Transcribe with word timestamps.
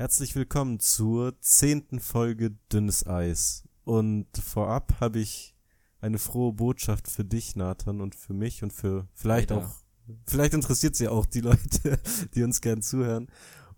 Herzlich 0.00 0.34
willkommen 0.34 0.80
zur 0.80 1.38
zehnten 1.42 2.00
Folge 2.00 2.52
Dünnes 2.72 3.06
Eis. 3.06 3.64
Und 3.84 4.28
vorab 4.42 4.98
habe 4.98 5.18
ich 5.18 5.54
eine 6.00 6.18
frohe 6.18 6.54
Botschaft 6.54 7.06
für 7.06 7.22
dich, 7.22 7.54
Nathan, 7.54 8.00
und 8.00 8.14
für 8.14 8.32
mich 8.32 8.62
und 8.62 8.72
für 8.72 9.06
vielleicht 9.12 9.50
Leider. 9.50 9.66
auch, 9.66 9.74
vielleicht 10.26 10.54
interessiert 10.54 10.96
sie 10.96 11.06
auch 11.08 11.26
die 11.26 11.42
Leute, 11.42 12.00
die 12.34 12.42
uns 12.44 12.62
gern 12.62 12.80
zuhören. 12.80 13.26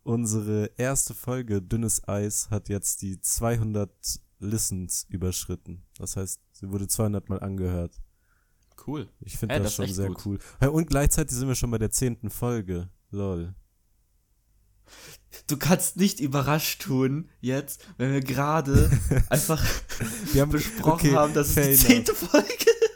Unsere 0.05 0.71
erste 0.77 1.13
Folge 1.13 1.61
Dünnes 1.61 2.07
Eis 2.07 2.51
hat 2.51 2.69
jetzt 2.69 3.03
die 3.03 3.21
200 3.21 3.91
Listens 4.39 5.07
überschritten. 5.09 5.83
Das 5.99 6.15
heißt, 6.15 6.41
sie 6.53 6.71
wurde 6.71 6.87
200 6.87 7.31
Mal 7.31 7.41
angehört. 7.41 8.01
Cool. 8.87 9.09
Ich 9.19 9.39
finde 9.39 9.57
Hey, 9.57 9.63
das, 9.65 9.75
das 9.75 9.87
schon 9.87 9.93
sehr 9.93 10.07
gut. 10.11 10.25
cool. 10.25 10.39
Ja, 10.61 10.69
Und 10.69 10.87
gleichzeitig 10.87 11.37
sind 11.37 11.49
wir 11.49 11.57
schon 11.57 11.73
bei 11.73 11.79
der 11.79 11.91
zehnten 11.91 12.31
Folge. 12.31 12.91
Lol. 13.11 13.57
Du 15.47 15.57
kannst 15.57 15.97
nicht 15.97 16.21
überrascht 16.21 16.83
tun, 16.83 17.29
jetzt, 17.41 17.87
wenn 17.97 18.13
wir 18.13 18.21
gerade 18.21 18.91
einfach 19.31 19.65
Wir 20.33 20.43
haben 20.43 20.51
besprochen 20.51 20.93
okay, 20.93 21.15
haben, 21.15 21.33
dass 21.35 21.57
es 21.57 21.81
die 21.81 21.87
zehnte 21.87 22.15
Folge 22.15 22.47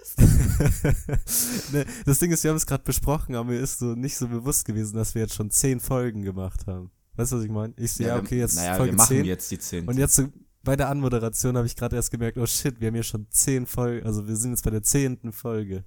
ist. 0.03 0.13
ne, 1.73 1.87
das 2.05 2.19
Ding 2.19 2.31
ist, 2.31 2.43
wir 2.45 2.51
haben 2.51 2.57
es 2.57 2.67
gerade 2.67 2.85
besprochen, 2.85 3.35
aber 3.35 3.51
mir 3.51 3.59
ist 3.61 3.79
so 3.79 3.95
nicht 3.95 4.17
so 4.17 4.29
bewusst 4.29 4.65
gewesen, 4.65 4.97
dass 4.97 5.15
wir 5.15 5.23
jetzt 5.23 5.35
schon 5.35 5.51
zehn 5.51 5.81
Folgen 5.81 6.23
gemacht 6.23 6.67
haben. 6.67 6.91
Weißt 7.17 7.33
du, 7.33 7.37
was 7.39 7.45
ich 7.45 7.51
meine? 7.51 7.73
Ich 7.79 7.93
sehe, 7.93 8.09
ja, 8.09 8.15
wir- 8.17 8.23
okay, 8.23 8.39
jetzt 8.39 8.57
naja, 8.57 8.77
Folge 8.77 8.93
wir 8.93 8.97
machen 8.99 9.17
10. 9.17 9.25
jetzt 9.25 9.51
die 9.51 9.59
zehnte. 9.59 9.91
Und 9.91 9.99
jetzt 9.99 10.15
so 10.15 10.29
bei 10.63 10.77
der 10.77 10.89
Anmoderation 10.91 11.57
habe 11.57 11.67
ich 11.67 11.77
gerade 11.77 11.97
erst 11.97 12.11
gemerkt, 12.11 12.37
oh 12.39 12.47
shit, 12.47 12.81
wir 12.81 12.89
haben 12.89 12.95
hier 12.95 13.03
schon 13.03 13.27
zehn 13.31 13.67
Folgen, 13.67 14.05
also 14.07 14.27
wir 14.29 14.37
sind 14.37 14.51
jetzt 14.51 14.65
bei 14.65 14.71
der 14.71 14.83
zehnten 14.83 15.33
Folge. 15.33 15.85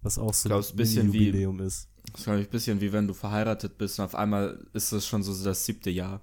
Was 0.00 0.18
auch 0.18 0.34
so 0.34 0.48
glaub, 0.48 0.64
ein 0.68 0.76
bisschen 0.76 1.12
wie- 1.12 1.26
Jubiläum 1.26 1.60
ist. 1.60 1.88
Das 2.12 2.20
ist, 2.20 2.24
glaub 2.24 2.38
ich, 2.38 2.46
ein 2.46 2.50
bisschen 2.50 2.80
wie 2.80 2.92
wenn 2.92 3.06
du 3.06 3.14
verheiratet 3.14 3.78
bist 3.78 3.98
und 3.98 4.04
auf 4.04 4.14
einmal 4.14 4.64
ist 4.72 4.92
es 4.92 5.06
schon 5.06 5.22
so 5.22 5.32
das 5.44 5.64
siebte 5.64 5.90
Jahr. 5.90 6.20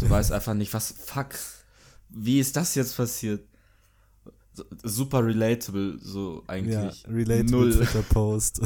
Du 0.00 0.10
weißt 0.10 0.32
einfach 0.32 0.54
nicht, 0.54 0.72
was, 0.74 0.92
fuck, 0.92 1.28
wie 2.08 2.40
ist 2.40 2.56
das 2.56 2.74
jetzt 2.74 2.96
passiert? 2.96 3.46
Super 4.82 5.24
relatable, 5.24 5.98
so 6.00 6.42
Ja, 6.42 6.54
eigentlich. 6.54 7.04
relatable 7.06 7.50
Null. 7.50 7.72
Twitter-Post. 7.76 8.60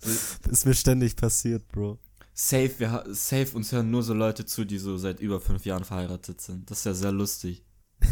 ist 0.50 0.66
mir 0.66 0.74
ständig 0.74 1.14
passiert, 1.16 1.68
Bro. 1.68 1.98
Safe, 2.34 2.70
wir, 2.78 3.04
safe, 3.10 3.54
uns 3.54 3.70
hören 3.72 3.90
nur 3.90 4.02
so 4.02 4.14
Leute 4.14 4.46
zu, 4.46 4.64
die 4.64 4.78
so 4.78 4.96
seit 4.96 5.20
über 5.20 5.40
fünf 5.40 5.66
Jahren 5.66 5.84
verheiratet 5.84 6.40
sind. 6.40 6.70
Das 6.70 6.78
ist 6.78 6.84
ja 6.84 6.94
sehr 6.94 7.12
lustig. 7.12 7.64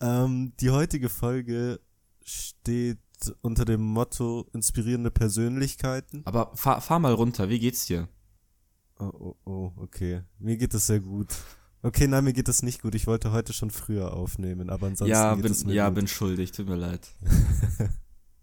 Ähm, 0.00 0.52
die 0.60 0.70
heutige 0.70 1.08
Folge 1.08 1.80
steht 2.22 2.98
unter 3.42 3.64
dem 3.64 3.80
Motto 3.80 4.46
inspirierende 4.52 5.10
Persönlichkeiten. 5.10 6.22
Aber 6.24 6.50
fahr, 6.54 6.80
fahr 6.80 6.98
mal 6.98 7.12
runter, 7.12 7.48
wie 7.48 7.58
geht's 7.58 7.86
dir? 7.86 8.08
Oh, 8.98 9.12
oh, 9.18 9.34
oh, 9.44 9.72
okay. 9.76 10.22
Mir 10.38 10.56
geht 10.56 10.74
es 10.74 10.86
sehr 10.86 11.00
gut. 11.00 11.36
Okay, 11.82 12.08
nein, 12.08 12.24
mir 12.24 12.32
geht 12.32 12.48
es 12.48 12.62
nicht 12.62 12.82
gut. 12.82 12.94
Ich 12.94 13.06
wollte 13.06 13.30
heute 13.30 13.52
schon 13.52 13.70
früher 13.70 14.12
aufnehmen, 14.12 14.68
aber 14.68 14.88
ansonsten 14.88 15.12
ja, 15.12 15.34
geht 15.34 15.42
bin, 15.42 15.52
es 15.52 15.64
mir 15.64 15.74
ja 15.74 15.88
gut. 15.88 15.94
bin 15.94 16.08
schuldig, 16.08 16.50
tut 16.50 16.68
mir 16.68 16.76
leid. 16.76 17.08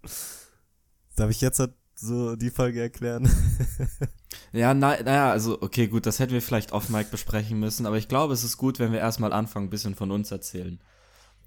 Darf 1.16 1.30
ich 1.30 1.42
jetzt 1.42 1.60
halt 1.60 1.74
so 1.96 2.36
die 2.36 2.50
Folge 2.50 2.82
erklären? 2.82 3.30
Ja, 4.56 4.74
na, 4.74 4.96
naja, 5.04 5.32
also, 5.32 5.62
okay, 5.62 5.88
gut, 5.88 6.06
das 6.06 6.20
hätten 6.20 6.32
wir 6.32 6.42
vielleicht 6.42 6.72
off-mic 6.72 7.12
besprechen 7.12 7.60
müssen, 7.60 7.86
aber 7.86 7.98
ich 7.98 8.08
glaube, 8.08 8.34
es 8.34 8.46
ist 8.46 8.56
gut, 8.56 8.80
wenn 8.80 8.94
wir 8.94 9.00
erstmal 9.00 9.34
anfangen, 9.34 9.68
ein 9.68 9.70
bisschen 9.70 9.96
von 9.96 10.12
uns 10.12 10.32
erzählen. 10.32 10.80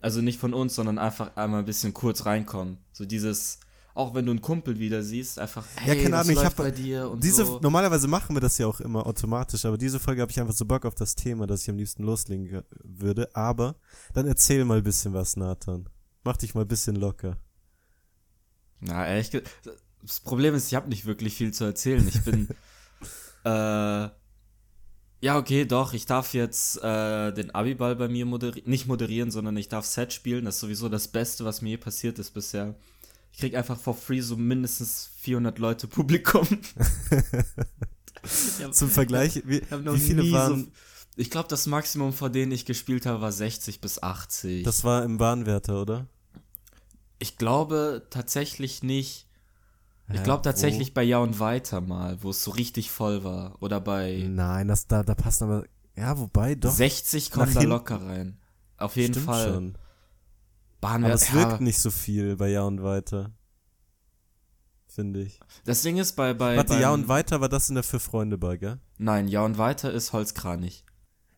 Also 0.01 0.21
nicht 0.21 0.39
von 0.39 0.55
uns, 0.55 0.75
sondern 0.75 0.99
einfach 0.99 1.37
einmal 1.37 1.61
ein 1.61 1.65
bisschen 1.67 1.93
kurz 1.93 2.25
reinkommen. 2.25 2.79
So 2.93 3.05
dieses, 3.05 3.59
auch 3.95 4.15
wenn 4.15 4.27
du 4.27 4.31
einen 4.31 4.41
Kumpel 4.41 4.79
wieder 4.79 5.03
siehst, 5.03 5.39
einfach, 5.41 5.65
Ja, 5.77 5.83
hey, 5.83 6.03
keine 6.05 6.15
was 6.17 6.21
Ahnung, 6.21 6.31
ich 6.31 6.37
läuft 6.37 6.47
hab- 6.59 6.65
bei 6.65 6.71
dir 6.71 7.11
und 7.11 7.25
Diese, 7.25 7.45
so. 7.45 7.59
normalerweise 7.61 8.07
machen 8.07 8.37
wir 8.37 8.41
das 8.41 8.59
ja 8.59 8.67
auch 8.69 8.79
immer 8.81 9.05
automatisch, 9.07 9.65
aber 9.65 9.77
diese 9.77 9.99
Folge 9.99 10.23
habe 10.23 10.31
ich 10.31 10.39
einfach 10.41 10.55
so 10.55 10.65
Bock 10.65 10.85
auf 10.85 10.95
das 10.95 11.17
Thema, 11.17 11.47
dass 11.49 11.63
ich 11.63 11.71
am 11.71 11.77
liebsten 11.79 12.05
loslegen 12.05 12.47
ge- 12.47 12.63
würde. 12.85 13.29
Aber 13.35 13.75
dann 14.15 14.27
erzähl 14.27 14.65
mal 14.65 14.79
ein 14.79 14.85
bisschen 14.85 15.15
was, 15.15 15.37
Nathan. 15.37 15.89
Mach 16.23 16.37
dich 16.37 16.55
mal 16.55 16.61
ein 16.63 16.69
bisschen 16.69 16.95
locker. 16.97 17.37
Na, 18.81 19.05
ehrlich 19.09 19.31
gesagt, 19.33 19.51
das 20.03 20.21
Problem 20.21 20.55
ist, 20.55 20.69
ich 20.69 20.75
habe 20.77 20.89
nicht 20.89 21.07
wirklich 21.07 21.35
viel 21.35 21.53
zu 21.53 21.65
erzählen. 21.65 22.07
Ich 22.07 22.23
bin, 22.23 22.49
äh, 23.45 24.09
ja, 25.21 25.37
okay, 25.39 25.65
doch, 25.65 25.93
ich 25.95 26.07
darf 26.07 26.35
jetzt 26.35 26.83
äh, 26.83 27.33
den 27.33 27.51
Abiball 27.55 27.97
bei 27.97 28.09
mir 28.09 28.25
moderieren, 28.27 28.69
nicht 28.71 28.87
moderieren, 28.87 29.31
sondern 29.31 29.57
ich 29.57 29.69
darf 29.69 29.85
Set 29.87 30.13
spielen. 30.13 30.45
Das 30.45 30.57
ist 30.57 30.61
sowieso 30.61 30.89
das 30.89 31.09
Beste, 31.09 31.45
was 31.45 31.63
mir 31.63 31.71
je 31.71 31.77
passiert 31.77 32.19
ist 32.19 32.31
bisher. 32.33 32.75
Ich 33.33 33.39
krieg 33.41 33.55
einfach 33.55 33.79
for 33.79 33.95
free 33.95 34.21
so 34.21 34.37
mindestens 34.37 35.11
400 35.21 35.59
Leute 35.59 35.87
Publikum. 35.87 36.47
Hab- 38.63 38.73
Zum 38.75 38.91
Vergleich, 38.91 39.43
wie, 39.47 39.63
wie 39.71 39.99
viele 39.99 40.23
nie 40.23 40.33
waren, 40.33 40.65
So, 40.65 40.71
ich 41.17 41.31
glaube, 41.31 41.49
das 41.49 41.67
Maximum, 41.67 42.13
vor 42.13 42.31
denen 42.31 42.53
ich 42.53 42.65
gespielt 42.65 43.07
habe, 43.07 43.21
war 43.21 43.33
60 43.33 43.81
bis 43.81 44.03
80. 44.03 44.65
das 44.65 44.83
war 44.85 45.05
im 45.05 45.19
Bahnwärter, 45.19 45.81
oder? 45.83 46.07
ich 47.21 47.37
glaube 47.37 48.07
tatsächlich 48.11 48.83
nicht. 48.85 49.27
Ich 50.11 50.23
glaube 50.23 50.41
wo? 50.41 50.43
tatsächlich 50.45 50.95
bei 50.95 51.03
Ja 51.03 51.19
und 51.19 51.39
Weiter 51.39 51.81
mal, 51.81 52.23
wo 52.23 52.31
es 52.31 52.43
so 52.43 52.51
richtig 52.51 52.91
voll 52.91 53.25
war. 53.25 53.63
Oder 53.63 53.81
bei 53.81 54.25
Nein, 54.29 54.69
das, 54.69 54.87
da, 54.87 55.03
da 55.03 55.15
passen 55.15 55.45
aber, 55.45 55.65
ja, 55.97 56.19
wobei, 56.19 56.55
doch. 56.55 56.73
60 56.73 57.31
kommen 57.31 57.53
Nach 57.53 57.61
da 57.63 57.69
locker 57.69 58.03
rein. 58.03 58.39
Auf 58.79 58.97
jeden 58.97 59.13
Stimmt 59.15 59.27
Fall. 59.27 59.49
schon. 59.49 59.79
Bahnwärter. 60.81 61.07
Aber 61.07 61.15
es 61.15 61.29
ja, 61.29 61.35
wirkt 61.35 61.61
nicht 61.61 61.79
so 61.79 61.91
viel 61.91 62.37
bei 62.37 62.49
Ja 62.49 62.63
und 62.63 62.83
Weiter. 62.83 63.33
Finde 64.87 65.21
ich. 65.23 65.39
Das 65.65 65.83
Ding 65.83 65.99
ist 65.99 66.17
bei. 66.17 66.35
bei 66.35 66.57
Warte, 66.57 66.73
beim, 66.75 66.81
Ja 66.81 66.93
und 66.93 67.09
Weiter 67.09 67.41
war 67.41 67.49
das 67.49 67.69
in 67.69 67.75
der 67.75 67.85
Für-Freunde-Bar, 67.85 68.57
gell? 68.57 68.81
Nein, 68.97 69.29
Ja 69.29 69.45
und 69.45 69.59
Weiter 69.59 69.93
ist 69.93 70.13
Holzkranich. 70.13 70.85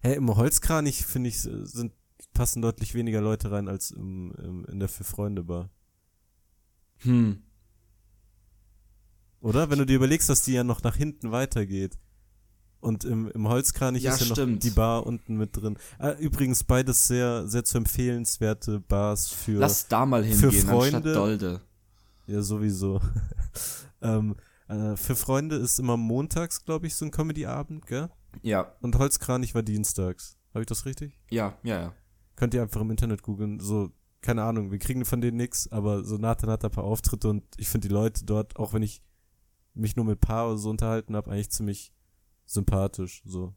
Hä, 0.02 0.14
im 0.14 0.34
Holzkranich, 0.34 1.04
finde 1.04 1.28
ich, 1.28 1.40
sind, 1.40 1.92
passen 2.32 2.62
deutlich 2.62 2.94
weniger 2.94 3.20
Leute 3.20 3.50
rein 3.50 3.68
als 3.68 3.90
im, 3.90 4.32
im, 4.38 4.64
in 4.66 4.78
der 4.78 4.88
Für-Freunde-Bar. 4.88 5.70
Hm. 6.98 7.42
Oder? 9.40 9.70
Wenn 9.70 9.78
du 9.78 9.86
dir 9.86 9.96
überlegst, 9.96 10.28
dass 10.28 10.42
die 10.42 10.52
ja 10.52 10.64
noch 10.64 10.82
nach 10.82 10.96
hinten 10.96 11.32
weitergeht. 11.32 11.98
Und 12.80 13.04
im, 13.04 13.28
im 13.32 13.46
Holzkranich 13.46 14.02
Ja, 14.02 14.14
ist 14.14 14.20
ja 14.22 14.26
noch 14.28 14.36
stimmt. 14.36 14.62
die 14.64 14.70
Bar 14.70 15.06
unten 15.06 15.36
mit 15.36 15.54
drin. 15.54 15.76
Ah, 15.98 16.12
übrigens 16.12 16.64
beides 16.64 17.06
sehr, 17.06 17.46
sehr 17.46 17.62
zu 17.62 17.76
empfehlenswerte 17.76 18.80
Bars 18.80 19.28
für, 19.28 19.58
Lass 19.58 19.86
da 19.88 20.06
mal 20.06 20.24
für 20.24 20.48
hingehen, 20.50 20.66
Freunde- 20.66 20.96
anstatt 20.96 21.16
Dolde. 21.16 21.60
ja 22.26 22.40
sowieso. 22.40 23.02
ähm, 24.02 24.34
äh, 24.68 24.96
für 24.96 25.14
Freunde 25.14 25.56
ist 25.56 25.78
immer 25.78 25.98
montags, 25.98 26.64
glaube 26.64 26.86
ich, 26.86 26.94
so 26.94 27.04
ein 27.04 27.10
Comedy-Abend, 27.10 27.86
gell? 27.86 28.08
Ja, 28.42 28.72
Und 28.80 28.96
Holzkranich 28.96 29.54
war 29.54 29.62
dienstags. 29.62 30.38
Habe 30.54 30.62
ich 30.62 30.66
das 30.66 30.86
richtig? 30.86 31.18
ja, 31.30 31.58
ja, 31.62 31.80
ja. 31.80 31.94
Könnt 32.36 32.54
ihr 32.54 32.62
einfach 32.62 32.80
im 32.80 32.90
Internet 32.90 33.22
googeln. 33.22 33.60
So, 33.60 33.90
keine 34.22 34.42
Ahnung, 34.44 34.70
wir 34.70 34.78
kriegen 34.78 35.04
von 35.04 35.20
denen 35.20 35.36
nix, 35.36 35.68
aber 35.68 36.02
so 36.04 36.16
Nathan 36.16 36.48
hat 36.48 36.64
da 36.64 36.68
ein 36.68 36.72
paar 36.72 36.84
Auftritte 36.84 37.28
und 37.28 37.44
ich 37.58 37.68
finde 37.68 37.88
die 37.88 37.92
Leute 37.94 38.24
dort, 38.24 38.56
auch 38.56 38.72
wenn 38.72 38.82
ich 38.82 39.02
mich 39.74 39.96
nur 39.96 40.04
mit 40.04 40.20
Paar 40.20 40.48
oder 40.48 40.58
so 40.58 40.70
unterhalten 40.70 41.16
habe, 41.16 41.30
eigentlich 41.30 41.50
ziemlich 41.50 41.92
sympathisch. 42.46 43.22
So. 43.24 43.54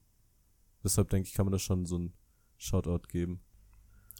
Deshalb 0.84 1.10
denke 1.10 1.28
ich, 1.28 1.34
kann 1.34 1.46
man 1.46 1.54
da 1.54 1.60
schon 1.60 1.86
so 1.86 1.98
ein 1.98 2.14
Shoutout 2.58 3.08
geben. 3.10 3.42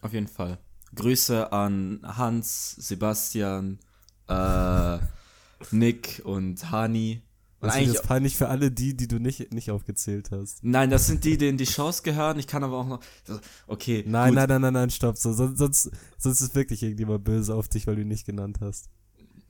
Auf 0.02 0.14
jeden 0.14 0.28
Fall. 0.28 0.60
Grüße 0.96 1.52
an 1.52 2.02
Hans, 2.04 2.76
Sebastian, 2.76 3.80
äh, 4.28 5.00
Nick 5.72 6.22
und 6.24 6.72
Hani. 6.72 7.22
Und 7.60 7.68
Das 7.68 7.76
ist 7.76 7.82
eigentlich 7.82 7.94
jetzt 7.96 8.08
peinlich 8.08 8.36
für 8.36 8.50
alle 8.50 8.72
die, 8.72 8.96
die 8.96 9.08
du 9.08 9.20
nicht, 9.20 9.54
nicht 9.54 9.72
aufgezählt 9.72 10.32
hast. 10.32 10.64
Nein, 10.64 10.90
das 10.90 11.08
sind 11.08 11.24
die, 11.24 11.38
denen 11.38 11.58
die 11.58 11.66
Shows 11.66 12.04
gehören. 12.04 12.38
Ich 12.38 12.48
kann 12.48 12.64
aber 12.64 12.78
auch 12.78 12.88
noch. 12.88 13.00
Okay. 13.68 14.04
Nein, 14.06 14.30
gut. 14.30 14.36
nein, 14.36 14.50
nein, 14.50 14.62
nein, 14.62 14.74
nein, 14.74 14.90
stopp. 14.90 15.18
So, 15.18 15.32
sonst, 15.32 15.58
sonst, 15.58 15.92
sonst 16.18 16.42
ist 16.42 16.56
wirklich 16.56 16.84
irgendjemand 16.84 17.24
böse 17.24 17.56
auf 17.56 17.70
dich, 17.70 17.88
weil 17.88 17.96
du 17.96 18.02
ihn 18.02 18.10
nicht 18.10 18.26
genannt 18.26 18.60
hast. 18.60 18.90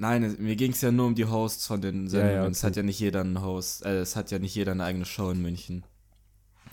Nein, 0.03 0.24
es- 0.24 0.38
mir 0.38 0.56
ging 0.56 0.72
es 0.72 0.81
ja 0.81 0.91
nur 0.91 1.08
um 1.08 1.16
die 1.16 1.25
Hosts 1.25 1.66
von 1.68 1.81
den 1.81 2.08
Sendungen. 2.09 2.36
ja, 2.36 2.46
Es 2.47 2.59
okay. 2.59 2.68
hat 2.68 2.75
ja 2.75 2.84
nicht 2.84 3.00
jeder 3.00 3.22
einen 3.22 3.41
Host. 3.41 3.86
Äh, 3.86 4.00
es 4.02 4.16
hat 4.16 4.31
ja 4.31 4.40
nicht 4.40 4.53
jeder 4.56 4.74
eine 4.74 4.84
eigene 4.84 5.06
Show 5.06 5.30
in 5.31 5.41
München. 5.41 5.86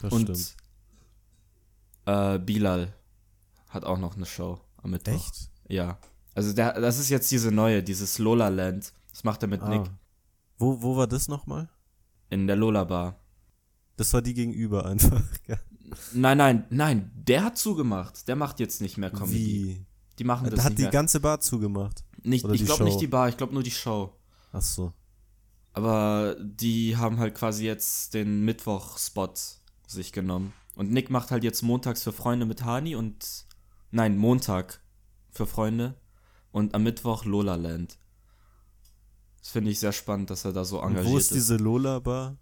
Das 0.03 0.13
Und 0.13 0.23
stimmt. 0.23 0.57
äh, 2.07 2.39
Bilal 2.39 2.93
hat 3.69 3.85
auch 3.85 3.99
noch 3.99 4.17
eine 4.17 4.27
Show 4.27 4.61
am 4.83 4.91
Mittwoch. 4.91 5.15
Echt? 5.15 5.51
Ja. 5.69 5.99
Also 6.35 6.53
der, 6.53 6.81
das 6.81 6.99
ist 6.99 7.09
jetzt 7.11 7.31
diese 7.31 7.51
neue, 7.53 7.83
dieses 7.83 8.19
Lola 8.19 8.49
Land. 8.49 8.93
Das 9.13 9.25
macht 9.25 9.43
er 9.43 9.49
mit 9.49 9.63
Nick 9.69 9.83
Ah. 9.83 9.99
Wo, 10.59 10.83
wo 10.83 10.97
war 10.97 11.07
das 11.07 11.29
nochmal? 11.29 11.69
in 12.33 12.47
der 12.47 12.55
Lola 12.57 12.85
Bar. 12.85 13.19
Das 13.97 14.13
war 14.13 14.23
die 14.23 14.35
gegenüber 14.35 14.87
einfach. 14.87 15.23
Nein, 16.13 16.39
nein, 16.39 16.65
nein, 16.71 17.11
der 17.15 17.43
hat 17.43 17.59
zugemacht. 17.59 18.29
Der 18.29 18.37
macht 18.37 18.61
jetzt 18.61 18.81
nicht 18.81 18.97
mehr 18.97 19.11
Comedy. 19.11 19.35
Wie? 19.35 19.87
Die 20.21 20.25
machen 20.25 20.49
das 20.49 20.55
Da 20.59 20.63
hat 20.65 20.71
nicht 20.71 20.79
die 20.79 20.83
mehr. 20.83 20.91
ganze 20.93 21.19
Bar 21.19 21.41
zugemacht. 21.41 22.05
Nicht, 22.23 22.45
oder 22.45 22.55
ich 22.55 22.65
glaube 22.65 22.85
nicht 22.85 23.01
die 23.01 23.07
Bar, 23.07 23.29
ich 23.29 23.37
glaube 23.37 23.55
nur 23.55 23.63
die 23.63 23.71
Show. 23.71 24.13
Ach 24.53 24.63
so. 24.63 24.93
Aber 25.73 26.37
die 26.41 26.97
haben 26.97 27.19
halt 27.19 27.35
quasi 27.35 27.65
jetzt 27.65 28.15
den 28.15 28.45
Mittwoch-Spot 28.45 29.33
sich 29.87 30.13
genommen. 30.13 30.53
Und 30.75 30.91
Nick 30.91 31.11
macht 31.11 31.31
halt 31.31 31.45
jetzt 31.45 31.63
montags 31.63 32.03
für 32.03 32.13
Freunde 32.13 32.47
mit 32.47 32.65
Hani 32.65 32.97
und. 32.97 33.47
Nein, 33.93 34.17
Montag 34.19 34.81
für 35.31 35.47
Freunde. 35.47 35.95
Und 36.53 36.75
am 36.75 36.83
Mittwoch 36.83 37.25
Lola 37.25 37.55
Land. 37.57 37.99
Das 39.41 39.51
finde 39.51 39.71
ich 39.71 39.79
sehr 39.81 39.93
spannend, 39.93 40.31
dass 40.31 40.45
er 40.45 40.53
da 40.53 40.65
so 40.65 40.81
engagiert 40.81 41.13
wo 41.13 41.19
ist. 41.19 41.25
ist 41.27 41.35
diese 41.35 41.57
Lola-Bar? 41.57 42.37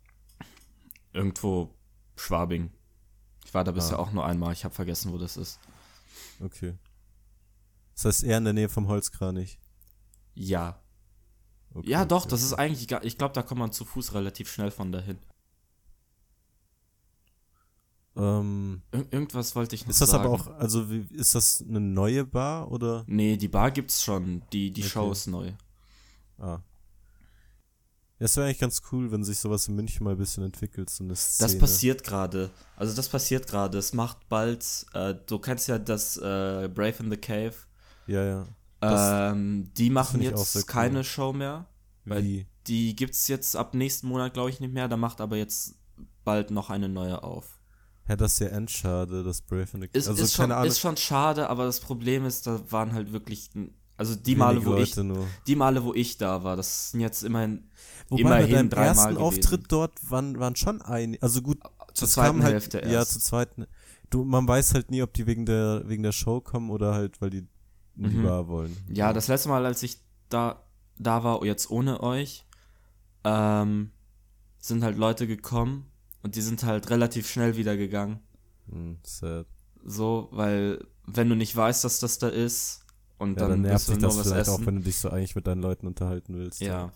Irgendwo 1.13 1.75
Schwabing. 2.17 2.71
Ich 3.45 3.55
war 3.55 3.65
da 3.65 3.73
bisher 3.73 3.99
Ah. 3.99 4.03
auch 4.03 4.13
nur 4.13 4.25
einmal. 4.27 4.53
Ich 4.53 4.65
habe 4.65 4.75
vergessen, 4.75 5.13
wo 5.13 5.19
das 5.19 5.37
ist. 5.37 5.59
Okay. 6.41 6.75
Das 7.95 8.05
heißt 8.05 8.25
eher 8.25 8.39
in 8.39 8.45
der 8.45 8.53
Nähe 8.53 8.69
vom 8.69 8.89
Holzkranich. 8.89 9.59
Ja. 10.39 10.81
Okay, 11.75 11.91
Ja, 11.91 12.05
doch, 12.05 12.23
okay. 12.23 12.31
das 12.31 12.43
ist 12.43 12.55
eigentlich 12.55 12.87
gar, 12.89 13.05
ich 13.05 13.19
glaube, 13.19 13.35
da 13.35 13.43
kommt 13.43 13.59
man 13.59 13.73
zu 13.73 13.85
Fuß 13.85 14.15
relativ 14.15 14.51
schnell 14.51 14.71
von 14.71 14.93
dahin. 14.93 15.19
Ähm, 18.17 18.83
Ir 18.93 19.07
irgendwas 19.13 19.55
wollte 19.55 19.75
ich 19.77 19.83
noch 19.85 19.91
ist 19.91 20.01
das 20.01 20.11
sagen. 20.11 20.25
aber 20.25 20.35
auch, 20.35 20.47
also 20.59 20.91
wie, 20.91 21.07
ist 21.15 21.35
das 21.35 21.65
eine 21.67 21.81
neue 21.81 22.25
Bar 22.25 22.71
oder? 22.73 23.05
Nee, 23.07 23.37
die 23.37 23.49
Bar 23.49 23.71
gibt's 23.71 24.03
schon. 24.03 24.43
Die, 24.53 24.73
die 24.73 24.81
Okay. 24.83 24.91
Show 24.91 25.13
ist 25.13 25.27
neu. 25.29 25.53
Ah. 26.39 26.61
Ja, 28.19 28.25
es 28.25 28.37
wäre 28.37 28.47
eigentlich 28.47 28.59
ganz 28.59 28.83
cool, 28.91 29.13
wenn 29.13 29.23
sich 29.23 29.39
sowas 29.39 29.69
in 29.69 29.77
München 29.77 30.03
mal 30.03 30.13
ein 30.13 30.19
bisschen 30.19 30.43
entwickelt, 30.43 30.91
so 30.91 31.05
eine 31.05 31.15
Szene. 31.15 31.49
Das 31.49 31.59
passiert 31.59 32.03
gerade. 32.03 32.51
Also 32.75 32.97
das 32.97 33.09
passiert 33.09 33.47
gerade. 33.47 33.79
Es 33.79 33.93
macht 33.93 34.29
bald, 34.29 34.87
äh, 34.95 35.15
du 35.27 35.39
kennst 35.39 35.69
ja 35.69 35.79
das 35.79 36.17
äh, 36.17 36.69
Brave 36.75 36.95
in 37.01 37.11
the 37.11 37.17
Cave. 37.17 37.55
Ja, 38.09 38.25
ja. 38.25 38.49
Ähm, 38.81 39.71
die 39.77 39.91
machen 39.91 40.23
jetzt 40.23 40.53
sehr 40.53 40.63
cool. 40.63 40.67
keine 40.67 41.05
Show 41.05 41.33
mehr. 41.33 41.67
Weil 42.05 42.25
Wie? 42.25 42.47
Die 42.67 42.95
gibt's 42.95 43.29
jetzt 43.29 43.57
ab 43.57 43.75
nächsten 43.75 44.09
Monat, 44.09 44.35
glaube 44.35 44.51
ich, 44.51 44.61
nicht 44.61 44.73
mehr. 44.73 44.89
Da 44.89 44.97
macht 44.97 45.21
aber 45.21 45.37
jetzt 45.37 45.77
bald 46.25 46.51
noch 46.51 46.71
eine 46.71 46.89
neue 46.89 47.23
auf. 47.23 47.59
Ja, 48.09 48.17
das 48.17 48.35
ist 48.35 48.39
ja 48.41 48.49
endschade, 48.49 49.23
das 49.23 49.43
Brave 49.43 49.69
in 49.75 49.83
the 49.83 49.89
Ist, 49.93 50.09
Also 50.09 50.23
ist, 50.23 50.35
schon, 50.35 50.51
Ahnung, 50.51 50.67
ist 50.67 50.81
schon 50.81 50.97
schade, 50.97 51.51
aber 51.51 51.65
das 51.65 51.81
Problem 51.81 52.25
ist, 52.25 52.47
da 52.47 52.61
waren 52.71 52.95
halt 52.95 53.13
wirklich, 53.13 53.51
also 53.99 54.15
die 54.15 54.39
wenige 54.39 54.39
Male, 54.39 54.65
wo 54.65 54.77
ich, 54.77 54.97
nur. 54.97 55.27
die 55.47 55.57
Male, 55.57 55.85
wo 55.85 55.93
ich 55.93 56.17
da 56.17 56.43
war, 56.43 56.57
das 56.57 56.93
sind 56.93 57.01
jetzt 57.01 57.23
immerhin 57.23 57.69
Wobei 58.09 58.21
immerhin 58.21 58.69
bei 58.71 58.77
deinem 58.77 58.87
ersten 58.89 59.15
gewesen. 59.15 59.23
Auftritt 59.23 59.65
dort 59.69 60.11
waren, 60.11 60.39
waren 60.39 60.57
schon 60.57 60.81
ein, 60.81 61.19
also 61.21 61.43
gut, 61.43 61.59
zur 61.93 62.07
es 62.07 62.13
zweiten 62.15 62.43
halt, 62.43 62.55
Hälfte 62.55 62.79
Ja, 62.79 62.93
erst. 63.01 63.13
zur 63.13 63.23
zweiten. 63.23 63.67
Du, 64.09 64.25
man 64.25 64.49
weiß 64.49 64.73
halt 64.73 64.91
nie, 64.91 65.03
ob 65.03 65.13
die 65.13 65.27
wegen 65.27 65.45
der, 65.45 65.83
wegen 65.87 66.03
der 66.03 66.13
Show 66.13 66.41
kommen 66.41 66.71
oder 66.71 66.95
halt, 66.95 67.21
weil 67.21 67.29
die 67.29 67.47
in 67.99 68.11
die 68.11 68.17
Mhm. 68.17 68.47
Wollen. 68.49 68.77
Ja, 68.89 69.13
das 69.13 69.29
letzte 69.29 69.49
Mal, 69.49 69.67
als 69.67 69.83
ich 69.83 69.99
da, 70.29 70.63
da 70.99 71.25
war, 71.25 71.45
jetzt 71.45 71.71
ohne 71.71 72.01
euch, 72.03 72.45
ähm, 73.25 73.91
sind 74.59 74.83
halt 74.83 74.97
Leute 74.97 75.27
gekommen 75.27 75.87
und 76.23 76.35
die 76.37 76.41
sind 76.43 76.63
halt 76.65 76.91
relativ 76.91 77.29
schnell 77.29 77.57
wieder 77.57 77.77
gegangen. 77.77 78.21
Hm, 78.71 78.99
sad. 79.05 79.47
So, 79.85 80.29
weil 80.33 80.85
wenn 81.07 81.29
du 81.29 81.35
nicht 81.37 81.55
weißt, 81.57 81.85
dass 81.85 82.01
das 82.01 82.19
da 82.19 82.29
ist 82.29 82.85
und 83.19 83.31
Ja, 83.35 83.41
dann, 83.43 83.51
dann, 83.51 83.61
nervt 83.63 83.89
dich 83.89 83.99
nur 83.99 84.09
das 84.09 84.19
was 84.19 84.27
vielleicht 84.29 84.43
essen. 84.49 84.63
auch, 84.63 84.67
wenn 84.67 84.77
du 84.77 84.83
dich 84.83 84.97
so 84.99 85.09
eigentlich 85.11 85.35
mit 85.37 85.47
deinen 85.47 85.63
Leuten 85.63 85.87
unterhalten 85.87 86.35
willst. 86.37 86.61
ja. 86.61 86.93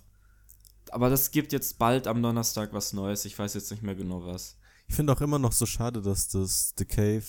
Aber 0.91 1.09
das 1.09 1.31
gibt 1.31 1.53
jetzt 1.55 1.79
bald 1.79 2.07
am 2.07 2.23
Donnerstag 2.23 2.75
was 2.75 2.93
Neues. 2.93 3.25
Ich 3.25 3.39
weiß 3.39 3.55
jetzt 3.55 3.71
nicht 3.71 3.83
mehr 3.83 3.95
genau 3.95 4.27
was. 4.27 4.59
Ich 4.89 4.95
finde 4.95 5.15
auch 5.15 5.23
immer 5.23 5.39
noch 5.39 5.53
so 5.53 5.65
schade, 5.65 6.03
dass 6.03 6.29
das 6.29 6.75
The 6.77 6.85
Cave 6.85 7.25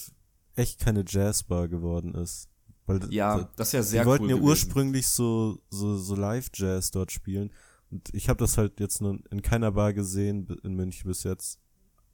echt 0.56 0.82
keine 0.82 1.06
Jazzbar 1.08 1.70
geworden 1.70 2.14
ist. 2.14 2.50
Weil 2.86 3.00
Ja, 3.14 3.38
da- 3.40 3.52
das 3.56 3.70
ist 3.70 3.74
ja 3.74 3.84
sehr 3.84 4.02
die 4.04 4.08
wollten 4.08 4.24
cool 4.26 4.30
ja 4.32 4.36
gewesen. 4.36 4.50
ursprünglich 4.50 5.08
so, 5.08 5.60
so, 5.70 5.98
so 5.98 6.16
Live-Jazz 6.16 6.92
dort 6.92 7.12
spielen. 7.12 7.52
Und 7.90 8.14
ich 8.14 8.28
habe 8.30 8.40
das 8.40 8.58
halt 8.58 8.80
jetzt 8.80 9.02
nur 9.02 9.20
in 9.32 9.42
keiner 9.42 9.72
Bar 9.72 9.94
gesehen 9.94 10.48
in 10.64 10.74
München 10.76 11.08
bis 11.08 11.24
jetzt. 11.24 11.60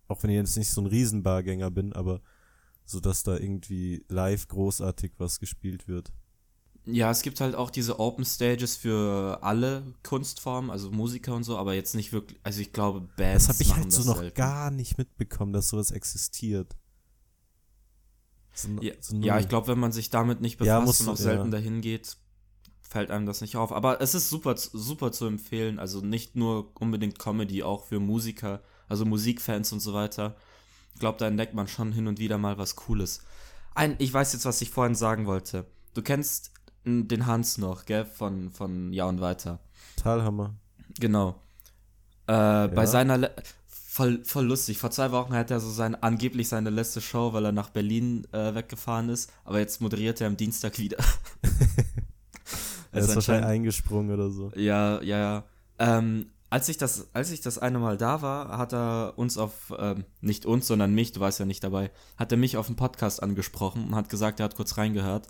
Auch 0.08 0.22
wenn 0.24 0.30
ich 0.30 0.36
jetzt 0.36 0.58
nicht 0.58 0.70
so 0.70 0.82
ein 0.82 0.88
Riesenbargänger 0.88 1.72
bin, 1.72 1.94
aber 1.94 2.22
so, 2.86 3.00
dass 3.00 3.24
da 3.24 3.38
irgendwie 3.38 4.04
live 4.10 4.48
großartig 4.48 5.14
was 5.18 5.40
gespielt 5.40 5.88
wird. 5.88 6.12
Ja, 6.86 7.12
es 7.12 7.22
gibt 7.22 7.40
halt 7.40 7.54
auch 7.56 7.70
diese 7.70 8.00
Open 8.00 8.26
Stages 8.26 8.76
für 8.76 9.40
alle 9.44 9.94
Kunstformen, 10.02 10.72
also 10.72 10.90
Musiker 10.90 11.36
und 11.36 11.44
so, 11.44 11.58
aber 11.58 11.76
jetzt 11.76 11.94
nicht 11.94 12.14
wirklich, 12.14 12.40
also 12.42 12.62
ich 12.62 12.74
glaube, 12.74 13.02
Bands 13.16 13.46
Das 13.48 13.56
habe 13.56 13.64
ich 13.64 13.76
halt 13.76 13.92
so 13.92 14.04
noch 14.10 14.18
selten. 14.20 14.36
gar 14.36 14.72
nicht 14.72 14.98
mitbekommen, 14.98 15.54
dass 15.54 15.68
sowas 15.70 15.92
existiert. 15.92 16.76
So, 18.64 18.70
Ja, 18.82 18.94
so 19.00 19.16
ja 19.18 19.40
ich 19.40 19.48
glaube, 19.50 19.68
wenn 19.68 19.80
man 19.80 19.92
sich 19.92 20.10
damit 20.10 20.42
nicht 20.42 20.60
Ja, 20.62 20.80
befasst 20.80 20.86
musst 20.86 21.02
und 21.02 21.10
auch 21.10 21.18
selten 21.18 21.46
ja. 21.46 21.52
dahin 21.52 21.82
geht, 21.82 22.18
fällt 22.82 23.12
einem 23.12 23.26
das 23.26 23.42
nicht 23.42 23.56
auf. 23.56 23.72
Aber 23.72 24.02
es 24.02 24.16
ist 24.16 24.30
super, 24.30 24.56
super 24.58 25.12
zu 25.12 25.26
empfehlen. 25.28 25.80
Also 25.80 26.02
nicht 26.02 26.36
nur 26.36 26.72
unbedingt 26.80 27.20
Comedy, 27.20 27.64
auch 27.64 27.86
für 27.86 28.00
Musiker, 28.00 28.62
also 28.88 29.06
Musikfans 29.06 29.72
und 29.72 29.80
so 29.80 29.94
weiter. 29.94 30.36
Ich 30.94 31.00
glaube, 31.00 31.18
da 31.20 31.28
entdeckt 31.28 31.54
man 31.54 31.68
schon 31.68 31.92
hin 31.92 32.08
und 32.08 32.20
wieder 32.20 32.38
mal 32.38 32.58
was 32.58 32.76
Cooles. 32.76 33.22
Ein, 33.76 33.96
ich 34.00 34.12
weiß 34.14 34.34
jetzt, 34.34 34.46
was 34.46 34.62
ich 34.62 34.72
vorhin 34.72 34.96
sagen 34.96 35.26
wollte. 35.28 35.66
Du 35.94 36.02
kennst 36.02 36.52
den 36.86 37.26
Hans 37.26 37.58
noch, 37.58 37.86
gell, 37.86 38.06
von, 38.06 38.50
von 38.52 38.92
Ja 38.94 39.06
und 39.06 39.22
Weiter. 39.22 39.60
Talhammer. 39.96 40.56
Genau. 41.00 41.36
Äh, 42.28 42.68
Bei 42.68 42.70
Ja. 42.82 42.88
seiner 42.88 43.18
Le 43.18 43.36
voll, 43.92 44.24
voll 44.24 44.46
lustig. 44.46 44.78
Vor 44.78 44.92
zwei 44.92 45.12
Wochen 45.12 45.34
hat 45.34 45.50
er 45.50 45.60
so 45.60 45.70
sein, 45.72 45.96
angeblich 45.96 46.48
seine 46.48 46.70
letzte 46.70 47.02
Show, 47.02 47.34
weil 47.34 47.44
er 47.46 47.52
nach 47.52 47.70
Berlin 47.72 48.28
äh, 48.32 48.54
weggefahren 48.54 49.10
ist, 49.10 49.32
aber 49.44 49.60
jetzt 49.60 49.82
moderiert 49.82 50.22
er 50.22 50.28
am 50.28 50.38
Dienstag 50.38 50.78
wieder. 50.78 50.98
Er 52.92 53.02
Also 53.02 53.10
ist 53.10 53.16
wahrscheinlich 53.18 53.44
anscheinend- 53.44 53.46
eingesprungen 53.46 54.12
oder 54.12 54.32
so. 54.32 54.52
ja, 54.56 55.00
ja, 55.04 55.18
ja. 55.20 55.44
Ähm, 55.78 56.32
als 56.50 56.68
ich 56.70 56.78
das, 56.78 57.10
als 57.14 57.30
ich 57.30 57.40
das 57.42 57.60
eine 57.60 57.78
Mal 57.78 57.98
da 57.98 58.24
war, 58.24 58.58
hat 58.58 58.74
er 58.74 59.14
uns 59.16 59.38
auf, 59.38 59.72
ähm, 59.78 60.06
nicht 60.22 60.48
uns, 60.48 60.66
sondern 60.66 60.96
mich, 60.96 61.12
du 61.12 61.20
warst 61.20 61.40
ja 61.40 61.46
nicht 61.46 61.64
dabei, 61.64 61.92
hat 62.18 62.32
er 62.32 62.40
mich 62.40 62.58
auf 62.58 62.66
dem 62.66 62.76
Podcast 62.76 63.22
angesprochen 63.22 63.86
und 63.86 63.96
hat 63.96 64.10
gesagt, 64.10 64.40
er 64.40 64.46
hat 64.46 64.56
kurz 64.56 64.78
reingehört. 64.78 65.28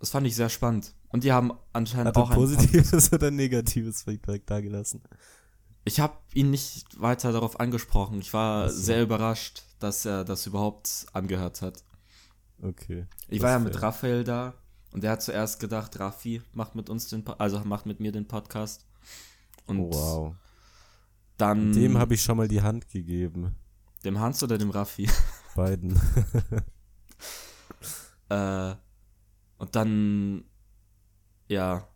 Das 0.00 0.10
fand 0.10 0.26
ich 0.26 0.34
sehr 0.34 0.48
spannend. 0.48 0.94
Und 1.10 1.22
die 1.22 1.30
haben 1.30 1.52
anscheinend 1.72 2.08
Hat 2.08 2.16
auch 2.16 2.30
ein 2.30 2.34
positives 2.34 3.12
oder 3.12 3.30
negatives 3.30 4.02
Feedback 4.02 4.44
da 4.44 4.60
gelassen? 4.60 5.00
Ich 5.84 5.98
habe 6.00 6.16
ihn 6.34 6.50
nicht 6.50 7.00
weiter 7.00 7.32
darauf 7.32 7.58
angesprochen. 7.60 8.20
Ich 8.20 8.32
war 8.32 8.66
Ach 8.66 8.70
so. 8.70 8.76
sehr 8.76 9.02
überrascht, 9.02 9.64
dass 9.80 10.04
er 10.04 10.24
das 10.24 10.46
überhaupt 10.46 11.06
angehört 11.12 11.60
hat. 11.62 11.82
Okay. 12.62 13.06
Ich 13.28 13.42
war 13.42 13.50
ja 13.50 13.56
ist 13.56 13.64
mit 13.64 13.72
fair. 13.74 13.82
Raphael 13.82 14.24
da 14.24 14.54
und 14.92 15.02
der 15.02 15.10
hat 15.12 15.22
zuerst 15.22 15.58
gedacht, 15.58 15.98
Raffi 15.98 16.42
macht 16.52 16.74
mit 16.76 16.88
uns 16.88 17.08
den, 17.08 17.24
Po- 17.24 17.32
also 17.32 17.58
macht 17.64 17.86
mit 17.86 17.98
mir 17.98 18.12
den 18.12 18.28
Podcast. 18.28 18.86
Und 19.66 19.80
Oh, 19.80 19.92
wow. 19.92 20.34
dann 21.36 21.72
Dem 21.72 21.98
habe 21.98 22.14
ich 22.14 22.22
schon 22.22 22.36
mal 22.36 22.46
die 22.48 22.62
Hand 22.62 22.88
gegeben. 22.88 23.56
dem 24.04 24.20
Hans 24.20 24.42
oder 24.42 24.58
dem 24.58 24.70
Raffi. 24.70 25.08
Beiden. 25.56 26.00
äh, 28.28 28.74
und 29.58 29.74
dann 29.76 30.44
ja, 31.48 31.86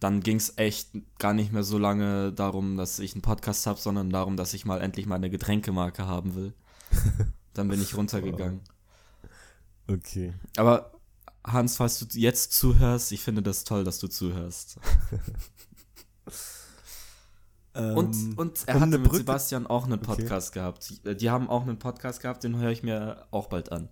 dann 0.00 0.20
ging 0.20 0.36
es 0.36 0.58
echt 0.58 0.90
gar 1.18 1.32
nicht 1.32 1.52
mehr 1.52 1.62
so 1.64 1.78
lange 1.78 2.32
darum, 2.32 2.76
dass 2.76 2.98
ich 2.98 3.14
einen 3.14 3.22
Podcast 3.22 3.66
habe, 3.66 3.80
sondern 3.80 4.10
darum, 4.10 4.36
dass 4.36 4.52
ich 4.54 4.64
mal 4.64 4.80
endlich 4.80 5.06
meine 5.06 5.30
Getränkemarke 5.30 6.06
haben 6.06 6.34
will. 6.34 6.52
Dann 7.54 7.68
bin 7.68 7.80
ich 7.80 7.96
runtergegangen. 7.96 8.60
okay. 9.88 10.34
Aber 10.56 10.92
Hans, 11.44 11.76
falls 11.78 11.98
du 11.98 12.06
jetzt 12.18 12.52
zuhörst, 12.52 13.12
ich 13.12 13.22
finde 13.22 13.40
das 13.42 13.64
toll, 13.64 13.84
dass 13.84 13.98
du 13.98 14.08
zuhörst. 14.08 14.78
Und, 17.74 18.14
Ähm, 18.14 18.34
und 18.38 18.66
er 18.66 18.76
um 18.76 18.80
hatte 18.80 18.98
mit 18.98 19.10
Brücke- 19.10 19.18
Sebastian 19.18 19.66
auch 19.66 19.84
einen 19.84 19.94
Okay. 20.00 20.04
Podcast 20.06 20.52
gehabt. 20.52 20.94
Die- 21.04 21.14
Die 21.16 21.28
haben 21.30 21.48
auch 21.50 21.62
einen 21.62 21.78
Podcast 21.78 22.20
gehabt, 22.20 22.42
den 22.42 22.56
höre 22.56 22.70
ich 22.70 22.82
mir 22.82 23.26
auch 23.30 23.48
bald 23.48 23.70
an. 23.70 23.88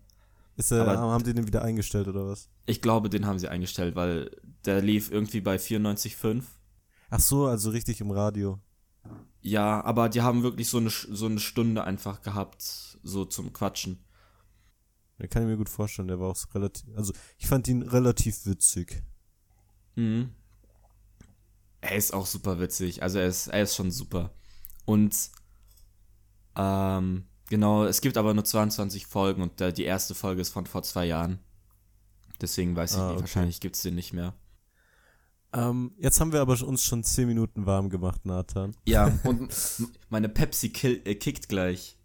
Ist 0.56 0.70
er, 0.70 0.86
aber- 0.86 0.98
haben 1.00 1.24
die 1.24 1.34
den 1.34 1.46
wieder 1.46 1.62
eingestellt 1.62 2.06
oder 2.08 2.26
was? 2.26 2.48
Ich 2.66 2.80
glaube, 2.80 3.10
den 3.10 3.26
haben 3.26 3.38
sie 3.38 3.48
eingestellt, 3.48 3.96
weil 3.96 4.30
der 4.64 4.80
lief 4.82 5.10
irgendwie 5.10 5.40
bei 5.40 5.56
94,5. 5.58 6.44
Ach 7.10 7.20
so, 7.20 7.46
also 7.46 7.70
richtig 7.70 8.00
im 8.00 8.10
Radio. 8.10 8.60
Ja, 9.40 9.84
aber 9.84 10.08
die 10.08 10.22
haben 10.22 10.42
wirklich 10.42 10.68
so 10.68 10.78
eine, 10.78 10.90
so 10.90 11.26
eine 11.26 11.38
Stunde 11.40 11.84
einfach 11.84 12.22
gehabt, 12.22 12.62
so 13.02 13.24
zum 13.24 13.52
Quatschen. 13.52 14.04
Da 15.18 15.26
kann 15.26 15.42
ich 15.42 15.48
mir 15.48 15.56
gut 15.56 15.68
vorstellen, 15.68 16.08
der 16.08 16.18
war 16.18 16.30
auch 16.30 16.36
so 16.36 16.48
relativ, 16.54 16.88
also 16.96 17.12
ich 17.38 17.46
fand 17.46 17.68
ihn 17.68 17.82
relativ 17.82 18.46
witzig. 18.46 19.02
Mhm. 19.96 20.30
Er 21.80 21.96
ist 21.96 22.14
auch 22.14 22.26
super 22.26 22.58
witzig. 22.58 23.02
Also 23.02 23.18
er 23.18 23.26
ist, 23.26 23.48
er 23.48 23.62
ist 23.62 23.76
schon 23.76 23.90
super. 23.90 24.34
Und 24.86 25.14
ähm, 26.56 27.24
genau, 27.48 27.84
es 27.84 28.00
gibt 28.00 28.16
aber 28.16 28.34
nur 28.34 28.44
22 28.44 29.06
Folgen 29.06 29.42
und 29.42 29.60
äh, 29.60 29.72
die 29.72 29.84
erste 29.84 30.14
Folge 30.14 30.40
ist 30.42 30.50
von 30.50 30.66
vor 30.66 30.82
zwei 30.82 31.06
Jahren. 31.06 31.38
Deswegen 32.40 32.74
weiß 32.76 32.92
ich 32.92 32.98
Ah, 32.98 33.02
nicht, 33.06 33.12
okay. 33.12 33.20
wahrscheinlich 33.22 33.60
gibt 33.60 33.76
es 33.76 33.82
den 33.82 33.94
nicht 33.94 34.12
mehr. 34.12 34.34
Ähm, 35.52 35.92
jetzt 35.98 36.20
haben 36.20 36.32
wir 36.32 36.40
aber 36.40 36.60
uns 36.66 36.82
schon 36.82 37.04
10 37.04 37.28
Minuten 37.28 37.64
warm 37.64 37.88
gemacht, 37.88 38.26
Nathan. 38.26 38.74
Ja, 38.86 39.06
und 39.24 39.52
meine 40.08 40.28
Pepsi 40.28 40.70
kill, 40.70 41.00
äh, 41.04 41.14
kickt 41.14 41.48
gleich. 41.48 41.96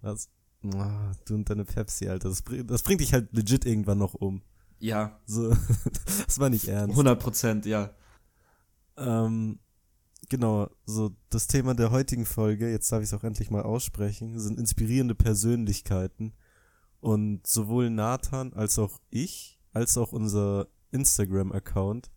Was? 0.00 0.28
Ah, 0.74 1.12
du 1.24 1.34
und 1.34 1.48
deine 1.48 1.64
Pepsi, 1.64 2.08
Alter. 2.08 2.28
Das, 2.28 2.42
bring- 2.42 2.66
das 2.66 2.82
bringt 2.82 3.00
dich 3.00 3.12
halt 3.12 3.32
legit 3.32 3.64
irgendwann 3.64 3.98
noch 3.98 4.14
um. 4.14 4.42
Ja, 4.80 5.20
So, 5.26 5.50
das 6.26 6.38
war 6.40 6.50
nicht 6.50 6.66
ernst. 6.66 6.90
100 6.94 7.18
Prozent, 7.20 7.66
ja. 7.66 7.94
Ähm, 8.96 9.60
genau, 10.28 10.68
so 10.84 11.10
das 11.30 11.46
Thema 11.46 11.74
der 11.74 11.90
heutigen 11.90 12.26
Folge, 12.26 12.70
jetzt 12.70 12.90
darf 12.90 13.02
ich 13.02 13.08
es 13.08 13.14
auch 13.14 13.24
endlich 13.24 13.50
mal 13.50 13.62
aussprechen, 13.62 14.38
sind 14.38 14.58
inspirierende 14.58 15.14
Persönlichkeiten. 15.14 16.32
Und 17.00 17.46
sowohl 17.46 17.90
Nathan 17.90 18.52
als 18.52 18.78
auch 18.78 19.00
ich, 19.10 19.60
als 19.72 19.96
auch 19.98 20.12
unser 20.12 20.68
Instagram-Account 20.90 22.10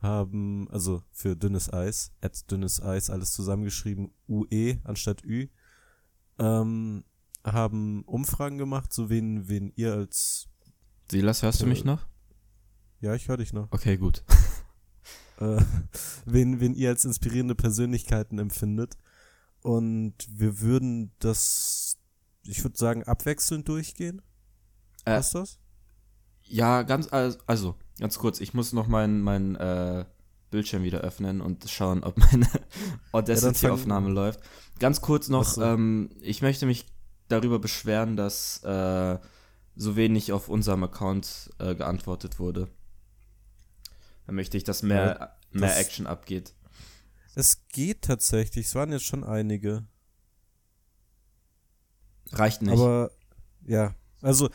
haben, 0.00 0.68
also 0.70 1.02
für 1.12 1.36
dünnes 1.36 1.72
Eis, 1.72 2.12
at 2.20 2.50
dünnes 2.50 2.82
Eis, 2.82 3.10
alles 3.10 3.32
zusammengeschrieben, 3.32 4.10
UE 4.28 4.78
anstatt 4.84 5.24
Ü, 5.24 5.48
ähm, 6.38 7.04
haben 7.44 8.02
Umfragen 8.04 8.58
gemacht, 8.58 8.92
so 8.92 9.08
wen, 9.08 9.48
wen 9.48 9.72
ihr 9.76 9.94
als. 9.94 10.48
Silas, 11.10 11.42
hörst 11.42 11.62
du 11.62 11.66
mich 11.66 11.84
noch? 11.84 12.06
Ja, 13.00 13.14
ich 13.14 13.28
höre 13.28 13.36
dich 13.36 13.52
noch. 13.52 13.70
Okay, 13.70 13.96
gut. 13.96 14.24
Äh, 15.38 15.62
wen, 16.24 16.60
wen 16.60 16.74
ihr 16.74 16.90
als 16.90 17.04
inspirierende 17.04 17.54
Persönlichkeiten 17.54 18.38
empfindet. 18.38 18.96
Und 19.62 20.14
wir 20.30 20.60
würden 20.60 21.12
das, 21.18 21.96
ich 22.44 22.62
würde 22.62 22.78
sagen, 22.78 23.04
abwechselnd 23.04 23.68
durchgehen. 23.68 24.22
Äh, 25.04 25.16
Was 25.16 25.26
ist 25.26 25.34
das? 25.34 25.58
Ja, 26.42 26.82
ganz, 26.82 27.08
also, 27.10 27.74
ganz 27.98 28.18
kurz, 28.18 28.40
ich 28.40 28.54
muss 28.54 28.72
noch 28.72 28.86
meinen 28.86 29.20
mein, 29.22 29.56
äh, 29.56 30.04
Bildschirm 30.50 30.82
wieder 30.82 31.00
öffnen 31.00 31.40
und 31.40 31.68
schauen, 31.68 32.04
ob 32.04 32.18
meine 32.18 32.46
Audacity-Aufnahme 33.12 34.08
ja, 34.08 34.14
läuft. 34.14 34.40
Ganz 34.78 35.00
kurz 35.00 35.28
noch, 35.28 35.44
so. 35.44 35.62
ähm, 35.62 36.10
ich 36.20 36.42
möchte 36.42 36.66
mich 36.66 36.86
darüber 37.28 37.58
beschweren, 37.58 38.16
dass 38.16 38.62
äh, 38.62 39.18
so 39.74 39.96
wenig 39.96 40.32
auf 40.32 40.48
unserem 40.48 40.84
Account 40.84 41.50
äh, 41.58 41.74
geantwortet 41.74 42.38
wurde. 42.38 42.68
Da 44.26 44.32
möchte 44.32 44.56
ich, 44.56 44.64
dass 44.64 44.82
mehr, 44.82 45.16
ja, 45.20 45.36
mehr 45.52 45.68
das 45.68 45.78
Action 45.78 46.06
abgeht. 46.06 46.54
Es 47.34 47.66
geht 47.68 48.02
tatsächlich, 48.02 48.66
es 48.66 48.74
waren 48.74 48.92
jetzt 48.92 49.04
schon 49.04 49.22
einige. 49.22 49.86
Reicht 52.32 52.62
nicht. 52.62 52.72
Aber 52.72 53.10
ja, 53.64 53.94
also 54.20 54.50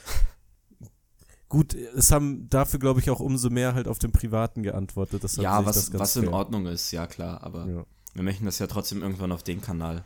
gut, 1.47 1.73
es 1.73 2.11
haben 2.11 2.49
dafür, 2.49 2.79
glaube 2.79 2.99
ich, 2.99 3.09
auch 3.09 3.19
umso 3.19 3.49
mehr 3.49 3.73
halt 3.75 3.87
auf 3.87 3.99
den 3.99 4.11
Privaten 4.11 4.63
geantwortet. 4.63 5.23
ja, 5.37 5.65
was, 5.65 5.93
was 5.93 6.15
in 6.15 6.27
Ordnung 6.27 6.65
ist, 6.65 6.91
ja 6.91 7.07
klar, 7.07 7.43
aber 7.43 7.67
ja. 7.67 7.85
wir 8.13 8.23
möchten 8.23 8.45
das 8.45 8.59
ja 8.59 8.67
trotzdem 8.67 9.01
irgendwann 9.01 9.31
auf 9.31 9.43
den 9.43 9.61
Kanal 9.61 10.03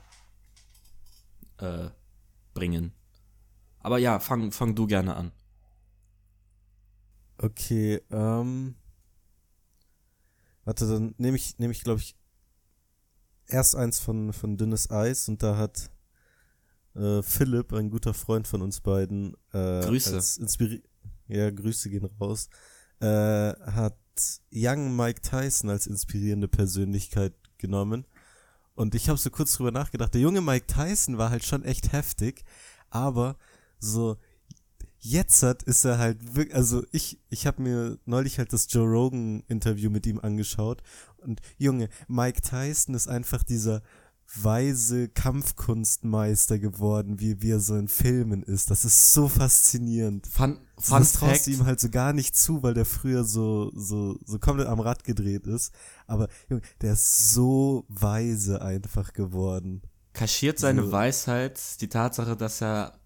äh, 1.58 1.90
bringen. 2.54 2.94
Aber 3.80 3.98
ja, 3.98 4.20
fang, 4.20 4.52
fang 4.52 4.76
du 4.76 4.86
gerne 4.86 5.16
an. 5.16 5.32
Okay, 7.38 8.02
ähm. 8.12 8.76
Warte, 10.66 10.88
dann 10.88 11.16
nehme 11.18 11.38
ich, 11.38 11.58
nehme 11.60 11.72
ich, 11.72 11.84
glaube 11.84 12.02
ich, 12.02 12.16
erst 13.48 13.76
eins 13.76 14.00
von, 14.00 14.34
von 14.34 14.58
Dünnes 14.58 14.90
Eis 14.90 15.30
und 15.30 15.42
da 15.44 15.58
hat 15.58 15.92
äh, 16.96 17.22
Philipp, 17.22 17.74
ein 17.74 17.90
guter 17.90 18.14
Freund 18.14 18.48
von 18.48 18.62
uns 18.62 18.82
beiden, 18.82 19.36
äh, 19.54 19.82
Grüße. 19.82 20.12
ja, 21.28 21.52
Grüße 21.52 21.90
gehen 21.90 22.06
raus, 22.20 22.50
äh, 23.00 23.06
hat 23.08 23.98
Young 24.52 24.96
Mike 24.96 25.22
Tyson 25.22 25.70
als 25.70 25.88
inspirierende 25.88 26.48
Persönlichkeit 26.48 27.34
genommen. 27.58 28.06
Und 28.74 28.96
ich 28.96 29.08
habe 29.08 29.18
so 29.18 29.30
kurz 29.30 29.54
drüber 29.54 29.72
nachgedacht, 29.72 30.14
der 30.14 30.22
junge 30.22 30.42
Mike 30.42 30.68
Tyson 30.68 31.18
war 31.18 31.30
halt 31.30 31.46
schon 31.46 31.64
echt 31.64 31.92
heftig, 31.92 32.44
aber 32.90 33.38
so 33.80 34.18
jetzt 35.06 35.44
hat, 35.44 35.64
ist 35.64 35.86
er 35.86 35.98
halt 35.98 36.36
wirklich, 36.36 36.56
also 36.56 36.84
ich, 36.92 37.20
ich 37.30 37.48
habe 37.48 37.62
mir 37.62 37.98
neulich 38.06 38.38
halt 38.38 38.52
das 38.54 38.68
Joe 38.70 38.88
Rogan 38.88 39.44
Interview 39.48 39.90
mit 39.90 40.06
ihm 40.06 40.20
angeschaut 40.20 40.82
und 41.18 41.42
Junge, 41.58 41.90
Mike 42.08 42.42
Tyson 42.42 42.96
ist 42.96 43.08
einfach 43.08 43.44
dieser 43.44 43.82
weise 44.34 45.08
Kampfkunstmeister 45.08 46.58
geworden, 46.60 47.20
wie, 47.20 47.42
wie 47.42 47.52
er 47.52 47.60
so 47.60 47.76
in 47.76 47.88
Filmen 47.88 48.44
ist. 48.44 48.72
Das 48.72 48.84
ist 48.84 49.14
so 49.14 49.28
faszinierend. 49.28 50.26
Fun, 50.28 50.60
fun 50.80 51.00
das 51.00 51.14
traust 51.14 51.48
du 51.48 51.52
ihm 51.52 51.66
halt 51.66 51.80
so 51.80 51.90
gar 51.90 52.12
nicht 52.12 52.36
zu, 52.36 52.64
weil 52.64 52.74
der 52.74 52.86
früher 52.86 53.24
so, 53.24 53.72
so, 53.76 54.18
so 54.26 54.40
komplett 54.40 54.68
am 54.68 54.80
Rad 54.80 55.04
gedreht 55.04 55.46
ist. 55.46 55.74
Aber 56.08 56.28
Junge, 56.50 56.64
der 56.82 56.94
ist 56.94 57.34
so 57.34 57.86
weise 57.88 58.62
einfach 58.62 59.14
geworden. 59.14 59.84
Kaschiert 60.14 60.60
seine 60.60 60.84
so. 60.84 60.92
Weisheit 60.92 61.60
die 61.82 61.90
Tatsache, 61.90 62.36
dass 62.36 62.62
er 62.62 63.00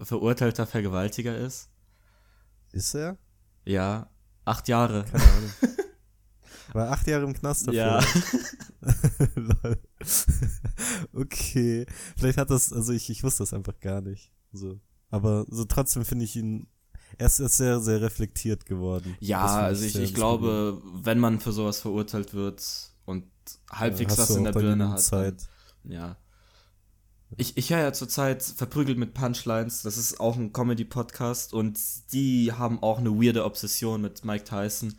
verurteilter 0.00 0.66
Vergewaltiger 0.66 1.36
ist? 1.36 1.68
Ist 2.72 2.94
er? 2.94 3.18
Ja, 3.64 4.10
acht 4.44 4.68
Jahre. 4.68 5.04
Keine 5.04 5.24
Ahnung. 5.24 5.50
War 6.72 6.90
acht 6.90 7.06
Jahre 7.06 7.24
im 7.24 7.32
Knast 7.32 7.66
dafür. 7.66 7.80
Ja. 7.80 8.00
okay. 11.12 11.86
Vielleicht 12.16 12.38
hat 12.38 12.50
das, 12.50 12.72
also 12.72 12.92
ich, 12.92 13.10
ich 13.10 13.24
wusste 13.24 13.42
das 13.42 13.52
einfach 13.52 13.78
gar 13.80 14.00
nicht. 14.00 14.32
So. 14.52 14.78
Aber 15.10 15.46
so 15.48 15.64
trotzdem 15.64 16.04
finde 16.04 16.24
ich 16.24 16.36
ihn, 16.36 16.68
er 17.18 17.26
ist, 17.26 17.36
sehr, 17.36 17.80
sehr 17.80 18.00
reflektiert 18.00 18.66
geworden. 18.66 19.16
Ja, 19.18 19.46
also 19.46 19.84
ich, 19.84 19.96
ich 19.96 20.14
glaube, 20.14 20.80
wenn 21.02 21.18
man 21.18 21.40
für 21.40 21.52
sowas 21.52 21.80
verurteilt 21.80 22.34
wird 22.34 22.62
und 23.04 23.26
halbwegs 23.70 24.16
ja, 24.16 24.22
was 24.22 24.30
in 24.30 24.44
der 24.44 24.52
Birne 24.52 24.90
hat. 24.90 25.02
Zeit. 25.02 25.48
Dann, 25.82 25.92
ja. 25.92 26.16
Ich, 27.36 27.56
ich 27.56 27.70
höre 27.70 27.78
ja 27.78 27.92
zurzeit 27.92 28.42
Verprügelt 28.42 28.98
mit 28.98 29.14
Punchlines, 29.14 29.82
das 29.82 29.96
ist 29.96 30.18
auch 30.18 30.36
ein 30.36 30.52
Comedy-Podcast 30.52 31.54
und 31.54 31.78
die 32.12 32.52
haben 32.52 32.82
auch 32.82 32.98
eine 32.98 33.10
weirde 33.10 33.44
Obsession 33.44 34.00
mit 34.00 34.24
Mike 34.24 34.44
Tyson. 34.44 34.94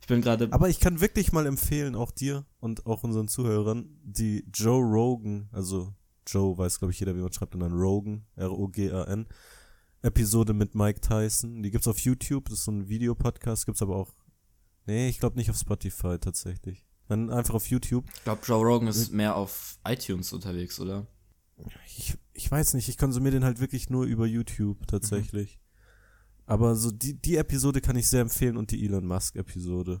Ich 0.00 0.08
bin 0.08 0.20
gerade. 0.20 0.48
Aber 0.50 0.68
ich 0.68 0.80
kann 0.80 1.00
wirklich 1.00 1.32
mal 1.32 1.46
empfehlen, 1.46 1.94
auch 1.94 2.10
dir 2.10 2.44
und 2.60 2.86
auch 2.86 3.04
unseren 3.04 3.28
Zuhörern, 3.28 3.96
die 4.02 4.44
Joe 4.52 4.82
Rogan, 4.82 5.48
also 5.52 5.94
Joe 6.26 6.56
weiß, 6.56 6.78
glaube 6.78 6.92
ich, 6.92 7.00
jeder, 7.00 7.14
wie 7.14 7.20
man 7.20 7.32
schreibt, 7.32 7.54
und 7.54 7.60
dann 7.60 7.72
Rogan, 7.72 8.26
R-O-G-A-N, 8.36 9.26
Episode 10.02 10.52
mit 10.52 10.74
Mike 10.74 11.00
Tyson. 11.00 11.62
Die 11.62 11.70
gibt's 11.70 11.88
auf 11.88 11.98
YouTube, 11.98 12.48
das 12.48 12.58
ist 12.58 12.64
so 12.64 12.72
ein 12.72 12.88
Videopodcast, 12.88 13.66
gibt's 13.66 13.82
aber 13.82 13.96
auch. 13.96 14.14
Nee, 14.86 15.08
ich 15.08 15.20
glaube 15.20 15.36
nicht 15.36 15.50
auf 15.50 15.56
Spotify 15.56 16.18
tatsächlich. 16.18 16.84
Dann 17.08 17.30
einfach 17.30 17.54
auf 17.54 17.68
YouTube. 17.68 18.04
Ich 18.14 18.24
glaube, 18.24 18.42
Joe 18.44 18.64
Rogan 18.64 18.88
ist 18.88 19.12
mehr 19.12 19.36
auf 19.36 19.78
iTunes 19.86 20.32
unterwegs, 20.32 20.78
oder? 20.80 21.06
Ich, 21.86 22.16
ich 22.32 22.50
weiß 22.50 22.74
nicht, 22.74 22.88
ich 22.88 22.98
konsumiere 22.98 23.32
den 23.32 23.44
halt 23.44 23.60
wirklich 23.60 23.90
nur 23.90 24.04
über 24.04 24.26
YouTube 24.26 24.86
tatsächlich. 24.86 25.56
Mhm. 25.56 25.68
Aber 26.46 26.76
so 26.76 26.90
die, 26.90 27.14
die 27.14 27.36
Episode 27.36 27.80
kann 27.80 27.96
ich 27.96 28.08
sehr 28.08 28.22
empfehlen 28.22 28.56
und 28.56 28.70
die 28.70 28.84
Elon 28.84 29.06
Musk-Episode. 29.06 30.00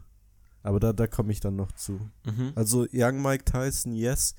Aber 0.62 0.80
da, 0.80 0.92
da 0.92 1.06
komme 1.06 1.32
ich 1.32 1.40
dann 1.40 1.56
noch 1.56 1.72
zu. 1.72 2.00
Mhm. 2.24 2.52
Also 2.54 2.86
Young 2.92 3.22
Mike 3.22 3.44
Tyson, 3.44 3.92
yes. 3.92 4.34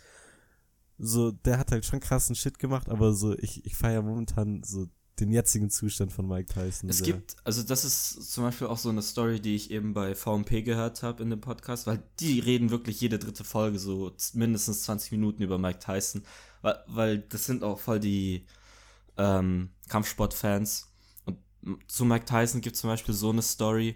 So, 0.98 1.32
der 1.32 1.60
hat 1.60 1.72
halt 1.72 1.86
schon 1.86 2.00
krassen 2.00 2.36
Shit 2.36 2.60
gemacht, 2.60 2.90
aber 2.90 3.14
so, 3.14 3.38
ich, 3.38 3.66
ich 3.66 3.76
feiere 3.76 4.02
momentan 4.02 4.64
so 4.64 4.88
den 5.20 5.32
jetzigen 5.32 5.70
Zustand 5.70 6.12
von 6.12 6.28
Mike 6.28 6.54
Tyson. 6.54 6.90
Es 6.90 7.00
sehr. 7.00 7.08
gibt, 7.08 7.36
also 7.44 7.64
das 7.64 7.86
ist 7.86 8.32
zum 8.32 8.44
Beispiel 8.44 8.68
auch 8.68 8.78
so 8.78 8.90
eine 8.90 9.02
Story, 9.02 9.40
die 9.40 9.56
ich 9.56 9.72
eben 9.72 9.94
bei 9.94 10.16
VMP 10.16 10.64
gehört 10.64 11.04
habe 11.04 11.24
in 11.24 11.30
dem 11.30 11.42
Podcast, 11.42 11.88
weil 11.88 12.04
die 12.20 12.40
reden 12.40 12.70
wirklich 12.70 13.00
jede 13.02 13.20
dritte 13.20 13.44
Folge 13.44 13.80
so 13.80 14.12
mindestens 14.34 14.84
20 14.84 15.12
Minuten 15.12 15.44
über 15.44 15.58
Mike 15.58 15.80
Tyson 15.80 16.24
weil, 16.62 16.84
weil 16.88 17.18
das 17.20 17.46
sind 17.46 17.64
auch 17.64 17.80
voll 17.80 18.00
die 18.00 18.46
ähm, 19.18 19.70
Kampfsportfans. 19.90 20.88
Und 21.26 21.38
zu 21.88 22.06
Mike 22.06 22.26
Tyson 22.26 22.62
gibt 22.62 22.76
es 22.76 22.82
zum 22.82 22.90
Beispiel 22.90 23.14
so 23.14 23.30
eine 23.30 23.42
Story, 23.42 23.96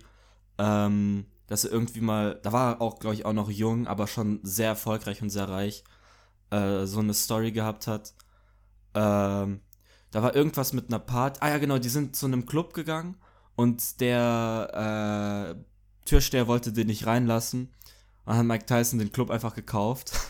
ähm, 0.58 1.25
dass 1.48 1.65
er 1.65 1.72
irgendwie 1.72 2.01
mal, 2.01 2.39
da 2.43 2.51
war 2.51 2.74
er 2.74 2.82
auch, 2.82 3.00
glaube 3.00 3.15
ich, 3.15 3.25
auch 3.25 3.34
noch 3.34 3.50
jung, 3.50 3.88
aber 3.88 4.08
schon 4.08 4.39
sehr 4.43 4.67
erfolgreich 4.67 5.22
und 5.22 5.29
sehr 5.29 5.50
reich, 5.50 5.84
äh, 6.51 6.86
so 6.86 7.00
eine 7.00 7.13
Story 7.13 7.51
gehabt 7.51 7.88
hat. 7.88 8.13
Ähm, 8.93 9.62
da 10.12 10.22
war 10.22 10.36
irgendwas 10.36 10.74
mit 10.74 10.88
einer 10.88 11.00
Party. 11.00 11.39
Ah 11.41 11.50
ja, 11.50 11.58
genau, 11.58 11.79
die 11.79 11.89
sind 11.89 12.15
zu 12.15 12.27
einem 12.27 12.46
Club 12.46 12.74
gegangen 12.74 13.17
und 13.55 14.00
der 14.00 15.55
äh, 15.58 16.05
Türsteher 16.05 16.48
wollte 16.48 16.72
den 16.72 16.88
nicht 16.88 17.05
reinlassen. 17.05 17.74
Und 18.25 18.36
hat 18.36 18.46
Mike 18.46 18.65
Tyson 18.65 19.00
den 19.00 19.12
Club 19.12 19.32
einfach 19.32 19.53
gekauft. 19.53 20.13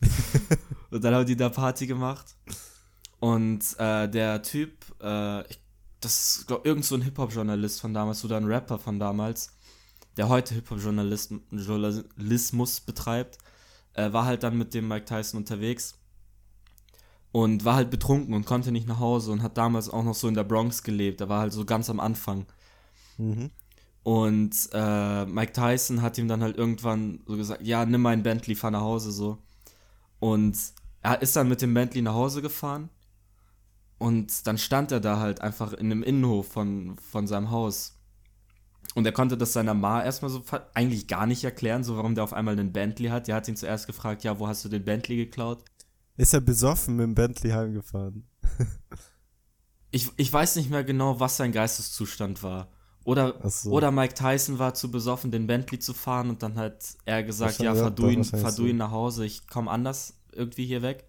Und 0.90 1.04
dann 1.04 1.14
haben 1.14 1.26
die 1.26 1.36
da 1.36 1.48
Party 1.48 1.86
gemacht. 1.86 2.36
Und 3.20 3.78
äh, 3.78 4.08
der 4.08 4.42
Typ, 4.42 4.72
äh, 5.02 5.46
ich, 5.48 5.60
das 6.00 6.38
ist, 6.38 6.46
glaube 6.46 6.68
irgend 6.68 6.84
so 6.84 6.94
ein 6.94 7.02
Hip-Hop-Journalist 7.02 7.80
von 7.80 7.92
damals 7.92 8.24
oder 8.24 8.38
ein 8.38 8.46
Rapper 8.46 8.78
von 8.78 8.98
damals, 8.98 9.52
der 10.16 10.28
heute 10.28 10.54
Hip-Hop-Journalismus 10.54 12.80
betreibt, 12.80 13.38
äh, 13.94 14.12
war 14.12 14.24
halt 14.24 14.42
dann 14.42 14.56
mit 14.56 14.74
dem 14.74 14.88
Mike 14.88 15.04
Tyson 15.04 15.38
unterwegs 15.38 15.94
und 17.32 17.64
war 17.64 17.76
halt 17.76 17.90
betrunken 17.90 18.34
und 18.34 18.46
konnte 18.46 18.72
nicht 18.72 18.88
nach 18.88 18.98
Hause 18.98 19.32
und 19.32 19.42
hat 19.42 19.56
damals 19.56 19.88
auch 19.88 20.02
noch 20.02 20.14
so 20.14 20.26
in 20.26 20.34
der 20.34 20.44
Bronx 20.44 20.82
gelebt. 20.82 21.20
Er 21.20 21.28
war 21.28 21.40
halt 21.40 21.52
so 21.52 21.64
ganz 21.64 21.90
am 21.90 22.00
Anfang. 22.00 22.46
Mhm. 23.18 23.50
Und 24.02 24.56
äh, 24.72 25.26
Mike 25.26 25.52
Tyson 25.52 26.02
hat 26.02 26.18
ihm 26.18 26.26
dann 26.26 26.42
halt 26.42 26.56
irgendwann 26.56 27.20
so 27.26 27.36
gesagt, 27.36 27.62
ja, 27.62 27.84
nimm 27.84 28.00
meinen 28.00 28.22
Bentley, 28.22 28.54
fahr 28.54 28.70
nach 28.70 28.80
Hause 28.80 29.12
so. 29.12 29.38
Und 30.18 30.56
er 31.02 31.22
ist 31.22 31.36
dann 31.36 31.48
mit 31.48 31.62
dem 31.62 31.74
Bentley 31.74 32.02
nach 32.02 32.14
Hause 32.14 32.42
gefahren 32.42 32.90
und 34.00 34.46
dann 34.46 34.56
stand 34.56 34.92
er 34.92 35.00
da 35.00 35.18
halt 35.18 35.42
einfach 35.42 35.74
in 35.74 35.92
einem 35.92 36.02
Innenhof 36.02 36.48
von, 36.48 36.96
von 36.96 37.26
seinem 37.26 37.50
Haus. 37.50 37.98
Und 38.94 39.04
er 39.04 39.12
konnte 39.12 39.36
das 39.36 39.52
seiner 39.52 39.74
Ma 39.74 40.02
erstmal 40.02 40.30
so 40.30 40.42
eigentlich 40.72 41.06
gar 41.06 41.26
nicht 41.26 41.44
erklären, 41.44 41.84
so 41.84 41.96
warum 41.96 42.14
der 42.14 42.24
auf 42.24 42.32
einmal 42.32 42.58
einen 42.58 42.72
Bentley 42.72 43.08
hat. 43.08 43.28
Der 43.28 43.36
hat 43.36 43.46
ihn 43.46 43.56
zuerst 43.56 43.86
gefragt, 43.86 44.24
ja, 44.24 44.38
wo 44.38 44.48
hast 44.48 44.64
du 44.64 44.70
den 44.70 44.84
Bentley 44.84 45.16
geklaut? 45.16 45.62
Ist 46.16 46.32
er 46.32 46.40
besoffen 46.40 46.96
mit 46.96 47.04
dem 47.04 47.14
Bentley 47.14 47.50
heimgefahren? 47.50 48.26
ich, 49.90 50.08
ich 50.16 50.32
weiß 50.32 50.56
nicht 50.56 50.70
mehr 50.70 50.82
genau, 50.82 51.20
was 51.20 51.36
sein 51.36 51.52
Geisteszustand 51.52 52.42
war. 52.42 52.68
Oder, 53.04 53.38
so. 53.50 53.70
oder 53.70 53.90
Mike 53.90 54.14
Tyson 54.14 54.58
war 54.58 54.72
zu 54.72 54.90
besoffen, 54.90 55.30
den 55.30 55.46
Bentley 55.46 55.78
zu 55.78 55.92
fahren 55.92 56.30
und 56.30 56.42
dann 56.42 56.56
hat 56.56 56.96
er 57.04 57.22
gesagt, 57.22 57.58
ja, 57.58 57.74
fahr 57.74 57.90
du, 57.90 58.08
ihn, 58.08 58.24
fahr 58.24 58.52
du 58.52 58.66
ihn 58.66 58.78
nach 58.78 58.90
Hause, 58.90 59.24
ich 59.24 59.46
komme 59.46 59.70
anders 59.70 60.19
irgendwie 60.34 60.66
hier 60.66 60.82
weg. 60.82 61.04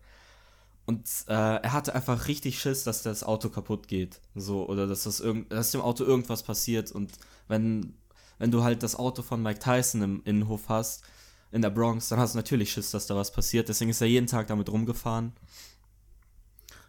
Und 0.86 1.08
äh, 1.28 1.34
er 1.34 1.74
hatte 1.74 1.96
einfach 1.96 2.28
richtig 2.28 2.60
Schiss, 2.60 2.84
dass 2.84 3.04
das 3.04 3.24
Auto 3.24 3.50
kaputt 3.50 3.88
geht. 3.88 4.20
So, 4.36 4.68
oder 4.68 4.88
dass 4.88 5.04
das 5.04 5.20
irgend, 5.20 5.52
dass 5.52 5.72
dem 5.72 5.82
Auto 5.82 6.04
irgendwas 6.04 6.44
passiert. 6.44 6.92
Und 6.92 7.12
wenn, 7.48 7.94
wenn 8.40 8.52
du 8.52 8.64
halt 8.64 8.84
das 8.84 8.96
Auto 8.96 9.22
von 9.22 9.42
Mike 9.42 9.60
Tyson 9.60 10.02
im 10.02 10.22
Innenhof 10.26 10.70
hast, 10.70 11.04
in 11.52 11.62
der 11.62 11.70
Bronx, 11.70 12.10
dann 12.10 12.20
hast 12.20 12.34
du 12.34 12.38
natürlich 12.38 12.72
Schiss, 12.72 12.92
dass 12.92 13.08
da 13.08 13.16
was 13.16 13.32
passiert. 13.32 13.70
Deswegen 13.70 13.92
ist 13.92 14.02
er 14.02 14.08
jeden 14.08 14.28
Tag 14.28 14.48
damit 14.48 14.70
rumgefahren. 14.70 15.34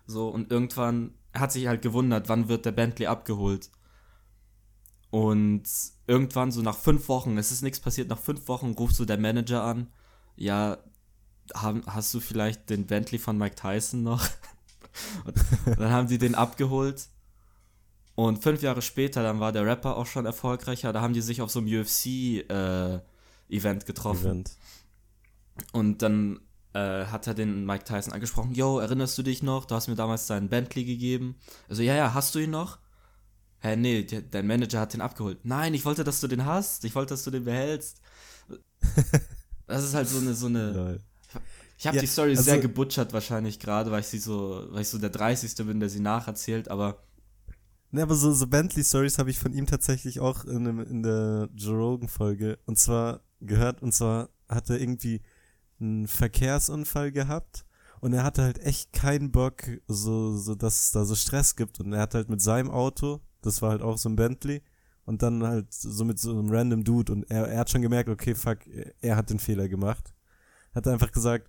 So, 0.07 0.29
und 0.29 0.51
irgendwann 0.51 1.15
hat 1.35 1.53
sich 1.53 1.67
halt 1.67 1.83
gewundert, 1.83 2.29
wann 2.29 2.49
wird 2.49 2.65
der 2.65 2.73
Bentley 2.73 3.07
abgeholt. 3.07 3.71
Und 5.11 5.65
irgendwann, 6.07 6.51
so 6.53 6.63
nach 6.63 6.77
fünf 6.77 7.09
Wochen, 7.09 7.37
es 7.39 7.53
ist 7.53 7.63
nichts 7.63 7.81
passiert, 7.81 8.09
nach 8.09 8.19
fünf 8.19 8.49
Wochen 8.49 8.73
rufst 8.73 8.99
du 8.99 9.05
der 9.05 9.19
Manager 9.19 9.63
an. 9.63 9.89
Ja, 10.37 10.79
haben, 11.55 11.83
hast 11.87 12.13
du 12.15 12.21
vielleicht 12.21 12.71
den 12.71 12.87
Bentley 12.87 13.19
von 13.19 13.37
Mike 13.39 13.57
Tyson 13.57 14.03
noch? 14.03 14.27
und 15.25 15.37
dann 15.79 15.91
haben 15.91 16.09
sie 16.09 16.19
den 16.19 16.35
abgeholt. 16.35 17.09
Und 18.15 18.43
fünf 18.43 18.63
Jahre 18.63 18.83
später, 18.83 19.23
dann 19.23 19.41
war 19.41 19.53
der 19.53 19.65
Rapper 19.65 19.97
auch 19.97 20.07
schon 20.07 20.27
erfolgreicher. 20.27 20.93
Da 20.93 21.01
haben 21.01 21.15
die 21.15 21.23
sich 21.23 21.41
auf 21.41 21.51
so 21.51 21.61
einem 21.61 21.69
UFC-Event 21.69 23.03
äh, 23.83 23.87
getroffen. 23.87 24.27
Event. 24.27 24.57
Und 25.73 26.03
dann 26.03 26.41
äh, 26.75 27.07
hat 27.07 27.27
er 27.27 27.35
den 27.35 27.65
Mike 27.65 27.85
Tyson 27.85 28.13
angesprochen. 28.13 28.55
Yo, 28.55 28.79
erinnerst 28.79 29.17
du 29.17 29.23
dich 29.23 29.43
noch? 29.43 29.65
Du 29.65 29.75
hast 29.75 29.89
mir 29.89 29.95
damals 29.95 30.27
deinen 30.27 30.49
Bentley 30.49 30.85
gegeben. 30.85 31.37
Also, 31.69 31.83
ja, 31.83 31.95
ja, 31.95 32.15
hast 32.15 32.35
du 32.35 32.39
ihn 32.39 32.51
noch? 32.51 32.79
Hä, 33.61 33.77
nee, 33.77 34.03
der, 34.03 34.23
dein 34.23 34.47
Manager 34.47 34.81
hat 34.81 34.93
den 34.93 35.01
abgeholt. 35.01 35.45
Nein, 35.45 35.73
ich 35.73 35.85
wollte, 35.85 36.05
dass 36.05 36.21
du 36.21 36.27
den 36.27 36.45
hast. 36.45 36.85
Ich 36.85 36.95
wollte, 36.95 37.15
dass 37.15 37.25
du 37.25 37.31
den 37.31 37.45
behältst. 37.45 38.01
Das 39.69 39.85
ist 39.85 39.95
halt 39.95 40.07
so 40.07 40.19
eine, 40.19 40.35
so 40.35 40.47
eine. 40.47 41.01
Ich 41.83 41.87
habe 41.89 41.97
ja, 41.97 42.03
die 42.03 42.07
Story 42.07 42.31
also, 42.31 42.45
sehr 42.45 42.61
gebutschert 42.61 43.13
wahrscheinlich 43.13 43.59
gerade, 43.59 43.91
weil 43.91 44.03
ich 44.03 44.07
sie 44.07 44.21
so, 44.21 44.69
weil 44.71 44.83
ich 44.83 44.89
so 44.89 44.99
der 44.99 45.11
30. 45.11 45.67
bin, 45.67 45.81
der 45.81 45.89
sie 45.89 45.99
nacherzählt, 45.99 46.69
aber. 46.69 47.03
Ne, 47.91 48.03
aber 48.03 48.15
so, 48.15 48.33
so 48.33 48.47
Bentley-Stories 48.47 49.19
habe 49.19 49.31
ich 49.31 49.39
von 49.41 49.53
ihm 49.53 49.67
tatsächlich 49.67 50.21
auch 50.21 50.45
in, 50.45 50.65
in 50.79 51.03
der 51.03 51.49
Joe 51.57 51.77
Rogan-Folge 51.77 52.61
und 52.67 52.79
zwar 52.79 53.25
gehört, 53.41 53.83
und 53.83 53.93
zwar 53.93 54.29
hat 54.49 54.71
er 54.71 54.81
irgendwie 54.81 55.23
einen 55.81 56.07
Verkehrsunfall 56.07 57.11
gehabt 57.11 57.65
und 58.01 58.13
er 58.13 58.23
hatte 58.23 58.43
halt 58.43 58.61
echt 58.61 58.93
keinen 58.93 59.33
Bock, 59.33 59.65
so, 59.89 60.37
so, 60.37 60.55
dass 60.55 60.85
es 60.85 60.93
da 60.93 61.05
so 61.05 61.17
Stress 61.17 61.57
gibt 61.57 61.81
und 61.81 61.93
er 61.95 62.03
hat 62.03 62.15
halt 62.15 62.29
mit 62.29 62.41
seinem 62.41 62.71
Auto, 62.71 63.19
das 63.41 63.61
war 63.61 63.71
halt 63.71 63.83
auch 63.83 63.99
so 63.99 64.09
ein 64.09 64.15
Bentley, 64.15 64.63
und 65.05 65.23
dann 65.23 65.43
halt 65.43 65.73
so 65.73 66.05
mit 66.05 66.21
so 66.21 66.31
einem 66.31 66.49
random 66.49 66.85
Dude 66.85 67.13
und 67.13 67.29
er, 67.29 67.49
er 67.49 67.59
hat 67.59 67.71
schon 67.71 67.83
gemerkt, 67.83 68.09
okay, 68.09 68.37
fuck, 68.37 68.59
er 69.01 69.17
hat 69.17 69.31
den 69.31 69.41
Fehler 69.41 69.69
gemacht. 69.69 70.15
Hat 70.75 70.87
einfach 70.87 71.11
gesagt, 71.11 71.49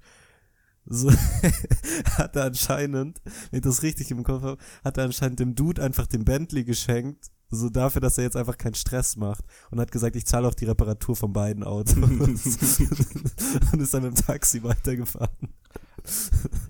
so 0.86 1.12
hat 2.18 2.36
er 2.36 2.46
anscheinend, 2.46 3.22
wenn 3.52 3.60
ich 3.60 3.64
das 3.64 3.84
richtig 3.84 4.12
im 4.12 4.24
Kopf 4.24 4.44
habe, 4.44 4.62
hat 4.84 4.98
er 4.98 5.06
anscheinend 5.06 5.40
dem 5.40 5.56
Dude 5.56 5.82
einfach 5.82 6.08
den 6.08 6.26
Bentley 6.26 6.64
geschenkt, 6.64 7.32
so 7.50 7.70
dafür, 7.70 8.02
dass 8.02 8.18
er 8.18 8.24
jetzt 8.24 8.36
einfach 8.36 8.58
keinen 8.58 8.76
Stress 8.76 9.16
macht 9.16 9.46
und 9.70 9.80
hat 9.80 9.92
gesagt, 9.92 10.16
ich 10.16 10.26
zahle 10.26 10.48
auch 10.48 10.56
die 10.56 10.66
Reparatur 10.66 11.16
von 11.16 11.34
beiden 11.34 11.64
Autos 11.64 11.96
und 11.98 12.36
ist 13.82 13.94
dann 13.94 14.04
mit 14.04 14.18
dem 14.18 14.26
Taxi 14.26 14.64
weitergefahren. 14.64 15.54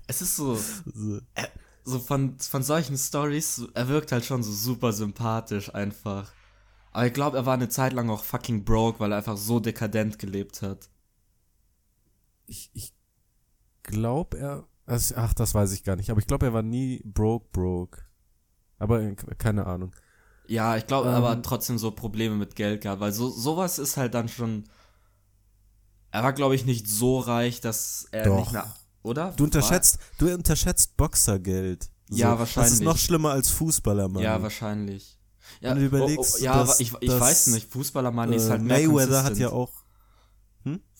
Es 0.06 0.20
ist 0.20 0.36
so, 0.36 0.56
so, 0.56 1.16
äh, 1.34 1.46
so 1.84 1.98
von, 1.98 2.38
von 2.38 2.62
solchen 2.62 2.96
Stories, 2.96 3.62
er 3.74 3.88
wirkt 3.88 4.12
halt 4.12 4.24
schon 4.24 4.42
so 4.42 4.52
super 4.52 4.92
sympathisch 4.92 5.74
einfach. 5.74 6.32
Aber 6.92 7.06
ich 7.06 7.12
glaube, 7.12 7.36
er 7.36 7.46
war 7.46 7.54
eine 7.54 7.68
Zeit 7.68 7.92
lang 7.92 8.08
auch 8.10 8.22
fucking 8.22 8.64
broke, 8.64 9.00
weil 9.00 9.10
er 9.12 9.18
einfach 9.18 9.36
so 9.36 9.58
dekadent 9.58 10.18
gelebt 10.18 10.62
hat. 10.62 10.88
Ich, 12.46 12.70
ich 12.74 12.92
glaube, 13.84 14.38
er. 14.38 14.64
Also, 14.86 15.14
ach, 15.16 15.32
das 15.32 15.54
weiß 15.54 15.72
ich 15.72 15.84
gar 15.84 15.96
nicht. 15.96 16.10
Aber 16.10 16.20
ich 16.20 16.26
glaube, 16.26 16.46
er 16.46 16.52
war 16.52 16.62
nie 16.62 17.00
broke, 17.04 17.46
broke. 17.52 18.02
Aber 18.78 19.00
äh, 19.00 19.14
keine 19.38 19.66
Ahnung. 19.66 19.92
Ja, 20.46 20.76
ich 20.76 20.86
glaube, 20.86 21.08
ähm, 21.08 21.14
aber 21.14 21.40
trotzdem 21.40 21.78
so 21.78 21.90
Probleme 21.90 22.34
mit 22.34 22.54
Geld 22.54 22.82
gehabt, 22.82 23.00
weil 23.00 23.12
so 23.12 23.30
sowas 23.30 23.78
ist 23.78 23.96
halt 23.96 24.14
dann 24.14 24.28
schon. 24.28 24.64
Er 26.10 26.22
war, 26.22 26.32
glaube 26.32 26.54
ich, 26.54 26.64
nicht 26.66 26.86
so 26.86 27.18
reich, 27.18 27.60
dass 27.60 28.06
er 28.10 28.24
doch. 28.24 28.38
nicht 28.38 28.52
mehr. 28.52 28.74
Oder? 29.02 29.32
Du 29.36 29.44
unterschätzt, 29.44 29.98
du 30.18 30.32
unterschätzt 30.32 30.96
Boxergeld. 30.96 31.90
So, 32.08 32.16
ja, 32.18 32.38
wahrscheinlich. 32.38 32.70
Das 32.70 32.80
ist 32.80 32.84
noch 32.84 32.98
schlimmer 32.98 33.30
als 33.30 33.50
Fußballer, 33.50 34.08
Mann. 34.08 34.22
Ja, 34.22 34.40
wahrscheinlich. 34.42 35.18
Ja, 35.60 35.70
Wenn 35.70 35.78
du 35.78 35.84
überlegst, 35.86 36.34
oh, 36.34 36.38
oh, 36.40 36.44
ja, 36.44 36.58
dass, 36.58 36.80
ich, 36.80 36.92
ich 37.00 37.08
dass, 37.10 37.20
weiß 37.20 37.46
nicht, 37.48 37.70
Fußballer-Money 37.70 38.34
äh, 38.34 38.36
ist 38.36 38.50
halt 38.50 38.62
mehr 38.62 38.78
Mayweather 38.78 39.06
consistent. 39.06 39.24
hat 39.24 39.38
ja 39.38 39.50
auch? 39.50 39.83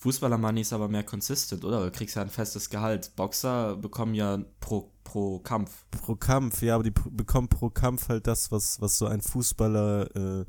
Fußballer-Money 0.05 0.61
ist 0.61 0.71
aber 0.71 0.87
mehr 0.87 1.03
consistent, 1.03 1.65
oder? 1.65 1.83
Du 1.83 1.89
kriegst 1.89 2.15
ja 2.15 2.21
ein 2.21 2.29
festes 2.29 2.69
Gehalt. 2.69 3.15
Boxer 3.15 3.75
bekommen 3.75 4.13
ja 4.13 4.37
pro, 4.59 4.91
pro 5.03 5.39
Kampf. 5.39 5.87
Pro 5.89 6.15
Kampf, 6.15 6.61
ja, 6.61 6.75
aber 6.75 6.83
die 6.83 6.93
bekommen 7.09 7.47
pro 7.47 7.71
Kampf 7.71 8.09
halt 8.09 8.27
das, 8.27 8.51
was, 8.51 8.79
was 8.79 8.99
so 8.99 9.07
ein 9.07 9.21
Fußballer 9.21 10.15
äh, 10.15 10.45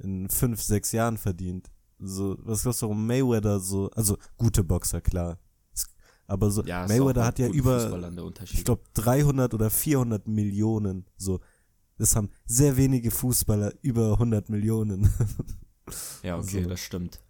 in 0.00 0.28
fünf, 0.28 0.60
sechs 0.60 0.92
Jahren 0.92 1.16
verdient. 1.16 1.70
So, 1.98 2.36
was 2.42 2.62
glaubst 2.62 2.82
du, 2.82 2.92
Mayweather 2.92 3.60
so, 3.60 3.88
also 3.92 4.18
gute 4.36 4.62
Boxer, 4.62 5.00
klar. 5.00 5.38
Aber 6.26 6.50
so, 6.50 6.62
ja, 6.64 6.86
Mayweather 6.86 7.24
hat 7.24 7.38
ja 7.38 7.48
über, 7.48 8.12
ich 8.44 8.62
glaube, 8.62 8.82
300 8.92 9.54
oder 9.54 9.70
400 9.70 10.28
Millionen, 10.28 11.06
so. 11.16 11.40
Das 11.96 12.14
haben 12.14 12.28
sehr 12.44 12.76
wenige 12.76 13.10
Fußballer 13.10 13.72
über 13.80 14.12
100 14.12 14.50
Millionen. 14.50 15.10
ja, 16.22 16.36
okay, 16.36 16.62
so. 16.62 16.68
das 16.68 16.80
stimmt. 16.80 17.20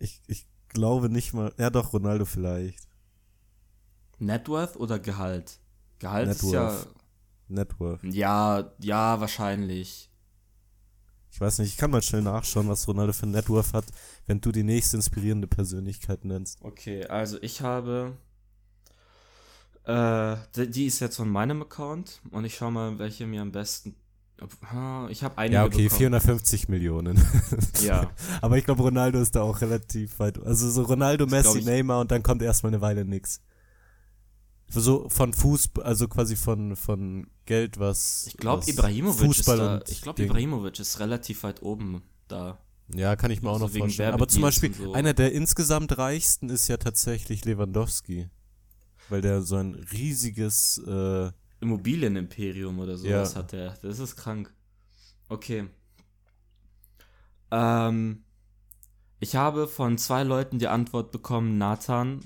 Ich, 0.00 0.20
ich 0.26 0.46
glaube 0.68 1.08
nicht 1.08 1.32
mal. 1.32 1.52
Ja, 1.58 1.70
doch, 1.70 1.92
Ronaldo 1.92 2.24
vielleicht. 2.24 2.88
Networth 4.18 4.76
oder 4.76 4.98
Gehalt? 4.98 5.60
Gehalt 5.98 6.28
Net 6.28 6.36
ist 6.36 6.52
ja. 6.52 6.76
Networth. 7.48 8.02
Ja, 8.02 8.72
ja, 8.80 9.20
wahrscheinlich. 9.20 10.10
Ich 11.32 11.40
weiß 11.40 11.60
nicht, 11.60 11.68
ich 11.68 11.76
kann 11.76 11.92
mal 11.92 12.02
schnell 12.02 12.22
nachschauen, 12.22 12.68
was 12.68 12.88
Ronaldo 12.88 13.12
für 13.12 13.26
ein 13.26 13.30
Networth 13.30 13.72
hat, 13.72 13.84
wenn 14.26 14.40
du 14.40 14.50
die 14.50 14.64
nächste 14.64 14.96
inspirierende 14.96 15.46
Persönlichkeit 15.46 16.24
nennst. 16.24 16.60
Okay, 16.62 17.06
also 17.06 17.40
ich 17.40 17.60
habe 17.60 18.16
äh, 19.84 20.36
die 20.54 20.86
ist 20.86 21.00
jetzt 21.00 21.16
von 21.16 21.28
meinem 21.28 21.62
Account 21.62 22.20
und 22.30 22.44
ich 22.44 22.56
schau 22.56 22.70
mal, 22.70 22.98
welche 22.98 23.26
mir 23.26 23.42
am 23.42 23.52
besten. 23.52 23.96
Ich 25.10 25.22
habe 25.22 25.36
einige. 25.38 25.54
Ja, 25.54 25.64
okay, 25.64 25.84
bekommen. 25.84 25.98
450 25.98 26.68
Millionen. 26.68 27.22
ja. 27.82 28.10
Aber 28.40 28.56
ich 28.56 28.64
glaube, 28.64 28.82
Ronaldo 28.82 29.20
ist 29.20 29.36
da 29.36 29.42
auch 29.42 29.60
relativ 29.60 30.18
weit. 30.18 30.42
Also 30.44 30.70
so 30.70 30.82
Ronaldo, 30.82 31.26
Messi, 31.26 31.62
Neymar 31.62 32.00
und 32.00 32.10
dann 32.10 32.22
kommt 32.22 32.42
erstmal 32.42 32.72
eine 32.72 32.80
Weile 32.80 33.04
nix. 33.04 33.40
So 34.68 35.08
von 35.08 35.32
Fußball, 35.34 35.84
also 35.84 36.08
quasi 36.08 36.36
von, 36.36 36.76
von 36.76 37.26
Geld, 37.44 37.78
was. 37.78 38.26
Ich 38.28 38.36
glaube, 38.36 38.64
Ibrahimovic 38.68 39.26
Fußball 39.26 39.58
ist 39.58 39.88
da, 39.88 39.92
Ich 39.92 40.02
glaube, 40.02 40.22
Ibrahimovic 40.22 40.78
ist 40.78 41.00
relativ 41.00 41.42
weit 41.42 41.62
oben 41.62 42.02
da. 42.28 42.58
Ja, 42.94 43.16
kann 43.16 43.30
ich 43.30 43.42
mir 43.42 43.50
also 43.50 43.66
auch 43.66 43.68
noch 43.68 43.76
vorstellen. 43.76 44.14
Aber 44.14 44.28
zum 44.28 44.42
Beispiel, 44.42 44.72
so. 44.72 44.92
einer 44.94 45.12
der 45.12 45.32
insgesamt 45.32 45.98
reichsten 45.98 46.48
ist 46.48 46.68
ja 46.68 46.76
tatsächlich 46.76 47.44
Lewandowski 47.44 48.30
weil 49.10 49.20
der 49.20 49.42
so 49.42 49.56
ein 49.56 49.74
riesiges 49.74 50.78
äh, 50.86 51.30
Immobilienimperium 51.60 52.78
oder 52.78 52.96
sowas 52.96 53.34
ja. 53.34 53.38
hat 53.40 53.52
der. 53.52 53.76
Das 53.82 53.98
ist 53.98 54.16
krank. 54.16 54.52
Okay. 55.28 55.68
Ähm, 57.50 58.24
ich 59.18 59.36
habe 59.36 59.68
von 59.68 59.98
zwei 59.98 60.22
Leuten 60.22 60.58
die 60.58 60.68
Antwort 60.68 61.12
bekommen, 61.12 61.58
Nathan, 61.58 62.24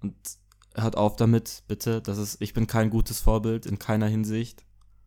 und 0.00 0.14
hört 0.74 0.96
auf 0.96 1.16
damit, 1.16 1.62
bitte. 1.68 2.02
Das 2.02 2.18
ist, 2.18 2.40
ich 2.40 2.52
bin 2.52 2.66
kein 2.66 2.90
gutes 2.90 3.20
Vorbild 3.20 3.66
in 3.66 3.78
keiner 3.78 4.08
Hinsicht. 4.08 4.64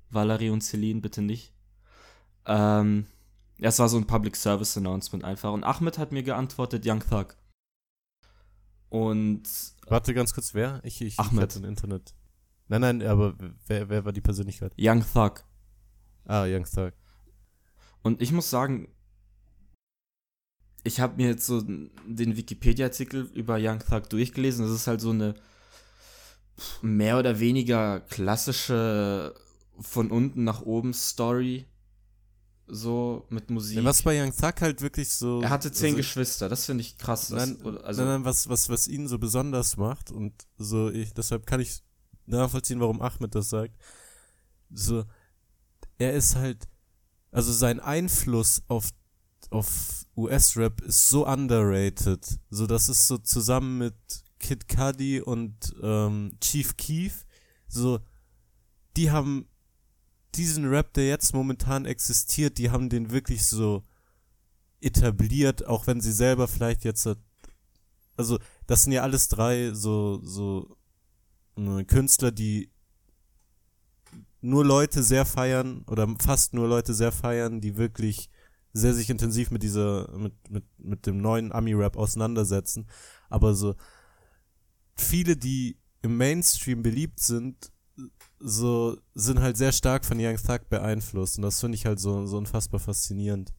Valerie 0.09 0.49
und 0.49 0.61
Celine, 0.61 1.01
bitte 1.01 1.21
nicht. 1.21 1.53
Ähm, 2.45 3.07
ja, 3.57 3.69
es 3.69 3.79
war 3.79 3.89
so 3.89 3.97
ein 3.97 4.07
Public 4.07 4.37
Service 4.37 4.77
Announcement 4.77 5.25
einfach. 5.25 5.51
Und 5.51 5.63
Ahmed 5.63 5.97
hat 5.97 6.13
mir 6.13 6.23
geantwortet, 6.23 6.83
Young 6.85 7.01
Thug. 7.01 7.35
Und. 8.89 9.43
Warte 9.87 10.13
ganz 10.13 10.33
kurz, 10.33 10.53
wer? 10.53 10.79
Ich, 10.83 11.01
ich, 11.01 11.19
Ahmed. 11.19 11.51
ich 11.51 11.61
im 11.61 11.65
Internet. 11.65 12.13
Nein, 12.69 12.81
nein, 12.81 13.01
aber 13.03 13.35
wer, 13.67 13.89
wer 13.89 14.05
war 14.05 14.11
die 14.11 14.21
Persönlichkeit? 14.21 14.73
Young 14.77 15.03
Thug. 15.13 15.43
Ah, 16.25 16.45
Young 16.45 16.65
Thug. 16.65 16.91
Und 18.01 18.21
ich 18.21 18.31
muss 18.31 18.49
sagen, 18.49 18.89
ich 20.83 20.99
habe 20.99 21.17
mir 21.17 21.29
jetzt 21.29 21.45
so 21.45 21.61
den 21.61 22.37
Wikipedia-Artikel 22.37 23.29
über 23.33 23.57
Young 23.59 23.79
Thug 23.79 24.09
durchgelesen. 24.09 24.65
Das 24.65 24.73
ist 24.73 24.87
halt 24.87 25.01
so 25.01 25.11
eine 25.11 25.35
mehr 26.81 27.19
oder 27.19 27.39
weniger 27.39 27.99
klassische 28.01 29.33
von 29.79 30.09
unten 30.11 30.43
nach 30.43 30.61
oben 30.61 30.93
Story 30.93 31.67
so 32.67 33.25
mit 33.29 33.49
Musik. 33.49 33.77
Ja, 33.77 33.83
was 33.83 34.01
bei 34.01 34.21
Young 34.21 34.35
Thug 34.35 34.61
halt 34.61 34.81
wirklich 34.81 35.09
so. 35.09 35.41
Er 35.41 35.49
hatte 35.49 35.71
zehn 35.71 35.87
also, 35.87 35.97
Geschwister, 35.97 36.49
das 36.49 36.65
finde 36.65 36.81
ich 36.81 36.97
krass. 36.97 37.29
Nein, 37.29 37.57
also, 37.83 38.01
nein, 38.01 38.13
nein, 38.13 38.25
was, 38.25 38.49
was, 38.49 38.69
was 38.69 38.87
ihn 38.87 39.07
so 39.07 39.19
besonders 39.19 39.77
macht 39.77 40.11
und 40.11 40.33
so, 40.57 40.89
ich, 40.89 41.13
deshalb 41.13 41.45
kann 41.45 41.61
ich 41.61 41.81
nachvollziehen, 42.27 42.79
warum 42.79 43.01
Ahmed 43.01 43.35
das 43.35 43.49
sagt. 43.49 43.73
So, 44.69 45.05
er 45.97 46.13
ist 46.13 46.35
halt, 46.35 46.67
also 47.31 47.51
sein 47.51 47.79
Einfluss 47.79 48.61
auf, 48.67 48.89
auf 49.49 50.05
US-Rap 50.15 50.81
ist 50.81 51.09
so 51.09 51.27
underrated. 51.27 52.39
So, 52.49 52.67
das 52.67 52.89
ist 52.89 53.07
so 53.07 53.17
zusammen 53.17 53.77
mit 53.77 53.95
Kid 54.39 54.67
Cudi 54.67 55.21
und 55.21 55.75
ähm, 55.81 56.37
Chief 56.41 56.77
Keef, 56.77 57.25
so, 57.67 57.99
die 58.95 59.11
haben 59.11 59.47
diesen 60.35 60.65
Rap, 60.65 60.93
der 60.93 61.07
jetzt 61.07 61.33
momentan 61.33 61.85
existiert, 61.85 62.57
die 62.57 62.69
haben 62.71 62.89
den 62.89 63.11
wirklich 63.11 63.45
so 63.45 63.83
etabliert, 64.81 65.65
auch 65.65 65.87
wenn 65.87 66.01
sie 66.01 66.11
selber 66.11 66.47
vielleicht 66.47 66.83
jetzt, 66.83 67.07
also 68.15 68.39
das 68.67 68.83
sind 68.83 68.93
ja 68.93 69.01
alles 69.01 69.27
drei 69.27 69.73
so, 69.73 70.19
so 70.23 70.76
Künstler, 71.87 72.31
die 72.31 72.69
nur 74.41 74.65
Leute 74.65 75.03
sehr 75.03 75.25
feiern 75.25 75.83
oder 75.87 76.07
fast 76.19 76.53
nur 76.53 76.67
Leute 76.67 76.93
sehr 76.93 77.11
feiern, 77.11 77.59
die 77.59 77.77
wirklich 77.77 78.29
sehr 78.73 78.93
sich 78.93 79.09
intensiv 79.09 79.51
mit 79.51 79.63
dieser, 79.63 80.15
mit, 80.17 80.33
mit, 80.49 80.63
mit 80.77 81.05
dem 81.05 81.17
neuen 81.17 81.51
Ami-Rap 81.51 81.97
auseinandersetzen. 81.97 82.87
Aber 83.29 83.55
so 83.55 83.75
viele, 84.95 85.35
die 85.35 85.77
im 86.01 86.17
Mainstream 86.17 86.83
beliebt 86.83 87.19
sind, 87.19 87.71
so 88.39 88.97
sind 89.15 89.39
halt 89.41 89.57
sehr 89.57 89.71
stark 89.71 90.05
von 90.05 90.19
Young 90.19 90.37
Thug 90.37 90.69
beeinflusst. 90.69 91.37
Und 91.37 91.41
das 91.41 91.59
finde 91.59 91.75
ich 91.75 91.85
halt 91.85 91.99
so, 91.99 92.25
so 92.27 92.37
unfassbar 92.37 92.79
faszinierend. 92.79 93.53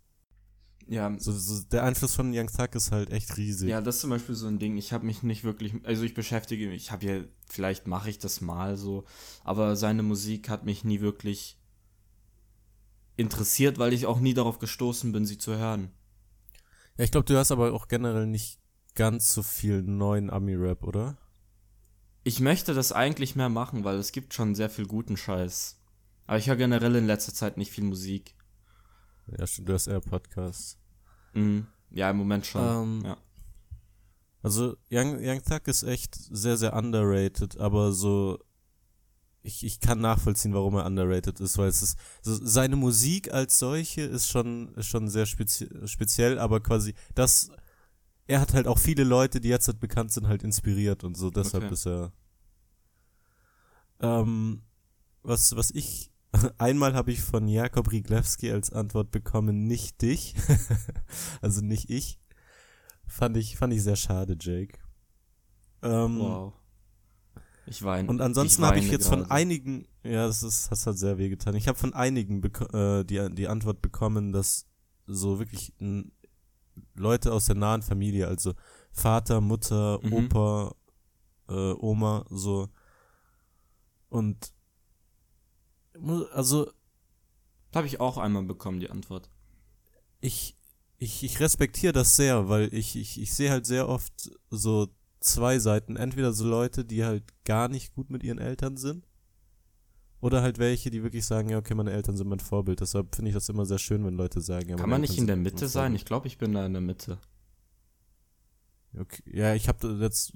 Ja. 0.88 1.14
So, 1.18 1.33
so, 1.33 1.62
der 1.70 1.85
Einfluss 1.85 2.14
von 2.14 2.33
Young 2.35 2.48
Thug 2.48 2.74
ist 2.74 2.92
halt 2.92 3.12
echt 3.12 3.37
riesig. 3.37 3.68
Ja, 3.68 3.83
das 3.83 3.96
ist 3.96 4.01
zum 4.01 4.11
Beispiel 4.11 4.35
so 4.35 4.46
ein 4.46 4.59
Ding. 4.59 4.79
Ich 4.79 4.94
habe 4.94 5.05
mich 5.05 5.22
nicht 5.22 5.44
wirklich, 5.44 5.74
also 5.85 6.03
ich 6.03 6.14
beschäftige 6.14 6.66
mich, 6.66 6.85
ich 6.85 6.92
habe 6.92 7.07
ja, 7.07 7.20
vielleicht 7.46 7.87
mache 7.87 8.09
ich 8.09 8.18
das 8.18 8.40
mal 8.40 8.79
so, 8.79 9.05
aber 9.44 9.77
seine 9.77 10.03
Musik 10.03 10.48
hat 10.48 10.64
mich 10.64 10.85
nie 10.85 11.01
wirklich 11.01 11.59
interessiert, 13.16 13.79
weil 13.79 13.92
ich 13.92 14.07
auch 14.07 14.18
nie 14.18 14.33
darauf 14.33 14.59
gestoßen 14.59 15.12
bin, 15.12 15.27
sie 15.27 15.37
zu 15.37 15.57
hören. 15.57 15.90
Ja, 16.96 17.05
ich 17.05 17.11
glaube, 17.11 17.27
du 17.27 17.35
hörst 17.35 17.53
aber 17.53 17.72
auch 17.74 17.88
generell 17.88 18.27
nicht 18.27 18.59
ganz 18.94 19.33
so 19.33 19.42
viel 19.42 19.83
neuen 19.83 20.31
Ami-Rap, 20.31 20.85
oder? 20.85 21.18
Ich 22.24 22.40
möchte 22.40 22.72
das 22.74 22.92
eigentlich 22.92 23.37
mehr 23.37 23.48
machen, 23.51 23.85
weil 23.85 23.96
es 23.96 24.12
gibt 24.12 24.33
schon 24.33 24.55
sehr 24.55 24.70
viel 24.70 24.87
guten 24.87 25.16
Scheiß. 25.16 25.81
Aber 26.27 26.38
ich 26.38 26.48
höre 26.48 26.57
generell 26.57 26.96
in 26.96 27.07
letzter 27.07 27.35
Zeit 27.35 27.57
nicht 27.59 27.72
viel 27.72 27.85
Musik. 27.85 28.35
Ja, 29.37 29.46
stimmt, 29.46 29.68
du 29.68 29.74
hast 29.74 29.87
eher 29.87 30.01
Podcasts. 30.01 30.78
Mhm. 31.35 31.67
Ja, 31.91 32.11
im 32.11 32.17
Moment 32.17 32.47
schon. 32.47 32.62
Ähm, 32.62 33.03
ja. 33.05 33.17
Also, 34.43 34.77
Young, 34.91 35.19
Young 35.21 35.43
Thug 35.43 35.67
ist 35.67 35.83
echt 35.83 36.14
sehr, 36.14 36.57
sehr 36.57 36.75
underrated, 36.75 37.59
aber 37.59 37.93
so, 37.93 38.38
ich, 39.43 39.64
ich 39.64 39.81
kann 39.81 40.01
nachvollziehen, 40.01 40.55
warum 40.55 40.77
er 40.77 40.87
underrated 40.87 41.41
ist, 41.41 41.59
weil 41.59 41.69
es 41.69 41.83
ist, 41.83 41.99
so, 42.23 42.35
seine 42.35 42.77
Musik 42.77 43.33
als 43.33 43.59
solche 43.59 44.03
ist 44.03 44.29
schon, 44.29 44.75
ist 44.75 44.87
schon 44.87 45.09
sehr 45.09 45.27
spezi 45.27 45.69
speziell, 45.87 46.38
aber 46.38 46.61
quasi 46.61 46.95
das, 47.14 47.51
er 48.27 48.41
hat 48.41 48.55
halt 48.55 48.67
auch 48.67 48.79
viele 48.79 49.05
Leute, 49.05 49.41
die 49.41 49.49
jetzt 49.49 49.67
halt 49.67 49.81
bekannt 49.81 50.12
sind, 50.12 50.29
halt 50.29 50.43
inspiriert 50.43 51.03
und 51.03 51.17
so, 51.17 51.31
deshalb 51.31 51.64
okay. 51.64 51.73
ist 51.73 51.87
er. 51.87 52.12
Ähm, 54.01 54.62
was, 55.23 55.57
was 55.57 55.71
ich 55.73 56.12
Einmal 56.59 56.94
habe 56.94 57.11
ich 57.11 57.20
von 57.20 57.48
Jakob 57.48 57.90
Riglewski 57.90 58.51
als 58.51 58.72
Antwort 58.72 59.11
bekommen, 59.11 59.66
nicht 59.66 60.01
dich. 60.03 60.35
also 61.40 61.61
nicht 61.61 61.90
ich. 61.90 62.18
Fand 63.07 63.37
ich, 63.37 63.57
fand 63.57 63.72
ich 63.72 63.83
sehr 63.83 63.96
schade, 63.96 64.37
Jake. 64.38 64.79
Ähm, 65.83 66.18
wow. 66.18 66.53
Ich 67.66 67.83
weine. 67.83 68.09
Und 68.09 68.20
ansonsten 68.20 68.64
habe 68.64 68.79
ich 68.79 68.90
jetzt 68.90 69.09
gerade. 69.09 69.22
von 69.22 69.31
einigen, 69.31 69.87
ja, 70.03 70.27
das 70.27 70.42
ist, 70.42 70.70
das 70.70 70.87
hat 70.87 70.98
sehr 70.98 71.18
wehgetan. 71.18 71.55
Ich 71.55 71.68
habe 71.68 71.79
von 71.79 71.92
einigen 71.92 72.42
äh, 72.72 73.05
die, 73.05 73.29
die 73.35 73.48
Antwort 73.48 73.83
bekommen, 73.83 74.33
dass 74.33 74.66
so 75.07 75.38
wirklich 75.38 75.74
Leute 76.94 77.33
aus 77.33 77.46
der 77.46 77.57
nahen 77.57 77.83
Familie, 77.83 78.29
also 78.29 78.55
Vater, 78.90 79.40
Mutter, 79.40 80.01
mhm. 80.03 80.12
Opa, 80.12 80.74
äh, 81.48 81.72
Oma, 81.79 82.24
so 82.31 82.68
und 84.09 84.53
also. 86.33 86.71
Habe 87.75 87.87
ich 87.87 88.01
auch 88.01 88.17
einmal 88.17 88.45
bekommen, 88.45 88.81
die 88.81 88.91
Antwort. 88.91 89.29
Ich, 90.21 90.57
ich, 90.97 91.23
ich 91.23 91.39
respektiere 91.39 91.93
das 91.93 92.17
sehr, 92.17 92.49
weil 92.49 92.73
ich, 92.73 92.97
ich, 92.97 93.21
ich 93.21 93.35
sehe 93.35 93.51
halt 93.51 93.67
sehr 93.67 93.89
oft 93.89 94.31
so 94.51 94.89
zwei 95.21 95.59
Seiten. 95.59 95.97
Entweder 95.97 96.33
so 96.33 96.49
Leute, 96.49 96.85
die 96.85 97.05
halt 97.05 97.25
gar 97.45 97.69
nicht 97.69 97.95
gut 97.95 98.11
mit 98.11 98.23
ihren 98.23 98.39
Eltern 98.39 98.77
sind. 98.77 99.07
Oder 100.21 100.43
halt 100.43 100.59
welche, 100.59 100.91
die 100.91 101.03
wirklich 101.03 101.27
sagen, 101.27 101.49
ja, 101.51 101.59
okay, 101.59 101.75
meine 101.75 101.93
Eltern 101.93 102.17
sind 102.17 102.29
mein 102.29 102.41
Vorbild. 102.41 102.81
Deshalb 102.81 103.15
finde 103.15 103.29
ich 103.31 103.35
das 103.35 103.49
immer 103.49 103.67
sehr 103.67 103.79
schön, 103.79 104.05
wenn 104.05 104.15
Leute 104.15 104.41
sagen, 104.41 104.71
ja, 104.71 104.77
Kann 104.77 104.91
man 104.91 105.03
Eltern 105.03 105.13
nicht 105.13 105.21
in 105.21 105.27
der 105.29 105.37
Mitte 105.37 105.69
sein? 105.69 105.95
Ich 105.95 106.05
glaube, 106.05 106.27
ich 106.27 106.39
bin 106.39 106.53
da 106.55 106.67
in 106.67 106.73
der 106.73 106.83
Mitte. 106.83 107.19
Okay. 108.99 109.23
Ja, 109.27 109.55
ich 109.55 109.69
habe 109.69 109.97
jetzt 110.01 110.33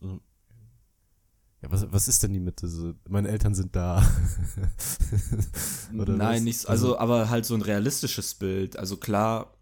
ja, 1.63 1.71
was, 1.71 1.93
was 1.93 2.09
ist 2.09 2.23
denn 2.23 2.33
die 2.33 2.41
Mitte? 2.41 2.67
So, 2.67 2.95
meine 3.09 3.29
Eltern 3.29 3.55
sind 3.55 3.77
da. 3.77 4.03
Nein, 5.93 6.45
nicht, 6.45 6.69
also, 6.69 6.89
also, 6.89 6.99
aber 6.99 7.31
halt 7.31 7.47
so 7.47 7.55
ein 7.55 7.63
realistisches 7.63 8.35
Bild. 8.35 8.77
Also 8.77 8.97
klar 8.97 9.55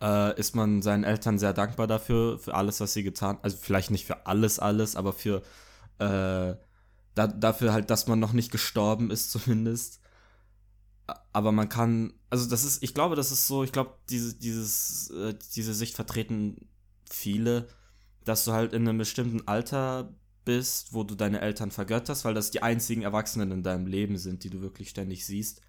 äh, 0.00 0.38
ist 0.38 0.56
man 0.56 0.80
seinen 0.80 1.04
Eltern 1.04 1.38
sehr 1.38 1.52
dankbar 1.52 1.86
dafür, 1.86 2.38
für 2.38 2.54
alles, 2.54 2.80
was 2.80 2.94
sie 2.94 3.02
getan 3.02 3.38
Also 3.42 3.58
vielleicht 3.60 3.90
nicht 3.90 4.06
für 4.06 4.26
alles, 4.26 4.58
alles, 4.58 4.96
aber 4.96 5.12
für 5.12 5.42
äh, 5.98 6.56
da, 7.14 7.26
dafür 7.26 7.74
halt, 7.74 7.90
dass 7.90 8.06
man 8.06 8.18
noch 8.18 8.32
nicht 8.32 8.50
gestorben 8.50 9.10
ist, 9.10 9.30
zumindest. 9.30 10.00
Aber 11.32 11.52
man 11.52 11.68
kann, 11.68 12.14
also 12.30 12.48
das 12.48 12.64
ist, 12.64 12.82
ich 12.82 12.94
glaube, 12.94 13.16
das 13.16 13.30
ist 13.30 13.46
so, 13.46 13.62
ich 13.62 13.72
glaube, 13.72 13.94
diese, 14.08 14.34
dieses, 14.34 15.10
äh, 15.10 15.34
diese 15.54 15.74
Sicht 15.74 15.96
vertreten 15.96 16.68
viele, 17.04 17.68
dass 18.24 18.44
du 18.44 18.52
halt 18.52 18.72
in 18.72 18.88
einem 18.88 18.98
bestimmten 18.98 19.46
Alter 19.46 20.14
bist, 20.50 20.92
wo 20.92 21.04
du 21.04 21.14
deine 21.14 21.40
Eltern 21.40 21.70
vergötterst, 21.70 22.24
weil 22.24 22.34
das 22.34 22.50
die 22.50 22.60
einzigen 22.60 23.02
Erwachsenen 23.02 23.52
in 23.52 23.62
deinem 23.62 23.86
Leben 23.86 24.18
sind, 24.18 24.42
die 24.42 24.50
du 24.50 24.60
wirklich 24.62 24.88
ständig 24.88 25.24
siehst. 25.24 25.60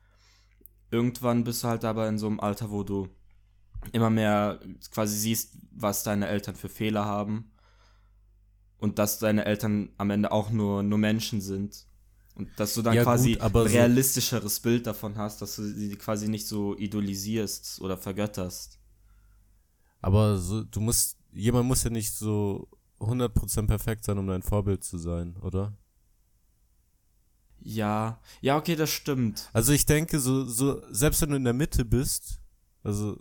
Irgendwann 0.89 1.43
bist 1.43 1.63
du 1.63 1.67
halt 1.67 1.85
aber 1.85 2.07
in 2.07 2.17
so 2.17 2.25
einem 2.25 2.39
Alter, 2.39 2.71
wo 2.71 2.81
du 2.81 3.07
immer 3.91 4.09
mehr 4.09 4.59
quasi 4.91 5.15
siehst, 5.17 5.55
was 5.71 6.01
deine 6.01 6.27
Eltern 6.27 6.55
für 6.55 6.67
Fehler 6.67 7.05
haben 7.05 7.51
und 8.79 8.97
dass 8.97 9.19
deine 9.19 9.45
Eltern 9.45 9.89
am 9.97 10.09
Ende 10.09 10.31
auch 10.31 10.49
nur, 10.49 10.81
nur 10.81 10.97
Menschen 10.97 11.41
sind. 11.41 11.85
Und 12.33 12.49
dass 12.59 12.73
du 12.73 12.81
dann 12.81 12.95
ja, 12.95 13.03
quasi 13.03 13.33
gut, 13.33 13.43
ein 13.43 13.55
realistischeres 13.55 14.55
so 14.55 14.61
Bild 14.63 14.87
davon 14.87 15.15
hast, 15.15 15.43
dass 15.43 15.57
du 15.57 15.63
sie 15.63 15.95
quasi 15.95 16.27
nicht 16.27 16.47
so 16.47 16.75
idolisierst 16.75 17.81
oder 17.81 17.97
vergötterst. 17.97 18.79
Aber 20.01 20.39
so, 20.39 20.63
du 20.63 20.79
musst, 20.79 21.19
jemand 21.31 21.67
muss 21.67 21.83
ja 21.83 21.91
nicht 21.91 22.11
so 22.11 22.67
100% 23.01 23.67
perfekt 23.67 24.03
sein, 24.03 24.17
um 24.17 24.27
dein 24.27 24.41
Vorbild 24.41 24.83
zu 24.83 24.97
sein, 24.97 25.37
oder? 25.37 25.77
Ja, 27.59 28.19
ja, 28.41 28.57
okay, 28.57 28.75
das 28.75 28.89
stimmt. 28.89 29.49
Also 29.53 29.71
ich 29.71 29.85
denke, 29.85 30.19
so, 30.19 30.45
so, 30.45 30.81
selbst 30.91 31.21
wenn 31.21 31.29
du 31.29 31.35
in 31.35 31.43
der 31.43 31.53
Mitte 31.53 31.85
bist, 31.85 32.41
also 32.83 33.19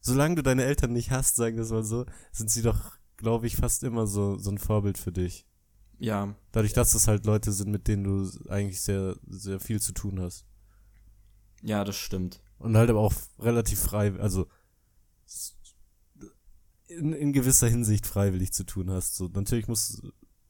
solange 0.00 0.36
du 0.36 0.42
deine 0.42 0.64
Eltern 0.64 0.92
nicht 0.92 1.10
hast, 1.10 1.36
sagen 1.36 1.56
wir 1.56 1.64
es 1.64 1.70
mal 1.70 1.84
so, 1.84 2.06
sind 2.32 2.50
sie 2.50 2.62
doch, 2.62 2.92
glaube 3.16 3.46
ich, 3.46 3.56
fast 3.56 3.82
immer 3.82 4.06
so, 4.06 4.38
so 4.38 4.50
ein 4.50 4.58
Vorbild 4.58 4.96
für 4.96 5.12
dich. 5.12 5.46
Ja. 5.98 6.34
Dadurch, 6.52 6.72
dass 6.72 6.92
das 6.92 7.08
halt 7.08 7.26
Leute 7.26 7.52
sind, 7.52 7.70
mit 7.70 7.88
denen 7.88 8.04
du 8.04 8.30
eigentlich 8.48 8.80
sehr, 8.80 9.16
sehr 9.26 9.60
viel 9.60 9.80
zu 9.80 9.92
tun 9.92 10.20
hast. 10.20 10.46
Ja, 11.62 11.84
das 11.84 11.96
stimmt. 11.96 12.42
Und 12.58 12.76
halt 12.76 12.88
aber 12.88 13.00
auch 13.00 13.14
relativ 13.38 13.80
frei, 13.80 14.18
also 14.18 14.46
in, 16.88 17.12
in 17.12 17.32
gewisser 17.32 17.68
Hinsicht 17.68 18.06
freiwillig 18.06 18.52
zu 18.52 18.64
tun 18.64 18.90
hast. 18.90 19.16
So, 19.16 19.28
natürlich 19.28 19.68
muss, 19.68 20.02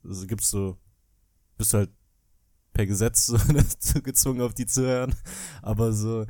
also 0.03 0.27
gibt's 0.27 0.49
so, 0.49 0.77
bist 1.57 1.73
du 1.73 1.79
halt 1.79 1.91
per 2.73 2.85
Gesetz 2.85 3.25
so 3.25 3.37
dazu 3.53 4.01
gezwungen, 4.01 4.41
auf 4.41 4.53
die 4.53 4.65
zu 4.65 4.83
hören. 4.83 5.15
Aber 5.61 5.93
so, 5.93 6.25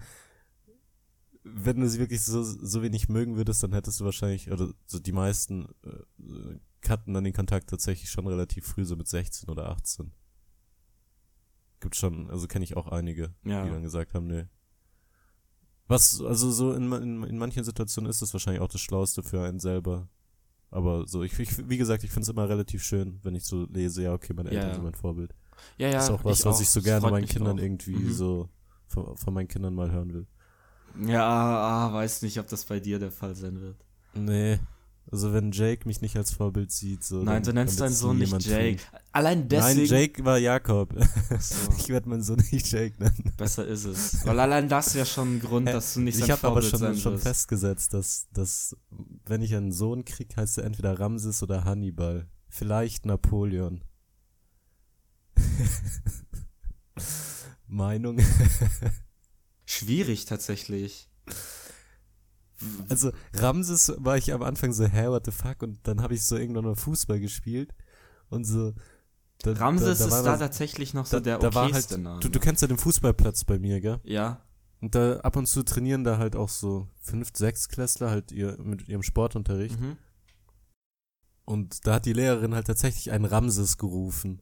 wenn 1.43 1.79
du 1.79 1.89
sie 1.89 1.99
wirklich 1.99 2.21
so, 2.21 2.43
so 2.43 2.81
wenig 2.81 3.09
mögen 3.09 3.35
würdest, 3.35 3.63
dann 3.63 3.73
hättest 3.73 3.99
du 3.99 4.05
wahrscheinlich, 4.05 4.51
oder 4.51 4.73
so 4.85 4.99
die 4.99 5.11
meisten 5.11 5.67
äh, 5.83 6.89
hatten 6.89 7.13
dann 7.13 7.23
den 7.23 7.33
Kontakt 7.33 7.69
tatsächlich 7.69 8.09
schon 8.09 8.27
relativ 8.27 8.65
früh, 8.65 8.85
so 8.85 8.95
mit 8.95 9.07
16 9.07 9.49
oder 9.49 9.69
18. 9.69 10.11
Gibt 11.79 11.95
schon, 11.95 12.29
also 12.29 12.47
kenne 12.47 12.63
ich 12.63 12.75
auch 12.77 12.87
einige, 12.87 13.35
ja. 13.43 13.63
die 13.63 13.69
dann 13.69 13.83
gesagt 13.83 14.13
haben, 14.13 14.27
nee, 14.27 14.45
was, 15.87 16.21
also 16.21 16.51
so 16.51 16.73
in, 16.73 16.91
in, 16.91 17.23
in 17.23 17.37
manchen 17.37 17.63
Situationen 17.63 18.09
ist 18.09 18.21
das 18.21 18.33
wahrscheinlich 18.33 18.61
auch 18.61 18.67
das 18.67 18.81
Schlauste 18.81 19.23
für 19.23 19.43
einen 19.43 19.59
selber. 19.59 20.07
Aber 20.69 21.07
so, 21.07 21.23
ich, 21.23 21.37
ich 21.39 21.69
wie 21.69 21.77
gesagt, 21.77 22.03
ich 22.03 22.09
finde 22.11 22.23
es 22.23 22.29
immer 22.29 22.49
relativ 22.49 22.83
schön, 22.83 23.19
wenn 23.23 23.35
ich 23.35 23.45
so 23.45 23.65
lese, 23.71 24.03
ja, 24.03 24.13
okay, 24.13 24.33
meine 24.33 24.49
Eltern 24.49 24.67
ja, 24.67 24.73
sind 24.73 24.83
mein 24.83 24.95
Vorbild. 24.95 25.33
Ja, 25.77 25.87
ja. 25.87 25.93
Das 25.93 26.05
ist 26.05 26.09
auch 26.11 26.23
was, 26.25 26.39
ich 26.39 26.45
was 26.45 26.57
auch. 26.57 26.61
ich 26.61 26.69
so 26.69 26.81
gerne 26.81 27.09
meinen 27.09 27.25
Kindern 27.25 27.57
auch. 27.57 27.63
irgendwie 27.63 27.95
mhm. 27.95 28.11
so 28.11 28.49
von, 28.87 29.15
von, 29.15 29.33
meinen 29.33 29.47
Kindern 29.47 29.73
mal 29.75 29.91
hören 29.91 30.13
will. 30.13 30.27
Ja, 31.07 31.25
ah, 31.25 31.93
weiß 31.93 32.21
nicht, 32.23 32.39
ob 32.39 32.47
das 32.47 32.65
bei 32.65 32.79
dir 32.79 32.99
der 32.99 33.11
Fall 33.11 33.35
sein 33.35 33.61
wird. 33.61 33.77
Nee. 34.13 34.59
Also 35.09 35.31
wenn 35.31 35.53
Jake 35.53 35.87
mich 35.87 36.01
nicht 36.01 36.17
als 36.17 36.33
Vorbild 36.33 36.71
sieht, 36.71 37.03
so. 37.03 37.23
Nein, 37.23 37.41
du 37.41 37.53
nennst 37.53 37.79
deinen 37.79 37.93
Sohn 37.93 38.17
nicht 38.17 38.41
Jake. 38.43 38.77
Tun. 38.77 38.99
Allein 39.13 39.47
deswegen. 39.47 39.77
Nein, 39.77 39.87
Jake 39.87 40.25
war 40.25 40.37
Jakob. 40.37 40.93
So. 41.39 41.55
Ich 41.77 41.87
werde 41.89 42.09
meinen 42.09 42.23
Sohn 42.23 42.43
nicht 42.51 42.69
Jake 42.69 43.01
nennen. 43.01 43.31
Besser 43.37 43.65
ist 43.65 43.85
es. 43.85 44.25
Weil 44.25 44.39
allein 44.39 44.67
das 44.67 44.93
ja 44.93 45.05
schon 45.05 45.37
ein 45.37 45.39
Grund, 45.39 45.67
dass 45.69 45.93
du 45.93 46.01
nicht 46.01 46.17
sein 46.17 46.25
Ich 46.25 46.31
habe 46.31 46.45
aber 46.47 46.61
schon, 46.61 46.97
schon 46.97 47.17
festgesetzt, 47.17 47.93
dass, 47.93 48.27
dass 48.33 48.75
wenn 49.25 49.41
ich 49.41 49.55
einen 49.55 49.71
Sohn 49.71 50.03
krieg, 50.03 50.35
heißt 50.35 50.57
er 50.57 50.65
entweder 50.65 50.99
Ramses 50.99 51.41
oder 51.41 51.63
Hannibal. 51.63 52.27
vielleicht 52.49 53.05
Napoleon. 53.05 53.81
Meinung? 57.67 58.19
Schwierig 59.65 60.25
tatsächlich. 60.25 61.09
Also 62.89 63.11
Ramses 63.33 63.93
war 63.97 64.17
ich 64.17 64.33
am 64.33 64.41
Anfang 64.41 64.73
so, 64.73 64.85
hä, 64.85 65.07
what 65.07 65.25
the 65.25 65.31
fuck? 65.31 65.61
Und 65.61 65.79
dann 65.83 66.01
habe 66.01 66.13
ich 66.13 66.23
so 66.23 66.37
irgendwann 66.37 66.65
mal 66.65 66.75
Fußball 66.75 67.19
gespielt 67.19 67.73
und 68.29 68.45
so. 68.45 68.73
Da, 69.43 69.51
Ramses 69.53 69.99
da, 69.99 70.07
da 70.07 70.17
ist 70.17 70.25
da 70.25 70.37
tatsächlich 70.37 70.93
noch 70.93 71.05
so 71.05 71.19
der 71.19 71.37
da 71.37 71.53
war 71.53 71.71
halt. 71.71 71.91
Du, 71.91 72.29
du 72.29 72.39
kennst 72.39 72.61
ja 72.63 72.67
den 72.67 72.77
Fußballplatz 72.77 73.43
bei 73.43 73.59
mir, 73.59 73.79
gell? 73.79 73.99
ja, 74.03 74.41
Und 74.81 74.95
da 74.95 75.17
ab 75.17 75.35
und 75.35 75.45
zu 75.45 75.63
trainieren 75.63 76.03
da 76.03 76.17
halt 76.17 76.35
auch 76.35 76.49
so 76.49 76.87
fünf, 76.99 77.29
sechs 77.35 77.69
Klässler 77.69 78.09
halt 78.09 78.31
ihr, 78.31 78.57
mit 78.59 78.87
ihrem 78.87 79.03
Sportunterricht. 79.03 79.79
mhm. 79.79 79.97
Und 81.45 81.87
da 81.87 81.93
hat 81.93 82.05
die 82.05 82.13
Lehrerin 82.13 82.53
halt 82.55 82.67
tatsächlich 82.67 83.11
einen 83.11 83.23
Ramses 83.23 83.77
gerufen. 83.77 84.41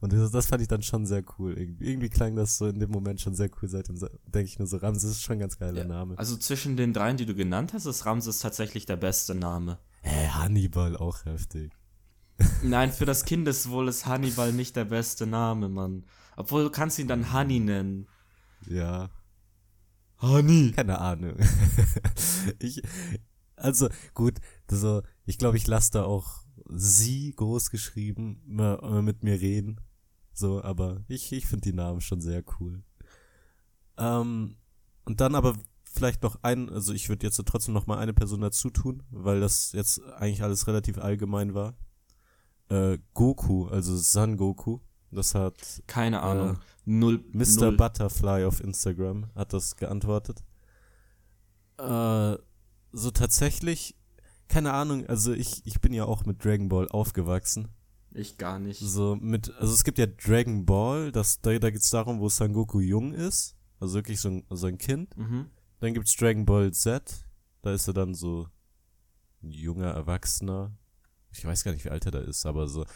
Und 0.00 0.12
das, 0.12 0.30
das 0.30 0.46
fand 0.46 0.62
ich 0.62 0.68
dann 0.68 0.82
schon 0.82 1.06
sehr 1.06 1.22
cool. 1.38 1.58
Irgendwie, 1.58 1.90
irgendwie 1.90 2.08
klang 2.08 2.36
das 2.36 2.58
so 2.58 2.66
in 2.66 2.78
dem 2.78 2.90
Moment 2.90 3.20
schon 3.20 3.34
sehr 3.34 3.50
cool. 3.60 3.68
Seitdem 3.68 3.96
denke 4.26 4.48
ich 4.48 4.58
nur 4.58 4.68
so, 4.68 4.76
Ramses 4.76 5.12
ist 5.12 5.22
schon 5.22 5.36
ein 5.36 5.40
ganz 5.40 5.58
geiler 5.58 5.82
Ja, 5.82 5.84
Name. 5.84 6.18
Also 6.18 6.36
zwischen 6.36 6.76
den 6.76 6.92
dreien, 6.92 7.16
die 7.16 7.26
du 7.26 7.34
genannt 7.34 7.72
hast, 7.72 7.86
ist 7.86 8.04
Ramses 8.06 8.40
tatsächlich 8.40 8.86
der 8.86 8.96
beste 8.96 9.34
Name. 9.34 9.78
Hä, 10.02 10.28
Hannibal, 10.28 10.96
auch 10.96 11.24
heftig. 11.24 11.72
Nein, 12.62 12.92
für 12.92 13.06
das 13.06 13.24
Kindeswohl 13.24 13.88
ist 13.88 14.06
Hannibal 14.06 14.52
nicht 14.52 14.76
der 14.76 14.84
beste 14.84 15.26
Name, 15.26 15.68
Mann. 15.68 16.04
Obwohl 16.36 16.64
du 16.64 16.70
kannst 16.70 16.98
ihn 16.98 17.08
dann 17.08 17.32
Honey 17.32 17.60
nennen. 17.60 18.06
Ja, 18.68 19.10
Honey. 20.20 20.72
keine 20.72 20.98
Ahnung. 20.98 21.36
ich, 22.58 22.82
also, 23.56 23.88
gut, 24.14 24.38
so, 24.70 25.02
ich 25.24 25.38
glaube, 25.38 25.56
ich 25.56 25.66
lasse 25.66 25.92
da 25.92 26.04
auch 26.04 26.45
sie 26.68 27.32
groß 27.34 27.70
geschrieben 27.70 28.42
mal 28.46 29.02
mit 29.02 29.22
mir 29.22 29.40
reden. 29.40 29.80
So, 30.32 30.62
aber 30.62 31.04
ich, 31.08 31.32
ich 31.32 31.46
finde 31.46 31.70
die 31.70 31.76
Namen 31.76 32.00
schon 32.00 32.20
sehr 32.20 32.42
cool. 32.60 32.82
Ähm, 33.96 34.56
und 35.04 35.20
dann 35.20 35.34
aber 35.34 35.56
vielleicht 35.84 36.22
noch 36.22 36.38
ein, 36.42 36.68
also 36.68 36.92
ich 36.92 37.08
würde 37.08 37.26
jetzt 37.26 37.36
so 37.36 37.42
trotzdem 37.42 37.72
noch 37.74 37.86
mal 37.86 37.98
eine 37.98 38.12
Person 38.12 38.40
dazu 38.42 38.68
tun, 38.70 39.02
weil 39.10 39.40
das 39.40 39.72
jetzt 39.72 40.02
eigentlich 40.16 40.42
alles 40.42 40.66
relativ 40.66 40.98
allgemein 40.98 41.54
war. 41.54 41.74
Äh, 42.68 42.98
Goku, 43.14 43.66
also 43.68 43.96
San 43.96 44.36
Goku, 44.36 44.80
das 45.10 45.34
hat 45.34 45.82
Keine 45.86 46.20
Ahnung. 46.20 46.58
null. 46.84 47.24
Mr. 47.32 47.66
Null. 47.66 47.76
Butterfly 47.76 48.44
auf 48.44 48.60
Instagram 48.60 49.30
hat 49.34 49.52
das 49.52 49.76
geantwortet. 49.76 50.42
Äh, 51.78 52.36
so 52.92 53.10
tatsächlich, 53.12 53.96
keine 54.48 54.72
Ahnung, 54.72 55.06
also 55.06 55.32
ich, 55.32 55.66
ich 55.66 55.80
bin 55.80 55.92
ja 55.92 56.04
auch 56.04 56.24
mit 56.24 56.44
Dragon 56.44 56.68
Ball 56.68 56.88
aufgewachsen. 56.88 57.68
Ich 58.12 58.38
gar 58.38 58.58
nicht. 58.58 58.80
So 58.80 59.16
mit, 59.16 59.52
also 59.58 59.74
es 59.74 59.84
gibt 59.84 59.98
ja 59.98 60.06
Dragon 60.06 60.64
Ball, 60.64 61.12
das, 61.12 61.40
da, 61.40 61.58
da 61.58 61.70
geht 61.70 61.82
es 61.82 61.90
darum, 61.90 62.20
wo 62.20 62.28
Son 62.28 62.52
Goku 62.52 62.80
jung 62.80 63.12
ist, 63.12 63.56
also 63.78 63.94
wirklich 63.94 64.20
so 64.20 64.30
ein, 64.30 64.44
so 64.50 64.66
ein 64.66 64.78
Kind. 64.78 65.16
Mhm. 65.16 65.50
Dann 65.80 65.92
gibt's 65.92 66.16
Dragon 66.16 66.46
Ball 66.46 66.72
Z, 66.72 67.26
da 67.62 67.72
ist 67.72 67.86
er 67.88 67.94
dann 67.94 68.14
so 68.14 68.48
ein 69.42 69.50
junger 69.50 69.90
Erwachsener. 69.90 70.72
Ich 71.30 71.44
weiß 71.44 71.64
gar 71.64 71.72
nicht, 71.72 71.84
wie 71.84 71.90
alt 71.90 72.06
er 72.06 72.12
da 72.12 72.20
ist, 72.20 72.46
aber 72.46 72.68
so. 72.68 72.86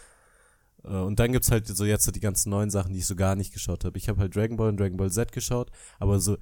Äh, 0.85 0.97
Und 0.97 1.19
dann 1.19 1.33
gibt's 1.33 1.51
halt 1.51 1.67
so 1.67 1.85
jetzt 1.85 2.05
so 2.05 2.11
die 2.11 2.21
ganzen 2.21 2.49
neuen 2.49 2.71
Sachen, 2.71 2.95
die 2.95 3.01
ich 3.01 3.07
so 3.07 3.17
gar 3.17 3.37
nicht 3.37 3.53
geschaut 3.53 3.85
habe. 3.85 3.99
Ich 3.99 4.09
habe 4.09 4.21
halt 4.21 4.35
Dragon 4.35 4.57
Ball 4.57 4.71
und 4.71 4.81
Dragon 4.81 4.97
Ball 4.97 5.11
Z 5.11 5.33
geschaut, 5.33 5.71
aber 5.99 6.19
so 6.21 6.39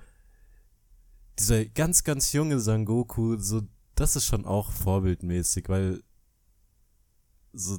dieser 1.38 1.64
ganz, 1.64 2.04
ganz 2.04 2.32
junge 2.32 2.60
Son 2.60 2.84
Goku, 2.84 3.36
so, 3.38 3.62
das 4.00 4.16
ist 4.16 4.26
schon 4.26 4.44
auch 4.46 4.70
vorbildmäßig, 4.72 5.68
weil 5.68 6.02
so, 7.52 7.78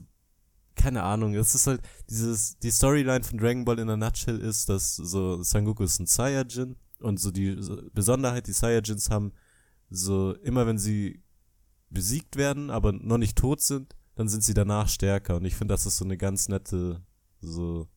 keine 0.76 1.04
Ahnung, 1.04 1.34
es 1.36 1.56
ist 1.56 1.68
halt 1.68 1.82
dieses, 2.10 2.58
die 2.60 2.72
Storyline 2.72 3.24
von 3.24 3.38
Dragon 3.38 3.66
Ball 3.66 3.80
in 3.80 3.88
der 3.88 3.98
Nutshell 3.98 4.40
ist, 4.40 4.70
dass 4.70 4.96
so 4.96 5.42
Son 5.44 5.66
Goku 5.66 5.84
ist 5.84 6.00
ein 6.00 6.06
Saiyajin 6.06 6.76
und 7.02 7.20
so 7.20 7.32
die 7.32 7.56
so 7.62 7.82
Besonderheit, 7.94 8.48
die 8.48 8.54
Saiyajins 8.54 9.10
haben, 9.10 9.34
so 9.90 10.34
immer 10.36 10.68
wenn 10.68 10.78
sie 10.78 11.24
besiegt 11.90 12.36
werden, 12.36 12.70
aber 12.70 12.92
noch 12.92 13.18
nicht 13.18 13.38
tot 13.38 13.62
sind, 13.62 13.96
dann 14.16 14.30
sind 14.30 14.44
sie 14.44 14.54
danach 14.54 14.90
stärker 14.90 15.38
und 15.38 15.46
ich 15.46 15.56
finde, 15.56 15.74
das 15.74 15.86
ist 15.86 15.98
so 15.98 16.06
eine 16.06 16.18
ganz 16.18 16.50
nette, 16.50 17.02
so, 17.42 17.88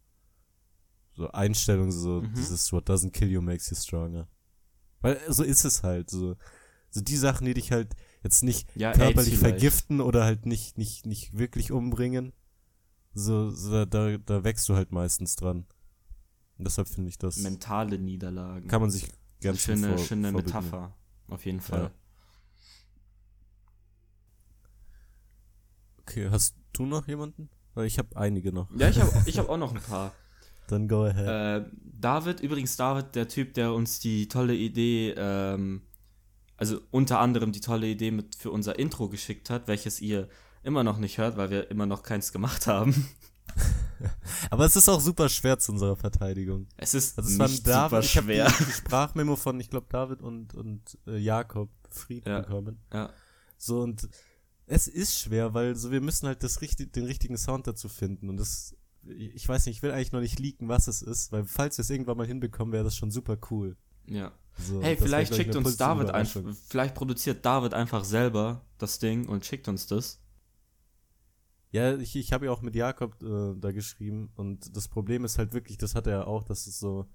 so 1.14 1.30
Einstellung, 1.30 1.90
so 1.92 2.22
Mhm. 2.22 2.34
dieses 2.34 2.72
What 2.72 2.88
doesn't 2.88 3.10
kill 3.10 3.28
you 3.30 3.42
makes 3.42 3.68
you 3.70 3.76
stronger. 3.76 4.28
Weil 5.00 5.20
so 5.28 5.42
ist 5.42 5.64
es 5.64 5.82
halt, 5.82 6.10
so, 6.10 6.36
so 6.90 7.00
die 7.00 7.16
Sachen, 7.16 7.44
die 7.46 7.54
dich 7.54 7.72
halt 7.72 7.94
jetzt 8.22 8.42
nicht 8.42 8.68
Ja, 8.76 8.92
körperlich 8.92 9.36
vergiften 9.38 10.00
oder 10.00 10.24
halt 10.24 10.46
nicht, 10.46 10.78
nicht, 10.78 11.06
nicht 11.06 11.36
wirklich 11.38 11.72
umbringen. 11.72 12.32
So, 13.14 13.50
so 13.50 13.84
da, 13.84 14.16
da 14.18 14.44
wächst 14.44 14.68
du 14.68 14.74
halt 14.74 14.90
meistens 14.92 15.36
dran. 15.36 15.66
Und 16.58 16.64
deshalb 16.66 16.88
finde 16.88 17.08
ich 17.10 17.18
das, 17.18 17.36
Mentale 17.38 17.98
Niederlagen. 17.98 18.68
kann 18.68 18.80
man 18.80 18.90
sich 18.90 19.08
ganz 19.40 19.58
ist 19.58 19.64
schöne, 19.64 19.88
vor- 19.96 19.98
schöne. 19.98 20.32
Metapher. 20.32 20.96
Auf 21.28 21.44
jeden 21.46 21.60
Fall. 21.60 21.90
Okay, 26.00 26.28
hast 26.30 26.56
du 26.72 26.86
noch 26.86 27.06
jemanden? 27.08 27.48
Weil 27.74 27.86
ich 27.86 27.98
habe 27.98 28.16
einige 28.16 28.52
noch. 28.52 28.68
Ja, 28.76 28.88
ich 28.88 29.00
habe 29.00 29.10
ich 29.26 29.38
hab 29.38 29.48
auch 29.48 29.56
noch 29.56 29.74
ein 29.74 29.80
paar. 29.80 30.12
Dann 30.68 30.88
go 30.88 31.04
ahead. 31.04 31.64
Äh, 31.64 31.68
David, 32.00 32.40
übrigens 32.40 32.76
David, 32.76 33.14
der 33.14 33.28
Typ, 33.28 33.54
der 33.54 33.72
uns 33.72 33.98
die 33.98 34.28
tolle 34.28 34.54
Idee, 34.54 35.14
ähm, 35.16 35.82
also 36.62 36.80
unter 36.92 37.18
anderem 37.18 37.50
die 37.50 37.58
tolle 37.60 37.88
Idee 37.88 38.12
mit 38.12 38.36
für 38.36 38.52
unser 38.52 38.78
Intro 38.78 39.08
geschickt 39.08 39.50
hat, 39.50 39.66
welches 39.66 40.00
ihr 40.00 40.28
immer 40.62 40.84
noch 40.84 40.98
nicht 40.98 41.18
hört, 41.18 41.36
weil 41.36 41.50
wir 41.50 41.72
immer 41.72 41.86
noch 41.86 42.04
keins 42.04 42.30
gemacht 42.30 42.68
haben. 42.68 43.08
Aber 44.50 44.64
es 44.64 44.76
ist 44.76 44.88
auch 44.88 45.00
super 45.00 45.28
schwer 45.28 45.58
zu 45.58 45.72
unserer 45.72 45.96
Verteidigung. 45.96 46.68
Es 46.76 46.94
ist 46.94 47.18
Also 47.18 47.30
es 47.30 47.50
nicht 47.50 47.66
David, 47.66 47.90
super 47.90 48.00
ich 48.04 48.16
habe 48.16 48.26
schwer. 48.26 48.52
die 48.60 48.72
Sprachmemo 48.72 49.34
von, 49.34 49.58
ich 49.58 49.70
glaube, 49.70 49.88
David 49.90 50.22
und, 50.22 50.54
und 50.54 50.98
äh, 51.08 51.18
Jakob 51.18 51.68
Fried 51.90 52.26
Ja. 52.28 52.42
bekommen. 52.42 52.78
Ja. 52.92 53.10
So 53.58 53.80
und 53.80 54.08
es 54.66 54.86
ist 54.86 55.18
schwer, 55.18 55.54
weil 55.54 55.74
so 55.74 55.90
wir 55.90 56.00
müssen 56.00 56.28
halt 56.28 56.44
das 56.44 56.60
richtig, 56.60 56.92
den 56.92 57.06
richtigen 57.06 57.36
Sound 57.36 57.66
dazu 57.66 57.88
finden 57.88 58.28
und 58.28 58.36
das 58.36 58.76
ich 59.04 59.48
weiß 59.48 59.66
nicht, 59.66 59.78
ich 59.78 59.82
will 59.82 59.90
eigentlich 59.90 60.12
noch 60.12 60.20
nicht 60.20 60.38
leaken, 60.38 60.68
was 60.68 60.86
es 60.86 61.02
ist, 61.02 61.32
weil 61.32 61.44
falls 61.44 61.76
wir 61.76 61.82
es 61.82 61.90
irgendwann 61.90 62.16
mal 62.16 62.26
hinbekommen, 62.26 62.72
wäre 62.72 62.84
das 62.84 62.94
schon 62.96 63.10
super 63.10 63.36
cool. 63.50 63.76
ja. 64.06 64.30
So, 64.58 64.82
Hey, 64.82 64.96
vielleicht 64.96 65.32
ich, 65.32 65.36
schickt 65.36 65.56
uns 65.56 65.76
David 65.76 66.10
einfach, 66.10 66.42
vielleicht 66.68 66.94
produziert 66.94 67.44
David 67.44 67.74
einfach 67.74 68.04
selber 68.04 68.64
das 68.78 68.98
Ding 68.98 69.28
und 69.28 69.44
schickt 69.44 69.68
uns 69.68 69.86
das. 69.86 70.20
Ja, 71.70 71.96
ich, 71.96 72.16
ich 72.16 72.32
habe 72.32 72.46
ja 72.46 72.52
auch 72.52 72.60
mit 72.60 72.74
Jakob 72.74 73.22
äh, 73.22 73.54
da 73.58 73.72
geschrieben 73.72 74.30
und 74.36 74.76
das 74.76 74.88
Problem 74.88 75.24
ist 75.24 75.38
halt 75.38 75.54
wirklich, 75.54 75.78
das 75.78 75.94
hat 75.94 76.06
er 76.06 76.12
ja 76.12 76.26
auch, 76.26 76.44
dass 76.44 76.66
es 76.66 76.78
so 76.78 77.08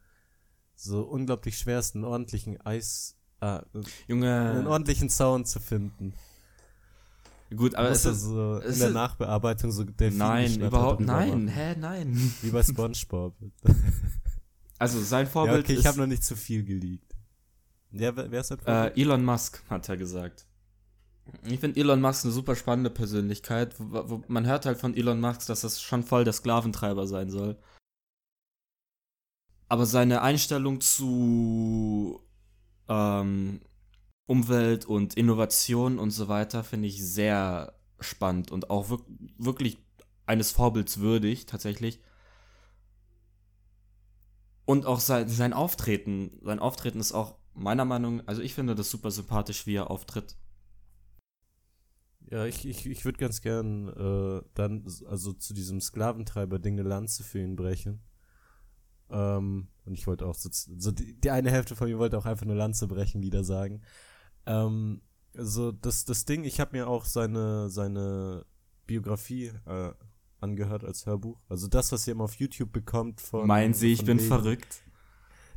so 0.77 1.01
unglaublich 1.01 1.57
schwer 1.57 1.79
ist, 1.79 1.95
einen 1.95 2.05
ordentlichen 2.05 2.61
Eis, 2.61 3.17
einen 3.39 3.63
Junge, 4.07 4.63
ordentlichen 4.67 5.09
Sound 5.09 5.47
zu 5.47 5.59
finden. 5.59 6.13
gut, 7.55 7.75
aber 7.75 7.89
es 7.89 8.05
ist, 8.05 8.21
so 8.21 8.57
in 8.59 8.79
der 8.79 8.91
Nachbearbeitung 8.91 9.71
so 9.71 9.83
Delfin 9.83 10.19
nein, 10.19 10.61
überhaupt, 10.61 11.01
nein, 11.01 11.47
hä, 11.47 11.75
nein. 11.77 12.15
Wie 12.41 12.51
bei 12.51 12.63
Spongebob. 12.63 13.35
Also 14.79 15.01
sein 15.01 15.25
ja, 15.25 15.31
Vorbild 15.31 15.65
okay, 15.65 15.73
ich 15.73 15.79
ist 15.79 15.85
habe 15.87 15.97
noch 15.97 16.07
nicht 16.07 16.23
zu 16.23 16.35
viel 16.35 16.63
geleakt. 16.63 17.15
Ja, 17.91 18.15
wer, 18.15 18.31
wer 18.31 18.41
ist 18.41 18.51
das 18.51 18.61
Vorbild? 18.61 18.97
Äh, 18.97 19.01
Elon 19.01 19.23
Musk, 19.23 19.63
hat 19.69 19.89
er 19.89 19.97
gesagt. 19.97 20.45
Ich 21.43 21.59
finde 21.59 21.79
Elon 21.79 22.01
Musk 22.01 22.25
eine 22.25 22.33
super 22.33 22.55
spannende 22.55 22.89
Persönlichkeit. 22.89 23.75
Wo, 23.79 24.09
wo, 24.09 24.23
man 24.27 24.45
hört 24.45 24.65
halt 24.65 24.77
von 24.77 24.95
Elon 24.95 25.19
Musk, 25.19 25.47
dass 25.47 25.61
das 25.61 25.81
schon 25.81 26.03
voll 26.03 26.23
der 26.23 26.33
Sklaventreiber 26.33 27.07
sein 27.07 27.29
soll. 27.29 27.57
Aber 29.69 29.85
seine 29.85 30.21
Einstellung 30.21 30.79
zu 30.79 32.21
ähm, 32.87 33.61
Umwelt 34.25 34.85
und 34.85 35.15
Innovation 35.15 35.99
und 35.99 36.11
so 36.11 36.27
weiter 36.27 36.63
finde 36.63 36.87
ich 36.87 37.05
sehr 37.05 37.73
spannend 37.99 38.51
und 38.51 38.69
auch 38.69 38.89
wirk 38.89 39.01
wirklich 39.37 39.77
eines 40.25 40.51
Vorbilds 40.51 40.99
würdig, 40.99 41.45
tatsächlich. 41.45 42.01
Und 44.65 44.85
auch 44.85 44.99
sein, 44.99 45.29
sein 45.29 45.53
Auftreten, 45.53 46.39
sein 46.43 46.59
Auftreten 46.59 46.99
ist 46.99 47.13
auch 47.13 47.35
meiner 47.57 47.85
Meinung, 47.85 48.21
also 48.27 48.41
ich 48.41 48.53
finde 48.53 48.75
das 48.75 48.89
super 48.89 49.11
sympathisch, 49.11 49.65
wie 49.65 49.75
er 49.75 49.89
auftritt. 49.91 50.37
Ja, 52.29 52.45
ich, 52.45 52.67
ich, 52.67 52.85
ich 52.85 53.05
würde 53.05 53.19
ganz 53.19 53.41
gern 53.41 53.87
äh, 53.87 54.41
dann, 54.53 54.85
also 55.07 55.33
zu 55.33 55.53
diesem 55.53 55.79
Sklaventreiber-Ding 55.79 56.77
eine 56.79 56.87
Lanze 56.87 57.23
für 57.23 57.39
ihn 57.39 57.55
brechen. 57.55 58.01
Ähm, 59.09 59.69
und 59.85 59.93
ich 59.93 60.07
wollte 60.07 60.25
auch 60.25 60.35
so, 60.35 60.49
so 60.51 60.91
die, 60.91 61.13
die 61.19 61.31
eine 61.31 61.49
Hälfte 61.49 61.75
von 61.77 61.87
mir 61.87 61.97
wollte 61.97 62.17
auch 62.17 62.25
einfach 62.25 62.45
eine 62.45 62.53
Lanze 62.55 62.87
brechen, 62.87 63.21
wieder 63.21 63.45
sagen. 63.45 63.81
Ähm, 64.45 65.01
also 65.35 65.71
das, 65.71 66.03
das 66.03 66.25
Ding, 66.25 66.43
ich 66.43 66.59
habe 66.59 66.75
mir 66.75 66.89
auch 66.89 67.05
seine, 67.05 67.69
seine 67.69 68.45
Biografie 68.85 69.51
äh, 69.65 69.93
angehört 70.41 70.83
als 70.83 71.05
Hörbuch. 71.05 71.39
Also 71.47 71.67
das, 71.67 71.93
was 71.93 72.05
ihr 72.07 72.11
immer 72.11 72.25
auf 72.25 72.35
YouTube 72.35 72.73
bekommt 72.73 73.21
von. 73.21 73.47
Meinen 73.47 73.73
Sie, 73.73 73.93
ich 73.93 74.03
bin 74.03 74.17
wegen- 74.19 74.27
verrückt? 74.27 74.83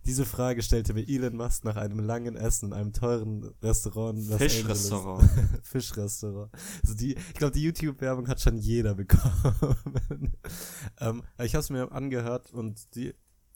Diese 0.06 0.24
Frage 0.24 0.62
stellte 0.62 0.94
mir 0.94 1.06
Elon 1.06 1.36
Musk 1.36 1.64
nach 1.64 1.76
einem 1.76 1.98
langen 2.00 2.36
Essen 2.36 2.66
in 2.66 2.72
einem 2.72 2.92
teuren 2.92 3.44
Restaurant. 3.62 4.18
Fischrestaurant. 4.22 5.30
Fischrestaurant. 5.62 6.50
Also 6.82 6.94
die, 6.94 7.14
ich 7.14 7.34
glaube, 7.34 7.52
die 7.52 7.62
YouTube-Werbung 7.62 8.28
hat 8.28 8.40
schon 8.40 8.56
jeder 8.56 8.94
bekommen. 8.94 10.32
ähm, 11.00 11.22
ich 11.42 11.54
habe 11.54 11.62
es 11.62 11.70
mir 11.70 11.92
angehört 11.92 12.52
und 12.52 12.94
die, 12.94 13.14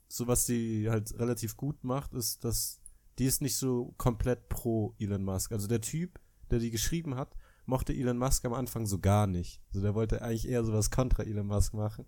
so 0.08 0.26
was 0.26 0.46
die 0.46 0.88
halt 0.90 1.18
relativ 1.18 1.56
gut 1.56 1.82
macht, 1.82 2.12
ist, 2.12 2.44
dass 2.44 2.80
die 3.18 3.26
ist 3.26 3.40
nicht 3.40 3.56
so 3.56 3.94
komplett 3.96 4.48
pro 4.48 4.94
Elon 4.98 5.24
Musk. 5.24 5.52
Also 5.52 5.66
der 5.66 5.80
Typ, 5.80 6.20
der 6.50 6.58
die 6.58 6.70
geschrieben 6.70 7.14
hat, 7.14 7.36
mochte 7.66 7.94
Elon 7.94 8.18
Musk 8.18 8.44
am 8.44 8.52
Anfang 8.52 8.86
so 8.86 8.98
gar 8.98 9.26
nicht. 9.26 9.62
Also 9.68 9.80
der 9.80 9.94
wollte 9.94 10.22
eigentlich 10.22 10.48
eher 10.48 10.64
sowas 10.64 10.90
kontra 10.90 11.22
Elon 11.22 11.46
Musk 11.46 11.74
machen. 11.74 12.06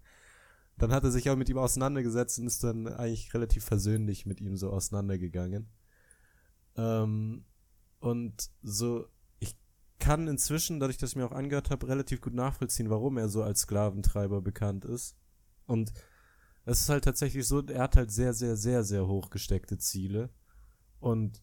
Dann 0.79 0.93
hat 0.93 1.05
er 1.05 1.11
sich 1.11 1.31
auch 1.31 1.37
mit 1.37 1.49
ihm 1.49 1.59
auseinandergesetzt 1.59 2.39
und 2.39 2.47
ist 2.47 2.62
dann 2.62 2.87
eigentlich 2.87 3.33
relativ 3.33 3.65
versöhnlich 3.65 4.27
mit 4.27 4.41
ihm 4.41 4.57
so 4.57 4.71
auseinandergegangen. 4.71 5.69
Ähm, 6.77 7.45
und 7.99 8.51
so, 8.62 9.07
ich 9.39 9.57
kann 9.99 10.29
inzwischen, 10.29 10.79
dadurch, 10.79 10.99
dass 10.99 11.11
ich 11.11 11.17
mir 11.17 11.27
auch 11.27 11.33
angehört 11.33 11.71
habe, 11.71 11.89
relativ 11.89 12.21
gut 12.21 12.35
nachvollziehen, 12.35 12.91
warum 12.91 13.17
er 13.17 13.29
so 13.29 13.43
als 13.43 13.61
Sklaventreiber 13.61 14.43
bekannt 14.43 14.85
ist. 14.85 15.17
Und 15.67 15.93
es 16.67 16.81
ist 16.81 16.89
halt 16.89 17.05
tatsächlich 17.05 17.47
so, 17.47 17.62
er 17.62 17.83
hat 17.83 17.97
halt 17.97 18.11
sehr, 18.11 18.35
sehr, 18.35 18.57
sehr, 18.57 18.85
sehr 18.85 19.07
hoch 19.07 19.31
gesteckte 19.31 19.79
Ziele. 19.79 20.31
Und 21.01 21.43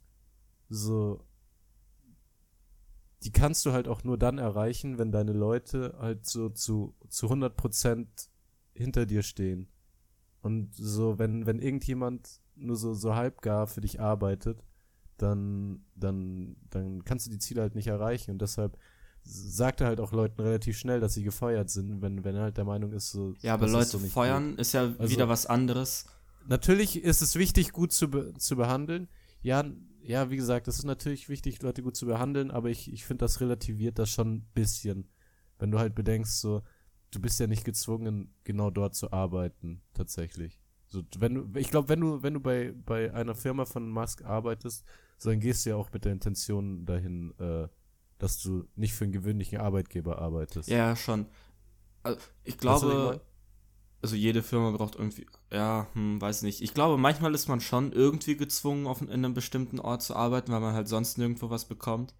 so, 0.69 1.25
die 3.23 3.31
kannst 3.31 3.65
du 3.65 3.71
halt 3.71 3.87
auch 3.87 4.03
nur 4.03 4.17
dann 4.17 4.37
erreichen, 4.37 4.97
wenn 4.97 5.11
deine 5.11 5.33
Leute 5.33 5.95
halt 5.97 6.25
so 6.25 6.49
zu, 6.49 6.95
zu 7.07 7.27
100 7.27 7.55
Prozent 7.55 8.29
hinter 8.73 9.05
dir 9.05 9.23
stehen. 9.23 9.67
Und 10.41 10.75
so, 10.75 11.17
wenn, 11.19 11.45
wenn 11.45 11.59
irgendjemand 11.59 12.41
nur 12.55 12.75
so, 12.75 12.93
so 12.93 13.15
halbgar 13.15 13.67
für 13.67 13.81
dich 13.81 13.99
arbeitet, 14.01 14.63
dann, 15.17 15.85
dann, 15.95 16.55
dann 16.69 17.03
kannst 17.05 17.25
du 17.27 17.31
die 17.31 17.39
Ziele 17.39 17.61
halt 17.61 17.75
nicht 17.75 17.87
erreichen. 17.87 18.31
Und 18.31 18.41
deshalb 18.41 18.77
sagt 19.23 19.79
er 19.81 19.87
halt 19.87 19.99
auch 20.01 20.11
Leuten 20.11 20.41
relativ 20.41 20.77
schnell, 20.77 20.99
dass 20.99 21.13
sie 21.13 21.23
gefeuert 21.23 21.69
sind, 21.69 22.01
wenn, 22.01 22.23
wenn 22.25 22.35
er 22.35 22.41
halt 22.43 22.57
der 22.57 22.65
Meinung 22.65 22.91
ist, 22.91 23.11
so. 23.11 23.33
Ja, 23.39 23.53
aber 23.53 23.67
Leute 23.69 23.85
so 23.89 23.99
nicht 23.99 24.11
feuern 24.11 24.51
gut. 24.51 24.59
ist 24.59 24.73
ja 24.73 24.93
Also- 24.97 25.09
wieder 25.09 25.29
was 25.29 25.45
anderes. 25.45 26.05
Natürlich 26.45 27.01
ist 27.01 27.21
es 27.21 27.35
wichtig, 27.35 27.71
gut 27.71 27.93
zu, 27.93 28.09
be 28.09 28.33
zu 28.37 28.57
behandeln. 28.57 29.07
Ja, 29.41 29.63
ja, 30.01 30.29
wie 30.29 30.35
gesagt, 30.35 30.67
es 30.67 30.77
ist 30.77 30.83
natürlich 30.83 31.29
wichtig, 31.29 31.61
Leute 31.61 31.81
gut 31.83 31.95
zu 31.95 32.05
behandeln, 32.05 32.51
aber 32.51 32.69
ich, 32.69 32.91
ich 32.91 33.05
finde, 33.05 33.23
das 33.23 33.39
relativiert 33.39 33.97
das 33.97 34.09
schon 34.09 34.33
ein 34.33 34.45
bisschen. 34.53 35.07
Wenn 35.57 35.71
du 35.71 35.79
halt 35.79 35.95
bedenkst, 35.95 36.41
so, 36.41 36.61
du 37.13 37.19
bist 37.19 37.39
ja 37.39 37.47
nicht 37.47 37.65
gezwungen, 37.65 38.33
genau 38.43 38.69
dort 38.69 38.95
zu 38.95 39.11
arbeiten, 39.11 39.81
tatsächlich. 39.93 40.59
So, 40.87 41.03
wenn 41.17 41.35
du, 41.35 41.59
ich 41.59 41.69
glaube, 41.69 41.89
wenn 41.89 42.01
du, 42.01 42.21
wenn 42.21 42.35
du 42.35 42.39
bei, 42.39 42.73
bei 42.85 43.13
einer 43.13 43.35
Firma 43.35 43.65
von 43.65 43.89
Musk 43.89 44.23
arbeitest, 44.23 44.85
so, 45.17 45.29
dann 45.29 45.39
gehst 45.39 45.65
du 45.65 45.71
ja 45.71 45.75
auch 45.75 45.91
mit 45.91 46.05
der 46.05 46.11
Intention 46.11 46.85
dahin, 46.85 47.33
äh, 47.39 47.67
dass 48.19 48.41
du 48.41 48.67
nicht 48.75 48.93
für 48.93 49.05
einen 49.05 49.13
gewöhnlichen 49.13 49.59
Arbeitgeber 49.59 50.19
arbeitest. 50.19 50.69
Ja, 50.69 50.95
schon. 50.95 51.25
Also, 52.03 52.19
ich 52.43 52.57
glaube, 52.57 53.21
also 54.01 54.17
jede 54.17 54.43
Firma 54.43 54.71
braucht 54.71 54.95
irgendwie, 54.95 55.25
ja, 55.51 55.87
hm, 55.93 56.19
weiß 56.19 56.41
nicht. 56.41 56.61
Ich 56.61 56.73
glaube, 56.73 56.97
manchmal 56.97 57.33
ist 57.33 57.47
man 57.47 57.61
schon 57.61 57.93
irgendwie 57.93 58.35
gezwungen, 58.35 58.85
auf, 58.85 59.01
in 59.01 59.09
einem 59.09 59.33
bestimmten 59.33 59.79
Ort 59.79 60.01
zu 60.01 60.15
arbeiten, 60.15 60.51
weil 60.51 60.59
man 60.59 60.73
halt 60.73 60.89
sonst 60.89 61.17
nirgendwo 61.17 61.49
was 61.49 61.65
bekommt. 61.65 62.13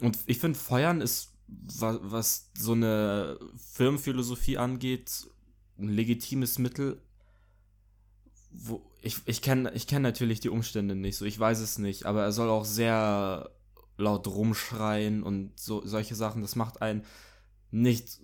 Und 0.00 0.18
ich 0.26 0.38
finde, 0.38 0.58
Feuern 0.58 1.00
ist, 1.00 1.32
was, 1.48 1.98
was 2.02 2.50
so 2.58 2.72
eine 2.72 3.38
Firmenphilosophie 3.56 4.58
angeht, 4.58 5.28
ein 5.78 5.88
legitimes 5.88 6.58
Mittel. 6.58 7.00
Wo, 8.50 8.82
ich 9.02 9.20
ich 9.26 9.42
kenne 9.42 9.72
ich 9.74 9.86
kenn 9.86 10.02
natürlich 10.02 10.40
die 10.40 10.48
Umstände 10.48 10.94
nicht, 10.94 11.16
so 11.16 11.24
ich 11.24 11.38
weiß 11.38 11.60
es 11.60 11.78
nicht, 11.78 12.06
aber 12.06 12.22
er 12.22 12.32
soll 12.32 12.48
auch 12.48 12.64
sehr 12.64 13.50
laut 13.98 14.26
rumschreien 14.26 15.22
und 15.22 15.58
so 15.58 15.86
solche 15.86 16.14
Sachen. 16.14 16.42
Das 16.42 16.56
macht 16.56 16.80
einen 16.82 17.04
nicht 17.70 18.18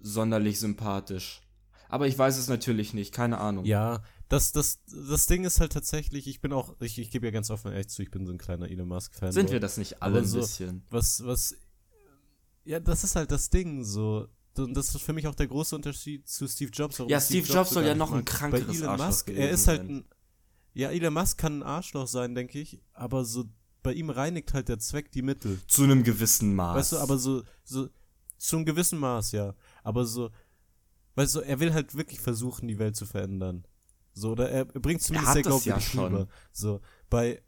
sonderlich 0.00 0.60
sympathisch. 0.60 1.40
Aber 1.88 2.06
ich 2.06 2.16
weiß 2.16 2.38
es 2.38 2.48
natürlich 2.48 2.94
nicht, 2.94 3.12
keine 3.12 3.38
Ahnung. 3.38 3.64
Ja, 3.64 4.02
das, 4.28 4.52
das, 4.52 4.78
das 4.86 5.26
Ding 5.26 5.44
ist 5.44 5.58
halt 5.58 5.72
tatsächlich, 5.72 6.28
ich 6.28 6.40
bin 6.40 6.52
auch, 6.52 6.76
ich, 6.80 6.98
ich 6.98 7.10
gebe 7.10 7.26
ja 7.26 7.32
ganz 7.32 7.50
offen 7.50 7.72
ehrlich 7.72 7.88
zu, 7.88 8.02
ich 8.02 8.12
bin 8.12 8.26
so 8.26 8.32
ein 8.32 8.38
kleiner 8.38 8.70
Elon 8.70 8.86
Musk-Fan. 8.86 9.32
Sind 9.32 9.48
so. 9.48 9.52
wir 9.54 9.60
das 9.60 9.76
nicht 9.76 10.00
alle 10.02 10.18
Aber 10.18 10.22
ein 10.22 10.28
so- 10.28 10.38
bisschen? 10.38 10.84
Was, 10.90 11.24
was, 11.24 11.56
ja, 12.64 12.80
das 12.80 13.04
ist 13.04 13.16
halt 13.16 13.30
das 13.30 13.50
Ding, 13.50 13.84
so. 13.84 14.28
Und 14.56 14.74
das 14.74 14.94
ist 14.94 15.02
für 15.02 15.12
mich 15.12 15.26
auch 15.26 15.34
der 15.34 15.46
große 15.46 15.74
Unterschied 15.74 16.28
zu 16.28 16.46
Steve 16.46 16.70
Jobs. 16.72 16.98
Ja, 17.06 17.18
ich 17.18 17.24
Steve 17.24 17.46
Jobs 17.46 17.70
so 17.70 17.74
soll 17.74 17.84
ja 17.86 17.94
noch 17.94 18.12
ein 18.12 18.24
krankeres 18.24 18.66
Bei 18.66 18.74
Elon 18.74 18.88
Arschloch 18.88 19.06
Musk, 19.06 19.30
er 19.30 19.50
ist 19.50 19.68
halt 19.68 19.80
sein. 19.80 19.90
ein, 19.90 20.04
ja, 20.74 20.90
Elon 20.90 21.14
Musk 21.14 21.38
kann 21.38 21.60
ein 21.60 21.62
Arschloch 21.62 22.06
sein, 22.06 22.34
denke 22.34 22.58
ich, 22.58 22.80
aber 22.92 23.24
so, 23.24 23.44
bei 23.82 23.92
ihm 23.92 24.10
reinigt 24.10 24.52
halt 24.52 24.68
der 24.68 24.78
Zweck 24.78 25.10
die 25.12 25.22
Mittel. 25.22 25.60
Zu 25.66 25.84
einem 25.84 26.02
gewissen 26.02 26.54
Maß. 26.54 26.76
Weißt 26.76 26.92
du, 26.92 26.98
aber 26.98 27.16
so, 27.16 27.42
so, 27.64 27.88
zum 28.36 28.64
gewissen 28.64 28.98
Maß, 28.98 29.32
ja. 29.32 29.54
Aber 29.82 30.04
so, 30.04 30.30
weißt 31.14 31.36
du, 31.36 31.40
er 31.40 31.60
will 31.60 31.72
halt 31.72 31.94
wirklich 31.94 32.20
versuchen, 32.20 32.68
die 32.68 32.78
Welt 32.78 32.96
zu 32.96 33.06
verändern. 33.06 33.66
So, 34.12 34.32
oder 34.32 34.50
er 34.50 34.64
bringt 34.64 35.02
zumindest 35.02 35.28
hat 35.28 35.34
sehr 35.34 35.42
das 35.44 35.64
ja 35.64 35.74
glaubwürdig 35.74 35.92
schon. 35.92 36.14
rüber. 36.14 36.28
So, 36.52 36.80
bei, 37.08 37.42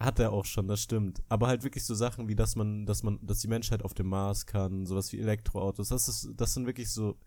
hat 0.00 0.18
er 0.18 0.32
auch 0.32 0.46
schon, 0.46 0.66
das 0.66 0.80
stimmt. 0.80 1.22
Aber 1.28 1.46
halt 1.46 1.62
wirklich 1.62 1.84
so 1.84 1.94
Sachen 1.94 2.26
wie, 2.26 2.34
dass 2.34 2.56
man, 2.56 2.86
dass 2.86 3.02
man, 3.02 3.18
dass 3.24 3.40
die 3.40 3.48
Menschheit 3.48 3.82
auf 3.82 3.92
dem 3.94 4.08
Mars 4.08 4.46
kann, 4.46 4.86
sowas 4.86 5.12
wie 5.12 5.20
Elektroautos, 5.20 5.90
das 5.90 6.08
ist, 6.08 6.30
das 6.34 6.54
sind 6.54 6.66
wirklich 6.66 6.90
so, 6.90 7.18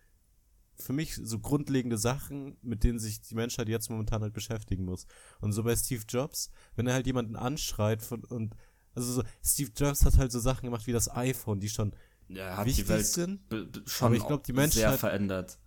für 0.75 0.91
mich 0.91 1.15
so 1.15 1.37
grundlegende 1.39 1.99
Sachen, 1.99 2.57
mit 2.63 2.83
denen 2.83 2.97
sich 2.97 3.21
die 3.21 3.35
Menschheit 3.35 3.69
jetzt 3.69 3.91
momentan 3.91 4.23
halt 4.23 4.33
beschäftigen 4.33 4.85
muss. 4.85 5.05
Und 5.39 5.53
so 5.53 5.63
bei 5.63 5.75
Steve 5.75 6.03
Jobs, 6.09 6.49
wenn 6.75 6.87
er 6.87 6.95
halt 6.95 7.05
jemanden 7.05 7.35
anschreit 7.35 8.01
von, 8.01 8.23
und, 8.25 8.55
also 8.95 9.13
so, 9.13 9.23
Steve 9.43 9.71
Jobs 9.75 10.03
hat 10.03 10.17
halt 10.17 10.31
so 10.31 10.39
Sachen 10.39 10.65
gemacht 10.65 10.87
wie 10.87 10.91
das 10.91 11.09
iPhone, 11.15 11.59
die 11.59 11.69
schon 11.69 11.93
hat 12.39 12.65
wichtig 12.65 12.85
die 12.85 12.89
Welt 12.89 13.05
sind. 13.05 13.41
schon 13.85 14.07
aber 14.07 14.15
ich 14.15 14.25
glaub, 14.25 14.43
die 14.43 14.51
sehr 14.51 14.61
Menschheit- 14.61 14.99
verändert. 14.99 15.59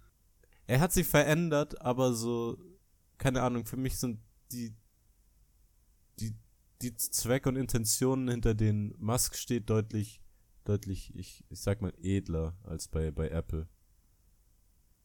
Er 0.66 0.80
hat 0.80 0.92
sich 0.92 1.06
verändert, 1.06 1.80
aber 1.80 2.12
so, 2.12 2.58
keine 3.18 3.42
Ahnung, 3.42 3.64
für 3.64 3.76
mich 3.76 3.96
sind 3.98 4.18
die, 4.50 4.74
die, 6.18 6.34
die 6.82 6.94
Zwecke 6.94 7.48
und 7.48 7.56
Intentionen, 7.56 8.28
hinter 8.28 8.54
denen 8.54 8.94
Musk 8.98 9.36
steht, 9.36 9.70
deutlich, 9.70 10.20
deutlich, 10.64 11.14
ich, 11.14 11.44
ich 11.48 11.60
sag 11.60 11.80
mal, 11.80 11.92
edler 12.02 12.56
als 12.64 12.88
bei, 12.88 13.10
bei 13.10 13.28
Apple. 13.28 13.68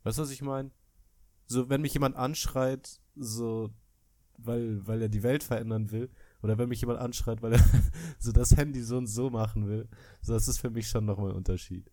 Weißt 0.03 0.17
du, 0.17 0.23
was 0.23 0.31
ich 0.31 0.41
meine? 0.41 0.71
So, 1.45 1.69
wenn 1.69 1.81
mich 1.81 1.93
jemand 1.93 2.15
anschreit, 2.15 2.99
so, 3.15 3.69
weil, 4.37 4.85
weil 4.87 5.01
er 5.01 5.09
die 5.09 5.23
Welt 5.23 5.43
verändern 5.43 5.91
will, 5.91 6.09
oder 6.41 6.57
wenn 6.57 6.69
mich 6.69 6.81
jemand 6.81 6.99
anschreit, 6.99 7.41
weil 7.41 7.53
er 7.53 7.63
so 8.19 8.31
das 8.31 8.57
Handy 8.57 8.81
so 8.81 8.97
und 8.97 9.07
so 9.07 9.29
machen 9.29 9.67
will, 9.67 9.87
so, 10.21 10.33
das 10.33 10.47
ist 10.47 10.59
für 10.59 10.69
mich 10.69 10.87
schon 10.87 11.05
nochmal 11.05 11.31
ein 11.31 11.37
Unterschied. 11.37 11.91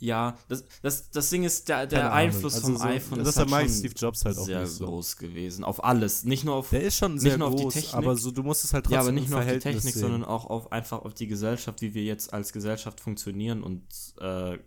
Ja, 0.00 0.36
das, 0.48 0.64
das, 0.82 1.10
das 1.10 1.28
Ding 1.30 1.44
ist, 1.44 1.68
der, 1.68 1.86
der. 1.86 2.12
Einfluss 2.12 2.54
Also 2.54 2.68
vom 2.68 2.76
so, 2.78 2.84
iPhone 2.84 3.20
ist 3.20 3.26
deshalb 3.28 3.50
halt 3.50 3.70
Steve 3.70 3.94
Jobs 3.94 4.24
halt 4.24 4.38
auch 4.38 4.44
sehr 4.46 4.66
so. 4.66 4.86
groß 4.86 5.16
gewesen. 5.18 5.62
Auf 5.62 5.84
alles. 5.84 6.24
Nicht 6.24 6.44
nur 6.44 6.54
auf, 6.54 6.70
Der 6.70 6.82
ist 6.82 6.96
schon 6.96 7.12
Nicht 7.14 7.22
sehr 7.22 7.36
nur 7.38 7.48
auf 7.48 7.54
die 7.56 7.62
groß, 7.64 7.74
Technik. 7.74 7.94
aber 7.94 8.16
so, 8.16 8.30
du 8.30 8.42
musst 8.42 8.64
es 8.64 8.72
halt 8.72 8.84
trotzdem 8.86 8.94
ja, 8.94 9.00
aber 9.02 9.12
nicht 9.12 9.28
nur 9.28 9.38
auf 9.40 9.46
die 9.46 9.58
Technik, 9.58 9.92
sehen. 9.94 10.00
sondern 10.00 10.24
auch 10.24 10.46
auf 10.46 10.72
einfach 10.72 11.02
auf 11.04 11.12
die 11.12 11.26
Gesellschaft, 11.26 11.82
wie 11.82 11.92
wir 11.94 12.02
jetzt 12.02 12.32
als 12.32 12.52
Gesellschaft 12.52 12.98
funktionieren 12.98 13.62
und 13.62 13.82
äh, 14.20 14.58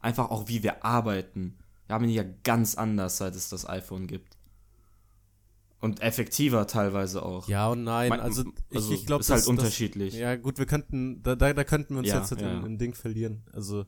einfach 0.00 0.30
auch 0.30 0.46
wie 0.48 0.62
wir 0.62 0.84
arbeiten. 0.84 1.58
Wir 1.86 1.94
haben 1.94 2.04
ihn 2.04 2.10
ja 2.10 2.24
ganz 2.44 2.76
anders, 2.76 3.16
seit 3.18 3.34
es 3.34 3.48
das 3.48 3.68
iPhone 3.68 4.06
gibt. 4.06 4.36
Und 5.80 6.00
effektiver 6.02 6.66
teilweise 6.66 7.22
auch. 7.24 7.48
Ja 7.48 7.68
und 7.70 7.84
nein, 7.84 8.08
Mein- 8.08 8.20
also, 8.20 8.42
also 8.74 8.92
ich, 8.92 9.00
ich 9.00 9.06
glaube, 9.06 9.20
ist 9.20 9.30
halt 9.30 9.46
unterschiedlich. 9.46 10.14
ja, 10.14 10.34
gut, 10.34 10.58
wir 10.58 10.66
könnten, 10.66 11.22
da, 11.22 11.36
da, 11.36 11.52
da 11.52 11.62
könnten 11.62 11.94
wir 11.94 11.98
uns 12.00 12.08
Ja, 12.08 12.18
jetzt 12.18 12.32
halt 12.32 12.40
ja. 12.40 12.58
in, 12.58 12.66
in 12.66 12.78
Ding 12.78 12.94
verlieren. 12.94 13.44
Also, 13.52 13.86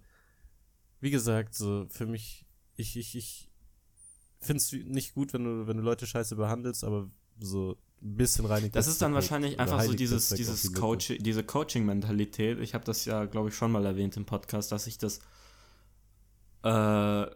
wie 1.01 1.11
gesagt, 1.11 1.55
so, 1.55 1.87
für 1.89 2.07
mich, 2.07 2.47
ich, 2.77 2.97
ich, 2.97 3.17
ich 3.17 3.51
find's 4.41 4.73
nicht 4.73 5.15
gut, 5.15 5.33
wenn 5.33 5.45
du, 5.45 5.67
wenn 5.67 5.77
du 5.77 5.83
Leute 5.83 6.07
scheiße 6.07 6.37
behandelst, 6.37 6.85
aber 6.85 7.11
so 7.39 7.77
ein 8.03 8.17
bisschen 8.17 8.47
reinigt 8.47 8.77
Das 8.77 8.87
ist 8.87 9.03
dann 9.03 9.15
wahrscheinlich 9.15 9.61
einfach 9.61 9.83
so 9.83 9.93
dieses, 9.93 10.29
das 10.29 10.37
dieses 10.37 10.63
die. 10.63 10.73
Coach, 10.73 11.15
diese 11.19 11.45
Coaching-Mentalität. 11.45 12.59
Ich 12.61 12.75
habe 12.75 12.85
das 12.85 13.05
ja, 13.05 13.25
glaube 13.27 13.49
ich, 13.49 13.55
schon 13.55 13.73
mal 13.73 13.85
erwähnt 13.85 14.17
im 14.17 14.25
Podcast, 14.25 14.73
dass 14.73 14.87
ich 14.87 14.99
das 14.99 15.21
äh, 16.63 17.27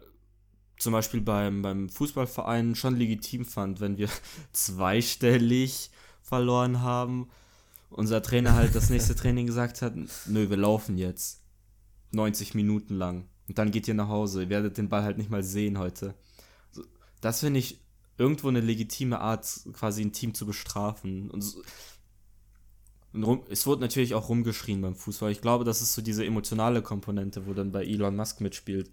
zum 0.77 0.93
Beispiel 0.93 1.21
beim, 1.21 1.61
beim 1.61 1.89
Fußballverein 1.89 2.75
schon 2.75 2.95
legitim 2.95 3.45
fand, 3.45 3.79
wenn 3.79 3.97
wir 3.97 4.09
zweistellig 4.51 5.91
verloren 6.21 6.81
haben. 6.81 7.29
Unser 7.89 8.21
Trainer 8.21 8.55
halt 8.55 8.75
das 8.75 8.89
nächste 8.89 9.15
Training 9.15 9.45
gesagt 9.45 9.81
hat, 9.81 9.93
nö, 10.25 10.49
wir 10.49 10.57
laufen 10.57 10.97
jetzt. 10.97 11.41
90 12.11 12.55
Minuten 12.55 12.95
lang. 12.95 13.27
Und 13.47 13.57
dann 13.57 13.71
geht 13.71 13.87
ihr 13.87 13.93
nach 13.93 14.07
Hause. 14.07 14.43
Ihr 14.43 14.49
werdet 14.49 14.77
den 14.77 14.89
Ball 14.89 15.03
halt 15.03 15.17
nicht 15.17 15.29
mal 15.29 15.43
sehen 15.43 15.77
heute. 15.77 16.15
Das 17.21 17.39
finde 17.41 17.59
ich 17.59 17.79
irgendwo 18.17 18.47
eine 18.47 18.61
legitime 18.61 19.19
Art, 19.19 19.47
quasi 19.73 20.01
ein 20.01 20.13
Team 20.13 20.33
zu 20.33 20.45
bestrafen. 20.45 21.29
Und, 21.29 21.41
so, 21.41 21.61
und 23.13 23.23
rum, 23.23 23.43
es 23.49 23.65
wurde 23.67 23.81
natürlich 23.81 24.13
auch 24.13 24.29
rumgeschrien 24.29 24.81
beim 24.81 24.95
Fußball. 24.95 25.31
Ich 25.31 25.41
glaube, 25.41 25.63
das 25.63 25.81
ist 25.81 25.93
so 25.93 26.01
diese 26.01 26.25
emotionale 26.25 26.81
Komponente, 26.81 27.45
wo 27.45 27.53
dann 27.53 27.71
bei 27.71 27.85
Elon 27.85 28.15
Musk 28.15 28.41
mitspielt, 28.41 28.91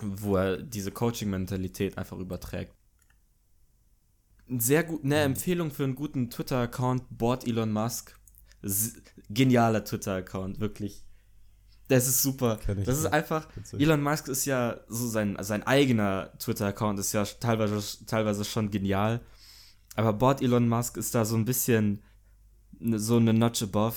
wo 0.00 0.36
er 0.36 0.58
diese 0.58 0.90
Coaching-Mentalität 0.90 1.98
einfach 1.98 2.18
überträgt. 2.18 2.74
sehr 4.48 4.84
gut, 4.84 5.04
eine 5.04 5.20
Empfehlung 5.20 5.70
für 5.70 5.84
einen 5.84 5.94
guten 5.94 6.30
Twitter-Account, 6.30 7.04
Board 7.10 7.46
Elon 7.46 7.72
Musk. 7.72 8.18
S 8.62 8.94
genialer 9.30 9.84
Twitter-Account, 9.84 10.58
wirklich. 10.58 11.04
Das 11.88 12.06
ist 12.06 12.22
super. 12.22 12.58
Das 12.84 12.98
ist 12.98 13.06
einfach. 13.06 13.48
Elon 13.72 14.02
Musk 14.02 14.28
ist 14.28 14.44
ja 14.44 14.78
so 14.88 15.08
sein, 15.08 15.36
sein 15.40 15.62
eigener 15.66 16.30
Twitter-Account 16.38 16.98
ist 16.98 17.12
ja 17.12 17.24
teilweise, 17.24 18.04
teilweise 18.04 18.44
schon 18.44 18.70
genial. 18.70 19.20
Aber 19.96 20.12
Board 20.12 20.42
Elon 20.42 20.68
Musk 20.68 20.98
ist 20.98 21.14
da 21.14 21.24
so 21.24 21.34
ein 21.34 21.46
bisschen 21.46 22.02
so 22.78 23.16
eine 23.16 23.32
Notch 23.32 23.62
above. 23.62 23.96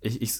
Ich, 0.00 0.22
ich. 0.22 0.34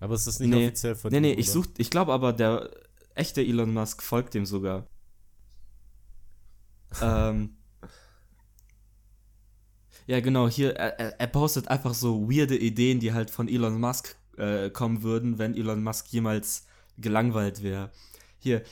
Aber 0.00 0.16
ist 0.16 0.26
das 0.26 0.40
nicht 0.40 0.50
nee, 0.50 0.66
offiziell 0.66 0.96
von 0.96 1.12
Nee, 1.12 1.20
nee, 1.20 1.32
ich 1.32 1.50
such, 1.50 1.66
ich 1.78 1.90
glaube 1.90 2.12
aber, 2.12 2.32
der 2.32 2.70
echte 3.14 3.40
Elon 3.40 3.72
Musk 3.72 4.02
folgt 4.02 4.34
dem 4.34 4.46
sogar. 4.46 4.88
ähm. 7.00 7.56
Ja, 10.06 10.20
genau, 10.20 10.48
hier, 10.48 10.74
er, 10.74 11.18
er 11.18 11.26
postet 11.28 11.68
einfach 11.68 11.94
so 11.94 12.28
weirde 12.28 12.58
Ideen, 12.58 13.00
die 13.00 13.12
halt 13.14 13.30
von 13.30 13.48
Elon 13.48 13.80
Musk 13.80 14.16
äh, 14.38 14.70
kommen 14.70 15.02
würden, 15.02 15.38
wenn 15.38 15.54
Elon 15.54 15.82
Musk 15.82 16.08
jemals 16.12 16.66
gelangweilt 16.98 17.62
wäre. 17.62 17.90
Hier, 18.38 18.62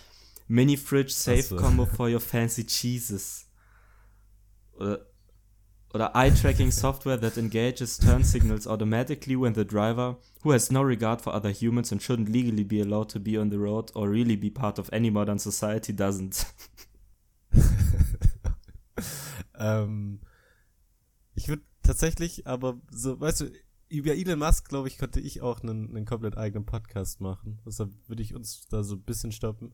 Mini 0.49 0.77
Fridge 0.77 1.13
Safe 1.13 1.43
so. 1.43 1.57
Combo 1.57 1.87
for 1.87 2.09
your 2.09 2.21
fancy 2.21 2.65
cheeses. 2.67 3.47
Oder, 4.75 5.07
oder 5.95 6.15
Eye 6.15 6.31
Tracking 6.31 6.71
Software 6.73 7.19
that 7.19 7.37
engages 7.37 7.99
turn 7.99 8.25
signals 8.25 8.67
automatically 8.67 9.37
when 9.37 9.55
the 9.55 9.65
driver, 9.65 10.17
who 10.43 10.53
has 10.53 10.71
no 10.71 10.83
regard 10.83 11.21
for 11.21 11.35
other 11.35 11.51
humans 11.51 11.93
and 11.93 12.03
shouldn't 12.03 12.29
legally 12.29 12.65
be 12.65 12.81
allowed 12.81 13.09
to 13.11 13.21
be 13.21 13.39
on 13.39 13.51
the 13.51 13.59
road 13.59 13.91
or 13.95 14.09
really 14.09 14.37
be 14.37 14.51
part 14.51 14.79
of 14.79 14.91
any 14.93 15.11
modern 15.11 15.39
society, 15.39 15.93
doesn't. 15.93 16.47
ähm, 19.59 20.21
ich 21.35 21.49
würde 21.49 21.63
tatsächlich, 21.83 22.47
aber 22.47 22.81
so, 22.91 23.21
weißt 23.21 23.43
du, 23.43 23.53
über 23.93 24.15
Elon 24.15 24.39
Musk, 24.39 24.69
glaube 24.69 24.89
ich, 24.89 24.99
könnte 24.99 25.21
ich 25.21 25.43
auch 25.43 25.63
einen, 25.63 25.95
einen 25.95 26.07
komplett 26.07 26.37
eigenen 26.37 26.65
Podcast 26.65 27.21
machen. 27.21 27.61
Deshalb 27.67 27.91
würde 28.09 28.23
ich 28.23 28.35
uns 28.35 28.67
da 28.69 28.83
so 28.83 28.95
ein 28.95 29.03
bisschen 29.03 29.33
stoppen. 29.33 29.73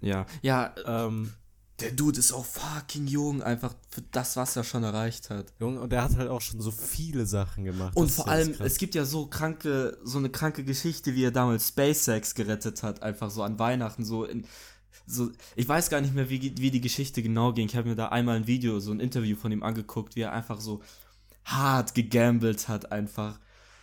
Ja, 0.00 0.26
ja, 0.42 0.74
ähm, 0.86 1.32
der 1.80 1.92
Dude 1.92 2.18
ist 2.18 2.32
auch 2.32 2.44
fucking 2.44 3.06
jung, 3.06 3.42
einfach 3.42 3.74
für 3.88 4.02
das, 4.02 4.36
was 4.36 4.56
er 4.56 4.64
schon 4.64 4.82
erreicht 4.82 5.30
hat. 5.30 5.52
Jung, 5.58 5.78
und 5.78 5.92
er 5.92 6.04
hat 6.04 6.16
halt 6.16 6.28
auch 6.28 6.40
schon 6.40 6.60
so 6.60 6.70
viele 6.70 7.26
Sachen 7.26 7.64
gemacht. 7.64 7.96
Und 7.96 8.10
vor 8.10 8.28
allem, 8.28 8.54
es 8.60 8.78
gibt 8.78 8.94
ja 8.94 9.04
so 9.04 9.26
kranke, 9.26 9.98
so 10.04 10.18
eine 10.18 10.30
kranke 10.30 10.64
Geschichte, 10.64 11.14
wie 11.14 11.24
er 11.24 11.30
damals 11.30 11.68
SpaceX 11.68 12.34
gerettet 12.34 12.82
hat, 12.82 13.02
einfach 13.02 13.30
so 13.30 13.42
an 13.42 13.58
Weihnachten, 13.58 14.04
so 14.04 14.24
in, 14.24 14.46
so, 15.06 15.30
ich 15.56 15.68
weiß 15.68 15.90
gar 15.90 16.00
nicht 16.00 16.14
mehr, 16.14 16.30
wie, 16.30 16.54
wie 16.58 16.70
die 16.70 16.80
Geschichte 16.80 17.22
genau 17.22 17.52
ging. 17.52 17.66
Ich 17.66 17.76
habe 17.76 17.88
mir 17.88 17.96
da 17.96 18.08
einmal 18.08 18.36
ein 18.36 18.46
Video, 18.46 18.80
so 18.80 18.92
ein 18.92 19.00
Interview 19.00 19.36
von 19.36 19.52
ihm 19.52 19.62
angeguckt, 19.62 20.16
wie 20.16 20.22
er 20.22 20.32
einfach 20.32 20.60
so 20.60 20.82
hart 21.44 21.94
gegambelt 21.94 22.68
hat, 22.68 22.92
einfach. 22.92 23.38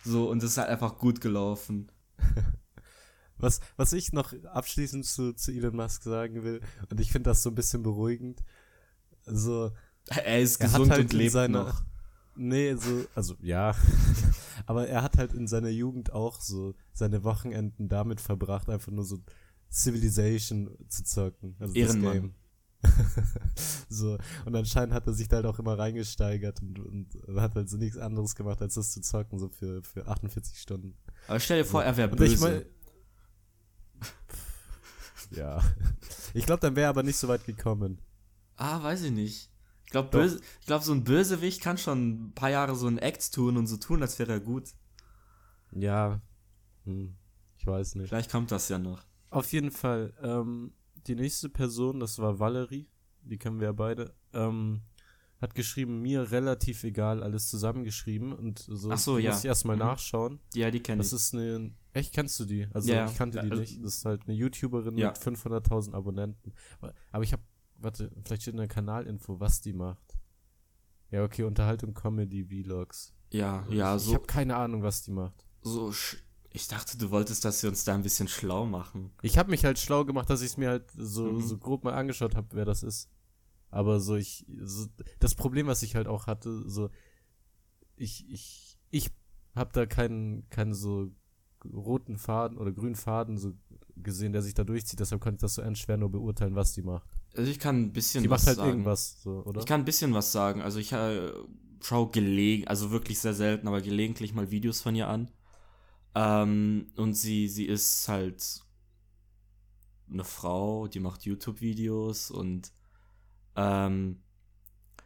So, 0.08 0.30
und 0.30 0.42
es 0.42 0.52
ist 0.52 0.56
halt 0.56 0.70
einfach 0.70 0.96
gut 0.96 1.20
gelaufen. 1.20 1.92
was, 3.36 3.60
was 3.76 3.92
ich 3.92 4.14
noch 4.14 4.32
abschließend 4.44 5.04
zu, 5.04 5.34
zu 5.34 5.52
Elon 5.52 5.76
Musk 5.76 6.02
sagen 6.02 6.42
will, 6.44 6.62
und 6.90 6.98
ich 6.98 7.12
finde 7.12 7.28
das 7.28 7.42
so 7.42 7.50
ein 7.50 7.54
bisschen 7.54 7.82
beruhigend, 7.82 8.42
so. 9.26 9.70
Er 10.06 10.40
ist 10.40 10.58
gesund 10.58 10.86
er 10.86 10.92
halt 10.92 11.00
und 11.02 11.12
lebt 11.12 11.32
seiner, 11.32 11.64
noch. 11.64 11.82
Nee, 12.36 12.74
so, 12.76 13.04
also 13.14 13.34
ja. 13.42 13.74
aber 14.66 14.88
er 14.88 15.02
hat 15.02 15.18
halt 15.18 15.34
in 15.34 15.46
seiner 15.46 15.68
Jugend 15.68 16.10
auch 16.14 16.40
so 16.40 16.74
seine 16.94 17.22
Wochenenden 17.22 17.90
damit 17.90 18.22
verbracht, 18.22 18.70
einfach 18.70 18.90
nur 18.90 19.04
so 19.04 19.18
Civilization 19.70 20.70
zu 20.88 21.04
zocken. 21.04 21.54
Also 21.58 21.74
Ehrenmann. 21.74 22.34
so, 23.88 24.18
und 24.44 24.54
anscheinend 24.54 24.94
hat 24.94 25.06
er 25.06 25.12
sich 25.12 25.28
da 25.28 25.36
halt 25.36 25.46
auch 25.46 25.58
immer 25.58 25.78
reingesteigert 25.78 26.62
und, 26.62 26.78
und 26.78 27.40
hat 27.40 27.54
halt 27.54 27.68
so 27.68 27.76
nichts 27.76 27.98
anderes 27.98 28.34
gemacht, 28.34 28.62
als 28.62 28.74
das 28.74 28.92
zu 28.92 29.00
zocken, 29.00 29.38
so 29.38 29.48
für, 29.48 29.82
für 29.82 30.06
48 30.06 30.58
Stunden. 30.60 30.96
Aber 31.26 31.40
stell 31.40 31.58
dir 31.58 31.64
vor, 31.64 31.82
er 31.82 31.96
wäre 31.96 32.08
böse. 32.08 32.34
Ich 32.34 32.40
mein, 32.40 32.64
ja. 35.30 35.60
Ich 36.34 36.46
glaube, 36.46 36.60
dann 36.60 36.76
wäre 36.76 36.86
er 36.86 36.90
aber 36.90 37.02
nicht 37.02 37.16
so 37.16 37.26
weit 37.28 37.44
gekommen. 37.44 38.00
Ah, 38.56 38.82
weiß 38.82 39.02
ich 39.02 39.12
nicht. 39.12 39.50
Ich 39.84 39.90
glaube, 39.90 40.26
ich 40.60 40.66
glaub, 40.66 40.82
so 40.82 40.92
ein 40.92 41.02
Bösewicht 41.02 41.62
kann 41.62 41.78
schon 41.78 42.26
ein 42.28 42.34
paar 42.34 42.50
Jahre 42.50 42.76
so 42.76 42.86
ein 42.86 42.98
Act 42.98 43.32
tun 43.32 43.56
und 43.56 43.66
so 43.66 43.78
tun, 43.78 44.02
als 44.02 44.18
wäre 44.18 44.32
er 44.32 44.40
gut. 44.40 44.74
Ja. 45.72 46.20
Hm. 46.84 47.16
Ich 47.56 47.66
weiß 47.66 47.94
nicht. 47.94 48.08
Vielleicht 48.08 48.30
kommt 48.30 48.50
das 48.50 48.68
ja 48.68 48.78
noch. 48.78 49.02
Auf 49.30 49.50
jeden 49.52 49.70
Fall. 49.70 50.12
Ähm, 50.22 50.72
die 51.08 51.14
nächste 51.14 51.48
Person, 51.48 52.00
das 52.00 52.18
war 52.18 52.38
Valerie, 52.38 52.88
die 53.22 53.38
kennen 53.38 53.60
wir 53.60 53.68
ja 53.68 53.72
beide, 53.72 54.14
ähm, 54.32 54.82
hat 55.40 55.54
geschrieben, 55.54 56.02
mir 56.02 56.30
relativ 56.30 56.84
egal, 56.84 57.22
alles 57.22 57.48
zusammengeschrieben 57.48 58.32
und 58.32 58.58
so, 58.58 58.90
Ach 58.90 58.98
so 58.98 59.18
ja. 59.18 59.30
muss 59.30 59.40
ich 59.40 59.44
erstmal 59.46 59.76
mhm. 59.76 59.82
nachschauen. 59.82 60.40
Ja, 60.54 60.70
die 60.70 60.80
kenne 60.80 61.02
ich. 61.02 61.10
Das 61.10 61.20
ist 61.20 61.34
eine, 61.34 61.72
echt, 61.92 62.12
kennst 62.12 62.38
du 62.40 62.44
die? 62.44 62.66
Also 62.72 62.92
ja, 62.92 63.06
ich 63.06 63.16
kannte 63.16 63.40
die 63.40 63.50
also, 63.50 63.60
nicht. 63.60 63.84
Das 63.84 63.98
ist 63.98 64.04
halt 64.04 64.22
eine 64.26 64.34
YouTuberin 64.34 64.98
ja. 64.98 65.08
mit 65.08 65.18
500.000 65.18 65.94
Abonnenten. 65.94 66.52
Aber 67.12 67.24
ich 67.24 67.32
habe, 67.32 67.42
warte, 67.76 68.10
vielleicht 68.24 68.42
steht 68.42 68.54
in 68.54 68.58
der 68.58 68.68
Kanalinfo, 68.68 69.38
was 69.38 69.60
die 69.60 69.72
macht. 69.72 70.18
Ja, 71.10 71.24
okay, 71.24 71.44
Unterhaltung, 71.44 71.94
Comedy, 71.94 72.44
Vlogs. 72.44 73.14
Ja, 73.30 73.64
ja, 73.70 73.96
ich, 73.96 74.02
so. 74.02 74.10
Ich 74.10 74.14
habe 74.16 74.26
keine 74.26 74.56
Ahnung, 74.56 74.82
was 74.82 75.02
die 75.02 75.12
macht. 75.12 75.46
So 75.62 75.92
ich 76.58 76.68
dachte, 76.68 76.98
du 76.98 77.10
wolltest, 77.10 77.44
dass 77.44 77.62
wir 77.62 77.70
uns 77.70 77.84
da 77.84 77.94
ein 77.94 78.02
bisschen 78.02 78.28
schlau 78.28 78.66
machen. 78.66 79.12
Ich 79.22 79.38
habe 79.38 79.50
mich 79.50 79.64
halt 79.64 79.78
schlau 79.78 80.04
gemacht, 80.04 80.28
dass 80.28 80.42
ich 80.42 80.48
es 80.48 80.56
mir 80.56 80.68
halt 80.68 80.90
so, 80.96 81.32
mhm. 81.32 81.40
so 81.40 81.56
grob 81.56 81.84
mal 81.84 81.94
angeschaut 81.94 82.34
habe, 82.34 82.48
wer 82.52 82.64
das 82.64 82.82
ist. 82.82 83.08
Aber 83.70 84.00
so 84.00 84.16
ich, 84.16 84.44
so, 84.60 84.86
das 85.20 85.34
Problem, 85.34 85.66
was 85.66 85.82
ich 85.82 85.94
halt 85.94 86.08
auch 86.08 86.26
hatte, 86.26 86.68
so, 86.68 86.90
ich, 87.96 88.28
ich, 88.30 88.78
ich 88.90 89.10
habe 89.54 89.70
da 89.72 89.86
keinen, 89.86 90.48
keinen 90.50 90.74
so 90.74 91.10
roten 91.64 92.18
Faden 92.18 92.58
oder 92.58 92.72
grünen 92.72 92.96
Faden 92.96 93.38
so 93.38 93.52
gesehen, 93.96 94.32
der 94.32 94.42
sich 94.42 94.54
da 94.54 94.64
durchzieht. 94.64 95.00
Deshalb 95.00 95.20
konnte 95.20 95.36
ich 95.36 95.40
das 95.40 95.54
so 95.54 95.62
ernst 95.62 95.82
schwer 95.82 95.96
nur 95.96 96.10
beurteilen, 96.10 96.56
was 96.56 96.72
die 96.72 96.82
macht. 96.82 97.08
Also 97.36 97.50
ich 97.50 97.58
kann 97.58 97.82
ein 97.82 97.92
bisschen 97.92 98.22
die 98.22 98.30
was 98.30 98.42
macht 98.42 98.46
halt 98.48 98.56
sagen. 98.58 98.70
irgendwas, 98.70 99.22
so, 99.22 99.44
oder? 99.44 99.60
Ich 99.60 99.66
kann 99.66 99.80
ein 99.82 99.84
bisschen 99.84 100.14
was 100.14 100.32
sagen. 100.32 100.60
Also 100.60 100.78
ich 100.78 100.92
äh, 100.92 101.30
schaue 101.82 102.10
gelegen, 102.10 102.66
also 102.66 102.90
wirklich 102.90 103.18
sehr 103.18 103.34
selten, 103.34 103.68
aber 103.68 103.80
gelegentlich 103.80 104.34
mal 104.34 104.50
Videos 104.50 104.80
von 104.80 104.94
ihr 104.94 105.08
an. 105.08 105.30
Ähm, 106.18 106.90
und 106.96 107.14
sie, 107.14 107.46
sie 107.46 107.66
ist 107.66 108.08
halt 108.08 108.64
eine 110.10 110.24
Frau, 110.24 110.88
die 110.88 110.98
macht 110.98 111.24
YouTube-Videos 111.24 112.32
und 112.32 112.72
ähm, 113.54 114.20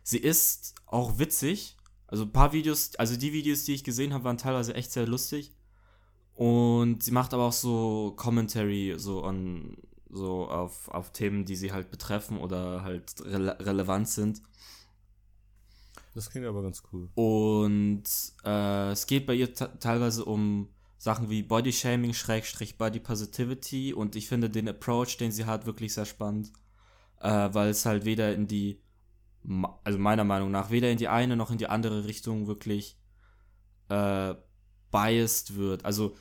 sie 0.02 0.16
ist 0.16 0.74
auch 0.86 1.18
witzig. 1.18 1.76
Also 2.06 2.24
ein 2.24 2.32
paar 2.32 2.54
Videos, 2.54 2.94
also 2.96 3.16
die 3.16 3.34
Videos, 3.34 3.64
die 3.64 3.74
ich 3.74 3.84
gesehen 3.84 4.14
habe, 4.14 4.24
waren 4.24 4.38
teilweise 4.38 4.74
echt 4.74 4.90
sehr 4.90 5.06
lustig. 5.06 5.52
Und 6.32 7.02
sie 7.02 7.10
macht 7.10 7.34
aber 7.34 7.44
auch 7.44 7.52
so 7.52 8.14
Commentary 8.16 8.94
so 8.96 9.22
an 9.22 9.76
so 10.08 10.48
auf, 10.48 10.88
auf 10.88 11.12
Themen, 11.12 11.44
die 11.44 11.56
sie 11.56 11.72
halt 11.72 11.90
betreffen 11.90 12.38
oder 12.38 12.84
halt 12.84 13.22
rele 13.22 13.58
relevant 13.60 14.08
sind. 14.08 14.40
Das 16.14 16.30
klingt 16.30 16.46
aber 16.46 16.62
ganz 16.62 16.82
cool. 16.90 17.10
Und 17.14 18.04
äh, 18.44 18.92
es 18.92 19.06
geht 19.06 19.26
bei 19.26 19.34
ihr 19.34 19.52
teilweise 19.52 20.24
um 20.24 20.68
Sachen 21.02 21.30
wie 21.30 21.42
Body 21.42 21.72
Shaming, 21.72 22.14
Schrägstrich 22.14 22.78
Body 22.78 23.00
Positivity 23.00 23.92
und 23.92 24.14
ich 24.14 24.28
finde 24.28 24.48
den 24.48 24.68
Approach, 24.68 25.16
den 25.16 25.32
sie 25.32 25.46
hat, 25.46 25.66
wirklich 25.66 25.94
sehr 25.94 26.04
spannend, 26.04 26.52
äh, 27.20 27.48
weil 27.50 27.70
es 27.70 27.84
halt 27.84 28.04
weder 28.04 28.32
in 28.32 28.46
die, 28.46 28.80
also 29.82 29.98
meiner 29.98 30.22
Meinung 30.22 30.52
nach, 30.52 30.70
weder 30.70 30.92
in 30.92 30.98
die 30.98 31.08
eine 31.08 31.34
noch 31.34 31.50
in 31.50 31.58
die 31.58 31.66
andere 31.66 32.04
Richtung 32.04 32.46
wirklich 32.46 33.00
äh, 33.88 34.36
biased 34.92 35.56
wird. 35.56 35.84
Also, 35.84 36.14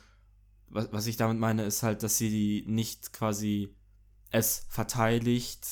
was, 0.66 0.92
was 0.92 1.06
ich 1.06 1.16
damit 1.16 1.38
meine, 1.38 1.62
ist 1.62 1.84
halt, 1.84 2.02
dass 2.02 2.18
sie 2.18 2.64
nicht 2.66 3.12
quasi 3.12 3.76
es 4.32 4.66
verteidigt, 4.68 5.64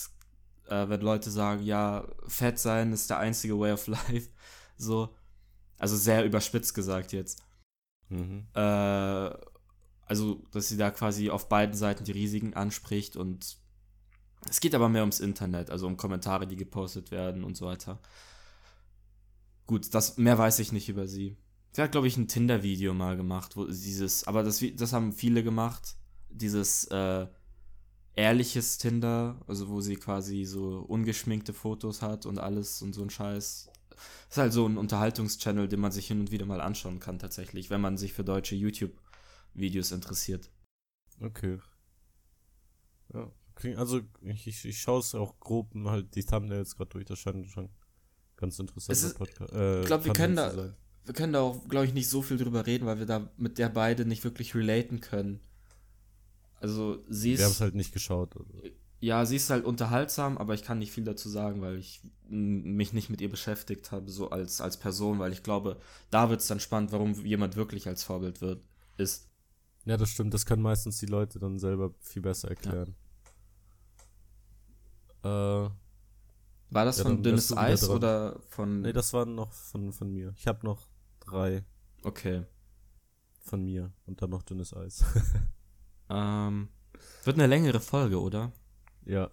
äh, 0.69 0.89
wenn 0.89 1.01
Leute 1.01 1.33
sagen, 1.33 1.65
ja, 1.65 2.07
fett 2.29 2.61
sein 2.61 2.93
ist 2.93 3.11
der 3.11 3.19
einzige 3.19 3.59
Way 3.59 3.73
of 3.73 3.87
Life. 3.89 4.29
So, 4.77 5.17
also 5.79 5.97
sehr 5.97 6.25
überspitzt 6.25 6.75
gesagt 6.75 7.11
jetzt. 7.11 7.43
Mhm. 8.11 8.47
Äh, 8.55 9.31
also, 10.05 10.45
dass 10.51 10.69
sie 10.69 10.77
da 10.77 10.91
quasi 10.91 11.31
auf 11.31 11.49
beiden 11.49 11.75
Seiten 11.75 12.05
die 12.05 12.13
Risiken 12.13 12.55
anspricht 12.55 13.17
und 13.17 13.57
es 14.49 14.61
geht 14.61 14.75
aber 14.75 14.89
mehr 14.89 15.03
ums 15.03 15.21
Internet, 15.21 15.71
also 15.71 15.87
um 15.87 15.97
Kommentare, 15.97 16.47
die 16.47 16.57
gepostet 16.57 17.11
werden 17.11 17.45
und 17.45 17.57
so 17.57 17.67
weiter. 17.67 18.01
Gut, 19.67 19.95
das 19.95 20.17
mehr 20.17 20.39
weiß 20.39 20.59
ich 20.59 20.73
nicht 20.73 20.89
über 20.89 21.07
sie. 21.07 21.37
Sie 21.73 21.83
hat, 21.83 21.93
glaube 21.93 22.09
ich, 22.09 22.17
ein 22.17 22.27
Tinder-Video 22.27 22.95
mal 22.95 23.17
gemacht, 23.17 23.57
wo 23.57 23.67
dieses, 23.67 24.25
aber 24.27 24.43
das, 24.43 24.65
das 24.75 24.93
haben 24.93 25.13
viele 25.13 25.45
gemacht, 25.45 25.95
dieses 26.29 26.85
äh, 26.87 27.27
ehrliches 28.15 28.79
Tinder, 28.79 29.41
also 29.47 29.69
wo 29.69 29.81
sie 29.81 29.97
quasi 29.97 30.45
so 30.45 30.81
ungeschminkte 30.81 31.53
Fotos 31.53 32.03
hat 32.03 32.27
und 32.27 32.39
alles 32.39 32.83
und 32.83 32.95
so 32.95 33.03
ein 33.03 33.11
Scheiß. 33.11 33.70
Ist 34.29 34.39
halt 34.39 34.53
so 34.53 34.67
ein 34.67 34.77
Unterhaltungschannel, 34.79 35.69
den 35.69 35.81
man 35.81 35.93
sich 35.93 36.07
hin 36.07 36.21
und 36.21 36.31
wieder 36.31 36.47
mal 36.47 36.61
anschauen 36.61 37.01
kann, 37.01 37.19
tatsächlich, 37.19 37.71
wenn 37.71 37.81
man 37.81 37.97
sich 37.97 38.13
für 38.13 38.25
deutsche 38.25 38.55
YouTube-Videos 38.55 39.93
interessiert. 39.93 40.51
Okay. 41.21 41.59
Ja, 43.13 43.31
Also, 43.77 44.01
ich, 44.23 44.47
ich, 44.47 44.65
ich 44.65 44.81
schaue 44.81 45.01
es 45.01 45.15
auch 45.15 45.39
grob 45.41 45.75
halt 45.85 46.15
die 46.15 46.25
Thumbnails 46.25 46.77
gerade 46.77 46.91
durch, 46.91 47.05
das 47.05 47.19
scheint 47.19 47.47
schon 47.51 47.69
ganz 48.37 48.59
interessant. 48.59 48.97
Es 48.97 49.05
ist- 49.05 49.21
ich 49.21 49.87
glaube, 49.87 50.05
wir 50.05 50.13
können 50.13 50.37
da, 50.37 50.75
wir 51.05 51.15
können 51.15 51.33
da 51.33 51.41
auch, 51.41 51.69
glaube 51.69 51.87
ich, 51.87 51.95
nicht 51.95 52.09
so 52.09 52.23
viel 52.23 52.39
drüber 52.39 52.67
reden, 52.67 52.87
weil 52.87 52.99
wir 52.99 53.07
da 53.07 53.31
mit 53.37 53.59
der 53.59 53.69
beide 53.69 54.05
nicht 54.07 54.25
wirklich 54.25 54.55
relaten 54.55 55.01
können. 55.01 55.41
Also, 56.61 57.05
sie 57.09 57.37
Wir 57.37 57.45
haben 57.45 57.51
es 57.51 57.57
ist, 57.57 57.61
halt 57.61 57.75
nicht 57.75 57.93
geschaut. 57.93 58.37
Also. 58.37 58.53
Ja, 59.01 59.25
sie 59.25 59.37
ist 59.37 59.51
halt 59.51 59.65
unterhaltsam, 59.65 60.37
aber 60.39 60.55
ich 60.55 60.63
kann 60.63 60.79
nicht 60.79 60.93
viel 60.93 61.05
dazu 61.05 61.29
sagen, 61.29 61.63
weil 61.63 61.79
ich 61.79 62.03
mich 62.29 62.93
nicht 62.93 63.09
mit 63.11 63.21
ihr 63.21 63.31
beschäftigt 63.31 63.93
habe, 63.93 64.11
so 64.11 64.31
als, 64.31 64.61
als 64.61 64.77
Person, 64.77 65.19
weil 65.19 65.33
ich 65.33 65.43
glaube, 65.43 65.81
da 66.11 66.29
wird 66.29 66.41
es 66.41 66.47
dann 66.47 66.61
spannend, 66.61 66.93
warum 66.93 67.15
jemand 67.25 67.57
wirklich 67.57 67.89
als 67.89 68.05
Vorbild 68.05 68.41
wird, 68.41 68.63
ist. 68.99 69.29
Ja, 69.87 69.97
das 69.97 70.11
stimmt. 70.11 70.35
Das 70.35 70.45
können 70.45 70.63
meistens 70.63 70.99
die 70.99 71.07
Leute 71.07 71.39
dann 71.39 71.59
selber 71.59 71.95
viel 72.01 72.23
besser 72.23 72.49
erklären. 72.49 72.95
Äh, 75.23 75.29
War 75.29 75.75
das 76.85 76.99
Ja, 76.99 77.05
von 77.05 77.23
Dünnes 77.23 77.57
Eis 77.57 77.89
oder 77.89 78.39
von. 78.49 78.83
nee, 78.83 78.93
das 78.93 79.13
waren 79.13 79.35
noch 79.35 79.53
von, 79.53 79.93
von 79.93 80.13
mir. 80.13 80.35
Ich 80.37 80.47
habe 80.47 80.65
noch 80.65 80.89
drei 81.21 81.65
okay. 82.03 82.45
von 83.41 83.65
mir 83.65 83.93
und 84.07 84.21
dann 84.21 84.31
noch 84.31 84.43
dünnes 84.43 84.75
Eis. 84.75 85.05
Ähm, 86.13 86.69
wird 87.23 87.37
eine 87.37 87.47
längere 87.47 87.79
Folge, 87.79 88.21
oder? 88.21 88.51
Ja. 89.07 89.31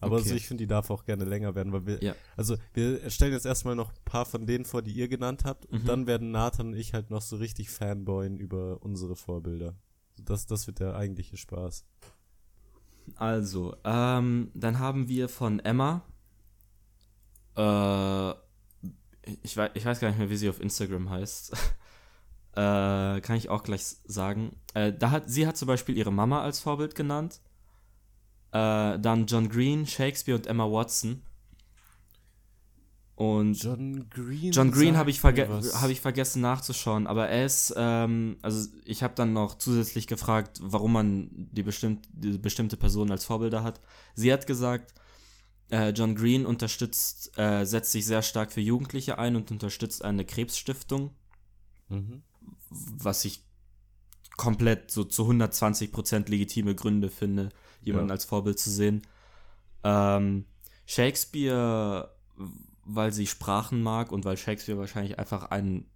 Aber 0.00 0.16
Okay. 0.16 0.24
also 0.24 0.34
ich 0.34 0.46
finde, 0.46 0.62
die 0.64 0.68
darf 0.68 0.90
auch 0.90 1.04
gerne 1.04 1.24
länger 1.24 1.54
werden, 1.54 1.72
weil 1.72 1.86
wir, 1.86 2.02
Ja. 2.02 2.14
also 2.36 2.56
wir 2.74 3.08
stellen 3.08 3.32
jetzt 3.32 3.46
erstmal 3.46 3.74
noch 3.76 3.90
ein 3.90 4.04
paar 4.04 4.26
von 4.26 4.44
denen 4.46 4.64
vor, 4.66 4.82
die 4.82 4.92
ihr 4.92 5.08
genannt 5.08 5.44
habt, 5.44 5.64
und 5.66 5.84
Mhm. 5.84 5.86
dann 5.86 6.06
werden 6.06 6.30
Nathan 6.32 6.68
und 6.68 6.76
ich 6.76 6.92
halt 6.92 7.08
noch 7.10 7.22
so 7.22 7.36
richtig 7.36 7.70
Fanboyen 7.70 8.36
über 8.36 8.82
unsere 8.82 9.16
Vorbilder. 9.16 9.74
Das, 10.18 10.46
das 10.46 10.66
wird 10.66 10.80
der 10.80 10.96
eigentliche 10.96 11.36
Spaß. 11.36 11.86
Also, 13.14 13.76
ähm, 13.84 14.50
dann 14.54 14.78
haben 14.80 15.08
wir 15.08 15.28
von 15.28 15.60
Emma. 15.60 16.02
Äh, 17.56 18.30
ich, 19.42 19.56
weiß, 19.56 19.70
ich 19.74 19.84
weiß 19.84 20.00
gar 20.00 20.08
nicht 20.08 20.18
mehr, 20.18 20.30
wie 20.30 20.36
sie 20.36 20.48
auf 20.48 20.60
Instagram 20.60 21.08
heißt. 21.10 21.52
äh, 22.52 23.20
kann 23.20 23.36
ich 23.36 23.48
auch 23.48 23.62
gleich 23.62 23.82
sagen. 24.04 24.56
Äh, 24.74 24.92
da 24.92 25.10
hat, 25.10 25.30
sie 25.30 25.46
hat 25.46 25.56
zum 25.56 25.68
Beispiel 25.68 25.96
ihre 25.96 26.12
Mama 26.12 26.42
als 26.42 26.60
Vorbild 26.60 26.94
genannt. 26.94 27.40
Äh, 28.52 28.98
dann 28.98 29.26
John 29.26 29.48
Green, 29.48 29.86
Shakespeare 29.86 30.36
und 30.36 30.46
Emma 30.46 30.64
Watson. 30.64 31.22
Und 33.14 33.54
John 33.62 34.10
Green. 34.10 34.52
John 34.52 34.70
Green 34.70 34.98
habe 34.98 35.08
ich, 35.08 35.20
verge 35.20 35.48
hab 35.48 35.88
ich 35.88 36.02
vergessen 36.02 36.42
nachzuschauen, 36.42 37.06
aber 37.06 37.28
er 37.28 37.46
ist, 37.46 37.72
ähm, 37.74 38.36
also 38.42 38.68
ich 38.84 39.02
habe 39.02 39.14
dann 39.14 39.32
noch 39.32 39.56
zusätzlich 39.56 40.06
gefragt, 40.06 40.58
warum 40.60 40.92
man 40.92 41.30
die, 41.32 41.62
bestimmt, 41.62 42.06
die 42.12 42.36
bestimmte 42.36 42.76
Person 42.76 43.10
als 43.10 43.24
Vorbilder 43.24 43.62
hat. 43.62 43.80
Sie 44.14 44.30
hat 44.30 44.46
gesagt, 44.46 44.92
äh, 45.70 45.90
John 45.90 46.14
Green 46.14 46.44
unterstützt, 46.44 47.36
äh, 47.38 47.64
setzt 47.64 47.92
sich 47.92 48.04
sehr 48.04 48.20
stark 48.20 48.52
für 48.52 48.60
Jugendliche 48.60 49.18
ein 49.18 49.34
und 49.34 49.50
unterstützt 49.50 50.04
eine 50.04 50.24
Krebsstiftung, 50.24 51.10
Mhm. 51.88 52.22
was 52.68 53.24
ich 53.24 53.44
komplett 54.36 54.90
so 54.90 55.04
zu 55.04 55.26
120% 55.26 56.28
legitime 56.28 56.74
Gründe 56.74 57.08
finde, 57.08 57.48
jemanden 57.86 58.08
Ja. 58.08 58.14
als 58.14 58.24
Vorbild 58.26 58.58
zu 58.58 58.70
sehen. 58.70 59.02
Ähm, 59.84 60.44
Shakespeare, 60.84 62.10
weil 62.84 63.12
sie 63.12 63.26
Sprachen 63.26 63.82
mag 63.82 64.12
und 64.12 64.24
weil 64.24 64.36
Shakespeare 64.36 64.78
wahrscheinlich 64.78 65.18
einfach 65.18 65.50
ein. 65.50 65.86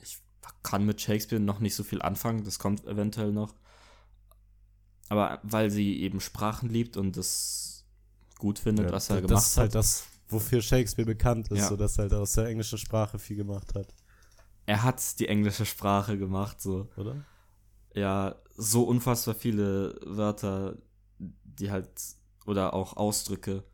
Ich 0.00 0.18
kann 0.62 0.86
mit 0.86 1.00
Shakespeare 1.00 1.40
noch 1.42 1.58
nicht 1.60 1.74
so 1.74 1.82
viel 1.82 2.00
anfangen, 2.02 2.44
das 2.44 2.58
kommt 2.58 2.86
eventuell 2.86 3.32
noch. 3.32 3.54
Aber 5.08 5.40
weil 5.42 5.70
sie 5.70 6.00
eben 6.02 6.20
Sprachen 6.20 6.68
liebt 6.70 6.96
und 6.96 7.16
das 7.16 7.84
gut 8.38 8.58
findet, 8.58 8.86
Ja, 8.86 8.92
was 8.92 9.10
er 9.10 9.16
das 9.20 9.26
gemacht 9.28 9.42
ist 9.46 9.56
halt 9.56 9.68
hat. 9.70 9.74
das, 9.74 10.04
wofür 10.28 10.62
Shakespeare 10.62 11.06
bekannt 11.06 11.48
ist, 11.50 11.58
Ja. 11.60 11.68
so 11.68 11.76
dass 11.76 11.98
er 11.98 12.04
halt 12.04 12.14
aus 12.14 12.32
der 12.32 12.46
englischen 12.46 12.78
Sprache 12.78 13.18
viel 13.18 13.36
gemacht 13.36 13.74
hat, 13.74 13.94
Er 14.64 14.82
hat 14.84 15.18
die 15.18 15.28
englische 15.28 15.66
Sprache 15.66 16.16
gemacht, 16.16 16.60
so. 16.62 16.88
oder? 16.96 17.24
ja, 17.94 18.36
so 18.56 18.84
unfassbar 18.84 19.34
viele 19.34 19.98
Wörter, 20.04 20.76
die 21.44 21.70
halt, 21.70 21.88
oder 22.46 22.74
auch 22.74 22.96
Ausdrücke. 22.96 23.64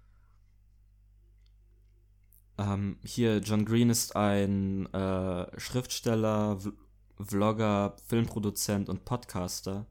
Ähm, 2.59 2.99
hier, 3.05 3.39
John 3.39 3.65
Green 3.65 3.91
ist 3.91 4.17
ein 4.17 4.87
äh, 4.93 5.61
Schriftsteller, 5.61 6.59
V 6.61 6.73
Vlogger, 7.21 7.97
Filmproduzent 8.07 8.89
und 8.89 9.05
Podcaster. 9.05 9.87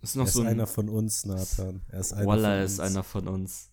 Ist 0.00 0.16
noch 0.16 0.24
er 0.24 0.28
ist 0.28 0.34
so 0.34 0.40
ein, 0.40 0.46
einer 0.46 0.66
von 0.66 0.88
uns, 0.88 1.26
Nathan. 1.26 1.82
Er 1.88 2.00
ist 2.00 2.12
einer 2.14 2.26
Walla 2.26 2.54
von 2.54 2.64
ist 2.64 2.78
uns. 2.78 2.80
einer 2.80 3.02
von 3.02 3.28
uns. 3.28 3.70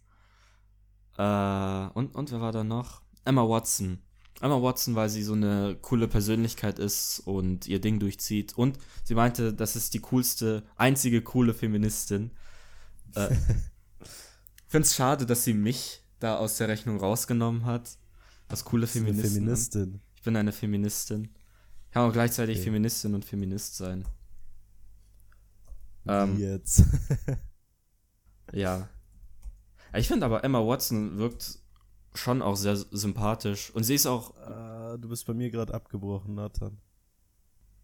Äh, 1.18 1.88
und, 1.94 2.16
und 2.16 2.32
wer 2.32 2.42
war 2.42 2.52
da 2.52 2.64
noch? 2.64 3.02
Emma 3.24 3.48
Watson. 3.48 4.02
Emma 4.44 4.62
Watson, 4.62 4.96
weil 4.96 5.10
sie 5.10 5.24
so 5.24 5.34
eine 5.34 5.78
coole 5.82 6.08
Persönlichkeit 6.08 6.78
ist 6.78 7.22
und 7.26 7.66
ihr 7.68 7.80
Ding 7.80 8.00
durchzieht. 8.00 8.58
Und 8.58 8.78
sie 9.06 9.16
meinte, 9.16 9.54
das 9.54 9.78
ist 9.78 9.94
die 9.94 10.00
coolste, 10.00 10.64
einzige 10.76 11.22
coole 11.22 11.54
Feministin. 11.54 12.32
Äh, 13.16 13.30
Finde 14.68 14.86
es 14.86 14.96
schade, 14.96 15.26
dass 15.26 15.46
sie 15.46 15.54
mich 15.54 16.02
da 16.20 16.38
aus 16.38 16.58
der 16.58 16.68
Rechnung 16.68 17.00
rausgenommen 17.00 17.66
hat. 17.66 17.98
Als 18.50 18.66
coole 18.66 18.86
Feministin. 18.86 19.32
Feministin. 19.32 20.02
Ich 20.16 20.24
bin 20.24 20.36
eine 20.36 20.52
Feministin. 20.52 21.30
Ich 21.86 21.92
kann 21.92 22.10
auch 22.10 22.14
gleichzeitig 22.14 22.58
Okay. 22.58 22.66
Feministin 22.66 23.16
und 23.16 23.24
Feminist 23.24 23.78
sein. 23.78 24.06
Ähm, 26.06 26.38
jetzt. 26.38 26.84
Ja. 28.52 28.88
Ich 29.96 30.08
finde 30.08 30.26
aber 30.26 30.44
Emma 30.44 30.60
Watson 30.60 31.18
wirkt 31.18 31.60
schon 32.16 32.42
auch 32.42 32.56
sehr 32.56 32.76
sympathisch. 32.76 33.72
Und 33.72 33.84
sie 33.84 33.96
ist 33.96 34.06
auch, 34.06 34.36
Ah, 34.38 34.98
du 34.98 35.10
bist 35.10 35.26
bei 35.26 35.34
mir 35.34 35.50
gerade 35.50 35.74
abgebrochen, 35.74 36.36
Nathan. 36.36 36.78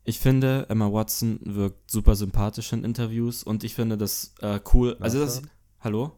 ich 0.04 0.20
finde, 0.20 0.66
Emma 0.70 0.92
Watson 0.92 1.40
wirkt 1.44 1.90
super 1.92 2.16
sympathisch 2.16 2.72
in 2.74 2.84
Interviews 2.84 3.44
und 3.44 3.64
ich 3.64 3.74
finde 3.76 3.98
das 3.98 4.34
äh, 4.42 4.60
cool. 4.74 4.96
Also 5.00 5.20
das. 5.20 5.38
Nathan? 5.42 5.52
Hallo? 5.82 6.12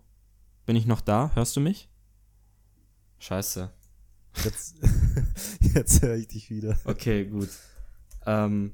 Bin 0.66 0.76
ich 0.76 0.86
noch 0.86 1.02
da? 1.02 1.32
Hörst 1.36 1.56
du 1.56 1.60
mich? 1.62 1.90
Scheiße. 3.20 3.72
Jetzt, 4.44 4.76
jetzt 5.76 6.02
höre 6.02 6.16
ich 6.16 6.28
dich 6.28 6.50
wieder. 6.50 6.78
Okay, 6.86 7.26
gut. 7.26 7.50
Ähm, 8.26 8.74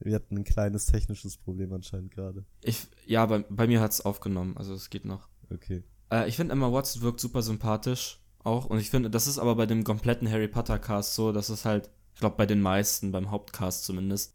Wir 0.00 0.14
hatten 0.16 0.36
ein 0.36 0.44
kleines 0.44 0.86
technisches 0.86 1.36
Problem 1.36 1.72
anscheinend 1.72 2.12
gerade. 2.12 2.44
ich, 2.62 2.86
ja, 3.06 3.24
bei, 3.26 3.38
bei 3.48 3.66
mir 3.66 3.80
hat 3.80 3.92
es 3.92 4.00
aufgenommen, 4.02 4.56
also 4.56 4.74
es 4.74 4.90
geht 4.90 5.04
noch. 5.04 5.28
Okay. 5.50 5.82
Äh, 6.12 6.28
ich 6.28 6.36
finde 6.36 6.52
Emma 6.52 6.70
Watson 6.70 7.02
wirkt 7.02 7.20
super 7.20 7.42
sympathisch 7.42 8.20
auch 8.44 8.66
und 8.66 8.78
ich 8.78 8.90
finde, 8.90 9.10
das 9.10 9.26
ist 9.26 9.38
aber 9.38 9.56
bei 9.56 9.66
dem 9.66 9.82
kompletten 9.82 10.30
Harry 10.30 10.48
Potter 10.48 10.78
Cast 10.78 11.14
so, 11.14 11.32
dass 11.32 11.48
es 11.48 11.64
halt, 11.64 11.90
ich 12.14 12.20
glaube 12.20 12.36
bei 12.36 12.46
den 12.46 12.60
meisten, 12.60 13.10
beim 13.10 13.30
Hauptcast 13.30 13.84
zumindest, 13.84 14.34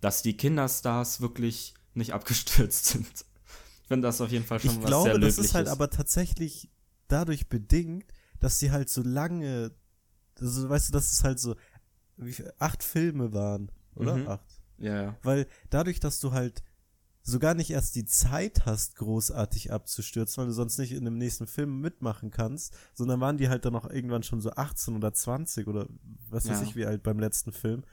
dass 0.00 0.22
die 0.22 0.36
Kinderstars 0.36 1.20
wirklich 1.20 1.74
nicht 1.94 2.12
abgestürzt 2.14 2.86
sind. 2.86 3.24
Ich 3.82 3.88
finde 3.88 4.08
das 4.08 4.20
auf 4.20 4.30
jeden 4.30 4.44
Fall 4.44 4.60
schon 4.60 4.70
Ich 4.70 4.78
was 4.78 4.86
glaube, 4.86 5.10
sehr 5.10 5.18
das 5.18 5.38
ist 5.38 5.54
halt 5.54 5.68
aber 5.68 5.88
tatsächlich 5.88 6.68
dadurch 7.06 7.48
bedingt, 7.48 8.12
dass 8.40 8.58
sie 8.58 8.70
halt 8.70 8.90
so 8.90 9.02
lange, 9.02 9.72
also 10.38 10.68
weißt 10.68 10.88
du, 10.88 10.92
dass 10.92 11.12
es 11.12 11.24
halt 11.24 11.38
so 11.38 11.54
wie 12.16 12.34
acht 12.58 12.82
Filme 12.82 13.32
waren, 13.32 13.70
oder? 13.94 14.16
Mhm. 14.16 14.28
Acht. 14.28 14.60
ja, 14.78 15.02
ja. 15.02 15.16
Weil 15.22 15.46
dadurch, 15.70 16.00
dass 16.00 16.20
du 16.20 16.32
halt 16.32 16.62
sogar 17.28 17.54
nicht 17.54 17.70
erst 17.70 17.94
die 17.94 18.04
Zeit 18.04 18.64
hast, 18.66 18.96
großartig 18.96 19.70
abzustürzen, 19.72 20.40
weil 20.40 20.46
du 20.46 20.52
sonst 20.52 20.78
nicht 20.78 20.92
in 20.92 21.04
dem 21.04 21.18
nächsten 21.18 21.46
Film 21.46 21.80
mitmachen 21.80 22.30
kannst, 22.30 22.74
sondern 22.94 23.20
waren 23.20 23.38
die 23.38 23.48
halt 23.48 23.64
dann 23.64 23.74
auch 23.76 23.88
irgendwann 23.88 24.22
schon 24.22 24.40
so 24.40 24.50
18 24.50 24.96
oder 24.96 25.12
20 25.12 25.66
oder 25.68 25.88
was 26.30 26.48
weiß 26.48 26.60
Ja. 26.60 26.66
ich 26.66 26.76
wie 26.76 26.86
alt 26.86 27.02
beim 27.02 27.18
letzten 27.18 27.52
Film. 27.52 27.84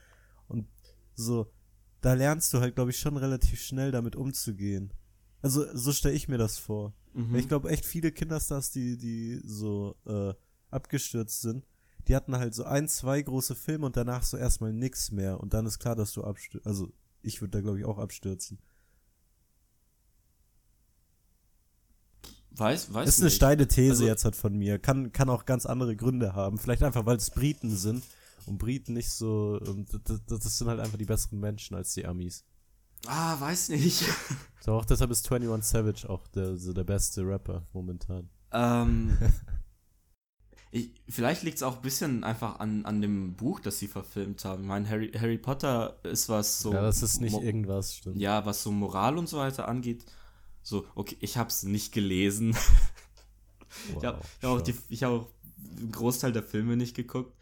Und 0.48 0.66
so, 1.14 1.52
da 2.00 2.14
lernst 2.14 2.52
du 2.54 2.60
halt, 2.60 2.74
glaube 2.74 2.90
ich, 2.90 2.98
schon 2.98 3.16
relativ 3.16 3.60
schnell 3.60 3.90
damit 3.90 4.16
umzugehen. 4.16 4.92
Also, 5.42 5.64
so 5.76 5.92
stelle 5.92 6.14
ich 6.14 6.28
mir 6.28 6.38
das 6.38 6.58
vor. 6.58 6.94
Mhm. 7.14 7.34
Ich 7.36 7.48
glaube, 7.48 7.68
echt 7.68 7.84
viele 7.84 8.12
Kinderstars, 8.12 8.70
die, 8.70 8.96
die 8.96 9.40
so 9.44 9.96
äh, 10.06 10.34
abgestürzt 10.70 11.40
sind, 11.42 11.66
die 12.08 12.16
hatten 12.16 12.36
halt 12.36 12.54
so 12.54 12.64
ein, 12.64 12.88
zwei 12.88 13.20
große 13.20 13.54
Filme 13.54 13.86
und 13.86 13.96
danach 13.96 14.22
so 14.22 14.36
erstmal 14.36 14.72
nix 14.72 15.10
mehr. 15.10 15.40
Und 15.40 15.52
dann 15.54 15.66
ist 15.66 15.78
klar, 15.78 15.96
dass 15.96 16.12
du 16.12 16.24
abstürzt. 16.24 16.66
Also, 16.66 16.92
ich 17.22 17.40
würde 17.40 17.50
da, 17.52 17.60
glaube 17.60 17.78
ich, 17.78 17.84
auch 17.84 17.98
abstürzen. 17.98 18.58
Weiß, 22.58 22.92
weiß 22.92 23.08
ist 23.08 23.18
eine 23.18 23.26
nicht. 23.26 23.36
steile 23.36 23.68
These 23.68 23.90
Also- 23.90 24.06
jetzt 24.06 24.24
halt 24.24 24.36
von 24.36 24.56
mir. 24.56 24.78
Kann, 24.78 25.12
kann 25.12 25.28
auch 25.30 25.44
ganz 25.44 25.66
andere 25.66 25.96
Gründe 25.96 26.34
haben. 26.34 26.58
Vielleicht 26.58 26.82
einfach, 26.82 27.06
weil 27.06 27.16
es 27.16 27.30
Briten 27.30 27.70
sind. 27.76 28.02
Und 28.46 28.58
Briten 28.58 28.92
nicht 28.94 29.10
so. 29.10 29.58
Das, 29.58 30.20
das 30.26 30.40
das 30.40 30.58
sind 30.58 30.68
halt 30.68 30.78
einfach 30.80 30.98
die 30.98 31.04
besseren 31.04 31.40
Menschen 31.40 31.74
als 31.76 31.94
die 31.94 32.06
Amis. 32.06 32.44
Ah, 33.06 33.38
weiß 33.40 33.70
nicht. 33.70 34.04
So, 34.60 34.72
auch 34.72 34.84
deshalb 34.84 35.12
ist 35.12 35.30
21 35.30 35.70
Savage 35.70 36.10
auch 36.10 36.26
der, 36.26 36.56
so 36.56 36.72
der 36.72 36.82
beste 36.82 37.22
Rapper 37.24 37.64
momentan. 37.72 38.28
ähm, 38.52 39.16
Ich, 40.72 40.90
vielleicht 41.08 41.42
liegt 41.44 41.56
es 41.56 41.62
auch 41.62 41.76
ein 41.76 41.82
bisschen 41.82 42.24
einfach 42.24 42.58
an, 42.58 42.84
an 42.84 43.00
dem 43.00 43.34
Buch, 43.34 43.60
das 43.60 43.78
sie 43.78 43.86
verfilmt 43.86 44.44
haben. 44.44 44.62
Ich 44.62 44.68
meine, 44.68 44.88
Harry, 44.88 45.12
Harry 45.12 45.38
Potter 45.38 45.98
ist 46.02 46.28
was 46.28 46.58
so. 46.60 46.72
Ja, 46.72 46.82
das 46.82 47.02
ist 47.02 47.20
nicht 47.20 47.40
irgendwas, 47.40 47.94
stimmt. 47.94 48.18
Ja, 48.18 48.44
was 48.44 48.62
so 48.62 48.72
Moral 48.72 49.16
und 49.16 49.28
so 49.28 49.38
weiter 49.38 49.68
angeht. 49.68 50.04
So, 50.66 50.84
okay, 50.96 51.16
ich 51.20 51.36
habe 51.36 51.48
es 51.48 51.62
nicht 51.62 51.92
gelesen. 51.92 52.56
Wow, 53.92 53.98
ich 53.98 54.04
habe 54.06 54.18
hab 54.42 54.50
auch, 54.50 54.60
die, 54.62 54.74
ich 54.88 55.02
hab 55.02 55.10
auch 55.12 55.28
einen 55.76 55.92
Großteil 55.92 56.32
der 56.32 56.42
Filme 56.42 56.76
nicht 56.76 56.96
geguckt. 56.96 57.36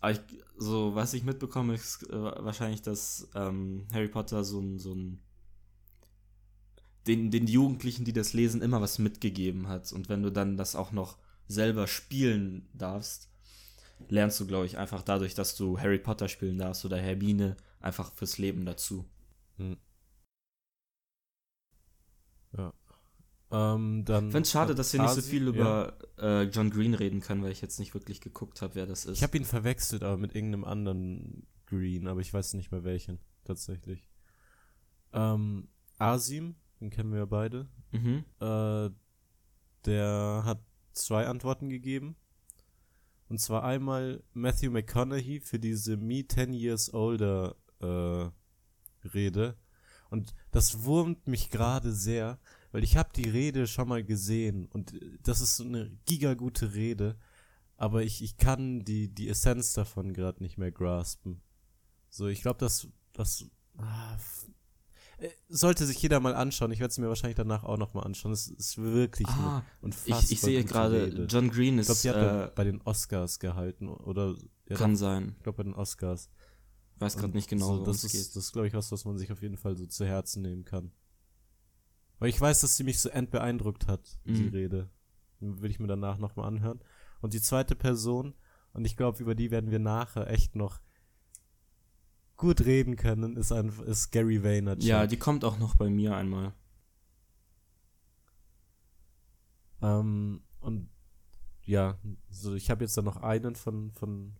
Aber 0.00 0.12
ich, 0.12 0.20
so, 0.56 0.94
was 0.94 1.12
ich 1.12 1.22
mitbekomme, 1.22 1.74
ist 1.74 2.08
äh, 2.08 2.14
wahrscheinlich, 2.14 2.80
dass 2.80 3.28
ähm, 3.34 3.86
Harry 3.92 4.08
Potter 4.08 4.42
so 4.42 4.58
ein, 4.60 4.78
so 4.78 4.94
ein 4.94 5.20
den, 7.06 7.30
den 7.30 7.46
Jugendlichen, 7.46 8.04
die 8.04 8.14
das 8.14 8.32
lesen, 8.32 8.62
immer 8.62 8.80
was 8.80 8.98
mitgegeben 8.98 9.68
hat. 9.68 9.92
Und 9.92 10.08
wenn 10.08 10.22
du 10.22 10.32
dann 10.32 10.56
das 10.56 10.76
auch 10.76 10.92
noch 10.92 11.18
selber 11.46 11.86
spielen 11.86 12.68
darfst, 12.72 13.28
lernst 14.08 14.40
du, 14.40 14.46
glaube 14.46 14.66
ich, 14.66 14.78
einfach 14.78 15.02
dadurch, 15.02 15.34
dass 15.34 15.56
du 15.56 15.78
Harry 15.78 15.98
Potter 15.98 16.28
spielen 16.28 16.58
darfst 16.58 16.84
oder 16.86 16.96
Hermine, 16.96 17.56
einfach 17.80 18.12
fürs 18.14 18.38
Leben 18.38 18.64
dazu. 18.64 19.04
Hm. 19.58 19.76
Ja. 22.56 22.72
Ähm, 23.50 24.04
dann. 24.04 24.26
Ich 24.26 24.32
finde 24.32 24.42
es 24.42 24.50
schade, 24.50 24.74
dass 24.74 24.92
wir 24.92 25.00
nicht 25.00 25.14
so 25.14 25.22
viel 25.22 25.48
über 25.48 25.96
ja. 26.18 26.42
äh, 26.42 26.44
John 26.44 26.70
Green 26.70 26.94
reden 26.94 27.20
können, 27.20 27.42
weil 27.42 27.52
ich 27.52 27.62
jetzt 27.62 27.78
nicht 27.78 27.94
wirklich 27.94 28.20
geguckt 28.20 28.60
habe, 28.60 28.74
wer 28.74 28.86
das 28.86 29.06
ist. 29.06 29.16
Ich 29.16 29.22
habe 29.22 29.36
ihn 29.36 29.44
verwechselt, 29.44 30.02
aber 30.02 30.18
mit 30.18 30.34
irgendeinem 30.34 30.64
anderen 30.64 31.46
Green, 31.66 32.08
aber 32.08 32.20
ich 32.20 32.32
weiß 32.32 32.54
nicht 32.54 32.70
mehr 32.70 32.84
welchen, 32.84 33.18
tatsächlich. 33.44 34.08
Ähm, 35.12 35.68
Asim, 35.98 36.56
den 36.80 36.90
kennen 36.90 37.10
wir 37.10 37.20
ja 37.20 37.26
beide. 37.26 37.68
Mhm. 37.90 38.24
Äh, 38.40 38.90
der 39.86 40.42
hat 40.44 40.60
zwei 40.92 41.26
Antworten 41.26 41.68
gegeben. 41.68 42.16
Und 43.28 43.40
zwar 43.40 43.64
einmal 43.64 44.22
Matthew 44.32 44.70
McConaughey 44.70 45.40
für 45.40 45.58
diese 45.58 45.96
Me 45.96 46.26
10 46.26 46.52
Years 46.54 46.92
Older 46.92 47.56
äh, 47.80 48.28
Rede. 49.06 49.56
Und 50.10 50.34
das 50.50 50.84
wurmt 50.84 51.26
mich 51.26 51.50
gerade 51.50 51.92
sehr, 51.92 52.38
weil 52.72 52.84
ich 52.84 52.96
habe 52.96 53.10
die 53.14 53.28
Rede 53.28 53.66
schon 53.66 53.88
mal 53.88 54.02
gesehen 54.04 54.66
und 54.72 54.94
das 55.22 55.40
ist 55.40 55.56
so 55.56 55.64
eine 55.64 55.90
gigagute 56.06 56.74
Rede, 56.74 57.18
aber 57.76 58.02
ich, 58.02 58.22
ich 58.22 58.36
kann 58.36 58.84
die, 58.84 59.08
die 59.08 59.28
Essenz 59.28 59.72
davon 59.72 60.12
gerade 60.12 60.42
nicht 60.42 60.58
mehr 60.58 60.72
graspen. 60.72 61.40
So, 62.10 62.26
ich 62.26 62.42
glaube, 62.42 62.58
das, 62.58 62.88
das 63.12 63.46
ah, 63.76 64.16
äh, 65.18 65.28
sollte 65.48 65.86
sich 65.86 66.00
jeder 66.00 66.20
mal 66.20 66.34
anschauen. 66.34 66.72
Ich 66.72 66.80
werde 66.80 66.90
es 66.90 66.98
mir 66.98 67.08
wahrscheinlich 67.08 67.36
danach 67.36 67.64
auch 67.64 67.76
noch 67.76 67.92
mal 67.94 68.02
anschauen. 68.02 68.32
Es 68.32 68.48
ist 68.48 68.78
wirklich 68.78 69.28
ah, 69.28 69.62
ich, 70.04 70.32
ich 70.32 70.40
sehe 70.40 70.64
gerade, 70.64 71.26
John 71.28 71.50
Green 71.50 71.78
ist. 71.78 71.88
Ich 71.90 72.02
glaube, 72.02 72.18
die 72.18 72.26
hat 72.26 72.48
äh, 72.48 72.52
bei 72.54 72.64
den 72.64 72.80
Oscars 72.82 73.38
gehalten 73.38 73.88
oder. 73.88 74.36
Ja, 74.68 74.76
kann 74.76 74.96
sein. 74.96 75.34
Ich 75.36 75.42
glaube, 75.42 75.58
bei 75.58 75.62
den 75.64 75.74
Oscars. 75.74 76.30
Weiß 76.98 77.16
gerade 77.16 77.34
nicht 77.34 77.48
genau, 77.48 77.78
so, 77.78 77.84
das 77.84 78.04
ist, 78.04 78.12
geht. 78.12 78.20
Das 78.20 78.36
ist, 78.36 78.52
glaube 78.52 78.66
ich, 78.68 78.74
was, 78.74 78.90
was 78.90 79.04
man 79.04 79.18
sich 79.18 79.30
auf 79.30 79.42
jeden 79.42 79.56
Fall 79.56 79.76
so 79.76 79.86
zu 79.86 80.04
Herzen 80.04 80.42
nehmen 80.42 80.64
kann. 80.64 80.92
Weil 82.18 82.30
ich 82.30 82.40
weiß, 82.40 82.60
dass 82.60 82.76
sie 82.76 82.84
mich 82.84 83.00
so 83.00 83.08
entbeeindruckt 83.08 83.86
hat, 83.86 84.18
mhm. 84.24 84.34
die 84.34 84.48
Rede. 84.48 84.90
Will 85.40 85.70
ich 85.70 85.78
mir 85.78 85.86
danach 85.86 86.18
noch 86.18 86.34
mal 86.34 86.46
anhören. 86.46 86.80
Und 87.20 87.34
die 87.34 87.40
zweite 87.40 87.76
Person, 87.76 88.34
und 88.72 88.84
ich 88.84 88.96
glaube, 88.96 89.22
über 89.22 89.34
die 89.34 89.50
werden 89.50 89.70
wir 89.70 89.78
nachher 89.78 90.28
echt 90.28 90.56
noch 90.56 90.80
gut 92.36 92.62
reden 92.62 92.96
können, 92.96 93.36
ist, 93.36 93.52
ein, 93.52 93.68
ist 93.86 94.10
Gary 94.10 94.42
Vaynerchuk. 94.42 94.82
Ja, 94.82 95.06
die 95.06 95.16
kommt 95.16 95.44
auch 95.44 95.58
noch 95.58 95.76
bei 95.76 95.88
mir 95.88 96.16
einmal. 96.16 96.54
Ähm, 99.82 100.42
und 100.60 100.88
ja, 101.62 101.98
so 102.30 102.54
ich 102.54 102.70
habe 102.70 102.84
jetzt 102.84 102.96
dann 102.96 103.04
noch 103.04 103.18
einen 103.18 103.54
von 103.54 103.92
von 103.92 104.36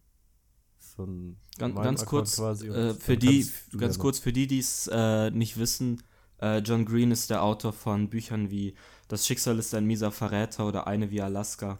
von 0.98 1.36
ganz, 1.58 1.74
ganz 1.76 2.04
kurz 2.06 2.38
äh, 2.38 2.94
für 2.94 3.16
die 3.16 3.46
ganz 3.76 3.98
kurz 3.98 4.18
für 4.18 4.32
die 4.32 4.46
die 4.48 4.58
es 4.58 4.88
äh, 4.92 5.30
nicht 5.30 5.58
wissen 5.58 6.02
äh, 6.40 6.58
John 6.58 6.84
Green 6.84 7.12
ist 7.12 7.30
der 7.30 7.42
Autor 7.42 7.72
von 7.72 8.10
Büchern 8.10 8.50
wie 8.50 8.74
das 9.06 9.26
Schicksal 9.26 9.58
ist 9.58 9.74
ein 9.74 9.86
mieser 9.86 10.10
Verräter 10.10 10.66
oder 10.66 10.88
eine 10.88 11.10
wie 11.10 11.22
Alaska 11.22 11.78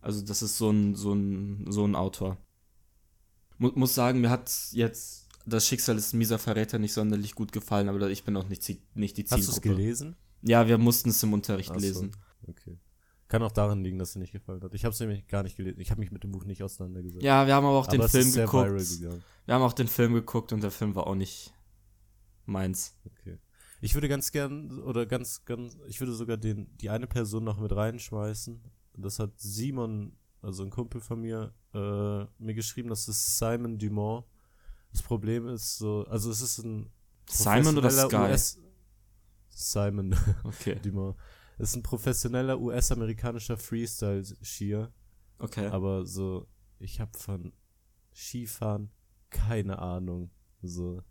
also 0.00 0.22
das 0.22 0.42
ist 0.42 0.56
so 0.56 0.70
ein 0.70 0.94
so 0.94 1.12
ein 1.12 1.66
so 1.70 1.84
ein 1.84 1.94
Autor 1.94 2.38
Mu 3.58 3.70
muss 3.74 3.94
sagen, 3.94 4.20
mir 4.20 4.30
hat 4.30 4.50
jetzt 4.72 5.28
das 5.46 5.66
Schicksal 5.66 5.96
des 5.96 6.12
mieser 6.12 6.38
Verräter 6.38 6.78
nicht 6.78 6.92
sonderlich 6.92 7.34
gut 7.34 7.52
gefallen, 7.52 7.88
aber 7.88 8.10
ich 8.10 8.24
bin 8.24 8.36
auch 8.36 8.48
nicht, 8.48 8.68
nicht 8.94 9.16
die 9.16 9.24
Zielgruppe. 9.24 9.40
Hast 9.40 9.48
du 9.48 9.52
es 9.52 9.60
gelesen? 9.60 10.16
Ja, 10.42 10.66
wir 10.66 10.78
mussten 10.78 11.10
es 11.10 11.22
im 11.22 11.32
Unterricht 11.32 11.72
so, 11.72 11.78
lesen. 11.78 12.12
Okay. 12.46 12.78
Kann 13.28 13.42
auch 13.42 13.52
daran 13.52 13.82
liegen, 13.82 13.98
dass 13.98 14.10
es 14.10 14.16
nicht 14.16 14.32
gefallen 14.32 14.62
hat. 14.62 14.74
Ich 14.74 14.84
habe 14.84 14.92
es 14.92 15.00
nämlich 15.00 15.26
gar 15.26 15.42
nicht 15.42 15.56
gelesen. 15.56 15.80
Ich 15.80 15.90
habe 15.90 16.00
mich 16.00 16.10
mit 16.10 16.22
dem 16.24 16.30
Buch 16.30 16.44
nicht 16.44 16.62
auseinandergesetzt. 16.62 17.24
Ja, 17.24 17.46
wir 17.46 17.54
haben 17.54 17.64
aber 17.64 17.78
auch 17.78 17.88
aber 17.88 17.96
den 17.96 18.08
Film 18.08 18.32
geguckt. 18.32 19.00
Wir 19.46 19.54
haben 19.54 19.62
auch 19.62 19.72
den 19.72 19.88
Film 19.88 20.14
geguckt 20.14 20.52
und 20.52 20.62
der 20.62 20.70
Film 20.70 20.94
war 20.94 21.06
auch 21.06 21.14
nicht 21.14 21.52
meins. 22.44 22.96
Okay. 23.04 23.38
Ich 23.80 23.94
würde 23.94 24.08
ganz 24.08 24.30
gern 24.30 24.80
oder 24.82 25.06
ganz 25.06 25.44
ganz 25.44 25.76
ich 25.86 26.00
würde 26.00 26.12
sogar 26.12 26.36
den 26.36 26.76
die 26.78 26.90
eine 26.90 27.06
Person 27.06 27.44
noch 27.44 27.58
mit 27.58 27.74
reinschmeißen. 27.74 28.60
Das 28.96 29.18
hat 29.18 29.32
Simon 29.38 30.16
also 30.44 30.62
ein 30.62 30.70
Kumpel 30.70 31.00
von 31.00 31.20
mir, 31.20 31.54
äh, 31.72 32.42
mir 32.42 32.54
geschrieben, 32.54 32.90
das 32.90 33.08
ist 33.08 33.38
Simon 33.38 33.78
Dumont. 33.78 34.26
Das 34.92 35.02
Problem 35.02 35.48
ist 35.48 35.78
so, 35.78 36.04
also 36.08 36.30
es 36.30 36.40
ist 36.42 36.58
ein 36.58 36.90
Simon 37.28 37.78
oder 37.78 37.90
Sky? 37.90 38.16
US 38.16 38.58
Simon 39.48 40.14
okay. 40.44 40.74
Dumont. 40.82 41.16
Ist 41.58 41.76
ein 41.76 41.82
professioneller 41.82 42.60
US-amerikanischer 42.60 43.56
Freestyle-Skier. 43.56 44.92
Okay. 45.38 45.68
Aber 45.68 46.04
so, 46.04 46.48
ich 46.78 47.00
habe 47.00 47.16
von 47.16 47.52
Skifahren 48.12 48.90
keine 49.30 49.78
Ahnung. 49.78 50.30
So, 50.62 51.02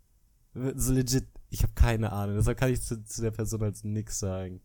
so 0.52 0.92
legit, 0.92 1.26
ich 1.50 1.62
habe 1.62 1.72
keine 1.74 2.12
Ahnung. 2.12 2.36
Deshalb 2.36 2.58
kann 2.58 2.72
ich 2.72 2.82
zu, 2.82 3.02
zu 3.04 3.22
der 3.22 3.30
Person 3.30 3.62
als 3.62 3.84
nix 3.84 4.18
sagen. 4.18 4.60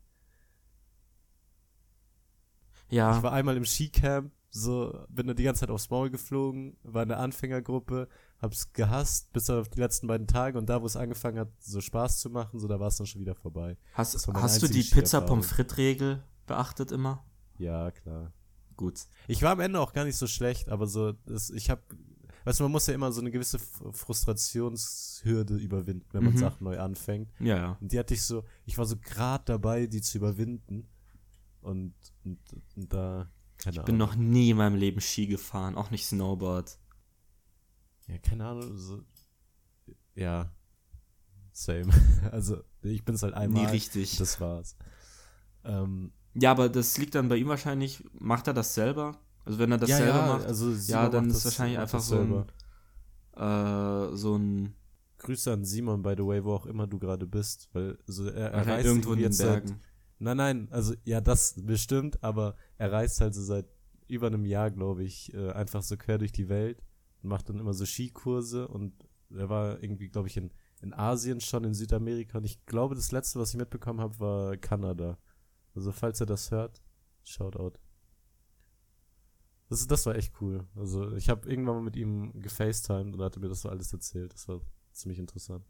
Ja. 2.89 3.15
Ich 3.15 3.23
war 3.23 3.33
einmal 3.33 3.55
im 3.55 3.65
Skicamp 3.65 4.31
so, 4.51 5.05
bin 5.09 5.27
da 5.27 5.33
die 5.33 5.43
ganze 5.43 5.61
Zeit 5.61 5.69
aufs 5.69 5.89
Maul 5.89 6.09
geflogen, 6.09 6.77
war 6.81 7.03
in 7.03 7.09
der 7.09 7.19
Anfängergruppe, 7.19 8.07
hab's 8.41 8.71
gehasst, 8.73 9.31
bis 9.33 9.49
auf 9.49 9.69
die 9.69 9.79
letzten 9.79 10.07
beiden 10.07 10.27
Tage 10.27 10.57
und 10.57 10.69
da, 10.69 10.81
wo 10.81 10.85
es 10.85 10.95
angefangen 10.95 11.39
hat, 11.39 11.49
so 11.59 11.81
Spaß 11.81 12.19
zu 12.19 12.29
machen, 12.29 12.59
so 12.59 12.67
da 12.67 12.79
war 12.79 12.87
es 12.87 12.97
dann 12.97 13.07
schon 13.07 13.21
wieder 13.21 13.35
vorbei. 13.35 13.77
Hast, 13.93 14.27
hast 14.27 14.61
du 14.61 14.67
die 14.67 14.83
Pizza-Pommes-Frites-Regel 14.83 16.23
beachtet 16.47 16.91
immer? 16.91 17.25
Ja, 17.57 17.91
klar. 17.91 18.33
Gut. 18.77 19.07
Ich 19.27 19.41
war 19.41 19.51
am 19.51 19.59
Ende 19.59 19.79
auch 19.79 19.91
gar 19.91 20.05
nicht 20.05 20.15
so 20.15 20.25
schlecht, 20.25 20.69
aber 20.69 20.87
so, 20.87 21.11
das, 21.25 21.49
ich 21.49 21.69
hab, 21.69 21.83
weißt 22.45 22.59
du, 22.59 22.63
man 22.63 22.71
muss 22.71 22.87
ja 22.87 22.93
immer 22.93 23.11
so 23.11 23.19
eine 23.19 23.29
gewisse 23.29 23.59
Frustrationshürde 23.59 25.55
überwinden, 25.55 26.07
wenn 26.13 26.23
man 26.23 26.33
mhm. 26.33 26.37
Sachen 26.37 26.63
neu 26.63 26.79
anfängt. 26.79 27.29
Ja, 27.39 27.57
ja. 27.57 27.77
Und 27.81 27.91
die 27.91 27.99
hatte 27.99 28.13
ich 28.13 28.23
so, 28.23 28.45
ich 28.65 28.77
war 28.77 28.85
so 28.85 28.95
grad 28.95 29.49
dabei, 29.49 29.85
die 29.87 30.01
zu 30.01 30.17
überwinden. 30.17 30.87
Und, 31.61 31.93
und, 32.23 32.39
und 32.77 32.93
da 32.93 33.29
keine 33.57 33.77
ich 33.77 33.83
bin 33.83 33.97
noch 33.97 34.15
nie 34.15 34.51
in 34.51 34.57
meinem 34.57 34.75
Leben 34.75 35.01
Ski 35.01 35.27
gefahren, 35.27 35.75
auch 35.75 35.91
nicht 35.91 36.05
Snowboard. 36.05 36.79
Ja, 38.09 38.17
keine 38.17 38.45
Ahnung. 38.45 38.77
So, 38.77 39.03
ja, 40.15 40.51
same. 41.51 41.91
also 42.31 42.57
ich 42.81 43.05
bin 43.05 43.15
es 43.15 43.23
halt 43.23 43.33
einmal. 43.33 43.65
Nie 43.65 43.71
richtig. 43.71 44.17
Das 44.17 44.41
war's. 44.41 44.75
Ähm, 45.63 46.11
ja, 46.33 46.51
aber 46.51 46.69
das 46.69 46.97
liegt 46.97 47.15
dann 47.15 47.29
bei 47.29 47.37
ihm 47.37 47.47
wahrscheinlich. 47.47 48.03
Macht 48.13 48.47
er 48.47 48.53
das 48.53 48.73
selber? 48.73 49.19
Also 49.45 49.59
wenn 49.59 49.71
er 49.71 49.77
das 49.77 49.89
ja, 49.89 49.97
selber 49.97 50.19
ja, 50.19 50.27
macht, 50.27 50.45
also 50.45 50.71
ja, 50.71 51.09
dann 51.09 51.29
ist 51.29 51.37
es 51.37 51.45
wahrscheinlich 51.45 51.79
einfach 51.79 52.01
so 52.01 52.19
ein, 52.19 52.45
äh, 53.35 54.15
so 54.15 54.37
ein 54.37 54.75
Grüße 55.17 55.51
an 55.51 55.65
Simon, 55.65 56.01
by 56.01 56.13
the 56.17 56.25
way, 56.25 56.43
wo 56.43 56.53
auch 56.53 56.65
immer 56.65 56.87
du 56.87 56.99
gerade 56.99 57.25
bist, 57.25 57.69
weil 57.73 57.97
so 58.05 58.27
er, 58.27 58.51
er 58.51 58.67
reist 58.67 58.85
irgendwo 58.85 59.13
in 59.13 59.19
den 59.19 59.37
Bergen. 59.37 59.67
Seit, 59.67 59.77
Nein, 60.21 60.37
nein, 60.37 60.67
also 60.71 60.93
ja, 61.05 61.21
das 61.21 61.55
bestimmt, 61.57 62.21
aber 62.21 62.55
er 62.77 62.91
reist 62.91 63.21
halt 63.21 63.33
so 63.33 63.41
seit 63.41 63.65
über 64.07 64.27
einem 64.27 64.45
Jahr, 64.45 64.69
glaube 64.69 65.03
ich, 65.03 65.33
äh, 65.33 65.51
einfach 65.51 65.81
so 65.81 65.95
quer 65.95 66.17
durch 66.17 66.33
die 66.33 66.49
Welt 66.49 66.83
macht 67.21 67.49
dann 67.49 67.59
immer 67.59 67.73
so 67.73 67.85
Skikurse 67.85 68.67
und 68.67 68.93
er 69.31 69.49
war 69.49 69.81
irgendwie, 69.83 70.09
glaube 70.09 70.27
ich, 70.27 70.37
in, 70.37 70.51
in 70.81 70.93
Asien 70.93 71.41
schon, 71.41 71.63
in 71.63 71.73
Südamerika 71.73 72.37
und 72.37 72.45
ich 72.45 72.65
glaube, 72.65 72.95
das 72.95 73.11
letzte, 73.11 73.39
was 73.39 73.51
ich 73.51 73.57
mitbekommen 73.57 73.99
habe, 73.99 74.19
war 74.19 74.57
Kanada. 74.57 75.17
Also 75.75 75.91
falls 75.91 76.19
er 76.19 76.25
das 76.25 76.51
hört, 76.51 76.81
Shoutout. 77.23 77.79
Das, 79.69 79.85
das 79.85 80.05
war 80.07 80.15
echt 80.15 80.33
cool. 80.41 80.67
Also 80.75 81.15
ich 81.15 81.29
habe 81.29 81.47
irgendwann 81.47 81.75
mal 81.75 81.83
mit 81.83 81.95
ihm 81.95 82.33
gefacetimed 82.41 83.13
und 83.13 83.19
er 83.19 83.25
hatte 83.25 83.39
mir 83.39 83.49
das 83.49 83.61
so 83.61 83.69
alles 83.69 83.93
erzählt. 83.93 84.33
Das 84.33 84.47
war 84.47 84.61
ziemlich 84.91 85.19
interessant. 85.19 85.63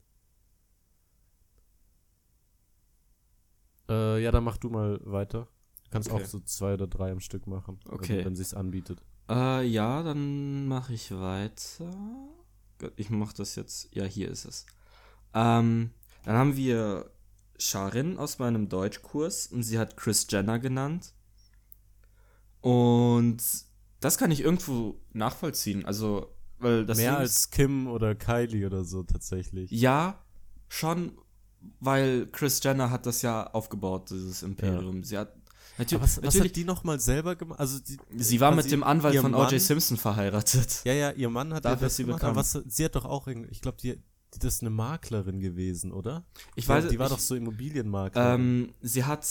Äh, 3.89 4.23
ja, 4.23 4.31
dann 4.31 4.43
mach 4.45 4.57
du 4.57 4.69
mal 4.69 4.99
weiter. 5.03 5.47
Du 5.83 5.89
kannst 5.91 6.09
okay. 6.09 6.23
auch 6.23 6.25
so 6.25 6.39
zwei 6.39 6.75
oder 6.75 6.87
drei 6.87 7.11
am 7.11 7.19
Stück 7.19 7.45
machen. 7.45 7.79
Okay. 7.89 8.19
Wenn, 8.19 8.25
wenn 8.25 8.35
sich's 8.35 8.53
anbietet. 8.53 9.03
Äh, 9.29 9.65
ja, 9.67 10.01
dann 10.03 10.67
mache 10.67 10.93
ich 10.93 11.11
weiter. 11.11 11.91
Ich 12.95 13.09
mach 13.09 13.33
das 13.33 13.55
jetzt. 13.55 13.93
Ja, 13.93 14.05
hier 14.05 14.29
ist 14.29 14.45
es. 14.45 14.65
Ähm, 15.33 15.91
dann 16.25 16.35
haben 16.35 16.55
wir 16.55 17.11
Sharin 17.57 18.17
aus 18.17 18.39
meinem 18.39 18.69
Deutschkurs 18.69 19.47
und 19.47 19.63
sie 19.63 19.77
hat 19.77 19.97
Chris 19.97 20.25
Jenner 20.29 20.59
genannt. 20.59 21.13
Und 22.61 23.37
das 23.99 24.17
kann 24.17 24.31
ich 24.31 24.41
irgendwo 24.41 24.99
nachvollziehen. 25.13 25.85
Also, 25.85 26.33
weil 26.57 26.85
das 26.85 26.97
Mehr 26.97 27.17
als 27.17 27.31
ist- 27.31 27.51
Kim 27.51 27.87
oder 27.87 28.15
Kylie 28.15 28.65
oder 28.65 28.83
so 28.83 29.03
tatsächlich. 29.03 29.69
Ja, 29.71 30.23
schon, 30.67 31.17
weil 31.79 32.27
Chris 32.27 32.61
Jenner 32.63 32.89
hat 32.91 33.05
das 33.05 33.21
ja 33.21 33.45
aufgebaut, 33.51 34.09
dieses 34.09 34.43
Imperium. 34.43 35.03
Sie 35.03 35.17
hat 35.17 35.33
natürlich, 35.79 36.03
was, 36.03 36.17
was 36.17 36.23
natürlich 36.23 36.51
hat 36.51 36.55
die 36.55 36.63
nochmal 36.65 36.99
selber 36.99 37.35
gemacht? 37.35 37.59
Also 37.59 37.79
die, 37.79 37.97
sie 38.15 38.39
war 38.39 38.53
mit 38.53 38.71
dem 38.71 38.83
Anwalt 38.83 39.17
von 39.17 39.33
O.J. 39.33 39.59
Simpson 39.59 39.97
verheiratet. 39.97 40.81
Ja, 40.85 40.93
ja, 40.93 41.11
ihr 41.11 41.29
Mann 41.29 41.53
hat 41.53 41.65
Dafür 41.65 41.87
das 41.87 41.95
sie 41.95 42.03
gemacht, 42.03 42.19
bekannt. 42.19 42.37
aber 42.37 42.41
was, 42.41 42.73
sie 42.73 42.85
hat 42.85 42.95
doch 42.95 43.05
auch, 43.05 43.27
ich 43.27 43.61
glaube, 43.61 43.77
die, 43.81 43.99
das 44.37 44.55
ist 44.55 44.61
eine 44.61 44.69
Maklerin 44.69 45.39
gewesen, 45.39 45.91
oder? 45.91 46.25
Ich 46.55 46.67
weiß, 46.67 46.87
die 46.87 46.99
war 46.99 47.07
ich, 47.07 47.13
doch 47.13 47.19
so 47.19 47.35
Immobilienmaklerin. 47.35 48.39
ähm, 48.39 48.73
sie 48.81 49.03
hat, 49.05 49.25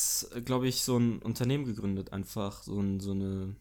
glaube 0.44 0.66
ich, 0.66 0.82
so 0.82 0.99
ein 0.99 1.22
Unternehmen 1.22 1.64
gegründet, 1.64 2.12
einfach 2.12 2.62
so, 2.64 2.80
ein, 2.80 2.99
so 2.99 3.12
eine 3.12 3.55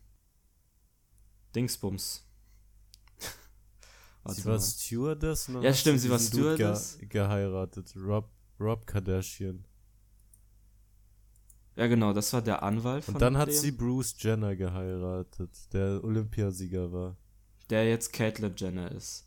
Dingsbums. 1.55 2.23
Sie 4.29 4.45
war 4.45 4.53
mal. 4.53 4.59
Stewardess 4.61 5.45
dann 5.45 5.61
Ja, 5.61 5.73
stimmt, 5.73 6.01
sie 6.01 6.09
war 6.09 6.19
Stewardess. 6.19 6.97
Ge 6.99 7.07
geheiratet. 7.07 7.93
Rob, 7.95 8.29
Rob 8.59 8.85
Kardashian. 8.85 9.63
Ja, 11.77 11.85
genau, 11.85 12.11
das 12.11 12.33
war 12.33 12.41
der 12.41 12.63
Anwalt 12.63 13.05
von 13.05 13.13
Und 13.13 13.21
dann 13.21 13.37
hat 13.37 13.49
dem, 13.49 13.55
sie 13.55 13.71
Bruce 13.71 14.15
Jenner 14.17 14.55
geheiratet, 14.55 15.51
der 15.73 16.03
Olympiasieger 16.03 16.91
war. 16.91 17.15
der 17.69 17.87
jetzt 17.87 18.11
Caitlyn 18.13 18.55
Jenner 18.57 18.91
ist. 18.91 19.25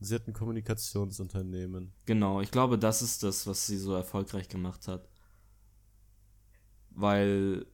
Sie 0.00 0.14
hat 0.14 0.28
ein 0.28 0.32
Kommunikationsunternehmen. 0.32 1.92
Genau, 2.06 2.40
ich 2.40 2.52
glaube, 2.52 2.78
das 2.78 3.02
ist 3.02 3.24
das, 3.24 3.48
was 3.48 3.66
sie 3.66 3.76
so 3.78 3.94
erfolgreich 3.94 4.48
gemacht 4.48 4.86
hat. 4.86 5.08
Weil, 6.90 7.66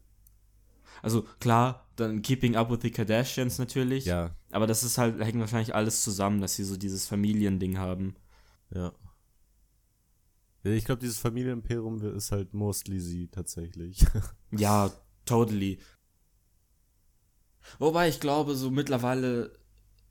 also 1.02 1.26
klar, 1.38 1.86
dann 1.96 2.22
Keeping 2.22 2.56
Up 2.56 2.70
with 2.70 2.80
the 2.80 2.90
Kardashians 2.90 3.58
natürlich, 3.58 4.06
Ja, 4.06 4.34
aber 4.52 4.66
das 4.66 4.84
ist 4.84 4.96
halt, 4.96 5.20
hängt 5.22 5.38
wahrscheinlich 5.38 5.74
alles 5.74 6.02
zusammen, 6.02 6.40
dass 6.40 6.54
sie 6.56 6.64
so 6.64 6.78
dieses 6.78 7.06
Familiending 7.06 7.76
haben. 7.78 8.16
ja. 8.74 8.90
Ich 10.64 10.84
glaube, 10.86 11.00
dieses 11.00 11.18
Familienimperium 11.18 12.00
ist 12.16 12.32
halt 12.32 12.54
mostly 12.54 12.98
sie 13.00 13.28
tatsächlich. 13.28 14.04
Ja, 14.56 14.90
totally. 15.26 15.78
Wobei 17.78 18.08
ich 18.08 18.20
glaube, 18.20 18.54
so 18.54 18.70
mittlerweile, 18.70 19.52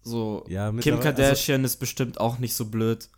so, 0.01 0.45
ja, 0.47 0.67
Kim 0.67 0.75
mittlerweile- 0.75 0.97
also 1.09 1.15
Kardashian 1.21 1.63
ist 1.63 1.77
bestimmt 1.77 2.19
auch 2.19 2.39
nicht 2.39 2.53
so 2.55 2.65
blöd. 2.65 3.09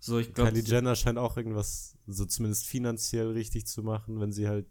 So, 0.00 0.18
ich 0.18 0.32
glaube, 0.34 0.50
Kylie 0.52 0.64
Jenner 0.64 0.96
scheint 0.96 1.18
auch 1.18 1.36
irgendwas, 1.36 1.96
so 2.06 2.24
zumindest 2.24 2.66
finanziell 2.66 3.30
richtig 3.30 3.66
zu 3.66 3.82
machen, 3.82 4.20
wenn 4.20 4.32
sie 4.32 4.48
halt 4.48 4.66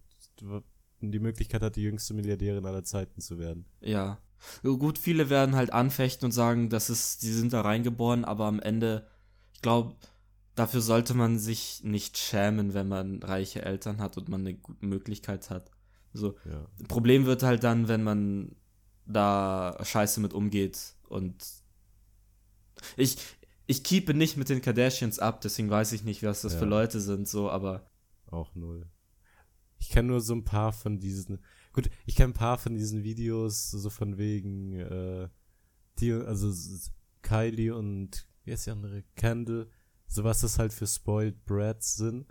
die 1.02 1.20
Möglichkeit 1.20 1.62
hat, 1.62 1.76
die 1.76 1.82
jüngste 1.84 2.14
Milliardärin 2.14 2.66
aller 2.66 2.84
Zeiten 2.84 3.20
zu 3.22 3.38
werden. 3.40 3.66
Ja. 3.82 4.20
Gut, 4.62 4.98
viele 4.98 5.30
werden 5.30 5.56
halt 5.56 5.72
anfechten 5.74 6.26
und 6.26 6.32
sagen, 6.32 6.70
das 6.70 6.90
ist, 6.90 7.24
die 7.24 7.32
sind 7.32 7.54
da 7.54 7.62
reingeboren, 7.62 8.26
aber 8.26 8.46
am 8.46 8.60
Ende, 8.60 9.08
ich 9.54 9.62
glaube, 9.62 9.96
dafür 10.56 10.82
sollte 10.82 11.14
man 11.14 11.40
sich 11.40 11.84
nicht 11.84 12.18
schämen, 12.18 12.74
wenn 12.74 12.88
man 12.88 13.22
reiche 13.24 13.64
Eltern 13.64 14.00
hat 14.00 14.18
und 14.18 14.30
man 14.30 14.42
eine 14.42 14.54
gute 14.56 14.86
Möglichkeit 14.86 15.50
hat. 15.50 15.72
So, 16.14 16.36
Ja. 16.46 16.68
Problem 16.88 17.26
wird 17.26 17.44
halt 17.44 17.64
dann, 17.64 17.88
wenn 17.88 18.04
man 18.04 18.56
da 19.06 19.78
scheiße 19.84 20.20
mit 20.22 20.34
umgeht 20.34 20.96
und 21.10 21.44
ich, 22.98 23.18
ich 23.68 23.84
keepe 23.84 24.14
nicht 24.14 24.38
mit 24.38 24.50
den 24.50 24.62
Kardashians 24.62 25.20
ab, 25.20 25.42
deswegen 25.42 25.70
weiß 25.70 25.92
ich 25.94 26.04
nicht, 26.04 26.24
was 26.24 26.42
das 26.42 26.54
Ja. 26.54 26.60
für 26.60 26.66
Leute 26.66 27.00
sind, 27.02 27.28
so, 27.28 27.50
aber 27.50 27.90
Auch 28.28 28.54
null. 28.56 28.88
Ich 29.80 29.90
kenne 29.90 30.08
nur 30.10 30.22
so 30.22 30.34
ein 30.34 30.44
paar 30.46 30.72
von 30.72 31.00
diesen. 31.00 31.40
Gut, 31.74 31.90
ich 32.06 32.16
kenne 32.16 32.30
ein 32.32 32.34
paar 32.38 32.58
von 32.58 32.74
diesen 32.76 33.04
Videos, 33.04 33.70
so 33.70 33.90
von 33.90 34.18
wegen, 34.18 34.74
äh, 34.80 35.28
die, 36.00 36.14
also 36.14 36.52
Kylie 37.22 37.76
und 37.76 38.28
wie 38.44 38.52
heißt 38.54 38.68
die 38.68 38.72
andere? 38.72 39.04
Kendall, 39.16 39.70
so 40.14 40.24
was 40.24 40.42
das 40.42 40.60
halt 40.60 40.74
für 40.74 40.88
Spoiled 40.88 41.46
Brats 41.46 41.96
sind. 41.96 42.26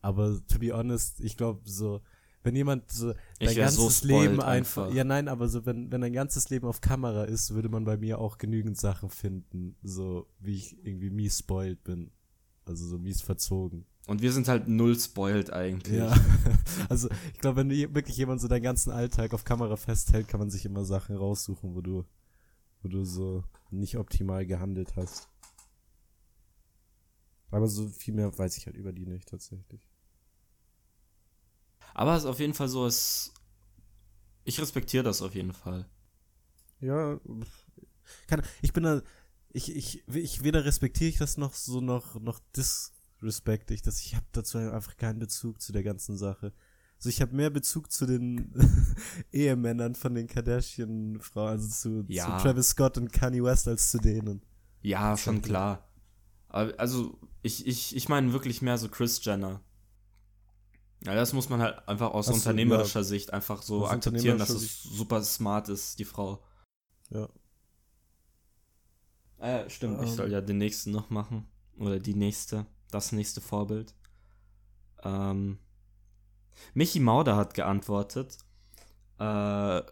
Aber 0.00 0.40
to 0.46 0.58
be 0.58 0.72
honest, 0.72 1.20
ich 1.20 1.36
glaube 1.36 1.68
so, 1.68 2.00
wenn 2.42 2.54
jemand 2.56 2.90
so 2.90 3.12
dein 3.40 3.48
so 3.50 3.54
ganzes 3.56 3.98
spoiled 3.98 4.30
Leben 4.30 4.40
einfach, 4.40 4.84
einfach. 4.84 4.96
ja 4.96 5.04
nein, 5.04 5.28
aber 5.28 5.48
so 5.48 5.66
wenn 5.66 5.90
wenn 5.90 6.00
dein 6.00 6.12
ganzes 6.12 6.50
Leben 6.50 6.66
auf 6.66 6.80
Kamera 6.80 7.24
ist, 7.24 7.52
würde 7.52 7.68
man 7.68 7.84
bei 7.84 7.96
mir 7.96 8.18
auch 8.18 8.38
genügend 8.38 8.78
Sachen 8.78 9.10
finden, 9.10 9.76
so 9.82 10.26
wie 10.38 10.54
ich 10.54 10.84
irgendwie 10.84 11.10
mies 11.10 11.38
spoiled 11.38 11.82
bin, 11.84 12.10
also 12.64 12.86
so 12.86 12.98
mies 12.98 13.20
verzogen. 13.20 13.86
und 14.06 14.22
wir 14.22 14.32
sind 14.32 14.48
halt 14.48 14.68
null 14.68 14.98
spoiled 14.98 15.52
eigentlich. 15.52 15.98
Ja, 15.98 16.14
also 16.88 17.08
ich 17.34 17.40
glaube, 17.40 17.56
wenn 17.56 17.70
wirklich 17.70 18.16
jemand 18.16 18.40
so 18.40 18.48
deinen 18.48 18.62
ganzen 18.62 18.92
Alltag 18.92 19.34
auf 19.34 19.44
Kamera 19.44 19.76
festhält, 19.76 20.28
kann 20.28 20.40
man 20.40 20.50
sich 20.50 20.64
immer 20.64 20.84
Sachen 20.84 21.16
raussuchen, 21.16 21.74
wo 21.74 21.80
du, 21.80 22.04
wo 22.82 22.88
du 22.88 23.04
so 23.04 23.42
nicht 23.70 23.98
optimal 23.98 24.46
gehandelt 24.46 24.94
hast. 24.96 25.28
Aber 27.50 27.66
so 27.68 27.88
viel 27.88 28.14
mehr 28.14 28.36
weiß 28.36 28.56
ich 28.56 28.66
halt 28.66 28.76
über 28.76 28.92
die 28.92 29.06
nicht 29.06 29.28
tatsächlich. 29.28 29.88
Aber 31.94 32.14
es 32.14 32.24
ist 32.24 32.28
auf 32.28 32.40
jeden 32.40 32.54
Fall 32.54 32.68
so, 32.68 32.86
es. 32.86 33.32
Ich 34.44 34.60
respektiere 34.60 35.04
das 35.04 35.20
auf 35.22 35.34
jeden 35.34 35.52
Fall. 35.52 35.88
Ja, 36.80 37.18
kann, 38.28 38.42
ich 38.62 38.72
bin 38.72 38.84
da, 38.84 39.02
ich, 39.52 39.74
ich, 39.74 40.06
ich 40.08 40.44
weder 40.44 40.64
respektiere 40.64 41.10
ich 41.10 41.18
das 41.18 41.36
noch 41.36 41.54
so 41.54 41.80
noch, 41.80 42.20
noch 42.20 42.40
disrespekte 42.56 43.74
ich 43.74 43.82
das. 43.82 44.00
Ich 44.00 44.14
habe 44.14 44.26
dazu 44.32 44.58
einfach 44.58 44.96
keinen 44.96 45.18
Bezug 45.18 45.60
zu 45.60 45.72
der 45.72 45.82
ganzen 45.82 46.16
Sache. 46.16 46.52
Also 46.96 47.10
ich 47.10 47.20
habe 47.20 47.34
mehr 47.34 47.50
Bezug 47.50 47.92
zu 47.92 48.06
den 48.06 48.52
Ehemännern 49.32 49.94
von 49.94 50.14
den 50.14 50.26
Kardashian-Frauen, 50.26 51.48
also 51.50 51.68
zu, 51.68 52.04
Ja. 52.08 52.38
zu 52.38 52.44
Travis 52.44 52.70
Scott 52.70 52.96
und 52.98 53.12
Kanye 53.12 53.42
West 53.42 53.68
als 53.68 53.90
zu 53.90 53.98
denen. 53.98 54.42
Ja, 54.82 55.16
schon 55.16 55.42
klar. 55.42 55.88
Also, 56.48 57.18
ich, 57.48 57.66
ich, 57.66 57.96
ich 57.96 58.08
meine 58.08 58.32
wirklich 58.32 58.62
mehr 58.62 58.76
so 58.78 58.88
Chris 58.88 59.24
Jenner. 59.24 59.60
Ja, 61.04 61.14
das 61.14 61.32
muss 61.32 61.48
man 61.48 61.60
halt 61.60 61.88
einfach 61.88 62.10
aus 62.10 62.26
so, 62.26 62.34
unternehmerischer 62.34 63.04
Sicht 63.04 63.32
einfach 63.32 63.62
so 63.62 63.86
Aus 63.86 63.90
akzeptieren, 63.90 64.38
dass 64.38 64.50
es 64.50 64.82
super 64.82 65.22
smart 65.22 65.68
ist, 65.68 65.98
die 65.98 66.04
Frau. 66.04 66.42
Ja. 67.10 67.28
Ja, 69.40 69.70
stimmt. 69.70 70.02
Ich 70.02 70.10
Ähm. 70.10 70.16
soll 70.16 70.32
ja 70.32 70.40
den 70.40 70.58
nächsten 70.58 70.90
noch 70.90 71.10
machen. 71.10 71.48
Oder 71.78 71.98
die 72.00 72.14
nächste. 72.14 72.66
Das 72.90 73.12
nächste 73.12 73.40
Vorbild. 73.40 73.94
Ähm, 75.04 75.58
Michi 76.74 77.00
Mauder 77.00 77.36
hat 77.36 77.54
geantwortet. 77.54 78.36
Äh, 79.18 79.82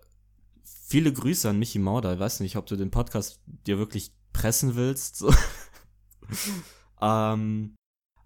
viele 0.64 1.12
Grüße 1.12 1.48
an 1.48 1.58
Michi 1.58 1.78
Mauder. 1.78 2.14
Ich 2.14 2.20
weiß 2.20 2.40
nicht, 2.40 2.56
ob 2.56 2.66
du 2.66 2.76
den 2.76 2.90
Podcast 2.90 3.40
dir 3.46 3.78
wirklich 3.78 4.12
pressen 4.32 4.74
willst. 4.74 5.16
So. 5.16 5.32
ähm, 7.00 7.76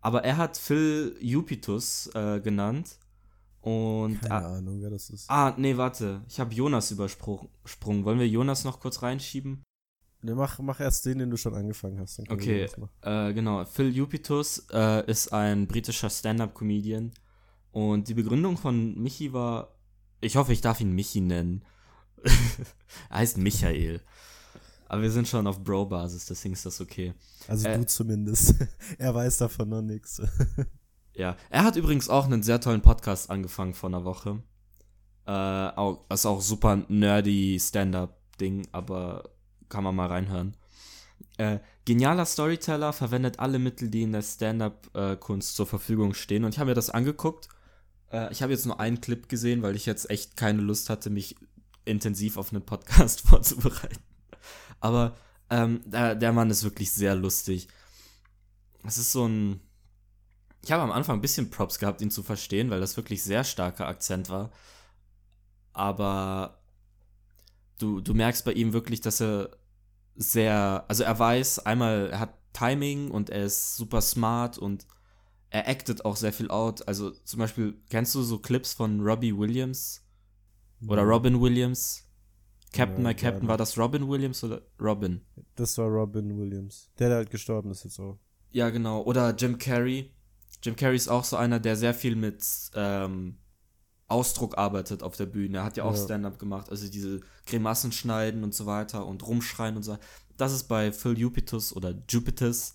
aber 0.01 0.25
er 0.25 0.37
hat 0.37 0.57
Phil 0.57 1.17
Jupitus 1.21 2.11
äh, 2.15 2.41
genannt. 2.41 2.99
Und 3.61 4.23
Keine 4.23 4.35
ah, 4.35 4.57
Ahnung, 4.57 4.81
wer 4.81 4.89
das 4.89 5.11
ist. 5.11 5.29
ah, 5.29 5.55
nee, 5.59 5.77
warte. 5.77 6.23
Ich 6.29 6.41
habe 6.41 6.55
Jonas 6.55 6.91
übersprungen. 6.91 7.49
Wollen 8.05 8.19
wir 8.19 8.29
Jonas 8.29 8.65
noch 8.65 8.81
kurz 8.81 9.03
reinschieben? 9.03 9.63
Ne, 10.23 10.35
mach, 10.35 10.59
mach 10.61 10.81
erst 10.81 11.05
den, 11.07 11.19
den 11.19 11.31
du 11.31 11.37
schon 11.37 11.55
angefangen 11.55 11.99
hast. 11.99 12.21
Okay, 12.29 12.69
äh, 13.03 13.33
genau. 13.33 13.65
Phil 13.65 13.95
Jupitus 13.95 14.67
äh, 14.73 15.07
ist 15.11 15.33
ein 15.33 15.67
britischer 15.67 16.11
Stand-up-Comedian. 16.11 17.13
Und 17.73 18.09
die 18.09 18.15
Begründung 18.15 18.57
von 18.57 18.99
Michi 19.01 19.33
war, 19.33 19.77
ich 20.21 20.37
hoffe, 20.37 20.53
ich 20.53 20.61
darf 20.61 20.81
ihn 20.81 20.93
Michi 20.93 21.21
nennen. 21.21 21.65
er 23.11 23.19
heißt 23.19 23.39
Michael. 23.39 24.01
Aber 24.91 25.03
wir 25.03 25.11
sind 25.13 25.29
schon 25.29 25.47
auf 25.47 25.63
Bro-Basis, 25.63 26.27
deswegen 26.27 26.55
ist 26.55 26.67
das 26.67 26.81
okay. 26.81 27.15
Also 27.47 27.69
äh, 27.69 27.79
du 27.79 27.87
zumindest. 27.87 28.57
er 28.99 29.15
weiß 29.15 29.39
davon 29.39 29.69
noch 29.69 29.83
nichts. 29.83 30.21
Ja, 31.13 31.37
er 31.51 31.65
hat 31.65 31.77
übrigens 31.77 32.09
auch 32.09 32.25
einen 32.25 32.43
sehr 32.43 32.61
tollen 32.61 32.83
Podcast 32.83 33.31
angefangen 33.31 33.75
vor 33.75 33.91
einer 33.91 34.05
Woche. 34.05 34.43
Äh, 35.27 35.33
auch, 35.33 36.07
ist 36.09 36.25
auch 36.25 36.41
super 36.41 36.77
nerdy 36.89 37.59
Stand-up-Ding, 37.61 38.69
aber 38.73 39.29
kann 39.69 39.85
man 39.85 39.97
mal 39.97 40.07
reinhören. 40.07 40.57
Äh, 41.37 41.59
genialer 41.85 42.25
Storyteller 42.25 42.93
verwendet 42.95 43.39
alle 43.41 43.59
Mittel, 43.59 43.91
die 43.91 44.03
in 44.03 44.13
der 44.13 44.23
Stand-up-Kunst 44.23 45.57
zur 45.57 45.67
Verfügung 45.67 46.15
stehen. 46.15 46.45
Und 46.45 46.55
ich 46.55 46.59
habe 46.59 46.71
mir 46.71 46.75
das 46.75 46.91
angeguckt. 46.91 47.49
Äh, 48.11 48.33
ich 48.33 48.43
habe 48.43 48.53
jetzt 48.53 48.65
nur 48.65 48.81
einen 48.81 49.03
Clip 49.03 49.29
gesehen, 49.29 49.63
weil 49.63 49.77
ich 49.77 49.85
jetzt 49.85 50.09
echt 50.09 50.37
keine 50.37 50.63
Lust 50.63 50.89
hatte, 50.89 51.11
mich 51.11 51.37
intensiv 51.85 52.39
auf 52.39 52.53
einen 52.53 52.65
Podcast 52.65 53.21
vorzubereiten. 53.29 54.01
Aber 54.81 55.17
ähm, 55.51 55.83
der, 55.85 56.15
der 56.15 56.33
Mann 56.33 56.51
ist 56.51 56.65
wirklich 56.65 56.93
sehr 56.93 57.15
lustig. 57.15 57.69
Es 58.85 58.99
ist 58.99 59.13
so 59.13 59.27
ein 59.27 59.61
ich 60.63 60.73
habe 60.73 60.83
am 60.83 60.93
Anfang 60.93 61.19
ein 61.19 61.23
bisschen 61.23 61.51
Props 61.51 61.79
gehabt, 61.79 62.03
ihn 62.03 62.11
zu 62.11 62.23
verstehen, 62.23 62.71
weil 62.71 62.81
das 62.81 62.97
wirklich 62.97 63.23
sehr 63.23 63.45
starker 63.45 63.89
Akzent 63.89 64.29
war. 64.29 64.51
Aber 65.73 66.61
du, 67.79 68.01
du 68.01 68.15
merkst 68.15 68.45
bei 68.45 68.53
ihm 68.53 68.73
wirklich, 68.73 69.01
dass 69.01 69.21
er 69.21 69.51
sehr, 70.17 70.85
also 70.89 71.03
er 71.03 71.19
weiß, 71.19 71.61
einmal, 71.61 72.11
er 72.11 72.21
hat 72.21 72.35
Timing 72.53 73.11
und 73.11 73.31
er 73.31 73.45
ist 73.45 73.77
super 73.77 74.03
smart 74.03 74.59
und 74.59 74.87
er 75.49 75.69
actet 75.69 76.05
auch 76.05 76.17
sehr 76.17 76.33
viel 76.33 76.51
out. 76.51 76.87
Also 76.87 77.11
zum 77.11 77.39
Beispiel, 77.39 77.81
kennst 77.89 78.15
du 78.15 78.23
so 78.23 78.39
Clips 78.39 78.75
von 78.75 79.01
Robbie 79.01 79.37
Williams 79.37 80.05
oder 80.87 81.03
Robin 81.03 81.41
Williams? 81.41 82.07
Captain, 82.73 83.03
My 83.03 83.15
Captain, 83.15 83.49
war 83.49 83.57
das 83.57 83.77
Robin 83.77 84.09
Williams 84.09 84.45
oder 84.45 84.63
Robin? 84.81 85.21
Das 85.57 85.77
war 85.79 85.89
Robin 85.89 86.39
Williams. 86.39 86.89
Der, 86.99 87.09
der 87.09 87.19
halt 87.19 87.31
gestorben 87.31 87.71
ist 87.71 87.85
jetzt 87.85 87.99
auch. 87.99 88.19
Ja, 88.53 88.71
genau. 88.71 89.03
Oder 89.03 89.35
Jim 89.35 89.59
Carrey. 89.59 90.13
Jim 90.63 90.77
Carrey 90.77 90.97
ist 90.97 91.09
auch 91.09 91.25
so 91.25 91.37
einer, 91.37 91.59
der 91.59 91.77
sehr 91.77 91.95
viel 91.95 92.15
mit 92.17 92.45
ähm, 92.75 93.39
Ausdruck 94.09 94.59
arbeitet 94.59 95.03
auf 95.03 95.17
der 95.17 95.27
Bühne. 95.27 95.59
Er 95.59 95.65
hat 95.65 95.77
ja 95.77 95.85
auch 95.85 95.95
Ja. 95.97 96.05
Stand-up 96.05 96.39
gemacht, 96.39 96.71
also 96.71 96.89
diese 96.89 97.21
Grimassen 97.47 97.93
schneiden 97.93 98.45
und 98.45 98.55
so 98.55 98.67
weiter 98.67 99.07
und 99.07 99.27
rumschreien 99.27 99.77
und 99.77 99.83
so. 99.83 99.97
Das 100.37 100.53
ist 100.53 100.65
bei 100.65 100.93
Phil 100.93 101.19
Jupitus 101.19 101.75
oder 101.75 101.95
Jupitus 102.09 102.75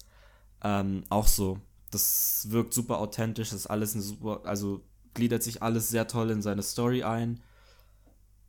ähm, 0.64 1.04
auch 1.10 1.28
so. 1.28 1.60
Das 1.92 2.48
wirkt 2.50 2.74
super 2.74 3.00
authentisch, 3.00 3.50
das 3.50 3.62
ist 3.62 3.68
alles 3.68 3.94
eine 3.94 4.02
super, 4.04 4.42
also 4.46 4.82
gliedert 5.14 5.44
sich 5.44 5.62
alles 5.62 5.90
sehr 5.90 6.08
toll 6.08 6.32
in 6.32 6.42
seine 6.42 6.64
Story 6.64 7.04
ein 7.04 7.42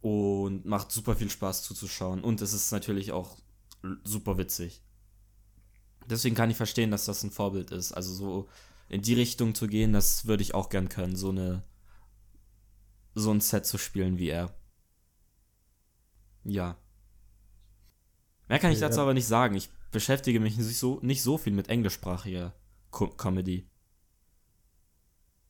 und 0.07 0.65
macht 0.67 0.93
super 0.93 1.17
viel 1.17 1.31
Spaß 1.31 1.65
zuzuschauen. 1.65 2.23
Und 2.23 2.41
es 2.41 2.53
ist 2.53 2.71
natürlich 2.71 3.11
auch 3.11 3.39
super 4.05 4.39
witzig. 4.39 4.81
Deswegen 6.09 6.37
kann 6.37 6.49
ich 6.49 6.57
verstehen, 6.57 6.93
dass 6.93 7.07
das 7.07 7.25
ein 7.25 7.33
Vorbild 7.33 7.73
ist. 7.73 7.91
Also 7.91 8.15
so 8.15 8.49
in 8.89 9.03
die 9.03 9.15
Richtung 9.15 9.57
zu 9.57 9.67
gehen, 9.67 9.93
das 9.93 10.27
würde 10.27 10.45
ich 10.45 10.55
auch 10.55 10.69
gern 10.69 10.89
können, 10.89 11.17
so 11.17 11.31
eine 11.31 11.65
so 13.17 13.33
ein 13.33 13.41
Set 13.41 13.67
zu 13.67 13.79
spielen 13.79 14.17
wie 14.19 14.29
er. 14.29 14.55
Ja. 16.45 16.77
Mehr 18.47 18.61
kann 18.61 18.71
ich 18.71 18.79
Ja. 18.79 18.89
dazu 18.89 19.01
aber 19.01 19.15
nicht 19.15 19.27
sagen. 19.27 19.57
Ich 19.57 19.71
beschäftige 19.91 20.39
mich 20.39 20.57
nicht 20.57 20.79
so, 20.79 21.01
nicht 21.03 21.25
so 21.25 21.37
viel 21.37 21.53
mit 21.53 21.69
englischsprachiger 21.69 22.55
Co 22.93 23.09
Comedy. 23.09 23.69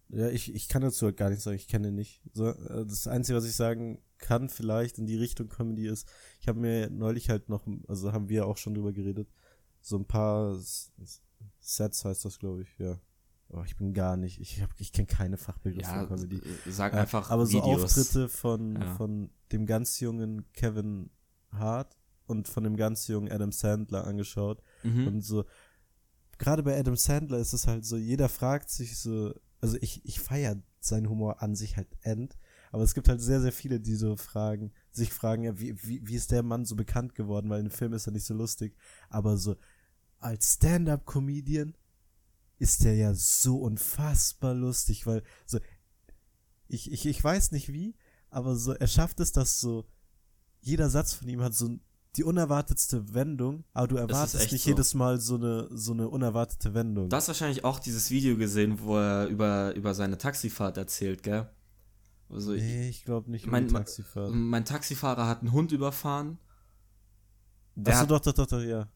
Ja, 0.09 0.29
ich, 0.29 0.55
ich 0.55 0.69
kann 0.69 0.81
dazu 0.81 1.13
gar 1.13 1.29
nichts 1.29 1.45
sagen, 1.45 1.57
ich 1.57 1.69
kenne 1.69 1.89
ihn 1.89 1.97
nicht. 1.97 2.23
So, 2.33 2.49
äh, 2.49 2.87
das 2.87 3.07
Einzige, 3.07 3.37
was 3.37 3.45
ich 3.45 3.55
sagen 3.57 4.01
kann, 4.19 4.49
vielleicht 4.49 4.99
in 4.99 5.07
die 5.07 5.17
Richtung 5.17 5.49
Comedy 5.49 5.87
ist, 5.87 6.09
ich 6.41 6.49
habe 6.49 6.59
mir 6.61 6.91
neulich 6.91 7.29
halt 7.31 7.49
noch, 7.49 7.67
also 7.89 8.13
haben 8.13 8.29
wir 8.29 8.47
auch 8.47 8.57
schon 8.57 8.75
drüber 8.75 8.93
geredet, 8.93 9.29
so 9.81 9.97
ein 9.97 10.05
paar 10.07 10.57
Sets 11.61 12.05
heißt 12.05 12.25
das, 12.25 12.39
glaube 12.39 12.63
ich, 12.63 12.79
ja. 12.79 12.99
Oh, 13.49 13.63
ich 13.65 13.77
bin 13.77 13.95
gar 13.95 14.17
nicht, 14.17 14.41
ich, 14.41 14.61
hab- 14.61 14.75
ich 14.79 14.93
kenne 14.93 15.07
keine 15.07 15.37
Fachbegriffe 15.37 15.83
Ja, 15.89 16.07
von 16.07 16.17
Comedy. 16.17 16.37
äh, 16.39 16.71
sag 16.71 16.93
Äh, 16.95 16.97
einfach 16.99 17.31
aber 17.31 17.47
so 17.47 17.59
Videos. 17.59 17.85
Auftritte 17.85 18.29
von, 18.29 18.75
Ja. 18.81 18.95
von 18.97 19.31
dem 19.53 19.67
ganz 19.67 20.01
jungen 20.01 20.51
Kevin 20.53 21.11
Hart 21.53 21.97
und 22.27 22.49
von 22.49 22.65
dem 22.65 22.77
ganz 22.77 23.07
jungen 23.07 23.31
Adam 23.31 23.53
Sandler 23.53 24.05
angeschaut. 24.05 24.61
Mhm. 24.83 25.07
Und 25.07 25.21
so, 25.21 25.45
gerade 26.39 26.65
bei 26.65 26.77
Adam 26.77 26.97
Sandler 26.97 27.39
ist 27.39 27.53
es 27.53 27.69
halt 27.69 27.85
so, 27.85 27.97
jeder 27.97 28.29
fragt 28.29 28.69
sich 28.69 28.99
so, 28.99 29.33
also 29.61 29.77
ich, 29.81 30.05
ich 30.05 30.19
feiere 30.19 30.61
seinen 30.81 31.09
Humor 31.09 31.41
an 31.41 31.55
sich 31.55 31.77
halt 31.77 31.89
end, 32.03 32.37
aber 32.73 32.83
es 32.83 32.95
gibt 32.95 33.09
halt 33.09 33.21
sehr, 33.21 33.41
sehr 33.41 33.53
viele, 33.53 33.81
die 33.81 33.95
so 33.95 34.17
fragen, 34.17 34.73
sich 34.91 35.13
fragen, 35.13 35.45
ja, 35.45 35.59
wie, 35.59 35.75
wie, 35.83 36.07
wie 36.07 36.15
ist 36.15 36.31
der 36.31 36.43
Mann 36.43 36.65
so 36.65 36.77
bekannt 36.77 37.15
geworden, 37.15 37.51
weil 37.51 37.61
im 37.61 37.71
Film 37.71 37.93
ist 37.93 38.07
er 38.07 38.13
nicht 38.13 38.27
so 38.27 38.35
lustig, 38.35 38.77
aber 39.09 39.37
so 39.37 39.57
als 40.19 40.55
Stand-up-Comedian 40.55 41.77
ist 42.59 42.85
der 42.85 42.95
ja 42.95 43.15
so 43.15 43.59
unfassbar 43.59 44.55
lustig, 44.55 45.07
weil 45.07 45.23
so, 45.45 45.59
ich, 46.69 46.91
ich, 46.91 47.07
ich 47.07 47.23
weiß 47.23 47.53
nicht 47.53 47.73
wie, 47.73 47.95
aber 48.31 48.57
so, 48.57 48.73
er 48.73 48.89
schafft 48.89 49.21
es, 49.21 49.33
dass 49.33 49.61
so, 49.61 49.87
jeder 50.61 50.91
Satz 50.91 51.13
von 51.15 51.29
ihm 51.29 51.43
hat 51.43 51.55
so 51.55 51.79
die 52.17 52.25
unerwartetste 52.25 53.13
Wendung, 53.15 53.65
aber 53.75 53.89
du 53.89 53.97
erwartest 53.97 54.51
nicht 54.53 54.65
so. 54.65 54.71
jedes 54.71 54.95
Mal 54.95 55.21
so 55.21 55.37
eine, 55.37 55.69
so 55.71 55.93
eine 55.93 56.09
unerwartete 56.09 56.73
Wendung. 56.73 57.11
Du 57.11 57.17
hast 57.17 57.29
wahrscheinlich 57.29 57.65
auch 57.65 57.79
dieses 57.79 58.11
Video 58.11 58.37
gesehen, 58.37 58.81
wo 58.81 58.97
er 58.97 59.27
über, 59.27 59.75
über 59.75 59.95
seine 59.95 60.17
Taxifahrt 60.17 60.79
erzählt, 60.79 61.23
gell? 61.23 61.49
Also 62.29 62.53
ich- 62.55 62.63
nee, 62.63 62.89
ich 62.89 63.05
glaube 63.05 63.31
nicht 63.31 63.47
mein, 63.47 63.69
Taxifahrt. 63.69 64.33
mein 64.35 64.65
Taxifahrer 64.65 65.27
hat 65.29 65.41
einen 65.41 65.53
Hund 65.53 65.73
überfahren. 65.73 66.39
Der 67.77 67.95
Achso, 67.95 68.03
hat, 68.03 68.11
doch, 68.11 68.21
doch, 68.21 68.33
doch, 68.33 68.47
doch, 68.47 68.61
ja. 68.63 68.89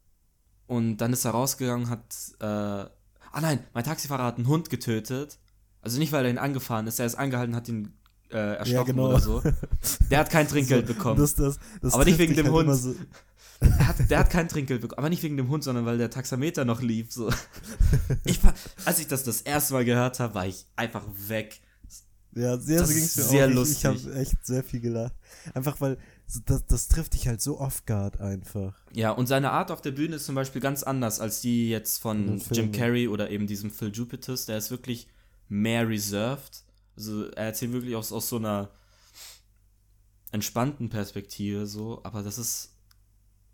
und 0.66 0.96
dann 0.98 1.12
ist 1.12 1.24
er 1.24 1.32
rausgegangen, 1.32 1.90
hat. 1.90 2.02
Äh, 2.40 2.44
ah 2.44 3.40
nein, 3.40 3.64
mein 3.74 3.84
Taxifahrer 3.84 4.24
hat 4.24 4.36
einen 4.36 4.48
Hund 4.48 4.70
getötet. 4.70 5.38
Also 5.82 5.98
nicht, 5.98 6.12
weil 6.12 6.24
er 6.24 6.30
ihn 6.30 6.38
angefahren 6.38 6.86
ist, 6.86 6.98
er 6.98 7.06
ist 7.06 7.14
angehalten, 7.14 7.54
hat 7.54 7.68
ihn 7.68 7.92
äh, 8.30 8.56
erstochen 8.56 8.86
genau. 8.96 9.08
oder 9.08 9.20
so. 9.20 9.42
Der 10.10 10.18
hat 10.20 10.30
kein 10.30 10.46
Trinkgeld 10.48 10.86
So, 10.88 10.94
bekommen. 10.94 11.18
Das, 11.20 11.34
das, 11.34 11.58
das 11.80 11.94
Aber 11.94 12.04
nicht 12.04 12.18
wegen 12.18 12.34
dem 12.34 12.46
halt 12.52 12.66
Hund. 12.68 12.76
So, 12.76 12.94
Der 13.62 13.88
hat, 13.88 14.10
der 14.10 14.18
hat 14.18 14.30
kein 14.30 14.48
Trinkgeld 14.48 14.80
bekommen, 14.80 14.98
aber 14.98 15.08
nicht 15.10 15.22
wegen 15.22 15.36
dem 15.36 15.48
Hund, 15.48 15.62
sondern 15.64 15.84
weil 15.86 15.98
der 15.98 16.10
Taxameter 16.10 16.64
noch 16.64 16.80
lief. 16.82 17.12
So. 17.12 17.30
Ich 18.24 18.40
als 18.84 18.98
ich 18.98 19.08
das 19.08 19.24
das 19.24 19.42
erste 19.42 19.74
Mal 19.74 19.84
gehört 19.84 20.20
habe, 20.20 20.34
war 20.34 20.46
ich 20.46 20.66
einfach 20.76 21.04
weg. 21.28 21.60
Ja, 22.34 22.56
sehr, 22.58 22.80
Das 22.80 22.90
ging's 22.94 23.16
mir 23.16 23.22
sehr 23.24 23.46
auch. 23.46 23.50
Ich, 23.50 23.54
lustig. 23.56 23.78
ich 23.78 23.84
habe 23.86 24.14
echt 24.14 24.46
sehr 24.46 24.62
viel 24.62 24.80
gelacht. 24.80 25.14
Einfach 25.54 25.80
weil 25.80 25.98
das, 26.46 26.64
das 26.66 26.86
trifft 26.88 27.14
dich 27.14 27.26
halt 27.26 27.40
so 27.40 27.58
off-guard 27.58 28.20
einfach. 28.20 28.76
Ja, 28.92 29.10
und 29.10 29.26
seine 29.26 29.50
Art 29.50 29.70
auf 29.72 29.80
der 29.80 29.90
Bühne 29.90 30.16
ist 30.16 30.26
zum 30.26 30.36
Beispiel 30.36 30.60
ganz 30.60 30.82
anders 30.84 31.18
als 31.20 31.40
die 31.40 31.68
jetzt 31.70 31.98
von 31.98 32.38
Jim. 32.52 32.70
Carrey 32.70 33.08
oder 33.08 33.30
eben 33.30 33.46
diesem 33.48 33.70
Phil 33.70 33.90
Jupitus. 33.92 34.46
Der 34.46 34.56
ist 34.58 34.70
wirklich 34.70 35.08
mehr 35.48 35.88
reserved. 35.88 36.64
Also 36.96 37.26
er 37.30 37.46
erzählt 37.46 37.72
wirklich 37.72 37.96
aus, 37.96 38.12
aus 38.12 38.28
so 38.28 38.36
einer 38.36 38.70
entspannten 40.32 40.88
Perspektive 40.88 41.66
so, 41.66 42.00
aber 42.04 42.22
das 42.22 42.38
ist 42.38 42.76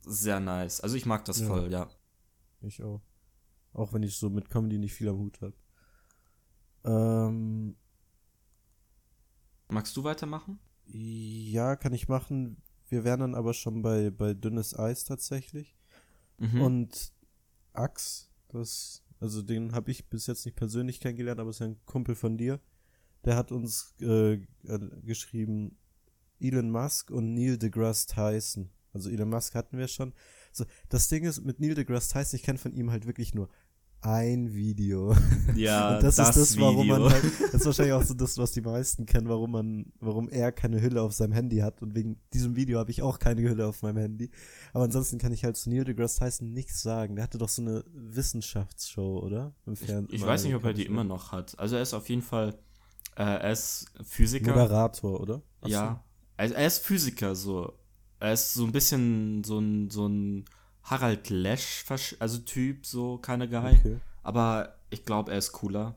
sehr 0.04 0.40
nice. 0.40 0.80
Also 0.82 0.96
ich 0.96 1.06
mag 1.06 1.24
das 1.24 1.40
Ja. 1.40 1.46
voll, 1.46 1.72
ja. 1.72 1.88
Ich 2.60 2.82
auch. 2.82 3.00
Auch 3.72 3.92
wenn 3.94 4.02
ich 4.02 4.16
so 4.16 4.28
mit 4.28 4.50
Comedy 4.50 4.78
nicht 4.78 4.92
viel 4.94 5.08
am 5.08 5.16
Hut 5.18 5.40
habe. 5.40 5.54
Ähm, 6.84 7.76
Magst 9.68 9.96
du 9.96 10.04
weitermachen? 10.04 10.58
ja, 10.88 11.76
kann 11.76 11.92
ich 11.92 12.08
machen. 12.08 12.56
Wir 12.88 13.04
wären 13.04 13.20
dann 13.20 13.34
aber 13.34 13.54
schon 13.54 13.82
bei, 13.82 14.10
bei 14.10 14.34
dünnes 14.34 14.78
Eis 14.78 15.04
tatsächlich. 15.04 15.76
Mhm. 16.38 16.60
Und 16.60 17.12
Ax, 17.72 18.30
das, 18.48 19.02
also 19.18 19.42
den 19.42 19.72
habe 19.72 19.90
ich 19.90 20.08
bis 20.08 20.26
jetzt 20.26 20.44
nicht 20.44 20.56
persönlich 20.56 21.00
kennengelernt, 21.00 21.40
aber 21.40 21.50
ist 21.50 21.60
ja 21.60 21.66
ein 21.66 21.84
Kumpel 21.84 22.14
von 22.14 22.38
dir. 22.38 22.60
Der 23.24 23.36
hat 23.36 23.50
uns 23.50 23.94
äh, 24.00 24.34
äh, 24.34 24.40
geschrieben, 25.02 25.76
Elon 26.38 26.70
Musk 26.70 27.10
und 27.10 27.34
Neil 27.34 27.58
deGrasse 27.58 28.06
Tyson. 28.06 28.70
Also 28.92 29.10
Elon 29.10 29.28
Musk 29.28 29.54
hatten 29.54 29.78
wir 29.78 29.88
schon. 29.88 30.12
So, 30.52 30.64
das 30.88 31.08
Ding 31.08 31.24
ist, 31.24 31.44
mit 31.44 31.58
Neil 31.58 31.74
deGrasse 31.74 32.12
Tyson, 32.12 32.36
ich 32.36 32.44
kenne 32.44 32.58
von 32.58 32.72
ihm 32.72 32.90
halt 32.92 33.06
wirklich 33.06 33.34
nur 33.34 33.48
ein 34.00 34.54
Video. 34.54 35.14
ja, 35.54 35.94
Und 35.96 36.02
das, 36.02 36.18
ist 36.18 36.36
das, 36.36 36.60
warum 36.60 36.84
Video. 36.84 36.98
man 36.98 37.12
halt, 37.12 37.24
das 37.24 37.54
ist 37.54 37.66
wahrscheinlich 37.66 37.94
auch 37.94 38.02
so 38.02 38.14
das, 38.14 38.38
was 38.38 38.52
die 38.52 38.60
meisten 38.60 39.06
kennen, 39.06 39.28
warum 39.28 39.52
man, 39.52 39.92
warum 40.00 40.28
er 40.28 40.52
keine 40.52 40.80
Hülle 40.80 41.02
auf 41.02 41.12
seinem 41.12 41.32
Handy 41.32 41.58
hat. 41.58 41.82
Und 41.82 41.94
wegen 41.94 42.20
diesem 42.32 42.56
Video 42.56 42.78
habe 42.78 42.90
ich 42.90 43.02
auch 43.02 43.18
keine 43.18 43.42
Hülle 43.42 43.66
auf 43.66 43.82
meinem 43.82 43.98
Handy. 43.98 44.30
Aber 44.72 44.84
ansonsten 44.84 45.18
kann 45.18 45.32
ich 45.32 45.44
halt 45.44 45.56
zu 45.56 45.70
Neil 45.70 45.84
deGrasse 45.84 46.20
Tyson 46.20 46.52
nichts 46.52 46.82
sagen. 46.82 47.16
Der 47.16 47.24
hatte 47.24 47.38
doch 47.38 47.48
so 47.48 47.62
eine 47.62 47.84
Wissenschaftsshow, 47.92 49.20
oder? 49.20 49.54
Im 49.66 49.72
ich, 49.72 49.80
Fernsehen. 49.80 50.14
ich 50.14 50.24
weiß 50.24 50.44
nicht, 50.44 50.54
ob 50.54 50.64
er 50.64 50.72
die 50.72 50.86
immer 50.86 51.04
noch 51.04 51.32
hat. 51.32 51.58
Also 51.58 51.76
er 51.76 51.82
ist 51.82 51.94
auf 51.94 52.08
jeden 52.08 52.22
Fall, 52.22 52.54
äh, 53.16 53.22
er 53.22 53.52
ist 53.52 53.86
Physiker. 54.04 54.52
Moderator, 54.52 55.20
oder? 55.20 55.42
So. 55.62 55.68
Ja, 55.68 56.04
also 56.36 56.54
er 56.54 56.66
ist 56.66 56.78
Physiker, 56.78 57.34
so. 57.34 57.72
Er 58.18 58.32
ist 58.32 58.54
so 58.54 58.64
ein 58.64 58.72
bisschen 58.72 59.44
so 59.44 59.58
ein, 59.58 59.90
so 59.90 60.06
ein 60.06 60.44
Harald 60.86 61.30
Lesch, 61.30 61.84
also 62.20 62.38
Typ, 62.38 62.86
so, 62.86 63.18
keine 63.18 63.48
Guy. 63.48 63.76
Okay. 63.78 64.00
Aber 64.22 64.78
ich 64.90 65.04
glaube, 65.04 65.32
er 65.32 65.38
ist 65.38 65.52
cooler. 65.52 65.96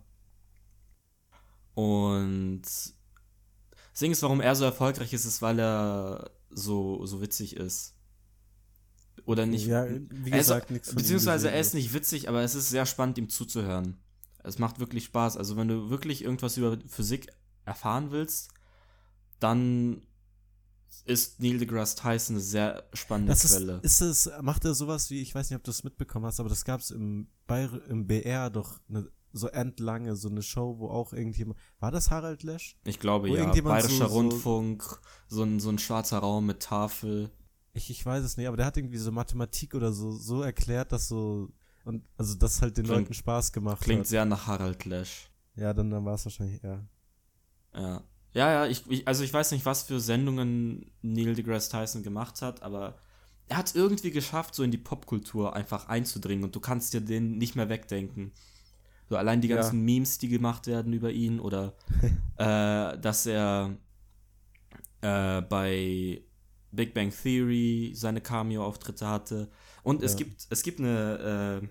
Und 1.76 2.64
das 2.64 4.00
Ding 4.00 4.12
ist, 4.12 4.24
warum 4.24 4.42
er 4.42 4.56
so 4.56 4.66
erfolgreich 4.66 5.14
ist, 5.14 5.26
ist, 5.26 5.42
weil 5.42 5.60
er 5.60 6.32
so, 6.50 7.06
so 7.06 7.22
witzig 7.22 7.56
ist. 7.56 7.96
Oder 9.26 9.46
nicht. 9.46 9.68
Ja, 9.68 9.86
wie 9.88 10.32
er 10.32 10.40
gesagt, 10.40 10.72
nichts 10.72 10.96
beziehungsweise 10.96 11.52
er 11.52 11.60
ist 11.60 11.76
nicht 11.76 11.94
witzig, 11.94 12.28
aber 12.28 12.42
es 12.42 12.56
ist 12.56 12.70
sehr 12.70 12.88
spannend, 12.88 13.20
ihm 13.20 13.30
zuzuhören. 13.30 14.02
Es 14.44 14.58
macht 14.58 14.80
wirklich 14.80 15.04
Spaß. 15.06 15.38
Also 15.38 15.56
wenn 15.56 15.68
du 15.68 15.92
wirklich 15.92 16.24
irgendwas 16.24 16.58
über 16.58 16.78
Physik 16.88 17.28
erfahren 17.64 18.10
willst, 18.10 18.50
dann 19.40 20.02
ist 21.06 21.40
Neil 21.40 21.58
deGrasse 21.58 21.96
Tyson 21.98 22.36
eine 22.36 22.44
sehr 22.44 22.84
spannende 22.94 23.32
Das 23.34 23.48
Quelle. 23.48 23.80
ist 23.84 24.02
es, 24.02 24.30
macht 24.42 24.66
er 24.66 24.74
sowas 24.74 25.10
wie, 25.10 25.22
ich 25.22 25.34
weiß 25.34 25.50
nicht, 25.50 25.58
ob 25.58 25.64
du 25.64 25.70
das 25.72 25.84
mitbekommen 25.84 26.26
hast, 26.26 26.40
aber 26.40 26.50
das 26.50 26.66
gab 26.66 26.82
es 26.82 26.92
im, 26.92 27.28
im 27.90 28.08
BR 28.08 28.50
doch 28.50 28.80
eine, 28.90 29.10
so 29.32 29.48
endlange, 29.48 30.16
so 30.16 30.30
eine 30.30 30.42
Show, 30.42 30.78
wo 30.80 30.90
auch 30.90 31.14
irgendjemand, 31.14 31.58
war 31.80 31.92
das 31.92 32.10
Harald 32.12 32.44
Lesch? 32.44 32.78
ich 32.86 33.00
glaube 33.00 33.30
wo 33.30 33.36
ja. 33.36 33.52
Bayerischer 33.52 34.08
so- 34.10 34.14
Rundfunk, 34.16 35.00
so 35.28 35.44
ein, 35.44 35.60
so 35.60 35.70
ein 35.70 35.78
schwarzer 35.80 36.20
Raum 36.20 36.46
mit 36.48 36.62
Tafel. 36.62 37.30
Ich, 37.74 37.90
ich 37.92 38.04
weiß 38.06 38.24
es 38.24 38.38
nicht, 38.38 38.48
aber 38.48 38.58
der 38.58 38.66
hat 38.66 38.78
irgendwie 38.78 38.98
so 38.98 39.12
Mathematik 39.12 39.76
oder 39.76 39.94
so, 39.94 40.12
so 40.12 40.42
erklärt, 40.42 40.92
dass 40.92 41.08
so, 41.08 41.50
und, 41.86 42.04
also, 42.18 42.36
das 42.36 42.62
halt 42.62 42.78
den 42.78 42.86
Klingt- 42.86 43.00
Leuten 43.02 43.14
Spaß 43.14 43.52
gemacht 43.52 43.82
Klingt 43.82 44.02
hat. 44.02 44.08
sehr 44.08 44.26
nach 44.26 44.48
Harald 44.48 44.86
Lesch. 44.86 45.32
Ja, 45.56 45.74
dann, 45.74 45.90
dann 45.92 46.04
war 46.06 46.16
es 46.16 46.26
wahrscheinlich, 46.26 46.62
ja. 46.64 46.84
Ja. 47.76 48.04
Ja, 48.34 48.52
ja, 48.52 48.68
ich, 48.68 48.84
ich, 48.90 49.08
also 49.08 49.24
ich 49.24 49.34
weiß 49.34 49.52
nicht, 49.52 49.66
was 49.66 49.84
für 49.84 50.00
Sendungen 50.00 50.92
Neil 51.02 51.34
deGrasse 51.36 51.72
Tyson 51.72 52.04
gemacht 52.04 52.42
hat, 52.42 52.62
aber 52.62 53.00
er 53.48 53.58
hat 53.58 53.68
es 53.68 53.76
irgendwie 53.76 54.12
geschafft, 54.12 54.54
so 54.56 54.64
in 54.64 54.72
die 54.72 54.78
Popkultur 54.78 55.56
einfach 55.56 55.88
einzudringen 55.88 56.44
und 56.44 56.56
du 56.56 56.60
kannst 56.60 56.94
dir 56.94 57.02
den 57.02 57.38
nicht 57.38 57.56
mehr 57.56 57.70
wegdenken. 57.70 58.32
So 59.10 59.18
allein 59.18 59.42
die 59.42 59.48
Ja. 59.48 59.56
ganzen 59.56 59.84
Memes, 59.84 60.20
die 60.20 60.30
gemacht 60.30 60.68
werden 60.68 60.94
über 60.94 61.12
ihn 61.12 61.40
oder 61.40 61.76
äh, 62.38 63.00
dass 63.00 63.26
er 63.26 63.78
äh, 65.02 65.42
bei 65.42 66.22
Big 66.72 66.94
Bang 66.94 67.12
Theory 67.12 67.92
seine 67.96 68.22
Cameo-Auftritte 68.22 69.08
hatte. 69.08 69.50
Und 69.84 70.04
es 70.04 70.12
Ja. 70.12 70.18
gibt, 70.18 70.48
es 70.50 70.62
gibt 70.64 70.80
eine 70.80 71.62
äh, 71.64 71.68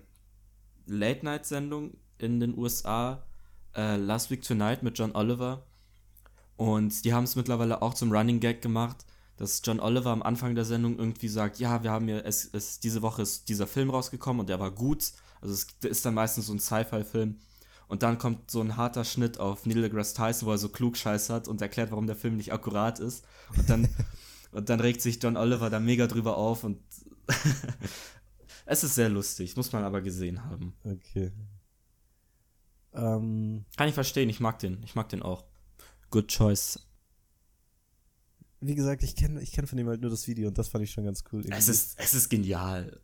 Late-Night-Sendung 0.87 1.97
in 2.17 2.39
den 2.39 2.57
USA, 2.57 3.23
äh, 3.75 3.95
Last 3.97 4.31
Week 4.31 4.41
Tonight 4.41 4.83
mit 4.83 4.97
John 4.97 5.15
Oliver. 5.15 5.65
Und 6.59 7.05
die 7.05 7.13
haben 7.13 7.23
es 7.23 7.37
mittlerweile 7.37 7.81
auch 7.81 7.93
zum 7.93 8.11
Running 8.11 8.41
Gag 8.41 8.61
gemacht, 8.61 9.05
dass 9.37 9.61
John 9.63 9.79
Oliver 9.79 10.09
am 10.09 10.21
Anfang 10.21 10.55
der 10.55 10.65
Sendung 10.65 10.99
irgendwie 10.99 11.29
sagt, 11.29 11.57
ja, 11.57 11.83
wir 11.83 11.91
haben 11.91 12.05
hier, 12.05 12.25
es, 12.25 12.49
es, 12.51 12.81
diese 12.81 13.01
Woche 13.01 13.21
ist 13.21 13.47
dieser 13.47 13.65
Film 13.65 13.89
rausgekommen 13.89 14.41
und 14.41 14.49
der 14.49 14.59
war 14.59 14.69
gut. 14.69 15.13
Also 15.39 15.53
es 15.53 15.67
ist 15.85 16.05
dann 16.05 16.15
meistens 16.15 16.47
so 16.47 16.53
ein 16.53 16.59
Sci-Fi-Film. 16.59 17.37
Und 17.87 18.03
dann 18.03 18.17
kommt 18.17 18.51
so 18.51 18.59
ein 18.59 18.75
harter 18.75 19.05
Schnitt 19.05 19.39
auf 19.39 19.65
Neil 19.65 19.83
deGrasse 19.83 20.15
Tyson, 20.15 20.49
wo 20.49 20.51
er 20.51 20.57
so 20.57 20.67
klug 20.67 20.97
scheißert 20.97 21.47
und 21.47 21.61
erklärt, 21.61 21.91
warum 21.91 22.07
der 22.07 22.17
Film 22.17 22.35
nicht 22.35 22.51
akkurat 22.51 22.99
ist. 22.99 23.23
Und 23.57 23.69
dann, 23.69 23.87
und 24.51 24.67
dann 24.67 24.81
regt 24.81 25.01
sich 25.01 25.23
John 25.23 25.37
Oliver 25.37 25.69
da 25.69 25.79
mega 25.79 26.07
drüber 26.07 26.35
auf 26.35 26.65
und 26.65 26.81
es 28.65 28.83
ist 28.83 28.95
sehr 28.95 29.07
lustig, 29.07 29.55
muss 29.55 29.71
man 29.71 29.85
aber 29.85 30.01
gesehen 30.01 30.43
haben. 30.43 30.73
Okay. 30.83 31.31
Ähm, 32.91 33.63
Kann 33.77 33.87
ich 33.87 33.93
verstehen, 33.93 34.27
ich 34.27 34.41
mag 34.41 34.59
den, 34.59 34.83
ich 34.83 34.95
mag 34.95 35.07
den 35.07 35.23
auch. 35.23 35.45
Good 36.09 36.27
choice. 36.27 36.79
wie 38.61 38.75
gesagt, 38.75 39.03
ich 39.03 39.15
kenne 39.15 39.41
ich 39.41 39.51
kenn 39.51 39.67
von 39.67 39.77
ihm 39.77 39.87
halt 39.87 40.01
nur 40.01 40.09
das 40.09 40.27
Video 40.27 40.47
und 40.47 40.57
das 40.57 40.67
fand 40.67 40.83
ich 40.83 40.91
schon 40.91 41.05
ganz 41.05 41.23
cool. 41.31 41.43
Es 41.49 41.69
ist, 41.69 41.99
es 41.99 42.13
ist 42.13 42.29
genial. 42.29 42.99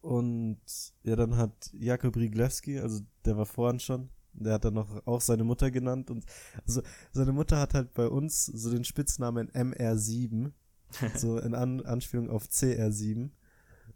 Und 0.00 0.60
ja, 1.02 1.16
dann 1.16 1.36
hat 1.36 1.70
Jakob 1.72 2.16
Riglewski, 2.16 2.78
also 2.78 3.00
der 3.24 3.36
war 3.36 3.46
vorhin 3.46 3.80
schon, 3.80 4.10
der 4.32 4.54
hat 4.54 4.64
dann 4.64 4.74
noch 4.74 5.04
auch 5.06 5.20
seine 5.20 5.44
Mutter 5.44 5.70
genannt 5.70 6.10
und 6.10 6.24
also 6.66 6.82
seine 7.12 7.32
Mutter 7.32 7.58
hat 7.58 7.74
halt 7.74 7.92
bei 7.92 8.06
uns 8.06 8.46
so 8.46 8.70
den 8.70 8.84
Spitznamen 8.84 9.50
MR7, 9.50 10.52
so 11.16 11.38
in 11.38 11.54
An 11.54 11.84
Anspielung 11.84 12.30
auf 12.30 12.46
CR7, 12.46 13.30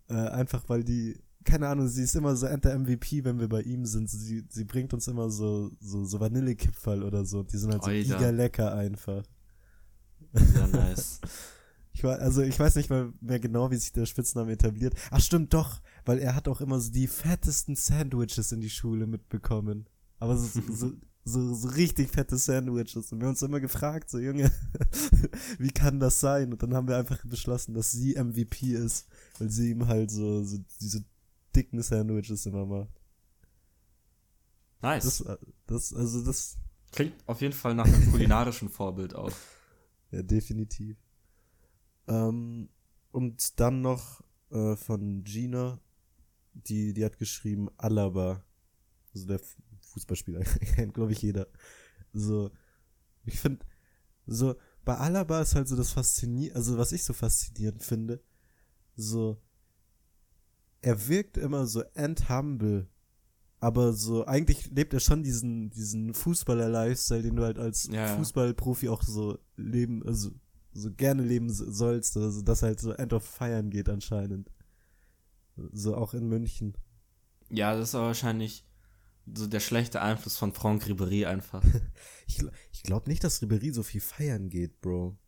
äh, 0.09 0.15
einfach 0.15 0.69
weil 0.69 0.83
die, 0.83 1.23
keine 1.45 1.69
Ahnung, 1.69 1.89
sie 1.89 2.03
ist 2.03 2.17
immer 2.17 2.37
so 2.37 2.47
Enter 2.47 2.79
MVP, 2.79 3.25
wenn 3.25 3.41
wir 3.41 3.49
bei 3.49 3.63
ihm 3.63 3.87
sind, 3.87 4.11
sie, 4.11 4.45
sie 4.49 4.65
bringt 4.65 4.93
uns 4.93 5.09
immer 5.09 5.31
so, 5.31 5.71
so, 5.81 6.05
so 6.05 6.21
Vanillekipferl 6.21 7.03
oder 7.03 7.25
so, 7.25 7.43
die 7.43 7.57
sind 7.57 7.73
halt 7.73 7.85
so 7.85 7.91
giga 7.91 8.31
lecker 8.31 8.75
einfach. 8.75 9.23
Sehr 10.33 10.67
nice. 10.69 11.21
Ich 11.93 12.05
war, 12.05 12.19
also 12.21 12.41
ich 12.43 12.59
weiß 12.59 12.77
nicht 12.77 12.89
mal 12.89 13.13
mehr 13.21 13.41
genau, 13.41 13.71
wie 13.71 13.77
sich 13.77 13.93
der 13.93 14.07
Spitzname 14.07 14.53
etabliert. 14.53 14.95
Ach 15.11 15.21
stimmt 15.21 15.53
doch, 15.53 15.81
weil 16.05 16.19
er 16.19 16.35
hat 16.35 16.47
auch 16.47 16.61
immer 16.61 16.81
so 16.81 16.91
die 16.93 17.09
fettesten 17.09 17.75
Sandwiches 17.75 18.53
in 18.53 18.61
die 18.61 18.71
Schule 18.71 19.07
mitbekommen. 19.07 19.87
Aber 20.19 20.37
so, 20.37 20.61
so, 20.73 20.93
so, 21.25 21.55
so 21.55 21.69
richtig 21.69 22.11
fette 22.11 22.37
Sandwiches. 22.37 23.13
Und 23.13 23.19
wir 23.19 23.27
haben 23.27 23.33
uns 23.33 23.43
immer 23.43 23.61
gefragt, 23.61 24.09
so 24.09 24.19
Junge, 24.19 24.53
wie 25.59 25.73
kann 25.73 25.99
das 26.01 26.21
sein? 26.21 26.53
Und 26.53 26.63
dann 26.63 26.75
haben 26.75 26.89
wir 26.89 26.97
einfach 26.97 27.23
beschlossen, 27.25 27.75
dass 27.75 27.91
sie 27.91 28.15
MVP 28.15 28.73
ist, 28.73 29.07
weil 29.39 29.51
sie 29.51 29.71
ihm 29.71 29.87
halt 29.89 30.11
so, 30.11 30.45
so 30.45 30.59
diese 30.81 31.05
dicken 31.55 31.83
Sandwiches 31.83 32.47
immer 32.47 32.67
macht. 32.67 33.01
Nice. 34.83 35.05
Das, 35.25 35.39
das, 35.67 35.95
also 35.95 36.25
das, 36.25 36.59
Klingt 36.93 37.15
auf 37.27 37.41
jeden 37.41 37.53
Fall 37.55 37.75
nach 37.75 37.87
einem 37.87 38.11
kulinarischen 38.11 38.69
Vorbild 38.69 39.15
auch. 39.15 39.33
Ja, 40.13 40.25
definitiv. 40.25 40.97
Ähm, 42.09 42.69
und 43.13 43.61
dann 43.61 43.81
noch 43.81 44.25
äh, 44.51 44.75
von 44.75 45.23
Gina, 45.23 45.81
die, 46.53 46.93
die 46.93 47.05
hat 47.05 47.17
geschrieben 47.17 47.69
Alaba. 47.77 48.45
Also 49.15 49.29
der 49.29 49.41
Fußballspieler, 49.83 50.41
kennt 50.75 50.95
glaube 50.95 51.13
ich 51.13 51.23
jeder. 51.23 51.47
So, 52.13 52.51
ich 53.25 53.39
finde, 53.39 53.65
so, 54.27 54.57
bei 54.85 54.97
Alaba 54.97 55.41
ist 55.43 55.55
halt 55.55 55.69
so 55.69 55.77
das 55.77 55.93
Faszinierende, 55.93 56.57
also 56.57 56.77
was 56.77 56.91
ich 56.91 57.05
so 57.05 57.13
faszinierend 57.13 57.85
finde, 57.85 58.21
so, 58.97 59.41
er 60.83 61.09
wirkt 61.09 61.37
immer 61.37 61.67
so 61.67 61.83
end-humble, 61.95 62.89
aber 63.61 63.93
so, 63.93 64.25
eigentlich 64.27 64.71
lebt 64.71 64.95
er 64.95 65.01
schon 65.01 65.23
diesen, 65.23 65.71
diesen 65.71 66.15
Fußballer-Lifestyle, 66.15 67.23
den 67.23 67.37
du 67.37 67.43
halt 67.45 67.59
als 67.59 67.89
Ja. 67.93 68.17
Fußballprofi 68.17 68.89
auch 68.89 69.03
so 69.03 69.39
leben, 69.57 70.03
also 70.07 70.31
so 70.73 70.91
gerne 70.91 71.23
leben 71.23 71.51
so- 71.51 71.71
sollst, 71.71 72.17
also 72.17 72.41
dass 72.43 72.63
halt 72.63 72.81
so 72.81 72.93
End 72.93 73.13
of 73.13 73.25
Feiern 73.25 73.69
geht 73.71 73.89
anscheinend. 73.89 74.51
So 75.73 75.95
auch 75.97 76.15
in 76.15 76.29
München. 76.29 76.75
Ja, 77.51 77.75
das 77.77 77.91
ist 77.91 77.95
aber 77.95 78.07
wahrscheinlich 78.07 78.65
so 79.35 79.47
der 79.47 79.61
schlechte 79.61 80.01
Einfluss 80.01 80.37
von 80.39 80.53
Franck 80.53 80.85
Ribéry 80.85 81.27
einfach. 81.27 81.63
Ich, 82.27 82.41
ich 82.73 82.83
glaube 82.85 83.11
nicht, 83.11 83.25
dass 83.25 83.43
Ribery 83.43 83.73
so 83.73 83.83
viel 83.83 84.01
feiern 84.01 84.49
geht, 84.51 84.81
Bro. 84.81 85.19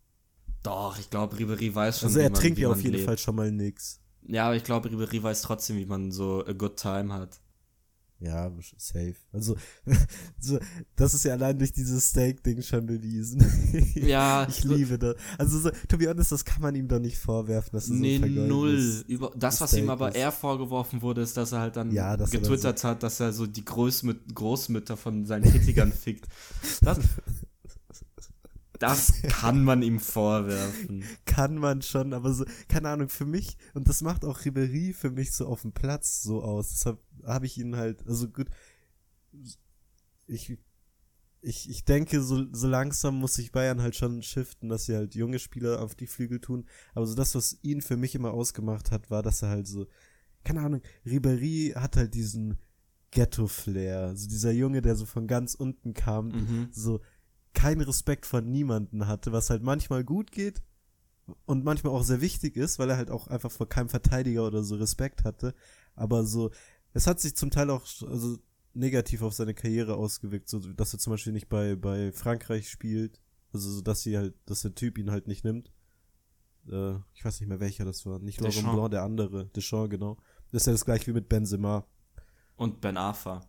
Doch, 0.63 0.97
ich 0.97 1.09
glaube, 1.09 1.35
Ribéry 1.35 1.75
weiß 1.75 1.99
schon, 1.99 2.07
Also 2.07 2.19
er 2.19 2.31
trinkt 2.31 2.57
ja 2.57 2.69
auf 2.69 2.81
jeden 2.81 2.93
lebt. 2.95 3.05
Fall 3.05 3.17
schon 3.17 3.35
mal 3.35 3.51
nix. 3.51 3.99
Ja, 4.27 4.45
aber 4.45 4.55
ich 4.55 4.63
glaube, 4.63 4.89
Ribéry 4.89 5.21
weiß 5.21 5.41
trotzdem, 5.41 5.77
wie 5.77 5.85
man 5.85 6.11
so 6.11 6.45
a 6.45 6.53
good 6.53 6.77
time 6.77 7.13
hat. 7.13 7.39
Ja, 8.23 8.49
safe. 8.77 9.15
Also, 9.33 9.57
so, 10.39 10.57
das 10.95 11.13
ist 11.13 11.25
ja 11.25 11.33
allein 11.33 11.57
durch 11.59 11.73
dieses 11.73 12.07
Steak-Ding 12.09 12.61
schon 12.61 12.85
bewiesen. 12.85 13.43
Ja, 13.95 14.47
ich 14.47 14.63
liebe 14.63 14.97
das. 14.97 15.15
Also, 15.37 15.59
so, 15.59 15.71
to 15.89 15.97
be 15.97 16.07
honest, 16.07 16.31
das 16.31 16.45
kann 16.45 16.61
man 16.61 16.73
ihm 16.75 16.87
doch 16.87 16.99
nicht 16.99 17.17
vorwerfen, 17.17 17.71
dass 17.73 17.89
er 17.89 17.95
Nee, 17.95 18.19
so 18.19 18.25
null. 18.25 19.03
Über, 19.07 19.31
das, 19.35 19.59
was 19.59 19.71
Steak 19.71 19.83
ihm 19.83 19.89
aber 19.89 20.09
ist. 20.09 20.15
eher 20.15 20.31
vorgeworfen 20.31 21.01
wurde, 21.01 21.21
ist, 21.21 21.35
dass 21.35 21.51
er 21.51 21.59
halt 21.59 21.75
dann 21.75 21.91
Ja, 21.91 22.15
er 22.15 22.27
getwittert 22.27 22.83
hat, 22.85 23.03
dass 23.03 23.19
er 23.19 23.33
so 23.33 23.45
die 23.45 23.65
Großmüt 23.65 24.33
Großmütter 24.33 24.95
von 24.95 25.25
seinen 25.25 25.51
Kritikern 25.51 25.91
fickt. 25.91 26.27
Das, 26.81 26.99
das 28.83 29.21
kann 29.23 29.63
man 29.63 29.81
ihm 29.81 29.99
vorwerfen. 29.99 31.03
Kann 31.25 31.57
man 31.57 31.81
schon, 31.81 32.13
aber 32.13 32.33
so, 32.33 32.45
keine 32.67 32.89
Ahnung, 32.89 33.09
für 33.09 33.25
mich, 33.25 33.57
und 33.73 33.87
das 33.87 34.01
macht 34.01 34.23
auch 34.25 34.45
Ribery 34.45 34.93
für 34.93 35.09
mich 35.09 35.31
so 35.31 35.47
auf 35.47 35.61
dem 35.63 35.71
Platz 35.71 36.21
so 36.21 36.43
aus. 36.43 36.69
Deshalb 36.69 36.99
habe 37.25 37.45
ich 37.45 37.57
ihn 37.57 37.75
halt, 37.75 38.05
also 38.07 38.27
gut, 38.29 38.47
ich, 40.27 40.57
ich, 41.41 41.69
ich 41.69 41.85
denke, 41.85 42.21
so, 42.21 42.45
so 42.53 42.67
langsam 42.67 43.15
muss 43.19 43.33
sich 43.35 43.51
Bayern 43.51 43.81
halt 43.81 43.95
schon 43.95 44.21
shiften, 44.21 44.69
dass 44.69 44.85
sie 44.85 44.95
halt 44.95 45.15
junge 45.15 45.39
Spieler 45.39 45.81
auf 45.81 45.95
die 45.95 46.07
Flügel 46.07 46.39
tun. 46.39 46.65
Aber 46.93 47.05
so 47.05 47.15
das, 47.15 47.35
was 47.35 47.57
ihn 47.63 47.81
für 47.81 47.97
mich 47.97 48.15
immer 48.15 48.31
ausgemacht 48.31 48.91
hat, 48.91 49.09
war, 49.09 49.23
dass 49.23 49.41
er 49.41 49.49
halt 49.49 49.67
so, 49.67 49.87
keine 50.43 50.61
Ahnung, 50.61 50.81
Ribery 51.05 51.73
hat 51.75 51.95
halt 51.97 52.13
diesen 52.13 52.57
Ghetto-Flair. 53.11 54.15
So 54.15 54.27
dieser 54.27 54.51
Junge, 54.51 54.81
der 54.81 54.95
so 54.95 55.05
von 55.05 55.27
ganz 55.27 55.55
unten 55.55 55.93
kam, 55.93 56.27
Mhm. 56.29 56.67
so 56.71 57.01
keinen 57.53 57.81
Respekt 57.81 58.25
vor 58.25 58.41
niemanden 58.41 59.07
hatte, 59.07 59.31
was 59.31 59.49
halt 59.49 59.63
manchmal 59.63 60.03
gut 60.03 60.31
geht 60.31 60.61
und 61.45 61.63
manchmal 61.63 61.93
auch 61.93 62.03
sehr 62.03 62.21
wichtig 62.21 62.57
ist, 62.57 62.79
weil 62.79 62.89
er 62.89 62.97
halt 62.97 63.11
auch 63.11 63.27
einfach 63.27 63.51
vor 63.51 63.69
keinem 63.69 63.89
Verteidiger 63.89 64.45
oder 64.45 64.63
so 64.63 64.75
Respekt 64.75 65.23
hatte. 65.23 65.53
Aber 65.95 66.25
so, 66.25 66.51
es 66.93 67.07
hat 67.07 67.19
sich 67.19 67.35
zum 67.35 67.51
Teil 67.51 67.69
auch 67.69 67.85
also 68.07 68.37
negativ 68.73 69.21
auf 69.21 69.33
seine 69.33 69.53
Karriere 69.53 69.95
ausgewirkt, 69.95 70.49
so 70.49 70.59
dass 70.59 70.93
er 70.93 70.99
zum 70.99 71.11
Beispiel 71.11 71.33
nicht 71.33 71.47
bei, 71.47 71.75
bei 71.75 72.11
Frankreich 72.11 72.69
spielt, 72.69 73.21
also 73.53 73.69
so, 73.69 73.81
dass 73.81 74.01
sie 74.01 74.17
halt, 74.17 74.33
dass 74.45 74.61
der 74.61 74.73
Typ 74.73 74.97
ihn 74.97 75.11
halt 75.11 75.27
nicht 75.27 75.43
nimmt. 75.43 75.71
Äh, 76.69 76.95
ich 77.13 77.23
weiß 77.23 77.39
nicht 77.39 77.49
mehr 77.49 77.59
welcher 77.59 77.85
das 77.85 78.05
war. 78.05 78.19
Nicht 78.19 78.41
Laurent. 78.41 78.73
Blanc, 78.73 78.91
der 78.91 79.03
andere. 79.03 79.45
Deschamps, 79.49 79.91
genau. 79.91 80.17
Das 80.51 80.63
ist 80.63 80.67
ja 80.67 80.73
das 80.73 80.85
gleiche 80.85 81.07
wie 81.07 81.13
mit 81.13 81.29
Benzema. 81.29 81.85
Und 82.55 82.81
Ben 82.81 82.97
Arfa. 82.97 83.41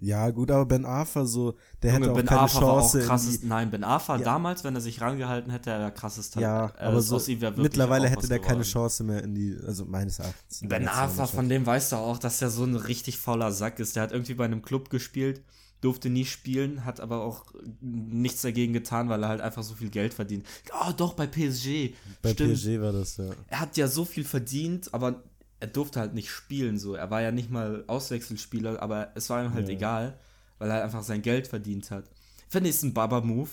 Ja, 0.00 0.30
gut, 0.30 0.50
aber 0.50 0.64
Ben 0.64 0.84
Arfa 0.84 1.24
so, 1.26 1.56
der 1.82 1.92
Junge, 1.92 2.02
hätte 2.06 2.12
auch 2.12 2.16
Ben 2.16 2.26
keine 2.26 2.40
Arfa 2.42 2.60
war 2.62 2.68
auch 2.74 2.80
Chance. 2.80 3.00
krasses. 3.06 3.40
die- 3.40 3.46
Nein, 3.46 3.70
Ben 3.70 3.82
Arfa 3.84 4.16
Ja. 4.16 4.24
damals, 4.24 4.62
wenn 4.62 4.74
er 4.74 4.80
sich 4.80 5.00
rangehalten 5.00 5.50
hätte, 5.50 5.70
er 5.70 5.90
krasses 5.90 6.30
Talent. 6.30 6.42
Ja, 6.78 6.80
Äh, 6.80 6.86
aber 6.88 7.00
so 7.00 7.20
mittlerweile 7.56 8.08
hätte 8.08 8.28
der 8.28 8.38
keine 8.38 8.60
geworden. 8.60 8.62
Chance 8.70 9.04
mehr 9.04 9.22
in 9.24 9.34
die, 9.34 9.56
also 9.66 9.84
meines 9.86 10.18
Erachtens. 10.20 10.60
Ben 10.68 10.86
Arfa, 10.86 11.26
von 11.26 11.48
dem 11.48 11.66
weißt 11.66 11.92
du 11.92 11.96
auch, 11.96 12.18
dass 12.18 12.40
er 12.40 12.50
so 12.50 12.64
ein 12.64 12.76
richtig 12.76 13.18
fauler 13.18 13.50
Sack 13.52 13.80
ist. 13.80 13.96
Der 13.96 14.04
hat 14.04 14.12
irgendwie 14.12 14.34
bei 14.34 14.44
einem 14.44 14.62
Club 14.62 14.88
gespielt, 14.90 15.42
durfte 15.80 16.10
nie 16.10 16.24
spielen, 16.24 16.84
hat 16.84 17.00
aber 17.00 17.22
auch 17.22 17.44
nichts 17.80 18.42
dagegen 18.42 18.72
getan, 18.72 19.08
weil 19.08 19.22
er 19.22 19.28
halt 19.28 19.40
einfach 19.40 19.62
so 19.62 19.74
viel 19.74 19.90
Geld 19.90 20.14
verdient. 20.14 20.44
Oh, 20.72 20.92
doch, 20.96 21.14
bei 21.14 21.26
PSG. 21.26 21.94
Bei 22.22 22.30
Stimmt. 22.32 22.54
PSG 22.54 22.80
war 22.80 22.92
das, 22.92 23.16
ja. 23.16 23.26
Er 23.48 23.60
hat 23.60 23.76
ja 23.76 23.88
so 23.88 24.04
viel 24.04 24.24
verdient, 24.24 24.92
aber 24.94 25.22
er 25.60 25.66
durfte 25.68 26.00
halt 26.00 26.14
nicht 26.14 26.30
spielen. 26.30 26.78
So. 26.78 26.94
Er 26.94 27.10
war 27.10 27.20
ja 27.22 27.32
nicht 27.32 27.50
mal 27.50 27.84
Auswechselspieler, 27.86 28.80
aber 28.82 29.12
es 29.14 29.28
war 29.30 29.44
ihm 29.44 29.54
halt 29.54 29.68
Ja. 29.68 29.74
egal, 29.74 30.18
weil 30.58 30.70
er 30.70 30.84
einfach 30.84 31.02
sein 31.02 31.22
Geld 31.22 31.48
verdient 31.48 31.90
hat. 31.90 32.10
Finde 32.48 32.68
ich, 32.70 32.76
ist 32.76 32.82
ein 32.82 32.94
Baba-Move. 32.94 33.50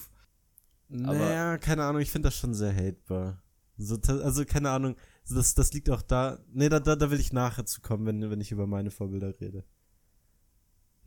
Naja, 0.87 1.57
keine 1.57 1.83
Ahnung, 1.83 2.01
ich 2.01 2.11
finde 2.11 2.27
das 2.27 2.37
schon 2.37 2.53
sehr 2.53 2.73
hatebar. 2.73 3.41
So, 3.77 3.99
also, 4.07 4.45
keine 4.45 4.69
Ahnung, 4.69 4.95
das, 5.29 5.53
das 5.53 5.73
liegt 5.73 5.89
auch 5.89 6.01
da. 6.01 6.39
Nee, 6.53 6.69
da, 6.69 6.79
da, 6.79 6.95
da 6.95 7.11
will 7.11 7.19
ich 7.19 7.33
nachher 7.33 7.65
zu 7.65 7.81
kommen, 7.81 8.05
wenn, 8.05 8.29
wenn 8.29 8.39
ich 8.39 8.51
über 8.51 8.67
meine 8.67 8.91
Vorbilder 8.91 9.33
rede. 9.41 9.65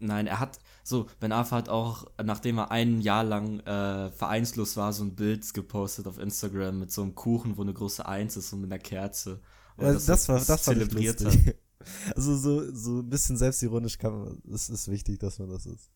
Nein, 0.00 0.26
er 0.26 0.38
hat, 0.38 0.58
so, 0.84 1.06
Ben 1.18 1.32
Arfa 1.32 1.56
hat 1.56 1.68
auch, 1.68 2.06
nachdem 2.22 2.58
er 2.58 2.70
ein 2.70 3.00
Jahr 3.00 3.24
lang 3.24 3.60
äh, 3.60 4.10
vereinslos 4.12 4.76
war, 4.76 4.92
so 4.92 5.02
ein 5.02 5.16
Bild 5.16 5.52
gepostet 5.54 6.06
auf 6.06 6.18
Instagram 6.18 6.78
mit 6.78 6.92
so 6.92 7.02
einem 7.02 7.14
Kuchen, 7.16 7.56
wo 7.56 7.62
eine 7.62 7.72
große 7.72 8.06
Eins 8.06 8.36
ist 8.36 8.52
und 8.52 8.60
mit 8.60 8.70
einer 8.72 8.78
Kerze. 8.80 9.40
Ja, 9.80 9.92
das, 9.92 10.28
war, 10.28 10.38
das 10.38 10.46
das 10.46 10.64
fand 10.64 10.78
ich 10.78 10.88
zelebriert 10.88 11.20
lustig. 11.20 11.56
Also, 12.14 12.36
so, 12.36 12.74
so 12.74 12.98
ein 12.98 13.08
bisschen 13.08 13.36
selbstironisch 13.36 13.96
kann 13.98 14.12
man, 14.18 14.42
es 14.52 14.68
ist 14.68 14.88
wichtig, 14.90 15.18
dass 15.20 15.38
man 15.38 15.48
das 15.48 15.64
ist. 15.64 15.90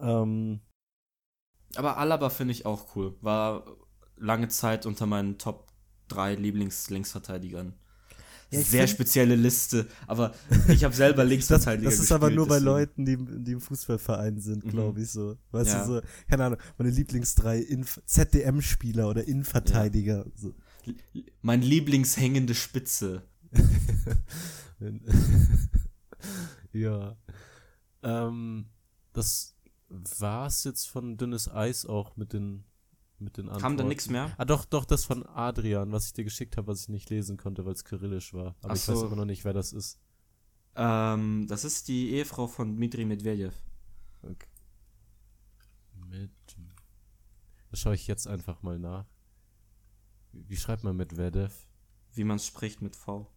Ähm, 0.00 0.60
Aber 1.76 1.98
Alaba 1.98 2.30
finde 2.30 2.52
ich 2.52 2.66
auch 2.66 2.94
cool. 2.96 3.16
War 3.20 3.64
lange 4.16 4.48
Zeit 4.48 4.86
unter 4.86 5.06
meinen 5.06 5.38
Top 5.38 5.72
3 6.08 6.34
Lieblings-Linksverteidigern. 6.36 7.74
Ja, 8.52 8.60
Sehr 8.62 8.80
find- 8.88 8.90
spezielle 8.90 9.36
Liste, 9.36 9.86
aber 10.08 10.34
ich 10.68 10.82
habe 10.82 10.94
selber 10.94 11.22
Das, 11.22 11.28
Linksverteidiger 11.30 11.88
das 11.90 12.00
ist 12.00 12.10
aber 12.10 12.28
gespielt, 12.30 12.36
nur 12.36 12.46
bei 12.48 12.54
deswegen. 12.54 12.64
Leuten, 12.64 13.04
die, 13.36 13.44
die 13.44 13.52
im 13.52 13.60
Fußballverein 13.60 14.40
sind, 14.40 14.64
Mhm. 14.64 14.70
glaube 14.70 15.02
ich 15.02 15.10
so. 15.10 15.36
Weißt 15.52 15.70
Ja. 15.72 15.84
du, 15.86 15.94
so, 15.94 16.00
keine 16.28 16.46
Ahnung, 16.46 16.58
meine 16.76 16.90
Lieblingsdrei 16.90 17.58
Inf 17.60 18.00
ZDM-Spieler 18.06 19.08
oder 19.08 19.24
Innenverteidiger. 19.28 20.26
So. 20.34 20.54
Mein 21.42 21.62
Lieblingshängende 21.62 22.54
Spitze. 22.54 23.22
ja. 26.72 27.16
Ähm, 28.02 28.66
das 29.12 29.56
war's 29.88 30.64
jetzt 30.64 30.88
von 30.88 31.16
dünnes 31.16 31.50
Eis 31.50 31.84
auch 31.84 32.16
mit 32.16 32.32
den 32.32 32.64
mit 33.20 33.36
den 33.36 33.46
Antworten. 33.46 33.62
Kam 33.62 33.76
da 33.76 33.84
nichts 33.84 34.08
mehr? 34.08 34.32
Ah, 34.38 34.44
doch, 34.44 34.64
doch, 34.64 34.84
das 34.84 35.04
von 35.04 35.26
Adrian, 35.26 35.92
was 35.92 36.06
ich 36.06 36.12
dir 36.14 36.24
geschickt 36.24 36.56
habe, 36.56 36.68
was 36.68 36.82
ich 36.82 36.88
nicht 36.88 37.10
lesen 37.10 37.36
konnte, 37.36 37.64
weil 37.66 37.74
es 37.74 37.84
kyrillisch 37.84 38.32
war. 38.32 38.56
Aber 38.62 38.72
Ach 38.72 38.76
ich 38.76 38.88
weiß 38.88 39.00
so. 39.00 39.06
immer 39.06 39.16
noch 39.16 39.26
nicht, 39.26 39.44
wer 39.44 39.52
das 39.52 39.72
ist. 39.72 39.98
Ähm, 40.74 41.46
das 41.48 41.64
ist 41.64 41.88
die 41.88 42.10
Ehefrau 42.10 42.46
von 42.46 42.76
Dmitri 42.76 43.04
Medvedev. 43.04 43.54
Okay. 44.22 44.46
Mit. 46.08 46.30
Das 47.70 47.80
schaue 47.80 47.94
ich 47.94 48.06
jetzt 48.06 48.26
einfach 48.26 48.62
mal 48.62 48.78
nach. 48.78 49.06
Wie, 50.32 50.56
schreibt 50.56 50.84
man 50.84 50.96
mit 50.96 51.16
Vedev? 51.16 51.66
Wie 52.14 52.24
man 52.24 52.38
spricht 52.38 52.82
mit 52.82 52.96
V. 52.96 53.30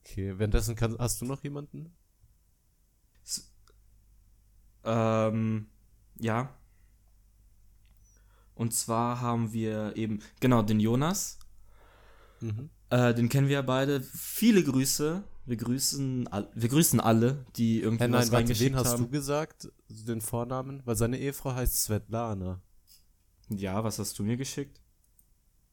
Okay, 0.00 0.38
währenddessen 0.38 0.76
kann, 0.76 0.96
hast 0.98 1.20
du 1.20 1.24
noch 1.24 1.42
jemanden? 1.42 1.94
Ähm, 4.84 5.66
ja. 6.18 6.54
Und 8.54 8.74
zwar 8.74 9.20
haben 9.20 9.52
wir 9.52 9.96
eben, 9.96 10.20
genau, 10.40 10.62
den 10.62 10.80
Jonas. 10.80 11.38
Mhm. 12.40 12.70
Äh, 12.90 13.14
den 13.14 13.28
kennen 13.28 13.48
wir 13.48 13.54
ja 13.54 13.62
beide. 13.62 14.02
Viele 14.02 14.62
Grüße. 14.62 15.24
Wir 15.44 15.56
grüßen, 15.56 16.28
wir 16.54 16.68
grüßen 16.68 17.00
alle, 17.00 17.44
die 17.56 17.80
irgendwie 17.80 18.04
Hey, 18.04 18.10
nein, 18.10 18.20
warte, 18.20 18.32
reingeschickt 18.32 18.70
wen 18.70 18.76
hast 18.78 18.92
haben. 18.92 19.04
du 19.04 19.08
gesagt? 19.10 19.72
Den 19.88 20.20
Vornamen? 20.20 20.82
Weil 20.84 20.94
seine 20.94 21.18
Ehefrau 21.18 21.52
heißt 21.52 21.82
Svetlana. 21.82 22.60
Ja, 23.58 23.82
was 23.84 23.98
hast 23.98 24.18
du 24.18 24.22
mir 24.24 24.36
geschickt? 24.36 24.80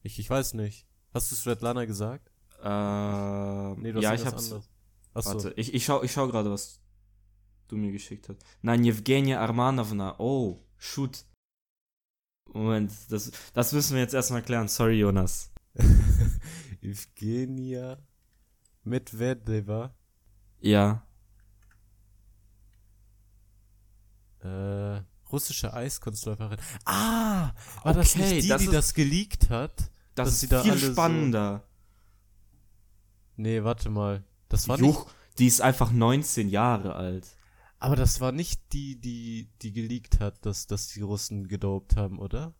Ich, 0.02 0.18
ich 0.18 0.28
weiß 0.30 0.54
nicht. 0.54 0.86
Hast 1.12 1.30
du 1.30 1.36
Svetlana 1.36 1.84
gesagt? 1.84 2.30
Ähm, 2.62 3.80
Nee, 3.82 3.92
du 3.92 3.96
hast 3.98 4.02
ja, 4.04 4.14
ich 4.14 4.24
hab's. 4.26 4.44
anderes. 4.44 4.68
Achso. 5.14 5.34
Warte, 5.34 5.52
ich, 5.56 5.74
ich 5.74 5.84
schau, 5.84 6.02
ich 6.02 6.12
schau 6.12 6.28
gerade, 6.28 6.50
was 6.50 6.80
du 7.68 7.76
mir 7.76 7.92
geschickt 7.92 8.28
hast. 8.28 8.38
Nein, 8.62 8.84
Evgenia 8.84 9.40
Armanovna. 9.40 10.14
Oh, 10.18 10.60
shoot. 10.78 11.24
Moment, 12.52 12.92
das, 13.10 13.30
das 13.52 13.72
müssen 13.72 13.94
wir 13.94 14.02
jetzt 14.02 14.14
erstmal 14.14 14.42
klären. 14.42 14.68
Sorry, 14.68 14.98
Jonas. 14.98 15.52
Evgenia 16.82 17.98
Medvedeva. 18.84 19.94
Ja. 20.60 21.06
Äh, 24.42 25.02
russische 25.32 25.72
Eiskunstläuferin. 25.72 26.58
Ah! 26.84 27.52
War 27.82 27.94
das 27.94 28.14
Okay, 28.14 28.32
nicht 28.34 28.44
die, 28.44 28.48
das 28.48 28.60
die 28.60 28.66
ist- 28.66 28.74
das 28.74 28.94
geleakt 28.94 29.50
hat? 29.50 29.90
Das 30.14 30.28
Dass 30.28 30.40
sie 30.40 30.46
ist 30.46 30.52
da 30.52 30.62
viel 30.62 30.72
alle 30.72 30.80
so- 30.80 30.92
spannender. 30.92 31.64
Nee, 33.36 33.62
warte 33.64 33.88
mal. 33.90 34.24
Das 34.48 34.68
war 34.68 34.76
nicht. 34.76 34.86
Juch, 34.86 35.06
die 35.38 35.46
ist 35.46 35.60
einfach 35.62 35.92
19 35.92 36.48
Jahre 36.48 36.94
alt. 36.94 37.26
Aber 37.78 37.96
das 37.96 38.20
war 38.20 38.32
nicht 38.32 38.60
die, 38.74 39.00
die, 39.00 39.48
die 39.62 39.72
geleakt 39.72 40.20
hat, 40.20 40.44
dass, 40.44 40.66
dass 40.66 40.88
die 40.88 41.00
Russen 41.00 41.48
gedopt 41.48 41.96
haben, 41.96 42.18
oder? 42.18 42.52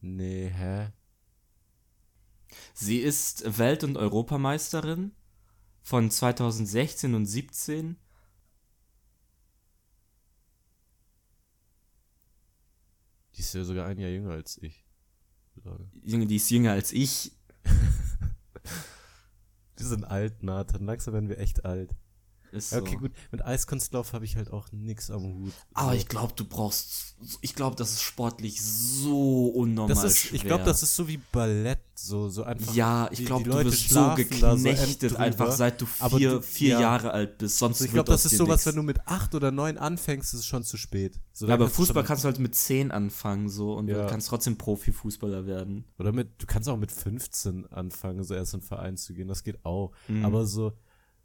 Nee, 0.00 0.50
hä? 0.54 0.92
Sie 2.74 2.98
ist 2.98 3.58
Welt- 3.58 3.82
und 3.82 3.96
Europameisterin 3.96 5.12
von 5.82 6.10
2016 6.10 7.14
und 7.14 7.26
17. 7.26 7.96
Die 13.36 13.42
ist 13.42 13.54
ja 13.54 13.64
sogar 13.64 13.86
ein 13.86 13.98
Jahr 13.98 14.10
jünger 14.10 14.32
als 14.32 14.58
ich. 14.62 14.84
Junge, 16.02 16.26
die 16.26 16.36
ist 16.36 16.50
jünger 16.50 16.72
als 16.72 16.92
ich. 16.92 17.32
Wir 19.76 19.86
sind 19.86 20.04
alt, 20.04 20.42
Nathan. 20.42 20.84
Langsam 20.86 21.14
werden 21.14 21.28
wir 21.28 21.38
echt 21.38 21.64
alt. 21.66 21.94
Ist 22.56 22.70
so. 22.70 22.78
okay, 22.78 22.96
gut. 22.96 23.12
Mit 23.30 23.44
Eiskunstlauf 23.44 24.12
habe 24.12 24.24
ich 24.24 24.36
halt 24.36 24.50
auch 24.52 24.72
nix 24.72 25.10
am 25.10 25.22
Hut. 25.24 25.52
Aber 25.74 25.92
So. 25.92 25.96
ich 25.98 26.08
glaube, 26.08 26.32
du 26.34 26.44
brauchst. 26.44 27.14
Ich 27.40 27.54
glaube, 27.54 27.76
das 27.76 27.92
ist 27.92 28.02
sportlich 28.02 28.60
so 28.62 29.46
unnormal 29.48 29.94
das 29.94 30.04
ist, 30.04 30.18
schwer. 30.18 30.34
ich 30.34 30.42
glaube, 30.44 30.64
das 30.64 30.82
ist 30.82 30.94
so 30.94 31.08
wie 31.08 31.16
Ballett, 31.32 31.80
so, 31.94 32.28
so 32.28 32.42
einfach. 32.42 32.74
Ja, 32.74 33.08
ich 33.10 33.24
glaube, 33.24 33.44
du 33.48 33.64
wirst 33.64 33.88
so 33.88 34.10
so 34.10 34.14
geknechtet, 34.16 35.12
drüber. 35.12 35.20
einfach 35.20 35.50
seit 35.52 35.80
du 35.80 35.86
vier, 35.86 36.30
du- 36.32 36.42
vier 36.42 36.68
ja. 36.74 36.80
Jahre 36.80 37.12
alt 37.12 37.38
bist. 37.38 37.58
Sonst 37.58 37.78
So, 37.78 37.84
ich 37.86 37.92
glaube, 37.92 38.10
das 38.10 38.26
ist 38.26 38.36
sowas, 38.36 38.56
nix. 38.58 38.66
wenn 38.66 38.76
du 38.76 38.82
mit 38.82 39.06
acht 39.06 39.34
oder 39.34 39.50
neun 39.50 39.78
anfängst, 39.78 40.34
ist 40.34 40.40
es 40.40 40.46
schon 40.46 40.62
zu 40.62 40.76
spät. 40.76 41.18
So, 41.32 41.46
Ja, 41.48 41.54
aber 41.54 41.70
Fußball 41.70 42.04
kannst 42.04 42.24
du 42.24 42.26
halt 42.26 42.38
mit 42.38 42.54
10 42.54 42.90
anfangen 42.90 43.48
so 43.48 43.72
und 43.74 43.88
Ja. 43.88 44.02
du 44.02 44.06
kannst 44.10 44.28
trotzdem 44.28 44.58
Profifußballer 44.58 45.46
werden. 45.46 45.84
Oder 45.98 46.12
mit, 46.12 46.40
du 46.42 46.46
kannst 46.46 46.68
auch 46.68 46.76
mit 46.76 46.92
15 46.92 47.66
anfangen, 47.72 48.24
so 48.24 48.34
erst 48.34 48.52
in 48.52 48.60
den 48.60 48.66
Verein 48.66 48.96
zu 48.98 49.14
gehen, 49.14 49.28
das 49.28 49.42
geht 49.42 49.64
auch. 49.64 49.92
Mhm. 50.08 50.24
Aber 50.24 50.44
so, 50.46 50.72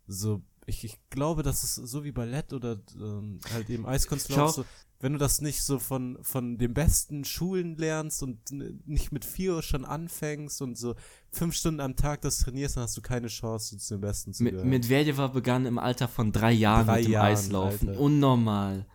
so, 0.08 0.42
ich, 0.66 0.84
ich 0.84 1.00
glaube, 1.10 1.44
das 1.44 1.64
ist 1.64 1.76
so 1.76 2.04
wie 2.04 2.12
Ballett 2.12 2.54
oder 2.54 2.80
ähm, 2.96 3.40
halt 3.52 3.70
eben 3.70 3.86
Eiskunstlauf, 3.86 4.52
so, 4.52 4.66
wenn 5.00 5.14
du 5.14 5.20
das 5.20 5.42
nicht 5.42 5.64
so 5.64 5.80
von, 5.80 6.20
von 6.22 6.58
den 6.60 6.74
besten 6.76 7.26
Schulen 7.26 7.76
lernst 7.76 8.22
und 8.22 8.52
nicht 8.52 9.12
mit 9.12 9.26
vier 9.26 9.56
Uhr 9.56 9.64
schon 9.64 9.84
anfängst 9.84 10.62
und 10.62 10.78
so 10.78 10.96
fünf 11.32 11.56
Stunden 11.56 11.80
am 11.80 11.96
Tag 11.96 12.22
das 12.22 12.38
trainierst, 12.40 12.78
dann 12.78 12.84
hast 12.84 12.96
du 12.98 13.02
keine 13.02 13.28
Chance, 13.28 13.78
zu 13.80 13.96
den 13.96 14.02
Besten 14.02 14.34
zu 14.34 14.44
Mit, 14.44 14.54
gehören. 14.54 14.70
Medvedeva 14.70 15.28
begann 15.28 15.66
im 15.66 15.80
Alter 15.80 16.08
von 16.08 16.32
drei 16.32 16.52
Jahren 16.52 16.86
Drei 16.86 16.98
mit 16.98 17.06
dem 17.06 17.12
Jahren, 17.14 17.32
Eislaufen. 17.32 17.90
Alter. 17.90 18.00
Unnormal. 18.00 18.86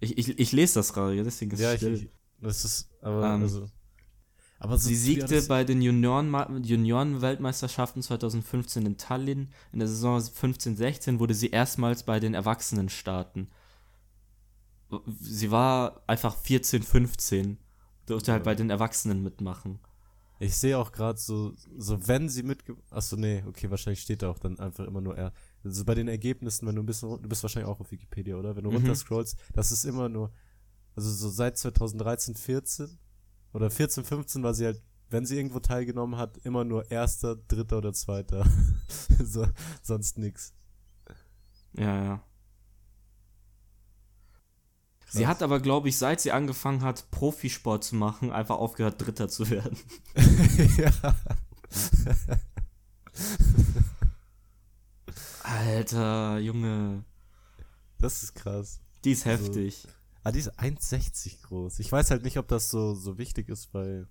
Ich, 0.00 0.16
ich, 0.18 0.38
ich 0.38 0.52
lese 0.52 0.74
das 0.74 0.92
gerade, 0.92 1.22
deswegen 1.22 1.50
ist 1.52 1.60
ja, 1.60 1.68
es 1.68 1.74
ich, 1.74 1.80
still. 1.80 1.94
ich, 1.94 2.10
das 2.40 2.64
ist, 2.64 2.90
aber, 3.02 3.34
Ähm, 3.34 3.42
also, 3.42 3.66
aber 4.58 4.78
Sie 4.78 4.94
siegte 4.96 5.42
bei 5.42 5.64
den 5.64 5.80
Junioren- 5.82 6.62
Junioren-Weltmeisterschaften 6.64 8.02
2015 8.02 8.86
in 8.86 8.96
Tallinn. 8.96 9.50
In 9.72 9.78
der 9.80 9.88
Saison 9.88 10.18
15-16 10.18 11.18
wurde 11.18 11.34
sie 11.34 11.50
erstmals 11.50 12.04
bei 12.04 12.20
den 12.20 12.34
Erwachsenen 12.34 12.88
starten. 12.88 13.48
Sie 15.20 15.50
war 15.50 16.02
einfach 16.06 16.36
14, 16.36 16.82
15. 16.82 17.58
Durfte 18.06 18.32
halt 18.32 18.42
Ja. 18.42 18.44
bei 18.44 18.54
den 18.54 18.70
Erwachsenen 18.70 19.22
mitmachen. 19.22 19.80
Ich 20.38 20.56
sehe 20.56 20.78
auch 20.78 20.92
gerade 20.92 21.18
so, 21.18 21.54
so 21.76 22.06
wenn 22.06 22.28
sie 22.28 22.42
mitge... 22.42 22.76
Achso, 22.90 23.16
nee, 23.16 23.42
okay, 23.48 23.70
wahrscheinlich 23.70 24.02
steht 24.02 24.22
da 24.22 24.30
auch 24.30 24.38
dann 24.38 24.58
einfach 24.60 24.84
immer 24.86 25.00
nur 25.00 25.16
er. 25.16 25.32
Also 25.64 25.84
bei 25.84 25.94
den 25.94 26.08
Ergebnissen, 26.08 26.66
wenn 26.68 26.76
du 26.76 26.82
ein 26.82 26.86
bisschen, 26.86 27.20
du 27.22 27.28
bist 27.28 27.42
wahrscheinlich 27.42 27.68
auch 27.70 27.80
auf 27.80 27.90
Wikipedia, 27.90 28.36
oder? 28.36 28.54
Wenn 28.54 28.64
du 28.64 28.70
Mhm. 28.70 28.76
runterscrollst, 28.76 29.36
das 29.54 29.72
ist 29.72 29.84
immer 29.84 30.08
nur, 30.08 30.30
also 30.94 31.10
so 31.10 31.30
seit 31.30 31.56
2013, 31.58 32.34
14 32.34 32.98
oder 33.56 33.70
14, 33.70 34.04
15 34.04 34.42
war 34.42 34.52
sie 34.52 34.66
halt, 34.66 34.82
wenn 35.08 35.24
sie 35.24 35.36
irgendwo 35.36 35.60
teilgenommen 35.60 36.18
hat, 36.18 36.36
immer 36.44 36.62
nur 36.62 36.90
erster, 36.90 37.36
dritter 37.36 37.78
oder 37.78 37.94
zweiter. 37.94 38.46
so, 39.24 39.46
sonst 39.82 40.18
nix. 40.18 40.52
Ja, 41.72 42.04
ja. 42.04 42.24
Sie 45.08 45.22
Krass. 45.22 45.30
hat 45.30 45.42
aber, 45.42 45.60
glaube 45.60 45.88
ich, 45.88 45.96
seit 45.96 46.20
sie 46.20 46.32
angefangen 46.32 46.82
hat, 46.82 47.10
Profisport 47.10 47.82
zu 47.82 47.96
machen, 47.96 48.30
einfach 48.30 48.56
aufgehört, 48.56 49.00
Dritter 49.00 49.28
zu 49.30 49.48
werden. 49.48 49.78
ja. 50.76 50.92
Alter, 55.42 56.38
Junge. 56.40 57.04
Das 57.98 58.22
ist 58.22 58.34
krass. 58.34 58.80
Die 59.04 59.12
ist 59.12 59.26
Also, 59.26 59.44
heftig. 59.44 59.86
Ah, 60.26 60.32
die 60.32 60.40
ist 60.40 60.58
1,60 60.58 61.42
groß. 61.42 61.78
Ich 61.78 61.92
weiß 61.92 62.10
halt 62.10 62.24
nicht, 62.24 62.36
ob 62.38 62.48
das 62.48 62.68
so, 62.68 62.94
so 62.94 63.16
wichtig 63.16 63.48
ist, 63.48 63.72
weil, 63.72 64.08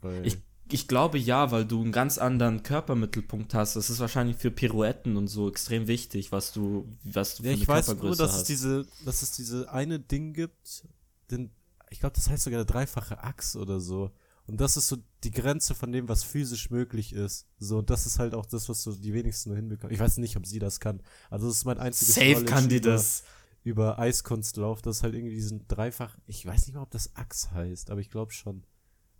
weil 0.00 0.26
Ich, 0.26 0.38
ich 0.68 0.88
glaube 0.88 1.18
ja, 1.18 1.50
weil 1.52 1.64
du 1.64 1.80
einen 1.82 1.92
ganz 1.92 2.18
anderen 2.18 2.62
Körpermittelpunkt 2.64 3.54
hast. 3.54 3.76
Das 3.76 3.90
ist 3.90 4.00
wahrscheinlich 4.00 4.36
für 4.36 4.50
Pirouetten 4.50 5.16
und 5.16 5.28
so 5.28 5.48
extrem 5.48 5.86
wichtig, 5.86 6.32
was 6.32 6.52
du, 6.52 6.88
was 7.04 7.36
du 7.36 7.44
Ja, 7.44 7.50
für 7.50 7.54
ich 7.54 7.68
eine 7.68 7.68
weiß 7.68 7.94
nur, 7.94 7.96
Körpergröße 7.96 8.22
dass 8.22 8.32
hast. 8.32 8.40
es 8.40 8.44
diese, 8.44 8.86
dass 9.04 9.22
es 9.22 9.30
diese 9.32 9.70
eine 9.72 10.00
Ding 10.00 10.32
gibt, 10.32 10.88
den, 11.30 11.50
ich 11.90 12.00
glaube, 12.00 12.16
das 12.16 12.28
heißt 12.28 12.42
sogar 12.44 12.58
der 12.64 12.72
dreifache 12.72 13.22
Achs 13.22 13.54
oder 13.56 13.80
so. 13.80 14.10
Und 14.46 14.60
das 14.60 14.76
ist 14.76 14.88
so 14.88 14.96
die 15.22 15.30
Grenze 15.30 15.76
von 15.76 15.92
dem, 15.92 16.08
was 16.08 16.24
physisch 16.24 16.70
möglich 16.70 17.12
ist. 17.12 17.46
So, 17.60 17.78
und 17.78 17.88
das 17.90 18.06
ist 18.06 18.18
halt 18.18 18.34
auch 18.34 18.46
das, 18.46 18.68
was 18.68 18.82
so 18.82 18.92
die 18.92 19.14
wenigsten 19.14 19.50
nur 19.50 19.56
hinbekommen. 19.56 19.94
Ich 19.94 20.00
weiß 20.00 20.16
nicht, 20.18 20.36
ob 20.36 20.44
sie 20.44 20.58
das 20.58 20.80
kann. 20.80 21.02
Also 21.30 21.46
das 21.46 21.58
ist 21.58 21.64
mein 21.66 21.78
einziges 21.78 22.16
Safe 22.16 22.44
Knowledge 22.44 22.44
kann 22.44 22.68
die 22.68 22.78
über, 22.78 22.90
das. 22.92 23.22
Über 23.62 23.98
Eiskunstlauf. 23.98 24.82
Das 24.82 24.98
ist 24.98 25.02
halt 25.02 25.14
irgendwie 25.14 25.34
diesen 25.34 25.66
dreifach, 25.68 26.16
ich 26.26 26.44
weiß 26.46 26.66
nicht 26.66 26.74
mal, 26.76 26.82
ob 26.82 26.90
das 26.90 27.14
Achs 27.16 27.50
heißt, 27.50 27.90
aber 27.90 28.00
ich 28.00 28.10
glaube 28.10 28.32
schon. 28.32 28.64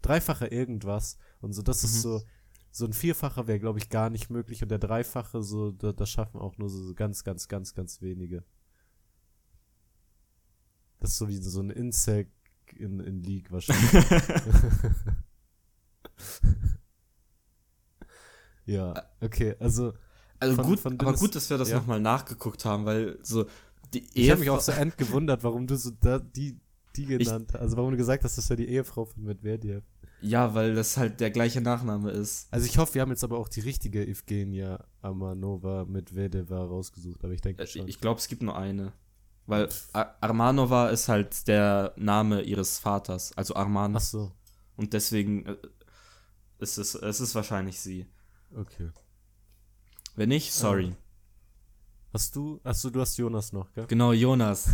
Dreifache 0.03 0.47
irgendwas. 0.47 1.19
Und 1.41 1.53
so, 1.53 1.61
das 1.63 1.83
Mhm. 1.83 1.87
ist 1.89 2.03
so, 2.03 2.23
so 2.71 2.87
ein 2.87 2.93
Vierfacher 2.95 3.47
wäre, 3.47 3.59
glaube 3.61 3.79
ich, 3.79 3.91
gar 3.91 4.09
nicht 4.11 4.31
möglich 4.31 4.63
und 4.63 4.71
der 4.71 4.79
Dreifache, 4.79 5.43
so, 5.43 5.73
da, 5.73 5.93
das 5.93 6.09
schaffen 6.09 6.41
auch 6.41 6.57
nur 6.57 6.71
so 6.71 6.95
ganz, 6.95 7.23
ganz, 7.25 7.49
ganz, 7.49 7.75
ganz 7.75 8.01
wenige. 8.01 8.45
Das 11.01 11.11
ist 11.11 11.19
so 11.19 11.29
wie 11.29 11.37
so 11.37 11.61
ein 11.61 11.71
Insect 11.71 12.31
in, 12.77 13.01
in 13.01 13.23
League 13.23 13.51
wahrscheinlich. 13.51 13.91
ja, 18.67 18.95
okay, 19.21 19.57
also. 19.59 19.93
Also 20.43 20.57
Von- 20.57 20.65
gut, 20.67 20.81
von 20.81 20.99
aber 21.01 21.13
gut, 21.15 21.35
dass 21.35 21.51
wir 21.51 21.59
das 21.59 21.69
ja. 21.69 21.77
nochmal 21.79 22.01
nachgeguckt 22.01 22.65
haben, 22.65 22.87
weil 22.87 23.19
so 23.23 23.45
die 23.95 24.07
Ich 24.15 24.31
habe 24.31 24.41
mich 24.41 24.51
auch 24.51 24.61
so 24.61 24.73
end 24.73 24.97
gewundert, 24.99 25.43
warum 25.45 25.67
du 25.67 25.77
so 25.77 25.91
da, 26.01 26.19
die, 26.19 26.59
die 26.97 27.07
genannt 27.07 27.53
hast. 27.53 27.61
Also 27.61 27.77
warum 27.77 27.91
du 27.93 27.97
gesagt 27.97 28.25
hast, 28.25 28.37
das 28.37 28.45
ist 28.45 28.51
ja 28.51 28.57
die 28.57 28.69
Ehefrau 28.69 29.05
von 29.05 29.23
Medvedev. 29.25 29.83
Ja, 30.23 30.55
weil 30.55 30.75
das 30.75 30.97
halt 30.99 31.21
der 31.21 31.31
gleiche 31.31 31.61
Nachname 31.63 32.11
ist. 32.11 32.49
Also 32.53 32.67
ich 32.67 32.77
hoffe, 32.77 32.95
wir 32.95 33.03
haben 33.03 33.11
jetzt 33.11 33.25
aber 33.25 33.39
auch 33.39 33.49
die 33.49 33.61
richtige 33.61 34.07
Evgenia 34.07 34.85
Amanova 35.01 35.87
Medvedeva 35.87 36.63
rausgesucht, 36.65 37.25
aber 37.25 37.33
ich 37.33 37.41
denke 37.41 37.63
Äh, 37.63 37.67
schon. 37.67 37.89
Ich 37.89 38.01
glaube, 38.01 38.21
es 38.21 38.29
gibt 38.29 38.43
nur 38.43 38.57
eine. 38.57 38.93
Weil 39.47 39.69
Ar 39.93 40.17
Armanova 40.21 40.91
ist 40.91 41.09
halt 41.09 41.49
der 41.49 41.95
Name 41.97 42.43
ihres 42.43 42.79
Vaters, 42.79 43.33
also 43.37 43.57
Arman. 43.57 43.97
Ach 43.97 44.01
so, 44.01 44.31
Und 44.77 44.93
deswegen 44.93 45.47
äh, 45.47 45.57
ist 46.59 46.77
es, 46.77 46.95
es 46.95 47.21
ist 47.21 47.35
wahrscheinlich 47.35 47.81
sie. 47.81 48.07
okay. 48.55 48.91
Wenn 50.17 50.29
nicht, 50.29 50.53
sorry. 50.53 50.95
Hast 52.13 52.35
du, 52.35 52.61
achso, 52.65 52.91
du 52.91 53.01
hast 53.01 53.17
Jonas 53.19 53.53
noch, 53.53 53.73
gell? 53.73 53.87
Genau, 53.87 54.13
Jonas. 54.13 54.69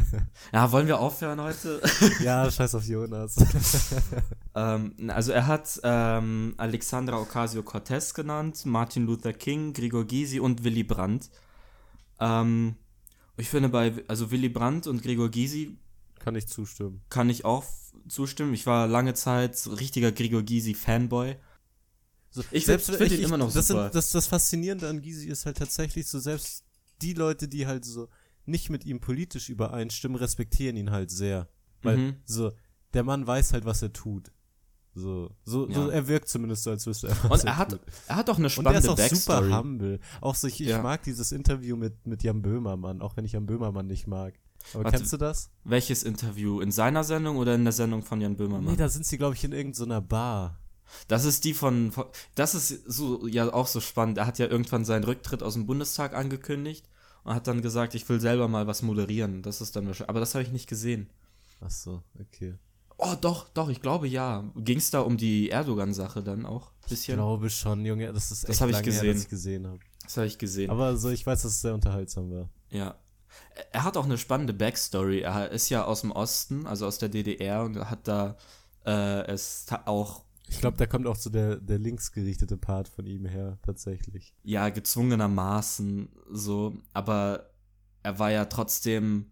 ja, 0.52 0.70
wollen 0.70 0.86
wir 0.86 1.00
aufhören 1.00 1.40
heute? 1.40 1.80
ja, 2.22 2.50
scheiß 2.50 2.74
auf 2.74 2.84
Jonas. 2.84 3.34
ähm, 4.54 4.94
also 5.08 5.32
er 5.32 5.46
hat 5.46 5.80
ähm, 5.84 6.52
Alexandra 6.58 7.18
Ocasio-Cortez 7.18 8.12
genannt, 8.12 8.66
Martin 8.66 9.06
Luther 9.06 9.32
King, 9.32 9.72
Gregor 9.72 10.04
Gysi 10.04 10.38
und 10.38 10.64
Willy 10.64 10.84
Brandt. 10.84 11.30
Ähm, 12.20 12.76
ich 13.38 13.48
finde 13.48 13.70
bei, 13.70 13.94
also 14.06 14.30
Willy 14.30 14.50
Brandt 14.50 14.86
und 14.86 15.02
Gregor 15.02 15.30
Gysi 15.30 15.78
Kann 16.18 16.34
ich 16.34 16.46
zustimmen. 16.46 17.00
kann 17.08 17.30
ich 17.30 17.46
auch 17.46 17.64
zustimmen. 18.06 18.52
Ich 18.52 18.66
war 18.66 18.86
lange 18.86 19.14
Zeit 19.14 19.56
so 19.56 19.72
richtiger 19.72 20.12
Gregor 20.12 20.42
Gysi 20.42 20.74
Fanboy. 20.74 21.36
So, 22.30 22.42
Ich 22.50 22.66
selbst- 22.66 22.86
find- 22.90 22.98
find 22.98 23.12
ihn 23.12 23.22
immer 23.24 23.38
noch 23.38 23.50
das 23.50 23.68
super. 23.68 23.84
Sind, 23.84 23.94
das, 23.94 24.10
das 24.10 24.26
Faszinierende 24.26 24.90
an 24.90 25.00
Gysi 25.00 25.28
ist 25.28 25.46
halt 25.46 25.56
tatsächlich 25.56 26.06
so, 26.06 26.18
selbst 26.18 26.64
die 27.02 27.14
Leute, 27.14 27.48
die 27.48 27.66
halt 27.66 27.84
so 27.84 28.08
nicht 28.46 28.70
mit 28.70 28.84
ihm 28.84 29.00
politisch 29.00 29.48
übereinstimmen, 29.48 30.16
respektieren 30.16 30.76
ihn 30.76 30.90
halt 30.90 31.10
sehr. 31.10 31.48
Weil 31.82 31.96
Mhm. 31.98 32.16
so, 32.24 32.52
der 32.94 33.04
Mann 33.04 33.26
weiß 33.26 33.52
halt, 33.52 33.64
was 33.64 33.82
er 33.82 33.92
tut. 33.92 34.32
So, 34.94 35.30
so, 35.44 35.70
so 35.72 35.88
Ja. 35.88 35.88
er 35.88 36.06
wirkt 36.08 36.28
zumindest 36.28 36.64
so, 36.64 36.70
als 36.70 36.86
wüsste 36.86 37.08
er, 37.08 37.16
was 37.30 37.40
Und 37.42 37.46
er 37.46 37.52
er 37.54 37.56
hat, 37.58 37.70
tut. 37.70 37.80
er 38.08 38.16
hat 38.16 38.28
auch 38.28 38.34
eine 38.36 38.44
Und 38.44 38.44
er 38.44 38.50
spannende 38.50 38.78
ist 38.78 38.88
auch 38.88 38.98
super 38.98 39.40
Backstory. 39.40 39.50
humble. 39.52 40.00
Auch 40.20 40.34
so, 40.34 40.46
ich, 40.48 40.60
ich 40.60 40.68
Ja. 40.68 40.82
mag 40.82 41.02
dieses 41.02 41.32
Interview 41.32 41.76
mit, 41.76 42.06
mit 42.06 42.22
Jan 42.22 42.42
Böhmermann, 42.42 43.00
auch 43.00 43.16
wenn 43.16 43.24
ich 43.24 43.32
Jan 43.32 43.46
Böhmermann 43.46 43.86
nicht 43.86 44.06
mag. 44.06 44.34
Aber 44.74 44.84
Warte. 44.84 44.98
kennst 44.98 45.12
du 45.12 45.16
das? 45.16 45.50
Welches 45.64 46.02
Interview? 46.02 46.60
In 46.60 46.70
seiner 46.70 47.04
Sendung 47.04 47.36
oder 47.38 47.54
in 47.54 47.64
der 47.64 47.72
Sendung 47.72 48.02
von 48.02 48.20
Jan 48.20 48.36
Böhmermann? 48.36 48.70
Nee, 48.72 48.76
da 48.76 48.88
sind 48.88 49.06
sie, 49.06 49.16
glaube 49.18 49.34
ich, 49.34 49.42
in 49.44 49.52
irgendeiner 49.52 50.00
Bar. 50.02 50.58
Das 51.08 51.24
ist 51.24 51.44
die 51.44 51.54
von, 51.54 51.90
von. 51.90 52.04
Das 52.34 52.54
ist 52.54 52.68
so 52.86 53.26
ja 53.26 53.50
auch 53.52 53.66
so 53.66 53.80
spannend. 53.80 54.18
Er 54.18 54.26
hat 54.26 54.38
ja 54.38 54.46
irgendwann 54.46 54.84
seinen 54.84 55.04
Rücktritt 55.04 55.42
aus 55.42 55.54
dem 55.54 55.64
Bundestag 55.66 56.14
angekündigt 56.14 56.86
und 57.24 57.34
hat 57.34 57.46
dann 57.46 57.62
gesagt, 57.62 57.94
ich 57.94 58.08
will 58.08 58.20
selber 58.20 58.48
mal 58.48 58.66
was 58.66 58.82
moderieren. 58.82 59.42
Das 59.42 59.60
ist 59.60 59.76
dann 59.76 59.86
wahrscheinlich. 59.86 60.10
Aber 60.10 60.20
das 60.20 60.34
habe 60.34 60.42
ich 60.42 60.52
nicht 60.52 60.68
gesehen. 60.68 61.08
Ach 61.60 61.70
so, 61.70 62.02
okay. 62.20 62.54
Oh, 62.98 63.14
doch, 63.20 63.48
doch, 63.48 63.68
ich 63.68 63.80
glaube 63.80 64.06
ja. 64.08 64.44
Ging 64.56 64.78
es 64.78 64.90
da 64.90 65.00
um 65.00 65.16
die 65.16 65.50
Erdogan-Sache 65.50 66.22
dann 66.22 66.46
auch? 66.46 66.70
Ich 66.84 66.90
Bisschen? 66.90 67.16
glaube 67.16 67.50
schon, 67.50 67.84
Junge. 67.84 68.12
Das 68.12 68.30
ist 68.30 68.44
Das 68.44 68.50
echt 68.50 68.60
ich 68.60 68.72
lange 68.72 68.76
her, 68.76 68.82
gesehen. 68.84 69.14
dass 69.14 69.22
ich 69.22 69.28
gesehen 69.28 69.66
habe. 69.66 69.78
Das 70.04 70.16
habe 70.16 70.26
ich 70.26 70.38
gesehen. 70.38 70.70
Aber 70.70 70.96
so, 70.96 71.10
ich 71.10 71.24
weiß, 71.26 71.42
dass 71.42 71.52
es 71.52 71.60
sehr 71.60 71.74
unterhaltsam 71.74 72.30
war. 72.30 72.48
Ja. 72.70 72.96
Er 73.72 73.84
hat 73.84 73.96
auch 73.96 74.04
eine 74.04 74.18
spannende 74.18 74.52
Backstory. 74.52 75.20
Er 75.20 75.50
ist 75.50 75.68
ja 75.68 75.84
aus 75.84 76.02
dem 76.02 76.10
Osten, 76.10 76.66
also 76.66 76.86
aus 76.86 76.98
der 76.98 77.08
DDR, 77.08 77.62
und 77.64 77.76
er 77.76 77.90
hat 77.90 78.06
da 78.06 78.36
äh, 78.84 79.24
es 79.26 79.66
auch 79.86 80.24
Ich 80.52 80.60
glaube, 80.60 80.76
da 80.76 80.86
kommt 80.86 81.06
auch 81.06 81.16
so 81.16 81.30
der, 81.30 81.56
der 81.56 81.78
linksgerichtete 81.78 82.56
Part 82.56 82.88
von 82.88 83.06
ihm 83.06 83.24
her, 83.24 83.58
tatsächlich. 83.62 84.34
ja 84.44 84.68
gezwungenermaßen 84.68 86.10
so, 86.30 86.74
aber 86.92 87.50
er 88.02 88.18
war 88.18 88.30
ja 88.30 88.44
trotzdem. 88.44 89.30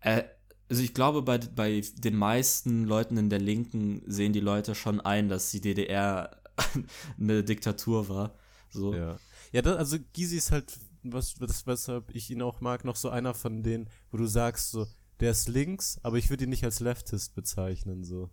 Er, 0.00 0.30
also 0.70 0.82
ich 0.82 0.94
glaube, 0.94 1.22
bei, 1.22 1.38
bei 1.38 1.82
den 1.96 2.16
meisten 2.16 2.84
Leuten 2.84 3.16
in 3.16 3.30
der 3.30 3.40
Linken 3.40 4.02
sehen 4.06 4.32
die 4.32 4.40
Leute 4.40 4.74
schon 4.74 5.00
ein, 5.00 5.28
dass 5.28 5.50
die 5.50 5.60
DDR 5.60 6.40
eine 7.18 7.44
Diktatur 7.44 8.08
war. 8.08 8.34
So. 8.70 8.94
Ja. 8.94 9.18
Ja, 9.52 9.62
das, 9.62 9.76
also 9.76 9.98
Gysi 10.12 10.36
ist 10.36 10.50
halt, 10.50 10.78
was, 11.02 11.34
das, 11.34 11.66
weshalb 11.66 12.14
ich 12.14 12.30
ihn 12.30 12.42
auch 12.42 12.60
mag, 12.60 12.84
noch 12.84 12.96
so 12.96 13.08
einer 13.10 13.34
von 13.34 13.62
denen, 13.62 13.88
wo 14.10 14.16
du 14.18 14.26
sagst, 14.26 14.70
so, 14.70 14.86
der 15.20 15.32
ist 15.32 15.48
links, 15.48 15.98
aber 16.02 16.16
ich 16.16 16.30
würde 16.30 16.44
ihn 16.44 16.50
nicht 16.50 16.64
als 16.64 16.80
Leftist 16.80 17.34
bezeichnen, 17.34 18.04
so. 18.04 18.30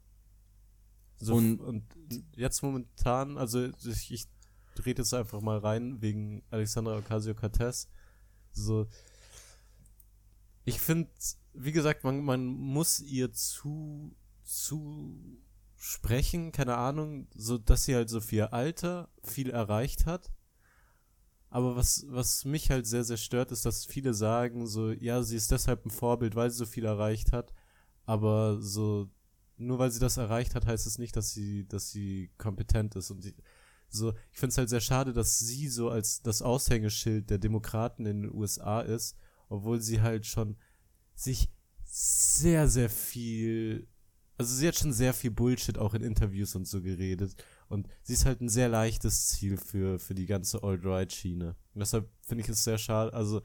So 1.17 1.35
Und- 1.35 1.59
und, 1.59 1.83
jetzt 2.35 2.61
momentan, 2.61 3.37
also 3.37 3.65
ich, 3.65 4.11
ich 4.11 4.25
rede 4.85 5.01
jetzt 5.01 5.13
einfach 5.13 5.41
mal 5.41 5.57
rein, 5.57 6.01
wegen 6.01 6.43
Alexandra 6.49 6.97
Ocasio-Cortez, 6.97 7.87
so, 8.51 8.87
ich 10.63 10.79
finde, 10.79 11.09
wie 11.53 11.71
gesagt, 11.71 12.03
man, 12.03 12.23
man 12.23 12.45
muss 12.45 12.99
ihr 12.99 13.31
zu, 13.31 14.15
zu 14.43 15.39
sprechen, 15.77 16.51
keine 16.51 16.77
Ahnung, 16.77 17.27
so 17.35 17.57
dass 17.57 17.83
sie 17.83 17.95
halt 17.95 18.09
so 18.09 18.19
ihr 18.31 18.53
Alter 18.53 19.09
viel 19.23 19.49
erreicht 19.49 20.05
hat. 20.05 20.31
Aber 21.49 21.75
was, 21.75 22.05
was 22.09 22.43
mich 22.43 22.71
halt 22.71 22.87
sehr, 22.87 23.03
sehr 23.03 23.17
stört, 23.17 23.51
ist, 23.51 23.65
dass 23.65 23.85
viele 23.85 24.13
sagen, 24.13 24.67
so, 24.67 24.91
ja, 24.91 25.21
sie 25.23 25.37
ist 25.37 25.51
deshalb 25.51 25.85
ein 25.85 25.91
Vorbild, 25.91 26.35
weil 26.35 26.49
sie 26.49 26.57
so 26.57 26.65
viel 26.65 26.85
erreicht 26.85 27.31
hat. 27.31 27.53
Aber 28.05 28.61
so, 28.61 29.09
nur 29.57 29.79
weil 29.79 29.91
sie 29.91 29.99
das 29.99 30.17
erreicht 30.17 30.55
hat, 30.55 30.65
heißt 30.65 30.85
es 30.87 30.97
nicht, 30.97 31.15
dass 31.15 31.31
sie, 31.31 31.67
dass 31.67 31.91
sie 31.91 32.31
kompetent 32.37 32.95
ist. 32.95 33.11
Und 33.11 33.21
sie, 33.21 33.33
so, 33.89 34.13
ich 34.31 34.39
finde 34.39 34.51
es 34.51 34.57
halt 34.57 34.69
sehr 34.69 34.81
schade, 34.81 35.13
dass 35.13 35.39
sie 35.39 35.69
so 35.69 35.89
als 35.89 36.21
das 36.21 36.41
Aushängeschild 36.41 37.29
der 37.29 37.37
Demokraten 37.37 38.05
in 38.05 38.23
den 38.23 38.33
USA 38.33 38.81
ist, 38.81 39.15
obwohl 39.49 39.81
sie 39.81 40.01
halt 40.01 40.25
schon 40.25 40.57
sich 41.13 41.49
sehr, 41.83 42.67
sehr 42.67 42.89
viel, 42.89 43.87
also 44.37 44.53
sie 44.53 44.67
hat 44.67 44.75
schon 44.75 44.91
sehr 44.91 45.13
viel 45.13 45.31
Bullshit 45.31 45.77
auch 45.77 45.93
in 45.93 46.03
Interviews 46.03 46.55
und 46.55 46.67
so 46.67 46.81
geredet. 46.81 47.35
Und 47.69 47.87
sie 48.03 48.13
ist 48.13 48.25
halt 48.25 48.41
ein 48.41 48.49
sehr 48.49 48.67
leichtes 48.67 49.29
Ziel 49.29 49.57
für, 49.57 49.97
für 49.99 50.13
die 50.13 50.25
ganze 50.25 50.61
Alt-Right-Schiene. 50.61 51.55
Und 51.73 51.79
deshalb 51.79 52.09
finde 52.21 52.43
ich 52.43 52.49
es 52.49 52.63
sehr 52.63 52.77
schade. 52.77 53.13
Also, 53.13 53.41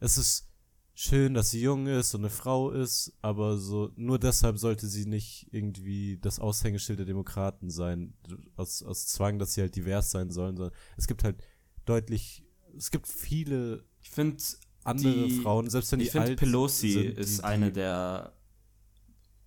es 0.00 0.18
ist 0.18 0.50
schön, 0.94 1.34
dass 1.34 1.50
sie 1.50 1.60
jung 1.60 1.86
ist 1.88 2.14
und 2.14 2.20
eine 2.22 2.30
Frau 2.30 2.70
ist, 2.70 3.12
aber 3.20 3.58
so, 3.58 3.90
nur 3.96 4.18
deshalb 4.18 4.58
sollte 4.58 4.86
sie 4.86 5.06
nicht 5.06 5.48
irgendwie 5.50 6.18
das 6.18 6.38
Aushängeschild 6.38 7.00
der 7.00 7.06
Demokraten 7.06 7.68
sein, 7.70 8.14
aus, 8.56 8.82
aus 8.82 9.06
Zwang, 9.08 9.38
dass 9.38 9.54
sie 9.54 9.60
halt 9.62 9.74
divers 9.74 10.10
sein 10.10 10.30
sollen, 10.30 10.56
sondern 10.56 10.74
es 10.96 11.06
gibt 11.06 11.24
halt 11.24 11.42
deutlich, 11.84 12.44
es 12.76 12.90
gibt 12.90 13.08
viele 13.08 13.84
Ich 14.00 14.10
finde, 14.10 14.42
andere 14.84 15.28
Die- 15.28 15.40
Frauen, 15.40 15.68
selbst 15.68 15.90
wenn 15.92 15.98
die 15.98 16.06
ich 16.06 16.12
finde, 16.12 16.28
alt 16.28 16.38
Pelosi 16.38 16.92
sind, 16.92 17.18
ist 17.18 17.38
die, 17.38 17.44
eine 17.44 17.66
die, 17.66 17.72
der. 17.72 18.32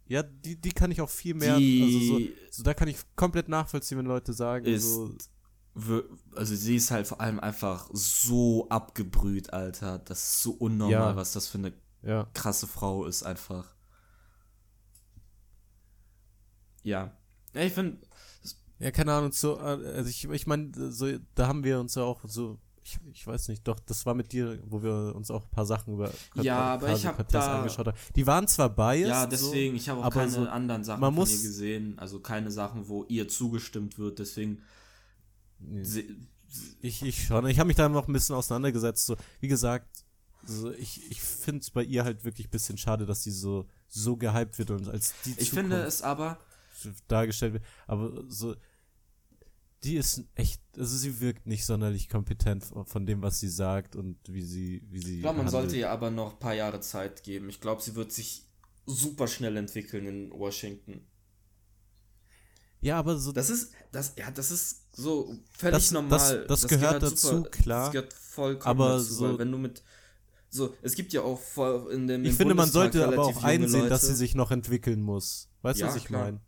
Ja, 0.09 0.23
die, 0.23 0.55
die 0.59 0.71
kann 0.71 0.89
ich 0.91 1.01
auch 1.01 1.09
viel 1.09 1.33
mehr, 1.33 1.57
die 1.59 1.81
also 1.83 1.99
so, 1.99 2.19
so, 2.51 2.63
da 2.63 2.73
kann 2.73 2.87
ich 2.87 2.97
komplett 3.15 3.49
nachvollziehen, 3.49 3.97
wenn 3.97 4.05
Leute 4.05 4.31
sagen, 4.33 4.65
ist 4.65 4.93
so, 4.93 5.13
also 6.35 6.55
sie 6.55 6.75
ist 6.75 6.91
halt 6.91 7.07
vor 7.07 7.21
allem 7.21 7.39
einfach 7.39 7.89
so 7.93 8.67
abgebrüht, 8.69 9.53
Alter. 9.53 9.99
Das 9.99 10.19
ist 10.23 10.41
so 10.43 10.51
unnormal, 10.51 10.91
Ja. 11.11 11.15
was 11.15 11.33
das 11.33 11.47
für 11.47 11.57
eine 11.59 11.73
ja. 12.03 12.27
krasse 12.33 12.67
Frau 12.67 13.05
ist, 13.05 13.23
einfach. 13.23 13.73
Ja. 16.83 17.11
Ja, 17.53 17.61
ich 17.61 17.73
finde, 17.73 17.97
Ja, 18.79 18.91
keine 18.91 19.13
Ahnung, 19.13 19.31
so, 19.31 19.57
also 19.57 20.09
ich, 20.09 20.25
ich 20.29 20.47
meine, 20.47 20.71
so, 20.91 21.07
da 21.35 21.47
haben 21.47 21.63
wir 21.63 21.79
uns 21.79 21.95
ja 21.95 22.03
auch 22.03 22.21
so, 22.25 22.59
ich, 22.83 22.99
ich 23.11 23.25
weiß 23.27 23.47
nicht, 23.49 23.67
doch, 23.67 23.79
das 23.79 24.05
war 24.05 24.13
mit 24.13 24.31
dir, 24.31 24.59
wo 24.65 24.81
wir 24.83 25.13
uns 25.15 25.31
auch 25.31 25.43
ein 25.45 25.49
paar 25.49 25.65
Sachen 25.65 25.95
über 25.95 26.11
Ja, 26.35 26.75
aber 26.75 26.93
ich 26.93 27.05
hab 27.05 27.27
da- 27.29 27.57
angeschaut 27.59 27.87
haben. 27.87 27.97
Die 28.15 28.27
waren 28.27 28.47
zwar 28.47 28.69
biased, 28.69 29.09
ja, 29.09 29.25
deswegen, 29.25 29.75
ich 29.75 29.89
habe 29.89 30.05
auch 30.05 30.13
keine 30.13 30.29
so, 30.29 30.47
anderen 30.47 30.83
Sachen 30.83 31.01
man 31.01 31.09
von 31.09 31.15
muss- 31.15 31.31
ihr 31.41 31.41
gesehen, 31.49 31.97
also 31.99 32.19
keine 32.19 32.51
Sachen, 32.51 32.87
wo 32.87 33.03
ihr 33.05 33.27
zugestimmt 33.27 33.97
wird, 33.97 34.19
deswegen 34.19 34.61
nee, 35.59 35.83
ich, 36.81 37.01
ich 37.01 37.25
schon, 37.25 37.47
ich 37.47 37.59
habe 37.59 37.67
mich 37.67 37.75
da 37.75 37.89
noch 37.89 38.07
ein 38.07 38.13
bisschen 38.13 38.35
auseinandergesetzt, 38.35 39.05
so, 39.05 39.15
wie 39.39 39.47
gesagt, 39.47 40.05
so, 40.43 40.71
ich, 40.71 41.11
ich 41.11 41.21
finde 41.21 41.61
es 41.61 41.69
bei 41.69 41.83
ihr 41.83 42.03
halt 42.03 42.23
wirklich 42.23 42.47
ein 42.47 42.51
bisschen 42.51 42.77
schade, 42.77 43.05
dass 43.05 43.23
sie 43.23 43.31
so, 43.31 43.67
so 43.87 44.15
gehypt 44.15 44.57
wird 44.57 44.71
und 44.71 44.87
als 44.87 45.13
die 45.25 45.35
ich 45.37 45.49
finde 45.49 45.77
es 45.83 46.01
aber, 46.01 46.39
dargestellt 47.07 47.53
wird, 47.53 47.63
aber 47.85 48.23
so, 48.29 48.55
die 49.83 49.97
ist 49.97 50.23
echt, 50.35 50.61
also 50.77 50.95
sie 50.97 51.19
wirkt 51.19 51.45
nicht 51.45 51.65
sonderlich 51.65 52.09
kompetent 52.09 52.65
von 52.65 52.85
von 52.85 53.05
dem, 53.05 53.21
was 53.21 53.39
sie 53.39 53.49
sagt 53.49 53.95
und 53.95 54.17
wie 54.27 54.41
sie, 54.41 54.83
wie 54.89 55.01
sie 55.01 55.15
ich 55.15 55.21
glaube, 55.21 55.37
man 55.37 55.45
handelt. 55.47 55.63
sollte 55.63 55.77
ihr 55.77 55.91
aber 55.91 56.09
noch 56.09 56.33
ein 56.33 56.39
paar 56.39 56.55
Jahre 56.55 56.79
Zeit 56.79 57.23
geben. 57.23 57.49
Ich 57.49 57.61
glaube, 57.61 57.81
sie 57.81 57.95
wird 57.95 58.11
sich 58.11 58.47
super 58.85 59.27
schnell 59.27 59.55
entwickeln 59.57 60.05
in 60.05 60.31
Washington. 60.31 61.05
Ja, 62.81 62.99
aber 62.99 63.17
so. 63.17 63.31
Das 63.31 63.49
ist, 63.49 63.71
das, 63.91 64.13
ja, 64.17 64.29
das 64.31 64.51
ist 64.51 64.81
so 64.95 65.35
völlig 65.57 65.75
Das- 65.77 65.91
normal. 65.91 66.45
das- 66.47 66.61
das 66.61 66.67
gehört 66.69 67.01
dazu, 67.03 67.43
klar. 67.43 67.85
Das 67.85 67.91
gehört 67.91 68.13
vollkommen 68.13 68.69
Aber 68.69 68.89
dazu, 68.97 69.13
so- 69.13 69.39
wenn 69.39 69.51
du 69.51 69.57
mit, 69.57 69.83
so, 70.49 70.73
es 70.81 70.93
gibt 70.95 71.11
ja 71.13 71.21
auch 71.21 71.39
voll 71.39 71.91
in 71.91 72.07
dem 72.07 72.23
ich 72.23 72.33
finde, 72.35 72.53
man 72.55 72.69
Bundestag 72.71 72.93
sollte 72.93 73.07
aber 73.07 73.23
auch 73.25 73.43
einsehen, 73.43 73.89
dass 73.89 74.03
Leute. 74.03 74.13
sie 74.13 74.15
sich 74.19 74.35
noch 74.35 74.51
entwickeln 74.51 75.01
muss. 75.01 75.49
Weißt 75.63 75.79
du, 75.79 75.85
Ja, 75.85 75.89
was 75.89 75.97
ich 75.97 76.05
klar. 76.05 76.23
meine? 76.25 76.41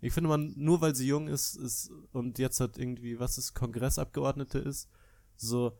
Ich 0.00 0.12
finde, 0.12 0.28
man, 0.28 0.52
nur 0.56 0.80
weil 0.80 0.94
sie 0.94 1.06
jung 1.06 1.28
ist, 1.28 1.54
ist 1.56 1.90
und 2.12 2.38
jetzt 2.38 2.60
hat 2.60 2.76
irgendwie, 2.78 3.18
was 3.18 3.38
ist, 3.38 3.54
Kongressabgeordnete 3.54 4.58
ist, 4.58 4.88
so 5.36 5.78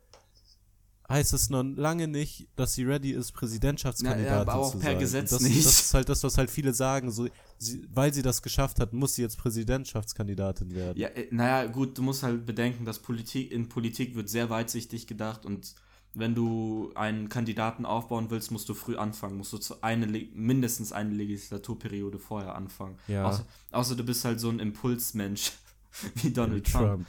heißt 1.15 1.33
es 1.33 1.49
noch 1.49 1.63
lange 1.63 2.09
nicht, 2.09 2.49
dass 2.57 2.75
sie 2.75 2.85
ready 2.85 3.13
ist, 3.13 3.33
Präsidentschaftskandidatin 3.33 4.31
Na, 4.31 4.37
ja, 4.37 4.41
aber 4.43 4.55
auch 4.57 4.73
zu 4.73 4.79
per 4.79 4.93
sein. 4.93 4.99
Gesetz 4.99 5.31
das, 5.31 5.41
nicht. 5.41 5.65
Das 5.65 5.81
ist 5.81 5.95
halt 5.95 6.09
das, 6.09 6.23
was 6.25 6.37
halt 6.37 6.51
viele 6.51 6.75
sagen. 6.75 7.11
So, 7.11 7.29
sie, 7.59 7.87
weil 7.93 8.13
sie 8.13 8.23
das 8.23 8.43
geschafft 8.43 8.81
hat, 8.81 8.93
muss 8.93 9.15
sie 9.15 9.23
jetzt 9.23 9.39
Präsidentschaftskandidatin 9.39 10.75
werden. 10.75 10.99
Ja, 10.99 11.09
äh, 11.09 11.29
naja, 11.31 11.71
gut, 11.71 11.97
du 11.97 12.03
musst 12.03 12.23
halt 12.23 12.45
bedenken, 12.45 12.85
dass 12.85 12.99
Politik, 12.99 13.53
in 13.53 13.69
Politik 13.69 14.15
wird 14.15 14.29
sehr 14.29 14.51
weitsichtig 14.51 15.07
gedacht 15.07 15.47
und 15.47 15.75
wenn 16.15 16.35
du 16.35 16.93
einen 16.95 17.29
Kandidaten 17.29 17.85
aufbauen 17.85 18.31
willst, 18.31 18.53
musst 18.53 18.69
du 18.69 18.75
früh 18.75 18.97
anfangen, 18.97 19.37
musst 19.37 19.53
du 19.53 19.59
zu 19.59 19.83
eine, 19.83 20.07
mindestens 20.33 20.93
eine 20.93 21.11
Legislaturperiode 21.11 22.19
vorher 22.19 22.55
anfangen. 22.55 22.99
Ja. 23.09 23.25
Außer, 23.25 23.45
außer 23.73 23.97
du 23.97 24.05
bist 24.05 24.25
halt 24.25 24.39
so 24.39 24.49
ein 24.49 24.61
Impulsmensch 24.61 25.53
wie 26.17 26.31
Donald 26.31 26.69
Wie 26.69 26.73
Trump. 26.73 27.07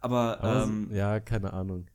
Aber, 0.00 0.42
Aber 0.42 0.64
ähm, 0.64 0.88
ja, 0.92 1.20
keine 1.20 1.52
Ahnung. 1.52 1.86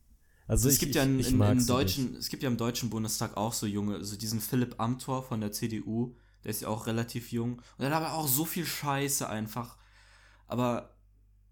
Also 0.48 0.68
es 0.68 0.76
ich, 0.76 0.80
gibt 0.80 0.92
ich, 0.92 0.96
ja 0.96 1.04
in, 1.04 1.20
in, 1.20 1.42
im 1.42 1.66
deutschen, 1.66 2.16
es 2.16 2.30
gibt 2.30 2.44
ja 2.44 2.50
im 2.50 2.58
deutschen 2.58 2.90
Bundestag 2.90 3.36
auch 3.36 3.54
so 3.54 3.66
junge, 3.66 3.96
also 3.96 4.16
diesen 4.16 4.40
Philipp 4.40 4.80
Amthor 4.80 5.24
von 5.24 5.42
der 5.42 5.52
CDU, 5.52 6.16
der 6.44 6.52
ist 6.52 6.62
ja 6.62 6.68
auch 6.68 6.86
relativ 6.86 7.32
jung 7.32 7.54
und 7.54 7.80
der 7.80 7.90
hat 7.90 7.96
aber 7.96 8.14
auch 8.14 8.28
so 8.28 8.46
viel 8.46 8.66
Scheiße 8.66 9.28
einfach. 9.28 9.78
Aber 10.48 10.96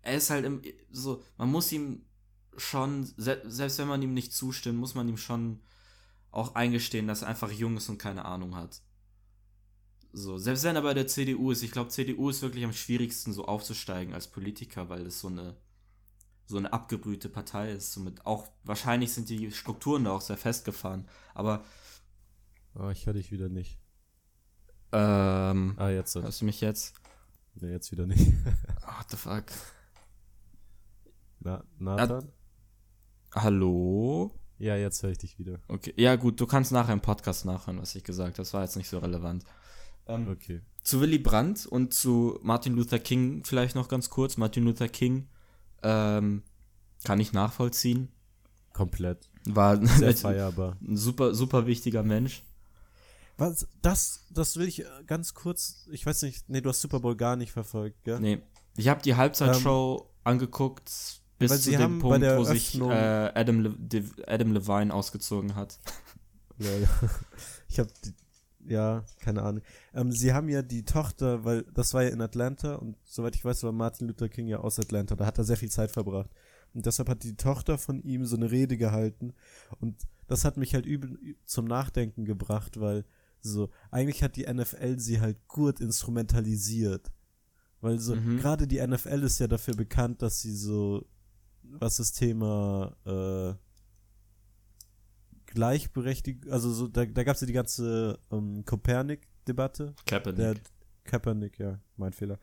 er 0.03 0.15
ist 0.15 0.29
halt 0.29 0.45
im, 0.45 0.61
so, 0.91 1.23
man 1.37 1.49
muss 1.49 1.71
ihm 1.71 2.05
schon, 2.55 3.05
se 3.17 3.41
selbst 3.45 3.79
wenn 3.79 3.87
man 3.87 4.01
ihm 4.03 4.13
nicht 4.13 4.33
zustimmt, 4.33 4.77
muss 4.77 4.93
man 4.93 5.09
ihm 5.09 5.17
schon 5.17 5.61
auch 6.29 6.53
eingestehen, 6.55 7.07
dass 7.07 7.23
er 7.23 7.29
einfach 7.29 7.51
jung 7.51 7.77
ist 7.77 7.89
und 7.89 7.97
keine 7.97 8.25
Ahnung 8.25 8.55
hat. 8.55 8.81
So, 10.11 10.37
selbst 10.37 10.63
wenn 10.63 10.75
er 10.75 10.83
bei 10.83 10.93
der 10.93 11.07
CDU 11.07 11.49
ist, 11.49 11.63
ich 11.63 11.71
glaube, 11.71 11.89
CDU 11.89 12.29
ist 12.29 12.43
wirklich 12.43 12.63
am 12.63 12.73
schwierigsten 12.73 13.33
so 13.33 13.45
aufzusteigen 13.45 14.13
als 14.13 14.27
Politiker, 14.27 14.89
weil 14.89 15.05
das 15.05 15.19
so 15.19 15.27
eine 15.27 15.57
so 16.45 16.57
eine 16.57 16.71
abgebrühte 16.73 17.29
Partei 17.29 17.71
ist. 17.71 17.93
Somit 17.93 18.25
auch 18.25 18.47
wahrscheinlich 18.63 19.13
sind 19.13 19.29
die 19.29 19.51
Strukturen 19.51 20.03
da 20.05 20.11
auch 20.11 20.21
sehr 20.21 20.37
festgefahren. 20.37 21.07
Aber. 21.33 21.63
Oh, 22.75 22.89
ich 22.89 23.05
höre 23.05 23.13
dich 23.13 23.31
wieder 23.31 23.49
nicht. 23.49 23.79
ähm, 24.91 25.73
Ah, 25.77 25.89
jetzt. 25.89 26.15
hörst 26.15 26.41
du 26.41 26.45
mich 26.45 26.61
jetzt? 26.61 26.93
Nee, 27.55 27.71
jetzt 27.71 27.91
wieder 27.91 28.05
nicht. 28.07 28.25
What 28.81 29.09
the 29.11 29.17
fuck? 29.17 29.45
Na, 31.39 31.63
Nathan? 31.77 32.31
Hallo? 33.33 34.31
Ja, 34.59 34.75
jetzt 34.75 35.03
höre 35.03 35.11
ich 35.11 35.17
dich 35.17 35.39
wieder. 35.39 35.59
Okay, 35.67 35.93
ja 35.97 36.15
gut, 36.15 36.39
du 36.39 36.45
kannst 36.47 36.71
nachher 36.71 36.93
im 36.93 37.01
Podcast 37.01 37.45
nachhören, 37.45 37.79
was 37.81 37.95
ich 37.95 38.03
gesagt 38.03 38.33
habe. 38.33 38.37
Das 38.37 38.53
war 38.53 38.61
jetzt 38.63 38.75
nicht 38.77 38.89
so 38.89 38.99
relevant. 38.99 39.43
Ähm, 40.05 40.27
Okay. 40.29 40.61
Zu 40.83 40.99
Willy 41.01 41.17
Brandt 41.19 41.65
und 41.65 41.93
zu 41.93 42.37
Martin 42.41 42.73
Luther 42.73 42.99
King 42.99 43.43
vielleicht 43.45 43.75
noch 43.75 43.87
ganz 43.87 44.09
kurz. 44.09 44.37
Martin 44.37 44.63
Luther 44.65 44.89
King 44.89 45.27
ähm, 45.83 46.43
kann 47.03 47.19
ich 47.19 47.33
nachvollziehen. 47.33 48.09
Komplett. 48.73 49.29
War 49.45 49.85
Sehr 49.85 50.07
ein 50.09 50.15
feierbar. 50.15 50.77
super, 50.87 51.33
super 51.35 51.67
wichtiger 51.67 52.03
Mensch. 52.03 52.43
Was, 53.37 53.67
das, 53.81 54.25
das 54.29 54.57
will 54.57 54.67
ich 54.67 54.81
äh, 54.81 54.85
ganz 55.07 55.33
kurz, 55.33 55.87
ich 55.91 56.05
weiß 56.05 56.21
nicht, 56.23 56.49
nee, 56.49 56.61
du 56.61 56.69
hast 56.69 56.81
Super 56.81 56.99
Bowl 56.99 57.15
gar 57.15 57.35
nicht 57.35 57.51
verfolgt, 57.51 58.03
gell? 58.03 58.19
Nee, 58.19 58.41
ich 58.75 58.87
habe 58.87 59.01
die 59.01 59.15
Halbzeitshow 59.15 60.09
angeguckt 60.23 61.19
bis 61.39 61.63
zu 61.63 61.71
dem 61.71 61.99
Punkt, 61.99 62.21
wo 62.21 62.43
sich 62.43 62.79
äh, 62.79 63.31
Adam, 63.33 63.59
Le 63.61 63.75
Adam 64.27 64.53
Levine 64.53 64.93
ausgezogen 64.93 65.55
hat. 65.55 65.79
Ja, 66.57 66.71
ja. 66.71 66.87
Ich 67.67 67.79
habe 67.79 67.89
ja, 68.67 69.03
keine 69.19 69.41
Ahnung. 69.43 69.61
Ähm, 69.93 70.11
sie 70.11 70.33
haben 70.33 70.49
ja 70.49 70.61
die 70.61 70.83
Tochter, 70.85 71.43
weil 71.45 71.63
das 71.73 71.93
war 71.93 72.03
ja 72.03 72.09
in 72.09 72.21
Atlanta 72.21 72.75
und 72.75 72.95
soweit 73.03 73.35
ich 73.35 73.43
weiß, 73.45 73.63
war 73.63 73.71
Martin 73.71 74.07
Luther 74.07 74.29
King 74.29 74.47
ja 74.47 74.59
aus 74.59 74.79
Atlanta. 74.79 75.15
Da 75.15 75.25
hat 75.25 75.37
er 75.37 75.43
sehr 75.43 75.57
viel 75.57 75.69
Zeit 75.71 75.91
verbracht. 75.91 76.29
Und 76.73 76.85
deshalb 76.85 77.09
hat 77.09 77.23
die 77.23 77.35
Tochter 77.35 77.77
von 77.77 78.01
ihm 78.01 78.25
so 78.25 78.35
eine 78.35 78.49
Rede 78.49 78.77
gehalten. 78.77 79.33
Und 79.79 79.95
das 80.27 80.43
hat 80.45 80.57
mich 80.57 80.73
halt 80.73 80.85
übel 80.85 81.17
zum 81.45 81.65
Nachdenken 81.65 82.25
gebracht, 82.25 82.79
weil 82.79 83.05
so, 83.41 83.69
eigentlich 83.91 84.23
hat 84.23 84.35
die 84.37 84.51
NFL 84.51 84.97
sie 84.99 85.19
halt 85.21 85.47
gut 85.47 85.79
instrumentalisiert. 85.81 87.11
Weil 87.81 87.99
so, 87.99 88.15
Mhm. 88.15 88.37
gerade 88.39 88.65
die 88.67 88.79
NFL 88.85 89.23
ist 89.23 89.39
ja 89.39 89.47
dafür 89.47 89.75
bekannt, 89.75 90.21
dass 90.21 90.39
sie 90.41 90.55
so, 90.55 91.05
was 91.63 91.97
das 91.97 92.11
Thema, 92.13 92.95
äh, 93.05 93.53
Gleichberechtigung, 95.53 96.51
also 96.51 96.71
so, 96.71 96.87
da, 96.87 97.05
da 97.05 97.23
gab 97.23 97.35
es 97.35 97.41
ja 97.41 97.47
die 97.47 97.53
ganze 97.53 98.19
ähm, 98.31 98.65
Kopernik-Debatte. 98.65 99.93
Kaepernick. 100.05 100.37
Der 100.37 100.55
Kaepernick, 101.03 101.59
ja, 101.59 101.79
mein 101.97 102.13
Fehler. 102.13 102.39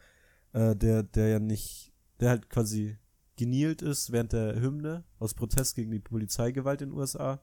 Äh, 0.52 0.76
der, 0.76 1.02
der 1.02 1.28
ja 1.28 1.38
nicht, 1.38 1.92
der 2.20 2.30
halt 2.30 2.48
quasi 2.48 2.96
genielt 3.36 3.82
ist 3.82 4.12
während 4.12 4.32
der 4.32 4.60
Hymne 4.60 5.04
aus 5.18 5.34
Protest 5.34 5.74
gegen 5.74 5.90
die 5.90 5.98
Polizeigewalt 5.98 6.82
in 6.82 6.90
den 6.90 6.98
USA. 6.98 7.42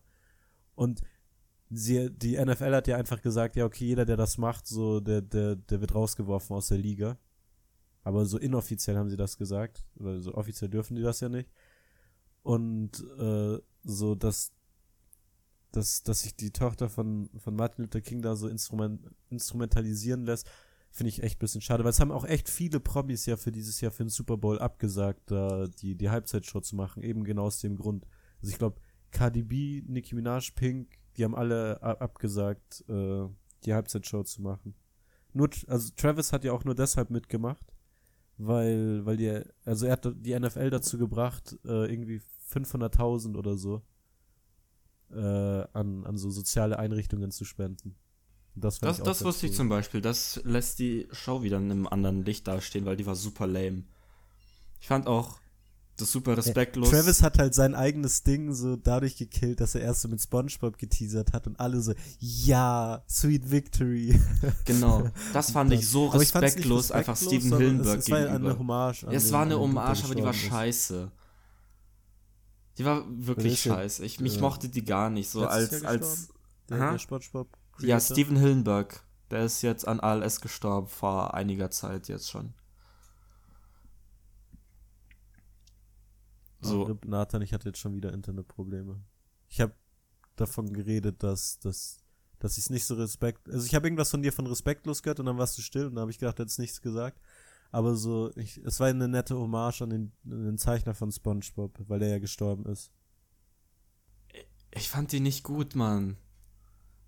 Und 0.75 1.01
sie, 1.69 2.09
die 2.11 2.37
NFL 2.37 2.75
hat 2.75 2.87
ja 2.87 2.97
einfach 2.97 3.21
gesagt, 3.21 3.55
ja, 3.55 3.65
okay, 3.65 3.85
jeder, 3.85 4.05
der 4.05 4.17
das 4.17 4.37
macht, 4.37 4.67
so, 4.67 4.99
der, 4.99 5.21
der, 5.21 5.55
der 5.55 5.81
wird 5.81 5.95
rausgeworfen 5.95 6.55
aus 6.55 6.67
der 6.67 6.77
Liga. 6.77 7.17
Aber 8.03 8.25
so 8.25 8.37
inoffiziell 8.37 8.95
haben 8.95 9.09
sie 9.09 9.17
das 9.17 9.37
gesagt, 9.37 9.85
weil 9.95 10.21
so 10.21 10.33
offiziell 10.35 10.69
dürfen 10.69 10.95
die 10.95 11.01
das 11.01 11.19
ja 11.19 11.29
nicht. 11.29 11.49
Und 12.43 13.03
äh, 13.19 13.59
so, 13.83 14.15
dass, 14.15 14.53
dass, 15.71 16.03
dass 16.03 16.21
sich 16.21 16.35
die 16.35 16.51
Tochter 16.51 16.89
von, 16.89 17.29
von 17.37 17.55
Martin 17.55 17.83
Luther 17.83 18.01
King 18.01 18.21
da 18.21 18.35
so 18.35 18.47
instrument, 18.47 19.01
instrumentalisieren 19.29 20.25
lässt, 20.25 20.49
finde 20.91 21.09
ich 21.09 21.21
echt 21.21 21.37
ein 21.37 21.39
bisschen 21.39 21.61
schade, 21.61 21.83
weil 21.83 21.91
es 21.91 21.99
haben 21.99 22.11
auch 22.11 22.25
echt 22.25 22.49
viele 22.49 22.79
Promis 22.79 23.25
ja 23.25 23.37
für 23.37 23.51
dieses 23.51 23.81
Jahr 23.81 23.91
für 23.91 24.03
den 24.03 24.09
Super 24.09 24.37
Bowl 24.37 24.59
abgesagt, 24.59 25.29
da 25.31 25.67
die, 25.67 25.95
die 25.95 26.09
Halbzeitshow 26.09 26.61
zu 26.61 26.75
machen, 26.75 27.03
eben 27.03 27.23
genau 27.23 27.45
aus 27.45 27.59
dem 27.59 27.75
Grund. 27.75 28.07
Also 28.41 28.51
ich 28.51 28.57
glaube, 28.57 28.79
Cardi 29.11 29.43
B, 29.43 29.83
Nicki 29.85 30.15
Minaj, 30.15 30.51
Pink, 30.55 30.87
die 31.15 31.23
haben 31.23 31.35
alle 31.35 31.81
abgesagt, 31.81 32.83
äh, 32.89 33.27
die 33.65 33.73
Halbzeitshow 33.73 34.23
zu 34.23 34.41
machen. 34.41 34.75
Nur, 35.33 35.49
also 35.67 35.91
Travis 35.95 36.31
hat 36.33 36.43
ja 36.43 36.53
auch 36.53 36.63
nur 36.63 36.75
deshalb 36.75 37.09
mitgemacht, 37.09 37.65
weil, 38.37 39.05
weil 39.05 39.17
die, 39.17 39.41
also 39.65 39.85
er 39.85 39.93
hat 39.93 40.07
die 40.15 40.39
NFL 40.39 40.69
dazu 40.69 40.97
gebracht, 40.97 41.57
äh, 41.65 41.91
irgendwie 41.91 42.21
500.000 42.49 43.35
oder 43.35 43.57
so 43.57 43.83
äh, 45.11 45.17
an, 45.73 46.05
an 46.05 46.17
so 46.17 46.29
soziale 46.29 46.79
Einrichtungen 46.79 47.31
zu 47.31 47.45
spenden. 47.45 47.95
Das, 48.55 48.79
Das, 48.79 48.97
ich 48.99 49.03
das 49.03 49.23
wusste 49.23 49.45
ich 49.45 49.51
cool. 49.51 49.57
zum 49.57 49.69
Beispiel. 49.69 50.01
Das 50.01 50.41
lässt 50.43 50.79
die 50.79 51.07
Show 51.11 51.43
wieder 51.43 51.57
in 51.57 51.71
einem 51.71 51.87
anderen 51.87 52.23
Licht 52.25 52.47
dastehen, 52.47 52.85
weil 52.85 52.97
die 52.97 53.05
war 53.05 53.15
super 53.15 53.45
lame. 53.45 53.83
Ich 54.79 54.87
fand 54.87 55.07
auch 55.07 55.39
das 55.97 56.11
super 56.11 56.37
respektlos. 56.37 56.89
Travis 56.91 57.23
hat 57.23 57.39
halt 57.39 57.55
sein 57.55 57.73
eigenes 57.73 58.21
Ding 58.21 58.53
so 58.53 58.75
dadurch 58.75 59.17
gekillt, 59.17 59.59
dass 59.61 59.73
er 59.73 59.81
erst 59.81 60.01
so 60.01 60.07
mit 60.07 60.21
SpongeBob 60.21 60.77
geteasert 60.77 61.33
hat 61.33 61.47
und 61.47 61.59
alle 61.59 61.81
so, 61.81 61.93
ja, 62.19 63.03
Sweet 63.09 63.49
Victory. 63.49 64.19
Genau, 64.65 65.09
das 65.33 65.51
fand 65.51 65.73
ich 65.73 65.87
so 65.87 66.09
Aber 66.11 66.21
ich 66.21 66.33
respektlos, 66.33 66.91
einfach 66.91 67.13
respektlos, 67.13 67.41
Steven 67.41 67.49
sondern 67.49 67.67
Hillenberg 67.69 67.97
es, 67.99 68.05
es 68.05 68.11
war 68.11 68.19
gegenüber. 68.19 68.49
eine 68.49 68.59
Hommage. 68.59 69.03
Ja, 69.03 69.11
es 69.11 69.31
war 69.31 69.41
eine 69.43 69.59
Hommage, 69.59 70.03
aber 70.03 70.15
die 70.15 70.23
war 70.23 70.31
gestorben 70.33 70.69
ist. 70.69 70.93
Die 72.77 72.85
war 72.85 73.03
wirklich 73.07 73.61
scheiße. 73.61 74.05
Ich, 74.05 74.21
ich 74.21 74.37
äh, 74.37 74.41
mochte 74.41 74.69
die 74.69 74.85
gar 74.85 75.09
nicht 75.09 75.29
so 75.29 75.47
als 75.47 75.83
als? 75.83 76.29
Der, 76.69 76.77
der 76.77 77.87
ja? 77.87 77.99
Steven 77.99 78.35
Hillenberg. 78.35 79.03
Der 79.31 79.43
ist 79.43 79.61
jetzt 79.61 79.87
an 79.87 79.99
ALS 79.99 80.41
gestorben 80.41 80.87
vor 80.87 81.33
einiger 81.33 81.69
Zeit 81.69 82.07
jetzt 82.07 82.29
schon. 82.29 82.53
So. 86.61 86.87
So, 86.87 86.99
Nathan, 87.05 87.41
ich 87.41 87.53
hatte 87.53 87.69
jetzt 87.69 87.79
schon 87.79 87.95
wieder 87.95 88.13
Internetprobleme. 88.13 89.01
Ich 89.47 89.61
habe 89.61 89.73
davon 90.35 90.71
geredet, 90.73 91.23
dass, 91.23 91.59
dass, 91.59 91.99
dass 92.39 92.57
ich 92.57 92.65
es 92.65 92.69
nicht 92.69 92.85
so 92.85 92.95
respekt. 92.95 93.49
Also 93.49 93.65
ich 93.65 93.75
habe 93.75 93.87
irgendwas 93.87 94.11
von 94.11 94.21
dir 94.21 94.33
von 94.33 94.47
respektlos 94.47 95.03
gehört 95.03 95.19
und 95.19 95.25
dann 95.25 95.37
warst 95.37 95.57
du 95.57 95.61
still 95.61 95.87
und 95.87 95.95
dann 95.95 96.01
habe 96.01 96.11
ich 96.11 96.19
gedacht, 96.19 96.37
du 96.39 96.43
hättest 96.43 96.59
nichts 96.59 96.81
gesagt. 96.81 97.19
Aber 97.71 97.95
so, 97.95 98.31
ich, 98.35 98.57
es 98.57 98.79
war 98.79 98.87
eine 98.87 99.07
nette 99.07 99.37
Hommage 99.37 99.81
an 99.81 99.89
den, 99.89 100.11
an 100.25 100.45
den 100.45 100.57
Zeichner 100.57 100.93
von 100.93 101.11
SpongeBob, 101.11 101.77
weil 101.87 101.99
der 101.99 102.09
ja 102.09 102.19
gestorben 102.19 102.65
ist. 102.65 102.91
ich 104.71 104.89
fand 104.89 105.11
die 105.11 105.19
nicht 105.19 105.43
gut, 105.43 105.75
Mann. 105.75 106.17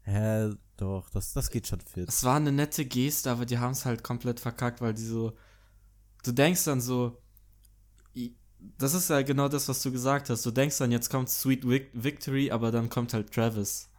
Hä, 0.03 0.53
doch, 0.77 1.09
das, 1.09 1.33
das 1.33 1.49
geht 1.51 1.67
schon 1.67 1.81
fit. 1.81 2.07
Es 2.07 2.23
war 2.23 2.37
eine 2.37 2.51
nette 2.51 2.85
Geste, 2.85 3.31
aber 3.31 3.45
die 3.45 3.59
haben 3.59 3.71
es 3.71 3.85
halt 3.85 4.03
komplett 4.03 4.39
verkackt, 4.39 4.81
weil 4.81 4.93
die 4.93 5.05
so. 5.05 5.33
Du 6.23 6.31
denkst 6.31 6.63
dann 6.65 6.81
so. 6.81 7.21
Das 8.77 8.93
ist 8.93 9.09
ja 9.09 9.21
genau 9.21 9.47
das, 9.47 9.69
was 9.69 9.81
du 9.81 9.91
gesagt 9.91 10.29
hast. 10.29 10.45
Du 10.45 10.51
denkst 10.51 10.77
dann, 10.79 10.91
jetzt 10.91 11.09
kommt 11.09 11.29
Sweet 11.29 11.67
Vic 11.67 11.91
Victory, 11.93 12.51
aber 12.51 12.71
dann 12.71 12.89
kommt 12.89 13.13
halt 13.13 13.31
Travis. 13.33 13.89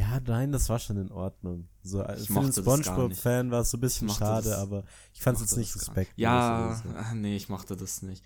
Ja, 0.00 0.18
nein, 0.20 0.50
das 0.50 0.68
war 0.68 0.78
schon 0.78 0.96
in 0.96 1.12
Ordnung. 1.12 1.68
So, 1.82 1.98
gar 1.98 2.14
nicht. 2.16 2.26
Spongebob-Fan 2.26 3.50
war 3.50 3.60
es 3.60 3.70
so 3.70 3.76
ein 3.76 3.80
bisschen 3.80 4.08
schade, 4.08 4.48
das- 4.48 4.58
aber 4.58 4.84
ich 5.12 5.20
fand 5.22 5.36
es 5.36 5.42
jetzt 5.42 5.56
nicht 5.56 5.74
respektlos. 5.76 6.16
Ja, 6.16 6.82
so. 6.82 6.88
nee, 7.16 7.36
ich 7.36 7.48
mochte 7.48 7.76
das 7.76 8.02
nicht. 8.02 8.24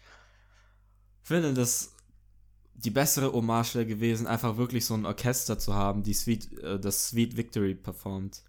Ich 1.23 1.29
finde 1.29 1.53
das 1.55 1.91
die 2.77 2.91
bessere 2.91 3.33
Hommage 3.33 3.75
wäre 3.77 3.87
gewesen, 3.87 4.27
einfach 4.27 4.57
wirklich 4.57 4.85
so 4.85 4.95
ein 4.95 5.07
Orchester 5.07 5.59
zu 5.59 5.75
haben, 5.75 6.03
die 6.03 6.13
Sweet, 6.15 6.53
äh, 6.59 6.79
das 6.81 7.09
Sweet 7.09 7.37
Victory 7.37 7.75
performt. 7.75 8.43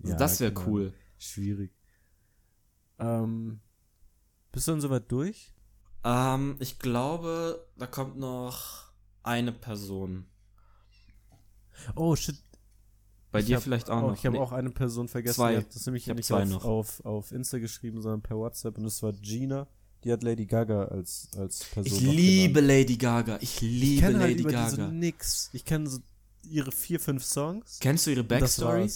Also 0.00 0.12
Ja, 0.12 0.16
das 0.18 0.40
wäre 0.40 0.52
keine 0.52 0.68
cool. 0.68 0.94
Schwierig. 1.18 1.72
Ähm, 2.98 3.60
bist 4.52 4.68
du 4.68 4.72
dann 4.72 4.80
soweit 4.80 5.10
durch? 5.10 5.54
Ähm, 6.04 6.56
ich 6.60 6.78
glaube, 6.78 7.66
da 7.76 7.86
kommt 7.86 8.18
noch 8.18 8.92
eine 9.22 9.52
Person. 9.52 10.26
Oh, 11.96 12.14
shit. 12.14 12.36
Bei 13.34 13.40
Ich 13.40 13.46
dir 13.46 13.60
vielleicht 13.60 13.90
auch 13.90 14.00
noch. 14.00 14.14
Ich 14.14 14.24
habe 14.24 14.36
Nee, 14.36 14.42
auch 14.42 14.52
eine 14.52 14.70
Person 14.70 15.08
vergessen. 15.08 15.34
Zwei. 15.34 15.56
Habt 15.56 15.74
das 15.74 15.84
nämlich 15.86 16.06
Ich 16.08 16.14
nicht 16.14 16.32
auf, 16.32 16.48
noch. 16.48 16.64
Auf, 16.64 17.04
auf 17.04 17.32
Insta 17.32 17.58
geschrieben, 17.58 18.00
sondern 18.00 18.22
per 18.22 18.36
WhatsApp. 18.36 18.78
Und 18.78 18.84
das 18.84 19.02
war 19.02 19.12
Gina. 19.12 19.66
Die 20.04 20.12
hat 20.12 20.22
Lady 20.22 20.46
Gaga 20.46 20.84
als, 20.84 21.28
als 21.36 21.64
Person. 21.64 21.92
ich 21.98 22.00
liebe 22.00 22.54
genannt. 22.60 22.68
Lady 22.68 22.96
Gaga. 22.96 23.36
Ich 23.40 23.54
Ich 23.56 23.60
liebe 23.62 24.00
kenne 24.02 24.18
halt 24.20 24.30
Lady 24.30 24.42
über 24.42 24.52
Gaga. 24.52 24.70
diese 24.70 24.82
nix. 24.88 25.50
Ich 25.52 25.64
kenne 25.64 25.88
so 25.88 25.98
ihre 26.48 26.70
vier, 26.72 27.00
fünf 27.00 27.24
Songs. 27.24 27.78
Kennst 27.80 28.06
du 28.06 28.10
ihre 28.12 28.22
Backstory? 28.22 28.88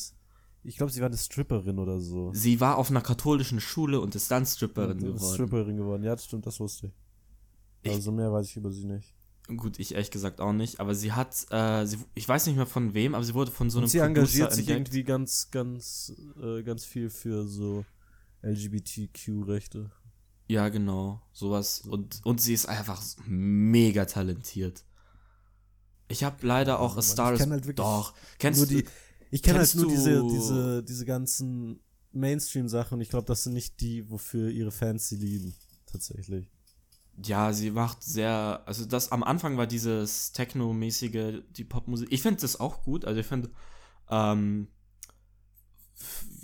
Ich 0.65 0.77
glaube, 0.77 0.93
sie 0.93 1.01
war 1.01 1.09
eine 1.09 1.17
Stripperin 1.17 1.79
oder 1.79 1.99
so. 1.99 2.31
Sie 2.35 2.61
war 2.61 2.77
auf 2.79 2.91
einer 2.91 3.01
katholischen 3.01 3.59
Schule 3.61 4.01
und 4.01 4.15
ist 4.15 4.31
dann 4.31 4.45
Stripperin 4.47 4.99
ist 4.99 5.03
geworden. 5.05 5.35
Stripperin 5.35 5.77
geworden. 5.79 6.03
Ja, 6.05 6.13
das 6.15 6.27
stimmt, 6.27 6.47
das 6.47 6.61
wusste 6.61 6.87
ich. 6.87 6.93
Ich- 7.83 7.93
Also 7.97 8.13
mehr 8.13 8.33
weiß 8.33 8.47
ich 8.51 8.57
über 8.57 8.71
sie 8.71 8.85
nicht. 8.85 9.15
Gut, 9.57 9.79
ich 9.79 9.95
ehrlich 9.95 10.11
gesagt 10.11 10.41
auch 10.41 10.53
nicht, 10.53 10.79
aber 10.79 10.95
sie 10.95 11.13
hat, 11.13 11.47
äh, 11.51 11.87
sie, 11.87 11.99
ich 12.15 12.29
weiß 12.29 12.47
nicht 12.47 12.57
mehr 12.57 12.67
von 12.67 12.93
wem, 12.93 13.15
aber 13.15 13.25
sie 13.25 13.33
wurde 13.33 13.51
von 13.51 13.71
so 13.71 13.79
einem 13.79 13.85
Und 13.85 13.89
sie 13.89 13.99
Producer 13.99 14.09
engagiert 14.09 14.53
sich 14.53 14.69
entdeckt. 14.69 14.89
irgendwie 14.89 15.05
ganz, 15.05 15.51
ganz, 15.51 16.13
äh, 16.43 16.63
ganz 16.63 16.85
viel 16.85 17.09
für 17.09 17.47
so 17.47 17.87
LGBTQ-Rechte. 18.43 19.91
Ja, 20.49 20.69
genau, 20.69 21.23
sowas. 21.33 21.81
Und, 21.81 22.21
und 22.25 22.41
sie 22.41 22.53
ist 22.53 22.67
einfach 22.67 23.03
mega 23.27 24.05
talentiert. 24.05 24.85
Ich 26.09 26.25
habe 26.25 26.47
leider 26.47 26.81
auch 26.81 26.93
A 26.93 26.97
Mann, 26.97 27.03
Star 27.03 27.33
ich 27.33 27.39
kenn 27.39 27.51
halt 27.51 27.65
wirklich 27.65 27.77
Doch, 27.77 28.15
kennst 28.39 28.61
nur 28.61 28.67
die, 28.67 28.85
ich 29.31 29.43
kenne 29.43 29.59
halt 29.59 29.75
nur 29.75 29.89
diese, 29.89 30.27
diese, 30.27 30.83
diese 30.83 31.05
ganzen 31.05 31.81
Mainstream-Sachen 32.13 32.97
und 32.97 33.01
ich 33.01 33.11
glaube, 33.11 33.27
das 33.27 33.45
sind 33.45 33.53
nicht 33.55 33.81
die, 33.81 34.11
wofür 34.11 34.51
ihre 34.51 34.71
Fans 34.71 35.09
sie 35.09 35.17
lieben. 35.17 35.55
Tatsächlich. 35.87 36.51
Ja, 37.25 37.53
sie 37.53 37.71
macht 37.71 38.03
sehr, 38.03 38.63
also 38.67 38.85
das 38.85 39.11
am 39.11 39.23
Anfang 39.23 39.57
war 39.57 39.67
dieses 39.67 40.33
Techno-mäßige, 40.33 41.43
die 41.51 41.65
Popmusik. 41.65 42.09
Ich 42.13 42.23
finde 42.23 42.41
das 42.41 42.61
auch 42.61 42.83
gut. 42.83 43.05
Also 43.05 43.21
ich 43.21 43.27
finde, 43.27 43.51
ähm, 44.09 44.69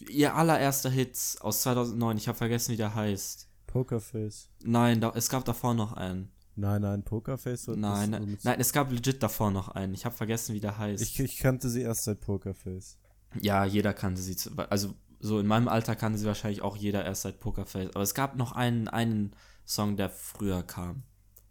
ihr 0.08 0.34
allererster 0.34 0.90
Hit 0.90 1.16
aus 1.40 1.62
2009, 1.62 2.16
ich 2.16 2.28
habe 2.28 2.36
vergessen, 2.36 2.72
wie 2.72 2.76
der 2.76 2.94
heißt. 2.94 3.48
Pokerface. 3.66 4.50
Nein, 4.62 5.00
da, 5.00 5.12
es 5.14 5.28
gab 5.28 5.44
davor 5.44 5.74
noch 5.74 5.92
einen. 5.92 6.30
Nein, 6.56 6.82
nein, 6.82 7.02
Pokerface. 7.02 7.66
wird 7.66 7.78
Nein, 7.78 8.10
nein, 8.10 8.38
nein, 8.42 8.60
es 8.60 8.72
gab 8.72 8.90
legit 8.92 9.22
davor 9.22 9.50
noch 9.50 9.68
einen. 9.68 9.94
Ich 9.94 10.04
habe 10.04 10.14
vergessen, 10.14 10.54
wie 10.54 10.60
der 10.60 10.78
heißt. 10.78 11.02
Ich, 11.02 11.18
ich 11.18 11.38
kannte 11.38 11.68
sie 11.68 11.82
erst 11.82 12.04
seit 12.04 12.20
Pokerface. 12.20 12.98
ja, 13.40 13.64
jeder 13.64 13.92
kannte 13.92 14.22
sie. 14.22 14.36
Also 14.70 14.94
so 15.18 15.40
in 15.40 15.46
meinem 15.46 15.68
Alter 15.68 15.96
kannte 15.96 16.18
sie 16.18 16.26
wahrscheinlich 16.26 16.62
auch 16.62 16.76
jeder 16.76 17.04
erst 17.04 17.22
seit 17.22 17.40
Pokerface. 17.40 17.90
Aber 17.94 18.02
es 18.02 18.14
gab 18.14 18.36
noch 18.36 18.52
einen, 18.52 18.88
einen 18.88 19.34
Song, 19.64 19.96
der 19.96 20.10
früher 20.10 20.62
kam. 20.62 21.02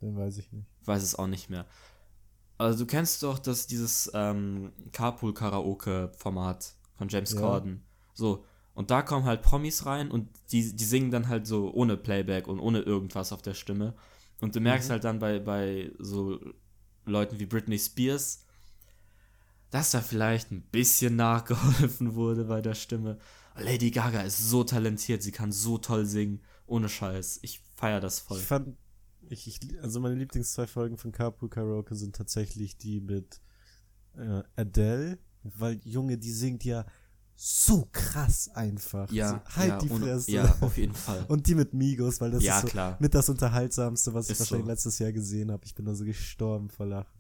Den 0.02 0.16
weiß 0.18 0.38
ich 0.38 0.52
nicht. 0.52 0.68
Ich 0.82 0.88
weiß 0.88 1.02
es 1.04 1.16
auch 1.16 1.28
nicht 1.28 1.50
mehr. 1.50 1.66
Also 2.58 2.80
du 2.80 2.86
kennst 2.86 3.24
doch 3.24 3.40
das, 3.40 3.68
dieses 3.68 4.12
ähm, 4.14 4.72
Carpool-Karaoke-Format 4.92 6.76
von 6.96 7.10
James 7.10 7.32
Ja. 7.34 7.40
Corden. 7.40 7.84
So, 8.14 8.46
und 8.74 8.92
da 8.92 9.02
kommen 9.02 9.26
halt 9.26 9.42
Promis 9.42 9.86
rein 9.86 10.12
und 10.12 10.30
die, 10.52 10.76
die 10.76 10.84
singen 10.86 11.12
dann 11.12 11.28
halt 11.28 11.48
so 11.48 11.72
ohne 11.74 11.98
Playback 11.98 12.48
und 12.48 12.60
ohne 12.60 12.80
irgendwas 12.82 13.32
auf 13.34 13.42
der 13.42 13.54
Stimme. 13.54 13.94
Und 14.42 14.56
du 14.56 14.60
merkst 14.60 14.90
Mhm. 14.90 14.92
halt 14.94 15.04
dann 15.04 15.20
bei, 15.20 15.40
bei 15.40 15.92
so 16.00 16.40
Leuten 17.06 17.40
wie 17.40 17.46
Britney 17.46 17.80
Spears, 17.80 18.46
dass 19.70 19.92
da 19.92 20.02
vielleicht 20.02 20.52
ein 20.52 20.62
bisschen 20.62 21.16
nachgeholfen 21.16 22.16
wurde 22.16 22.46
bei 22.46 22.62
der 22.62 22.76
Stimme. 22.76 23.18
Lady 23.56 23.92
Gaga 23.92 24.22
ist 24.22 24.50
so 24.50 24.64
talentiert, 24.64 25.22
sie 25.24 25.32
kann 25.32 25.52
so 25.52 25.78
toll 25.78 26.06
singen, 26.06 26.42
ohne 26.74 26.90
Scheiß. 26.90 27.40
Ich 27.44 27.62
feier 27.76 28.00
das 28.02 28.20
voll. 28.20 28.38
Ich 28.40 28.46
fand, 28.46 28.76
ich, 29.30 29.48
ich, 29.48 29.60
also 29.82 30.00
meine 30.00 30.16
Lieblings 30.16 30.54
zwei 30.54 30.68
Folgen 30.68 30.98
von 30.98 31.12
Carpool 31.12 31.50
Karaoke 31.50 31.96
sind 31.96 32.16
tatsächlich 32.16 32.78
die 32.78 33.00
mit 33.00 33.42
äh, 34.18 34.42
Adele, 34.56 35.20
weil 35.44 35.80
Junge, 35.84 36.18
die 36.18 36.32
singt 36.32 36.64
ja 36.66 36.86
so 37.36 37.88
krass 37.92 38.50
einfach. 38.50 39.12
Ja, 39.12 39.30
so, 39.48 39.56
halt 39.58 39.70
ja, 39.70 39.78
die 39.80 39.90
Fresse. 39.90 40.32
ja, 40.32 40.58
auf 40.62 40.78
jeden 40.78 40.94
Fall. 40.94 41.26
Und 41.30 41.48
die 41.48 41.56
mit 41.56 41.74
Migos, 41.74 42.22
weil 42.22 42.32
das 42.32 42.44
Ja, 42.44 42.58
ist 42.58 42.62
so 42.64 42.68
klar. 42.68 42.98
mit 43.00 43.14
das 43.14 43.28
unterhaltsamste, 43.30 44.14
was 44.14 44.26
ich 44.28 44.34
Ist 44.34 44.40
wahrscheinlich 44.42 44.66
so. 44.66 44.72
letztes 44.72 45.00
Jahr 45.00 45.12
gesehen 45.12 45.52
habe. 45.52 45.66
Ich 45.66 45.74
bin 45.76 45.86
da 45.86 45.94
so 45.96 46.06
gestorben 46.06 46.70
vor 46.70 46.86
Lachen. 46.86 47.20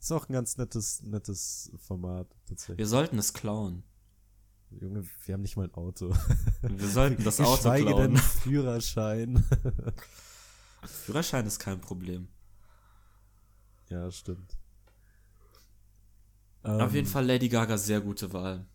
Ist 0.00 0.12
auch 0.12 0.28
ein 0.28 0.32
ganz 0.32 0.56
nettes, 0.56 1.02
nettes 1.02 1.72
Format, 1.76 2.28
tatsächlich. 2.46 2.78
Wir 2.78 2.86
sollten 2.86 3.18
es 3.18 3.32
klauen. 3.32 3.82
Junge, 4.70 5.02
wir 5.24 5.34
haben 5.34 5.42
nicht 5.42 5.56
mal 5.56 5.64
ein 5.64 5.74
Auto. 5.74 6.14
Wir 6.62 6.88
sollten 6.88 7.24
das 7.24 7.40
Auto 7.40 7.56
Geschweige 7.56 7.84
denn 7.86 7.94
klauen. 7.94 8.06
einen 8.08 8.16
Führerschein. 8.18 9.44
Führerschein 10.84 11.46
ist 11.46 11.58
kein 11.58 11.80
Problem. 11.80 12.28
ja, 13.88 14.10
stimmt. 14.10 14.56
Auf 16.62 16.92
jeden 16.92 17.06
Ähm, 17.06 17.12
Fall 17.12 17.24
Lady 17.26 17.48
Gaga 17.48 17.78
sehr 17.78 18.00
gute 18.00 18.32
Wahl. 18.32 18.66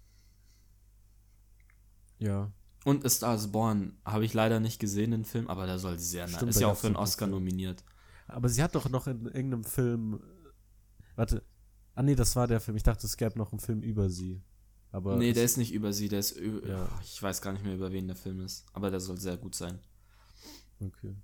Ja. 2.17 2.51
Und 2.85 3.05
A 3.05 3.09
Star 3.09 3.35
is 3.35 3.51
Born 3.51 3.97
habe 4.03 4.25
ich 4.25 4.33
leider 4.33 4.59
nicht 4.59 4.79
gesehen, 4.79 5.11
den 5.11 5.25
Film, 5.25 5.47
aber 5.47 5.65
der 5.67 5.79
soll 5.79 5.99
sehr 5.99 6.25
nice. 6.25 6.35
Stimmt, 6.35 6.49
Ist 6.49 6.55
da 6.57 6.61
ja 6.61 6.67
auch 6.69 6.77
für 6.77 6.87
einen 6.87 6.95
einen 6.95 7.03
Oscar 7.03 7.25
Film. 7.27 7.31
nominiert. 7.39 7.83
Aber 8.27 8.49
sie 8.49 8.63
hat 8.63 8.73
doch 8.75 8.89
noch 8.89 9.05
in 9.07 9.25
irgendeinem 9.25 9.63
Film. 9.63 10.21
Warte. 11.15 11.43
Ah, 11.95 12.01
nee, 12.01 12.15
das 12.15 12.35
war 12.35 12.47
der 12.47 12.59
Film. 12.59 12.75
Ich 12.77 12.83
dachte, 12.83 13.05
es 13.05 13.15
gäbe 13.17 13.37
noch 13.37 13.51
einen 13.51 13.59
Film 13.59 13.83
über 13.83 14.09
sie. 14.09 14.41
Aber. 14.93 15.17
nee, 15.17 15.33
der 15.33 15.43
ist 15.43 15.57
nicht 15.57 15.73
über 15.73 15.91
sie, 15.91 16.07
der 16.07 16.19
ist 16.19 16.31
über. 16.33 16.65
Ja. 16.67 16.87
Ich 17.03 17.21
weiß 17.21 17.41
gar 17.41 17.51
nicht 17.51 17.65
mehr, 17.65 17.73
über 17.73 17.91
wen 17.91 18.07
der 18.07 18.15
Film 18.15 18.39
ist. 18.41 18.65
Aber 18.73 18.91
der 18.91 18.99
soll 18.99 19.17
sehr 19.17 19.37
gut 19.37 19.55
sein. 19.55 19.79
Okay. 20.79 21.15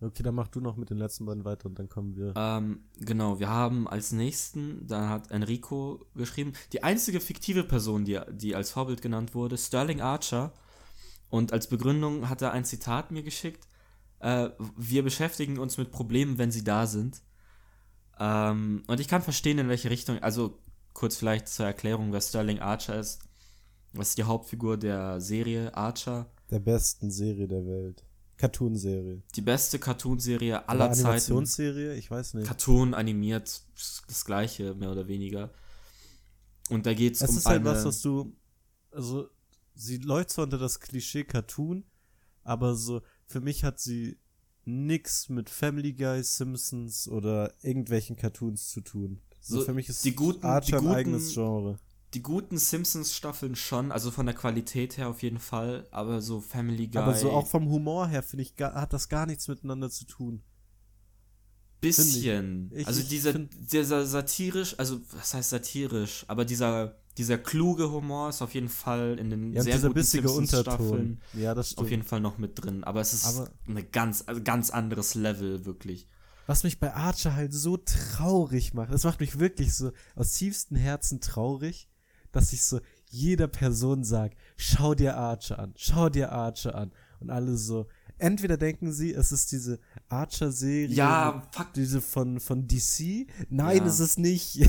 Okay, 0.00 0.22
dann 0.22 0.34
mach 0.34 0.48
du 0.48 0.60
noch 0.60 0.76
mit 0.76 0.90
den 0.90 0.96
letzten 0.96 1.24
beiden 1.26 1.44
weiter 1.44 1.66
und 1.66 1.78
dann 1.78 1.88
kommen 1.88 2.16
wir. 2.16 2.32
Ähm, 2.34 2.84
genau, 2.98 3.38
wir 3.38 3.48
haben 3.48 3.86
als 3.86 4.12
nächsten, 4.12 4.86
da 4.86 5.08
hat 5.08 5.30
Enrico 5.30 6.06
geschrieben, 6.14 6.54
die 6.72 6.82
einzige 6.82 7.20
fiktive 7.20 7.64
Person, 7.64 8.04
die, 8.04 8.18
die 8.32 8.56
als 8.56 8.70
Vorbild 8.70 9.02
genannt 9.02 9.34
wurde, 9.34 9.56
Sterling 9.56 10.00
Archer. 10.00 10.52
Und 11.28 11.52
als 11.52 11.68
Begründung 11.68 12.28
hat 12.28 12.42
er 12.42 12.50
ein 12.52 12.64
Zitat 12.64 13.12
mir 13.12 13.22
geschickt. 13.22 13.68
Äh, 14.18 14.50
wir 14.76 15.04
beschäftigen 15.04 15.58
uns 15.58 15.78
mit 15.78 15.92
Problemen, 15.92 16.38
wenn 16.38 16.50
sie 16.50 16.64
da 16.64 16.86
sind. 16.86 17.22
Ähm, 18.18 18.82
und 18.88 18.98
ich 18.98 19.06
kann 19.06 19.22
verstehen, 19.22 19.58
in 19.58 19.68
welche 19.68 19.90
Richtung, 19.90 20.18
also 20.18 20.58
kurz 21.00 21.16
vielleicht 21.16 21.48
zur 21.48 21.64
Erklärung, 21.64 22.12
wer 22.12 22.20
Sterling 22.20 22.58
Archer 22.58 23.00
ist. 23.00 23.22
Das 23.94 24.10
ist 24.10 24.18
die 24.18 24.24
Hauptfigur 24.24 24.76
der 24.76 25.18
Serie 25.18 25.74
Archer. 25.74 26.30
Der 26.50 26.58
besten 26.58 27.10
Serie 27.10 27.48
der 27.48 27.64
Welt. 27.64 28.04
Cartoon-Serie. 28.36 29.22
Die 29.34 29.40
beste 29.40 29.78
Cartoonserie 29.78 30.56
Oder 30.56 30.68
aller 30.68 30.92
Zeiten. 30.92 31.06
Animationsserie? 31.06 31.94
Ich 31.94 32.10
weiß 32.10 32.34
nicht. 32.34 32.46
Cartoon 32.46 32.92
animiert, 32.92 33.62
das 34.08 34.24
gleiche, 34.26 34.74
mehr 34.74 34.92
oder 34.92 35.08
weniger. 35.08 35.50
Und 36.68 36.84
da 36.84 36.92
geht 36.92 37.14
es 37.14 37.22
Es 37.22 37.30
um 37.30 37.36
ist 37.38 37.46
halt 37.46 37.64
was, 37.64 37.86
was 37.86 38.02
du. 38.02 38.36
Also, 38.90 39.30
sie 39.74 39.96
läuft 39.98 40.30
zwar 40.30 40.44
unter 40.44 40.58
das 40.58 40.80
Klischee 40.80 41.24
Cartoon, 41.24 41.84
aber 42.42 42.74
so, 42.74 43.00
für 43.24 43.40
mich 43.40 43.64
hat 43.64 43.80
sie 43.80 44.18
nix 44.66 45.30
mit 45.30 45.48
Family 45.48 45.94
Guy, 45.94 46.22
Simpsons 46.22 47.08
oder 47.08 47.54
irgendwelchen 47.62 48.16
Cartoons 48.16 48.68
zu 48.68 48.82
tun. 48.82 49.22
So, 49.40 49.60
So, 49.60 49.64
für 49.64 49.74
mich 49.74 49.88
ist 49.88 50.04
die 50.04 50.14
guten- 50.14 50.44
Archer 50.44 50.66
die 50.66 50.74
ein 50.76 50.80
guten- 50.82 50.94
eigenes 50.94 51.32
Genre. 51.34 51.78
die 52.14 52.22
guten 52.22 52.58
Simpsons-Staffeln 52.58 53.54
schon, 53.56 53.90
also 53.92 54.10
von 54.10 54.26
der 54.26 54.34
Qualität 54.34 54.96
her 54.98 55.08
auf 55.08 55.22
jeden 55.22 55.38
Fall, 55.38 55.86
aber 55.92 56.20
so 56.20 56.40
Family 56.40 56.88
Guy, 56.88 56.98
Aber 57.00 57.14
so 57.14 57.30
auch 57.30 57.46
vom 57.46 57.68
Humor 57.70 58.08
her, 58.08 58.22
finde 58.22 58.42
ich, 58.42 58.54
hat 58.58 58.92
das 58.92 59.08
gar 59.08 59.26
nichts 59.26 59.48
miteinander 59.48 59.90
zu 59.90 60.04
tun. 60.04 60.42
bisschen. 61.80 62.70
ich. 62.72 62.80
Ich- 62.80 62.86
also 62.86 63.00
ich 63.00 63.08
dieser, 63.08 63.32
dieser 63.38 64.04
satirisch, 64.06 64.74
also 64.78 65.00
was 65.12 65.32
heißt 65.34 65.50
satirisch, 65.50 66.24
aber 66.28 66.44
dieser, 66.44 66.96
dieser 67.16 67.38
kluge 67.38 67.90
Humor 67.90 68.28
ist 68.28 68.42
auf 68.42 68.52
jeden 68.54 68.68
Fall 68.68 69.18
in 69.18 69.30
den 69.30 69.52
Ja, 69.54 69.62
sehr 69.62 69.74
dieser 69.76 69.88
guten 69.88 70.00
bissige 70.00 70.30
Unterton. 70.30 70.74
Simpsons-Staffeln 70.76 71.20
Ja, 71.34 71.54
auf 71.54 71.90
jeden 71.90 72.02
Fall 72.02 72.20
noch 72.20 72.36
mit 72.38 72.62
drin. 72.62 72.84
Aber 72.84 73.00
es 73.00 73.14
ist 73.14 73.24
Aber- 73.26 73.50
eine 73.66 73.82
ganz, 73.82 74.24
also 74.26 74.42
ganz 74.42 74.68
anderes 74.70 75.14
Level, 75.14 75.64
wirklich. 75.64 76.06
Was 76.50 76.64
mich 76.64 76.80
bei 76.80 76.92
Archer 76.92 77.36
halt 77.36 77.54
so 77.54 77.76
traurig 77.76 78.74
macht, 78.74 78.92
das 78.92 79.04
macht 79.04 79.20
mich 79.20 79.38
wirklich 79.38 79.72
so 79.72 79.92
aus 80.16 80.32
tiefstem 80.32 80.76
Herzen 80.76 81.20
traurig, 81.20 81.88
dass 82.32 82.52
ich 82.52 82.64
so 82.64 82.80
jeder 83.08 83.46
Person 83.46 84.02
sag, 84.02 84.32
schau 84.56 84.96
dir 84.96 85.16
Archer 85.16 85.60
an, 85.60 85.74
schau 85.76 86.08
dir 86.08 86.32
Archer 86.32 86.74
an. 86.74 86.90
Und 87.20 87.30
alle 87.30 87.56
so, 87.56 87.86
entweder 88.18 88.56
denken 88.56 88.90
sie, 88.92 89.14
es 89.14 89.30
ist 89.30 89.52
diese 89.52 89.78
Archer-Serie, 90.08 90.92
Ja, 90.92 91.46
fuck. 91.52 91.72
diese 91.74 92.00
von, 92.00 92.40
von 92.40 92.66
DC. 92.66 93.28
Nein, 93.48 93.76
Ja. 93.76 93.86
ist 93.86 94.00
es 94.00 94.18
nicht. 94.18 94.68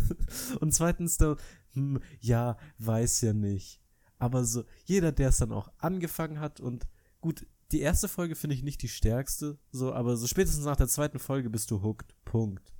und 0.60 0.74
zweitens, 0.74 1.16
da, 1.16 1.36
hm, 1.72 2.00
ja, 2.20 2.58
weiß 2.76 3.22
ja 3.22 3.32
nicht. 3.32 3.80
Aber 4.18 4.44
so, 4.44 4.64
jeder, 4.84 5.10
der 5.10 5.30
es 5.30 5.38
dann 5.38 5.52
auch 5.52 5.72
angefangen 5.78 6.38
hat 6.38 6.60
und 6.60 6.86
gut, 7.22 7.46
die 7.72 7.80
erste 7.80 8.08
Folge 8.08 8.34
finde 8.34 8.54
ich 8.56 8.62
nicht 8.62 8.82
die 8.82 8.88
stärkste, 8.88 9.58
so, 9.72 9.92
aber 9.92 10.16
so 10.16 10.26
spätestens 10.26 10.64
nach 10.64 10.76
der 10.76 10.88
zweiten 10.88 11.18
Folge 11.18 11.50
bist 11.50 11.70
du 11.70 11.82
hooked. 11.82 12.14
Punkt. 12.24 12.72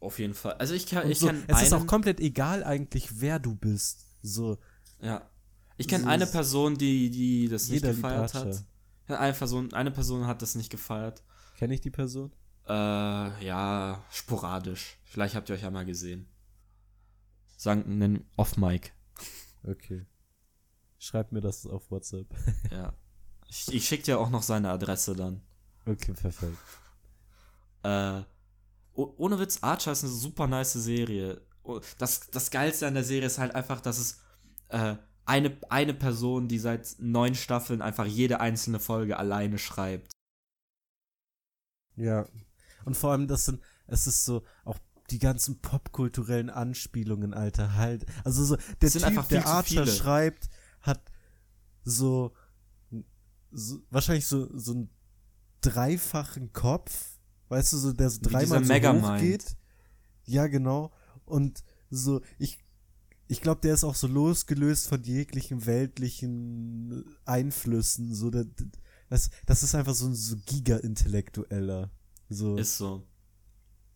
Auf 0.00 0.18
jeden 0.18 0.34
Fall. 0.34 0.54
Also 0.54 0.74
ich 0.74 0.86
kann, 0.86 1.04
Und 1.04 1.10
ich 1.10 1.18
so, 1.18 1.26
kann 1.26 1.44
es 1.46 1.62
ist 1.62 1.72
auch 1.72 1.86
komplett 1.86 2.20
egal 2.20 2.64
eigentlich, 2.64 3.20
wer 3.20 3.38
du 3.38 3.54
bist. 3.54 4.06
So, 4.22 4.58
Ja. 5.00 5.28
Ich 5.76 5.88
kenne 5.88 6.04
So 6.04 6.10
eine 6.10 6.26
Person, 6.26 6.76
die, 6.76 7.10
die 7.10 7.48
das 7.48 7.68
nicht 7.68 7.82
gefeiert 7.82 8.34
hat. 8.34 8.64
Eine 9.06 9.32
Person, 9.32 9.72
eine 9.72 9.90
Person 9.90 10.26
hat 10.26 10.42
das 10.42 10.54
nicht 10.54 10.70
gefeiert. 10.70 11.22
kenne 11.56 11.72
ich 11.74 11.80
die 11.80 11.90
Person? 11.90 12.32
Äh, 12.68 12.72
ja, 13.44 14.04
sporadisch. 14.10 14.98
Vielleicht 15.04 15.34
habt 15.34 15.48
ihr 15.48 15.54
euch 15.54 15.62
ja 15.62 15.70
mal 15.70 15.86
gesehen. 15.86 16.28
Sagen 17.56 17.84
einen 17.84 18.24
Off-Mic. 18.36 18.92
Okay. 19.64 20.06
Schreib 20.98 21.32
mir 21.32 21.40
das 21.40 21.66
auf 21.66 21.90
WhatsApp. 21.90 22.26
Ja. 22.70 22.94
Ich, 23.50 23.74
ich 23.74 23.86
schick 23.86 24.04
dir 24.04 24.20
auch 24.20 24.30
noch 24.30 24.44
seine 24.44 24.70
Adresse 24.70 25.16
dann. 25.16 25.42
Okay, 25.84 26.12
perfekt. 26.12 26.56
Äh, 27.82 28.22
oh- 28.94 29.12
ohne 29.16 29.40
Witz, 29.40 29.58
Archer 29.62 29.90
ist 29.90 30.04
eine 30.04 30.12
super 30.12 30.46
nice 30.46 30.74
Serie. 30.74 31.40
Das, 31.98 32.30
das 32.30 32.50
Geilste 32.52 32.86
an 32.86 32.94
der 32.94 33.04
Serie 33.04 33.26
ist 33.26 33.38
halt 33.38 33.54
einfach, 33.54 33.80
dass 33.80 33.98
es 33.98 34.20
äh, 34.68 34.94
eine, 35.24 35.56
eine 35.68 35.94
Person, 35.94 36.46
die 36.46 36.58
seit 36.60 36.94
neun 36.98 37.34
Staffeln 37.34 37.82
einfach 37.82 38.06
jede 38.06 38.40
einzelne 38.40 38.78
Folge 38.78 39.18
alleine 39.18 39.58
schreibt. 39.58 40.12
Ja. 41.96 42.26
Und 42.84 42.96
vor 42.96 43.10
allem, 43.10 43.26
das 43.26 43.46
sind, 43.46 43.60
es 43.88 44.06
ist 44.06 44.24
so, 44.24 44.44
auch 44.64 44.78
die 45.10 45.18
ganzen 45.18 45.60
popkulturellen 45.60 46.50
Anspielungen, 46.50 47.34
Alter, 47.34 47.74
halt. 47.74 48.06
Also 48.24 48.44
so, 48.44 48.56
der 48.80 48.90
Typ, 48.90 49.28
der 49.28 49.46
Archer 49.46 49.86
schreibt, 49.86 50.48
hat 50.82 51.00
so, 51.82 52.32
so 53.52 53.82
wahrscheinlich 53.90 54.26
so, 54.26 54.56
so 54.56 54.72
einen 54.72 54.90
dreifachen 55.60 56.52
Kopf, 56.52 57.18
weißt 57.48 57.72
du, 57.72 57.76
so, 57.76 57.92
der 57.92 58.10
so 58.10 58.20
dreimal 58.22 58.64
so 58.64 59.02
hoch 59.02 59.18
geht. 59.18 59.56
Ja, 60.24 60.46
genau. 60.46 60.92
Und 61.24 61.64
so, 61.90 62.20
ich, 62.38 62.58
ich 63.26 63.40
glaube, 63.40 63.60
der 63.60 63.74
ist 63.74 63.84
auch 63.84 63.94
so 63.94 64.06
losgelöst 64.06 64.88
von 64.88 65.02
jeglichen 65.02 65.66
weltlichen 65.66 67.04
Einflüssen. 67.24 68.14
So, 68.14 68.30
der, 68.30 68.46
das, 69.08 69.30
das 69.46 69.62
ist 69.62 69.74
einfach 69.74 69.94
so 69.94 70.06
ein 70.06 70.14
so 70.14 70.36
giga-intellektueller. 70.46 71.90
So, 72.28 72.56
Ist 72.56 72.76
so. 72.76 73.06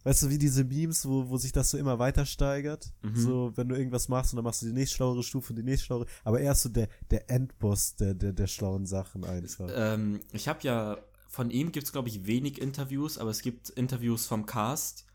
Weißt 0.04 0.22
du, 0.22 0.30
wie 0.30 0.38
diese 0.38 0.64
Memes, 0.64 1.08
wo, 1.08 1.28
wo 1.28 1.36
sich 1.36 1.52
das 1.52 1.70
so 1.70 1.78
immer 1.78 1.98
weiter 1.98 2.26
steigert? 2.26 2.92
Mhm. 3.02 3.16
So, 3.16 3.52
wenn 3.56 3.68
du 3.68 3.74
irgendwas 3.74 4.08
machst 4.08 4.32
und 4.32 4.36
dann 4.36 4.44
machst 4.44 4.62
du 4.62 4.66
die 4.66 4.72
nächstschlauere 4.72 5.22
Stufe 5.22 5.52
und 5.52 5.56
die 5.56 5.62
nächstschlauere. 5.62 6.06
Aber 6.22 6.40
er 6.40 6.52
ist 6.52 6.62
so 6.62 6.68
der, 6.68 6.88
der 7.10 7.28
Endboss 7.30 7.96
der, 7.96 8.14
der, 8.14 8.32
der 8.32 8.46
schlauen 8.46 8.86
Sachen 8.86 9.24
einfach. 9.24 9.68
Ähm, 9.74 10.20
ich 10.32 10.46
habe 10.46 10.60
ja, 10.62 10.98
von 11.28 11.50
ihm 11.50 11.72
gibt 11.72 11.86
es, 11.86 11.92
glaube 11.92 12.08
ich, 12.08 12.26
wenig 12.26 12.60
Interviews, 12.60 13.18
aber 13.18 13.30
es 13.30 13.42
gibt 13.42 13.70
Interviews 13.70 14.26
vom 14.26 14.46
Cast. 14.46 15.06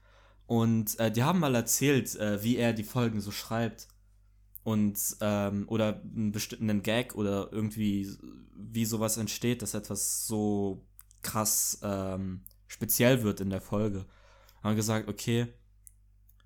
Und 0.48 1.00
äh, 1.00 1.12
die 1.12 1.24
haben 1.24 1.40
mal 1.40 1.54
erzählt, 1.54 2.16
äh, 2.16 2.44
wie 2.44 2.58
er 2.58 2.74
die 2.74 2.84
Folgen 2.84 3.22
so 3.22 3.32
schreibt. 3.32 3.88
Und, 4.64 5.18
ähm, 5.22 5.66
oder 5.70 6.02
einen 6.02 6.32
bestimmten 6.32 6.84
Gag 6.84 7.16
oder 7.16 7.50
irgendwie, 7.52 8.10
wie 8.56 8.86
sowas 8.86 9.18
entsteht, 9.18 9.62
dass 9.62 9.74
etwas 9.74 10.28
so 10.28 10.86
krass 11.22 11.80
ähm, 11.84 12.42
speziell 12.68 13.24
wird 13.24 13.42
in 13.42 13.50
der 13.50 13.62
Folge. 13.62 14.06
Haben 14.64 14.76
gesagt, 14.76 15.08
okay, 15.08 15.48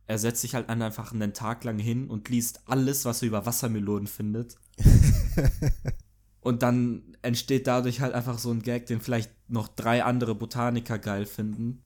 er 0.05 0.17
setzt 0.19 0.41
sich 0.41 0.55
halt 0.55 0.69
einfach 0.69 1.13
einen 1.13 1.33
Tag 1.33 1.63
lang 1.63 1.79
hin 1.79 2.09
und 2.09 2.29
liest 2.29 2.61
alles, 2.65 3.05
was 3.05 3.21
er 3.21 3.29
über 3.29 3.45
Wassermelonen 3.45 4.07
findet. 4.07 4.57
Und 6.43 6.61
dann 6.61 7.15
entsteht 7.21 7.67
dadurch 7.67 8.01
halt 8.01 8.13
einfach 8.13 8.37
so 8.37 8.51
ein 8.51 8.61
Gag, 8.61 8.85
den 8.85 8.99
vielleicht 8.99 9.31
noch 9.49 9.69
drei 9.69 10.03
andere 10.03 10.35
Botaniker 10.35 10.99
geil 10.99 11.25
finden. 11.25 11.85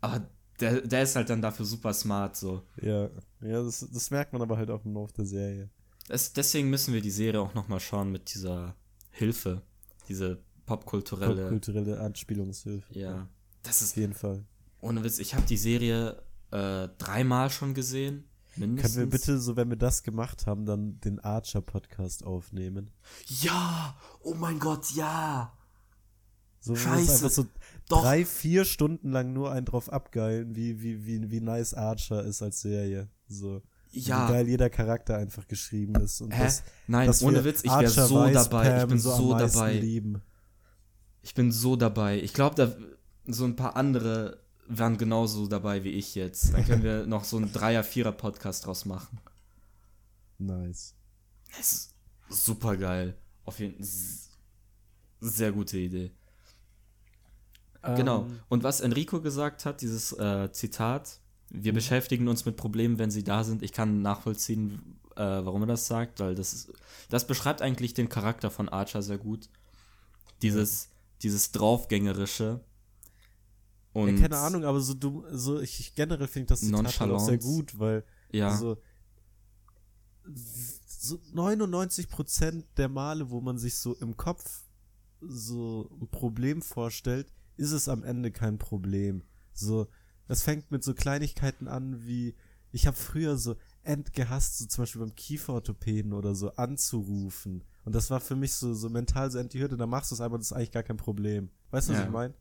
Aber 0.00 0.30
der, 0.60 0.82
der 0.82 1.02
ist 1.02 1.16
halt 1.16 1.30
dann 1.30 1.42
dafür 1.42 1.66
super 1.66 1.92
smart 1.92 2.36
so. 2.36 2.62
ja, 2.80 3.10
ja 3.40 3.62
das, 3.62 3.86
das 3.92 4.10
merkt 4.12 4.32
man 4.32 4.40
aber 4.40 4.56
halt 4.56 4.70
auch 4.70 4.84
im 4.84 4.94
Laufe 4.94 5.12
der 5.14 5.26
Serie. 5.26 5.70
Es, 6.08 6.32
deswegen 6.32 6.70
müssen 6.70 6.94
wir 6.94 7.00
die 7.00 7.10
Serie 7.10 7.40
auch 7.40 7.54
nochmal 7.54 7.80
schauen 7.80 8.12
mit 8.12 8.32
dieser 8.32 8.76
Hilfe. 9.10 9.62
Diese 10.08 10.44
popkulturelle. 10.64 11.42
Popkulturelle 11.42 12.00
Anspielungshilfe. 12.00 12.98
ja. 12.98 13.28
Das 13.64 13.76
Auf 13.76 13.82
ist, 13.82 13.96
jeden 13.96 14.14
Fall. 14.14 14.44
Ohne 14.82 15.02
Witz, 15.04 15.18
ich 15.18 15.34
habe 15.34 15.46
die 15.46 15.56
Serie 15.56 16.22
äh, 16.50 16.88
dreimal 16.98 17.48
schon 17.48 17.72
gesehen. 17.72 18.24
Mindestens. 18.56 18.94
Können 18.94 19.06
wir 19.06 19.18
bitte, 19.18 19.38
so 19.38 19.56
wenn 19.56 19.70
wir 19.70 19.78
das 19.78 20.02
gemacht 20.02 20.46
haben, 20.46 20.66
dann 20.66 21.00
den 21.00 21.18
Archer-Podcast 21.20 22.24
aufnehmen? 22.24 22.90
Ja! 23.40 23.96
Oh 24.20 24.34
mein 24.34 24.58
Gott, 24.58 24.90
ja! 24.90 25.56
So, 26.60 26.76
Scheiße. 26.76 27.12
einfach 27.12 27.30
so 27.30 27.46
Doch. 27.88 28.02
drei, 28.02 28.24
vier 28.24 28.64
Stunden 28.64 29.10
lang 29.10 29.32
nur 29.32 29.50
einen 29.50 29.66
drauf 29.66 29.90
abgeilen, 29.90 30.54
wie, 30.54 30.82
wie, 30.82 31.06
wie, 31.06 31.30
wie 31.30 31.40
nice 31.40 31.74
Archer 31.74 32.22
ist 32.24 32.42
als 32.42 32.60
Serie. 32.60 33.08
So. 33.26 33.62
Ja. 33.90 34.28
Wie 34.28 34.32
geil 34.32 34.48
jeder 34.48 34.70
Charakter 34.70 35.16
einfach 35.16 35.48
geschrieben 35.48 35.94
ist. 35.96 36.20
Und 36.20 36.32
Hä? 36.32 36.44
das, 36.44 36.62
Nein, 36.86 37.06
dass 37.06 37.22
ohne 37.22 37.44
Witz, 37.44 37.64
ich 37.64 37.70
wäre 37.70 37.88
so 37.88 38.28
dabei. 38.28 38.82
Ich 38.82 38.88
bin 38.88 38.98
so, 38.98 39.16
so 39.16 39.36
dabei. 39.36 39.74
lieben. 39.74 40.22
Ich 41.22 41.34
bin 41.34 41.50
so 41.50 41.76
dabei. 41.76 42.20
Ich 42.20 42.32
glaube, 42.32 42.56
da 42.56 42.72
so 43.26 43.44
ein 43.44 43.56
paar 43.56 43.76
andere 43.76 44.42
wären 44.78 44.96
genauso 44.98 45.46
dabei 45.46 45.84
wie 45.84 45.90
ich 45.90 46.14
jetzt. 46.14 46.54
Dann 46.54 46.64
können 46.64 46.82
wir 46.82 47.06
noch 47.06 47.24
so 47.24 47.36
einen 47.36 47.52
Dreier-, 47.52 47.84
Vierer-Podcast 47.84 48.66
draus 48.66 48.84
machen. 48.84 49.18
Nice. 50.38 50.94
Das 51.56 51.72
ist 51.72 51.94
super 52.28 52.76
geil. 52.76 53.16
Auf 53.44 53.58
jeden 53.58 53.76
Fall. 53.76 53.86
Sehr 55.20 55.52
gute 55.52 55.78
Idee. 55.78 56.10
Genau. 57.82 58.22
Ähm, 58.22 58.40
Und 58.48 58.62
was 58.62 58.80
Enrico 58.80 59.20
gesagt 59.20 59.64
hat, 59.64 59.80
dieses 59.82 60.12
äh, 60.12 60.50
Zitat, 60.52 61.20
wir 61.50 61.72
beschäftigen 61.72 62.28
uns 62.28 62.44
mit 62.44 62.56
Problemen, 62.56 62.98
wenn 62.98 63.10
sie 63.10 63.24
da 63.24 63.44
sind. 63.44 63.62
Ich 63.62 63.72
kann 63.72 64.02
nachvollziehen, 64.02 64.98
äh, 65.16 65.20
warum 65.20 65.62
er 65.62 65.66
das 65.66 65.86
sagt, 65.86 66.20
weil 66.20 66.34
das 66.34 66.52
ist, 66.52 66.72
das 67.10 67.26
beschreibt 67.26 67.60
eigentlich 67.60 67.94
den 67.94 68.08
Charakter 68.08 68.50
von 68.50 68.68
Archer 68.68 69.02
sehr 69.02 69.18
gut. 69.18 69.48
Dieses, 70.42 70.88
dieses 71.22 71.52
draufgängerische. 71.52 72.60
Und 73.92 74.08
ja, 74.16 74.22
keine 74.22 74.38
Ahnung, 74.38 74.64
aber 74.64 74.80
so 74.80 74.94
du, 74.94 75.24
so 75.30 75.60
ich, 75.60 75.78
ich 75.80 75.94
generell 75.94 76.26
finde 76.26 76.44
ich 76.54 76.60
das 76.60 76.60
Zitat 76.60 77.00
halt 77.00 77.10
auch 77.12 77.26
sehr 77.26 77.38
gut, 77.38 77.78
weil 77.78 78.04
Ja, 78.30 78.56
so, 78.56 78.78
so 80.86 81.16
99% 81.34 82.64
der 82.76 82.88
Male, 82.88 83.30
wo 83.30 83.40
man 83.40 83.58
sich 83.58 83.76
so 83.76 83.94
im 83.94 84.16
Kopf 84.16 84.64
so 85.20 85.90
ein 86.00 86.08
Problem 86.08 86.62
vorstellt, 86.62 87.32
ist 87.56 87.72
es 87.72 87.88
am 87.88 88.02
Ende 88.04 88.30
kein 88.30 88.58
Problem. 88.58 89.22
So, 89.52 89.88
das 90.26 90.42
fängt 90.42 90.70
mit 90.70 90.82
so 90.82 90.94
Kleinigkeiten 90.94 91.68
an 91.68 92.06
wie, 92.06 92.34
ich 92.70 92.86
habe 92.86 92.96
früher 92.96 93.36
so 93.36 93.56
endgehasst, 93.82 94.58
so 94.58 94.66
zum 94.66 94.82
Beispiel 94.82 95.00
beim 95.00 95.14
Kieferorthopäden 95.14 96.12
oder 96.12 96.34
so 96.34 96.52
anzurufen. 96.54 97.64
Und 97.84 97.94
das 97.94 98.10
war 98.10 98.20
für 98.20 98.36
mich 98.36 98.54
so, 98.54 98.74
so 98.74 98.88
mental 98.88 99.30
so 99.30 99.42
die 99.42 99.60
Hürde, 99.60 99.76
dann 99.76 99.90
machst 99.90 100.10
du 100.10 100.14
es 100.14 100.20
einfach, 100.20 100.38
das 100.38 100.46
ist 100.46 100.52
eigentlich 100.52 100.72
gar 100.72 100.82
kein 100.84 100.96
Problem. 100.96 101.50
Weißt 101.70 101.88
du, 101.88 101.92
was 101.92 101.98
Ja. 101.98 102.04
ich 102.06 102.10
meine? 102.12 102.34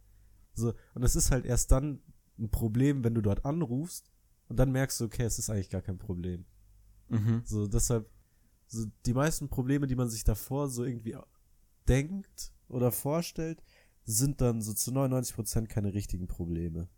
So, 0.53 0.73
und 0.93 1.03
es 1.03 1.15
ist 1.15 1.31
halt 1.31 1.45
erst 1.45 1.71
dann 1.71 2.01
ein 2.39 2.49
Problem, 2.49 3.03
wenn 3.03 3.13
du 3.13 3.21
dort 3.21 3.45
anrufst 3.45 4.11
und 4.47 4.57
dann 4.57 4.71
merkst 4.71 4.99
du, 4.99 5.05
okay, 5.05 5.23
es 5.23 5.39
ist 5.39 5.49
eigentlich 5.49 5.69
gar 5.69 5.81
kein 5.81 5.97
Problem. 5.97 6.45
mhm. 7.09 7.41
So, 7.45 7.67
deshalb, 7.67 8.09
so 8.67 8.85
die 9.05 9.13
meisten 9.13 9.49
Probleme, 9.49 9.87
die 9.87 9.95
man 9.95 10.09
sich 10.09 10.23
davor 10.23 10.69
so 10.69 10.83
irgendwie 10.83 11.15
denkt 11.87 12.51
oder 12.67 12.91
vorstellt, 12.91 13.61
sind 14.03 14.41
dann 14.41 14.61
so 14.61 14.73
zu 14.73 14.91
99% 14.91 15.67
keine 15.67 15.93
richtigen 15.93 16.27
Probleme. 16.27 16.89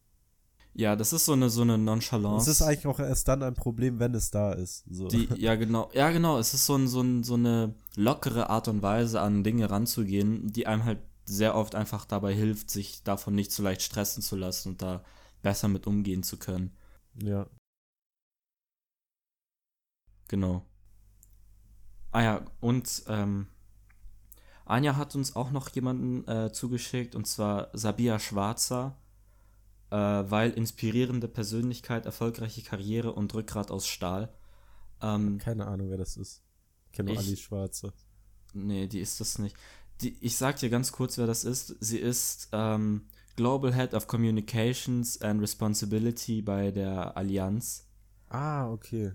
ja, 0.73 0.95
das 0.95 1.13
ist 1.13 1.25
so 1.25 1.33
eine, 1.33 1.49
so 1.49 1.61
eine 1.61 1.77
Nonchalance. 1.77 2.49
Es 2.49 2.59
ist 2.59 2.65
eigentlich 2.65 2.87
auch 2.87 2.99
erst 2.99 3.27
dann 3.27 3.43
ein 3.43 3.53
Problem, 3.53 3.99
wenn 3.99 4.15
es 4.15 4.31
da 4.31 4.53
ist. 4.53 4.85
So. 4.89 5.07
Die, 5.07 5.27
ja, 5.37 5.55
genau. 5.55 5.89
Ja, 5.93 6.09
genau. 6.11 6.39
Es 6.39 6.53
ist 6.53 6.65
so, 6.65 6.75
ein, 6.75 6.87
so, 6.87 7.01
ein, 7.01 7.23
so 7.23 7.35
eine 7.35 7.75
lockere 7.95 8.49
Art 8.49 8.67
und 8.67 8.81
Weise, 8.81 9.21
an 9.21 9.43
Dinge 9.43 9.69
ranzugehen, 9.69 10.47
die 10.47 10.65
einem 10.65 10.85
halt 10.85 10.99
sehr 11.25 11.55
oft 11.55 11.75
einfach 11.75 12.05
dabei 12.05 12.33
hilft, 12.33 12.69
sich 12.69 13.03
davon 13.03 13.35
nicht 13.35 13.51
so 13.51 13.63
leicht 13.63 13.81
stressen 13.81 14.21
zu 14.21 14.35
lassen 14.35 14.69
und 14.69 14.81
da 14.81 15.03
besser 15.41 15.67
mit 15.67 15.87
umgehen 15.87 16.23
zu 16.23 16.37
können. 16.37 16.75
ja. 17.21 17.47
Genau. 20.29 20.65
Ah 22.11 22.21
ja, 22.23 22.45
und 22.59 23.03
ähm, 23.07 23.47
Anja 24.65 24.95
hat 24.95 25.15
uns 25.15 25.35
auch 25.35 25.51
noch 25.51 25.69
jemanden 25.69 26.27
äh, 26.27 26.51
zugeschickt, 26.51 27.15
und 27.15 27.27
zwar 27.27 27.69
Sabia 27.73 28.19
Schwarzer, 28.19 28.97
äh, 29.89 29.95
weil 29.95 30.51
inspirierende 30.51 31.27
Persönlichkeit, 31.27 32.05
erfolgreiche 32.05 32.61
Karriere 32.61 33.13
und 33.13 33.33
Rückgrat 33.33 33.71
aus 33.71 33.87
Stahl. 33.87 34.33
Ähm, 35.01 35.37
Keine 35.37 35.67
Ahnung, 35.67 35.89
wer 35.89 35.97
das 35.97 36.17
ist. 36.17 36.43
Ich 36.87 36.93
kenne 36.93 37.11
nur 37.11 37.19
Ali 37.19 37.35
Schwarze. 37.35 37.93
Nee, 38.53 38.87
die 38.87 38.99
ist 38.99 39.19
das 39.19 39.39
nicht. 39.39 39.55
Die, 40.01 40.17
ich 40.21 40.37
sag 40.37 40.57
dir 40.57 40.69
ganz 40.69 40.91
kurz, 40.91 41.17
wer 41.17 41.27
das 41.27 41.43
ist. 41.43 41.75
Sie 41.79 41.97
ist 41.97 42.49
ähm, 42.51 43.03
Global 43.35 43.73
Head 43.73 43.93
of 43.93 44.07
Communications 44.07 45.21
and 45.21 45.41
Responsibility 45.41 46.41
bei 46.41 46.71
der 46.71 47.15
Allianz. 47.17 47.87
Ah, 48.29 48.69
okay. 48.69 49.13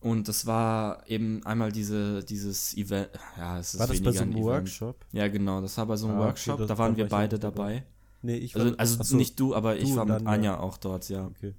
Und 0.00 0.28
das 0.28 0.46
war 0.46 1.06
eben 1.08 1.44
einmal 1.44 1.72
diese, 1.72 2.24
dieses 2.24 2.74
Event. 2.76 3.10
Ja, 3.36 3.58
es 3.58 3.74
ist 3.74 3.80
War 3.80 3.86
das 3.86 4.00
bei 4.00 4.12
so 4.12 4.22
ein 4.22 4.32
einem. 4.32 4.42
Workshop? 4.42 5.04
Ja, 5.12 5.28
genau, 5.28 5.60
das 5.60 5.76
war 5.76 5.86
bei 5.86 5.96
so 5.96 6.06
einem 6.08 6.16
Ah, 6.16 6.20
okay, 6.20 6.28
Workshop. 6.28 6.66
da 6.66 6.78
waren 6.78 6.96
wir 6.96 7.04
war 7.10 7.24
ich 7.24 7.30
beide 7.30 7.38
dabei. 7.38 7.84
Nee, 8.22 8.36
ich 8.36 8.54
war. 8.54 8.62
Also, 8.62 8.76
also 8.76 8.96
ach 9.00 9.04
so, 9.04 9.16
nicht 9.16 9.38
du, 9.38 9.54
aber 9.54 9.76
ich 9.76 9.90
du 9.90 9.96
war 9.96 10.02
und 10.04 10.12
mit 10.12 10.26
Anja 10.26 10.52
ja. 10.52 10.60
auch 10.60 10.78
dort, 10.78 11.08
ja. 11.10 11.26
Okay. 11.26 11.54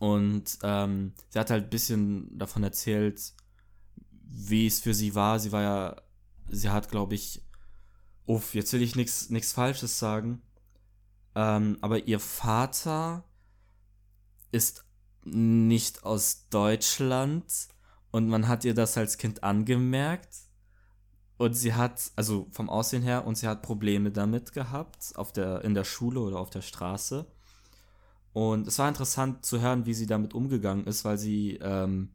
Und 0.00 0.58
ähm, 0.62 1.12
sie 1.28 1.38
hat 1.38 1.50
halt 1.50 1.64
ein 1.64 1.70
bisschen 1.70 2.36
davon 2.38 2.64
erzählt, 2.64 3.20
wie 4.24 4.66
es 4.66 4.80
für 4.80 4.94
sie 4.94 5.14
war. 5.14 5.38
Sie 5.38 5.52
war 5.52 5.62
ja, 5.62 6.02
sie 6.52 6.70
hat, 6.70 6.90
glaube 6.90 7.14
ich, 7.14 7.44
uff, 8.26 8.54
jetzt 8.54 8.72
will 8.72 8.82
ich 8.82 8.94
nichts 8.94 9.52
Falsches 9.52 9.98
sagen. 9.98 10.42
Ähm, 11.34 11.78
aber 11.80 12.06
ihr 12.06 12.20
Vater 12.20 13.24
ist 14.52 14.84
nicht 15.24 16.04
aus 16.04 16.48
Deutschland 16.50 17.44
und 18.10 18.28
man 18.28 18.48
hat 18.48 18.64
ihr 18.64 18.74
das 18.74 18.96
als 18.96 19.18
Kind 19.18 19.42
angemerkt. 19.42 20.36
Und 21.38 21.54
sie 21.54 21.74
hat, 21.74 22.12
also 22.14 22.46
vom 22.52 22.70
Aussehen 22.70 23.02
her, 23.02 23.26
und 23.26 23.36
sie 23.36 23.48
hat 23.48 23.62
Probleme 23.62 24.12
damit 24.12 24.52
gehabt, 24.52 25.12
auf 25.16 25.32
der, 25.32 25.64
in 25.64 25.74
der 25.74 25.84
Schule 25.84 26.20
oder 26.20 26.38
auf 26.38 26.50
der 26.50 26.60
Straße. 26.60 27.26
Und 28.32 28.68
es 28.68 28.78
war 28.78 28.88
interessant 28.88 29.44
zu 29.44 29.60
hören, 29.60 29.84
wie 29.86 29.94
sie 29.94 30.06
damit 30.06 30.34
umgegangen 30.34 30.86
ist, 30.86 31.04
weil 31.04 31.18
sie 31.18 31.56
ähm, 31.56 32.14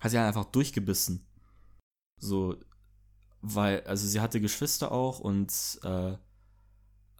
hat 0.00 0.10
sie 0.10 0.18
einfach 0.18 0.44
durchgebissen. 0.44 1.26
So, 2.18 2.56
weil, 3.40 3.82
also 3.82 4.06
sie 4.06 4.20
hatte 4.20 4.40
Geschwister 4.40 4.92
auch 4.92 5.20
und 5.20 5.80
äh, 5.84 6.16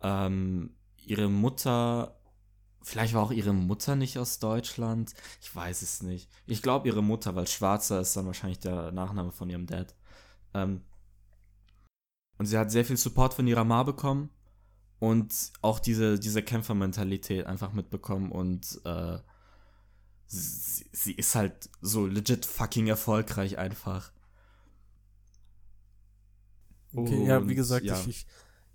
ähm, 0.02 0.76
ihre 1.04 1.28
Mutter, 1.28 2.20
vielleicht 2.82 3.14
war 3.14 3.22
auch 3.22 3.30
ihre 3.30 3.52
Mutter 3.52 3.96
nicht 3.96 4.18
aus 4.18 4.38
Deutschland. 4.38 5.14
Ich 5.40 5.54
weiß 5.54 5.82
es 5.82 6.02
nicht. 6.02 6.28
Ich 6.46 6.62
glaube 6.62 6.88
ihre 6.88 7.02
Mutter, 7.02 7.34
weil 7.34 7.46
Schwarzer 7.46 8.00
ist 8.00 8.16
dann 8.16 8.26
wahrscheinlich 8.26 8.58
der 8.58 8.92
Nachname 8.92 9.32
von 9.32 9.50
ihrem 9.50 9.66
Dad. 9.66 9.94
Ähm, 10.54 10.82
und 12.38 12.46
sie 12.46 12.58
hat 12.58 12.70
sehr 12.70 12.84
viel 12.84 12.96
Support 12.96 13.34
von 13.34 13.46
ihrer 13.46 13.64
Ma 13.64 13.82
bekommen 13.82 14.30
und 14.98 15.52
auch 15.60 15.78
diese, 15.78 16.18
diese 16.18 16.42
Kämpfermentalität 16.42 17.46
einfach 17.46 17.72
mitbekommen 17.72 18.32
und 18.32 18.80
äh, 18.84 19.18
sie, 20.26 20.86
sie 20.92 21.12
ist 21.12 21.34
halt 21.34 21.70
so 21.80 22.06
legit 22.06 22.46
fucking 22.46 22.86
erfolgreich 22.86 23.58
einfach. 23.58 24.12
Okay, 26.94 27.26
ja, 27.26 27.46
wie 27.48 27.54
gesagt, 27.54 27.84
ja. 27.84 27.98
Ich, 28.00 28.08
ich, 28.08 28.26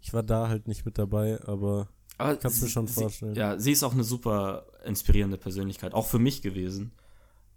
ich 0.02 0.14
war 0.14 0.24
da 0.24 0.48
halt 0.50 0.68
nicht 0.68 0.86
mit 0.86 0.98
dabei, 0.98 1.42
aber 1.46 1.88
Aber 2.18 2.34
mir 2.44 2.50
sie- 2.50 2.70
schon 2.70 2.88
sie, 2.88 2.94
vorstellen. 3.02 3.36
Ja, 3.36 3.58
sie 3.60 3.72
ist 3.72 3.84
auch 3.84 3.94
eine 3.94 4.04
super 4.04 4.68
inspirierende 4.86 5.38
Persönlichkeit, 5.38 5.94
auch 5.94 6.08
für 6.08 6.20
mich 6.20 6.42
gewesen, 6.42 6.94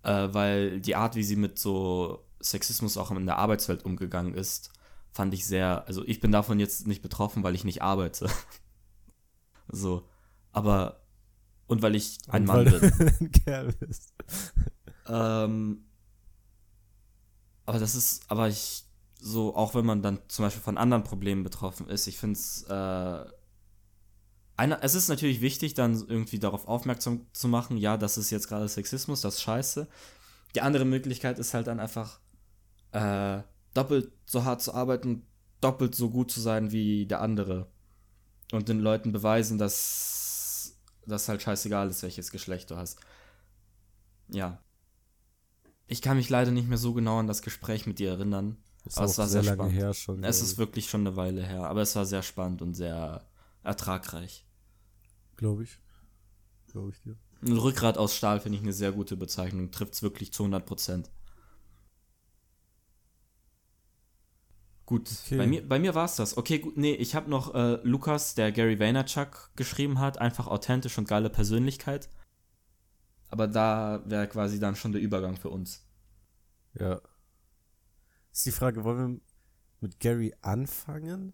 äh, 0.03 0.29
weil 0.33 0.81
die 0.81 0.97
Art, 0.97 1.15
wie 1.17 1.25
sie 1.25 1.37
mit 1.37 1.59
so 1.59 2.25
Sexismus 2.41 2.97
auch 2.97 3.11
in 3.11 3.27
der 3.27 3.39
Arbeitswelt 3.39 3.85
umgegangen 3.85 4.35
ist, 4.35 4.71
fand 5.11 5.35
ich 5.35 5.47
sehr, 5.47 5.87
also 5.87 6.05
ich 6.07 6.21
bin 6.21 6.31
davon 6.33 6.61
jetzt 6.61 6.87
nicht 6.87 7.03
betroffen, 7.03 7.43
weil 7.43 7.55
ich 7.55 7.65
nicht 7.65 7.83
arbeite. 7.83 8.29
so, 9.69 10.09
aber 10.53 11.01
und 11.67 11.83
weil 11.83 11.97
ich 11.97 12.19
ein 12.29 12.43
Und 12.43 12.49
Mann 12.49 12.65
bin. 12.65 12.93
ein 13.21 13.33
Kerl 13.33 13.73
bist. 13.73 14.15
Ähm, 15.09 15.85
aber 17.65 17.79
das 17.81 17.95
ist, 17.97 18.23
aber 18.31 18.49
ich, 18.49 18.85
so, 19.19 19.55
auch 19.55 19.75
wenn 19.75 19.87
man 19.87 20.03
dann 20.03 20.21
zum 20.29 20.45
Beispiel 20.45 20.63
von 20.63 20.79
anderen 20.79 21.05
Problemen 21.05 21.43
betroffen 21.43 21.89
ist, 21.89 22.07
ich 22.07 22.19
finde 22.19 22.39
es, 22.39 22.63
äh, 22.69 23.25
es 24.81 24.95
ist 24.95 25.09
natürlich 25.09 25.41
wichtig, 25.41 25.75
dann 25.75 25.95
irgendwie 26.09 26.39
darauf 26.39 26.67
aufmerksam 26.69 27.27
zu 27.33 27.49
machen, 27.49 27.77
ja, 27.77 27.97
das 27.97 28.19
ist 28.19 28.31
jetzt 28.31 28.49
gerade 28.49 28.69
Sexismus, 28.69 29.21
das 29.21 29.37
ist 29.37 29.43
scheiße. 29.43 29.89
Die 30.55 30.61
andere 30.63 30.85
Möglichkeit 30.85 31.39
ist 31.39 31.53
halt 31.55 31.67
dann 31.67 31.81
einfach, 31.81 32.21
äh, 32.93 33.43
doppelt 33.75 34.13
so 34.25 34.45
hart 34.45 34.63
zu 34.63 34.73
arbeiten, 34.73 35.27
doppelt 35.61 35.95
so 35.95 36.11
gut 36.11 36.31
zu 36.31 36.41
sein 36.41 36.73
wie 36.73 37.07
der 37.07 37.21
andere. 37.21 37.67
Und 38.53 38.69
den 38.69 38.81
Leuten 38.81 39.13
beweisen, 39.13 39.59
dass 39.59 40.79
das 41.07 41.29
halt 41.29 41.43
scheißegal 41.43 41.89
ist, 41.89 42.03
welches 42.03 42.31
Geschlecht 42.31 42.71
du 42.71 42.77
hast. 42.77 42.99
Ja. 44.29 44.63
Ich 45.87 46.03
kann 46.03 46.17
mich 46.17 46.31
leider 46.31 46.51
nicht 46.51 46.69
mehr 46.69 46.79
so 46.79 46.95
genau 46.95 47.19
an 47.19 47.27
das 47.27 47.43
Gespräch 47.43 47.87
mit 47.87 47.99
dir 47.99 48.11
erinnern. 48.11 48.57
Ist 48.87 48.99
Aber 48.99 49.07
auch 49.07 49.11
es 49.11 49.19
war 49.19 49.29
sehr, 49.29 49.43
sehr 49.43 49.43
lange 49.43 49.71
spannend. 49.71 49.75
her 49.75 49.95
schon. 49.95 50.25
Es 50.25 50.41
ist 50.41 50.53
ich. 50.53 50.59
wirklich 50.59 50.89
schon 50.89 51.07
eine 51.07 51.17
Weile 51.17 51.43
her, 51.45 51.65
aber 51.65 51.83
es 51.83 51.95
war 51.97 52.07
sehr 52.07 52.23
spannend 52.23 52.63
und 52.63 52.75
sehr 52.75 53.27
ertragreich. 53.63 54.47
Glaube 55.37 55.65
ich. 55.65 55.79
Glaube 56.71 56.91
ich 56.93 57.01
dir. 57.03 57.17
Ein 57.43 57.59
Rückgrat 57.59 57.99
aus 57.99 58.15
Stahl 58.17 58.41
finde 58.41 58.57
ich 58.59 58.63
eine 58.63 58.73
sehr 58.73 58.93
gute 58.93 59.17
Bezeichnung. 59.17 59.71
Trifft 59.71 59.95
es 59.95 60.03
wirklich 60.03 60.33
zu 60.33 60.45
100 60.45 60.65
Prozent. 60.65 61.11
Gut, 64.87 65.11
Okay. 65.25 65.37
bei 65.37 65.47
mir, 65.49 65.69
bei 65.69 65.79
mir 65.81 65.95
war 65.97 66.05
es 66.05 66.15
das. 66.15 66.37
Okay, 66.37 66.61
gut, 66.61 66.77
nee, 66.77 66.95
ich 66.95 67.17
habe 67.17 67.29
noch 67.29 67.55
äh, 67.55 67.81
Lukas, 67.83 68.37
der 68.37 68.53
Gary 68.53 68.79
Vaynerchuk 68.79 69.51
geschrieben 69.57 69.99
hat, 69.99 70.19
einfach 70.19 70.47
authentisch 70.47 70.97
und 70.97 71.09
geile 71.09 71.29
Persönlichkeit. 71.29 72.09
Aber 73.29 73.49
da 73.49 74.03
wäre 74.07 74.29
quasi 74.29 74.61
dann 74.61 74.77
schon 74.77 74.93
der 74.93 75.01
Übergang 75.01 75.37
für 75.37 75.51
uns. 75.51 75.85
Ja. 76.75 77.01
Ist 78.37 78.45
die 78.45 78.53
Frage, 78.53 78.85
wollen 78.85 78.99
wir 79.15 79.21
mit 79.81 79.99
Gary 79.99 80.35
anfangen? 80.43 81.33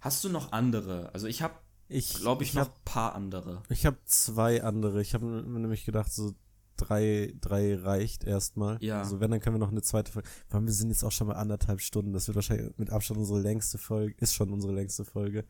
Hast 0.00 0.22
du 0.22 0.28
noch 0.28 0.52
andere? 0.52 1.14
Also 1.14 1.26
ich 1.26 1.40
habe, 1.40 1.54
Ich 1.88 2.12
glaube 2.12 2.42
ich, 2.42 2.50
ich 2.50 2.54
noch 2.56 2.66
hab- 2.66 2.76
ein 2.76 2.84
paar 2.84 3.14
andere. 3.14 3.62
Ich 3.70 3.86
habe 3.86 3.96
zwei 4.04 4.62
andere. 4.62 5.00
Ich 5.00 5.14
habe 5.14 5.24
mir 5.24 5.60
nämlich 5.60 5.86
gedacht, 5.86 6.12
so 6.12 6.34
drei, 6.76 7.32
drei 7.40 7.74
reicht 7.76 8.24
erstmal. 8.24 8.76
Ja. 8.84 8.98
Also 8.98 9.20
wenn, 9.20 9.30
dann 9.30 9.40
können 9.40 9.54
wir 9.56 9.60
noch 9.60 9.70
eine 9.70 9.80
zweite 9.80 10.12
Folge. 10.12 10.28
Vor 10.46 10.56
allem, 10.58 10.66
wir 10.66 10.74
sind 10.74 10.90
jetzt 10.90 11.04
auch 11.04 11.12
schon 11.12 11.28
mal 11.28 11.36
anderthalb 11.36 11.80
Stunden. 11.80 12.12
Das 12.12 12.26
wird 12.28 12.34
wahrscheinlich 12.34 12.76
mit 12.76 12.90
Abstand 12.90 13.20
unsere 13.20 13.40
längste 13.40 13.78
Folge. 13.78 14.14
Ist 14.18 14.34
schon 14.34 14.50
unsere 14.52 14.74
längste 14.74 15.06
Folge. 15.06 15.46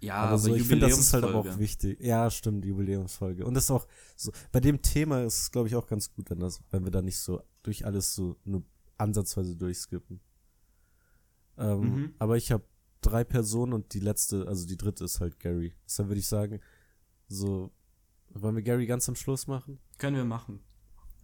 Ja, 0.00 0.16
aber 0.16 0.36
so, 0.36 0.54
ich 0.54 0.64
finde, 0.64 0.86
das 0.86 0.98
ist 0.98 1.14
halt 1.14 1.24
aber 1.24 1.36
auch 1.36 1.58
wichtig. 1.58 1.98
Ja, 1.98 2.28
stimmt, 2.30 2.66
Jubiläumsfolge. 2.66 3.46
Und 3.46 3.54
das 3.54 3.64
ist 3.64 3.70
auch 3.70 3.86
so, 4.16 4.32
bei 4.50 4.60
dem 4.60 4.82
Thema 4.82 5.22
ist 5.22 5.38
es, 5.40 5.50
glaube 5.50 5.68
ich, 5.68 5.76
auch 5.76 5.86
ganz 5.86 6.12
gut, 6.12 6.28
wenn 6.28 6.40
das, 6.40 6.60
wenn 6.72 6.84
wir 6.84 6.90
da 6.90 7.00
nicht 7.00 7.18
so 7.20 7.40
durch 7.62 7.86
alles 7.86 8.14
so 8.14 8.36
nur 8.44 8.64
ansatzweise 9.02 9.56
durchskippen. 9.56 10.20
Ähm, 11.58 11.80
Mhm. 11.80 12.14
Aber 12.18 12.36
ich 12.36 12.50
habe 12.50 12.64
drei 13.02 13.24
Personen 13.24 13.72
und 13.72 13.92
die 13.94 14.00
letzte, 14.00 14.46
also 14.46 14.66
die 14.66 14.76
dritte 14.76 15.04
ist 15.04 15.20
halt 15.20 15.38
Gary. 15.38 15.74
Deshalb 15.84 16.08
würde 16.08 16.20
ich 16.20 16.28
sagen, 16.28 16.60
so, 17.28 17.72
wollen 18.30 18.56
wir 18.56 18.62
Gary 18.62 18.86
ganz 18.86 19.08
am 19.08 19.16
Schluss 19.16 19.46
machen? 19.46 19.78
Können 19.98 20.16
wir 20.16 20.24
machen. 20.24 20.60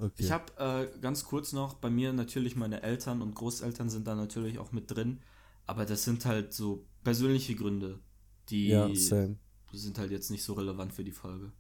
Okay. 0.01 0.13
Ich 0.23 0.31
habe 0.31 0.53
äh, 0.59 0.99
ganz 1.01 1.25
kurz 1.25 1.53
noch, 1.53 1.75
bei 1.75 1.91
mir 1.91 2.13
natürlich 2.13 2.55
meine 2.57 2.83
Eltern 2.83 3.21
und 3.23 3.35
Großeltern 3.35 3.89
sind 3.89 4.07
da 4.07 4.15
natürlich 4.15 4.59
auch 4.59 4.71
mit 4.71 4.91
drin, 4.91 5.21
aber 5.67 5.87
das 5.87 6.05
sind 6.05 6.25
halt 6.25 6.53
so 6.53 6.87
persönliche 7.03 7.57
Gründe, 7.57 7.99
die 8.49 8.69
ja, 8.69 8.89
sind 8.95 9.99
halt 9.99 10.11
jetzt 10.11 10.31
nicht 10.31 10.45
so 10.45 10.53
relevant 10.55 10.93
für 10.93 11.05
die 11.05 11.13
Folge. 11.13 11.53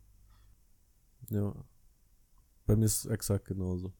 Ja. 1.30 1.54
Bei 2.66 2.76
mir 2.76 2.84
ist 2.84 3.04
es 3.04 3.10
exakt 3.10 3.46
genauso. 3.46 3.92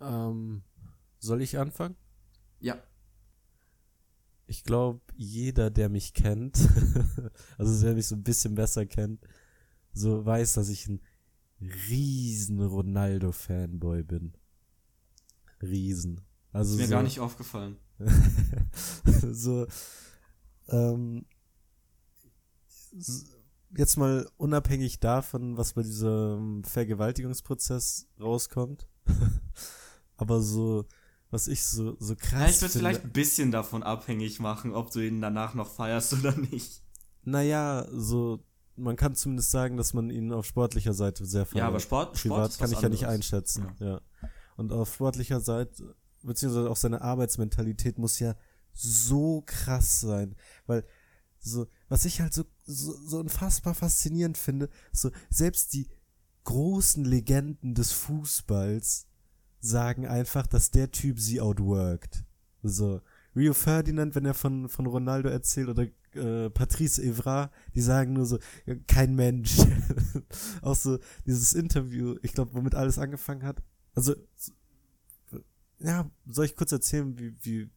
Ähm, 0.00 0.62
soll 1.18 1.42
ich 1.42 1.58
anfangen? 1.58 1.96
Ja, 2.60 2.82
Ich 4.46 4.64
glaube, 4.64 5.00
jeder, 5.16 5.70
der 5.70 5.88
mich 5.88 6.14
kennt, 6.14 6.58
also 7.58 7.84
der 7.84 7.94
mich 7.94 8.06
so 8.06 8.16
ein 8.16 8.22
bisschen 8.22 8.54
besser 8.54 8.86
kennt, 8.86 9.20
so 9.92 10.24
weiß, 10.24 10.54
dass 10.54 10.68
ich 10.68 10.88
ein 10.88 11.00
riesen 11.60 12.60
Ronaldo-Fanboy 12.62 14.04
bin. 14.04 14.32
Riesen. 15.60 16.20
Also 16.52 16.74
ist 16.74 16.80
mir 16.80 16.86
so, 16.86 16.90
gar 16.92 17.02
nicht 17.02 17.20
aufgefallen. 17.20 17.76
so, 19.32 19.66
ähm, 20.68 21.26
jetzt 23.76 23.96
mal 23.96 24.28
unabhängig 24.36 25.00
davon, 25.00 25.56
was 25.56 25.74
bei 25.74 25.82
diesem 25.82 26.64
Vergewaltigungsprozess 26.64 28.06
rauskommt, 28.20 28.88
aber 30.16 30.40
so, 30.40 30.86
was 31.30 31.48
ich 31.48 31.62
so, 31.62 31.96
so 31.98 32.14
krass 32.16 32.40
Ja, 32.40 32.48
ich 32.48 32.60
würde 32.62 32.72
vielleicht 32.72 33.04
ein 33.04 33.12
bisschen 33.12 33.50
davon 33.50 33.82
abhängig 33.82 34.40
machen, 34.40 34.74
ob 34.74 34.90
du 34.90 35.00
ihn 35.00 35.20
danach 35.20 35.54
noch 35.54 35.70
feierst 35.70 36.12
oder 36.18 36.36
nicht. 36.36 36.82
Naja, 37.24 37.86
so, 37.92 38.44
man 38.76 38.96
kann 38.96 39.14
zumindest 39.14 39.50
sagen, 39.50 39.76
dass 39.76 39.92
man 39.92 40.10
ihn 40.10 40.32
auf 40.32 40.46
sportlicher 40.46 40.94
Seite 40.94 41.26
sehr 41.26 41.44
feiert. 41.44 41.58
Ja, 41.58 41.68
aber 41.68 41.80
Sport, 41.80 42.18
Sport 42.18 42.34
Privat 42.34 42.50
ist 42.50 42.58
kann 42.58 42.72
ich 42.72 42.80
ja 42.80 42.88
nicht 42.88 43.06
einschätzen, 43.06 43.74
ja. 43.80 44.00
Und 44.56 44.72
auf 44.72 44.92
sportlicher 44.92 45.40
Seite, 45.40 45.94
beziehungsweise 46.22 46.70
auch 46.70 46.76
seine 46.76 47.02
Arbeitsmentalität 47.02 47.98
muss 47.98 48.18
ja 48.18 48.34
so 48.72 49.42
krass 49.44 50.00
sein, 50.00 50.34
weil 50.66 50.84
so, 51.38 51.66
was 51.88 52.04
ich 52.04 52.20
halt 52.20 52.34
so, 52.34 52.44
so, 52.64 52.92
so 52.92 53.18
unfassbar 53.18 53.74
faszinierend 53.74 54.38
finde, 54.38 54.68
so, 54.92 55.10
selbst 55.30 55.74
die 55.74 55.88
großen 56.44 57.04
Legenden 57.04 57.74
des 57.74 57.92
Fußballs 57.92 59.07
sagen 59.60 60.06
einfach, 60.06 60.46
dass 60.46 60.70
der 60.70 60.90
Typ 60.90 61.20
sie 61.20 61.40
outworked. 61.40 62.24
So, 62.62 63.00
Rio 63.34 63.54
Ferdinand, 63.54 64.14
wenn 64.14 64.24
er 64.24 64.34
von, 64.34 64.68
von 64.68 64.86
Ronaldo 64.86 65.28
erzählt, 65.28 65.68
oder 65.68 65.86
äh, 66.14 66.50
Patrice 66.50 67.02
Evra, 67.02 67.50
die 67.74 67.80
sagen 67.80 68.12
nur 68.12 68.26
so, 68.26 68.38
kein 68.86 69.14
Mensch. 69.14 69.58
auch 70.62 70.74
so 70.74 70.98
dieses 71.26 71.54
Interview, 71.54 72.16
ich 72.22 72.32
glaube, 72.32 72.54
womit 72.54 72.74
alles 72.74 72.98
angefangen 72.98 73.44
hat. 73.44 73.62
Also, 73.94 74.14
ja, 75.78 76.10
soll 76.26 76.46
ich 76.46 76.56
kurz 76.56 76.72
erzählen, 76.72 77.16
wie, 77.18 77.34
wie, 77.42 77.70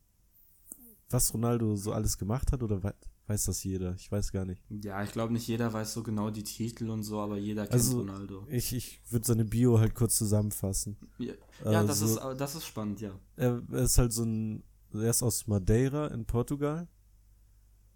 was 1.09 1.33
Ronaldo 1.33 1.75
so 1.75 1.93
alles 1.93 2.17
gemacht 2.17 2.51
hat, 2.51 2.63
oder 2.63 2.83
weiß 3.31 3.45
das 3.45 3.63
jeder? 3.63 3.95
Ich 3.95 4.11
weiß 4.11 4.31
gar 4.31 4.45
nicht. 4.45 4.61
Ja, 4.69 5.01
ich 5.03 5.11
glaube 5.11 5.31
nicht 5.33 5.47
jeder 5.47 5.71
weiß 5.71 5.93
so 5.93 6.03
genau 6.03 6.29
die 6.29 6.43
Titel 6.43 6.89
und 6.89 7.03
so, 7.03 7.19
aber 7.19 7.37
jeder 7.37 7.63
kennt 7.63 7.73
also, 7.73 7.99
Ronaldo. 7.99 8.45
Ich, 8.49 8.73
ich 8.73 9.01
würde 9.09 9.25
seine 9.25 9.45
Bio 9.45 9.79
halt 9.79 9.95
kurz 9.95 10.17
zusammenfassen. 10.17 10.97
Ja, 11.17 11.33
ja 11.63 11.83
das, 11.83 12.01
ist, 12.01 12.19
das 12.37 12.55
ist 12.55 12.65
spannend, 12.65 12.99
ja. 12.99 13.11
Er, 13.37 13.61
ist 13.71 13.97
halt 13.97 14.11
so 14.11 14.23
ein, 14.23 14.63
er 14.93 15.09
ist 15.09 15.23
aus 15.23 15.47
Madeira 15.47 16.07
in 16.07 16.25
Portugal. 16.25 16.87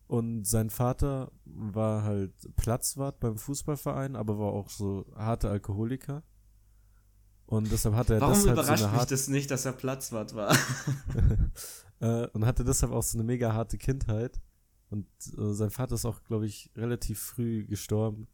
Und 0.07 0.45
sein 0.45 0.69
Vater 0.69 1.31
war 1.45 2.03
halt 2.03 2.33
Platzwart 2.55 3.19
beim 3.19 3.37
Fußballverein, 3.37 4.15
aber 4.15 4.37
war 4.39 4.53
auch 4.53 4.69
so 4.69 5.05
harte 5.15 5.49
Alkoholiker. 5.49 6.23
Und 7.47 7.71
deshalb 7.71 7.95
hatte 7.95 8.15
er 8.15 8.21
Warum 8.21 8.35
deshalb 8.35 8.53
überrascht 8.53 8.83
so 8.83 8.87
eine 8.87 8.97
mich 8.97 9.05
das 9.07 9.27
nicht, 9.27 9.51
dass 9.51 9.65
er 9.65 9.73
Platzwart 9.73 10.33
war? 10.35 10.55
äh, 11.99 12.27
und 12.27 12.45
hatte 12.45 12.63
deshalb 12.63 12.91
auch 12.91 13.03
so 13.03 13.17
eine 13.17 13.25
mega 13.25 13.53
harte 13.53 13.77
Kindheit. 13.77 14.39
Und 14.89 15.07
äh, 15.37 15.53
sein 15.53 15.69
Vater 15.69 15.95
ist 15.95 16.05
auch, 16.05 16.23
glaube 16.23 16.45
ich, 16.45 16.69
relativ 16.75 17.19
früh 17.19 17.65
gestorben. 17.65 18.27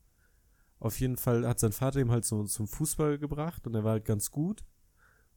Auf 0.80 1.00
jeden 1.00 1.18
Fall 1.18 1.48
hat 1.48 1.60
sein 1.60 1.72
Vater 1.72 2.00
ihm 2.00 2.12
halt 2.12 2.26
so 2.26 2.44
zum 2.44 2.68
Fußball 2.68 3.20
gebracht 3.20 3.68
und 3.68 3.76
er 3.76 3.84
war 3.84 3.92
halt 3.92 4.06
ganz 4.06 4.32
gut. 4.32 4.64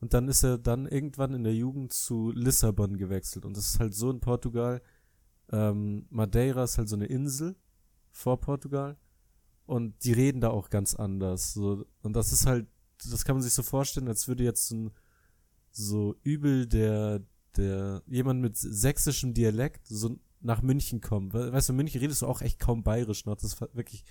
Und 0.01 0.13
dann 0.15 0.29
ist 0.29 0.43
er 0.43 0.59
dann 0.59 0.87
irgendwann 0.87 1.35
in 1.35 1.45
der 1.45 1.55
Jugend 1.55 1.93
zu 1.93 2.31
Lissabon 2.33 2.97
gewechselt. 2.97 3.45
Und 3.45 3.57
das 3.57 3.67
ist 3.67 3.81
halt 3.81 3.95
so 3.95 4.11
in 4.11 4.21
Portugal. 4.21 4.83
Ähm, 5.51 6.07
Madeira 6.11 6.65
ist 6.65 6.79
halt 6.79 6.89
so 6.89 6.97
eine 6.97 7.07
Insel 7.07 7.57
vor 8.11 8.41
Portugal. 8.41 8.97
Und 9.67 10.05
die 10.05 10.13
reden 10.13 10.41
da 10.41 10.51
auch 10.51 10.69
ganz 10.69 10.95
anders. 10.95 11.55
So, 11.55 11.87
und 12.03 12.15
das 12.15 12.33
ist 12.33 12.47
halt, 12.47 12.67
das 13.11 13.25
kann 13.25 13.37
man 13.37 13.43
sich 13.43 13.55
so 13.55 13.63
vorstellen, 13.63 14.09
als 14.09 14.29
würde 14.29 14.45
jetzt 14.45 14.69
so, 14.69 14.77
ein, 14.77 14.91
so 15.71 16.17
übel 16.23 16.67
der, 16.67 17.23
der, 17.57 18.03
jemand 18.07 18.41
mit 18.41 18.57
sächsischem 18.57 19.33
Dialekt 19.33 19.87
so 19.87 20.19
nach 20.45 20.63
München 20.63 21.01
kommen. 21.01 21.33
Weißt 21.33 21.69
du, 21.69 21.73
in 21.73 21.79
München 21.79 22.01
redest 22.01 22.23
du 22.23 22.27
auch 22.27 22.43
echt 22.43 22.61
kaum 22.61 22.83
bayerisch 22.83 23.25
noch. 23.25 23.35
Das 23.35 23.45
ist 23.45 23.61
wirklich 23.61 24.05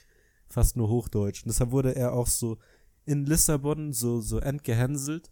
fast 0.48 0.76
nur 0.76 0.90
Hochdeutsch. 0.90 1.44
Und 1.44 1.50
deshalb 1.50 1.72
wurde 1.72 1.96
er 1.96 2.14
auch 2.14 2.28
so 2.28 2.58
in 3.06 3.26
Lissabon 3.26 3.94
so, 3.94 4.20
so 4.20 4.40
entgehänselt 4.40 5.32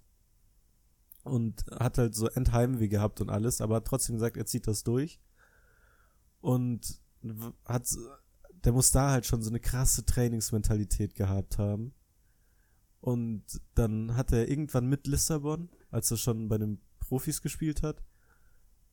und 1.24 1.66
hat 1.72 1.98
halt 1.98 2.16
so 2.16 2.28
Endheimweh 2.28 2.88
gehabt 2.88 3.20
und 3.20 3.30
alles, 3.30 3.62
aber 3.62 3.78
hat 3.78 3.86
trotzdem 3.86 4.16
gesagt, 4.16 4.38
er 4.38 4.46
zieht 4.46 4.68
das 4.68 4.84
durch. 4.84 5.20
Und 6.40 7.02
hat, 7.66 7.88
der 8.64 8.72
muss 8.72 8.92
da 8.92 9.12
halt 9.12 9.26
schon 9.26 9.42
so 9.42 9.50
eine 9.50 9.60
krasse 9.60 10.06
Trainingsmentalität 10.06 11.16
gehabt 11.16 11.58
haben. 11.58 11.94
Und 13.00 13.44
dann 13.74 14.16
hat 14.16 14.32
er 14.32 14.48
irgendwann 14.48 14.88
mit 14.88 15.08
Lissabon, 15.08 15.70
als 15.90 16.12
er 16.12 16.18
schon 16.18 16.48
bei 16.48 16.60
den 16.60 16.80
Profis 17.00 17.42
gespielt 17.42 17.82
hat, 17.82 18.04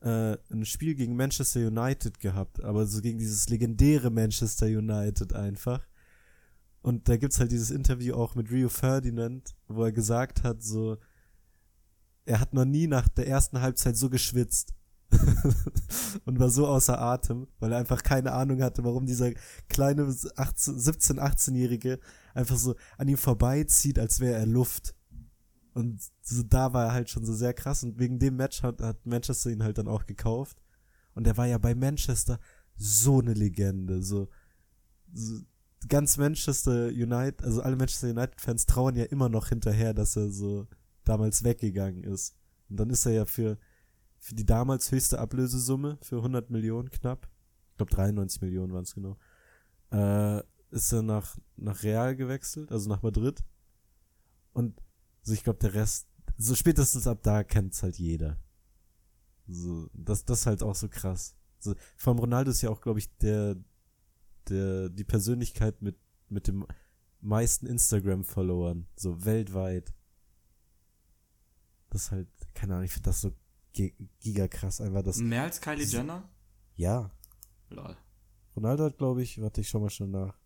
äh, 0.01 0.37
ein 0.51 0.65
Spiel 0.65 0.95
gegen 0.95 1.17
Manchester 1.17 1.61
United 1.61 2.21
gehabt, 2.21 2.63
aber 2.63 2.87
so 2.87 3.01
gegen 3.01 3.19
dieses 3.19 3.49
legendäre 3.49 4.11
Manchester 4.11 4.67
United 4.67 5.33
einfach. 5.33 5.87
Und 6.83 7.09
da 7.09 7.17
gibt's 7.17 7.41
halt 7.41 7.51
dieses 7.51 7.71
Interview 7.71 8.15
auch 8.15 8.35
mit 8.35 8.51
Rio 8.51 8.69
Ferdinand, 8.69 9.57
wo 9.67 9.85
er 9.85 9.93
gesagt 9.93 10.45
hat, 10.45 10.63
so, 10.63 10.97
er 12.25 12.41
hat 12.41 12.55
noch 12.55 12.65
nie 12.65 12.87
nach 12.87 13.09
der 13.09 13.27
ersten 13.27 13.61
Halbzeit 13.61 13.97
so 13.97 14.09
geschwitzt. 14.09 14.75
und 16.27 16.39
war 16.39 16.51
so 16.51 16.67
außer 16.67 17.01
Atem, 17.01 17.49
weil 17.61 17.73
er 17.73 17.79
einfach 17.79 18.03
keine 18.03 18.33
Ahnung 18.33 18.63
hatte, 18.63 18.85
warum 18.85 19.07
dieser 19.07 19.33
kleine 19.69 20.15
18, 20.37 20.79
17, 20.79 21.19
18-Jährige 21.19 21.99
einfach 22.35 22.57
so 22.57 22.75
an 22.99 23.09
ihm 23.09 23.17
vorbeizieht, 23.17 23.99
als 23.99 24.21
wäre 24.21 24.39
er 24.39 24.47
Luft. 24.47 24.95
Und 25.79 26.01
so, 26.23 26.43
da 26.43 26.73
war 26.73 26.87
er 26.87 26.93
halt 26.93 27.09
schon 27.09 27.25
so 27.25 27.33
sehr 27.33 27.55
krass 27.55 27.85
und 27.85 28.01
wegen 28.01 28.19
dem 28.19 28.35
Match 28.35 28.65
hat, 28.65 28.83
hat 28.83 29.07
Manchester 29.07 29.51
ihn 29.51 29.63
halt 29.63 29.79
dann 29.79 29.87
auch 29.87 30.07
gekauft. 30.07 30.61
Und 31.15 31.25
er 31.25 31.37
war 31.37 31.47
ja 31.47 31.57
bei 31.57 31.73
Manchester 31.77 32.41
so 32.75 33.21
eine 33.21 33.33
Legende, 33.33 34.03
so, 34.03 34.29
so 35.13 35.41
ganz 35.89 36.17
Manchester 36.17 36.89
United, 36.89 37.45
also 37.45 37.63
alle 37.63 37.77
Manchester 37.77 38.09
United 38.09 38.41
Fans 38.41 38.67
trauern 38.67 38.97
ja 38.97 39.05
immer 39.05 39.29
noch 39.29 39.51
hinterher, 39.51 39.95
dass 39.95 40.17
er 40.17 40.33
so 40.33 40.67
damals 41.05 41.45
weggegangen 41.45 42.03
ist. 42.03 42.35
Und 42.69 42.81
dann 42.81 42.91
ist 42.91 43.07
er 43.07 43.13
ja 43.13 43.25
für, 43.25 43.57
für 44.19 44.35
die 44.35 44.47
damals 44.47 44.91
höchste 44.91 45.21
Ablösesumme, 45.21 45.99
für 46.03 46.17
100 46.17 46.51
Millionen 46.51 46.91
knapp, 46.91 47.29
ich 47.71 47.77
glaube 47.77 47.95
93 47.95 48.43
Millionen 48.43 48.73
waren 48.73 48.83
es 48.83 48.97
genau, 48.97 49.17
äh, 49.93 50.43
ist 50.73 50.93
er 50.93 51.03
nach, 51.03 51.39
nach 51.57 51.85
Real 51.85 52.17
gewechselt, 52.17 52.73
also 52.73 52.89
nach 52.89 53.03
Madrid. 53.03 53.45
Und 54.53 54.75
also 55.29 55.35
ich 55.35 55.45
glaube, 55.45 55.59
der 55.59 55.75
Rest, 55.75 56.09
so 56.39 56.55
spätestens 56.55 57.07
ab 57.07 57.19
da 57.23 57.45
kennt's 57.45 57.83
halt 57.83 57.99
jeder. 57.99 58.39
So, 59.47 59.91
das, 59.93 60.25
das 60.25 60.41
ist 60.41 60.47
halt 60.47 60.63
auch 60.63 60.75
so 60.75 60.89
krass. 60.89 61.37
So, 61.59 61.75
vom 61.99 62.19
Ronaldo 62.19 62.51
ist 62.51 62.63
ja 62.63 62.71
auch, 62.71 62.81
glaube 62.81 62.99
ich, 62.99 63.15
der, 63.19 63.57
der, 64.49 64.89
die 64.89 65.05
Persönlichkeit 65.05 65.83
mit, 65.83 65.99
mit 66.31 66.49
dem 66.49 66.67
meisten 67.21 67.67
Instagram-Followern, 67.67 68.87
so 68.97 69.23
weltweit. 69.27 69.93
Das 71.91 72.05
ist 72.05 72.11
halt, 72.13 72.29
keine 72.55 72.73
Ahnung, 72.75 72.87
ich 72.87 72.93
finde 72.93 73.11
das 73.11 73.21
so 73.21 73.35
giga 73.75 74.49
krass, 74.49 74.81
einfach 74.81 75.03
das. 75.03 75.19
Mehr 75.19 75.43
als 75.43 75.61
Kylie 75.61 75.85
Jenner? 75.85 76.27
Ja. 76.75 77.11
Lol. 77.69 77.95
Ronaldo 78.57 78.85
hat, 78.85 78.97
glaube 78.97 79.23
ich, 79.23 79.43
warte, 79.43 79.61
ich 79.61 79.69
schau 79.69 79.81
mal 79.81 79.91
schon 79.91 80.11
nach. 80.11 80.39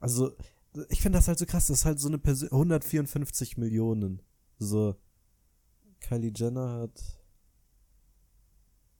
Also, 0.00 0.34
ich 0.88 1.00
finde 1.00 1.18
das 1.18 1.28
halt 1.28 1.38
so 1.38 1.46
krass, 1.46 1.66
das 1.68 1.80
ist 1.80 1.84
halt 1.84 2.00
so 2.00 2.08
eine 2.08 2.18
Person, 2.18 2.48
154 2.50 3.56
Millionen. 3.56 4.20
So, 4.58 4.96
Kylie 6.00 6.32
Jenner 6.34 6.80
hat 6.80 7.02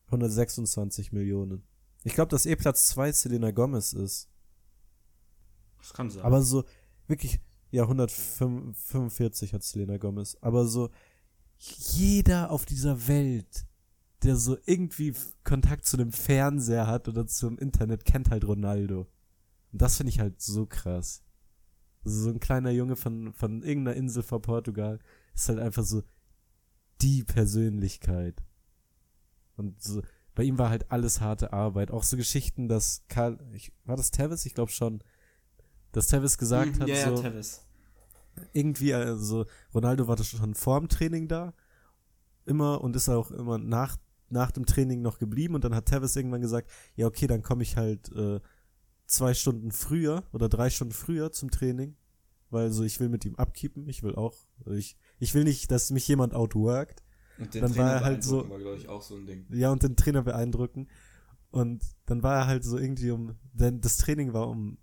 126 0.06 1.12
Millionen. 1.12 1.62
Ich 2.04 2.14
glaube, 2.14 2.30
dass 2.30 2.46
eh 2.46 2.56
Platz 2.56 2.86
2 2.88 3.12
Selena 3.12 3.50
Gomez 3.50 3.92
ist. 3.92 4.28
Das 5.78 5.92
kann 5.92 6.10
sein. 6.10 6.22
Aber 6.22 6.42
so, 6.42 6.64
wirklich, 7.06 7.40
ja, 7.70 7.82
145 7.82 9.52
hat 9.52 9.62
Selena 9.62 9.96
Gomez. 9.96 10.36
Aber 10.40 10.66
so, 10.66 10.90
jeder 11.58 12.50
auf 12.50 12.66
dieser 12.66 13.08
Welt, 13.08 13.66
der 14.22 14.36
so 14.36 14.56
irgendwie 14.66 15.14
Kontakt 15.42 15.86
zu 15.86 15.96
dem 15.96 16.12
Fernseher 16.12 16.86
hat 16.86 17.08
oder 17.08 17.26
zum 17.26 17.58
Internet, 17.58 18.04
kennt 18.04 18.30
halt 18.30 18.46
Ronaldo. 18.46 19.08
Und 19.72 19.82
das 19.82 19.96
finde 19.96 20.10
ich 20.10 20.20
halt 20.20 20.40
so 20.40 20.66
krass 20.66 21.23
so 22.04 22.30
ein 22.30 22.40
kleiner 22.40 22.70
Junge 22.70 22.96
von, 22.96 23.32
von 23.32 23.62
irgendeiner 23.62 23.96
Insel 23.96 24.22
vor 24.22 24.40
Portugal 24.40 24.98
ist 25.34 25.48
halt 25.48 25.58
einfach 25.58 25.84
so 25.84 26.02
die 27.00 27.24
Persönlichkeit. 27.24 28.42
Und 29.56 29.82
so, 29.82 30.02
bei 30.34 30.42
ihm 30.42 30.58
war 30.58 30.70
halt 30.70 30.90
alles 30.90 31.20
harte 31.20 31.52
Arbeit. 31.52 31.90
Auch 31.90 32.02
so 32.02 32.16
Geschichten, 32.16 32.68
dass 32.68 33.04
Karl, 33.08 33.38
ich, 33.52 33.72
war 33.84 33.96
das 33.96 34.10
Tevis? 34.10 34.46
Ich 34.46 34.54
glaube 34.54 34.70
schon, 34.70 35.02
dass 35.92 36.08
Tevis 36.08 36.38
gesagt 36.38 36.74
hm, 36.74 36.80
hat, 36.82 36.88
ja, 36.88 37.08
so, 37.08 37.22
ja, 37.22 37.30
Tevis. 37.30 37.64
irgendwie, 38.52 38.94
also 38.94 39.46
Ronaldo 39.72 40.08
war 40.08 40.22
schon 40.22 40.54
vor 40.54 40.80
dem 40.80 40.88
Training 40.88 41.28
da, 41.28 41.54
immer 42.46 42.80
und 42.82 42.96
ist 42.96 43.08
auch 43.08 43.30
immer 43.30 43.58
nach, 43.58 43.96
nach 44.28 44.50
dem 44.50 44.66
Training 44.66 45.02
noch 45.02 45.18
geblieben 45.18 45.54
und 45.54 45.64
dann 45.64 45.74
hat 45.74 45.86
Tevis 45.86 46.16
irgendwann 46.16 46.40
gesagt, 46.40 46.70
ja 46.96 47.06
okay, 47.06 47.26
dann 47.26 47.42
komme 47.42 47.62
ich 47.62 47.76
halt 47.76 48.10
äh, 48.12 48.40
zwei 49.06 49.34
Stunden 49.34 49.70
früher 49.70 50.24
oder 50.32 50.48
drei 50.48 50.70
Stunden 50.70 50.94
früher 50.94 51.32
zum 51.32 51.50
Training, 51.50 51.96
weil 52.50 52.70
so 52.72 52.84
ich 52.84 53.00
will 53.00 53.08
mit 53.08 53.24
ihm 53.24 53.34
abkeepen, 53.36 53.88
ich 53.88 54.02
will 54.02 54.14
auch, 54.14 54.34
ich, 54.66 54.96
ich 55.18 55.34
will 55.34 55.44
nicht, 55.44 55.70
dass 55.70 55.90
mich 55.90 56.06
jemand 56.08 56.34
outworkt. 56.34 57.02
Und 57.38 57.52
den 57.54 57.62
dann 57.62 57.72
Trainer 57.72 57.84
war 57.84 57.94
er 57.94 58.04
halt 58.04 58.24
so, 58.24 58.48
war, 58.48 58.76
ich, 58.76 58.88
auch 58.88 59.02
so 59.02 59.16
ein 59.16 59.26
Ding. 59.26 59.46
Ja, 59.50 59.70
und 59.70 59.82
den 59.82 59.96
Trainer 59.96 60.22
beeindrucken. 60.22 60.88
Und 61.50 61.84
dann 62.06 62.22
war 62.22 62.36
er 62.36 62.46
halt 62.46 62.64
so 62.64 62.78
irgendwie 62.78 63.10
um, 63.10 63.36
denn 63.52 63.80
das 63.80 63.96
Training 63.96 64.32
war 64.32 64.48
um 64.48 64.78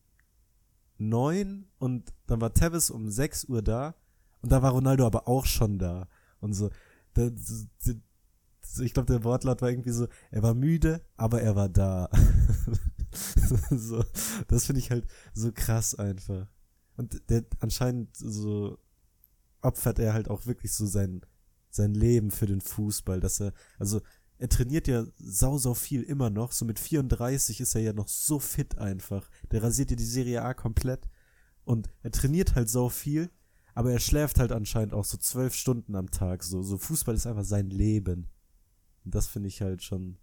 neun 0.97 1.65
und 1.79 2.13
dann 2.27 2.39
war 2.41 2.53
Tevis 2.53 2.89
um 2.89 3.09
sechs 3.09 3.45
Uhr 3.45 3.61
da 3.61 3.95
und 4.41 4.51
da 4.51 4.61
war 4.61 4.71
Ronaldo 4.71 5.05
aber 5.05 5.27
auch 5.27 5.45
schon 5.45 5.79
da. 5.79 6.07
Und 6.39 6.53
so, 6.53 6.69
da, 7.13 7.29
ich 8.79 8.93
glaube, 8.93 9.11
der 9.11 9.23
Wortlaut 9.23 9.61
war 9.61 9.69
irgendwie 9.69 9.91
so, 9.91 10.07
er 10.31 10.43
war 10.43 10.53
müde, 10.53 11.01
aber 11.17 11.41
er 11.41 11.55
war 11.55 11.69
da. 11.69 12.09
so, 13.71 14.03
das 14.47 14.65
finde 14.65 14.79
ich 14.79 14.91
halt 14.91 15.07
so 15.33 15.51
krass 15.51 15.95
einfach. 15.95 16.47
Und 16.97 17.29
der 17.29 17.45
anscheinend 17.59 18.15
so 18.15 18.77
opfert 19.61 19.99
er 19.99 20.13
halt 20.13 20.29
auch 20.29 20.45
wirklich 20.45 20.73
so 20.73 20.85
sein, 20.85 21.21
sein 21.69 21.93
Leben 21.93 22.31
für 22.31 22.45
den 22.45 22.61
Fußball, 22.61 23.19
dass 23.19 23.39
er, 23.39 23.53
also 23.77 24.01
er 24.37 24.49
trainiert 24.49 24.87
ja 24.87 25.05
sau, 25.17 25.59
sau 25.59 25.75
viel 25.75 26.01
immer 26.01 26.31
noch. 26.31 26.51
So 26.51 26.65
mit 26.65 26.79
34 26.79 27.61
ist 27.61 27.75
er 27.75 27.81
ja 27.81 27.93
noch 27.93 28.07
so 28.07 28.39
fit 28.39 28.79
einfach. 28.79 29.29
Der 29.51 29.61
rasiert 29.61 29.91
ja 29.91 29.95
die 29.95 30.03
Serie 30.03 30.41
A 30.41 30.55
komplett. 30.55 31.07
Und 31.63 31.89
er 32.01 32.09
trainiert 32.09 32.55
halt 32.55 32.67
sau 32.67 32.89
viel, 32.89 33.29
aber 33.75 33.91
er 33.91 33.99
schläft 33.99 34.39
halt 34.39 34.51
anscheinend 34.51 34.93
auch 34.93 35.05
so 35.05 35.17
zwölf 35.17 35.53
Stunden 35.53 35.95
am 35.95 36.09
Tag. 36.09 36.43
So, 36.43 36.63
so 36.63 36.79
Fußball 36.79 37.13
ist 37.13 37.27
einfach 37.27 37.43
sein 37.43 37.69
Leben. 37.69 38.29
Und 39.05 39.13
das 39.13 39.27
finde 39.27 39.47
ich 39.47 39.61
halt 39.61 39.83
schon, 39.83 40.17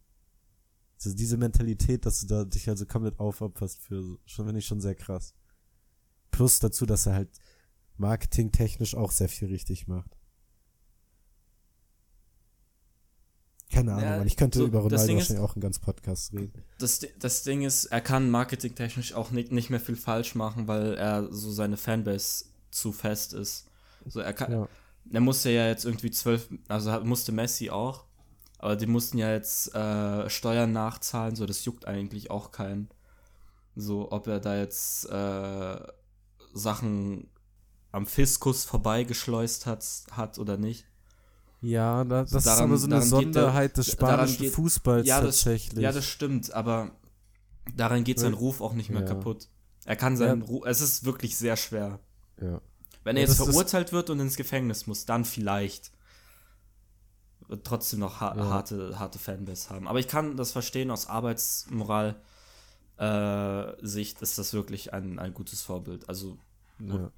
also 1.06 1.16
diese 1.16 1.36
Mentalität, 1.36 2.06
dass 2.06 2.20
du 2.20 2.26
da 2.26 2.44
dich 2.44 2.68
also 2.68 2.86
komplett 2.86 3.18
aufopferst 3.20 3.80
für, 3.80 4.18
schon 4.26 4.46
finde 4.46 4.58
ich 4.58 4.66
schon 4.66 4.80
sehr 4.80 4.94
krass. 4.94 5.34
Plus 6.30 6.58
dazu, 6.58 6.86
dass 6.86 7.06
er 7.06 7.14
halt 7.14 7.30
marketingtechnisch 7.96 8.94
auch 8.94 9.10
sehr 9.10 9.28
viel 9.28 9.48
richtig 9.48 9.86
macht. 9.88 10.16
Keine 13.70 13.92
Ahnung, 13.92 14.04
Ja, 14.04 14.24
ich 14.24 14.36
könnte 14.36 14.60
so, 14.60 14.66
über 14.66 14.78
Ronaldo 14.80 15.14
wahrscheinlich 15.14 15.38
auch 15.44 15.54
einen 15.54 15.60
ganz 15.60 15.78
Podcast 15.78 16.32
reden. 16.32 16.64
Das, 16.78 17.00
das 17.18 17.42
Ding 17.42 17.62
ist, 17.62 17.86
er 17.86 18.00
kann 18.00 18.30
marketingtechnisch 18.30 19.12
auch 19.12 19.30
nicht, 19.30 19.52
nicht 19.52 19.68
mehr 19.68 19.80
viel 19.80 19.96
falsch 19.96 20.34
machen, 20.34 20.68
weil 20.68 20.94
er 20.94 21.30
so 21.32 21.52
seine 21.52 21.76
Fanbase 21.76 22.46
zu 22.70 22.92
fest 22.92 23.34
ist. 23.34 23.66
So, 24.06 24.20
er 24.20 24.32
kann, 24.32 24.52
Ja. 24.52 24.68
er 25.12 25.20
musste 25.20 25.50
ja 25.50 25.68
jetzt 25.68 25.84
irgendwie 25.84 26.10
zwölf, 26.10 26.48
also 26.68 26.98
musste 27.04 27.30
Messi 27.30 27.68
auch, 27.68 28.06
aber 28.58 28.76
die 28.76 28.86
mussten 28.86 29.18
ja 29.18 29.30
jetzt 29.32 29.74
äh, 29.74 30.28
Steuern 30.28 30.72
nachzahlen, 30.72 31.36
so 31.36 31.46
das 31.46 31.64
juckt 31.64 31.86
eigentlich 31.86 32.30
auch 32.30 32.50
keinen. 32.50 32.88
So, 33.76 34.10
ob 34.10 34.26
er 34.26 34.40
da 34.40 34.56
jetzt 34.56 35.08
äh, 35.08 35.78
Sachen 36.52 37.28
am 37.92 38.06
Fiskus 38.06 38.64
vorbeigeschleust 38.64 39.66
hat, 39.66 39.84
hat 40.10 40.38
oder 40.38 40.56
nicht. 40.56 40.84
Ja, 41.60 42.04
da, 42.04 42.22
das 42.22 42.32
ist 42.32 42.46
Daran- 42.46 42.64
aber 42.64 42.76
so 42.78 42.86
eine 42.86 42.96
der- 42.96 43.04
Sonderheit 43.04 43.76
des 43.76 43.90
spanischen 43.92 44.42
geht- 44.42 44.52
Fußballs 44.52 45.06
ja, 45.06 45.20
das, 45.20 45.36
tatsächlich. 45.42 45.82
ja, 45.82 45.90
das 45.92 46.04
stimmt, 46.04 46.52
aber 46.52 46.92
daran 47.76 48.04
geht 48.04 48.18
sein 48.20 48.34
Ruf 48.34 48.60
auch 48.60 48.74
nicht 48.74 48.90
mehr 48.90 49.00
ja. 49.02 49.06
kaputt. 49.06 49.48
Er 49.84 49.96
kann 49.96 50.16
seinen 50.16 50.42
Ja. 50.42 50.46
Ruf, 50.46 50.64
es 50.66 50.80
ist 50.80 51.04
wirklich 51.04 51.36
sehr 51.36 51.56
schwer. 51.56 51.98
ja. 52.40 52.60
Wenn 53.04 53.16
er 53.16 53.22
jetzt 53.22 53.30
ist- 53.40 53.44
verurteilt 53.44 53.92
wird 53.92 54.10
und 54.10 54.20
ins 54.20 54.36
Gefängnis 54.36 54.86
muss, 54.86 55.06
dann 55.06 55.24
vielleicht 55.24 55.92
trotzdem 57.64 58.00
noch 58.00 58.20
ha 58.20 58.34
Ja. 58.36 58.44
harte, 58.50 58.98
harte 58.98 59.18
Fanbase 59.18 59.70
haben. 59.70 59.88
Aber 59.88 59.98
ich 59.98 60.08
kann 60.08 60.36
das 60.36 60.52
verstehen, 60.52 60.90
aus 60.90 61.06
Arbeitsmoral 61.06 62.20
äh, 62.98 63.72
Sicht 63.86 64.20
ist 64.22 64.38
das 64.38 64.52
wirklich 64.52 64.92
ein, 64.92 65.18
ein 65.18 65.32
gutes 65.34 65.62
Vorbild. 65.62 66.08
Also 66.08 66.38
ja. 66.80 67.10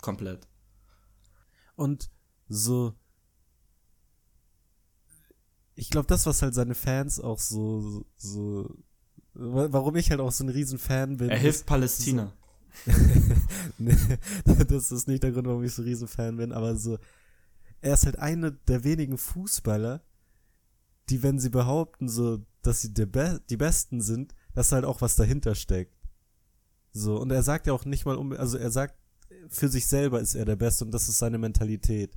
komplett. 0.00 0.46
Und 1.74 2.10
so. 2.48 2.94
Ich 5.74 5.90
glaube, 5.90 6.06
das, 6.06 6.24
was 6.26 6.40
halt 6.42 6.54
seine 6.54 6.74
Fans 6.74 7.20
auch 7.20 7.38
so, 7.38 8.04
so, 8.16 8.74
wa- 9.34 9.68
warum 9.70 9.96
ich 9.96 10.10
halt 10.10 10.20
auch 10.20 10.32
so 10.32 10.44
ein 10.44 10.48
Riesenfan 10.48 11.18
bin. 11.18 11.28
Er 11.28 11.38
hilft 11.38 11.66
Palästina. 11.66 12.32
nee, 13.78 13.96
das 14.68 14.90
ist 14.92 15.08
nicht 15.08 15.22
der 15.22 15.32
Grund, 15.32 15.46
warum 15.46 15.64
ich 15.64 15.72
so 15.74 15.82
ein 15.82 15.88
Riesenfan 15.88 16.36
bin, 16.36 16.52
aber 16.52 16.76
so, 16.76 16.98
er 17.80 17.94
ist 17.94 18.04
halt 18.04 18.18
einer 18.18 18.50
der 18.50 18.84
wenigen 18.84 19.18
Fußballer, 19.18 20.02
die, 21.08 21.22
wenn 21.22 21.38
sie 21.38 21.50
behaupten, 21.50 22.08
so, 22.08 22.44
dass 22.62 22.82
sie 22.82 22.92
der 22.92 23.06
Be 23.06 23.40
die 23.48 23.56
Besten 23.56 24.00
sind, 24.00 24.34
dass 24.54 24.72
halt 24.72 24.84
auch 24.84 25.00
was 25.00 25.16
dahinter 25.16 25.54
steckt. 25.54 25.94
So, 26.92 27.20
und 27.20 27.30
er 27.30 27.42
sagt 27.42 27.66
ja 27.66 27.72
auch 27.72 27.84
nicht 27.84 28.06
mal 28.06 28.16
um, 28.16 28.32
also 28.32 28.56
er 28.56 28.70
sagt, 28.70 28.96
für 29.48 29.68
sich 29.68 29.86
selber 29.86 30.20
ist 30.20 30.34
er 30.34 30.44
der 30.44 30.56
Beste 30.56 30.84
und 30.84 30.92
das 30.92 31.08
ist 31.08 31.18
seine 31.18 31.38
Mentalität. 31.38 32.16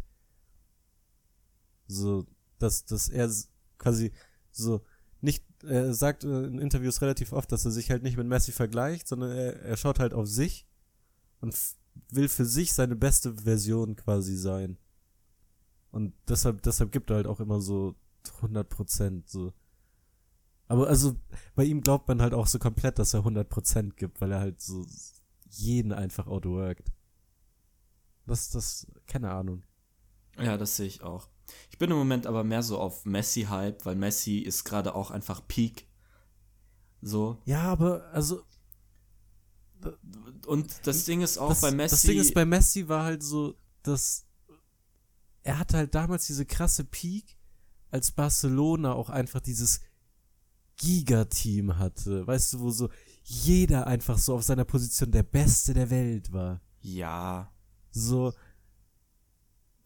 So, 1.88 2.26
dass, 2.60 2.86
dass 2.86 3.10
er 3.10 3.30
quasi 3.78 4.12
so 4.52 4.82
nicht, 5.22 5.44
er 5.64 5.94
sagt 5.94 6.24
äh, 6.24 6.46
in 6.46 6.60
Interviews 6.60 7.02
relativ 7.02 7.34
oft, 7.34 7.52
dass 7.52 7.66
er 7.66 7.72
sich 7.72 7.92
halt 7.92 8.04
nicht 8.04 8.18
mit 8.18 8.28
Messi 8.28 8.52
vergleicht, 8.52 9.08
sondern 9.08 9.32
er, 9.32 9.62
er 9.62 9.78
schaut 9.78 10.00
halt 10.00 10.14
auf 10.14 10.28
sich 10.28 10.66
und 11.42 11.58
will 12.10 12.30
für 12.30 12.46
sich 12.46 12.74
seine 12.74 12.96
beste 12.96 13.34
Version 13.34 13.96
quasi 13.96 14.36
sein. 14.38 14.78
Und 15.92 16.14
deshalb, 16.28 16.62
deshalb 16.64 16.92
gibt 16.92 17.10
er 17.10 17.18
halt 17.18 17.28
auch 17.28 17.40
immer 17.40 17.62
so 17.62 17.96
100 18.38 18.70
Prozent, 18.70 19.30
so. 19.30 19.54
Aber 20.68 20.88
also, 20.88 21.16
bei 21.56 21.64
ihm 21.64 21.82
glaubt 21.82 22.08
man 22.08 22.22
halt 22.22 22.34
auch 22.34 22.46
so 22.46 22.60
komplett, 22.60 23.00
dass 23.00 23.14
er 23.14 23.22
100 23.22 23.50
Prozent 23.50 23.98
gibt, 23.98 24.22
weil 24.22 24.32
er 24.32 24.40
halt 24.40 24.62
so 24.62 24.86
jeden 25.50 25.92
einfach 25.92 26.28
outworkt. 26.28 26.92
Das, 28.28 28.52
das, 28.52 28.86
keine 29.08 29.32
Ahnung. 29.32 29.64
Ja, 30.38 30.58
das 30.58 30.76
sehe 30.76 30.86
ich 30.86 31.02
auch. 31.02 31.28
Ich 31.72 31.80
bin 31.80 31.90
im 31.90 31.98
Moment 31.98 32.28
aber 32.28 32.44
mehr 32.44 32.62
so 32.62 32.78
auf 32.78 33.06
Messi-Hype, 33.06 33.84
weil 33.86 33.96
Messi 33.96 34.38
ist 34.38 34.64
gerade 34.64 34.94
auch 34.94 35.10
einfach 35.10 35.48
Peak. 35.48 35.88
So. 37.02 37.42
Ja, 37.46 37.64
aber, 37.64 38.04
also, 38.14 38.44
Und 40.46 40.86
das 40.86 41.06
Ding 41.06 41.22
ist 41.22 41.38
auch 41.40 41.50
das, 41.50 41.62
bei 41.62 41.72
Messi. 41.72 41.96
das 41.96 42.02
Ding 42.04 42.20
ist, 42.20 42.34
bei 42.34 42.46
Messi 42.46 42.88
war 42.88 43.06
halt 43.06 43.24
so, 43.24 43.56
dass 43.82 44.26
er 45.50 45.58
hatte 45.58 45.78
halt 45.78 45.96
damals 45.96 46.28
diese 46.28 46.46
krasse 46.46 46.84
Peak, 46.84 47.36
als 47.90 48.12
Barcelona 48.12 48.94
auch 48.94 49.10
einfach 49.10 49.42
dieses 49.42 49.82
Giga-Team 50.78 51.80
hatte. 51.80 52.28
Weißt 52.28 52.54
du, 52.54 52.60
wo 52.60 52.70
so 52.70 52.90
jeder 53.24 53.88
einfach 53.88 54.20
so 54.20 54.36
auf 54.36 54.44
seiner 54.44 54.64
Position 54.64 55.12
der 55.12 55.24
Beste 55.24 55.74
der 55.74 55.90
Welt 55.90 56.32
war. 56.32 56.62
ja. 56.82 57.52
So, 57.92 58.32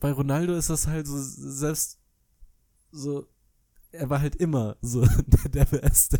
bei 0.01 0.11
Ronaldo 0.11 0.53
ist 0.55 0.69
das 0.69 0.87
halt 0.87 1.07
so, 1.07 1.15
selbst 1.17 1.97
so, 2.91 3.25
er 3.93 4.09
war 4.09 4.19
halt 4.19 4.35
immer 4.35 4.75
so 4.81 5.07
der, 5.53 5.63
Beste. 5.63 6.19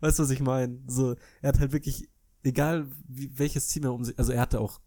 weißt 0.00 0.18
du, 0.18 0.22
was 0.22 0.30
ich 0.30 0.40
meine? 0.40 0.78
So, 0.86 1.16
er 1.40 1.48
hat 1.48 1.58
halt 1.58 1.72
wirklich, 1.72 2.10
egal 2.42 2.86
wie, 3.08 3.38
welches 3.38 3.68
Team 3.68 3.84
er 3.84 3.94
um 3.94 4.04
sich, 4.04 4.18
also 4.18 4.32
er 4.32 4.42
hatte 4.42 4.60
auch 4.60 4.78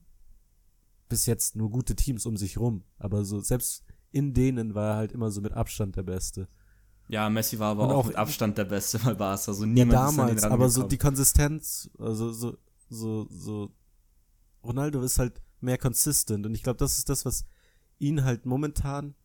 bis 1.10 1.26
jetzt 1.26 1.56
nur 1.56 1.70
gute 1.70 1.96
Teams 1.96 2.26
um 2.26 2.38
sich 2.38 2.58
rum, 2.58 2.84
aber 2.98 3.26
so, 3.26 3.40
selbst 3.40 3.84
in 4.12 4.34
denen 4.34 4.76
war 4.76 4.92
er 4.92 4.96
halt 4.96 5.12
immer 5.12 5.32
so 5.32 5.42
mit 5.42 5.54
Abstand 5.54 5.96
der 5.96 6.04
Beste. 6.04 6.48
Ja, 7.08 7.30
Messi 7.30 7.58
war 7.60 7.72
aber 7.72 7.88
auch, 7.90 7.96
auch- 8.04 8.08
mit 8.08 8.16
Abstand 8.16 8.58
der 8.58 8.66
Beste 8.66 9.00
bei 9.00 9.14
Barca. 9.16 9.52
So 9.54 9.64
Ja, 9.64 9.68
niemand 9.68 9.92
ist 9.94 9.98
an 9.98 10.18
damals, 10.18 10.44
aber 10.44 10.70
so 10.70 10.84
die 10.84 10.98
Konsistenz, 10.98 11.90
also 11.98 12.32
so, 12.32 12.58
so, 12.90 13.28
so, 13.32 13.72
Ronaldo 14.64 15.02
ist 15.02 15.18
halt 15.20 15.42
mehr 15.60 15.78
consistent. 15.78 16.46
Und 16.46 16.54
ich 16.54 16.64
glaube, 16.64 16.78
das 16.78 16.98
ist 17.00 17.10
das, 17.10 17.26
was 17.26 17.46
ihn 17.98 18.24
halt 18.24 18.46
momentan, 18.46 19.16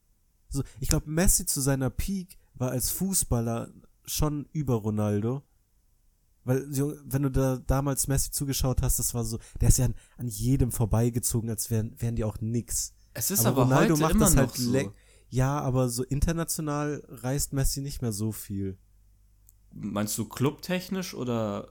so, 0.48 0.62
ich 0.80 0.88
glaube, 0.88 1.10
Messi 1.10 1.44
zu 1.46 1.60
seiner 1.60 1.90
Peak 1.90 2.38
war 2.54 2.70
als 2.70 2.90
Fußballer 2.90 3.70
schon 4.06 4.46
über 4.52 4.74
Ronaldo, 4.76 5.42
weil, 6.44 6.66
wenn 6.68 7.22
du 7.22 7.30
da 7.30 7.56
damals 7.56 8.06
Messi 8.06 8.30
zugeschaut 8.30 8.82
hast, 8.82 8.98
das 8.98 9.14
war 9.14 9.24
so, 9.24 9.38
der 9.60 9.68
ist 9.68 9.78
ja 9.78 9.86
an, 9.86 9.94
an 10.18 10.28
jedem 10.28 10.72
vorbeigezogen, 10.72 11.48
als 11.50 11.70
wären, 11.70 11.94
wären 12.00 12.16
die 12.16 12.24
auch 12.24 12.40
nix. 12.40 12.92
Es 13.14 13.30
ist 13.30 13.46
aber 13.46 13.62
aber, 13.62 13.74
Ronaldo 13.74 13.96
macht 13.96 14.20
das 14.20 14.36
halt 14.36 14.52
so. 14.52 14.92
Ja, 15.30 15.60
aber 15.60 15.88
so 15.88 16.04
international 16.04 17.02
reist 17.08 17.52
Messi 17.52 17.80
nicht 17.80 18.02
mehr 18.02 18.12
so 18.12 18.30
viel. 18.30 18.78
Meinst 19.72 20.16
du 20.18 20.26
clubtechnisch 20.26 21.14
oder 21.14 21.70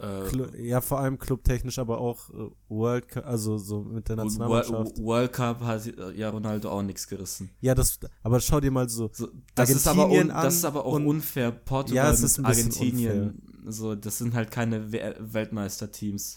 äh, 0.00 0.68
ja, 0.68 0.80
vor 0.80 1.00
allem 1.00 1.18
clubtechnisch, 1.18 1.78
aber 1.78 1.98
auch 1.98 2.30
äh, 2.30 2.50
World 2.68 3.08
Cup, 3.08 3.26
also 3.26 3.58
so 3.58 3.82
mit 3.82 4.08
der 4.08 4.16
World, 4.16 4.28
Nationalmannschaft. 4.28 4.98
World 4.98 5.32
Cup 5.32 5.60
hat 5.60 5.82
ja 6.16 6.30
Ronaldo 6.30 6.70
auch 6.70 6.82
nichts 6.82 7.08
gerissen. 7.08 7.50
Ja, 7.60 7.74
das, 7.74 7.98
aber 8.22 8.40
schau 8.40 8.60
dir 8.60 8.70
mal 8.70 8.88
so, 8.88 9.10
So, 9.12 9.28
das, 9.54 9.70
ist 9.70 9.88
aber 9.88 10.08
un, 10.08 10.28
das 10.28 10.54
ist 10.54 10.64
aber 10.64 10.86
auch 10.86 10.94
unfair. 10.94 11.50
Portugal 11.50 12.06
Ja, 12.06 12.12
es 12.12 12.22
ist 12.22 12.38
Argentinien. 12.38 13.42
So, 13.66 13.94
das 13.94 14.18
sind 14.18 14.34
halt 14.34 14.50
keine 14.50 14.92
We 14.92 15.14
Weltmeisterteams. 15.18 16.36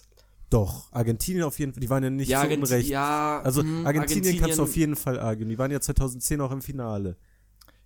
doch, 0.50 0.91
Argentinien 0.91 1.44
auf 1.44 1.58
jeden 1.60 1.74
Fall, 1.74 1.82
die 1.82 1.90
waren 1.90 2.04
ja 2.04 2.10
nicht 2.10 2.28
ja, 2.30 2.40
so 2.40 2.44
Argent- 2.44 2.64
unrecht. 2.64 2.90
ja, 2.90 3.41
also 3.44 3.64
mm, 3.64 3.86
Argentinien, 3.88 4.38
kannst 4.40 4.58
du 4.60 4.64
auf 4.64 4.76
jeden 4.76 4.95
Fall 4.95 5.20
argen, 5.20 5.50
die 5.50 5.58
waren 5.58 5.72
ja 5.72 5.80
2010 5.82 6.41
auch 6.41 6.52
im 6.52 6.62
Finale. 6.62 7.18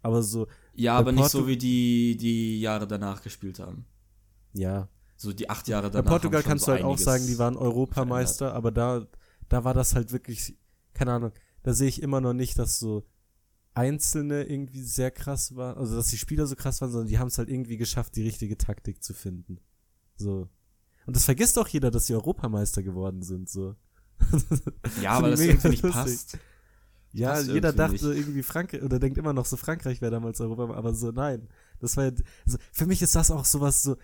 Aber 0.01 0.21
so, 0.23 0.47
Ja, 0.73 0.93
bei 0.95 0.99
aber 0.99 1.11
nicht 1.11 1.23
Portu- 1.25 1.29
so 1.29 1.47
wie 1.47 1.57
die, 1.57 2.17
die 2.17 2.59
Jahre 2.61 2.87
danach 2.87 3.21
gespielt 3.21 3.59
haben. 3.59 3.85
ja. 4.53 4.89
So 5.19 5.33
die 5.33 5.49
acht 5.49 5.67
Jahre 5.67 5.87
Bei 5.87 5.93
danach. 5.93 6.11
Portugal 6.11 6.41
haben 6.41 6.43
schon 6.43 6.49
kannst 6.51 6.65
so 6.65 6.71
du 6.71 6.75
halt 6.75 6.83
auch 6.85 6.97
sagen, 6.99 7.25
die 7.25 7.39
waren 7.39 7.57
Europameister, 7.57 8.53
aber 8.53 8.69
da, 8.71 9.07
da 9.49 9.63
war 9.63 9.73
das 9.73 9.95
halt 9.95 10.11
wirklich, 10.11 10.55
keine 10.93 11.13
Ahnung, 11.13 11.31
da 11.63 11.73
sehe 11.73 11.87
ich 11.87 12.03
immer 12.03 12.21
noch 12.21 12.33
nicht, 12.33 12.59
dass 12.59 12.77
so 12.77 13.03
Einzelne 13.77 14.43
irgendwie 14.43 14.81
sehr 14.81 15.11
krass 15.11 15.55
waren, 15.55 15.77
also 15.77 15.95
dass 15.95 16.07
die 16.07 16.17
Spieler 16.17 16.47
so 16.47 16.55
krass 16.55 16.81
waren, 16.81 16.91
sondern 16.91 17.07
die 17.07 17.19
haben 17.19 17.27
es 17.27 17.37
halt 17.37 17.47
irgendwie 17.47 17.77
geschafft, 17.77 18.15
die 18.15 18.23
richtige 18.23 18.57
Taktik 18.57 19.03
zu 19.03 19.13
finden. 19.13 19.59
So. 20.15 20.49
Und 21.05 21.15
das 21.15 21.25
vergisst 21.25 21.59
auch 21.59 21.67
jeder, 21.67 21.91
dass 21.91 22.07
sie 22.07 22.15
Europameister 22.15 22.81
geworden 22.81 23.21
sind, 23.21 23.49
so. 23.49 23.75
Ja, 25.01 25.19
ich 25.19 25.29
das 25.29 25.39
irgendwie 25.41 25.69
nicht 25.69 25.83
lustig. 25.83 25.91
passt. 25.91 26.37
Ja, 27.13 27.33
Passt 27.33 27.47
jeder 27.49 27.69
irgendwie 27.69 27.97
dachte 27.97 28.13
irgendwie 28.13 28.43
Frankreich 28.43 28.81
oder 28.81 28.99
denkt 28.99 29.17
immer 29.19 29.33
noch 29.33 29.45
so 29.45 29.57
Frankreich 29.57 30.01
wäre 30.01 30.11
damals 30.11 30.41
Europa, 30.41 30.73
aber 30.73 30.95
so 30.95 31.11
nein. 31.11 31.47
Das 31.79 31.97
war 31.97 32.05
ja, 32.05 32.11
also 32.45 32.57
für 32.71 32.87
mich 32.87 33.01
ist 33.03 33.15
das 33.15 33.29
auch 33.29 33.45
sowas 33.45 33.83
so, 33.83 33.95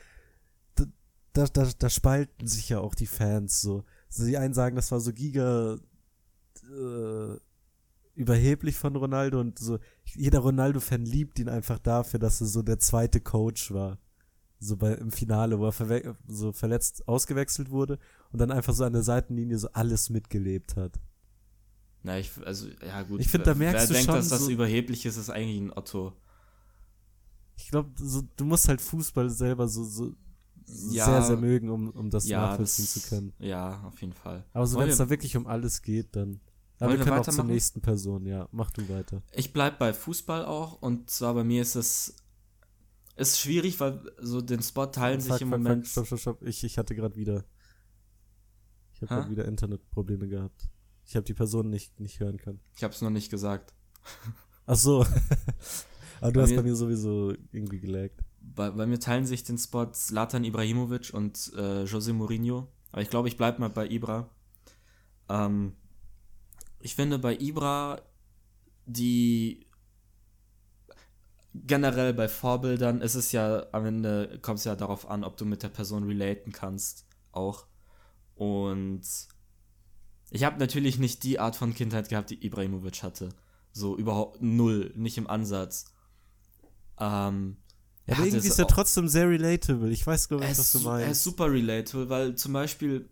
da, 0.76 0.86
da, 1.34 1.46
da, 1.48 1.70
da 1.78 1.90
spalten 1.90 2.48
sich 2.48 2.70
ja 2.70 2.80
auch 2.80 2.94
die 2.94 3.08
Fans 3.08 3.60
so. 3.60 3.86
so. 4.08 4.26
Die 4.26 4.38
einen 4.38 4.54
sagen, 4.54 4.76
das 4.76 4.92
war 4.92 5.00
so 5.00 5.12
giga 5.12 5.80
äh, 6.62 7.38
überheblich 8.16 8.76
von 8.76 8.96
Ronaldo 8.96 9.40
und 9.40 9.58
so. 9.60 9.80
Jeder 10.16 10.40
Ronaldo-Fan 10.40 11.06
liebt 11.06 11.40
ihn 11.40 11.50
einfach 11.50 11.80
dafür, 11.80 12.20
dass 12.20 12.42
er 12.42 12.48
so 12.48 12.62
der 12.62 12.80
zweite 12.80 13.20
Coach 13.22 13.72
war. 13.74 13.98
So 14.60 14.78
bei, 14.78 14.94
im 14.94 15.12
Finale, 15.12 15.60
wo 15.60 15.66
er 15.66 15.72
verwe 15.74 16.16
so 16.28 16.54
verletzt 16.54 17.08
ausgewechselt 17.08 17.70
wurde 17.70 18.00
und 18.32 18.40
dann 18.40 18.52
einfach 18.52 18.74
so 18.74 18.86
an 18.86 18.94
der 18.94 19.04
Seitenlinie 19.04 19.58
so 19.58 19.68
alles 19.74 20.10
mitgelebt 20.10 20.76
hat. 20.78 21.00
Na, 22.04 22.18
ich, 22.20 22.32
also, 22.46 22.68
ja, 22.86 23.02
gut. 23.04 23.20
Ich 23.20 23.28
finde, 23.30 23.46
da 23.46 23.56
merkst 23.56 23.82
wer 23.82 23.88
du 23.88 23.94
denkt, 23.94 24.06
schon 24.06 24.16
dass 24.16 24.30
das 24.30 24.42
so- 24.46 24.52
überheblich 24.52 25.06
ist, 25.06 25.18
ist 25.18 25.30
eigentlich 25.30 25.60
ein 25.60 25.72
Otto. 25.76 26.14
Ich 27.58 27.70
glaube, 27.70 27.90
so, 27.98 28.24
du 28.36 28.46
musst 28.46 28.68
halt 28.68 28.82
Fußball 28.82 29.30
selber 29.30 29.68
so, 29.68 29.84
so 29.84 30.14
Ja. 30.92 31.06
sehr, 31.06 31.22
sehr 31.24 31.38
mögen, 31.38 31.70
um, 31.70 31.90
um 31.90 32.10
das 32.10 32.28
ja, 32.28 32.42
nachvollziehen 32.42 32.86
das, 32.86 33.04
zu 33.04 33.10
können. 33.10 33.34
Ja, 33.40 33.84
auf 33.84 34.00
jeden 34.02 34.14
Fall. 34.14 34.46
Aber 34.54 34.66
so, 34.66 34.80
wenn 34.80 34.90
es 34.90 34.98
da 34.98 35.10
wirklich 35.10 35.36
um 35.38 35.46
alles 35.48 35.82
geht, 35.82 36.16
dann. 36.16 36.40
Aber 36.80 36.90
Wollen 36.90 37.00
wir 37.00 37.06
können 37.06 37.20
auch 37.20 37.28
zur 37.28 37.44
nächsten 37.46 37.82
Person, 37.82 38.26
ja. 38.26 38.48
Mach 38.52 38.72
du 38.72 38.88
weiter. 38.90 39.22
Ich 39.32 39.54
bleib 39.54 39.80
bei 39.80 39.94
Fußball 39.94 40.46
auch 40.46 40.82
und 40.82 41.10
zwar 41.10 41.34
bei 41.34 41.44
mir 41.44 41.62
ist 41.62 41.76
es 41.76 42.16
ist 43.16 43.40
schwierig, 43.40 43.80
weil 43.80 44.02
so 44.20 44.42
den 44.42 44.62
Spot 44.64 44.88
teilen 44.88 45.22
sich 45.22 45.32
Fuck, 45.32 45.42
im 45.42 45.50
fuck, 45.50 45.58
Moment. 45.60 45.88
fuck, 45.88 45.92
stopp, 46.08 46.20
stopp, 46.20 46.20
stopp. 46.40 46.48
Ich, 46.48 46.64
ich 46.64 46.78
hatte 46.78 46.96
gerade 46.96 47.16
wieder. 47.16 47.44
Ich 48.94 49.02
habe 49.02 49.08
gerade 49.08 49.30
wieder 49.30 49.46
Internetprobleme 49.46 50.28
gehabt. 50.28 50.70
Ich 51.06 51.16
habe 51.16 51.24
die 51.26 51.34
Person 51.34 51.70
nicht, 51.70 52.00
nicht 52.00 52.20
hören 52.20 52.38
können. 52.38 52.60
Ich 52.76 52.84
habe 52.84 52.94
es 52.94 53.02
noch 53.02 53.10
nicht 53.12 53.30
gesagt. 53.30 53.74
Ach 54.66 54.76
so. 54.76 55.02
Aber 56.22 56.32
du 56.32 56.40
Bei 56.40 56.44
hast 56.44 56.50
mir- 56.52 56.56
bei 56.58 56.64
mir 56.64 56.76
sowieso 56.76 57.34
irgendwie 57.52 57.80
gelaggt. 57.80 58.20
Bei, 58.42 58.72
bei 58.72 58.86
mir 58.86 59.00
teilen 59.00 59.26
sich 59.26 59.44
den 59.44 59.58
Spot 59.58 59.86
Zlatan 59.92 60.44
Ibrahimovic 60.44 61.14
und 61.14 61.52
äh, 61.56 61.84
Jose 61.84 62.14
Mourinho. 62.14 62.68
Aber 62.92 63.02
ich 63.02 63.10
glaube, 63.10 63.28
ich 63.28 63.38
bleib 63.38 63.60
mal 63.60 63.70
bei 63.70 63.88
Ibra. 63.88 64.30
Ähm, 65.30 65.74
ich 66.84 66.96
finde 66.96 67.18
bei 67.20 67.36
Ibra 67.36 68.02
die 68.86 69.66
generell 71.54 72.14
bei 72.14 72.28
Vorbildern 72.28 73.02
ist 73.02 73.16
es 73.16 73.32
ja 73.32 73.66
am 73.72 73.86
Ende 73.86 74.40
kommt 74.42 74.60
es 74.60 74.66
ja 74.66 74.76
darauf 74.76 75.10
an, 75.10 75.24
ob 75.24 75.38
du 75.38 75.46
mit 75.46 75.64
der 75.64 75.70
Person 75.70 76.04
relaten 76.04 76.52
kannst 76.52 77.06
auch. 77.32 77.68
Und 78.36 79.02
ich 80.32 80.44
habe 80.44 80.60
natürlich 80.60 80.98
nicht 80.98 81.24
die 81.24 81.40
Art 81.40 81.56
von 81.56 81.74
Kindheit 81.76 82.10
gehabt, 82.10 82.32
die 82.32 82.44
Ibrahimovic 82.46 83.04
hatte. 83.04 83.30
So 83.72 83.96
überhaupt 83.98 84.42
null, 84.42 84.92
nicht 84.96 85.18
im 85.18 85.28
Ansatz. 85.28 85.86
Ähm, 87.00 87.58
er 88.06 88.18
aber 88.18 88.26
irgendwie 88.26 88.48
ist 88.48 88.60
er 88.60 88.68
trotzdem 88.68 89.08
sehr 89.08 89.30
relatable. 89.30 89.90
Ich 89.92 90.06
weiß, 90.06 90.28
glaube 90.28 90.44
er 90.44 90.52
ich, 90.52 90.58
was 90.58 90.72
du 90.72 90.80
su- 90.80 90.90
er 90.90 91.00
ist 91.02 91.06
meinst. 91.06 91.24
super 91.24 91.52
relatable, 91.52 92.10
weil 92.10 92.36
zum 92.36 92.54
Beispiel 92.54 93.10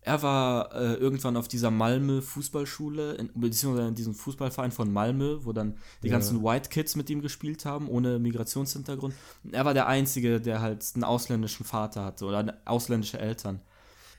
er 0.00 0.22
war 0.22 0.74
äh, 0.74 0.94
irgendwann 0.94 1.36
auf 1.36 1.48
dieser 1.48 1.70
Malmö 1.70 2.20
Fußballschule, 2.22 3.14
in, 3.14 3.30
beziehungsweise 3.34 3.88
in 3.88 3.94
diesem 3.94 4.14
Fußballverein 4.14 4.70
von 4.72 4.92
Malmö, 4.92 5.38
wo 5.42 5.52
dann 5.52 5.76
die 6.02 6.08
Ja. 6.08 6.12
ganzen 6.14 6.42
White 6.42 6.70
Kids 6.70 6.96
mit 6.96 7.10
ihm 7.10 7.20
gespielt 7.20 7.64
haben, 7.64 7.88
ohne 7.88 8.18
Migrationshintergrund. 8.18 9.14
Und 9.44 9.54
er 9.54 9.64
war 9.64 9.74
der 9.74 9.86
Einzige, 9.86 10.40
der 10.40 10.60
halt 10.60 10.84
einen 10.94 11.04
ausländischen 11.04 11.64
Vater 11.66 12.04
hatte 12.04 12.24
oder 12.24 12.38
eine- 12.38 12.56
ausländische 12.66 13.18
Eltern. 13.18 13.60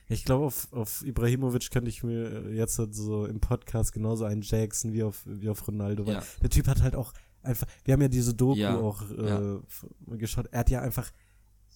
Ich 0.08 0.24
glaube, 0.24 0.46
auf, 0.46 0.68
auf 0.72 1.04
Ibrahimovic 1.06 1.70
könnte 1.70 1.88
ich 1.88 2.02
mir 2.02 2.52
jetzt 2.52 2.78
halt 2.78 2.94
so 2.94 3.26
im 3.26 3.40
Podcast 3.40 3.92
genauso 3.92 4.24
einen 4.24 4.42
Jackson 4.42 4.92
wie 4.92 5.02
auf, 5.04 5.22
wie 5.24 5.48
auf 5.48 5.66
Ronaldo, 5.68 6.04
weil 6.06 6.14
Ja. 6.14 6.22
der 6.42 6.50
Typ 6.50 6.66
hat 6.66 6.82
halt 6.82 6.96
auch 6.96 7.12
einfach, 7.42 7.66
wir 7.84 7.94
haben 7.94 8.02
ja 8.02 8.08
diese 8.08 8.34
Doku 8.34 8.58
Ja, 8.58 8.76
auch 8.76 9.02
äh, 9.10 10.16
geschaut, 10.18 10.46
er 10.50 10.60
hat 10.60 10.70
ja 10.70 10.80
einfach 10.82 11.10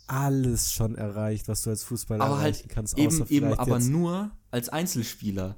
alles 0.07 0.73
schon 0.73 0.95
erreicht, 0.95 1.49
was 1.49 1.63
du 1.63 1.71
als 1.71 1.83
Fußballer 1.85 2.25
Aber 2.25 2.39
halt 2.39 2.57
erreichen 2.57 2.69
kannst. 2.69 2.99
Eben, 2.99 3.23
außer 3.23 3.31
eben 3.31 3.53
aber 3.55 3.77
jetzt, 3.77 3.89
nur 3.89 4.31
als 4.51 4.69
Einzelspieler. 4.69 5.57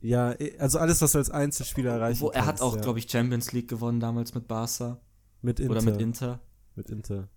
Ja, 0.00 0.32
eh, 0.32 0.58
also 0.58 0.78
alles, 0.78 1.00
was 1.00 1.12
du 1.12 1.18
als 1.18 1.30
Einzelspieler 1.30 1.92
erreichen 1.92 2.20
Wo, 2.20 2.28
er 2.28 2.44
kannst. 2.44 2.48
hat 2.48 2.60
auch, 2.60 2.76
ja. 2.76 2.82
glaube 2.82 2.98
ich, 2.98 3.10
Champions 3.10 3.52
League 3.52 3.68
gewonnen 3.68 4.00
damals 4.00 4.34
mit 4.34 4.48
Barca 4.48 5.00
mit 5.40 5.60
Inter. 5.60 5.72
oder 5.72 5.82
mit 5.82 6.00
Inter. 6.00 6.40
Mit 6.74 6.90
Inter. 6.90 7.28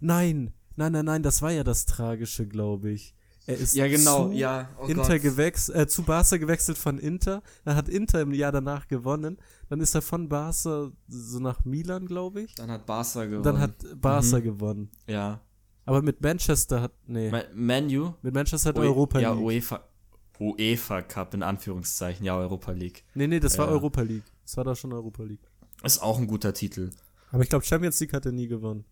Nein, 0.00 0.52
nein, 0.76 0.92
nein, 0.92 1.04
nein, 1.04 1.22
das 1.22 1.42
war 1.42 1.50
ja 1.50 1.64
das 1.64 1.86
Tragische, 1.86 2.46
glaube 2.46 2.90
ich. 2.90 3.14
Er 3.46 3.56
ist 3.56 3.74
Ja, 3.74 3.88
genau, 3.88 4.28
zu 4.28 4.34
ja. 4.34 4.68
Oh 4.78 4.86
Inter 4.86 5.18
gewechselt, 5.18 5.76
äh, 5.78 5.86
zu 5.86 6.02
Barca 6.02 6.36
gewechselt 6.36 6.76
von 6.76 6.98
Inter. 6.98 7.42
Dann 7.64 7.76
hat 7.76 7.88
Inter 7.88 8.20
im 8.20 8.32
Jahr 8.32 8.52
danach 8.52 8.88
gewonnen. 8.88 9.38
Dann 9.68 9.80
ist 9.80 9.94
er 9.94 10.02
von 10.02 10.28
Barca 10.28 10.90
so 11.08 11.38
nach 11.40 11.64
Milan, 11.64 12.06
glaube 12.06 12.42
ich. 12.42 12.54
Dann 12.54 12.70
hat 12.70 12.86
Barca 12.86 13.24
gewonnen. 13.24 13.42
Dann 13.42 13.58
hat 13.60 13.74
Barca 14.00 14.38
Mhm. 14.38 14.42
gewonnen. 14.42 14.90
ja. 15.06 15.40
Aber 15.84 16.02
mit 16.02 16.20
Manchester 16.20 16.82
hat, 16.82 16.92
nee, 17.06 17.30
Ma- 17.30 17.44
Manu 17.54 18.12
mit 18.20 18.34
Manchester 18.34 18.68
hat 18.68 18.76
Ue- 18.76 18.82
Europa 18.82 19.20
ja, 19.20 19.32
League. 19.32 19.42
UEFA, 19.42 19.80
UEFA 20.38 21.00
Cup 21.00 21.32
in 21.32 21.42
Anführungszeichen, 21.42 22.26
ja, 22.26 22.36
Europa 22.36 22.72
League. 22.72 23.04
nee, 23.14 23.26
nee, 23.26 23.40
das 23.40 23.56
war 23.56 23.66
Ja. 23.68 23.72
Europa 23.72 24.02
League. 24.02 24.24
Das 24.44 24.56
war 24.58 24.64
da 24.64 24.76
schon 24.76 24.92
Europa 24.92 25.22
League. 25.22 25.40
Ist 25.82 26.02
auch 26.02 26.18
ein 26.18 26.26
guter 26.26 26.52
Titel. 26.52 26.90
Aber 27.32 27.42
ich 27.42 27.48
glaube, 27.48 27.64
Champions 27.64 27.98
League 28.00 28.12
hat 28.12 28.26
er 28.26 28.32
nie 28.32 28.48
gewonnen. 28.48 28.84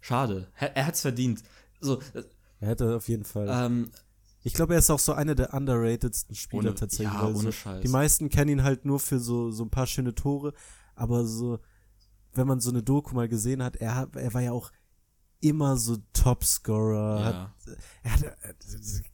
Schade. 0.00 0.48
Er, 0.58 0.76
er 0.76 0.86
hat's 0.86 1.00
verdient. 1.02 1.42
So, 1.80 2.00
äh, 2.14 2.22
Er 2.60 2.68
hätte 2.68 2.96
auf 2.96 3.08
jeden 3.08 3.24
Fall. 3.24 3.48
ähm, 3.48 3.90
Ich 4.46 4.54
glaube, 4.54 4.74
er 4.74 4.78
ist 4.78 4.90
auch 4.90 4.98
so 5.00 5.12
einer 5.12 5.34
der 5.34 5.52
underratedsten 5.52 6.34
Spieler 6.36 6.70
Ohne- 6.70 6.74
tatsächlich. 6.74 7.12
ja, 7.12 7.22
weil 7.22 7.34
ohne 7.34 7.52
Scheiß. 7.52 7.82
Die 7.82 7.88
meisten 7.88 8.28
kennen 8.28 8.50
ihn 8.50 8.62
halt 8.62 8.84
nur 8.84 9.00
für 9.00 9.18
so, 9.18 9.50
so 9.50 9.64
ein 9.64 9.70
paar 9.70 9.86
schöne 9.86 10.14
Tore, 10.14 10.52
aber 10.94 11.26
so, 11.26 11.58
wenn 12.32 12.46
man 12.46 12.60
so 12.60 12.70
eine 12.70 12.82
Doku 12.82 13.14
mal 13.14 13.28
gesehen 13.28 13.62
hat, 13.62 13.74
er, 13.76 13.96
hat- 13.96 14.14
er 14.14 14.32
war 14.34 14.40
ja 14.42 14.52
auch 14.52 14.70
immer 15.40 15.76
so 15.76 15.96
Topscorer. 16.12 17.24
Hat, 17.24 17.34
ja. 17.34 17.72
er 18.04 18.12
hat, 18.12 18.22
äh, 18.22 18.54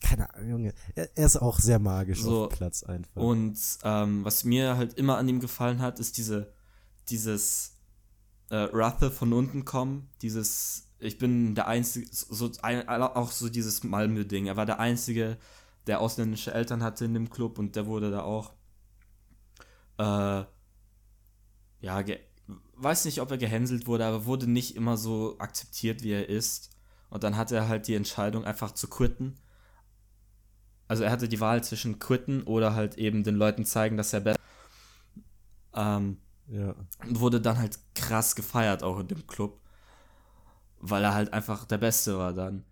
keine 0.00 0.32
Ahnung, 0.34 0.50
Junge. 0.50 0.74
Er, 0.94 1.09
er 1.16 1.26
ist 1.26 1.36
auch 1.36 1.59
sehr 1.59 1.78
magisch 1.78 2.20
So, 2.22 2.44
auf 2.44 2.48
dem 2.52 2.56
Platz 2.59 2.82
einfach. 2.82 3.20
Und 3.22 3.59
ähm, 3.84 4.24
was 4.24 4.44
mir 4.44 4.76
halt 4.76 4.94
immer 4.94 5.16
an 5.16 5.28
ihm 5.28 5.40
gefallen 5.40 5.80
hat, 5.80 5.98
ist 5.98 6.18
diese, 6.18 6.52
dieses 7.09 7.78
äh, 8.50 8.56
Rache 8.56 9.10
von 9.10 9.32
unten 9.32 9.64
kommen, 9.64 10.10
dieses, 10.20 10.88
ich 11.02 11.18
bin 11.18 11.54
der 11.54 11.66
Einzige, 11.66 12.06
so, 12.10 12.50
ein, 12.62 12.88
auch 12.88 13.30
so 13.30 13.48
dieses 13.48 13.82
Malmö-Ding. 13.84 14.46
Er 14.46 14.56
war 14.56 14.66
der 14.66 14.78
Einzige, 14.78 15.36
der 15.86 16.00
ausländische 16.00 16.54
Eltern 16.54 16.82
hatte 16.82 17.04
in 17.04 17.14
dem 17.14 17.30
Club 17.30 17.58
und 17.58 17.76
der 17.76 17.86
wurde 17.86 18.10
da 18.10 18.22
auch, 18.22 18.52
äh, 19.98 20.44
ja, 21.80 22.02
ge 22.02 22.20
weiß 22.74 23.04
nicht, 23.04 23.20
ob 23.20 23.30
er 23.30 23.38
gehänselt 23.38 23.86
wurde, 23.86 24.04
aber 24.04 24.24
wurde 24.24 24.50
nicht 24.50 24.74
immer 24.74 24.96
so 24.96 25.36
akzeptiert, 25.38 26.02
wie 26.02 26.10
er 26.10 26.28
ist. 26.28 26.70
Und 27.10 27.22
dann 27.22 27.36
hatte 27.36 27.54
er 27.54 27.68
halt 27.68 27.86
die 27.86 27.94
Entscheidung, 27.94 28.44
einfach 28.44 28.72
zu 28.72 28.88
quitten. 28.88 29.36
Also 30.88 31.04
er 31.04 31.12
hatte 31.12 31.28
die 31.28 31.40
Wahl 31.40 31.62
zwischen 31.62 32.00
quitten 32.00 32.42
oder 32.42 32.74
halt 32.74 32.98
eben 32.98 33.22
den 33.22 33.36
Leuten 33.36 33.64
zeigen, 33.64 33.96
dass 33.96 34.12
er 34.12 34.20
besser 34.20 34.40
ähm, 35.74 36.18
ja. 36.48 36.74
und 37.06 37.20
wurde 37.20 37.40
dann 37.40 37.58
halt 37.58 37.78
krass 37.94 38.34
gefeiert 38.34 38.82
auch 38.82 38.98
in 38.98 39.08
dem 39.08 39.26
Club, 39.26 39.61
weil 40.82 41.02
er 41.04 41.14
halt 41.14 41.32
einfach 41.32 41.64
der 41.64 41.78
Beste 41.78 42.18
war 42.18 42.34
dann. 42.34 42.64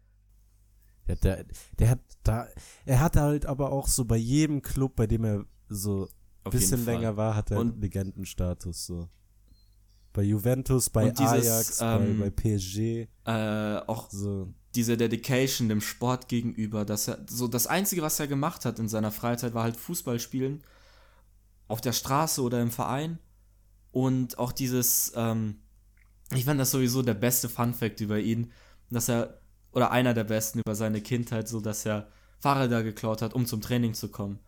ja 1.08 1.14
der, 1.14 1.44
der 1.78 1.90
hat 1.90 2.00
da, 2.22 2.46
er 2.84 3.00
hatte 3.00 3.20
halt 3.22 3.46
aber 3.46 3.72
auch 3.72 3.88
so 3.88 4.04
bei 4.04 4.16
jedem 4.18 4.60
Club, 4.62 4.94
bei 4.96 5.06
dem 5.06 5.24
er 5.24 5.44
so 5.68 6.08
Auf 6.44 6.52
bisschen 6.52 6.84
länger 6.84 7.16
war, 7.16 7.34
hat 7.34 7.50
er 7.50 7.58
Und- 7.60 7.80
Legendenstatus 7.80 8.84
so. 8.86 9.08
Bei 10.12 10.22
Juventus, 10.22 10.90
bei 10.90 11.10
dieses, 11.10 11.32
Ajax, 11.46 11.80
ähm, 11.80 12.18
bei, 12.18 12.30
bei 12.30 12.30
PSG, 12.30 13.06
Äh, 13.24 13.76
auch 13.86 14.10
so. 14.10 14.52
diese 14.74 14.96
Dedication 14.96 15.68
dem 15.68 15.80
Sport 15.80 16.26
gegenüber, 16.28 16.84
dass 16.84 17.06
er 17.06 17.24
so 17.28 17.46
das 17.46 17.68
einzige, 17.68 18.02
was 18.02 18.18
er 18.18 18.26
gemacht 18.26 18.64
hat 18.64 18.80
in 18.80 18.88
seiner 18.88 19.12
Freizeit, 19.12 19.54
war 19.54 19.62
halt 19.62 19.76
Fußball 19.76 20.18
spielen 20.18 20.64
auf 21.68 21.80
der 21.80 21.92
Straße 21.92 22.42
oder 22.42 22.60
im 22.60 22.72
Verein 22.72 23.20
und 23.92 24.36
auch 24.40 24.50
dieses, 24.50 25.12
ähm, 25.14 25.60
ich 26.34 26.44
fand 26.44 26.60
das 26.60 26.70
sowieso 26.70 27.02
der 27.02 27.14
beste 27.14 27.48
Fun 27.48 27.74
Fact 27.74 28.00
über 28.00 28.18
ihn, 28.18 28.52
dass 28.90 29.08
er 29.08 29.40
oder 29.72 29.90
einer 29.90 30.14
der 30.14 30.24
besten 30.24 30.60
über 30.60 30.74
seine 30.74 31.00
Kindheit, 31.00 31.48
so 31.48 31.60
dass 31.60 31.86
er 31.86 32.08
Fahrräder 32.40 32.82
geklaut 32.82 33.22
hat, 33.22 33.34
um 33.34 33.46
zum 33.46 33.60
Training 33.60 33.94
zu 33.94 34.08
kommen. 34.08 34.38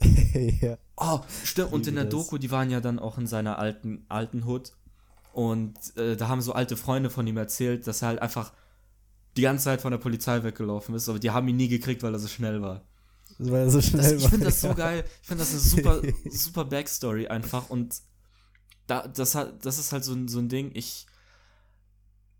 ja. 0.60 0.78
Oh, 0.96 1.20
stimmt. 1.44 1.72
Und 1.72 1.86
in 1.86 1.94
der 1.96 2.04
das. 2.04 2.12
Doku, 2.12 2.38
die 2.38 2.50
waren 2.50 2.70
ja 2.70 2.80
dann 2.80 2.98
auch 2.98 3.18
in 3.18 3.26
seiner 3.26 3.58
alten, 3.58 4.04
alten 4.08 4.44
Hood. 4.44 4.72
Und 5.32 5.74
äh, 5.96 6.16
da 6.16 6.28
haben 6.28 6.40
so 6.40 6.52
alte 6.52 6.76
Freunde 6.76 7.10
von 7.10 7.26
ihm 7.26 7.36
erzählt, 7.36 7.86
dass 7.86 8.02
er 8.02 8.08
halt 8.08 8.22
einfach 8.22 8.52
die 9.36 9.42
ganze 9.42 9.64
Zeit 9.64 9.80
von 9.80 9.92
der 9.92 9.98
Polizei 9.98 10.42
weggelaufen 10.42 10.94
ist, 10.96 11.08
aber 11.08 11.20
die 11.20 11.30
haben 11.30 11.46
ihn 11.46 11.56
nie 11.56 11.68
gekriegt, 11.68 12.02
weil 12.02 12.12
er 12.14 12.18
so 12.18 12.26
schnell 12.26 12.60
war. 12.62 12.82
Weil 13.38 13.66
er 13.66 13.70
so 13.70 13.80
schnell 13.80 14.02
Das, 14.02 14.12
ich 14.14 14.22
war, 14.22 14.30
finde 14.30 14.46
das 14.46 14.60
so 14.60 14.68
ja. 14.68 14.74
geil. 14.74 15.04
Ich 15.22 15.28
finde 15.28 15.42
das 15.44 15.50
eine 15.52 15.60
super, 15.60 16.02
super 16.30 16.64
Backstory 16.64 17.28
einfach. 17.28 17.70
Und 17.70 18.00
da, 18.88 19.06
das, 19.06 19.34
hat, 19.36 19.64
das 19.64 19.78
ist 19.78 19.92
halt 19.92 20.02
so, 20.04 20.14
ein- 20.14 20.26
so 20.28 20.38
ein 20.40 20.48
Ding, 20.48 20.70
ich, 20.74 21.06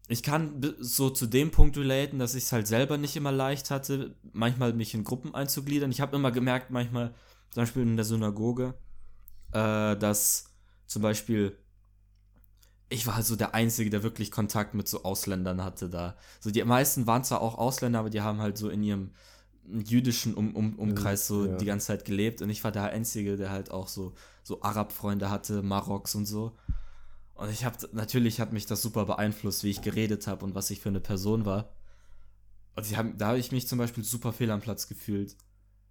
ich 0.09 0.23
kann 0.23 0.75
so 0.81 1.11
zu 1.11 1.27
dem 1.27 1.51
Punkt 1.51 1.77
relaten, 1.77 2.19
dass 2.19 2.35
ich 2.35 2.45
es 2.45 2.53
halt 2.53 2.67
selber 2.67 2.97
nicht 2.97 3.15
immer 3.17 3.31
leicht 3.31 3.71
hatte, 3.71 4.17
manchmal 4.33 4.73
mich 4.73 4.95
in 4.95 5.05
Gruppen 5.05 5.35
einzugliedern. 5.35 5.91
Ich 5.91 6.01
habe 6.01 6.17
immer 6.17 6.33
gemerkt, 6.33 6.71
manchmal, 6.71 7.15
zum 7.51 7.63
Beispiel 7.63 7.83
in 7.83 7.97
der 7.97 8.05
Synagoge, 8.05 8.75
äh, 9.53 9.97
dass 9.97 10.53
zum 10.87 11.03
Beispiel 11.03 11.57
ich 12.91 13.07
war 13.07 13.17
halt 13.17 13.27
so 13.27 13.37
der 13.37 13.55
Einzige, 13.55 13.91
der 13.91 14.03
wirklich 14.03 14.31
Kontakt 14.31 14.75
mit 14.75 14.89
so 14.89 15.03
Ausländern 15.03 15.63
hatte 15.63 15.91
da. 15.91 16.17
So 16.41 16.51
die 16.51 16.65
meisten 16.65 17.07
waren 17.07 17.23
zwar 17.23 17.43
auch 17.43 17.59
Ausländer, 17.59 17.99
aber 17.99 18.11
die 18.11 18.23
haben 18.23 18.41
halt 18.41 18.57
so 18.57 18.71
in 18.71 18.83
ihrem 18.83 19.11
jüdischen 19.71 20.33
um, 20.33 20.57
um, 20.57 20.79
Umkreis 20.79 21.27
so 21.27 21.45
Ja. 21.45 21.57
die 21.57 21.67
ganze 21.67 21.89
Zeit 21.89 22.07
gelebt 22.07 22.41
und 22.41 22.49
ich 22.49 22.65
war 22.65 22.73
der 22.73 22.85
Einzige, 22.85 23.37
der 23.37 23.51
halt 23.51 23.71
auch 23.71 23.89
so, 23.89 24.15
so 24.43 24.63
Arab-Freunde 24.63 25.31
hatte, 25.31 25.63
Maroks 25.63 26.15
und 26.15 26.25
so. 26.25 26.57
Und 27.39 27.51
ich 27.51 27.65
habe 27.65 27.77
natürlich 27.93 28.41
hat 28.41 28.53
mich 28.53 28.67
das 28.67 28.83
super 28.83 29.07
beeinflusst, 29.07 29.63
wie 29.63 29.71
ich 29.71 29.81
geredet 29.81 30.27
habe 30.27 30.45
und 30.45 30.55
was 30.55 30.71
ich 30.71 30.81
für 30.81 30.89
eine 30.89 31.01
Person 31.01 31.45
war. 31.47 31.73
Und 32.75 32.85
sie 32.85 32.97
haben, 32.97 33.17
da 33.17 33.29
habe 33.29 33.39
ich 33.39 33.53
mich 33.53 33.67
zum 33.69 33.79
Beispiel 33.79 34.03
super 34.05 34.33
fehl 34.33 34.51
am 34.51 34.61
Platz 34.61 34.89
gefühlt. 34.89 35.37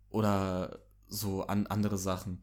Oder 0.10 0.80
so 1.08 1.44
an 1.44 1.66
andere 1.68 1.98
Sachen. 1.98 2.42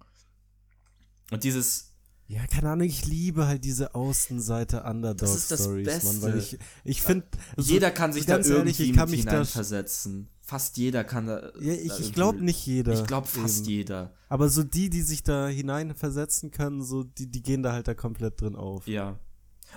Und 1.31 1.45
dieses, 1.45 1.93
Ja, 2.29 2.47
keine 2.47 2.71
Ahnung, 2.71 2.87
ich 2.87 3.05
liebe 3.05 3.47
halt 3.47 3.65
diese 3.65 3.95
Außenseite 3.95 4.79
Das 4.79 4.91
Underdog 4.91 5.35
ist 5.37 5.51
das 5.51 5.61
Stories, 5.65 6.03
Mann, 6.05 6.23
weil 6.23 6.33
Beste. 6.33 6.57
ich 6.57 6.63
ich 6.97 7.03
finde 7.03 7.27
jeder 7.59 7.91
kann 7.91 8.13
sich 8.15 8.25
da 8.25 8.37
ganz 8.37 8.49
ehrlich, 8.49 8.81
irgendwie 8.81 8.91
ich 8.91 8.97
kann 8.97 9.11
mich 9.11 9.25
da- 9.25 9.31
hineinversetzen. 9.33 10.29
Fast 10.47 10.77
jeder 10.77 11.05
kann 11.05 11.27
da. 11.27 11.53
ja, 11.59 11.73
ich, 11.73 11.99
ich 11.99 12.13
glaube 12.13 12.45
nicht 12.45 12.67
jeder. 12.67 12.93
Ich 12.93 13.07
glaube 13.07 13.27
fast 13.27 13.61
eben. 13.61 13.71
jeder. 13.71 14.15
Aber 14.29 14.51
so 14.51 14.63
die, 14.63 14.91
die 14.91 15.01
sich 15.01 15.23
da 15.23 15.49
hineinversetzen 15.49 16.51
können, 16.51 16.83
so 16.83 17.03
die 17.03 17.31
die 17.31 17.43
gehen 17.43 17.63
da 17.63 17.73
halt 17.73 17.89
da 17.89 17.95
komplett 17.95 18.43
drin 18.43 18.55
auf. 18.55 18.87
Ja. 18.87 19.19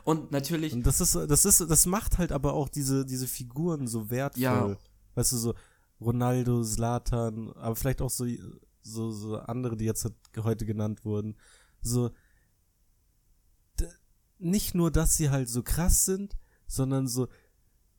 Und 0.04 0.32
natürlich, 0.32 0.74
Und 0.74 0.86
das 0.86 1.00
ist 1.00 1.16
das 1.16 1.46
ist 1.46 1.62
das 1.62 1.86
macht 1.86 2.18
halt 2.18 2.34
aber 2.34 2.54
auch 2.54 2.68
diese 2.68 3.06
diese 3.06 3.28
Figuren 3.28 3.88
so 3.88 4.10
wertvoll. 4.10 4.42
Ja. 4.44 4.76
Weißt 5.16 5.32
du 5.32 5.38
so 5.38 5.54
Ronaldo, 6.02 6.62
Zlatan, 6.64 7.54
aber 7.54 7.78
vielleicht 7.78 8.02
auch 8.02 8.10
so 8.10 8.26
so 8.82 9.12
so 9.12 9.38
andere, 9.38 9.78
die 9.78 9.86
jetzt 9.86 10.04
halt 10.04 10.16
heute 10.38 10.66
genannt 10.66 11.06
wurden. 11.06 11.38
So 11.82 12.12
nicht 14.40 14.76
nur, 14.76 14.92
dass 14.92 15.16
sie 15.16 15.30
halt 15.30 15.50
so 15.50 15.64
krass 15.64 16.04
sind, 16.04 16.38
sondern 16.68 17.08
so 17.08 17.28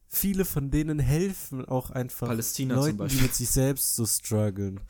viele 0.08 0.44
von 0.44 0.70
denen 0.70 0.98
helfen 0.98 1.64
auch 1.64 1.90
einfach 1.90 2.28
Palästina 2.28 2.74
Leuten, 2.74 3.06
die 3.08 3.16
mit 3.22 3.34
sich 3.34 3.50
selbst 3.50 3.94
so 3.96 4.06
strugglen. 4.06 4.80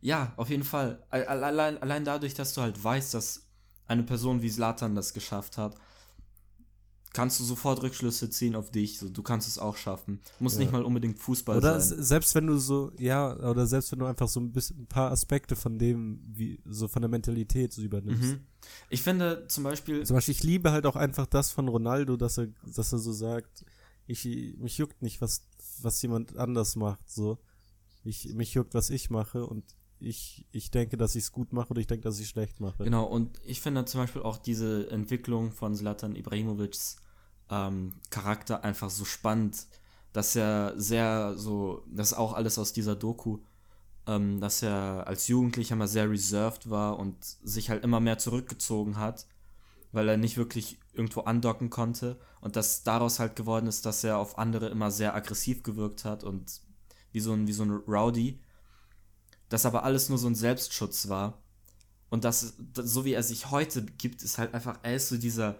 ja, 0.00 0.32
auf 0.36 0.48
jeden 0.50 0.64
Fall. 0.64 1.02
Al- 1.10 1.26
al- 1.26 1.44
Allein, 1.44 1.78
allein 1.82 2.04
dadurch, 2.04 2.34
dass 2.34 2.54
du 2.54 2.60
halt 2.62 2.82
weißt, 2.82 3.14
dass 3.14 3.42
eine 3.86 4.02
Person 4.02 4.42
wie 4.42 4.50
Slatan 4.50 4.94
das 4.94 5.12
geschafft 5.14 5.58
hat, 5.58 5.76
kannst 7.12 7.38
du 7.38 7.44
sofort 7.44 7.80
Rückschlüsse 7.82 8.28
ziehen 8.28 8.56
auf 8.56 8.70
dich. 8.70 8.98
So, 8.98 9.08
du 9.08 9.22
kannst 9.22 9.46
es 9.46 9.56
auch 9.58 9.76
schaffen. 9.76 10.20
Muss 10.40 10.54
Ja. 10.54 10.60
nicht 10.60 10.72
mal 10.72 10.82
unbedingt 10.82 11.18
Fußball 11.18 11.58
Oder 11.58 11.80
sein. 11.80 12.02
selbst 12.02 12.34
wenn 12.34 12.46
du 12.48 12.56
so, 12.58 12.90
ja, 12.98 13.36
oder 13.36 13.66
selbst 13.68 13.92
wenn 13.92 14.00
du 14.00 14.06
einfach 14.06 14.26
so 14.28 14.40
ein 14.40 14.50
bisschen 14.52 14.80
ein 14.82 14.86
paar 14.86 15.12
Aspekte 15.12 15.54
von 15.54 15.78
dem, 15.78 16.20
wie, 16.26 16.60
so 16.64 16.88
von 16.88 17.02
der 17.02 17.08
Mentalität 17.10 17.72
so 17.72 17.82
übernimmst. 17.82 18.32
Mhm. 18.32 18.40
Ich 18.88 19.02
finde 19.02 19.46
zum 19.48 19.62
Beispiel, 19.62 20.04
Zum 20.04 20.16
Beispiel, 20.16 20.32
ich 20.32 20.42
liebe 20.42 20.72
halt 20.72 20.86
auch 20.86 20.96
einfach 20.96 21.26
das 21.26 21.50
von 21.52 21.68
Ronaldo, 21.68 22.16
dass 22.16 22.38
er, 22.38 22.48
dass 22.66 22.92
er 22.92 22.98
so 22.98 23.12
sagt, 23.12 23.64
ich, 24.06 24.24
mich 24.58 24.78
juckt 24.78 25.02
nicht, 25.02 25.20
was, 25.20 25.46
was 25.80 26.00
jemand 26.02 26.36
anders 26.36 26.76
macht, 26.76 27.08
so. 27.10 27.38
Ich, 28.04 28.34
mich 28.34 28.52
juckt, 28.54 28.74
was 28.74 28.90
ich 28.90 29.08
mache 29.08 29.46
und 29.46 29.64
ich, 29.98 30.46
ich 30.52 30.70
denke, 30.70 30.96
dass 30.96 31.14
ich 31.14 31.24
es 31.24 31.32
gut 31.32 31.52
mache 31.52 31.70
oder 31.70 31.80
ich 31.80 31.86
denke, 31.86 32.04
dass 32.04 32.20
ich 32.20 32.28
schlecht 32.28 32.60
mache. 32.60 32.84
genau, 32.84 33.04
und 33.04 33.40
ich 33.44 33.60
finde 33.60 33.84
zum 33.86 34.00
Beispiel 34.02 34.22
auch 34.22 34.36
diese 34.36 34.90
Entwicklung 34.90 35.52
von 35.52 35.74
Zlatan 35.74 36.16
Ibrahimovics 36.16 36.96
ähm, 37.50 37.94
Charakter 38.10 38.64
einfach 38.64 38.90
so 38.90 39.04
spannend, 39.04 39.66
dass 40.12 40.36
er 40.36 40.74
sehr 40.76 41.34
so, 41.36 41.82
das 41.86 42.12
ist 42.12 42.18
auch 42.18 42.34
alles 42.34 42.58
aus 42.58 42.72
dieser 42.72 42.96
Doku, 42.96 43.38
ähm, 44.06 44.40
dass 44.40 44.62
er 44.62 45.06
als 45.06 45.28
Jugendlicher 45.28 45.76
mal 45.76 45.88
sehr 45.88 46.10
reserved 46.10 46.68
war 46.70 46.98
und 46.98 47.16
sich 47.42 47.70
halt 47.70 47.84
immer 47.84 48.00
mehr 48.00 48.18
zurückgezogen 48.18 48.98
hat, 48.98 49.26
weil 49.92 50.08
er 50.08 50.16
nicht 50.16 50.36
wirklich 50.36 50.78
irgendwo 50.92 51.20
andocken 51.20 51.70
konnte 51.70 52.18
und 52.44 52.54
dass 52.56 52.82
daraus 52.84 53.18
halt 53.18 53.34
geworden 53.36 53.66
ist, 53.66 53.84
dass 53.86 54.04
er 54.04 54.18
auf 54.18 54.38
andere 54.38 54.68
immer 54.68 54.90
sehr 54.90 55.14
aggressiv 55.14 55.62
gewirkt 55.62 56.04
hat 56.04 56.22
und 56.22 56.60
wie 57.10 57.20
so 57.20 57.32
ein, 57.32 57.46
wie 57.48 57.52
so 57.52 57.64
ein 57.64 57.70
Rowdy, 57.70 58.38
das 59.48 59.66
aber 59.66 59.82
alles 59.84 60.08
nur 60.08 60.18
so 60.18 60.26
ein 60.28 60.34
Selbstschutz 60.34 61.08
war 61.08 61.42
und 62.10 62.24
das, 62.24 62.54
das 62.72 62.90
so 62.90 63.04
wie 63.04 63.14
er 63.14 63.22
sich 63.22 63.50
heute 63.50 63.82
gibt, 63.82 64.22
ist 64.22 64.38
halt 64.38 64.54
einfach, 64.54 64.78
er 64.82 64.94
ist 64.96 65.08
so 65.08 65.16
dieser 65.16 65.56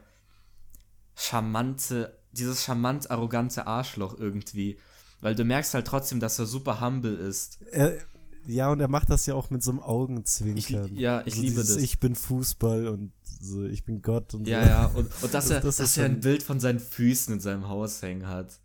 charmante, 1.16 2.18
dieses 2.32 2.64
charmant 2.64 3.10
arrogante 3.10 3.66
Arschloch 3.66 4.18
irgendwie, 4.18 4.78
weil 5.20 5.34
du 5.34 5.44
merkst 5.44 5.74
halt 5.74 5.86
trotzdem, 5.86 6.20
dass 6.20 6.38
er 6.38 6.46
super 6.46 6.80
humble 6.80 7.14
ist. 7.14 7.58
Er, 7.70 7.98
ja, 8.46 8.70
und 8.70 8.80
er 8.80 8.88
macht 8.88 9.08
das 9.10 9.24
ja 9.26 9.34
auch 9.34 9.48
mit 9.50 9.62
so 9.62 9.70
einem 9.70 9.80
Augenzwinkern. 9.80 10.90
Ich- 10.92 11.00
ja, 11.00 11.22
ich 11.24 11.34
so 11.36 11.40
liebe 11.40 11.60
dieses, 11.62 11.74
das. 11.76 11.82
Ich 11.82 11.98
bin 11.98 12.14
Fußball 12.14 12.88
und 12.88 13.12
so, 13.44 13.64
ich 13.64 13.84
bin 13.84 14.00
Gott 14.02 14.34
und 14.34 14.46
Ja, 14.48 14.62
so. 14.62 14.68
ja, 14.68 14.86
und, 14.86 15.22
und 15.22 15.34
dass 15.34 15.48
Das- 15.48 15.50
er, 15.50 15.60
das 15.60 15.76
dass 15.76 15.90
ist 15.90 15.96
er 15.98 16.06
ein 16.06 16.20
Bild 16.20 16.42
von 16.42 16.60
seinen 16.60 16.80
Füßen 16.80 17.34
in 17.34 17.40
seinem 17.40 17.68
Haus 17.68 18.00
hängen 18.02 18.26
hat. 18.26 18.58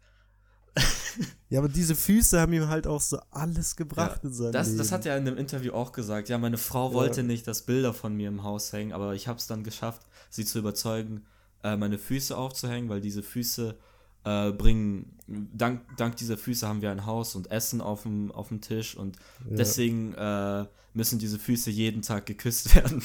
Ja, 1.50 1.60
aber 1.60 1.68
diese 1.68 1.96
Füße 1.96 2.40
haben 2.40 2.54
ihm 2.54 2.68
halt 2.68 2.88
auch 2.88 3.02
so 3.02 3.20
alles 3.32 3.76
gebracht 3.76 4.24
in 4.24 4.32
seinem 4.32 4.52
Das, 4.54 4.68
Leben. 4.68 4.78
das 4.78 4.92
hat 4.92 5.06
er 5.06 5.18
in 5.18 5.26
dem 5.26 5.36
Interview 5.38 5.74
auch 5.74 5.92
gesagt. 5.92 6.30
Ja, 6.30 6.38
meine 6.38 6.58
Frau 6.58 6.90
Ja. 6.90 6.94
wollte 6.94 7.24
nicht, 7.24 7.48
dass 7.48 7.64
Bilder 7.66 7.94
von 7.94 8.16
mir 8.16 8.30
im 8.30 8.44
Haus 8.44 8.72
hängen, 8.72 8.94
aber 8.94 9.14
ich 9.16 9.28
habe 9.28 9.40
es 9.40 9.48
dann 9.48 9.64
geschafft, 9.64 10.04
sie 10.30 10.46
zu 10.46 10.60
überzeugen, 10.60 11.26
äh, 11.64 11.76
meine 11.76 11.98
Füße 11.98 12.38
aufzuhängen, 12.38 12.88
weil 12.88 13.02
diese 13.02 13.24
Füße 13.24 13.78
äh, 14.26 14.52
bringen, 14.52 15.18
dank, 15.28 15.82
dank 15.98 16.16
dieser 16.18 16.38
Füße 16.38 16.68
haben 16.68 16.82
wir 16.82 16.92
ein 16.92 17.06
Haus 17.06 17.36
und 17.36 17.50
Essen 17.52 17.82
auf 17.82 18.04
dem, 18.04 18.32
auf 18.32 18.50
dem 18.50 18.62
Tisch 18.62 18.96
und 18.96 19.18
Ja. 19.50 19.56
deswegen 19.58 20.14
äh, 20.14 20.66
müssen 20.94 21.20
diese 21.20 21.40
Füße 21.40 21.72
jeden 21.72 22.02
Tag 22.04 22.26
geküsst 22.28 22.74
werden. 22.76 23.02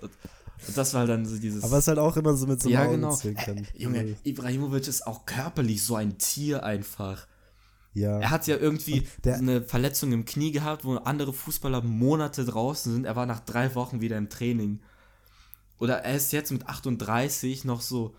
Und, 0.00 0.10
das 0.74 0.92
war 0.94 1.06
dann 1.06 1.24
so 1.24 1.38
dieses. 1.38 1.64
Aber 1.64 1.78
es 1.78 1.84
ist 1.84 1.88
halt 1.88 1.98
auch 1.98 2.16
immer 2.16 2.36
so 2.36 2.46
mit 2.46 2.60
so 2.60 2.68
einem 2.68 2.74
ja, 2.78 2.86
genau. 2.86 3.18
Äh, 3.22 3.62
Junge, 3.76 4.16
Ibrahimovic 4.24 4.88
ist 4.88 5.06
auch 5.06 5.24
körperlich 5.24 5.82
so 5.82 5.94
ein 5.96 6.18
Tier 6.18 6.62
einfach. 6.64 7.26
Ja. 7.94 8.18
Er 8.20 8.30
hat 8.30 8.46
ja 8.46 8.56
irgendwie 8.56 9.06
der- 9.24 9.36
eine 9.36 9.62
Verletzung 9.62 10.12
im 10.12 10.24
Knie 10.24 10.52
gehabt, 10.52 10.84
wo 10.84 10.96
andere 10.96 11.32
Fußballer 11.32 11.82
Monate 11.82 12.44
draußen 12.44 12.92
sind. 12.92 13.04
Er 13.04 13.16
war 13.16 13.26
nach 13.26 13.40
drei 13.40 13.74
Wochen 13.74 14.00
wieder 14.00 14.16
im 14.18 14.28
Training. 14.28 14.80
Oder 15.78 15.98
er 16.04 16.16
ist 16.16 16.32
jetzt 16.32 16.50
mit 16.50 16.66
38 16.66 17.64
noch 17.64 17.80
so, 17.80 18.14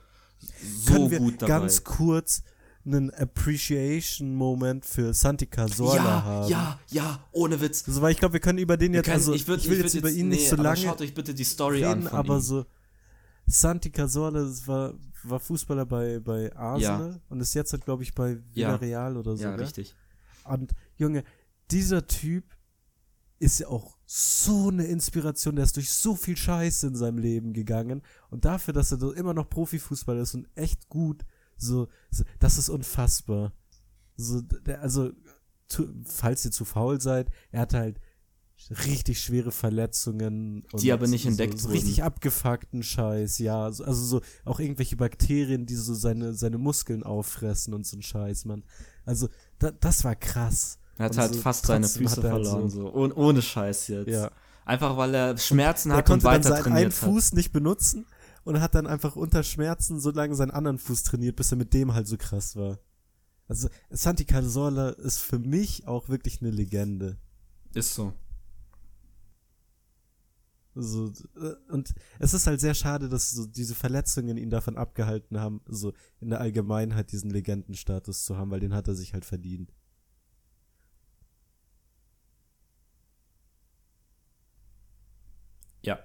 so 0.86 1.10
gut 1.10 1.42
dabei. 1.42 1.60
ganz 1.60 1.84
kurz 1.84 2.44
einen 2.86 3.12
Appreciation-Moment 3.14 4.86
für 4.86 5.14
Santi 5.14 5.46
Cazorla 5.46 5.96
ja, 5.96 6.24
haben? 6.24 6.50
ja, 6.50 6.80
ja, 6.90 7.24
ohne 7.32 7.60
Witz. 7.62 7.84
Also, 7.88 8.02
weil 8.02 8.12
ich 8.12 8.18
glaube, 8.18 8.34
wir 8.34 8.40
können 8.40 8.58
über 8.60 8.78
den 8.78 8.94
jetzt, 8.94 9.06
können- 9.06 9.16
also 9.16 9.34
ich, 9.34 9.48
würd, 9.48 9.64
will 9.66 9.78
würd 9.78 9.84
jetzt 9.84 9.96
über 9.96 10.10
ihn 10.10 10.30
nicht 10.30 10.42
nee, 10.44 10.48
so 10.48 10.54
aber 10.56 10.64
lange 10.64 10.78
Schaut 10.78 11.02
euch 11.02 11.14
bitte 11.14 11.34
die 11.34 11.44
Story 11.44 11.84
an. 11.84 12.00
reden, 12.00 12.10
Von 12.10 12.18
aber 12.20 12.36
ihm. 12.38 12.42
so 12.42 12.66
Santi 13.46 13.90
Cazorla 13.90 14.42
das 14.44 14.68
war, 14.68 14.94
war 15.24 15.40
Fußballer 15.40 15.86
bei, 15.86 16.20
bei 16.20 16.56
Arsenal 16.56 17.20
und 17.30 17.40
ist 17.42 17.54
jetzt 17.54 17.74
halt, 17.74 17.84
glaube 17.86 18.04
ich, 18.04 18.14
bei 18.14 18.38
Ja. 18.54 18.70
Villarreal 18.80 19.18
oder 19.18 19.36
so. 19.36 19.44
Ja, 19.44 19.52
gell? 19.56 19.66
richtig. 19.66 19.96
Und 20.46 20.72
Junge, 20.98 21.24
dieser 21.72 22.06
Typ 22.08 22.46
ist 23.40 23.60
ja 23.60 23.68
auch 23.68 23.98
so 24.06 24.70
eine 24.70 24.86
Inspiration, 24.86 25.56
der 25.56 25.66
ist 25.66 25.76
durch 25.78 25.90
so 25.92 26.16
viel 26.16 26.36
Scheiße 26.36 26.88
in 26.88 26.96
seinem 26.96 27.18
Leben 27.20 27.54
gegangen 27.54 28.02
und 28.30 28.46
dafür, 28.46 28.74
dass 28.74 28.92
er 28.92 29.00
so 29.00 29.12
immer 29.14 29.34
noch 29.34 29.50
Profifußballer 29.50 30.22
ist 30.22 30.34
und 30.36 30.48
echt 30.56 30.90
gut, 30.90 31.24
so, 31.60 31.88
so 32.10 32.24
das 32.40 32.58
ist 32.58 32.70
unfassbar. 32.70 33.54
So, 34.16 34.42
der, 34.42 34.82
also, 34.82 35.12
tu, 35.68 35.88
falls 36.06 36.44
ihr 36.46 36.52
zu 36.52 36.66
faul 36.66 37.00
seid, 37.00 37.30
er 37.52 37.62
hatte 37.62 37.78
halt 37.78 38.00
richtig 38.86 39.22
schwere 39.22 39.52
Verletzungen. 39.52 40.66
Die 40.74 40.92
aber 40.92 41.08
nicht 41.08 41.24
so, 41.24 41.30
entdeckt 41.30 41.58
so 41.60 41.66
wurden. 41.70 41.74
richtig 41.78 42.04
abgefuckten 42.04 42.84
Scheiß, 42.84 43.40
ja. 43.40 43.72
So, 43.72 43.84
also 43.86 44.04
so 44.04 44.22
auch 44.46 44.60
irgendwelche 44.60 44.98
Bakterien, 44.98 45.66
die 45.66 45.76
so 45.76 45.94
seine, 45.94 46.34
seine 46.34 46.58
Muskeln 46.58 47.04
auffressen 47.04 47.74
und 47.74 47.86
so 47.86 47.98
ein 47.98 48.02
Scheiß, 48.02 48.46
Mann. 48.46 48.64
Also, 49.06 49.30
da, 49.60 49.72
das 49.72 50.04
war 50.04 50.16
krass. 50.16 50.78
Er 50.98 51.06
hat 51.06 51.12
Und 51.14 51.18
halt 51.20 51.34
so 51.36 51.40
fast 51.42 51.66
seine 51.66 51.88
Füße 51.88 52.18
hat 52.18 52.24
halt 52.24 52.46
verloren, 52.46 52.70
so- 52.70 52.82
so. 52.82 52.94
Oh, 52.94 53.10
ohne 53.16 53.42
Scheiß 53.42 53.88
jetzt. 53.88 54.10
Ja. 54.10 54.30
Einfach 54.66 54.98
weil 54.98 55.16
er 55.16 55.38
Schmerzen 55.38 55.92
Er 55.92 55.98
hat 55.98 56.10
und 56.10 56.22
konnte 56.22 56.26
dann 56.26 56.34
weiter 56.54 56.64
seinen 56.64 56.74
einen 56.74 56.86
hat. 56.88 56.94
Fuß 56.94 57.34
nicht 57.34 57.52
benutzen 57.54 58.06
und 58.50 58.62
hat 58.62 58.74
dann 58.74 58.88
einfach 58.88 59.16
unter 59.16 59.44
Schmerzen 59.44 60.00
so 60.00 60.10
lange 60.10 60.34
seinen 60.34 60.50
anderen 60.50 60.80
Fuß 60.80 61.04
trainiert, 61.04 61.36
bis 61.36 61.52
er 61.52 61.58
mit 61.58 61.72
dem 61.76 61.94
halt 61.94 62.08
so 62.08 62.18
krass 62.18 62.56
war. 62.56 62.80
Also 63.48 63.70
Santi 63.92 64.26
Cazorla 64.26 64.90
ist 64.90 65.20
für 65.20 65.38
mich 65.38 65.88
auch 65.88 66.10
wirklich 66.10 66.42
eine 66.42 66.50
Legende. 66.50 67.20
Ist 67.76 67.94
so. 67.94 68.12
So, 70.74 71.14
äh, 71.36 71.72
und 71.72 71.94
es 72.18 72.34
ist 72.34 72.48
halt 72.48 72.60
sehr 72.60 72.74
schade, 72.74 73.08
dass 73.08 73.30
so 73.30 73.46
diese 73.46 73.76
Verletzungen 73.76 74.36
ihn 74.36 74.50
davon 74.50 74.78
abgehalten 74.78 75.40
haben, 75.40 75.62
so 75.68 75.94
in 76.20 76.32
der 76.32 76.42
Allgemeinheit 76.42 77.12
diesen 77.12 77.30
Legendenstatus 77.30 78.24
zu 78.24 78.36
haben, 78.36 78.50
weil 78.50 78.62
den 78.62 78.74
hat 78.74 78.88
er 78.88 78.96
sich 78.96 79.14
halt 79.14 79.26
verdient. 79.26 79.72
Ja. 85.84 86.00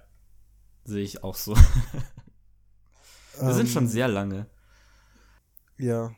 Sehe 0.83 1.03
ich 1.03 1.23
auch 1.23 1.35
so. 1.35 1.55
Wir 3.41 3.53
sind 3.53 3.67
Ähm, 3.67 3.71
schon 3.71 3.87
sehr 3.87 4.07
lange. 4.07 4.47
Ja. 5.77 6.11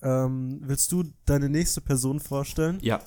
Ähm, 0.00 0.60
willst 0.62 0.92
du 0.92 1.04
deine 1.24 1.48
nächste 1.48 1.80
Person 1.80 2.20
vorstellen? 2.20 2.78
Ja. 2.82 3.02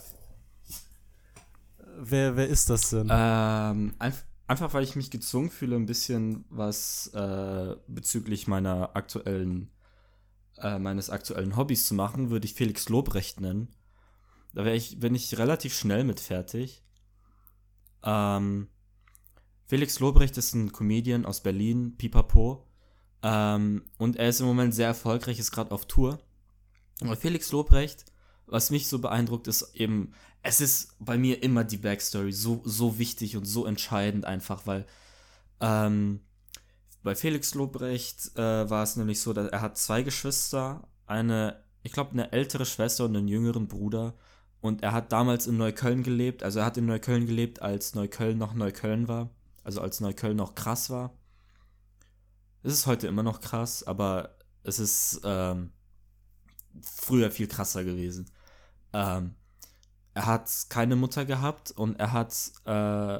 Wer, 1.97 2.35
wer 2.35 2.47
ist 2.47 2.69
das 2.69 2.89
denn? 2.89 3.07
Ähm, 3.11 3.93
einf 3.99 4.25
einfach 4.47 4.73
weil 4.73 4.83
ich 4.83 4.97
mich 4.97 5.09
gezwungen 5.11 5.49
fühle, 5.49 5.77
ein 5.77 5.85
bisschen 5.85 6.43
was 6.49 7.07
äh, 7.13 7.75
bezüglich 7.87 8.47
meiner 8.47 8.97
aktuellen, 8.97 9.71
äh, 10.57 10.77
meines 10.77 11.09
aktuellen 11.09 11.55
Hobbys 11.55 11.85
zu 11.85 11.93
machen, 11.93 12.29
würde 12.31 12.45
ich 12.45 12.53
Felix 12.53 12.89
Lobrecht 12.89 13.39
nennen. 13.39 13.69
Da 14.53 14.65
wäre 14.65 14.75
ich, 14.75 14.99
bin 14.99 15.15
ich 15.15 15.37
relativ 15.37 15.73
schnell 15.73 16.03
mit 16.03 16.19
fertig. 16.19 16.83
Ähm, 18.03 18.67
Felix 19.67 19.99
Lobrecht 19.99 20.37
ist 20.37 20.53
ein 20.53 20.73
Comedian 20.73 21.25
aus 21.25 21.41
Berlin, 21.41 21.95
Pipapo. 21.95 22.67
Ähm, 23.23 23.83
und 23.97 24.15
er 24.15 24.29
ist 24.29 24.39
im 24.39 24.47
Moment 24.47 24.73
sehr 24.73 24.87
erfolgreich, 24.87 25.39
ist 25.39 25.51
gerade 25.51 25.71
auf 25.71 25.85
Tour. 25.85 26.19
Aber 27.01 27.15
Felix 27.15 27.51
Lobrecht 27.51 28.05
was 28.51 28.69
mich 28.69 28.87
so 28.87 28.99
beeindruckt, 28.99 29.47
ist 29.47 29.73
eben, 29.75 30.13
es 30.43 30.61
ist 30.61 30.95
bei 30.99 31.17
mir 31.17 31.41
immer 31.41 31.63
die 31.63 31.77
Backstory 31.77 32.33
so, 32.33 32.61
so 32.65 32.99
wichtig 32.99 33.37
und 33.37 33.45
so 33.45 33.65
entscheidend 33.65 34.25
einfach, 34.25 34.67
weil 34.67 34.85
ähm, 35.61 36.19
bei 37.01 37.15
Felix 37.15 37.55
Lobrecht 37.55 38.37
äh, 38.37 38.69
war 38.69 38.83
es 38.83 38.97
nämlich 38.97 39.21
so, 39.21 39.33
dass 39.33 39.47
er 39.47 39.61
hat 39.61 39.77
zwei 39.77 40.03
Geschwister, 40.03 40.87
eine, 41.07 41.63
ich 41.81 41.93
glaube, 41.93 42.11
eine 42.11 42.31
ältere 42.31 42.65
Schwester 42.65 43.05
und 43.05 43.15
einen 43.15 43.27
jüngeren 43.27 43.67
Bruder. 43.67 44.13
Und 44.59 44.83
er 44.83 44.91
hat 44.91 45.11
damals 45.11 45.47
in 45.47 45.57
Neukölln 45.57 46.03
gelebt, 46.03 46.43
also 46.43 46.59
er 46.59 46.65
hat 46.65 46.77
in 46.77 46.85
Neukölln 46.85 47.25
gelebt, 47.25 47.63
als 47.63 47.95
Neukölln 47.95 48.37
noch 48.37 48.53
Neukölln 48.53 49.07
war, 49.07 49.31
also 49.63 49.81
als 49.81 50.01
Neukölln 50.01 50.37
noch 50.37 50.53
krass 50.53 50.91
war. 50.91 51.17
Es 52.63 52.73
ist 52.73 52.85
heute 52.85 53.07
immer 53.07 53.23
noch 53.23 53.41
krass, 53.41 53.83
aber 53.83 54.35
es 54.63 54.79
ist 54.79 55.21
ähm, 55.23 55.71
früher 56.81 57.31
viel 57.31 57.47
krasser 57.47 57.83
gewesen. 57.83 58.29
Ähm, 58.93 59.35
er 60.13 60.25
hat 60.25 60.49
keine 60.69 60.95
Mutter 60.95 61.25
gehabt 61.25 61.71
und 61.71 61.95
er 61.99 62.11
hat 62.11 62.51
äh, 62.65 63.19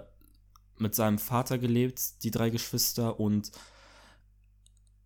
mit 0.78 0.94
seinem 0.94 1.18
Vater 1.18 1.58
gelebt, 1.58 2.24
die 2.24 2.32
drei 2.32 2.50
Geschwister 2.50 3.20
und 3.20 3.52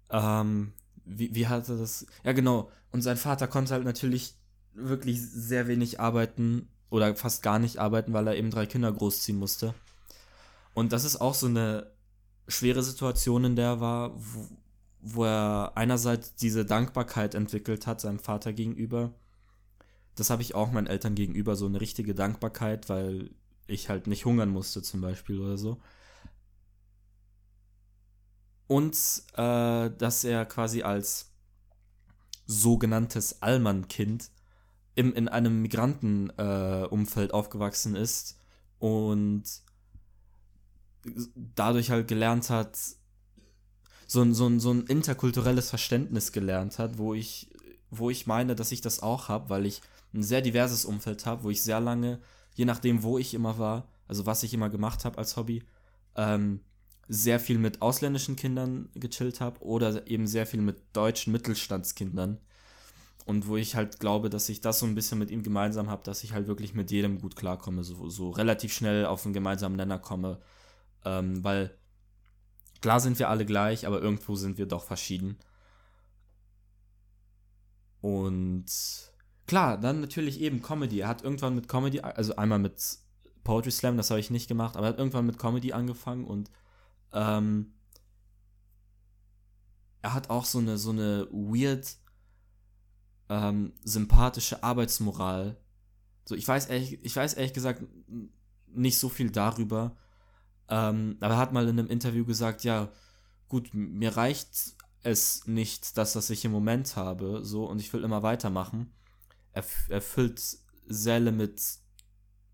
ähm, 0.09 0.73
wie, 1.05 1.33
wie 1.35 1.47
hat 1.47 1.69
er 1.69 1.77
das? 1.77 2.05
Ja, 2.23 2.33
genau. 2.33 2.71
Und 2.91 3.01
sein 3.01 3.17
Vater 3.17 3.47
konnte 3.47 3.73
halt 3.73 3.85
natürlich 3.85 4.35
wirklich 4.73 5.21
sehr 5.21 5.67
wenig 5.67 5.99
arbeiten 5.99 6.67
oder 6.89 7.15
fast 7.15 7.43
gar 7.43 7.59
nicht 7.59 7.77
arbeiten, 7.77 8.13
weil 8.13 8.27
er 8.27 8.35
eben 8.35 8.51
drei 8.51 8.65
Kinder 8.65 8.91
großziehen 8.91 9.37
musste. 9.37 9.73
Und 10.73 10.91
das 10.91 11.05
ist 11.05 11.21
auch 11.21 11.33
so 11.33 11.47
eine 11.47 11.94
schwere 12.47 12.83
Situation, 12.83 13.43
in 13.43 13.55
der 13.55 13.65
er 13.65 13.79
war, 13.81 14.11
wo, 14.15 14.47
wo 15.01 15.25
er 15.25 15.73
einerseits 15.75 16.35
diese 16.35 16.65
Dankbarkeit 16.65 17.35
entwickelt 17.35 17.87
hat 17.87 18.01
seinem 18.01 18.19
Vater 18.19 18.53
gegenüber. 18.53 19.13
Das 20.15 20.29
habe 20.29 20.41
ich 20.41 20.55
auch 20.55 20.71
meinen 20.71 20.87
Eltern 20.87 21.15
gegenüber, 21.15 21.55
so 21.55 21.65
eine 21.65 21.81
richtige 21.81 22.15
Dankbarkeit, 22.15 22.89
weil 22.89 23.31
ich 23.67 23.89
halt 23.89 24.07
nicht 24.07 24.25
hungern 24.25 24.49
musste 24.49 24.81
zum 24.81 25.01
Beispiel 25.01 25.39
oder 25.39 25.57
so. 25.57 25.79
Und 28.67 28.95
äh, 29.33 29.91
dass 29.91 30.23
er 30.23 30.45
quasi 30.45 30.81
als 30.81 31.31
sogenanntes 32.47 33.41
Allmann-Kind 33.41 34.31
in 34.95 35.27
einem 35.27 35.61
Migrantenumfeld 35.61 37.29
äh, 37.29 37.33
aufgewachsen 37.33 37.95
ist 37.95 38.39
und 38.79 39.43
dadurch 41.35 41.91
halt 41.91 42.07
gelernt 42.07 42.49
hat, 42.49 42.77
so 44.07 44.21
ein, 44.21 44.33
so 44.33 44.47
ein, 44.47 44.59
so 44.59 44.71
ein 44.71 44.83
interkulturelles 44.83 45.69
Verständnis 45.69 46.31
gelernt 46.31 46.79
hat, 46.79 46.97
wo 46.97 47.13
ich, 47.13 47.49
wo 47.89 48.09
ich 48.09 48.27
meine, 48.27 48.55
dass 48.55 48.71
ich 48.71 48.81
das 48.81 49.01
auch 49.01 49.29
habe, 49.29 49.49
weil 49.49 49.65
ich 49.65 49.81
ein 50.13 50.23
sehr 50.23 50.41
diverses 50.41 50.85
Umfeld 50.85 51.25
habe, 51.25 51.43
wo 51.43 51.49
ich 51.49 51.61
sehr 51.63 51.79
lange, 51.79 52.19
je 52.55 52.65
nachdem, 52.65 53.03
wo 53.03 53.17
ich 53.17 53.33
immer 53.33 53.57
war, 53.57 53.87
also 54.07 54.25
was 54.25 54.43
ich 54.43 54.53
immer 54.53 54.69
gemacht 54.69 55.05
habe 55.05 55.17
als 55.17 55.35
Hobby, 55.35 55.63
ähm, 56.15 56.61
sehr 57.07 57.39
viel 57.39 57.57
mit 57.57 57.81
ausländischen 57.81 58.35
Kindern 58.35 58.89
gechillt 58.95 59.41
habe 59.41 59.61
oder 59.61 60.07
eben 60.07 60.27
sehr 60.27 60.47
viel 60.47 60.61
mit 60.61 60.77
deutschen 60.93 61.33
Mittelstandskindern. 61.33 62.39
Und 63.25 63.47
wo 63.47 63.57
ich 63.57 63.75
halt 63.75 63.99
glaube, 63.99 64.29
dass 64.29 64.49
ich 64.49 64.61
das 64.61 64.79
so 64.79 64.85
ein 64.85 64.95
bisschen 64.95 65.17
mit 65.17 65.31
ihm 65.31 65.41
gemeinsam 65.41 65.89
habe, 65.89 66.03
dass 66.03 66.23
ich 66.23 66.33
halt 66.33 66.47
wirklich 66.47 66.75
mit 66.75 66.91
jedem 66.91 67.19
gut 67.19 67.35
klarkomme, 67.35 67.83
so, 67.83 68.07
so 68.09 68.29
relativ 68.29 68.71
schnell 68.71 69.05
auf 69.05 69.25
einen 69.25 69.33
gemeinsamen 69.33 69.75
Nenner 69.75 69.97
komme. 69.97 70.39
Ähm, 71.05 71.43
weil 71.43 71.77
Klar 72.85 72.99
sind 72.99 73.17
wir 73.17 73.29
alle 73.29 73.47
gleich, 73.47 73.87
aber 73.87 73.99
irgendwo 73.99 74.35
sind 74.35 74.59
wir 74.59 74.67
doch 74.67 74.83
verschieden. 74.83 75.39
Und 77.99 78.65
klar, 79.47 79.79
dann 79.79 80.01
natürlich 80.01 80.39
eben 80.39 80.61
Comedy. 80.61 80.99
Er 80.99 81.07
hat 81.07 81.23
irgendwann 81.23 81.55
mit 81.55 81.67
Comedy, 81.67 82.01
also 82.01 82.35
einmal 82.35 82.59
mit 82.59 82.99
Poetry 83.43 83.71
Slam, 83.71 83.97
das 83.97 84.11
habe 84.11 84.19
ich 84.19 84.29
nicht 84.29 84.47
gemacht, 84.47 84.77
aber 84.77 84.85
er 84.85 84.89
hat 84.89 84.99
irgendwann 84.99 85.25
mit 85.25 85.39
Comedy 85.39 85.73
angefangen 85.73 86.25
und 86.25 86.51
ähm, 87.11 87.73
er 90.03 90.13
hat 90.13 90.29
auch 90.29 90.45
so 90.45 90.59
eine, 90.59 90.77
so 90.77 90.91
eine 90.91 91.27
weird, 91.31 91.95
ähm, 93.29 93.73
sympathische 93.83 94.61
Arbeitsmoral. 94.61 95.57
So, 96.25 96.35
ich 96.35 96.47
weiß 96.47 96.67
ehrlich, 96.67 97.03
ich 97.03 97.15
weiß 97.15 97.33
ehrlich 97.33 97.53
gesagt 97.53 97.83
nicht 98.67 98.99
so 98.99 99.09
viel 99.09 99.31
darüber, 99.31 99.97
ähm, 100.69 101.17
aber 101.19 101.35
er 101.35 101.39
hat 101.39 101.53
mal 101.53 101.67
in 101.67 101.79
einem 101.79 101.89
Interview 101.89 102.25
gesagt, 102.25 102.63
ja, 102.63 102.89
gut, 103.47 103.73
mir 103.73 104.17
reicht 104.17 104.75
es 105.03 105.45
nicht, 105.45 105.97
das, 105.97 106.15
was 106.15 106.29
ich 106.29 106.45
im 106.45 106.51
Moment 106.51 106.95
habe, 106.95 107.41
so, 107.43 107.65
und 107.65 107.79
ich 107.79 107.93
will 107.93 108.03
immer 108.03 108.23
weitermachen. 108.23 108.93
Er, 109.51 109.63
er 109.89 110.01
füllt 110.01 110.41
Säle 110.87 111.31
mit 111.31 111.61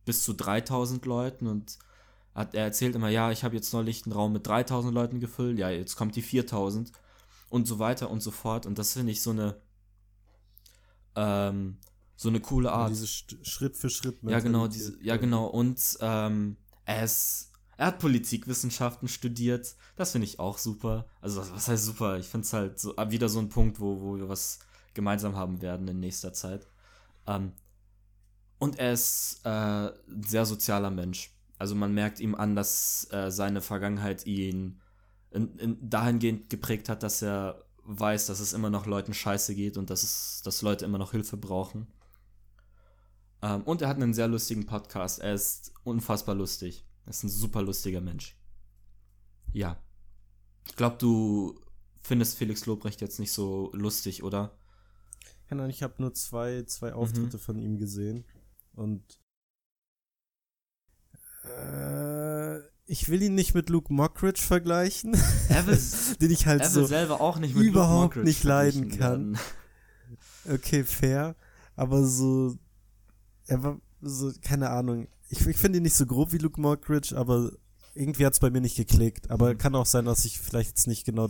bis 0.05 0.23
zu 0.23 0.33
3000 0.33 1.05
Leuten 1.05 1.47
und 1.47 1.77
hat, 2.33 2.53
er 2.55 2.65
erzählt 2.65 2.95
immer, 2.95 3.09
ja, 3.09 3.31
ich 3.31 3.43
habe 3.43 3.55
jetzt 3.55 3.73
neulich 3.73 4.05
einen 4.05 4.13
Raum 4.13 4.33
mit 4.33 4.47
3000 4.47 4.93
Leuten 4.93 5.19
gefüllt, 5.19 5.57
ja, 5.59 5.69
jetzt 5.69 5.95
kommt 5.95 6.15
die 6.15 6.21
4000 6.21 6.91
und 7.49 7.67
so 7.67 7.79
weiter 7.79 8.09
und 8.09 8.21
so 8.21 8.31
fort. 8.31 8.65
Und 8.65 8.79
das 8.79 8.93
finde 8.93 9.11
ich 9.11 9.21
so 9.21 9.31
eine, 9.31 9.61
ähm, 11.15 11.77
so 12.15 12.29
eine 12.29 12.39
coole 12.39 12.71
Art. 12.71 12.91
Diese 12.91 13.07
Schritt 13.07 13.75
für 13.75 13.89
Schritt. 13.89 14.19
Ja, 14.23 14.39
genau, 14.39 14.67
diese, 14.67 15.01
ja, 15.03 15.17
genau. 15.17 15.47
Und 15.47 15.97
ähm, 15.99 16.55
er 16.85 17.03
ist 17.03 17.50
er 17.81 17.87
hat 17.87 17.97
Politikwissenschaften 17.97 19.07
studiert. 19.07 19.75
Das 19.95 20.11
finde 20.11 20.27
ich 20.27 20.37
auch 20.37 20.59
super. 20.59 21.07
Also, 21.19 21.41
was 21.51 21.67
heißt 21.67 21.83
super? 21.83 22.19
Ich 22.19 22.27
finde 22.27 22.45
es 22.45 22.53
halt 22.53 22.79
so, 22.79 22.95
ah, 22.95 23.09
wieder 23.09 23.27
so 23.27 23.39
ein 23.39 23.49
Punkt, 23.49 23.79
wo, 23.79 23.99
wo 24.01 24.17
wir 24.17 24.29
was 24.29 24.59
gemeinsam 24.93 25.35
haben 25.35 25.63
werden 25.63 25.87
in 25.87 25.99
nächster 25.99 26.31
Zeit. 26.31 26.67
Ähm, 27.25 27.53
und 28.59 28.77
er 28.77 28.93
ist 28.93 29.41
äh, 29.45 29.49
ein 29.49 30.23
sehr 30.23 30.45
sozialer 30.45 30.91
Mensch. 30.91 31.31
Also, 31.57 31.73
man 31.73 31.91
merkt 31.91 32.19
ihm 32.19 32.35
an, 32.35 32.55
dass 32.55 33.07
äh, 33.11 33.31
seine 33.31 33.61
Vergangenheit 33.61 34.27
ihn 34.27 34.79
in, 35.31 35.57
in 35.57 35.89
dahingehend 35.89 36.51
geprägt 36.51 36.87
hat, 36.87 37.01
dass 37.01 37.23
er 37.23 37.65
weiß, 37.83 38.27
dass 38.27 38.41
es 38.41 38.53
immer 38.53 38.69
noch 38.69 38.85
Leuten 38.85 39.15
scheiße 39.15 39.55
geht 39.55 39.77
und 39.77 39.89
dass, 39.89 40.03
es, 40.03 40.43
dass 40.43 40.61
Leute 40.61 40.85
immer 40.85 40.99
noch 40.99 41.13
Hilfe 41.13 41.35
brauchen. 41.35 41.87
Ähm, 43.41 43.63
und 43.63 43.81
er 43.81 43.89
hat 43.89 43.97
einen 43.97 44.13
sehr 44.13 44.27
lustigen 44.27 44.67
Podcast. 44.67 45.17
Er 45.17 45.33
ist 45.33 45.73
unfassbar 45.83 46.35
lustig. 46.35 46.85
Er 47.05 47.09
ist 47.09 47.23
ein 47.23 47.29
super 47.29 47.61
lustiger 47.61 48.01
Mensch. 48.01 48.35
Ja. 49.53 49.81
Ich 50.67 50.75
glaube, 50.75 50.97
du 50.97 51.59
findest 52.01 52.37
Felix 52.37 52.65
Lobrecht 52.65 53.01
jetzt 53.01 53.19
nicht 53.19 53.31
so 53.31 53.71
lustig, 53.73 54.23
oder? 54.23 54.57
Ja, 55.49 55.57
nein, 55.57 55.69
ich 55.69 55.83
habe 55.83 55.95
nur 55.97 56.13
zwei, 56.13 56.63
zwei 56.63 56.93
Auftritte 56.93 57.37
mhm. 57.37 57.41
von 57.41 57.59
ihm 57.59 57.77
gesehen. 57.77 58.25
Und 58.73 59.03
äh, 61.43 62.59
ich 62.85 63.09
will 63.09 63.21
ihn 63.21 63.35
nicht 63.35 63.53
mit 63.53 63.69
Luke 63.69 63.93
Mockridge 63.93 64.41
vergleichen. 64.41 65.17
Er 65.49 65.67
will, 65.67 65.77
den 66.21 66.31
ich 66.31 66.45
halt 66.45 66.65
so 66.65 66.85
selber 66.85 67.19
auch 67.19 67.37
nicht 67.37 67.55
mit 67.55 67.65
überhaupt 67.65 68.15
nicht 68.15 68.43
leiden 68.45 68.89
kann. 68.89 69.37
Okay, 70.49 70.85
fair. 70.85 71.35
Aber 71.75 72.05
so, 72.05 72.57
er 73.47 73.63
war 73.63 73.81
so, 74.01 74.31
keine 74.41 74.69
Ahnung 74.69 75.07
ich, 75.31 75.47
ich 75.47 75.57
finde 75.57 75.77
ihn 75.77 75.83
nicht 75.83 75.95
so 75.95 76.05
grob 76.05 76.33
wie 76.33 76.37
Luke 76.37 76.59
Mockridge, 76.59 77.17
aber 77.17 77.51
irgendwie 77.95 78.25
hat 78.25 78.33
es 78.33 78.39
bei 78.39 78.49
mir 78.49 78.61
nicht 78.61 78.75
geklickt. 78.75 79.31
Aber 79.31 79.53
mhm. 79.53 79.57
kann 79.57 79.75
auch 79.75 79.85
sein, 79.85 80.05
dass 80.05 80.25
ich 80.25 80.39
vielleicht 80.39 80.69
jetzt 80.69 80.87
nicht 80.87 81.05
genau. 81.05 81.29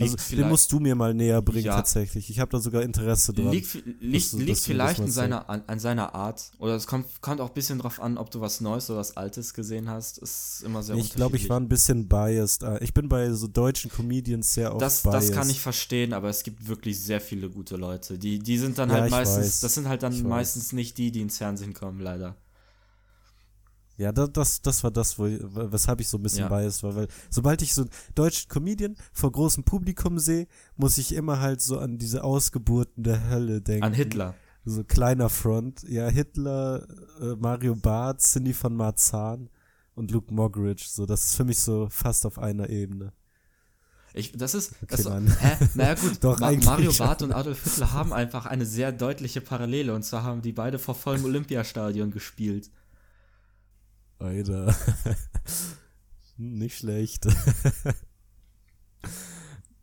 also, 0.00 0.16
den 0.36 0.48
musst 0.48 0.70
du 0.70 0.80
mir 0.80 0.94
mal 0.94 1.14
näher 1.14 1.40
bringen, 1.40 1.66
ja. 1.66 1.76
tatsächlich. 1.76 2.28
Ich 2.28 2.40
habe 2.40 2.50
da 2.50 2.60
sogar 2.60 2.82
Interesse 2.82 3.32
dran. 3.32 3.50
Liegt, 3.50 3.74
liegt, 4.00 4.32
dass, 4.32 4.40
liegt 4.40 4.58
vielleicht 4.58 5.00
an 5.00 5.10
seiner, 5.10 5.48
an, 5.48 5.62
an, 5.66 5.78
seiner 5.78 6.14
Art. 6.14 6.50
Oder 6.58 6.76
es 6.76 6.86
kommt, 6.86 7.06
kommt 7.22 7.40
auch 7.40 7.48
ein 7.48 7.54
bisschen 7.54 7.78
drauf 7.78 8.00
an, 8.00 8.18
ob 8.18 8.30
du 8.30 8.42
was 8.42 8.60
Neues 8.60 8.90
oder 8.90 9.00
was 9.00 9.16
Altes 9.16 9.54
gesehen 9.54 9.88
hast. 9.88 10.18
Ist 10.18 10.62
immer 10.64 10.82
sehr 10.82 10.96
Ich 10.96 11.14
glaube, 11.14 11.36
ich 11.36 11.48
war 11.48 11.58
ein 11.58 11.68
bisschen 11.68 12.08
biased. 12.08 12.64
Ah, 12.64 12.78
ich 12.82 12.92
bin 12.92 13.08
bei 13.08 13.30
so 13.32 13.48
deutschen 13.48 13.90
Comedians 13.90 14.52
sehr 14.52 14.72
oft 14.72 14.82
das, 14.82 15.02
biased. 15.02 15.30
Das 15.30 15.36
kann 15.36 15.48
ich 15.48 15.60
verstehen, 15.60 16.12
aber 16.12 16.28
es 16.28 16.42
gibt 16.42 16.68
wirklich 16.68 17.00
sehr 17.00 17.22
viele 17.22 17.48
gute 17.48 17.76
Leute. 17.76 18.18
Die, 18.18 18.38
die 18.38 18.58
sind 18.58 18.76
dann 18.78 18.90
ja, 18.90 18.96
halt 18.96 19.10
meistens, 19.10 19.44
weiß. 19.44 19.60
das 19.60 19.74
sind 19.74 19.88
halt 19.88 20.02
dann 20.02 20.12
ich 20.12 20.22
meistens 20.22 20.66
weiß. 20.66 20.72
nicht 20.74 20.98
die, 20.98 21.10
die 21.10 21.22
ins 21.22 21.38
Fernsehen 21.38 21.72
kommen, 21.72 22.00
leider. 22.00 22.36
Ja, 24.02 24.10
das, 24.10 24.60
das 24.62 24.82
war 24.82 24.90
das, 24.90 25.16
wo, 25.16 25.24
weshalb 25.24 26.00
ich 26.00 26.08
so 26.08 26.18
ein 26.18 26.22
bisschen 26.22 26.40
ja. 26.40 26.48
biased 26.48 26.82
war, 26.82 26.96
weil 26.96 27.08
sobald 27.30 27.62
ich 27.62 27.72
so 27.72 27.82
einen 27.82 27.90
deutschen 28.16 28.48
Comedian 28.48 28.96
vor 29.12 29.30
großem 29.30 29.62
Publikum 29.62 30.18
sehe, 30.18 30.48
muss 30.76 30.98
ich 30.98 31.14
immer 31.14 31.38
halt 31.38 31.60
so 31.60 31.78
an 31.78 31.98
diese 31.98 32.24
Ausgeburten 32.24 33.04
der 33.04 33.30
Hölle 33.30 33.62
denken. 33.62 33.84
An 33.84 33.94
Hitler. 33.94 34.34
So 34.64 34.82
kleiner 34.82 35.28
Front. 35.28 35.84
Ja, 35.88 36.08
Hitler, 36.08 36.86
äh, 37.20 37.36
Mario 37.36 37.76
Barth, 37.76 38.20
Cindy 38.20 38.52
von 38.52 38.74
Marzahn 38.74 39.48
und 39.94 40.10
Luke 40.10 40.34
Moggridge. 40.34 40.84
So, 40.88 41.06
das 41.06 41.22
ist 41.24 41.36
für 41.36 41.44
mich 41.44 41.58
so 41.58 41.88
fast 41.88 42.26
auf 42.26 42.38
einer 42.38 42.68
Ebene. 42.68 43.12
Ich, 44.14 44.32
das 44.32 44.54
ist, 44.54 44.74
okay, 44.82 45.02
das, 45.02 45.06
hä? 45.06 45.68
Naja 45.74 45.94
gut, 45.94 46.18
Doch, 46.20 46.38
Ma 46.40 46.52
Mario 46.52 46.92
Barth 46.92 47.22
und 47.22 47.32
Adolf 47.32 47.62
Hitler 47.64 47.92
haben 47.92 48.12
einfach 48.12 48.46
eine 48.46 48.66
sehr 48.66 48.92
deutliche 48.92 49.40
Parallele 49.40 49.94
und 49.94 50.02
zwar 50.02 50.22
haben 50.22 50.42
die 50.42 50.52
beide 50.52 50.78
vor 50.78 50.94
vollem 50.94 51.24
Olympiastadion 51.24 52.10
gespielt. 52.10 52.70
Alter. 54.22 54.74
Nicht 56.36 56.78
schlecht. 56.78 57.26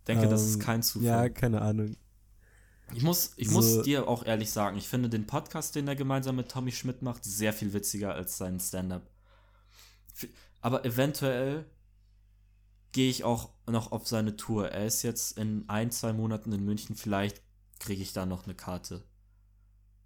Denke, 0.07 0.25
um, 0.25 0.29
das 0.31 0.43
ist 0.45 0.55
ähm, 0.55 0.59
kein 0.61 0.83
Zufall. 0.83 1.05
Ja, 1.07 1.29
keine 1.29 1.61
Ahnung. 1.61 1.95
Ich 2.95 3.03
muss, 3.03 3.33
ich 3.35 3.49
So- 3.49 3.53
muss 3.55 3.81
dir 3.83 4.07
auch 4.07 4.25
ehrlich 4.25 4.51
sagen, 4.51 4.77
ich 4.77 4.87
finde 4.87 5.09
den 5.09 5.27
Podcast, 5.27 5.75
den 5.75 5.87
er 5.87 5.95
gemeinsam 5.95 6.35
mit 6.35 6.49
Tommy 6.49 6.71
Schmidt 6.71 7.01
macht, 7.01 7.23
sehr 7.23 7.53
viel 7.53 7.73
witziger 7.73 8.15
als 8.15 8.37
seinen 8.37 8.59
Stand-up. 8.59 9.09
Aber 10.61 10.83
eventuell 10.85 11.65
gehe 12.91 13.09
ich 13.09 13.23
auch 13.23 13.51
noch 13.67 13.91
auf 13.91 14.07
seine 14.07 14.35
Tour. 14.35 14.69
Er 14.69 14.87
ist 14.87 15.03
jetzt 15.03 15.37
in 15.37 15.69
ein, 15.69 15.91
zwei 15.91 16.11
Monaten 16.13 16.51
in 16.51 16.65
München. 16.65 16.95
Vielleicht 16.95 17.41
kriege 17.79 18.01
ich 18.01 18.13
da 18.13 18.25
noch 18.25 18.45
eine 18.45 18.55
Karte. 18.55 19.03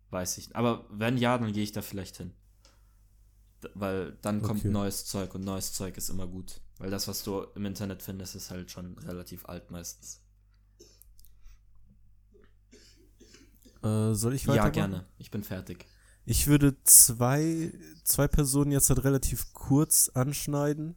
Weiß 0.09 0.37
ich. 0.37 0.47
nicht. 0.49 0.55
Aber 0.55 0.85
wenn 0.91 1.17
ja, 1.17 1.37
dann 1.37 1.53
gehe 1.53 1.63
ich 1.63 1.71
da 1.71 1.81
vielleicht 1.81 2.17
hin. 2.17 2.33
Weil 3.73 4.17
dann 4.21 4.41
kommt 4.41 4.61
Okay. 4.61 4.69
neues 4.69 5.05
Zeug 5.05 5.33
und 5.35 5.43
neues 5.43 5.73
Zeug 5.73 5.97
ist 5.97 6.09
immer 6.09 6.27
gut. 6.27 6.61
Weil 6.79 6.89
das, 6.91 7.07
was 7.07 7.23
du 7.23 7.41
im 7.55 7.65
Internet 7.65 8.01
findest, 8.03 8.35
ist 8.35 8.49
halt 8.51 8.71
schon 8.71 8.97
relativ 8.99 9.45
alt 9.45 9.71
meistens. 9.71 10.21
Äh, 13.83 14.13
soll 14.13 14.33
ich 14.33 14.43
Ja, 14.43 14.51
weitermachen? 14.65 14.73
gerne. 14.73 15.05
Ich 15.17 15.31
bin 15.31 15.43
fertig. 15.43 15.85
Ich 16.25 16.47
würde 16.47 16.75
zwei, 16.83 17.73
zwei 18.05 18.27
Personen 18.27 18.71
jetzt 18.71 18.89
halt 18.89 19.03
relativ 19.03 19.51
kurz 19.53 20.09
anschneiden. 20.13 20.95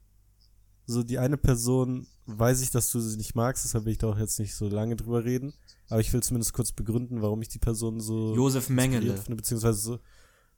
So, 0.86 1.02
die 1.02 1.18
eine 1.18 1.36
Person 1.36 2.06
weiß 2.26 2.60
ich, 2.60 2.70
dass 2.70 2.90
du 2.90 3.00
sie 3.00 3.16
nicht 3.16 3.34
magst, 3.34 3.64
deshalb 3.64 3.84
will 3.84 3.92
ich 3.92 3.98
da 3.98 4.08
auch 4.08 4.18
jetzt 4.18 4.38
nicht 4.38 4.54
so 4.54 4.68
lange 4.68 4.94
drüber 4.94 5.24
reden. 5.24 5.52
Aber 5.88 6.00
ich 6.00 6.12
will 6.12 6.22
zumindest 6.22 6.52
kurz 6.52 6.70
begründen, 6.70 7.22
warum 7.22 7.42
ich 7.42 7.48
die 7.48 7.58
Person 7.58 8.00
so 8.00 8.34
Josef 8.36 8.68
Mengele. 8.68 9.16
finde, 9.16 9.36
beziehungsweise 9.36 9.78
so, 9.80 9.98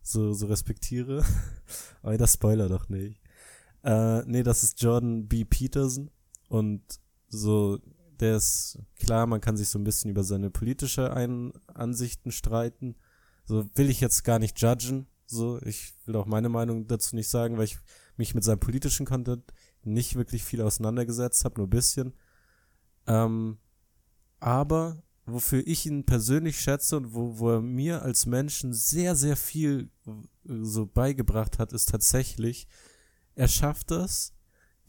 so, 0.02 0.32
so 0.32 0.46
respektiere. 0.46 1.24
Aber 2.02 2.16
das 2.16 2.34
Spoiler 2.34 2.68
doch 2.68 2.88
nicht. 2.88 3.20
Äh, 3.84 4.22
nee, 4.26 4.42
das 4.42 4.62
ist 4.62 4.82
Jordan 4.82 5.28
B. 5.28 5.44
Peterson. 5.44 6.10
Und 6.48 6.82
so, 7.28 7.78
der 8.20 8.36
ist 8.36 8.78
klar, 8.96 9.26
man 9.26 9.40
kann 9.40 9.56
sich 9.56 9.68
so 9.68 9.78
ein 9.78 9.84
bisschen 9.84 10.10
über 10.10 10.24
seine 10.24 10.50
politische 10.50 11.12
Ein 11.12 11.52
Ansichten 11.66 12.32
streiten. 12.32 12.96
So 13.44 13.68
will 13.74 13.90
ich 13.90 14.00
jetzt 14.00 14.24
gar 14.24 14.38
nicht 14.38 14.60
judgen. 14.60 15.06
So, 15.26 15.60
ich 15.62 15.94
will 16.06 16.16
auch 16.16 16.26
meine 16.26 16.48
Meinung 16.48 16.86
dazu 16.86 17.14
nicht 17.14 17.28
sagen, 17.28 17.58
weil 17.58 17.64
ich 17.64 17.78
mich 18.16 18.34
mit 18.34 18.44
seinem 18.44 18.60
politischen 18.60 19.06
Content 19.06 19.44
nicht 19.82 20.16
wirklich 20.16 20.42
viel 20.42 20.62
auseinandergesetzt 20.62 21.44
habe, 21.44 21.56
nur 21.58 21.66
ein 21.66 21.70
bisschen. 21.70 22.14
Ähm, 23.06 23.58
aber 24.40 25.02
wofür 25.32 25.66
ich 25.66 25.86
ihn 25.86 26.04
persönlich 26.04 26.60
schätze 26.60 26.96
und 26.96 27.14
wo, 27.14 27.38
wo 27.38 27.50
er 27.52 27.60
mir 27.60 28.02
als 28.02 28.26
Menschen 28.26 28.72
sehr, 28.72 29.14
sehr 29.14 29.36
viel 29.36 29.90
äh, 30.06 30.10
so 30.62 30.86
beigebracht 30.86 31.58
hat, 31.58 31.72
ist 31.72 31.90
tatsächlich, 31.90 32.66
er 33.34 33.48
schafft 33.48 33.90
es, 33.90 34.32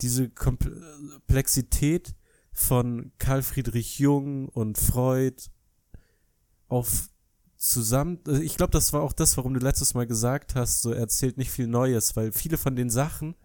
diese 0.01 0.29
Komplexität 0.29 2.15
von 2.51 3.11
Karl 3.17 3.43
Friedrich 3.43 3.99
Jung 3.99 4.49
und 4.49 4.77
Freud 4.77 5.43
auf 6.67 7.09
zusammen, 7.55 8.19
also 8.25 8.41
ich 8.41 8.55
glaube, 8.55 8.71
das 8.71 8.93
war 8.93 9.01
auch 9.01 9.11
das, 9.11 9.35
warum 9.35 9.53
du 9.53 9.59
letztes 9.59 9.93
Mal 9.93 10.07
gesagt 10.07 10.55
hast, 10.55 10.81
so 10.81 10.91
er 10.91 11.01
erzählt 11.01 11.37
nicht 11.37 11.51
viel 11.51 11.67
Neues, 11.67 12.15
weil 12.15 12.31
viele 12.31 12.57
von 12.57 12.75
den 12.75 12.89
Sachen 12.89 13.35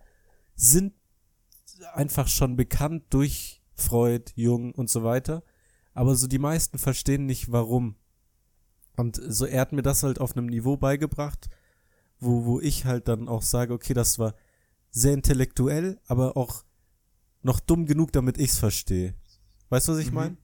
sind 0.55 0.95
einfach 1.95 2.29
schon 2.29 2.57
bekannt 2.57 3.05
durch 3.11 3.61
Freud, 3.75 4.31
Jung 4.37 4.73
und 4.73 4.89
so 4.89 5.03
weiter, 5.03 5.43
aber 5.95 6.15
so 6.17 6.27
die 6.27 6.39
meisten 6.39 6.79
verstehen 6.79 7.27
nicht 7.27 7.51
warum. 7.51 7.97
Und 8.97 9.21
so 9.27 9.47
er 9.47 9.63
hat 9.63 9.73
mir 9.73 9.83
das 9.83 10.03
halt 10.03 10.21
auf 10.21 10.37
einem 10.37 10.47
Niveau 10.47 10.77
beigebracht, 10.77 11.49
wo, 12.21 12.45
wo 12.45 12.61
ich 12.61 12.85
halt 12.85 13.09
dann 13.09 13.29
auch 13.29 13.43
sage, 13.43 13.73
okay, 13.73 13.95
das 13.95 14.19
war 14.19 14.35
sehr 14.91 15.15
intellektuell, 15.15 16.01
aber 16.07 16.37
auch 16.37 16.65
noch 17.43 17.61
dumm 17.61 17.87
genug, 17.87 18.13
damit 18.13 18.39
ich's 18.39 18.59
verstehe. 18.59 19.15
Weißt 19.69 19.89
du, 19.89 19.93
was 19.93 19.99
ich 19.99 20.09
Mhm. 20.11 20.15
meine? 20.15 20.37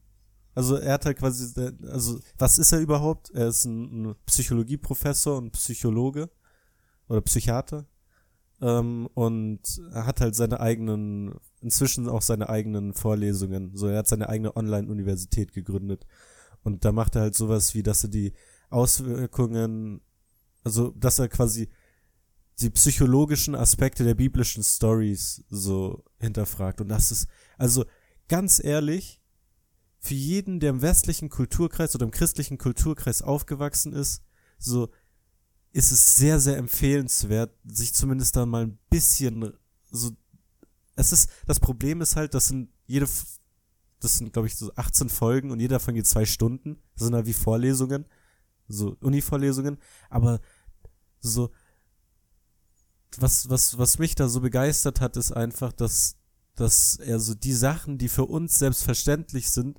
Also 0.55 0.77
er 0.77 0.95
hat 0.95 1.07
halt 1.07 1.19
quasi, 1.19 1.55
also 1.87 2.19
was 2.37 2.59
ist 2.59 2.73
er 2.73 2.81
überhaupt? 2.81 3.31
Er 3.31 3.49
ist 3.49 3.65
ein, 3.65 4.11
ein 4.11 4.15
Psychologieprofessor 4.27 5.39
und 5.39 5.53
Psychologe 5.53 6.29
oder 7.09 7.21
Psychiater 7.21 7.87
ähm, 8.61 9.09
und 9.15 9.61
hat 9.93 10.21
halt 10.21 10.35
seine 10.35 10.61
eigenen, 10.61 11.35
inzwischen 11.61 12.09
auch 12.09 12.23
seine 12.23 12.49
eigenen 12.49 12.95
Vorlesungen. 12.95 13.77
So, 13.77 13.89
er 13.89 13.99
hat 13.99 14.09
seine 14.09 14.29
eigene 14.29 14.57
Online-Universität 14.57 15.53
gegründet 15.53 16.07
und 16.63 16.85
da 16.85 16.93
macht 16.93 17.17
er 17.17 17.23
halt 17.23 17.35
sowas 17.35 17.75
wie, 17.75 17.83
dass 17.83 18.05
er 18.05 18.11
die 18.11 18.33
Auswirkungen, 18.69 20.01
also 20.65 20.91
dass 20.91 21.19
er 21.19 21.29
quasi 21.29 21.69
die 22.61 22.71
psychologischen 22.71 23.55
Aspekte 23.55 24.05
der 24.05 24.15
biblischen 24.15 24.63
Stories 24.63 25.43
so 25.49 26.05
hinterfragt 26.19 26.81
und 26.81 26.89
das 26.89 27.11
ist, 27.11 27.27
also 27.57 27.85
ganz 28.29 28.63
ehrlich, 28.63 29.21
für 29.99 30.15
jeden, 30.15 30.61
der 30.61 30.71
im 30.71 30.83
westlichen 30.83 31.29
Kulturkreis 31.29 31.95
oder 31.95 32.05
im 32.05 32.11
christlichen 32.11 32.57
Kulturkreis 32.59 33.21
aufgewachsen 33.21 33.93
ist, 33.93 34.23
so 34.59 34.89
ist 35.73 35.93
es 35.93 36.17
sehr, 36.17 36.41
sehr 36.41 36.57
empfehlenswert, 36.57 37.55
sich 37.65 37.95
zumindest 37.95 38.37
dann 38.37 38.49
mal 38.49 38.65
ein 38.65 38.79
bisschen 38.89 39.53
so. 39.91 40.11
Es 40.97 41.13
ist, 41.13 41.31
das 41.47 41.61
Problem 41.61 42.01
ist 42.01 42.17
halt, 42.17 42.35
das 42.35 42.49
sind 42.49 42.71
jede, 42.87 43.09
das 44.01 44.19
sind, 44.19 44.33
glaube 44.33 44.49
ich, 44.49 44.57
so 44.57 44.73
18 44.75 45.09
Folgen 45.09 45.51
und 45.51 45.61
jeder 45.61 45.77
davon 45.77 45.95
geht 45.95 46.07
zwei 46.07 46.27
Stunden. 46.27 46.79
Das 46.95 47.05
sind 47.05 47.15
halt 47.15 47.27
wie 47.27 47.33
Vorlesungen, 47.33 48.05
so 48.69 48.97
Uni-Vorlesungen, 49.01 49.79
aber 50.11 50.41
so, 51.21 51.51
was, 53.19 53.49
was, 53.49 53.79
was 53.79 53.99
mich 53.99 54.15
da 54.15 54.29
so 54.29 54.41
begeistert 54.41 55.01
hat, 55.01 55.17
ist 55.17 55.33
einfach, 55.33 55.73
dass, 55.73 56.17
dass 56.55 56.97
er 56.97 57.21
so 57.21 57.35
die 57.35 57.53
Sachen, 57.53 57.99
die 57.99 58.09
für 58.09 58.27
uns 58.27 58.59
selbstverständlich 58.59 59.51
sind, 59.51 59.79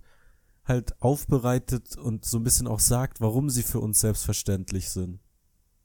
halt 0.63 0.99
aufbereitet 1.01 1.97
und 1.97 2.25
so 2.25 2.37
ein 2.37 2.43
bisschen 2.43 2.67
auch 2.67 2.79
sagt, 2.79 3.21
warum 3.21 3.49
sie 3.49 3.63
für 3.63 3.79
uns 3.79 3.99
selbstverständlich 3.99 4.89
sind. 4.89 5.19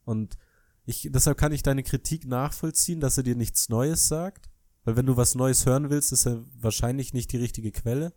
Und 0.06 0.38
ich, 0.86 1.10
deshalb 1.12 1.36
kann 1.36 1.52
ich 1.52 1.62
deine 1.62 1.82
Kritik 1.82 2.26
nachvollziehen, 2.26 3.00
dass 3.00 3.18
er 3.18 3.24
dir 3.24 3.36
nichts 3.36 3.68
Neues 3.68 4.08
sagt. 4.08 4.48
Weil 4.84 4.96
wenn 4.96 5.06
du 5.06 5.16
was 5.16 5.34
Neues 5.34 5.66
hören 5.66 5.90
willst, 5.90 6.12
ist 6.12 6.26
er 6.26 6.44
wahrscheinlich 6.54 7.12
nicht 7.12 7.32
die 7.32 7.38
richtige 7.38 7.72
Quelle. 7.72 8.14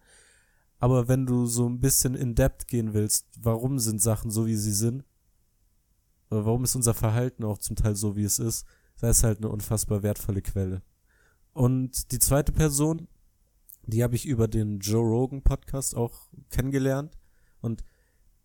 Aber 0.77 1.07
wenn 1.07 1.25
du 1.25 1.47
so 1.47 1.67
ein 1.67 1.81
bisschen 1.81 2.15
in 2.15 2.35
depth 2.35 2.67
gehen 2.67 2.93
willst, 2.93 3.27
warum 3.41 3.79
sind 3.79 4.01
Sachen 4.01 4.29
so, 4.29 4.45
wie 4.45 4.55
sie 4.55 4.71
sind? 4.71 5.03
Oder 6.29 6.45
warum 6.45 6.63
ist 6.63 6.75
unser 6.75 6.93
Verhalten 6.93 7.43
auch 7.43 7.57
zum 7.57 7.75
Teil 7.75 7.95
so, 7.95 8.15
wie 8.15 8.23
es 8.23 8.37
ist? 8.37 8.65
Da 8.99 9.09
ist 9.09 9.23
halt 9.23 9.39
eine 9.39 9.49
unfassbar 9.49 10.03
wertvolle 10.03 10.43
Quelle. 10.43 10.83
Und 11.53 12.11
die 12.11 12.19
zweite 12.19 12.51
Person, 12.51 13.07
die 13.83 14.03
habe 14.03 14.15
ich 14.15 14.27
über 14.27 14.47
den 14.47 14.79
Joe 14.79 15.01
Rogan 15.03 15.41
Podcast 15.41 15.95
auch 15.95 16.29
kennengelernt. 16.51 17.17
Und 17.61 17.83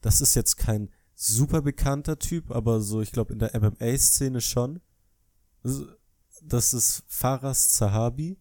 das 0.01 0.23
ist 0.23 0.35
jetzt 0.35 0.57
kein 0.57 0.91
super 1.15 1.63
bekannter 1.63 2.19
Typ, 2.19 2.51
aber 2.51 2.81
so, 2.81 3.01
ich 3.01 3.13
glaube, 3.13 3.33
in 3.33 3.39
der 3.39 3.59
MMA-Szene 3.59 4.41
schon. 4.41 4.81
Also, 5.63 5.87
Das 6.43 6.75
ist 6.75 7.05
Faras 7.07 7.71
Zahabi. 7.71 8.39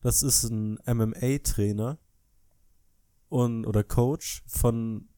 Das 0.00 0.22
ist 0.22 0.44
ein 0.44 0.78
MMA-Trainer 0.86 1.98
und 3.28 3.64
oder 3.66 3.82
Coach 3.84 4.42
von 4.46 5.08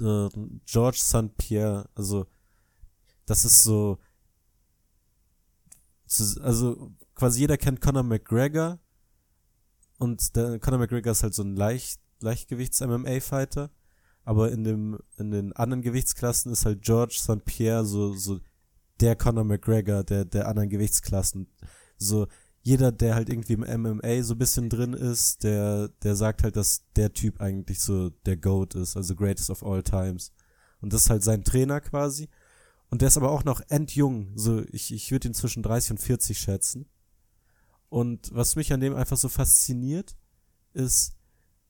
äh, 0.00 0.28
George 0.66 0.98
St. 0.98 1.36
Pierre. 1.36 1.88
Also, 1.94 2.26
das 3.24 3.44
ist 3.44 3.62
so. 3.62 3.98
Also, 6.42 6.92
quasi 7.14 7.40
jeder 7.40 7.56
kennt 7.56 7.80
Conor 7.80 8.02
McGregor. 8.02 8.78
Und 9.98 10.36
der 10.36 10.58
Conor 10.58 10.80
McGregor 10.80 11.12
ist 11.12 11.22
halt 11.22 11.32
so 11.32 11.42
ein 11.42 11.56
Leicht, 11.56 12.00
Leichtgewichts-MMA-Fighter. 12.20 13.70
Aber 14.24 14.52
in 14.52 14.64
dem, 14.64 14.98
in 15.16 15.30
den 15.30 15.52
anderen 15.52 15.82
Gewichtsklassen 15.82 16.52
ist 16.52 16.64
halt 16.64 16.82
George 16.82 17.16
St. 17.18 17.44
Pierre 17.44 17.84
so, 17.84 18.14
so 18.14 18.38
der 19.00 19.16
Conor 19.16 19.44
McGregor 19.44 20.04
der, 20.04 20.24
der 20.24 20.46
anderen 20.48 20.68
Gewichtsklassen. 20.68 21.48
So, 21.96 22.28
jeder, 22.62 22.92
der 22.92 23.16
halt 23.16 23.28
irgendwie 23.28 23.54
im 23.54 23.82
MMA 23.82 24.22
so 24.22 24.34
ein 24.34 24.38
bisschen 24.38 24.68
drin 24.68 24.92
ist, 24.92 25.42
der, 25.42 25.88
der 26.02 26.14
sagt 26.14 26.44
halt, 26.44 26.54
dass 26.54 26.84
der 26.94 27.12
Typ 27.12 27.40
eigentlich 27.40 27.80
so 27.80 28.10
der 28.10 28.36
GOAT 28.36 28.76
ist, 28.76 28.96
also 28.96 29.16
Greatest 29.16 29.50
of 29.50 29.64
All 29.64 29.82
Times. 29.82 30.32
Und 30.80 30.92
das 30.92 31.02
ist 31.02 31.10
halt 31.10 31.24
sein 31.24 31.42
Trainer 31.42 31.80
quasi. 31.80 32.28
Und 32.90 33.00
der 33.00 33.08
ist 33.08 33.16
aber 33.16 33.30
auch 33.30 33.44
noch 33.44 33.60
endjung. 33.68 34.32
So, 34.36 34.62
ich, 34.70 34.92
ich 34.92 35.10
würde 35.10 35.28
ihn 35.28 35.34
zwischen 35.34 35.62
30 35.62 35.92
und 35.92 35.98
40 35.98 36.38
schätzen. 36.38 36.86
Und 37.88 38.32
was 38.32 38.54
mich 38.54 38.72
an 38.72 38.80
dem 38.80 38.94
einfach 38.94 39.16
so 39.16 39.28
fasziniert, 39.28 40.16
ist, 40.72 41.14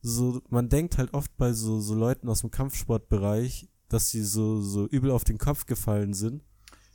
so, 0.02 0.42
man 0.48 0.68
denkt 0.68 0.98
halt 0.98 1.14
oft 1.14 1.36
bei 1.36 1.52
so, 1.52 1.80
so 1.80 1.94
Leuten 1.94 2.28
aus 2.28 2.40
dem 2.40 2.50
Kampfsportbereich, 2.50 3.68
dass 3.88 4.10
sie 4.10 4.22
so, 4.22 4.60
so 4.60 4.86
übel 4.86 5.10
auf 5.10 5.24
den 5.24 5.38
Kopf 5.38 5.66
gefallen 5.66 6.12
sind. 6.14 6.42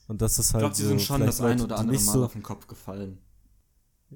Und 0.07 0.21
das 0.21 0.39
ist 0.39 0.49
Ich 0.49 0.53
halt. 0.53 0.61
glaube, 0.63 0.75
sie 0.75 0.83
so 0.83 0.89
sind 0.89 1.01
schon 1.01 1.21
das 1.21 1.41
ein 1.41 1.61
oder 1.61 1.77
andere 1.79 1.95
nicht 1.95 2.05
Mal 2.05 2.11
so, 2.13 2.25
auf 2.25 2.33
den 2.33 2.43
Kopf 2.43 2.67
gefallen. 2.67 3.19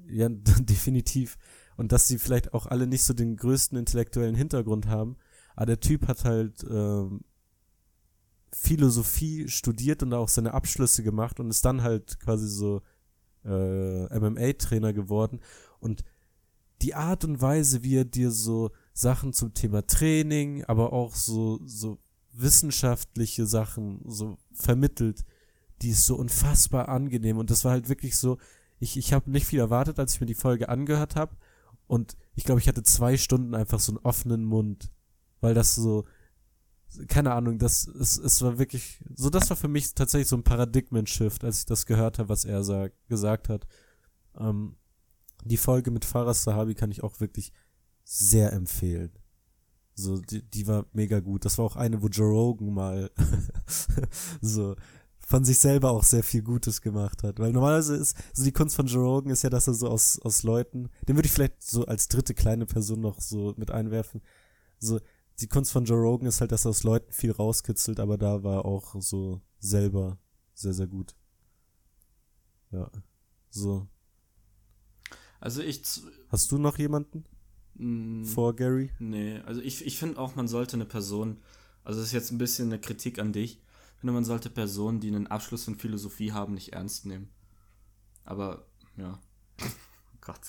ja, 0.08 0.28
definitiv. 0.60 1.38
Und 1.76 1.92
dass 1.92 2.06
sie 2.06 2.18
vielleicht 2.18 2.52
auch 2.54 2.66
alle 2.66 2.86
nicht 2.86 3.02
so 3.02 3.14
den 3.14 3.36
größten 3.36 3.78
intellektuellen 3.78 4.34
Hintergrund 4.34 4.86
haben. 4.86 5.16
Aber 5.56 5.66
der 5.66 5.80
Typ 5.80 6.06
hat 6.08 6.24
halt 6.24 6.64
ähm, 6.68 7.22
Philosophie 8.52 9.48
studiert 9.48 10.02
und 10.02 10.10
da 10.10 10.18
auch 10.18 10.28
seine 10.28 10.52
Abschlüsse 10.54 11.02
gemacht 11.02 11.40
und 11.40 11.48
ist 11.50 11.64
dann 11.64 11.82
halt 11.82 12.20
quasi 12.20 12.48
so 12.48 12.82
äh, 13.44 14.18
MMA-Trainer 14.18 14.92
geworden. 14.92 15.40
Und 15.80 16.04
die 16.82 16.94
Art 16.94 17.24
und 17.24 17.40
Weise, 17.40 17.82
wie 17.82 17.96
er 17.96 18.04
dir 18.04 18.30
so 18.30 18.70
Sachen 18.92 19.32
zum 19.32 19.54
Thema 19.54 19.86
Training, 19.86 20.64
aber 20.64 20.92
auch 20.92 21.14
so, 21.14 21.60
so 21.64 21.98
wissenschaftliche 22.32 23.46
Sachen 23.46 24.00
so 24.06 24.38
vermittelt, 24.52 25.24
die 25.82 25.90
ist 25.90 26.06
so 26.06 26.16
unfassbar 26.16 26.88
angenehm 26.88 27.38
und 27.38 27.50
das 27.50 27.64
war 27.64 27.72
halt 27.72 27.88
wirklich 27.88 28.16
so, 28.16 28.38
ich, 28.78 28.96
ich 28.96 29.12
habe 29.12 29.30
nicht 29.30 29.46
viel 29.46 29.60
erwartet, 29.60 29.98
als 29.98 30.14
ich 30.14 30.20
mir 30.20 30.26
die 30.26 30.34
Folge 30.34 30.68
angehört 30.68 31.16
habe 31.16 31.36
und 31.86 32.16
ich 32.34 32.44
glaube, 32.44 32.60
ich 32.60 32.68
hatte 32.68 32.82
zwei 32.82 33.16
Stunden 33.16 33.54
einfach 33.54 33.80
so 33.80 33.92
einen 33.92 33.98
offenen 33.98 34.44
Mund, 34.44 34.90
weil 35.40 35.54
das 35.54 35.74
so, 35.74 36.04
keine 37.08 37.32
Ahnung, 37.32 37.58
das 37.58 37.86
es, 37.86 38.18
es 38.18 38.42
war 38.42 38.58
wirklich, 38.58 39.02
so 39.14 39.30
das 39.30 39.48
war 39.50 39.56
für 39.56 39.68
mich 39.68 39.94
tatsächlich 39.94 40.28
so 40.28 40.36
ein 40.36 40.44
Paradigmen-Shift, 40.44 41.44
als 41.44 41.60
ich 41.60 41.66
das 41.66 41.86
gehört 41.86 42.18
habe, 42.18 42.28
was 42.28 42.44
er 42.44 42.64
sag, 42.64 42.92
gesagt 43.08 43.48
hat. 43.48 43.66
Ähm, 44.38 44.76
die 45.44 45.56
Folge 45.56 45.90
mit 45.90 46.04
Faras 46.04 46.44
Sahabi 46.44 46.74
kann 46.74 46.90
ich 46.90 47.02
auch 47.02 47.20
wirklich 47.20 47.52
sehr 48.12 48.52
empfehlen. 48.52 49.10
So, 49.94 50.18
die, 50.18 50.42
die 50.42 50.66
war 50.66 50.84
mega 50.92 51.20
gut. 51.20 51.46
Das 51.46 51.56
war 51.56 51.64
auch 51.64 51.76
eine, 51.76 52.02
wo 52.02 52.08
Joe 52.08 52.28
Rogan 52.28 52.74
mal 52.74 53.10
so 54.42 54.76
von 55.18 55.44
sich 55.44 55.58
selber 55.58 55.92
auch 55.92 56.04
sehr 56.04 56.22
viel 56.22 56.42
Gutes 56.42 56.82
gemacht 56.82 57.22
hat. 57.22 57.38
Weil 57.38 57.52
normalerweise 57.52 57.96
ist 57.96 58.14
so 58.34 58.44
die 58.44 58.52
Kunst 58.52 58.76
von 58.76 58.86
Joe 58.86 59.02
Rogan 59.02 59.32
ist 59.32 59.42
ja, 59.42 59.48
dass 59.48 59.66
er 59.66 59.72
so 59.72 59.88
aus, 59.88 60.18
aus 60.20 60.42
Leuten, 60.42 60.90
den 61.08 61.16
würde 61.16 61.26
ich 61.26 61.32
vielleicht 61.32 61.62
so 61.62 61.86
als 61.86 62.08
dritte 62.08 62.34
kleine 62.34 62.66
Person 62.66 63.00
noch 63.00 63.18
so 63.18 63.54
mit 63.56 63.70
einwerfen. 63.70 64.20
So, 64.78 65.00
die 65.40 65.48
Kunst 65.48 65.72
von 65.72 65.86
Joe 65.86 66.02
Rogan 66.02 66.28
ist 66.28 66.42
halt, 66.42 66.52
dass 66.52 66.66
er 66.66 66.70
aus 66.70 66.82
Leuten 66.82 67.12
viel 67.12 67.30
rauskitzelt, 67.30 67.98
aber 67.98 68.18
da 68.18 68.42
war 68.42 68.66
auch 68.66 69.00
so 69.00 69.40
selber 69.58 70.18
sehr, 70.52 70.74
sehr 70.74 70.86
gut. 70.86 71.14
Ja. 72.72 72.90
So. 73.48 73.88
Also 75.40 75.62
ich. 75.62 75.82
Hast 76.28 76.52
du 76.52 76.58
noch 76.58 76.76
jemanden? 76.76 77.24
Mh, 77.82 78.26
vor 78.26 78.54
Gary? 78.54 78.90
Nee, 78.98 79.40
also 79.46 79.60
ich, 79.60 79.84
ich 79.84 79.98
finde 79.98 80.18
auch, 80.18 80.34
man 80.36 80.48
sollte 80.48 80.76
eine 80.76 80.84
Person, 80.84 81.38
also 81.84 81.98
das 81.98 82.08
ist 82.08 82.12
jetzt 82.12 82.30
ein 82.30 82.38
bisschen 82.38 82.68
eine 82.68 82.80
Kritik 82.80 83.18
an 83.18 83.32
dich, 83.32 83.60
ich 83.94 84.00
finde, 84.00 84.14
man 84.14 84.24
sollte 84.24 84.50
Personen, 84.50 85.00
die 85.00 85.08
einen 85.08 85.28
Abschluss 85.28 85.68
in 85.68 85.78
Philosophie 85.78 86.32
haben, 86.32 86.54
nicht 86.54 86.72
ernst 86.72 87.06
nehmen. 87.06 87.30
Aber, 88.24 88.66
ja. 88.96 89.20
oh 89.62 90.18
Gott. 90.20 90.40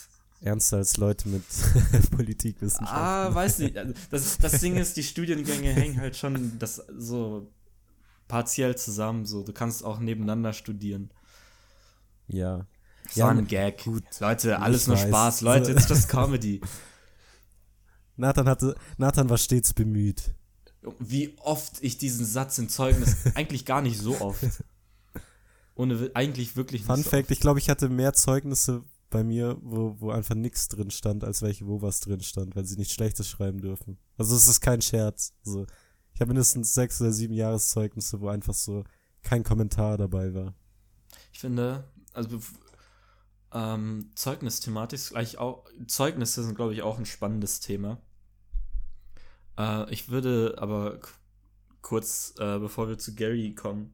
Ernster 0.41 0.77
als 0.77 0.97
Leute 0.97 1.29
mit 1.29 1.43
Politikwissenschaften. 2.11 2.97
Ah, 2.97 3.33
weiß 3.33 3.59
nicht. 3.59 3.77
Also 3.77 3.93
das, 4.09 4.37
das 4.39 4.59
Ding 4.59 4.75
ist, 4.75 4.97
die 4.97 5.03
Studiengänge 5.03 5.69
hängen 5.73 5.99
halt 5.99 6.17
schon 6.17 6.57
das 6.59 6.83
so 6.97 7.51
partiell 8.27 8.75
zusammen. 8.75 9.25
So, 9.25 9.43
du 9.43 9.53
kannst 9.53 9.85
auch 9.85 9.99
nebeneinander 9.99 10.51
studieren. 10.53 11.11
Ja. 12.27 12.65
Das 13.05 13.15
ja, 13.15 13.29
ein 13.29 13.47
Gag. 13.47 13.83
Gut. 13.83 14.03
Leute, 14.19 14.59
alles 14.59 14.87
nur 14.87 14.97
weiß. 14.97 15.07
Spaß. 15.07 15.41
Leute, 15.41 15.71
it's 15.71 15.87
just 15.87 16.09
Comedy. 16.09 16.59
Nathan 18.15 18.47
hatte, 18.47 18.75
Nathan 18.97 19.29
war 19.29 19.37
stets 19.37 19.73
bemüht. 19.73 20.35
Wie 20.99 21.35
oft 21.39 21.81
ich 21.81 21.97
diesen 21.97 22.25
Satz 22.25 22.57
in 22.57 22.69
Zeugnis, 22.69 23.15
eigentlich 23.35 23.65
gar 23.65 23.81
nicht 23.81 23.97
so 23.97 24.19
oft. 24.19 24.43
Ohne, 25.75 26.11
eigentlich 26.13 26.55
wirklich 26.55 26.81
nicht 26.81 26.87
Fun 26.87 27.03
so 27.03 27.09
Fact, 27.09 27.23
oft. 27.23 27.31
ich 27.31 27.39
glaube, 27.39 27.59
ich 27.59 27.69
hatte 27.69 27.89
mehr 27.89 28.13
Zeugnisse 28.13 28.83
bei 29.09 29.23
mir, 29.23 29.57
wo, 29.61 29.95
wo 29.99 30.11
einfach 30.11 30.35
nichts 30.35 30.67
drin 30.67 30.91
stand, 30.91 31.23
als 31.23 31.41
welche, 31.41 31.65
wo 31.67 31.81
was 31.81 31.99
drin 31.99 32.21
stand, 32.21 32.55
weil 32.55 32.65
sie 32.65 32.77
nicht 32.77 32.91
Schlechtes 32.91 33.27
schreiben 33.27 33.61
dürfen. 33.61 33.97
Also 34.17 34.35
es 34.35 34.47
ist 34.47 34.61
kein 34.61 34.81
Scherz. 34.81 35.33
Also, 35.45 35.65
ich 36.13 36.21
habe 36.21 36.29
mindestens 36.29 36.73
sechs 36.73 37.01
oder 37.01 37.11
sieben 37.11 37.33
Jahreszeugnisse, 37.33 38.21
wo 38.21 38.27
einfach 38.27 38.53
so 38.53 38.83
kein 39.23 39.43
Kommentar 39.43 39.97
dabei 39.97 40.33
war. 40.33 40.53
Ich 41.31 41.39
finde, 41.39 41.83
also 42.13 42.39
ähm, 43.53 44.11
Zeugnisthematik 44.15 44.97
ist 44.97 45.09
gleich 45.11 45.37
auch. 45.37 45.65
Zeugnisse 45.87 46.43
sind, 46.43 46.55
glaube 46.55 46.73
ich, 46.73 46.81
auch 46.81 46.97
ein 46.97 47.05
spannendes 47.05 47.59
Thema. 47.59 48.01
Äh, 49.57 49.91
ich 49.91 50.09
würde 50.09 50.55
aber 50.57 50.99
kurz, 51.81 52.33
äh, 52.39 52.57
bevor 52.57 52.89
wir 52.89 52.97
zu 52.97 53.13
Gary 53.13 53.53
kommen, 53.53 53.93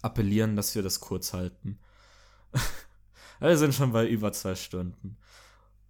appellieren, 0.00 0.56
dass 0.56 0.74
wir 0.74 0.82
das 0.82 1.00
kurz 1.00 1.32
halten. 1.32 1.78
wir 3.40 3.56
sind 3.56 3.74
schon 3.74 3.92
bei 3.92 4.06
über 4.06 4.32
zwei 4.32 4.54
Stunden. 4.54 5.16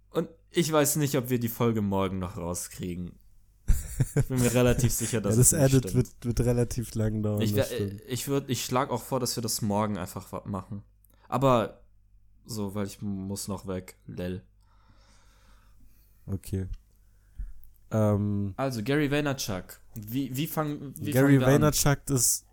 Und 0.09 0.29
ich 0.49 0.71
weiß 0.71 0.95
nicht, 0.95 1.15
ob 1.15 1.29
wir 1.29 1.39
die 1.39 1.49
Folge 1.49 1.81
morgen 1.81 2.19
noch 2.19 2.37
rauskriegen. 2.37 3.19
Ich 4.15 4.25
bin 4.25 4.39
mir 4.39 4.53
relativ 4.53 4.91
sicher, 4.91 5.21
dass 5.21 5.35
ja, 5.35 5.39
das 5.41 5.53
Edit 5.53 5.93
wird, 5.93 6.09
wird 6.21 6.39
relativ 6.41 6.95
lang 6.95 7.21
dauern. 7.21 7.41
Ich, 7.41 7.55
ich, 7.55 8.27
würd, 8.27 8.49
ich 8.49 8.65
schlage 8.65 8.91
auch 8.91 9.01
vor, 9.01 9.19
dass 9.19 9.35
wir 9.35 9.43
das 9.43 9.61
morgen 9.61 9.97
einfach 9.97 10.45
machen. 10.45 10.83
Aber 11.27 11.82
so, 12.45 12.75
weil 12.75 12.87
ich 12.87 13.01
muss 13.01 13.47
noch 13.47 13.67
weg. 13.67 13.95
Lel. 14.05 14.43
Okay. 16.25 16.67
Ähm, 17.91 18.53
also, 18.57 18.81
Gary 18.83 19.11
Vaynerchuk. 19.11 19.79
Wie, 19.95 20.35
wie 20.35 20.47
fangen 20.47 20.93
wie 20.97 21.11
Gary 21.11 21.39
Vaynerchuk 21.39 22.09
ist. 22.09 22.45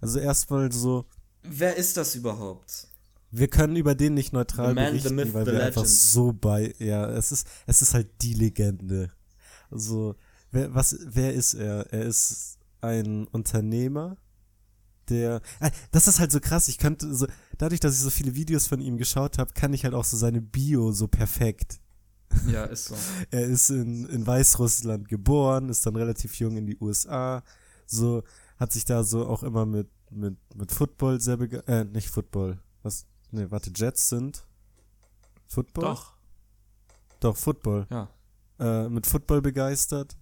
Also, 0.00 0.18
erstmal 0.18 0.72
so. 0.72 1.06
Wer 1.42 1.76
ist 1.76 1.96
das 1.96 2.14
überhaupt? 2.14 2.88
Wir 3.30 3.48
können 3.48 3.76
über 3.76 3.94
den 3.94 4.14
nicht 4.14 4.32
neutral 4.32 4.74
man, 4.74 4.86
berichten, 4.86 5.14
myth, 5.14 5.34
weil 5.34 5.46
wir 5.46 5.52
legend. 5.52 5.66
einfach 5.68 5.84
so 5.84 6.32
bei. 6.32 6.74
Ja, 6.78 7.08
es 7.10 7.32
ist, 7.32 7.46
es 7.66 7.82
ist 7.82 7.94
halt 7.94 8.08
die 8.22 8.34
Legende. 8.34 9.12
Also, 9.70 10.16
wer, 10.50 10.74
was, 10.74 10.96
wer 11.02 11.34
ist 11.34 11.54
er? 11.54 11.92
Er 11.92 12.04
ist 12.04 12.58
ein 12.80 13.26
Unternehmer, 13.28 14.16
der. 15.10 15.40
Äh, 15.60 15.70
das 15.90 16.08
ist 16.08 16.18
halt 16.18 16.32
so 16.32 16.40
krass. 16.40 16.68
Ich 16.68 16.78
könnte 16.78 17.14
so, 17.14 17.26
dadurch, 17.58 17.80
dass 17.80 17.94
ich 17.94 18.00
so 18.00 18.10
viele 18.10 18.34
Videos 18.34 18.66
von 18.66 18.80
ihm 18.80 18.96
geschaut 18.96 19.38
habe, 19.38 19.52
kann 19.54 19.72
ich 19.72 19.84
halt 19.84 19.94
auch 19.94 20.04
so 20.04 20.16
seine 20.16 20.40
Bio 20.40 20.92
so 20.92 21.08
perfekt. 21.08 21.80
Ja, 22.46 22.64
ist 22.64 22.86
so. 22.86 22.96
er 23.30 23.44
ist 23.44 23.70
in, 23.70 24.06
in 24.06 24.26
Weißrussland 24.26 25.08
geboren, 25.08 25.68
ist 25.68 25.86
dann 25.86 25.96
relativ 25.96 26.38
jung 26.38 26.56
in 26.56 26.66
die 26.66 26.76
USA, 26.80 27.42
so, 27.86 28.22
hat 28.58 28.72
sich 28.72 28.84
da 28.84 29.04
so 29.04 29.26
auch 29.26 29.42
immer 29.42 29.64
mit, 29.66 29.88
mit, 30.10 30.36
mit 30.54 30.72
Football 30.72 31.20
sehr 31.20 31.36
begeistert, 31.36 31.68
äh, 31.68 31.84
nicht 31.84 32.08
Football, 32.08 32.58
was, 32.82 33.06
ne, 33.30 33.50
warte, 33.50 33.70
Jets 33.74 34.08
sind 34.08 34.46
Football? 35.46 35.84
Doch. 35.84 36.12
Doch, 37.20 37.36
Football. 37.36 37.86
Ja. 37.90 38.08
Äh, 38.58 38.88
mit 38.88 39.06
Football 39.06 39.42
begeistert 39.42 40.16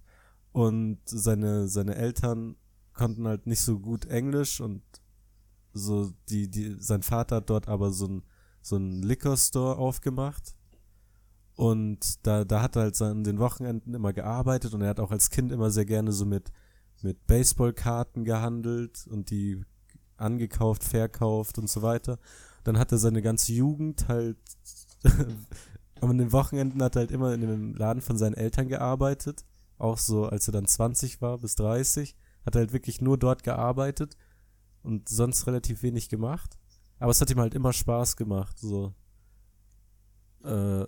und 0.51 0.99
seine, 1.05 1.67
seine 1.67 1.95
Eltern 1.95 2.55
konnten 2.95 3.27
halt 3.27 3.45
nicht 3.45 3.61
so 3.61 3.79
gut 3.79 4.05
Englisch 4.05 4.61
und 4.61 4.81
so 5.73 6.11
die, 6.29 6.49
die, 6.49 6.77
sein 6.79 7.03
Vater 7.03 7.37
hat 7.37 7.49
dort 7.49 7.67
aber 7.67 7.91
so 7.91 8.07
ein, 8.07 8.23
so 8.61 8.77
ein 8.77 9.01
Liquor 9.01 9.37
Store 9.37 9.77
aufgemacht. 9.77 10.55
Und 11.55 12.25
da, 12.25 12.43
da 12.43 12.61
hat 12.61 12.75
er 12.75 12.83
halt 12.83 13.01
an 13.01 13.23
den 13.23 13.39
Wochenenden 13.39 13.93
immer 13.93 14.11
gearbeitet 14.11 14.73
und 14.73 14.81
er 14.81 14.89
hat 14.89 14.99
auch 14.99 15.11
als 15.11 15.29
Kind 15.29 15.51
immer 15.51 15.71
sehr 15.71 15.85
gerne 15.85 16.11
so 16.11 16.25
mit, 16.25 16.51
mit 17.01 17.27
Baseballkarten 17.27 18.25
gehandelt 18.25 19.07
und 19.07 19.29
die 19.29 19.63
angekauft, 20.17 20.83
verkauft 20.83 21.57
und 21.57 21.69
so 21.69 21.81
weiter. 21.81 22.19
Dann 22.63 22.77
hat 22.77 22.91
er 22.91 22.97
seine 22.97 23.21
ganze 23.21 23.53
Jugend 23.53 24.07
halt, 24.07 24.37
an 26.01 26.17
den 26.17 26.31
Wochenenden 26.31 26.81
hat 26.83 26.95
er 26.95 27.01
halt 27.01 27.11
immer 27.11 27.33
in 27.33 27.41
dem 27.41 27.75
Laden 27.75 28.01
von 28.01 28.17
seinen 28.17 28.33
Eltern 28.33 28.67
gearbeitet. 28.67 29.45
Auch 29.77 29.97
so, 29.97 30.25
als 30.25 30.47
er 30.47 30.53
dann 30.53 30.67
20 30.67 31.21
war 31.21 31.37
bis 31.37 31.55
30 31.55 32.15
hat 32.45 32.55
halt 32.55 32.73
wirklich 32.73 33.01
nur 33.01 33.17
dort 33.17 33.43
gearbeitet 33.43 34.17
und 34.83 35.09
sonst 35.09 35.47
relativ 35.47 35.83
wenig 35.83 36.09
gemacht. 36.09 36.57
Aber 36.99 37.11
es 37.11 37.19
hat 37.19 37.29
ihm 37.29 37.39
halt 37.39 37.53
immer 37.53 37.73
Spaß 37.73 38.15
gemacht, 38.15 38.57
so. 38.59 38.93
Äh, 40.43 40.85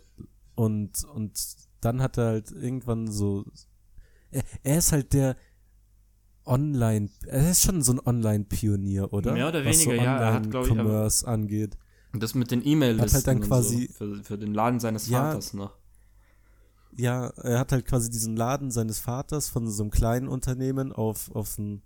und, 0.55 1.03
und 1.03 1.39
dann 1.81 2.01
hat 2.01 2.17
er 2.17 2.25
halt 2.25 2.51
irgendwann 2.51 3.11
so. 3.11 3.45
Er, 4.31 4.43
er 4.63 4.77
ist 4.77 4.91
halt 4.91 5.13
der 5.13 5.35
Online. 6.45 7.09
Er 7.25 7.51
ist 7.51 7.63
schon 7.63 7.81
so 7.81 7.93
ein 7.93 7.99
Online-Pionier, 7.99 9.11
oder? 9.11 9.33
Mehr 9.33 9.49
oder 9.49 9.63
weniger, 9.63 9.83
so 9.83 9.91
ja. 9.91 10.17
Er 10.17 10.33
hat, 10.33 10.49
glaube 10.49 10.67
ich. 10.67 10.73
Commerce 10.73 11.27
angeht. 11.27 11.77
Das 12.13 12.33
mit 12.33 12.51
den 12.51 12.65
E-Mail-Listen. 12.65 13.15
Halt 13.15 13.27
dann 13.27 13.41
quasi. 13.41 13.87
So 13.87 13.93
für, 13.93 14.23
für, 14.23 14.37
den 14.37 14.53
Laden 14.53 14.79
seines 14.79 15.07
ja, 15.07 15.31
Vaters 15.31 15.53
noch 15.53 15.76
ja, 16.97 17.27
er 17.27 17.59
hat 17.59 17.71
halt 17.71 17.85
quasi 17.85 18.09
diesen 18.09 18.35
Laden 18.35 18.71
seines 18.71 18.99
Vaters 18.99 19.49
von 19.49 19.69
so 19.69 19.83
einem 19.83 19.91
kleinen 19.91 20.27
Unternehmen 20.27 20.91
auf, 20.91 21.33
auf 21.35 21.57
ein, 21.57 21.83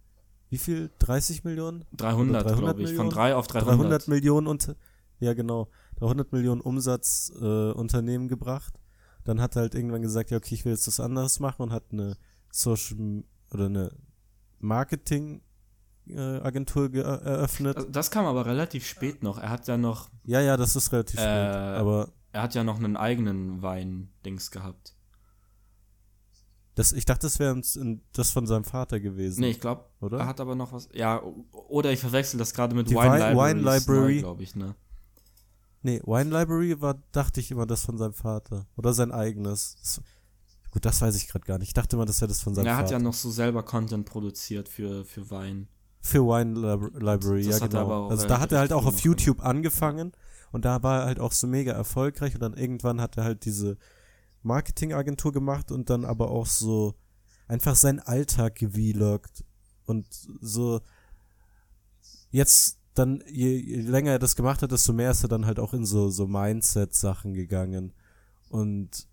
wie 0.49 0.57
viel? 0.57 0.89
30 0.99 1.43
Millionen? 1.43 1.85
300, 1.97 2.45
300 2.45 2.59
glaube 2.59 2.83
ich. 2.83 2.95
Von 2.95 3.09
3 3.09 3.35
auf 3.35 3.47
300. 3.47 3.77
300 3.77 4.07
Millionen 4.07 4.47
und, 4.47 4.75
ja 5.19 5.33
genau, 5.33 5.69
300 5.99 6.31
Millionen 6.31 6.61
Umsatz 6.61 7.31
äh, 7.39 7.71
Unternehmen 7.71 8.27
gebracht. 8.27 8.79
Dann 9.23 9.41
hat 9.41 9.55
er 9.55 9.63
halt 9.63 9.75
irgendwann 9.75 10.01
gesagt, 10.01 10.31
ja 10.31 10.37
okay, 10.37 10.55
ich 10.55 10.65
will 10.65 10.71
jetzt 10.71 10.87
was 10.87 10.99
anderes 10.99 11.39
machen 11.39 11.61
und 11.61 11.71
hat 11.71 11.83
eine 11.91 12.17
Social 12.49 13.23
oder 13.53 13.65
eine 13.65 13.91
Marketing 14.59 15.41
äh, 16.07 16.19
Agentur 16.19 16.93
äh, 16.93 16.99
eröffnet. 16.99 17.77
Also 17.77 17.89
das 17.89 18.11
kam 18.11 18.25
aber 18.25 18.45
relativ 18.45 18.87
spät 18.87 19.23
noch. 19.23 19.37
Er 19.37 19.49
hat 19.49 19.67
ja 19.67 19.77
noch. 19.77 20.09
Ja, 20.23 20.39
ja, 20.39 20.57
das 20.57 20.75
ist 20.75 20.91
relativ 20.91 21.19
äh, 21.19 21.23
spät. 21.23 21.79
Aber 21.79 22.09
er 22.31 22.43
hat 22.43 22.55
ja 22.55 22.63
noch 22.63 22.77
einen 22.77 22.95
eigenen 22.95 23.61
Wein-Dings 23.61 24.51
gehabt. 24.51 24.95
Das, 26.81 26.93
ich 26.93 27.05
dachte, 27.05 27.27
das 27.27 27.37
wäre 27.37 27.61
das 28.13 28.31
von 28.31 28.47
seinem 28.47 28.63
Vater 28.63 28.99
gewesen. 28.99 29.41
Nee, 29.41 29.51
ich 29.51 29.59
glaube, 29.59 29.85
er 30.01 30.25
hat 30.25 30.39
aber 30.39 30.55
noch 30.55 30.73
was. 30.73 30.89
Ja, 30.93 31.21
oder 31.69 31.91
ich 31.91 31.99
verwechsel 31.99 32.39
das 32.39 32.55
gerade 32.55 32.73
mit 32.75 32.89
Die 32.89 32.95
Wine, 32.95 33.19
Library. 33.19 33.35
Wine 33.53 33.61
Library. 33.61 34.19
glaube 34.21 34.41
ich, 34.41 34.55
ne? 34.55 34.73
Nee, 35.83 36.01
Wine 36.03 36.31
Library 36.31 36.81
war, 36.81 36.95
dachte 37.11 37.39
ich 37.39 37.51
immer, 37.51 37.67
das 37.67 37.85
von 37.85 37.99
seinem 37.99 38.13
Vater. 38.13 38.65
Oder 38.77 38.93
sein 38.93 39.11
eigenes. 39.11 40.01
Gut, 40.71 40.83
das 40.83 40.99
weiß 40.99 41.15
ich 41.17 41.27
gerade 41.27 41.45
gar 41.45 41.59
nicht. 41.59 41.67
Ich 41.67 41.73
dachte 41.75 41.97
mal, 41.97 42.05
das 42.05 42.19
wäre 42.19 42.29
das 42.29 42.41
von 42.41 42.55
seinem 42.55 42.65
Er 42.65 42.77
hat 42.77 42.85
Vater. 42.85 42.93
ja 42.93 42.99
noch 42.99 43.13
so 43.13 43.29
selber 43.29 43.61
Content 43.61 44.07
produziert 44.07 44.67
für, 44.67 45.05
für 45.05 45.29
Wein. 45.29 45.67
Für 46.01 46.25
Wine 46.25 46.59
Lib 46.59 46.99
Library, 46.99 47.43
Das 47.43 47.59
ja 47.59 47.65
hat 47.65 47.75
er 47.75 47.83
genau. 47.83 48.07
Also 48.07 48.27
da 48.27 48.39
hat 48.39 48.51
er 48.51 48.57
halt 48.57 48.73
auch 48.73 48.87
auf 48.87 49.01
YouTube 49.01 49.45
angefangen 49.45 50.13
und 50.51 50.65
da 50.65 50.81
war 50.81 51.01
er 51.01 51.05
halt 51.05 51.19
auch 51.19 51.31
so 51.31 51.45
mega 51.45 51.73
erfolgreich 51.73 52.33
und 52.33 52.41
dann 52.41 52.55
irgendwann 52.55 52.99
hat 53.01 53.17
er 53.17 53.23
halt 53.23 53.45
diese 53.45 53.77
Marketingagentur 54.43 55.31
gemacht 55.31 55.71
und 55.71 55.89
dann 55.89 56.05
aber 56.05 56.31
auch 56.31 56.45
so 56.45 56.95
einfach 57.47 57.75
seinen 57.75 57.99
Alltag 57.99 58.55
gevloggt 58.55 59.43
und 59.85 60.05
so 60.41 60.81
jetzt 62.31 62.77
dann, 62.93 63.23
je, 63.27 63.55
je 63.57 63.81
länger 63.81 64.11
er 64.11 64.19
das 64.19 64.35
gemacht 64.35 64.61
hat, 64.61 64.71
desto 64.71 64.93
mehr 64.93 65.11
ist 65.11 65.23
er 65.23 65.29
dann 65.29 65.45
halt 65.45 65.59
auch 65.59 65.73
in 65.73 65.85
so, 65.85 66.09
so 66.09 66.27
Mindset-Sachen 66.27 67.33
gegangen. 67.33 67.93
Und 68.49 69.07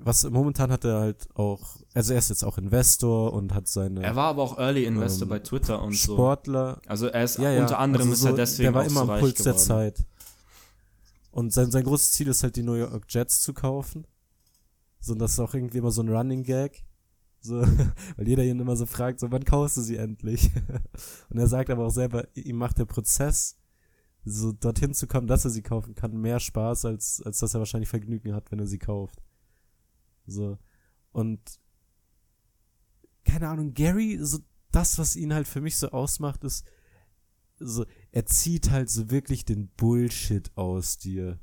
was 0.00 0.22
momentan 0.28 0.70
hat 0.70 0.84
er 0.84 1.00
halt 1.00 1.28
auch, 1.34 1.78
also 1.94 2.12
er 2.12 2.18
ist 2.20 2.28
jetzt 2.28 2.44
auch 2.44 2.58
Investor 2.58 3.32
und 3.32 3.54
hat 3.54 3.66
seine 3.66 4.02
Er 4.02 4.14
war 4.14 4.28
aber 4.28 4.42
auch 4.42 4.58
Early 4.58 4.84
Investor 4.84 5.24
Ähm, 5.24 5.30
bei 5.30 5.38
Twitter 5.40 5.82
und 5.82 5.94
so. 5.94 6.14
Sportler. 6.14 6.80
Also 6.86 7.06
er 7.08 7.24
ist 7.24 7.38
Ja, 7.38 7.50
ja, 7.50 7.62
unter 7.62 7.78
anderem 7.78 8.10
also 8.10 8.12
ist 8.12 8.20
so, 8.20 8.28
er 8.28 8.34
deswegen 8.34 8.72
Der 8.72 8.74
war 8.74 8.84
immer 8.84 9.00
am 9.00 9.20
Puls 9.20 9.34
der 9.42 9.54
geworden. 9.54 9.66
Zeit. 9.66 10.04
Und 11.32 11.52
sein, 11.52 11.70
sein 11.70 11.84
großes 11.84 12.12
Ziel 12.12 12.28
ist 12.28 12.42
halt, 12.42 12.56
die 12.56 12.62
New 12.62 12.74
York 12.74 13.04
Jets 13.08 13.42
zu 13.42 13.52
kaufen. 13.52 14.06
So, 15.00 15.12
und 15.12 15.18
das 15.18 15.32
ist 15.32 15.40
auch 15.40 15.54
irgendwie 15.54 15.78
immer 15.78 15.90
so 15.90 16.02
ein 16.02 16.08
Running 16.08 16.42
Gag. 16.42 16.84
So, 17.40 17.60
weil 18.16 18.28
jeder 18.28 18.44
ihn 18.44 18.60
immer 18.60 18.76
so 18.76 18.86
fragt, 18.86 19.20
so, 19.20 19.30
wann 19.30 19.44
kaufst 19.44 19.76
du 19.76 19.80
sie 19.80 19.96
endlich? 19.96 20.50
und 21.30 21.38
er 21.38 21.46
sagt 21.46 21.70
aber 21.70 21.86
auch 21.86 21.90
selber, 21.90 22.26
ihm 22.34 22.56
macht 22.56 22.78
der 22.78 22.84
Prozess, 22.84 23.56
so 24.24 24.52
dorthin 24.52 24.94
zu 24.94 25.06
kommen, 25.06 25.26
dass 25.26 25.44
er 25.44 25.50
sie 25.50 25.62
kaufen 25.62 25.94
kann, 25.94 26.20
mehr 26.20 26.40
Spaß, 26.40 26.84
als, 26.84 27.22
als 27.22 27.38
dass 27.38 27.54
er 27.54 27.60
wahrscheinlich 27.60 27.88
Vergnügen 27.88 28.34
hat, 28.34 28.50
wenn 28.50 28.58
er 28.58 28.66
sie 28.66 28.78
kauft. 28.78 29.22
So. 30.26 30.58
Und 31.12 31.40
keine 33.24 33.48
Ahnung, 33.48 33.74
Gary, 33.74 34.18
so 34.20 34.38
das, 34.70 34.98
was 34.98 35.16
ihn 35.16 35.32
halt 35.32 35.46
für 35.46 35.60
mich 35.60 35.76
so 35.76 35.90
ausmacht, 35.90 36.44
ist, 36.44 36.64
so, 37.58 37.84
er 38.12 38.26
zieht 38.26 38.70
halt 38.70 38.90
so 38.90 39.10
wirklich 39.10 39.44
den 39.44 39.68
Bullshit 39.68 40.50
aus 40.56 40.98
dir. 40.98 41.40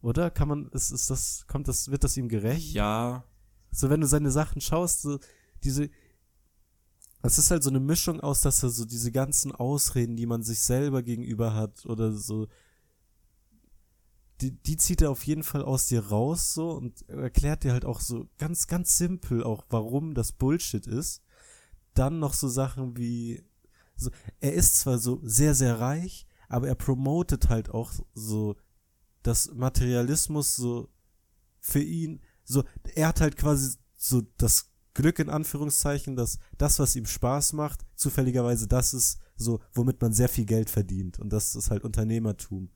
Oder? 0.00 0.30
Kann 0.30 0.48
man, 0.48 0.68
ist, 0.68 0.90
ist 0.90 1.10
das, 1.10 1.46
kommt 1.46 1.68
das, 1.68 1.90
wird 1.90 2.04
das 2.04 2.16
ihm 2.16 2.28
gerecht? 2.28 2.72
Ja, 2.72 3.24
So, 3.70 3.90
wenn 3.90 4.00
du 4.00 4.06
seine 4.06 4.30
Sachen 4.30 4.60
schaust, 4.60 5.02
so, 5.02 5.18
diese, 5.64 5.90
es 7.22 7.38
ist 7.38 7.50
halt 7.50 7.62
so 7.62 7.70
eine 7.70 7.80
Mischung 7.80 8.20
aus, 8.20 8.40
dass 8.40 8.62
er 8.62 8.70
so 8.70 8.84
diese 8.84 9.12
ganzen 9.12 9.52
Ausreden, 9.52 10.16
die 10.16 10.26
man 10.26 10.42
sich 10.42 10.60
selber 10.60 11.02
gegenüber 11.02 11.54
hat, 11.54 11.84
oder 11.86 12.12
so, 12.12 12.46
die, 14.40 14.52
die 14.52 14.76
zieht 14.76 15.02
er 15.02 15.10
auf 15.10 15.24
jeden 15.24 15.42
Fall 15.42 15.62
aus 15.62 15.86
dir 15.86 16.06
raus, 16.06 16.54
so, 16.54 16.70
und 16.70 17.08
erklärt 17.08 17.64
dir 17.64 17.72
halt 17.72 17.84
auch 17.84 18.00
so 18.00 18.28
ganz, 18.38 18.68
ganz 18.68 18.96
simpel 18.96 19.42
auch, 19.42 19.64
warum 19.68 20.14
das 20.14 20.32
Bullshit 20.32 20.86
ist. 20.86 21.22
Dann 21.94 22.20
noch 22.20 22.34
so 22.34 22.48
Sachen 22.48 22.96
wie, 22.96 23.42
so, 23.96 24.10
er 24.40 24.54
ist 24.54 24.78
zwar 24.78 24.98
so 24.98 25.20
sehr, 25.24 25.56
sehr 25.56 25.80
reich, 25.80 26.26
aber 26.48 26.68
er 26.68 26.76
promotet 26.76 27.48
halt 27.48 27.70
auch 27.70 27.92
so, 28.14 28.54
dass 29.22 29.52
Materialismus 29.54 30.56
so 30.56 30.88
für 31.60 31.82
ihn, 31.82 32.20
so, 32.44 32.64
er 32.94 33.08
hat 33.08 33.20
halt 33.20 33.36
quasi 33.36 33.76
so 33.96 34.22
das 34.38 34.70
Glück 34.94 35.18
in 35.18 35.30
Anführungszeichen, 35.30 36.16
dass 36.16 36.38
das, 36.56 36.78
was 36.78 36.96
ihm 36.96 37.06
Spaß 37.06 37.52
macht, 37.52 37.84
zufälligerweise 37.94 38.66
das 38.66 38.94
ist, 38.94 39.18
so, 39.36 39.60
womit 39.72 40.00
man 40.00 40.12
sehr 40.12 40.28
viel 40.28 40.44
Geld 40.44 40.70
verdient. 40.70 41.20
Und 41.20 41.32
das 41.32 41.54
ist 41.54 41.70
halt 41.70 41.84
Unternehmertum. 41.84 42.70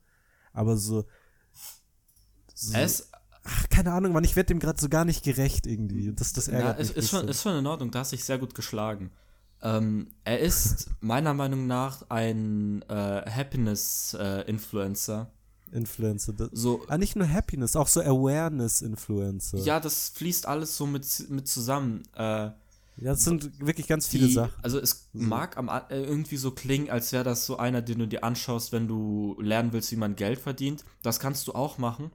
Aber 0.53 0.77
so, 0.77 1.05
so 2.53 2.77
ist, 2.77 3.09
ach, 3.43 3.69
keine 3.69 3.91
Ahnung, 3.91 4.13
man, 4.13 4.23
ich 4.23 4.35
werde 4.35 4.47
dem 4.47 4.59
gerade 4.59 4.79
so 4.79 4.89
gar 4.89 5.05
nicht 5.05 5.23
gerecht 5.23 5.67
irgendwie. 5.67 6.09
Und 6.09 6.21
Das, 6.21 6.33
das 6.33 6.47
ja, 6.47 6.53
ärgert 6.53 6.79
ist, 6.79 6.89
mich 6.89 6.97
ist, 6.97 7.09
schon, 7.09 7.27
ist 7.27 7.41
schon 7.41 7.57
in 7.57 7.67
Ordnung, 7.67 7.91
da 7.91 7.99
hast 7.99 8.11
dich 8.11 8.23
sehr 8.23 8.37
gut 8.37 8.55
geschlagen. 8.55 9.11
Ähm, 9.61 10.13
er 10.23 10.39
ist 10.39 10.89
meiner 10.99 11.33
Meinung 11.33 11.67
nach 11.67 12.09
ein 12.09 12.81
äh, 12.83 13.29
Happiness-Influencer. 13.29 15.31
Influencer. 15.73 16.33
So, 16.51 16.83
ah, 16.87 16.97
nicht 16.97 17.15
nur 17.15 17.27
Happiness, 17.27 17.75
auch 17.75 17.87
so 17.87 18.01
Awareness-Influencer. 18.01 19.57
ja, 19.59 19.79
das 19.79 20.09
fließt 20.09 20.45
alles 20.47 20.77
so 20.77 20.85
mit, 20.85 21.05
mit 21.29 21.47
zusammen. 21.47 22.03
Äh, 22.15 22.21
Ja, 22.21 22.53
das 22.97 23.23
sind 23.23 23.59
wirklich 23.59 23.87
ganz 23.87 24.07
viele 24.07 24.27
die, 24.27 24.33
Sachen. 24.33 24.53
Also 24.61 24.79
es 24.79 25.09
mag 25.13 25.57
am, 25.57 25.67
äh, 25.67 25.81
irgendwie 25.89 26.37
so 26.37 26.51
klingen, 26.51 26.89
als 26.89 27.11
wäre 27.11 27.23
das 27.23 27.45
so 27.45 27.57
einer, 27.57 27.81
den 27.81 27.99
du 27.99 28.07
dir 28.07 28.23
anschaust, 28.23 28.71
wenn 28.71 28.87
du 28.87 29.35
lernen 29.41 29.73
willst, 29.73 29.91
wie 29.91 29.95
man 29.95 30.15
Geld 30.15 30.39
verdient. 30.39 30.85
Das 31.01 31.19
kannst 31.19 31.47
du 31.47 31.53
auch 31.53 31.77
machen. 31.77 32.11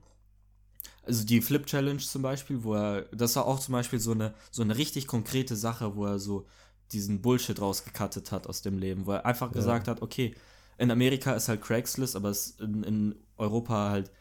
Also 1.03 1.25
die 1.25 1.41
Flip 1.41 1.65
Challenge 1.65 1.99
zum 1.99 2.21
Beispiel, 2.21 2.63
wo 2.63 2.75
er, 2.75 3.01
das 3.11 3.35
war 3.35 3.45
auch 3.45 3.59
zum 3.59 3.73
Beispiel 3.73 3.99
so 3.99 4.11
eine, 4.11 4.33
so 4.51 4.61
eine 4.61 4.77
richtig 4.77 5.07
konkrete 5.07 5.55
Sache, 5.55 5.95
wo 5.95 6.05
er 6.05 6.19
so 6.19 6.45
diesen 6.91 7.21
Bullshit 7.21 7.59
rausgekattet 7.59 8.31
hat 8.31 8.47
aus 8.47 8.61
dem 8.61 8.77
Leben, 8.77 9.05
wo 9.05 9.11
er 9.11 9.25
einfach 9.25 9.51
gesagt 9.51 9.87
hat, 9.87 10.01
okay, 10.01 10.35
in 10.79 10.91
Amerika 10.91 11.33
ist 11.33 11.49
halt 11.49 11.61
Craigslist, 11.61 12.15
aber 12.15 12.29
es 12.29 12.51
in, 12.59 12.83
in 12.83 13.15
Europa 13.37 13.89
halt, 13.89 14.11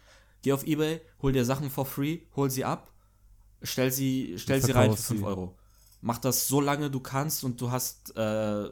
geh 0.43 0.53
auf 0.53 0.67
Ebay, 0.67 1.01
hol 1.23 1.33
dir 1.33 1.45
Sachen 1.45 1.71
for 1.71 1.87
free, 1.87 2.21
hol 2.35 2.51
sie 2.51 2.65
ab, 2.65 2.93
stell 3.63 3.93
sie, 3.93 4.35
stell 4.39 4.61
sie 4.61 4.73
rein 4.73 4.91
für 4.91 4.97
verkauf 4.97 5.07
5 5.07 5.21
sie. 5.21 5.27
Euro. 5.27 5.55
Mach 6.01 6.19
das 6.19 6.47
so 6.47 6.61
lange 6.61 6.91
du 6.91 7.01
kannst 7.01 7.43
und 7.43 7.61
du 7.61 7.73
hast, 7.73 8.17
äh, 8.17 8.69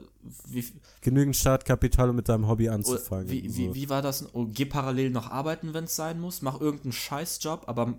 wie, 0.46 0.64
Genügend 1.00 1.34
Startkapital, 1.34 2.10
um 2.10 2.16
mit 2.16 2.28
deinem 2.28 2.46
Hobby 2.46 2.68
oder 2.68 2.76
anzufangen. 2.76 3.28
wie, 3.28 3.48
so. 3.48 3.56
wie, 3.56 3.74
wie 3.74 3.88
war 3.88 4.02
das? 4.02 4.32
Oh, 4.32 4.46
geh 4.46 4.64
parallel 4.64 5.10
noch 5.10 5.30
arbeiten, 5.30 5.74
wenn 5.74 5.84
es 5.84 5.96
sein 5.96 6.20
muss, 6.20 6.42
mach 6.42 6.60
irgendeinen 6.60 6.92
Scheißjob, 6.92 7.64
aber 7.68 7.94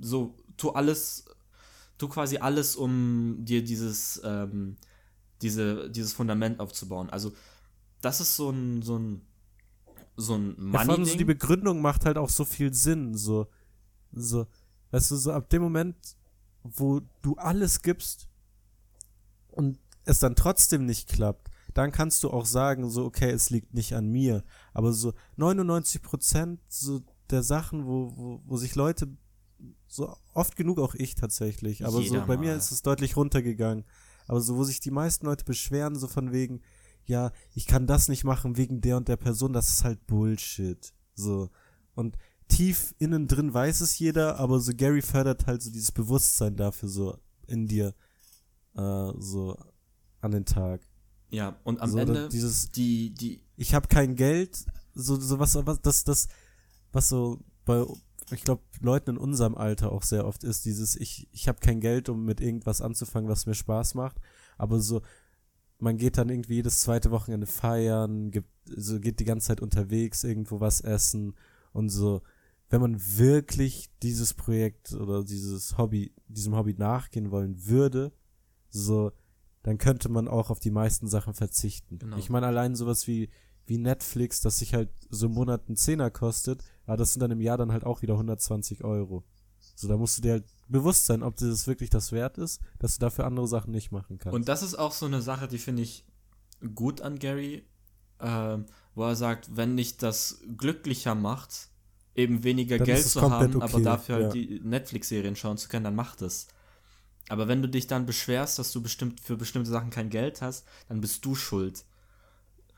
so, 0.00 0.36
tu 0.56 0.70
alles, 0.70 1.24
tu 1.98 2.08
quasi 2.08 2.38
alles, 2.38 2.76
um 2.76 3.36
dir 3.44 3.64
dieses, 3.64 4.20
ähm, 4.24 4.76
diese, 5.42 5.90
dieses 5.90 6.12
Fundament 6.12 6.60
aufzubauen. 6.60 7.10
Also, 7.10 7.32
das 8.02 8.20
ist 8.20 8.36
so 8.36 8.50
ein, 8.50 8.82
so 8.82 8.98
ein, 8.98 9.22
so 10.16 10.34
ein 10.34 10.56
Ja, 10.72 10.84
vor 10.84 10.94
allem 10.94 11.04
so 11.04 11.16
die. 11.16 11.24
Begründung 11.24 11.80
macht 11.80 12.04
halt 12.04 12.18
auch 12.18 12.28
so 12.28 12.44
viel 12.44 12.74
Sinn. 12.74 13.16
So, 13.16 13.46
so, 14.12 14.46
weißt 14.90 15.10
du, 15.12 15.16
so 15.16 15.32
ab 15.32 15.48
dem 15.48 15.62
Moment, 15.62 15.96
wo 16.62 17.00
du 17.22 17.36
alles 17.36 17.80
gibst 17.80 18.28
und 19.48 19.78
es 20.04 20.18
dann 20.18 20.36
trotzdem 20.36 20.84
nicht 20.84 21.08
klappt, 21.08 21.48
dann 21.74 21.92
kannst 21.92 22.22
du 22.22 22.30
auch 22.30 22.44
sagen, 22.44 22.90
so, 22.90 23.04
okay, 23.04 23.30
es 23.30 23.50
liegt 23.50 23.72
nicht 23.72 23.94
an 23.94 24.08
mir. 24.08 24.44
Aber 24.74 24.92
so 24.92 25.14
99 25.36 26.02
Prozent 26.02 26.60
so 26.68 27.00
der 27.30 27.42
Sachen, 27.42 27.86
wo, 27.86 28.12
wo, 28.16 28.42
wo 28.44 28.56
sich 28.56 28.74
Leute, 28.74 29.08
so 29.86 30.16
oft 30.34 30.56
genug 30.56 30.78
auch 30.78 30.94
ich 30.94 31.14
tatsächlich, 31.14 31.86
aber 31.86 32.00
Jeder 32.00 32.20
so 32.20 32.26
bei 32.26 32.36
mir 32.36 32.50
mal. 32.50 32.58
ist 32.58 32.72
es 32.72 32.82
deutlich 32.82 33.16
runtergegangen. 33.16 33.84
Aber 34.26 34.40
so, 34.40 34.56
wo 34.56 34.64
sich 34.64 34.80
die 34.80 34.90
meisten 34.90 35.26
Leute 35.26 35.44
beschweren, 35.44 35.96
so 35.96 36.08
von 36.08 36.32
wegen, 36.32 36.62
ja, 37.04 37.32
ich 37.54 37.66
kann 37.66 37.86
das 37.86 38.08
nicht 38.08 38.24
machen 38.24 38.56
wegen 38.56 38.80
der 38.80 38.96
und 38.96 39.08
der 39.08 39.16
Person, 39.16 39.52
das 39.52 39.68
ist 39.70 39.84
halt 39.84 40.06
Bullshit. 40.06 40.92
So. 41.14 41.50
Und 41.94 42.16
tief 42.48 42.94
innen 42.98 43.28
drin 43.28 43.52
weiß 43.52 43.80
es 43.80 43.98
jeder, 43.98 44.38
aber 44.38 44.60
so 44.60 44.72
Gary 44.74 45.02
fördert 45.02 45.46
halt 45.46 45.62
so 45.62 45.70
dieses 45.70 45.92
Bewusstsein 45.92 46.56
dafür 46.56 46.88
so 46.88 47.18
in 47.46 47.66
dir 47.66 47.94
äh, 48.74 49.12
so 49.18 49.56
an 50.20 50.30
den 50.30 50.44
Tag. 50.44 50.80
Ja, 51.30 51.56
und 51.64 51.80
am 51.80 51.90
so, 51.90 51.98
Ende, 51.98 52.28
dieses 52.28 52.70
die, 52.70 53.14
die, 53.14 53.42
ich 53.56 53.74
habe 53.74 53.88
kein 53.88 54.16
Geld, 54.16 54.64
so, 54.94 55.18
so 55.18 55.38
was, 55.38 55.54
was 55.66 55.80
das, 55.80 56.04
das, 56.04 56.28
was 56.92 57.08
so 57.08 57.40
bei, 57.64 57.84
ich 58.30 58.44
glaube, 58.44 58.62
Leuten 58.80 59.10
in 59.10 59.16
unserem 59.16 59.54
Alter 59.54 59.92
auch 59.92 60.02
sehr 60.02 60.26
oft 60.26 60.44
ist, 60.44 60.64
dieses, 60.66 60.94
ich, 60.94 61.28
ich 61.32 61.48
habe 61.48 61.60
kein 61.60 61.80
Geld, 61.80 62.08
um 62.08 62.24
mit 62.24 62.40
irgendwas 62.40 62.82
anzufangen, 62.82 63.30
was 63.30 63.46
mir 63.46 63.54
Spaß 63.54 63.94
macht, 63.94 64.16
aber 64.58 64.80
so, 64.80 65.00
man 65.82 65.96
geht 65.96 66.16
dann 66.16 66.28
irgendwie 66.28 66.54
jedes 66.54 66.80
zweite 66.80 67.10
Wochenende 67.10 67.46
feiern, 67.46 68.30
gibt, 68.30 68.48
so 68.64 69.00
geht 69.00 69.18
die 69.18 69.24
ganze 69.24 69.48
Zeit 69.48 69.60
unterwegs, 69.60 70.22
irgendwo 70.22 70.60
was 70.60 70.80
essen 70.80 71.34
und 71.72 71.88
so, 71.88 72.22
wenn 72.70 72.80
man 72.80 73.00
wirklich 73.18 73.90
dieses 74.02 74.32
Projekt 74.32 74.92
oder 74.94 75.24
dieses 75.24 75.76
Hobby, 75.76 76.14
diesem 76.28 76.56
Hobby 76.56 76.74
nachgehen 76.74 77.32
wollen 77.32 77.66
würde, 77.66 78.12
so, 78.70 79.12
dann 79.64 79.76
könnte 79.76 80.08
man 80.08 80.28
auch 80.28 80.50
auf 80.50 80.60
die 80.60 80.70
meisten 80.70 81.08
Sachen 81.08 81.34
verzichten. 81.34 81.98
Genau. 81.98 82.16
Ich 82.16 82.30
meine, 82.30 82.46
allein 82.46 82.76
sowas 82.76 83.06
wie, 83.08 83.28
wie 83.66 83.78
Netflix, 83.78 84.40
das 84.40 84.58
sich 84.58 84.74
halt 84.74 84.88
so 85.10 85.26
im 85.26 85.32
Monat 85.32 85.64
einen 85.66 85.76
Zehner 85.76 86.10
kostet, 86.10 86.62
aber 86.86 86.96
das 86.96 87.12
sind 87.12 87.20
dann 87.20 87.32
im 87.32 87.40
Jahr 87.40 87.58
dann 87.58 87.72
halt 87.72 87.84
auch 87.84 88.02
wieder 88.02 88.14
120 88.14 88.84
Euro. 88.84 89.24
So, 89.74 89.88
da 89.88 89.96
musst 89.96 90.18
du 90.18 90.22
dir 90.22 90.32
halt 90.32 90.44
bewusst 90.68 91.06
sein, 91.06 91.22
ob 91.22 91.36
das 91.36 91.66
wirklich 91.66 91.90
das 91.90 92.12
wert 92.12 92.38
ist, 92.38 92.60
dass 92.78 92.94
du 92.94 93.00
dafür 93.00 93.24
andere 93.26 93.48
Sachen 93.48 93.72
nicht 93.72 93.92
machen 93.92 94.18
kannst. 94.18 94.34
Und 94.34 94.48
das 94.48 94.62
ist 94.62 94.74
auch 94.74 94.92
so 94.92 95.06
eine 95.06 95.22
Sache, 95.22 95.48
die 95.48 95.58
finde 95.58 95.82
ich 95.82 96.04
gut 96.74 97.00
an 97.00 97.18
Gary, 97.18 97.66
ähm, 98.20 98.66
wo 98.94 99.04
er 99.04 99.16
sagt, 99.16 99.56
wenn 99.56 99.76
dich 99.76 99.96
das 99.96 100.40
glücklicher 100.56 101.14
macht, 101.14 101.68
eben 102.14 102.44
weniger 102.44 102.78
Dann 102.78 102.86
Geld 102.86 103.06
zu 103.06 103.30
haben, 103.30 103.62
aber 103.62 103.74
okay, 103.74 103.82
dafür 103.82 104.14
halt 104.16 104.34
ja. 104.34 104.40
die 104.40 104.60
Netflix-Serien 104.62 105.36
schauen 105.36 105.58
zu 105.58 105.68
können, 105.68 105.84
dann 105.84 105.94
mach 105.96 106.14
das. 106.16 106.46
Aber 107.28 107.48
wenn 107.48 107.62
du 107.62 107.68
dich 107.68 107.86
dann 107.86 108.04
beschwerst, 108.06 108.58
dass 108.58 108.72
du 108.72 108.82
bestimmt 108.82 109.20
für 109.20 109.36
bestimmte 109.36 109.70
Sachen 109.70 109.90
kein 109.90 110.10
Geld 110.10 110.42
hast, 110.42 110.64
dann 110.88 111.00
bist 111.00 111.24
du 111.24 111.34
schuld. 111.34 111.84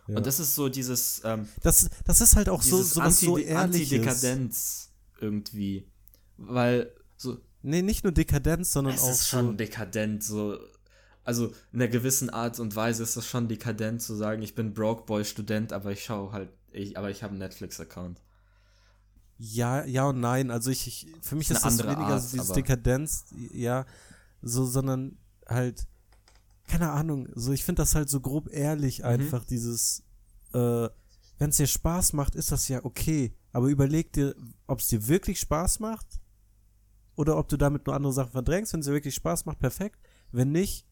Ja. 0.06 0.16
Und 0.16 0.26
das 0.26 0.38
ist 0.38 0.54
so 0.54 0.68
dieses, 0.68 1.22
ähm, 1.24 1.48
das, 1.62 1.88
das 2.04 2.20
ist 2.20 2.36
halt 2.36 2.48
auch 2.48 2.62
so, 2.62 2.82
so 2.82 3.00
was 3.00 3.20
so 3.20 3.34
Anti- 3.34 3.46
ehrliches. 3.46 3.92
Antidekadenz 3.92 4.90
irgendwie. 5.20 5.86
Weil 6.36 6.92
so 7.16 7.38
Nee, 7.66 7.80
nicht 7.80 8.04
nur 8.04 8.12
Dekadenz, 8.12 8.72
sondern 8.72 8.94
es 8.94 9.02
auch. 9.02 9.10
ist 9.10 9.26
schon 9.26 9.46
so, 9.46 9.52
dekadent, 9.54 10.22
so. 10.22 10.58
Also 11.24 11.46
in 11.72 11.80
einer 11.80 11.88
gewissen 11.88 12.28
Art 12.28 12.60
und 12.60 12.76
Weise 12.76 13.02
ist 13.02 13.16
das 13.16 13.26
schon 13.26 13.48
dekadent 13.48 14.02
zu 14.02 14.14
sagen, 14.14 14.42
ich 14.42 14.54
bin 14.54 14.74
Broke 14.74 15.06
Boy 15.06 15.24
Student, 15.24 15.72
aber 15.72 15.90
ich 15.90 16.04
schaue 16.04 16.32
halt, 16.32 16.50
ich, 16.72 16.98
aber 16.98 17.08
ich 17.10 17.22
habe 17.22 17.30
einen 17.30 17.38
Netflix-Account. 17.38 18.20
Ja, 19.38 19.82
ja 19.86 20.04
und 20.04 20.20
nein. 20.20 20.50
Also 20.50 20.70
ich, 20.70 20.86
ich 20.86 21.06
für 21.22 21.36
mich 21.36 21.50
Ist 21.50 21.64
das 21.64 21.78
weniger 21.78 21.96
Art, 22.00 22.22
so 22.22 22.36
dieses 22.36 22.52
Dekadenz, 22.52 23.24
ja, 23.54 23.86
so, 24.42 24.66
sondern 24.66 25.16
halt, 25.48 25.86
keine 26.68 26.90
Ahnung, 26.90 27.30
so 27.34 27.52
ich 27.52 27.64
finde 27.64 27.80
das 27.80 27.94
halt 27.94 28.10
so 28.10 28.20
grob 28.20 28.50
ehrlich 28.50 28.98
Mhm. 28.98 29.04
einfach, 29.06 29.44
dieses, 29.46 30.02
äh, 30.52 30.88
wenn 31.38 31.48
es 31.48 31.56
dir 31.56 31.66
Spaß 31.66 32.12
macht, 32.12 32.34
ist 32.34 32.52
das 32.52 32.68
ja 32.68 32.84
okay. 32.84 33.32
Aber 33.52 33.68
überleg 33.68 34.12
dir, 34.12 34.34
ob 34.66 34.80
es 34.80 34.88
dir 34.88 35.08
wirklich 35.08 35.40
Spaß 35.40 35.80
macht 35.80 36.20
oder 37.16 37.36
ob 37.38 37.48
du 37.48 37.56
damit 37.56 37.86
nur 37.86 37.94
andere 37.94 38.12
Sachen 38.12 38.32
verdrängst. 38.32 38.72
Wenn 38.72 38.80
es 38.80 38.86
dir 38.86 38.92
wirklich 38.92 39.14
Spaß 39.14 39.46
macht, 39.46 39.58
perfekt. 39.58 39.98
Wenn 40.32 40.52
nicht, 40.52 40.86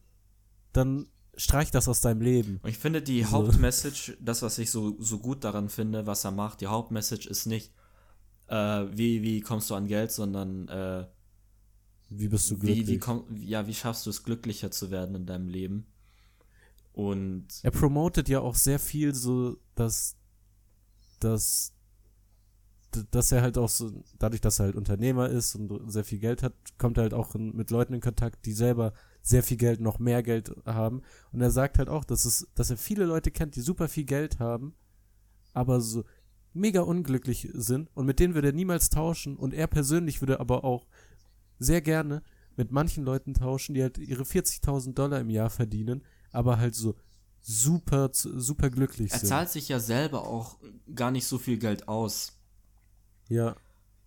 dann 0.72 1.08
streich 1.36 1.70
das 1.70 1.88
aus 1.88 2.00
deinem 2.00 2.20
Leben. 2.20 2.60
Und 2.62 2.70
ich 2.70 2.78
finde 2.78 3.02
die 3.02 3.22
So. 3.22 3.30
Hauptmessage, 3.32 4.16
das, 4.20 4.42
was 4.42 4.58
ich 4.58 4.70
so, 4.70 5.00
so 5.00 5.18
gut 5.18 5.44
daran 5.44 5.68
finde, 5.68 6.06
was 6.06 6.24
er 6.24 6.30
macht, 6.30 6.60
die 6.60 6.66
Hauptmessage 6.66 7.28
ist 7.28 7.46
nicht, 7.46 7.72
äh, 8.48 8.54
wie, 8.92 9.22
wie 9.22 9.40
kommst 9.40 9.70
du 9.70 9.74
an 9.74 9.86
Geld, 9.86 10.12
sondern 10.12 10.68
äh, 10.68 11.06
Wie 12.10 12.28
bist 12.28 12.50
du 12.50 12.56
wie, 12.56 12.66
glücklich? 12.66 12.88
wie, 12.88 12.98
komm, 12.98 13.24
ja, 13.36 13.66
wie 13.66 13.74
schaffst 13.74 14.04
du 14.06 14.10
es, 14.10 14.22
glücklicher 14.24 14.70
zu 14.70 14.90
werden 14.90 15.14
in 15.14 15.26
deinem 15.26 15.48
Leben. 15.48 15.86
Und 16.92 17.48
Er 17.62 17.70
promotet 17.70 18.28
ja 18.28 18.40
auch 18.40 18.54
sehr 18.54 18.78
viel 18.78 19.14
so, 19.14 19.56
dass, 19.74 20.16
dass, 21.20 21.72
dass 23.10 23.32
er 23.32 23.42
halt 23.42 23.58
auch 23.58 23.68
so, 23.68 23.92
dadurch, 24.18 24.40
dass 24.40 24.58
er 24.58 24.66
halt 24.66 24.76
Unternehmer 24.76 25.28
ist 25.28 25.54
und 25.54 25.90
sehr 25.90 26.04
viel 26.04 26.18
Geld 26.18 26.42
hat, 26.42 26.54
kommt 26.78 26.98
er 26.98 27.04
halt 27.04 27.14
auch 27.14 27.34
in, 27.34 27.54
mit 27.54 27.70
Leuten 27.70 27.94
in 27.94 28.00
Kontakt, 28.00 28.44
die 28.46 28.52
selber 28.52 28.92
sehr 29.22 29.42
viel 29.42 29.56
Geld, 29.56 29.80
noch 29.80 29.98
mehr 29.98 30.22
Geld 30.22 30.52
haben. 30.66 31.02
Und 31.32 31.40
er 31.40 31.50
sagt 31.50 31.78
halt 31.78 31.88
auch, 31.88 32.04
dass 32.04 32.24
es, 32.24 32.48
dass 32.54 32.70
er 32.70 32.76
viele 32.76 33.04
Leute 33.04 33.30
kennt, 33.30 33.56
die 33.56 33.60
super 33.60 33.88
viel 33.88 34.04
Geld 34.04 34.38
haben, 34.38 34.74
aber 35.52 35.80
so 35.80 36.04
mega 36.54 36.80
unglücklich 36.82 37.48
sind 37.52 37.88
und 37.94 38.06
mit 38.06 38.18
denen 38.18 38.34
würde 38.34 38.48
er 38.48 38.54
niemals 38.54 38.90
tauschen 38.90 39.36
und 39.36 39.54
er 39.54 39.66
persönlich 39.66 40.20
würde 40.20 40.40
aber 40.40 40.64
auch 40.64 40.86
sehr 41.58 41.80
gerne 41.80 42.22
mit 42.56 42.70
manchen 42.70 43.04
Leuten 43.04 43.34
tauschen, 43.34 43.74
die 43.74 43.82
halt 43.82 43.98
ihre 43.98 44.24
40.000 44.24 44.92
Dollar 44.92 45.20
im 45.20 45.30
Jahr 45.30 45.48
verdienen, 45.48 46.02
aber 46.30 46.58
halt 46.58 46.74
so 46.74 46.94
super, 47.40 48.10
super 48.12 48.70
glücklich 48.70 49.12
er 49.12 49.18
sind. 49.18 49.28
zahlt 49.28 49.50
sich 49.50 49.68
ja 49.68 49.80
selber 49.80 50.26
auch 50.26 50.58
gar 50.94 51.10
nicht 51.10 51.26
so 51.26 51.38
viel 51.38 51.58
Geld 51.58 51.88
aus. 51.88 52.38
Ja. 53.32 53.56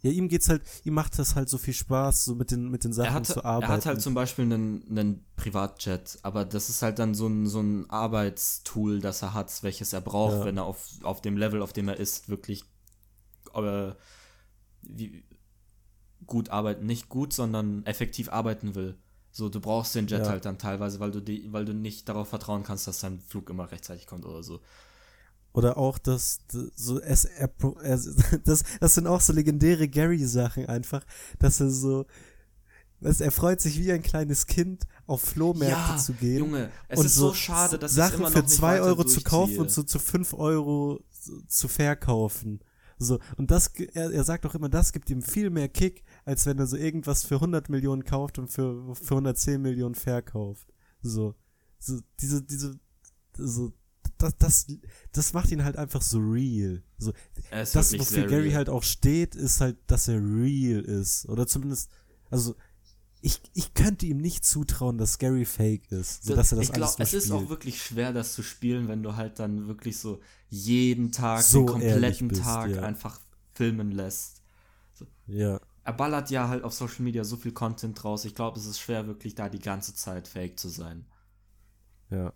Ja, 0.02 0.12
ihm 0.12 0.28
geht's 0.28 0.50
halt, 0.50 0.62
ihm 0.84 0.94
macht 0.94 1.18
das 1.18 1.36
halt 1.36 1.50
so 1.50 1.58
viel 1.58 1.74
Spaß, 1.74 2.26
so 2.26 2.36
mit 2.36 2.52
den, 2.52 2.70
mit 2.70 2.84
den 2.84 2.94
Sachen 2.94 3.08
Er 3.08 3.14
hat, 3.14 3.26
zu 3.26 3.40
er 3.40 3.46
arbeiten. 3.46 3.74
hat 3.74 3.86
halt 3.88 4.02
zum 4.02 4.14
Beispiel 4.14 4.46
einen, 4.46 4.86
einen 4.88 5.26
Privatjet, 5.36 6.20
aber 6.22 6.46
das 6.46 6.70
ist 6.70 6.84
halt 6.84 7.00
dann 7.00 7.16
so 7.16 7.26
ein, 7.28 7.48
so 7.48 7.60
ein 7.60 7.90
Arbeitstool, 7.90 9.00
das 9.00 9.24
er 9.24 9.34
hat, 9.34 9.64
welches 9.64 9.94
er 9.94 10.02
braucht, 10.02 10.36
Ja. 10.40 10.46
wenn 10.46 10.58
er 10.58 10.66
auf, 10.66 10.90
auf 11.02 11.22
dem 11.22 11.38
Level, 11.38 11.62
auf 11.64 11.74
dem 11.74 11.88
er 11.88 11.98
ist, 11.98 12.30
wirklich 12.30 12.66
äh, 13.56 13.94
wie, 14.84 15.24
gut 16.28 16.50
arbeiten, 16.50 16.86
nicht 16.86 17.10
gut, 17.10 17.34
sondern 17.34 17.84
effektiv 17.86 18.30
arbeiten 18.30 18.76
will. 18.76 18.98
So, 19.32 19.50
du 19.50 19.60
brauchst 19.60 19.96
den 19.96 20.08
Jet 20.08 20.22
Ja. 20.22 20.30
halt 20.30 20.46
dann 20.46 20.58
teilweise, 20.60 21.00
weil 21.00 21.12
du 21.12 21.20
die, 21.20 21.52
weil 21.52 21.66
du 21.66 21.74
nicht 21.74 22.08
darauf 22.08 22.30
vertrauen 22.30 22.64
kannst, 22.64 22.88
dass 22.88 23.00
dein 23.00 23.20
Flug 23.22 23.50
immer 23.50 23.72
rechtzeitig 23.72 24.06
kommt 24.06 24.26
oder 24.26 24.44
so. 24.44 24.62
Oder 25.56 25.78
auch 25.78 25.98
das, 25.98 26.40
so 26.76 27.00
es, 27.00 27.30
das, 28.44 28.64
das 28.82 28.94
sind 28.94 29.08
auch 29.08 29.22
so 29.22 29.32
legendäre 29.32 29.88
Gary-Sachen 29.88 30.66
einfach, 30.66 31.06
dass 31.40 31.62
er 31.62 31.70
so, 31.70 32.06
dass 33.00 33.22
er 33.22 33.32
freut 33.32 33.62
sich 33.62 33.80
wie 33.80 33.90
ein 33.94 34.04
kleines 34.04 34.48
Kind, 34.48 34.84
auf 35.08 35.22
Flohmärkte 35.22 35.96
zu 35.96 36.12
gehen. 36.12 36.40
Junge, 36.40 36.72
es 36.90 37.00
und 37.00 37.06
ist 37.06 37.16
so, 37.16 37.34
schade, 37.34 37.80
dass 37.80 37.94
Sachen 37.94 38.16
immer 38.16 38.24
noch 38.26 38.32
für 38.34 38.44
nicht 38.44 38.50
zwei 38.50 38.74
weiter 38.74 38.84
Euro 38.84 39.06
zu 39.06 39.22
kaufen 39.22 39.60
und 39.60 39.72
so 39.72 39.84
zu 39.84 39.98
fünf 39.98 40.34
Euro 40.34 41.00
zu, 41.48 41.70
verkaufen. 41.70 42.60
So, 42.98 43.20
und 43.38 43.50
das, 43.50 43.68
er, 43.94 44.12
er 44.12 44.24
sagt 44.26 44.46
auch 44.46 44.56
immer, 44.56 44.68
das 44.68 44.92
gibt 44.92 45.10
ihm 45.10 45.22
viel 45.22 45.52
mehr 45.52 45.70
Kick, 45.70 46.04
als 46.26 46.46
wenn 46.46 46.60
er 46.60 46.68
so 46.68 46.76
irgendwas 46.76 47.24
für 47.24 47.36
100 47.36 47.70
Millionen 47.70 48.04
kauft 48.04 48.40
und 48.40 48.50
für, 48.50 48.94
für 48.94 49.14
110 49.14 49.62
Millionen 49.62 49.96
verkauft. 49.96 50.68
So, 51.02 51.34
so, 51.80 52.02
diese, 52.20 52.44
diese, 52.44 52.78
so, 53.38 53.72
das, 54.18 54.38
das, 54.38 54.68
das 55.12 55.34
macht 55.34 55.52
ihn 55.52 55.64
halt 55.64 55.78
einfach 55.78 56.02
so 56.02 56.20
real. 56.20 56.84
So, 56.98 57.14
das, 57.52 57.98
wofür 57.98 58.28
Gary 58.28 58.48
real. 58.48 58.56
halt 58.56 58.70
auch 58.70 58.84
steht, 58.84 59.36
ist 59.36 59.62
halt, 59.62 59.78
dass 59.88 60.08
er 60.08 60.20
real 60.20 60.82
ist. 60.82 61.28
Oder 61.28 61.48
zumindest, 61.48 61.90
also, 62.30 62.56
ich, 63.22 63.42
ich 63.54 63.74
könnte 63.74 64.06
ihm 64.06 64.18
nicht 64.18 64.46
zutrauen, 64.46 64.98
dass 64.98 65.18
Gary 65.18 65.46
fake 65.46 65.92
ist. 65.92 66.26
So, 66.26 66.36
dass 66.36 66.52
er 66.52 66.58
das 66.58 66.70
ich 66.70 66.76
alles 66.76 66.98
nur 66.98 67.08
es 67.08 67.14
ist 67.14 67.32
auch 67.32 67.38
spielt. 67.38 67.50
wirklich 67.50 67.82
schwer, 67.82 68.14
das 68.14 68.34
zu 68.34 68.44
spielen, 68.44 68.88
wenn 68.88 69.02
du 69.02 69.16
halt 69.16 69.40
dann 69.40 69.68
wirklich 69.68 69.98
so 69.98 70.22
jeden 70.48 71.12
Tag, 71.12 71.42
So 71.42 71.60
den 71.60 71.68
kompletten 71.68 72.28
bist, 72.28 72.44
Tag 72.44 72.70
ja. 72.70 72.84
einfach 72.84 73.20
filmen 73.54 73.92
lässt. 73.92 74.44
Ja. 75.28 75.60
Er 75.84 75.94
ballert 75.94 76.30
ja 76.30 76.50
halt 76.50 76.64
auf 76.64 76.74
Social 76.74 77.04
Media 77.04 77.24
so 77.24 77.36
viel 77.36 77.52
Content 77.52 78.04
raus. 78.04 78.26
Ich 78.26 78.36
glaube, 78.36 78.60
es 78.60 78.66
ist 78.66 78.80
schwer, 78.80 79.08
wirklich 79.08 79.36
da 79.36 79.50
die 79.50 79.60
ganze 79.60 79.96
Zeit 79.96 80.28
fake 80.28 80.60
zu 80.60 80.70
sein. 80.70 81.06
Ja. 82.10 82.34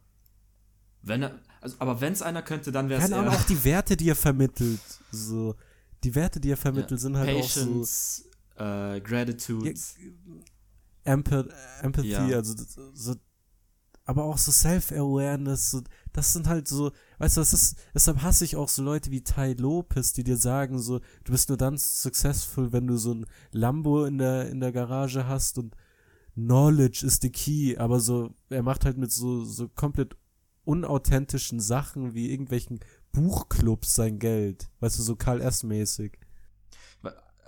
Wenn 1.01 1.23
er, 1.23 1.39
also, 1.61 1.75
aber 1.79 1.99
wenn 2.01 2.13
es 2.13 2.21
einer 2.21 2.41
könnte, 2.41 2.71
dann 2.71 2.89
wäre 2.89 3.01
es 3.01 3.09
er. 3.09 3.29
auch 3.29 3.43
die 3.43 3.63
Werte, 3.63 3.97
die 3.97 4.09
er 4.09 4.15
vermittelt. 4.15 4.79
So, 5.11 5.55
die 6.03 6.15
Werte, 6.15 6.39
die 6.39 6.51
er 6.51 6.57
vermittelt, 6.57 6.99
sind 6.99 7.17
halt 7.17 7.29
Patience, 7.37 8.25
Gratitude. 8.57 9.71
auch 9.71 9.75
so 9.75 9.95
Empath 11.03 11.49
Empathy, 11.81 12.09
Ja. 12.09 12.25
also 12.37 12.53
so, 12.93 13.15
aber 14.05 14.23
auch 14.23 14.37
so 14.37 14.51
Self-Awareness, 14.51 15.71
so, 15.71 15.81
das 16.13 16.33
sind 16.33 16.47
halt 16.47 16.67
so, 16.67 16.91
weißt 17.19 17.37
du, 17.37 17.41
das 17.41 17.53
ist, 17.53 17.77
deshalb 17.93 18.21
hasse 18.21 18.43
ich 18.43 18.55
auch 18.55 18.67
so 18.69 18.81
Leute 18.83 19.11
wie 19.11 19.21
Ty 19.23 19.53
Lopez, 19.53 20.13
die 20.13 20.23
dir 20.23 20.37
sagen 20.37 20.79
so, 20.79 20.99
du 21.23 21.31
bist 21.31 21.49
nur 21.49 21.57
dann 21.57 21.77
successful, 21.77 22.71
wenn 22.73 22.87
du 22.87 22.97
so 22.97 23.13
ein 23.13 23.25
Lambo 23.51 24.05
in 24.05 24.17
der, 24.17 24.49
in 24.49 24.59
der 24.59 24.71
Garage 24.71 25.27
hast 25.27 25.57
und 25.57 25.75
Knowledge 26.35 27.05
is 27.05 27.19
the 27.21 27.29
key, 27.31 27.77
aber 27.77 27.99
so, 27.99 28.33
er 28.49 28.63
macht 28.63 28.85
halt 28.85 28.97
mit 28.97 29.11
so, 29.11 29.43
so 29.45 29.67
komplett 29.69 30.15
unauthentischen 30.69 31.59
Sachen 31.59 32.13
wie 32.13 32.31
irgendwelchen 32.31 32.79
Buchclubs 33.11 33.95
sein 33.95 34.19
Geld, 34.19 34.69
weißt 34.79 34.99
du, 34.99 35.01
so 35.01 35.15
Karl 35.15 35.41
S-mäßig. 35.41 36.19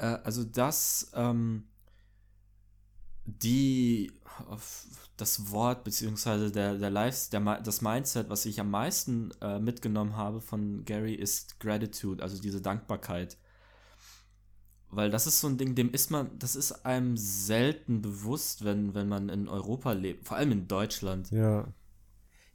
Äh, 0.02 0.18
also 0.24 0.44
das, 0.44 1.12
ähm, 1.14 1.66
die, 3.26 4.12
das 5.18 5.52
Wort 5.52 5.84
beziehungsweise 5.84 6.52
der, 6.52 6.78
der 6.80 6.90
Lives, 6.90 7.30
der, 7.30 7.62
das 7.62 7.82
Mindset, 7.82 8.30
was 8.30 8.46
ich 8.46 8.60
am 8.60 8.72
meisten 8.72 9.30
äh, 9.40 9.60
mitgenommen 9.60 10.16
habe 10.16 10.42
von 10.42 10.84
Gary, 10.84 11.14
ist 11.14 11.60
Gratitude, 11.60 12.24
also 12.24 12.42
diese 12.42 12.62
Dankbarkeit. 12.62 13.38
Weil 14.90 15.10
das 15.10 15.28
ist 15.28 15.40
so 15.40 15.48
ein 15.48 15.58
Ding, 15.58 15.76
dem 15.76 15.92
ist 15.92 16.10
man, 16.10 16.38
das 16.38 16.56
ist 16.56 16.86
einem 16.86 17.16
selten 17.16 18.02
bewusst, 18.02 18.66
wenn, 18.66 18.94
wenn 18.94 19.08
man 19.08 19.30
in 19.30 19.48
Europa 19.48 19.94
lebt, 19.94 20.28
vor 20.28 20.38
allem 20.38 20.52
in 20.52 20.68
Deutschland. 20.68 21.30
Ja. 21.32 21.72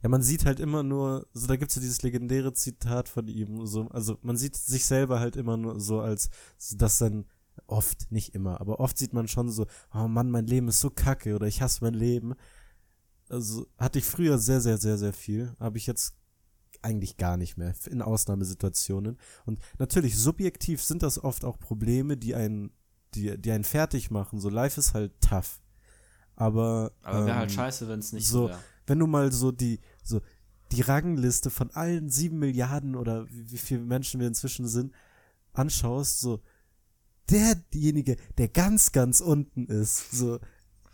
Ja, 0.03 0.09
man 0.09 0.21
sieht 0.21 0.45
halt 0.45 0.59
immer 0.59 0.83
nur, 0.83 1.27
so 1.33 1.47
da 1.47 1.55
gibt's 1.55 1.75
ja 1.75 1.81
dieses 1.81 2.03
legendäre 2.03 2.53
Zitat 2.53 3.09
von 3.09 3.27
ihm, 3.27 3.65
so, 3.65 3.87
also 3.89 4.17
man 4.21 4.37
sieht 4.37 4.55
sich 4.55 4.85
selber 4.85 5.19
halt 5.19 5.35
immer 5.35 5.57
nur 5.57 5.79
so 5.79 5.99
als, 6.01 6.29
das 6.75 6.99
dann 6.99 7.25
oft, 7.65 8.11
nicht 8.11 8.35
immer, 8.35 8.61
aber 8.61 8.79
oft 8.79 8.97
sieht 8.97 9.13
man 9.13 9.27
schon 9.27 9.49
so, 9.49 9.65
oh 9.93 10.07
Mann, 10.07 10.29
mein 10.29 10.45
Leben 10.45 10.67
ist 10.67 10.79
so 10.81 10.91
kacke 10.91 11.33
oder 11.35 11.47
ich 11.47 11.61
hasse 11.63 11.83
mein 11.83 11.95
Leben. 11.95 12.35
Also 13.29 13.67
hatte 13.77 13.97
ich 13.99 14.05
früher 14.05 14.37
sehr, 14.37 14.61
sehr, 14.61 14.77
sehr, 14.77 14.97
sehr 14.99 15.13
viel, 15.13 15.53
habe 15.59 15.77
ich 15.77 15.87
jetzt 15.87 16.13
eigentlich 16.83 17.17
gar 17.17 17.35
nicht 17.35 17.57
mehr 17.57 17.73
in 17.89 18.03
Ausnahmesituationen. 18.03 19.17
Und 19.45 19.59
natürlich, 19.79 20.15
subjektiv 20.17 20.83
sind 20.83 21.01
das 21.01 21.21
oft 21.23 21.43
auch 21.43 21.57
Probleme, 21.59 22.15
die 22.17 22.35
einen, 22.35 22.71
die, 23.15 23.35
die 23.37 23.51
einen 23.51 23.63
fertig 23.63 24.11
machen. 24.11 24.39
So, 24.39 24.49
life 24.49 24.79
ist 24.79 24.93
halt 24.93 25.19
tough. 25.21 25.59
Aber, 26.35 26.91
Aber 27.01 27.25
wäre 27.25 27.37
halt 27.37 27.49
ähm, 27.49 27.55
scheiße, 27.55 27.87
wenn 27.89 27.99
es 27.99 28.13
nicht 28.13 28.27
so- 28.27 28.43
so 28.43 28.49
wäre. 28.49 28.59
Wenn 28.87 28.99
du 28.99 29.05
mal 29.07 29.31
so 29.31 29.51
die, 29.51 29.79
so 30.03 30.21
die 30.71 30.81
Rangliste 30.81 31.49
von 31.49 31.69
allen 31.71 32.09
sieben 32.09 32.39
Milliarden 32.39 32.95
oder 32.95 33.27
wie, 33.29 33.51
wie 33.51 33.57
viele 33.57 33.81
Menschen 33.81 34.19
wir 34.19 34.27
inzwischen 34.27 34.67
sind, 34.67 34.93
anschaust, 35.53 36.19
so 36.19 36.41
derjenige, 37.29 38.15
der 38.37 38.47
ganz, 38.47 38.91
ganz 38.91 39.19
unten 39.21 39.65
ist, 39.67 40.11
so 40.11 40.39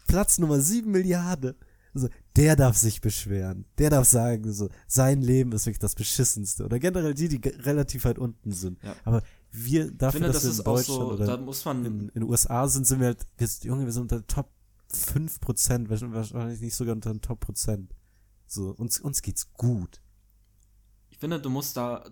Platz 0.07 0.38
Nummer 0.39 0.59
sieben 0.61 0.91
Milliarden, 0.91 1.55
so, 1.95 2.09
der 2.35 2.55
darf 2.55 2.75
sich 2.75 3.01
beschweren. 3.01 3.65
Der 3.77 3.91
darf 3.91 4.07
sagen, 4.07 4.51
so, 4.51 4.69
sein 4.88 5.22
Leben 5.22 5.51
ist 5.51 5.67
wirklich 5.67 5.77
das 5.80 5.93
beschissenste. 5.93 6.65
Oder 6.65 6.80
generell 6.80 7.13
die, 7.13 7.27
die 7.30 7.47
relativ 7.49 8.05
weit 8.05 8.17
unten 8.17 8.51
sind. 8.51 8.81
Ja. 8.81 8.95
Aber 9.05 9.22
wir, 9.51 9.85
Ich 9.85 9.97
dafür, 9.97 10.22
finde, 10.22 10.27
dass 10.33 10.38
das 10.38 10.43
wir 10.45 10.49
ist 10.51 10.59
in 10.59 10.65
auch 10.65 10.75
Deutschland 10.75 10.99
so, 10.99 11.11
oder 11.13 11.25
da 11.27 11.38
muss 11.38 11.63
man, 11.65 11.85
in, 11.85 12.07
den 12.07 12.23
USA 12.23 12.67
sind, 12.67 12.88
sind 12.88 12.99
wir 12.99 13.07
halt, 13.07 13.27
wir, 13.38 13.47
sind- 13.47 13.65
Junge, 13.65 13.85
wir 13.85 13.91
sind 13.91 14.01
unter 14.03 14.25
Top 14.25 14.49
5%, 14.95 15.89
wahrscheinlich 15.89 16.61
nicht 16.61 16.75
sogar 16.75 16.95
unter 16.95 17.11
den 17.11 17.22
Top 17.22 17.39
Prozent. 17.41 17.93
So, 18.47 18.69
uns, 18.72 18.99
uns 18.99 19.22
geht's 19.22 19.51
gut. 19.53 20.01
Ich 21.09 21.17
finde, 21.17 21.39
du 21.39 21.49
musst 21.49 21.77
da 21.77 22.03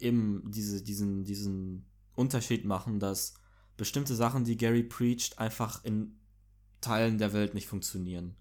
eben 0.00 0.50
diese, 0.50 0.82
diesen, 0.82 1.24
diesen 1.24 1.86
Unterschied 2.14 2.64
machen, 2.64 2.98
dass 3.00 3.34
bestimmte 3.76 4.14
Sachen, 4.14 4.44
die 4.44 4.56
Gary 4.56 4.82
preacht, 4.82 5.38
einfach 5.38 5.84
in 5.84 6.18
Teilen 6.80 7.18
der 7.18 7.32
Welt 7.32 7.54
nicht 7.54 7.68
funktionieren. 7.68 8.34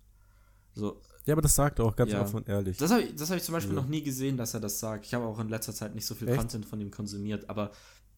So, 0.74 1.02
Ja, 1.26 1.34
aber 1.34 1.42
das 1.42 1.56
sagt 1.56 1.80
er 1.80 1.86
auch 1.86 1.96
ganz 1.96 2.12
Ja. 2.12 2.22
offen 2.22 2.38
und 2.38 2.50
ehrlich. 2.50 2.78
das 2.78 2.92
habe 2.92 3.04
ich, 3.04 3.16
das 3.16 3.30
hab 3.30 3.38
ich 3.38 3.44
zum 3.44 3.54
Beispiel 3.54 3.76
Ja. 3.76 3.82
noch 3.82 3.88
nie 3.90 4.04
gesehen, 4.04 4.38
dass 4.38 4.54
er 4.54 4.60
das 4.60 4.80
sagt. 4.80 5.06
Ich 5.06 5.14
habe 5.14 5.26
auch 5.26 5.40
in 5.40 5.50
letzter 5.50 5.74
Zeit 5.74 5.96
nicht 5.96 6.06
so 6.06 6.16
viel 6.16 6.28
Echt? 6.28 6.38
Content 6.38 6.66
von 6.66 6.80
ihm 6.82 6.92
konsumiert, 6.92 7.50
aber 7.50 7.72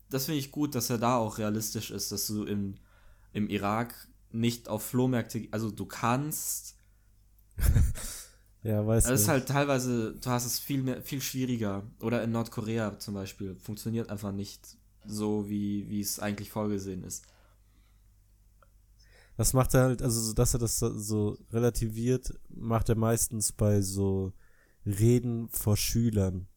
das 0.09 0.25
finde 0.25 0.39
ich 0.39 0.51
gut, 0.51 0.73
dass 0.75 0.89
er 0.89 0.97
da 0.97 1.17
auch 1.17 1.37
realistisch 1.37 1.91
ist, 1.91 2.11
dass 2.11 2.27
du 2.27 2.43
im, 2.45 2.75
im 3.33 3.49
Irak 3.49 4.07
nicht 4.39 4.69
auf 4.69 4.83
Flohmärkte, 4.83 5.47
also 5.51 5.71
du 5.71 5.85
kannst, 5.85 6.77
ja, 8.63 8.85
weiß 8.85 9.05
also 9.05 9.15
es 9.15 9.21
ist 9.21 9.27
halt 9.29 9.47
teilweise, 9.47 10.15
du 10.15 10.29
hast 10.29 10.45
es 10.45 10.59
viel 10.59 10.83
mehr, 10.83 11.01
viel 11.01 11.21
schwieriger. 11.21 11.83
Oder 12.01 12.23
in 12.23 12.31
Nordkorea 12.31 12.99
zum 12.99 13.13
Beispiel, 13.13 13.55
funktioniert 13.55 14.09
einfach 14.09 14.31
nicht 14.31 14.77
so, 15.05 15.49
wie, 15.49 15.87
wie 15.89 16.01
es 16.01 16.19
eigentlich 16.19 16.49
vorgesehen 16.51 17.03
ist. 17.03 17.25
Das 19.37 19.53
macht 19.53 19.73
er 19.73 19.83
halt, 19.83 20.01
also 20.01 20.19
so, 20.19 20.33
dass 20.33 20.53
er 20.53 20.59
das 20.59 20.79
so- 20.79 20.97
so 20.97 21.37
relativiert, 21.51 22.33
macht 22.49 22.89
er 22.89 22.95
meistens 22.95 23.51
bei 23.51 23.81
so 23.81 24.33
Reden 24.85 25.47
vor 25.49 25.77
Schülern. 25.77 26.47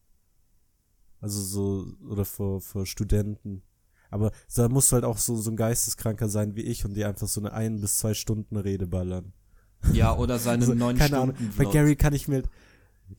Also 1.21 1.41
so, 1.41 1.93
oder 2.09 2.25
vor, 2.25 2.61
vor 2.61 2.85
Studenten. 2.85 3.63
Aber 4.11 4.31
da 4.55 4.69
musst 4.69 4.91
du 4.91 4.95
halt 4.95 5.05
auch 5.05 5.17
so, 5.17 5.35
so 5.37 5.49
ein 5.49 5.55
Geisteskranker 5.55 6.29
sein 6.29 6.55
wie 6.55 6.61
ich 6.61 6.85
und 6.85 6.93
dir 6.93 7.07
einfach 7.07 7.27
so 7.27 7.41
eine 7.41 7.51
ein 7.53 7.81
bis 7.81 7.97
zwei 7.97 8.13
Stunden 8.13 8.55
Rede 8.57 8.85
ballern. 8.85 9.33
Ja, 9.93 10.15
oder 10.15 10.37
seine 10.37 10.61
Also, 10.61 10.75
neun 10.75 10.95
keine 10.97 11.17
Ahnung. 11.17 11.35
Stunden 11.35 11.51
Bei 11.57 11.63
Vlog. 11.63 11.73
Gary 11.73 11.95
kann 11.95 12.13
ich 12.13 12.27
mir, 12.27 12.43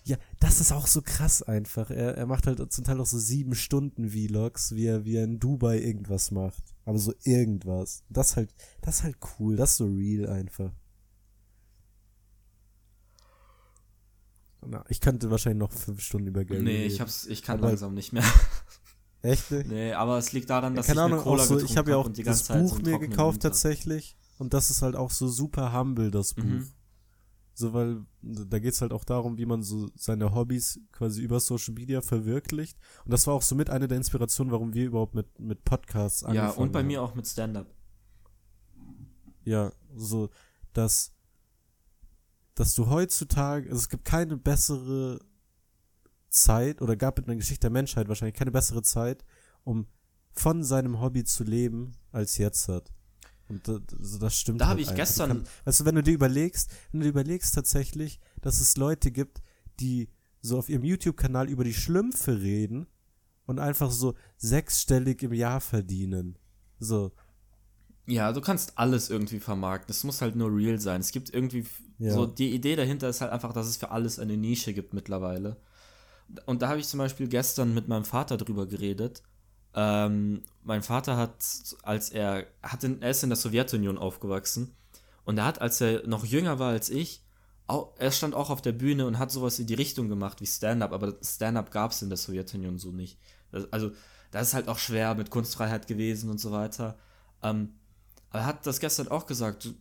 ja, 0.04 0.16
das 0.38 0.60
ist 0.60 0.70
auch 0.72 0.86
so 0.86 1.02
krass 1.02 1.42
einfach. 1.42 1.90
Er, 1.90 2.16
er 2.16 2.26
macht 2.26 2.46
halt 2.46 2.72
zum 2.72 2.84
Teil 2.84 3.00
auch 3.00 3.06
so 3.06 3.18
sieben 3.18 3.54
Stunden 3.54 4.10
Vlogs, 4.10 4.74
wie 4.74 4.86
er, 4.86 5.04
wie 5.04 5.16
er 5.16 5.24
in 5.24 5.40
Dubai 5.40 5.80
irgendwas 5.80 6.30
macht. 6.30 6.62
Aber 6.84 6.98
so 6.98 7.12
irgendwas. 7.24 8.04
Das 8.08 8.36
halt, 8.36 8.54
das 8.80 8.96
ist 8.98 9.02
halt 9.04 9.16
cool. 9.38 9.56
Das 9.56 9.70
ist 9.72 9.76
so 9.78 9.86
real 9.86 10.28
einfach. 10.28 10.70
Na, 14.64 14.84
ich 14.88 15.00
könnte 15.00 15.30
wahrscheinlich 15.30 15.58
noch 15.58 15.72
fünf 15.72 16.00
Stunden 16.02 16.28
über 16.28 16.44
Gary 16.44 16.62
Nee, 16.62 16.70
reden. 16.82 16.86
ich 16.94 17.00
hab's, 17.00 17.26
ich 17.26 17.42
kann 17.42 17.58
Aber- 17.58 17.68
langsam 17.68 17.94
nicht 17.94 18.12
mehr. 18.12 18.22
Echt? 19.22 19.50
Nee, 19.50 19.92
aber 19.92 20.18
es 20.18 20.32
liegt 20.32 20.50
daran, 20.50 20.74
dass 20.74 20.86
Keine 20.86 21.00
ich 21.00 21.04
Ahnung, 21.04 21.18
eine 21.20 21.22
Cola 21.24 21.42
auch 21.42 21.46
so, 21.46 21.58
ich 21.60 21.76
habe 21.76 21.90
ja 21.92 21.96
auch 21.96 22.08
das 22.08 22.48
Buch 22.48 22.78
mir 22.82 22.98
gekauft 22.98 23.36
hab. 23.44 23.52
tatsächlich. 23.52 24.16
Und 24.38 24.52
das 24.52 24.70
ist 24.70 24.82
halt 24.82 24.96
auch 24.96 25.10
so 25.12 25.28
super 25.28 25.72
humble, 25.72 26.10
das 26.10 26.34
Buch. 26.34 26.42
Mhm. 26.44 26.68
So, 27.54 27.72
weil 27.74 28.04
da 28.22 28.58
geht's 28.58 28.80
halt 28.80 28.92
auch 28.92 29.04
darum, 29.04 29.36
wie 29.38 29.46
man 29.46 29.62
so 29.62 29.90
seine 29.94 30.34
Hobbys 30.34 30.80
quasi 30.90 31.22
über 31.22 31.38
Social 31.38 31.74
Media 31.74 32.00
verwirklicht. 32.00 32.78
Und 33.04 33.12
das 33.12 33.26
war 33.26 33.34
auch 33.34 33.42
so 33.42 33.54
mit 33.54 33.70
einer 33.70 33.86
der 33.86 33.98
Inspirationen, 33.98 34.50
warum 34.50 34.74
wir 34.74 34.86
überhaupt 34.86 35.14
mit, 35.14 35.38
mit 35.38 35.62
Podcasts 35.64 36.24
angefangen 36.24 36.50
Ja, 36.54 36.56
und 36.56 36.72
bei 36.72 36.80
haben. 36.80 36.86
mir 36.86 37.02
auch 37.02 37.14
mit 37.14 37.26
Stand-Up. 37.28 37.66
Ja, 39.44 39.70
so, 39.94 40.30
dass, 40.72 41.12
dass 42.54 42.74
du 42.74 42.88
heutzutage, 42.88 43.68
also 43.68 43.78
es 43.80 43.88
gibt 43.88 44.04
keine 44.04 44.36
bessere 44.36 45.20
Zeit, 46.32 46.82
oder 46.82 46.96
gab 46.96 47.18
in 47.18 47.26
der 47.26 47.36
Geschichte 47.36 47.60
der 47.60 47.70
Menschheit 47.70 48.08
wahrscheinlich 48.08 48.34
keine 48.36 48.50
bessere 48.50 48.82
Zeit, 48.82 49.24
um 49.64 49.86
von 50.32 50.64
seinem 50.64 51.00
Hobby 51.00 51.24
zu 51.24 51.44
leben, 51.44 51.92
als 52.10 52.38
jetzt 52.38 52.68
hat. 52.68 52.90
Und 53.48 53.68
das, 53.68 53.80
also 53.98 54.18
das 54.18 54.34
stimmt. 54.38 54.60
Da 54.60 54.66
halt 54.66 54.70
habe 54.72 54.80
ich 54.80 54.88
einfach. 54.88 55.02
Gestern- 55.02 55.28
kann- 55.28 55.46
weißt 55.64 55.80
du, 55.80 55.84
wenn 55.84 55.94
du 55.94 56.02
dir 56.02 56.14
überlegst, 56.14 56.70
wenn 56.90 57.00
du 57.00 57.04
dir 57.04 57.10
überlegst 57.10 57.54
tatsächlich, 57.54 58.18
dass 58.40 58.60
es 58.60 58.76
Leute 58.76 59.10
gibt, 59.10 59.42
die 59.78 60.08
so 60.40 60.58
auf 60.58 60.68
ihrem 60.68 60.84
YouTube-Kanal 60.84 61.48
über 61.50 61.64
die 61.64 61.74
Schlümpfe 61.74 62.40
reden 62.40 62.86
und 63.46 63.58
einfach 63.58 63.90
so 63.90 64.14
sechsstellig 64.38 65.22
im 65.22 65.32
Jahr 65.34 65.60
verdienen. 65.60 66.38
So, 66.78 67.12
Ja, 68.06 68.32
du 68.32 68.40
kannst 68.40 68.78
alles 68.78 69.10
irgendwie 69.10 69.38
vermarkten. 69.38 69.92
Es 69.92 70.02
muss 70.02 70.20
halt 70.22 70.34
nur 70.34 70.50
real 70.54 70.80
sein. 70.80 71.00
Es 71.00 71.12
gibt 71.12 71.32
irgendwie 71.32 71.64
Ja. 71.98 72.12
so 72.14 72.26
die 72.26 72.52
Idee 72.54 72.74
dahinter 72.74 73.08
ist 73.08 73.20
halt 73.20 73.30
einfach, 73.32 73.52
dass 73.52 73.68
es 73.68 73.76
für 73.76 73.90
alles 73.90 74.18
eine 74.18 74.36
Nische 74.36 74.72
gibt 74.72 74.92
mittlerweile. 74.94 75.56
Und 76.46 76.62
da 76.62 76.68
habe 76.68 76.80
ich 76.80 76.88
zum 76.88 76.98
Beispiel 76.98 77.28
gestern 77.28 77.74
mit 77.74 77.88
meinem 77.88 78.04
Vater 78.04 78.36
drüber 78.36 78.66
geredet. 78.66 79.22
Ähm, 79.74 80.42
mein 80.62 80.82
Vater 80.82 81.16
hat, 81.16 81.44
als 81.82 82.10
er 82.10 82.46
hat 82.62 82.84
in, 82.84 83.00
er 83.00 83.10
ist 83.10 83.22
in 83.22 83.30
der 83.30 83.36
Sowjetunion 83.36 83.96
aufgewachsen 83.98 84.74
und 85.24 85.38
er 85.38 85.44
hat, 85.46 85.60
als 85.60 85.80
er 85.80 86.06
noch 86.06 86.24
jünger 86.24 86.58
war 86.58 86.72
als 86.72 86.90
ich, 86.90 87.22
au- 87.68 87.94
er 87.98 88.10
stand 88.10 88.34
auch 88.34 88.50
auf 88.50 88.60
der 88.60 88.72
Bühne 88.72 89.06
und 89.06 89.18
hat 89.18 89.30
sowas 89.30 89.58
in 89.58 89.66
die 89.66 89.74
Richtung 89.74 90.08
gemacht 90.10 90.40
wie 90.42 90.46
Stand-up, 90.46 90.92
aber 90.92 91.14
Stand-up 91.22 91.70
gab 91.70 91.92
es 91.92 92.02
in 92.02 92.10
der 92.10 92.18
Sowjetunion 92.18 92.78
so 92.78 92.92
nicht. 92.92 93.18
Das, 93.50 93.72
also, 93.72 93.92
das 94.30 94.48
ist 94.48 94.54
halt 94.54 94.68
auch 94.68 94.78
schwer 94.78 95.14
mit 95.14 95.30
Kunstfreiheit 95.30 95.86
gewesen 95.86 96.28
und 96.28 96.38
so 96.38 96.52
weiter. 96.52 96.98
Ähm, 97.42 97.74
aber 98.30 98.40
er 98.40 98.46
hat 98.46 98.66
das 98.66 98.80
gestern 98.80 99.08
auch 99.08 99.26
gesagt. 99.26 99.72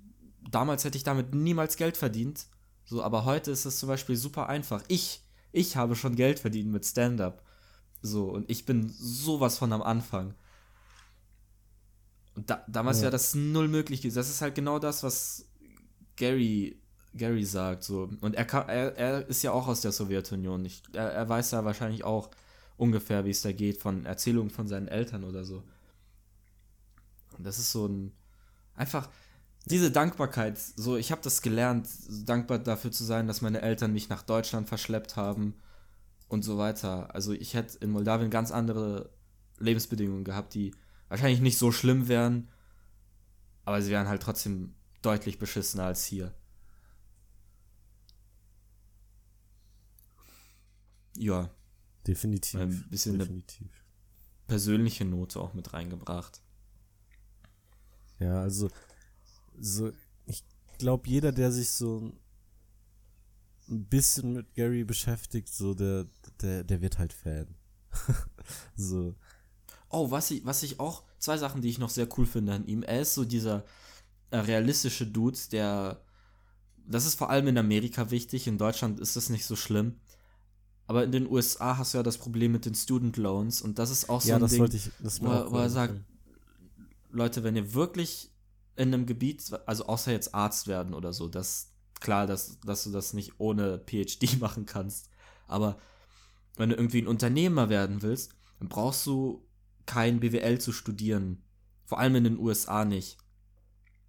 Damals 0.49 0.83
hätte 0.83 0.97
ich 0.97 1.03
damit 1.03 1.33
niemals 1.33 1.75
Geld 1.77 1.97
verdient. 1.97 2.45
So, 2.85 3.03
aber 3.03 3.25
heute 3.25 3.51
ist 3.51 3.65
es 3.65 3.79
zum 3.79 3.87
Beispiel 3.87 4.15
super 4.15 4.47
einfach. 4.49 4.83
Ich, 4.87 5.21
ich 5.51 5.75
habe 5.77 5.95
schon 5.95 6.15
Geld 6.15 6.39
verdient 6.39 6.71
mit 6.71 6.85
Stand-up. 6.85 7.43
So, 8.01 8.29
und 8.31 8.49
ich 8.49 8.65
bin 8.65 8.89
sowas 8.89 9.57
von 9.57 9.71
am 9.73 9.81
Anfang. 9.81 10.33
Und 12.35 12.49
da, 12.49 12.63
damals 12.67 12.97
Ja. 12.97 13.03
wäre 13.03 13.11
das 13.11 13.35
null 13.35 13.67
möglich 13.67 14.01
gewesen. 14.01 14.15
Das 14.15 14.29
ist 14.29 14.41
halt 14.41 14.55
genau 14.55 14.79
das, 14.79 15.03
was 15.03 15.45
Gary, 16.15 16.79
Gary 17.13 17.45
sagt. 17.45 17.83
So. 17.83 18.09
Und 18.21 18.35
er, 18.35 18.45
kam, 18.45 18.67
er, 18.69 18.95
er 18.97 19.27
ist 19.27 19.43
ja 19.43 19.51
auch 19.51 19.67
aus 19.67 19.81
der 19.81 19.91
Sowjetunion. 19.91 20.63
Ich, 20.65 20.81
er, 20.93 21.11
er 21.11 21.29
weiß 21.29 21.51
ja 21.51 21.65
wahrscheinlich 21.65 22.03
auch 22.03 22.31
ungefähr, 22.77 23.25
wie 23.25 23.31
es 23.31 23.41
da 23.41 23.51
geht, 23.51 23.77
von 23.77 24.05
Erzählungen 24.05 24.49
von 24.49 24.67
seinen 24.67 24.87
Eltern 24.87 25.23
oder 25.23 25.43
so. 25.43 25.63
Und 27.37 27.45
das 27.45 27.59
ist 27.59 27.71
so 27.71 27.87
ein. 27.87 28.13
Einfach 28.75 29.09
diese 29.65 29.91
Dankbarkeit. 29.91 30.57
So, 30.57 30.97
ich 30.97 31.11
habe 31.11 31.21
das 31.21 31.41
gelernt, 31.41 31.87
dankbar 32.25 32.59
dafür 32.59 32.91
zu 32.91 33.03
sein, 33.03 33.27
dass 33.27 33.41
meine 33.41 33.61
Eltern 33.61 33.93
mich 33.93 34.09
nach 34.09 34.23
Deutschland 34.23 34.67
verschleppt 34.67 35.15
haben 35.15 35.55
und 36.27 36.43
so 36.43 36.57
weiter. 36.57 37.13
Also, 37.13 37.33
ich 37.33 37.53
hätte 37.53 37.77
in 37.79 37.91
Moldawien 37.91 38.29
ganz 38.31 38.51
andere 38.51 39.11
Lebensbedingungen 39.59 40.23
gehabt, 40.23 40.53
die 40.53 40.73
wahrscheinlich 41.09 41.41
nicht 41.41 41.57
so 41.57 41.71
schlimm 41.71 42.07
wären, 42.07 42.49
aber 43.65 43.81
sie 43.81 43.91
wären 43.91 44.07
halt 44.07 44.23
trotzdem 44.23 44.73
deutlich 45.01 45.39
beschissener 45.39 45.85
als 45.85 46.05
hier. 46.05 46.33
Ja, 51.17 51.49
definitiv. 52.07 52.59
ein 52.59 52.85
bisschen 52.89 53.15
eine 53.15 53.23
definitiv. 53.23 53.67
persönliche 54.47 55.05
Note 55.05 55.39
auch 55.39 55.53
mit 55.53 55.73
reingebracht. 55.73 56.41
Ja, 58.19 58.41
also, 58.41 58.69
so, 59.61 59.91
ich 60.25 60.43
glaube, 60.77 61.07
jeder, 61.09 61.31
der 61.31 61.51
sich 61.51 61.69
so 61.69 62.11
ein 63.69 63.85
bisschen 63.85 64.33
mit 64.33 64.53
Gary 64.55 64.83
beschäftigt, 64.83 65.47
so, 65.49 65.73
der, 65.73 66.07
der, 66.41 66.63
der 66.63 66.81
wird 66.81 66.97
halt 66.97 67.13
Fan. 67.13 67.47
so, 68.75 69.15
Oh, 69.93 70.09
was 70.09 70.31
ich, 70.31 70.45
was 70.45 70.63
ich 70.63 70.79
auch, 70.79 71.03
zwei 71.19 71.37
Sachen, 71.37 71.61
die 71.61 71.67
ich 71.69 71.77
noch 71.77 71.89
sehr 71.89 72.07
cool 72.17 72.25
finde 72.25 72.53
an 72.53 72.65
ihm. 72.65 72.81
Er 72.81 73.01
ist 73.01 73.13
so 73.13 73.25
dieser 73.25 73.65
äh, 74.29 74.37
realistische 74.37 75.05
Dude, 75.05 75.37
der, 75.51 76.01
das 76.87 77.05
ist 77.05 77.15
vor 77.15 77.29
allem 77.29 77.47
in 77.47 77.57
Amerika 77.57 78.09
wichtig, 78.09 78.47
in 78.47 78.57
Deutschland 78.57 79.01
ist 79.01 79.17
das 79.17 79.29
nicht 79.29 79.45
so 79.45 79.57
schlimm. 79.57 79.99
Aber 80.87 81.03
in 81.03 81.11
den 81.11 81.29
USA 81.29 81.77
hast 81.77 81.93
du 81.93 81.97
ja 81.97 82.03
das 82.03 82.17
Problem 82.17 82.53
mit 82.53 82.65
den 82.65 82.73
Student 82.73 83.17
Loans 83.17 83.61
und 83.61 83.79
das 83.79 83.91
ist 83.91 84.09
auch 84.09 84.21
so 84.21 84.29
ja, 84.29 84.35
ein 84.35 84.41
das 84.41 84.51
Ding, 84.51 84.61
wollte 84.61 84.77
ich, 84.77 84.89
das 84.99 85.21
wo, 85.21 85.27
er- 85.27 85.51
wo 85.51 85.57
er 85.57 85.69
sagt. 85.69 85.95
Leute, 87.11 87.43
wenn 87.43 87.57
ihr 87.57 87.73
wirklich 87.73 88.30
in 88.81 88.93
einem 88.93 89.05
Gebiet, 89.05 89.43
also 89.65 89.85
außer 89.85 90.11
jetzt 90.11 90.33
Arzt 90.33 90.67
werden 90.67 90.93
oder 90.93 91.13
so, 91.13 91.27
das 91.27 91.71
klar, 91.99 92.27
dass, 92.27 92.59
dass 92.61 92.83
du 92.83 92.91
das 92.91 93.13
nicht 93.13 93.33
ohne 93.37 93.79
PhD 93.79 94.39
machen 94.39 94.65
kannst. 94.65 95.09
Aber 95.47 95.77
wenn 96.57 96.69
du 96.69 96.75
irgendwie 96.75 97.01
ein 97.01 97.07
Unternehmer 97.07 97.69
werden 97.69 98.01
willst, 98.01 98.33
dann 98.59 98.67
brauchst 98.69 99.05
du 99.05 99.47
kein 99.85 100.19
BWL 100.19 100.59
zu 100.59 100.73
studieren. 100.73 101.43
Vor 101.85 101.99
allem 101.99 102.15
in 102.15 102.23
den 102.23 102.39
USA 102.39 102.85
nicht. 102.85 103.17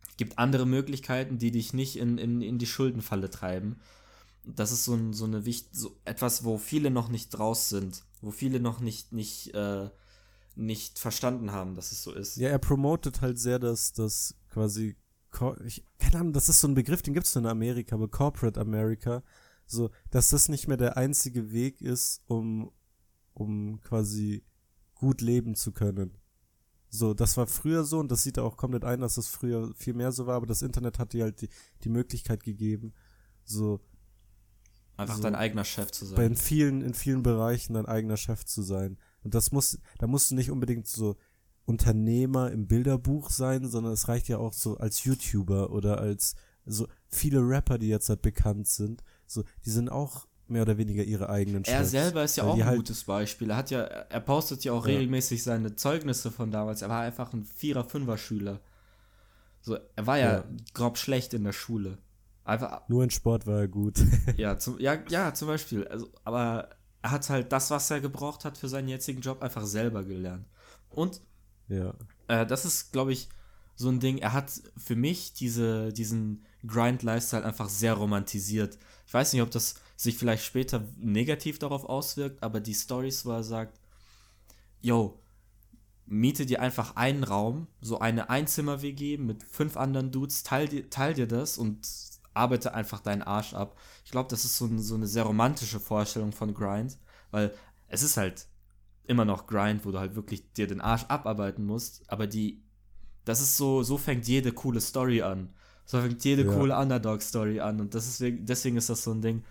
Es 0.09 0.17
gibt 0.17 0.39
andere 0.39 0.67
Möglichkeiten, 0.67 1.39
die 1.39 1.51
dich 1.51 1.73
nicht 1.73 1.97
in, 1.97 2.19
in, 2.19 2.43
in 2.43 2.59
die 2.59 2.67
Schuldenfalle 2.67 3.31
treiben. 3.31 3.81
Das 4.45 4.73
ist 4.73 4.85
so, 4.85 4.95
ein, 4.95 5.13
so 5.13 5.25
eine 5.25 5.45
Wicht, 5.45 5.75
so 5.75 6.01
etwas, 6.05 6.45
wo 6.45 6.59
viele 6.59 6.91
noch 6.91 7.09
nicht 7.09 7.31
draus 7.31 7.69
sind, 7.69 8.05
wo 8.21 8.31
viele 8.31 8.61
noch 8.61 8.81
nicht, 8.81 9.13
nicht, 9.13 9.55
äh, 9.55 9.89
nicht 10.55 10.99
verstanden 10.99 11.53
haben, 11.53 11.75
dass 11.75 11.93
es 11.93 12.03
so 12.03 12.13
ist. 12.13 12.37
Ja, 12.37 12.49
er 12.49 12.59
promotet 12.59 13.21
halt 13.21 13.39
sehr, 13.39 13.59
dass 13.59 13.93
das 13.93 14.35
quasi, 14.53 14.97
ich, 15.65 15.85
keine 15.99 16.21
Ahnung, 16.21 16.33
das 16.33 16.49
ist 16.49 16.61
so 16.61 16.69
ein 16.69 16.75
Begriff, 16.75 17.03
den 17.03 17.15
gibt's 17.15 17.35
nur 17.35 17.45
in 17.45 17.51
Amerika, 17.51 17.97
aber 17.97 18.09
Corporate 18.09 18.61
America, 18.61 19.23
so, 19.67 19.91
dass 20.11 20.29
das 20.29 20.49
nicht 20.49 20.69
mehr 20.69 20.77
der 20.77 20.97
einzige 20.97 21.53
Weg 21.53 21.81
ist, 21.81 22.21
um, 22.27 22.71
um 23.33 23.81
quasi 23.81 24.45
gut 24.95 25.21
leben 25.21 25.55
zu 25.55 25.73
können. 25.73 26.19
So, 26.91 27.15
das 27.15 27.39
war 27.39 27.47
früher 27.47 27.85
so 27.85 27.99
und 27.99 28.11
das 28.11 28.23
sieht 28.23 28.37
er 28.37 28.45
auch 28.45 28.59
komplett 28.59 28.85
ein, 28.85 29.01
dass 29.01 29.15
das 29.15 29.29
früher 29.29 29.73
viel 29.75 29.95
mehr 29.95 30.13
so 30.13 30.27
war, 30.27 30.37
aber 30.37 30.47
das 30.47 30.61
Internet 30.61 30.99
hat 30.99 31.15
dir 31.15 31.25
halt 31.25 31.41
die, 31.41 31.49
die 31.85 31.89
Möglichkeit 31.89 32.45
gegeben, 32.45 32.93
so, 33.45 33.81
Einfach 34.99 35.17
so 35.17 35.23
dein 35.23 35.35
eigener 35.35 35.65
Chef 35.65 35.91
zu 35.91 36.05
sein. 36.05 36.17
bei 36.17 36.27
in 36.27 36.37
vielen, 36.37 36.83
in 36.83 36.93
vielen 36.93 37.23
Bereichen 37.23 37.73
dein 37.73 37.87
eigener 37.87 38.19
Chef 38.19 38.45
zu 38.45 38.61
sein. 38.61 38.99
Und 39.25 39.35
das 39.35 39.51
muss, 39.51 39.79
da 39.99 40.07
musst 40.07 40.31
du 40.31 40.35
nicht 40.35 40.51
unbedingt 40.51 40.87
so 40.87 41.17
Unternehmer 41.65 42.51
im 42.51 42.67
Bilderbuch 42.67 43.31
sein, 43.31 43.67
sondern 43.69 43.93
es 43.93 44.09
reicht 44.09 44.29
ja 44.29 44.39
auch 44.39 44.53
so 44.53 44.77
als 44.79 45.05
YouTuber 45.05 45.71
oder 45.71 45.99
als 45.99 46.35
so 46.67 46.87
viele 47.09 47.41
Rapper, 47.41 47.79
die 47.79 47.89
jetzt 47.89 48.09
halt 48.09 48.23
bekannt 48.23 48.69
sind, 48.69 49.03
so, 49.27 49.45
die 49.65 49.71
sind 49.71 49.89
auch 49.91 50.27
mehr 50.49 50.63
oder 50.63 50.77
weniger 50.77 51.03
ihre 51.03 51.29
eigenen 51.31 51.65
Er 51.65 51.79
Chefs, 51.79 51.91
selber 51.93 52.25
ist 52.25 52.37
ja 52.37 52.45
auch 52.45 52.55
ein 52.57 52.65
halt- 52.67 52.77
gutes 52.77 53.05
Beispiel. 53.05 53.51
Er 53.51 53.57
hat 53.57 53.71
ja, 53.71 53.81
er 53.83 54.21
postet 54.21 54.65
ja 54.65 54.73
auch 54.73 54.87
Ja. 54.87 54.95
regelmäßig 54.95 55.43
seine 55.43 55.77
Zeugnisse 55.77 56.31
von 56.31 56.51
damals. 56.51 56.83
Er 56.83 56.89
war 56.89 57.01
einfach 57.03 57.33
ein 57.33 57.45
Vierer-, 57.45 57.85
Fünfer-Schüler. 57.85 58.61
So, 59.63 59.79
er 59.97 60.07
war 60.07 60.19
ja, 60.19 60.33
Ja. 60.39 60.45
grob 60.75 60.99
schlecht 60.99 61.33
in 61.35 61.45
der 61.45 61.53
Schule. 61.53 61.99
Einfach, 62.45 62.87
Nur 62.89 63.05
in 63.05 63.11
Sport 63.11 63.47
war 63.47 63.61
er 63.61 63.69
gut. 63.69 63.99
ja, 64.37 64.59
zum, 64.59 64.79
ja, 64.81 64.99
ja, 65.09 65.33
zum 65.33 65.49
Beispiel. 65.49 65.87
Also, 65.87 66.09
aber 66.25 66.71
er 67.01 67.11
hat 67.13 67.31
halt 67.31 67.53
das, 67.53 67.71
was 67.71 67.91
er 67.91 68.01
gebraucht 68.01 68.45
hat 68.45 68.59
für 68.59 68.69
seinen 68.69 68.89
jetzigen 68.89 69.21
Job, 69.21 69.43
einfach 69.43 69.65
selber 69.65 70.03
gelernt. 70.05 70.47
Und 70.91 71.21
ja. 71.73 71.95
äh, 72.29 72.47
das 72.47 72.65
ist, 72.65 72.93
glaube 72.93 73.13
ich, 73.13 73.29
so 73.75 73.89
ein 73.89 74.01
Ding. 74.01 74.19
Er 74.19 74.33
hat 74.33 74.53
für 74.77 74.97
mich 74.97 75.33
diese, 75.35 75.93
diesen 75.93 76.45
Grind-Lifestyle 76.67 77.45
einfach 77.45 77.69
sehr 77.69 77.95
romantisiert. 77.95 78.79
Ich 79.07 79.15
weiß 79.15 79.33
nicht, 79.33 79.43
ob 79.43 79.51
das 79.51 79.75
sich 79.97 80.17
vielleicht 80.17 80.45
später 80.45 80.85
negativ 80.99 81.59
darauf 81.59 81.85
auswirkt, 81.85 82.43
aber 82.43 82.61
die 82.61 82.75
Stories, 82.75 83.25
wo 83.25 83.31
er 83.31 83.43
sagt, 83.43 83.81
yo, 84.81 85.19
miete 86.07 86.47
dir 86.47 86.61
einfach 86.61 86.97
einen 86.97 87.25
Raum, 87.25 87.69
so 87.81 87.99
eine 87.99 88.29
Einzimmer-WG 88.29 89.19
mit 89.19 89.43
fünf 89.45 89.77
anderen 89.77 90.11
Dudes, 90.11 90.43
teil 90.43 90.69
dir, 90.69 90.91
teil 90.91 91.15
dir 91.15 91.27
das 91.27 91.59
und 91.59 91.87
arbeite 92.35 92.75
einfach 92.75 93.01
deinen 93.01 93.23
Arsch 93.23 93.55
ab. 93.55 93.77
Ich 94.05 94.11
glaube, 94.11 94.29
das 94.29 94.45
ist 94.45 94.57
so, 94.57 94.67
ein, 94.67 94.79
so 94.79 94.95
eine 94.95 95.07
sehr 95.07 95.25
romantische 95.25 95.81
Vorstellung 95.81 96.33
von 96.33 96.55
Grind, 96.55 96.99
weil 97.31 97.55
es 97.89 98.03
ist 98.03 98.17
halt 98.17 98.47
immer 99.13 99.25
noch 99.25 99.47
Grind, 99.47 99.85
wo 99.87 99.93
du 99.93 99.99
halt 100.01 100.17
wirklich 100.17 100.53
dir 100.55 100.67
den 100.67 100.81
Arsch 100.81 101.05
abarbeiten 101.09 101.65
musst, 101.65 102.03
aber 102.09 102.27
die, 102.27 102.63
das 103.25 103.41
ist 103.41 103.57
so, 103.57 103.83
so 103.85 103.97
fängt 103.99 104.27
jede 104.27 104.53
coole 104.53 104.81
Story 104.81 105.23
an. 105.23 105.51
So 105.85 106.01
fängt 106.01 106.25
jede 106.25 106.45
Ja. 106.45 106.53
coole 106.53 106.77
Underdog-Story 106.77 107.61
an 107.61 107.81
und 107.81 107.95
das 107.95 108.07
ist, 108.07 108.21
deswegen, 108.21 108.47
deswegen 108.47 108.77
ist 108.77 108.89
das 108.89 109.05
so 109.05 109.13
ein 109.13 109.23
Ding, 109.23 109.45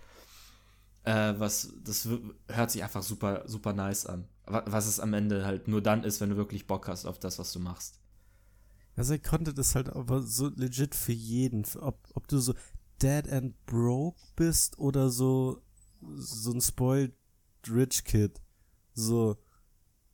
äh, 1.03 1.33
was, 1.37 1.73
das 1.83 2.07
hört 2.47 2.71
sich 2.71 2.83
einfach 2.83 3.03
super, 3.03 3.43
super 3.47 3.73
nice 3.73 4.05
an. 4.05 4.27
Wa- 4.45 4.63
Was 4.67 4.87
es 4.87 4.99
am 4.99 5.13
Ende 5.13 5.45
halt 5.45 5.67
nur 5.67 5.81
dann 5.81 6.03
ist, 6.03 6.21
wenn 6.21 6.29
du 6.29 6.37
wirklich 6.37 6.67
Bock 6.67 6.87
hast 6.87 7.05
auf 7.05 7.19
das, 7.19 7.39
was 7.39 7.51
du 7.53 7.59
machst. 7.59 7.99
Also 8.95 9.17
Content 9.17 9.57
ist 9.57 9.75
halt 9.75 9.89
aber 9.89 10.21
so 10.21 10.49
legit 10.49 10.95
für 10.95 11.13
jeden. 11.13 11.65
Ob, 11.79 12.07
ob 12.13 12.27
du 12.27 12.39
so 12.39 12.53
dead 13.01 13.29
and 13.29 13.55
broke 13.65 14.19
bist 14.35 14.77
oder 14.79 15.09
so 15.09 15.61
so 16.15 16.51
ein 16.51 16.61
spoiled 16.61 17.13
rich 17.69 18.03
kid. 18.03 18.41
So 18.93 19.37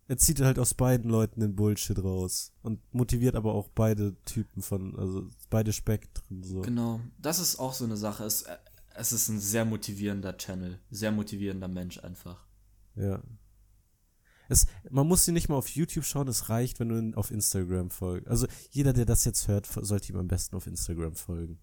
er 0.07 0.17
zieht 0.17 0.39
halt 0.39 0.57
aus 0.57 0.73
beiden 0.73 1.09
Leuten 1.09 1.41
den 1.41 1.55
Bullshit 1.55 2.01
raus 2.01 2.53
und 2.61 2.81
motiviert 2.93 3.35
aber 3.35 3.53
auch 3.53 3.67
beide 3.67 4.15
Typen 4.23 4.61
von, 4.61 4.97
also 4.97 5.29
beide 5.49 5.73
Spektren 5.73 6.43
so. 6.43 6.61
Genau, 6.61 7.01
das 7.17 7.39
ist 7.39 7.59
auch 7.59 7.73
so 7.73 7.83
eine 7.83 7.97
Sache. 7.97 8.23
Es, 8.23 8.43
äh, 8.43 8.57
es 8.95 9.11
ist 9.11 9.27
ein 9.27 9.39
sehr 9.39 9.65
motivierender 9.65 10.37
Channel, 10.37 10.79
sehr 10.89 11.11
motivierender 11.11 11.67
Mensch 11.67 11.99
einfach. 11.99 12.47
Ja. 12.95 13.21
Es, 14.49 14.65
man 14.89 15.07
muss 15.07 15.25
sie 15.25 15.33
nicht 15.33 15.49
mal 15.49 15.57
auf 15.57 15.67
YouTube 15.67 16.05
schauen, 16.05 16.29
es 16.29 16.47
reicht, 16.47 16.79
wenn 16.79 16.87
du 16.87 16.97
ihn 16.97 17.15
auf 17.15 17.29
Instagram 17.29 17.89
folgst. 17.89 18.29
Also 18.29 18.47
jeder, 18.71 18.93
der 18.93 19.05
das 19.05 19.25
jetzt 19.25 19.49
hört, 19.49 19.67
sollte 19.67 20.13
ihm 20.13 20.17
am 20.17 20.29
besten 20.29 20.55
auf 20.55 20.67
Instagram 20.67 21.15
folgen. 21.15 21.59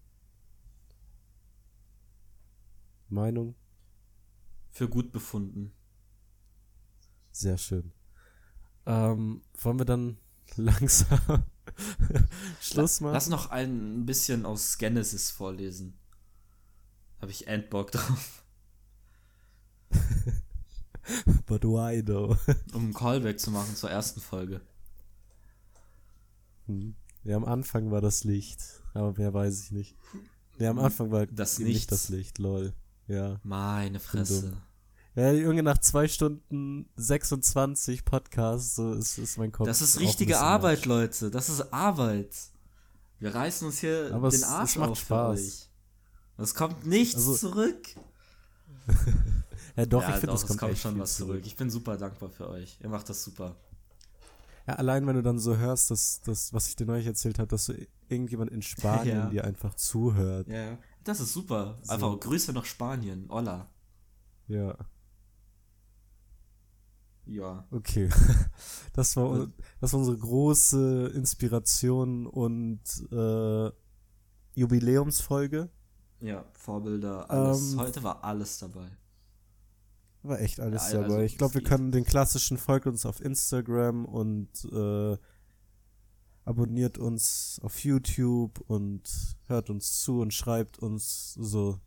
Meinung? 3.09 3.55
Für 4.69 4.87
gut 4.87 5.11
befunden. 5.11 5.71
Sehr 7.31 7.57
schön. 7.57 7.94
Ähm, 8.85 9.41
wollen 9.59 9.79
wir 9.79 9.85
dann 9.85 10.17
langsam 10.55 11.43
Schluss 12.61 13.01
machen? 13.01 13.13
Lass 13.13 13.29
noch 13.29 13.49
ein 13.51 14.05
bisschen 14.05 14.45
aus 14.45 14.77
Genesis 14.77 15.31
vorlesen. 15.31 15.97
Habe 17.21 17.31
ich 17.31 17.47
Endbock 17.47 17.91
drauf. 17.91 18.43
But 21.45 21.63
why 21.63 22.03
though? 22.03 22.37
Um 22.73 22.85
einen 22.85 22.93
Callback 22.93 23.39
zu 23.39 23.51
machen 23.51 23.75
zur 23.75 23.89
ersten 23.91 24.19
Folge. 24.19 24.61
Hm. 26.65 26.95
Ja, 27.23 27.37
am 27.37 27.45
Anfang 27.45 27.91
war 27.91 28.01
das 28.01 28.23
Licht, 28.23 28.61
aber 28.93 29.13
mehr 29.13 29.33
weiß 29.33 29.63
ich 29.63 29.71
nicht. 29.71 29.95
Ja, 30.57 30.69
am 30.69 30.79
Anfang 30.79 31.11
war 31.11 31.25
Das 31.25 31.59
nicht 31.59 31.91
das 31.91 32.09
Licht, 32.09 32.37
lol. 32.37 32.73
Ja. 33.07 33.39
Meine 33.43 33.99
Fresse. 33.99 34.57
Ja, 35.15 35.31
Junge, 35.31 35.63
nach 35.63 35.77
zwei 35.77 36.07
Stunden 36.09 36.89
26 36.97 38.03
Podcasts, 38.03 38.75
so 38.75 38.93
ist, 38.93 39.17
ist 39.17 39.37
mein 39.37 39.51
Kopf. 39.51 39.65
Das 39.67 39.81
ist 39.81 39.99
richtige 39.99 40.39
Arbeit, 40.39 40.79
matsch. 40.79 40.85
Leute. 40.87 41.31
Das 41.31 41.47
ist 41.49 41.71
Arbeit. 41.73 42.35
Wir 43.19 43.33
reißen 43.33 43.65
uns 43.67 43.79
hier 43.79 44.11
Aber 44.13 44.29
den 44.29 44.35
es- 44.41 44.43
Arsch 44.43 44.71
es 44.71 44.75
macht 44.75 44.89
auf 44.91 44.99
für 44.99 45.05
Spaß. 45.05 45.39
euch. 45.39 45.69
Es 46.37 46.53
kommt 46.53 46.85
nichts 46.85 47.15
Also- 47.15 47.35
zurück. 47.35 47.87
Ja, 49.77 49.85
doch, 49.85 50.03
ja, 50.03 50.11
ich 50.11 50.15
finde, 50.21 50.33
es 50.35 50.47
kommt, 50.47 50.57
kommt 50.61 50.77
schon 50.77 50.97
was 50.99 51.17
zurück. 51.17 51.41
Ich 51.45 51.57
bin 51.57 51.69
super 51.69 51.97
dankbar 51.97 52.29
für 52.29 52.49
euch. 52.49 52.77
Ihr 52.81 52.87
macht 52.87 53.09
das 53.09 53.21
super. 53.25 53.57
Ja, 54.65 54.75
allein 54.75 55.05
wenn 55.05 55.15
du 55.17 55.21
dann 55.21 55.37
so 55.37 55.57
hörst, 55.57 55.91
dass 55.91 56.21
das, 56.21 56.53
was 56.53 56.69
ich 56.69 56.77
dir 56.77 56.85
neulich 56.85 57.05
erzählt 57.05 57.39
habe, 57.39 57.49
dass 57.49 57.65
so 57.65 57.73
irgendjemand 58.07 58.51
in 58.51 58.61
Spanien 58.61 59.17
Ja. 59.23 59.25
dir 59.29 59.43
einfach 59.43 59.73
zuhört. 59.73 60.47
Ja. 60.47 60.77
Das 61.03 61.19
ist 61.19 61.33
super. 61.33 61.75
So. 61.83 61.91
Einfach 61.91 62.17
Grüße 62.21 62.53
nach 62.53 62.63
Spanien. 62.63 63.27
Hola. 63.29 63.69
Ja, 64.47 64.77
Ja. 67.27 67.65
okay. 67.71 68.09
Das 68.93 69.17
war, 69.17 69.39
Gut. 69.39 69.53
das 69.81 69.91
war 69.91 69.99
unsere 69.99 70.17
große 70.17 71.07
Inspiration 71.15 72.25
und 72.27 72.79
äh, 73.11 73.69
Jubiläumsfolge. 74.53 75.69
Ja, 76.21 76.45
Vorbilder, 76.53 77.29
alles. 77.29 77.73
Ähm, 77.73 77.79
Heute 77.79 78.03
war 78.03 78.23
alles 78.23 78.57
dabei. 78.59 78.87
War 80.23 80.39
echt 80.39 80.59
alles 80.61 80.91
Ja, 80.91 81.01
dabei. 81.01 81.05
also, 81.15 81.19
ich 81.25 81.37
glaube, 81.37 81.55
wir 81.55 81.63
können 81.63 81.91
den 81.91 82.05
klassischen 82.05 82.57
folgt 82.57 82.87
uns 82.87 83.05
auf 83.05 83.19
Instagram 83.19 84.05
und 84.05 84.49
äh, 84.71 85.17
abonniert 86.45 86.97
uns 86.97 87.59
auf 87.63 87.83
YouTube 87.83 88.61
und 88.67 89.03
hört 89.47 89.69
uns 89.69 89.99
zu 90.01 90.21
und 90.21 90.33
schreibt 90.33 90.79
uns 90.79 91.33
so. 91.33 91.79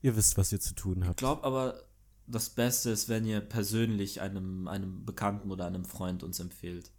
Ihr 0.00 0.16
wisst, 0.16 0.36
was 0.38 0.52
ihr 0.52 0.60
zu 0.60 0.74
tun 0.74 1.02
Ich 1.02 1.08
habt. 1.08 1.18
glaube 1.18 1.42
aber, 1.42 1.82
das 2.26 2.50
Beste 2.50 2.90
ist, 2.90 3.08
wenn 3.08 3.24
ihr 3.24 3.40
persönlich 3.40 4.20
einem, 4.20 4.68
einem 4.68 5.04
Bekannten 5.04 5.50
oder 5.50 5.66
einem 5.66 5.84
Freund 5.84 6.22
uns 6.22 6.40
empfehlt. 6.40 6.90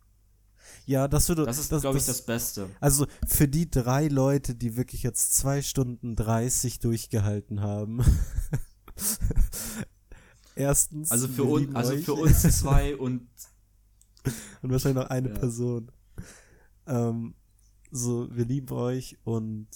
Ja, 0.86 1.08
das 1.08 1.30
würde. 1.30 1.46
Das 1.46 1.58
ist, 1.58 1.70
glaube 1.70 1.98
ich, 1.98 2.06
das 2.06 2.26
Beste. 2.26 2.70
Also 2.80 3.08
für 3.26 3.48
die 3.48 3.70
drei 3.70 4.08
Leute, 4.08 4.56
die 4.56 4.76
wirklich 4.76 5.04
jetzt 5.04 5.36
zwei 5.36 5.62
Stunden 5.62 6.16
30 6.16 6.80
durchgehalten 6.80 7.62
haben. 7.62 8.04
Erstens. 10.56 11.12
Also 11.12 11.28
für, 11.28 11.44
un, 11.44 11.76
also 11.76 11.94
euch. 11.94 12.04
für 12.04 12.16
uns 12.16 12.42
zwei 12.42 12.96
und 12.98 13.28
Und 14.62 14.72
wahrscheinlich 14.72 15.04
noch 15.04 15.10
eine 15.10 15.30
Ja. 15.30 15.36
Person. 15.36 15.92
Ähm, 16.86 17.36
so, 17.92 18.28
wir 18.36 18.46
lieben 18.46 18.76
euch 18.76 19.18
und 19.24 19.68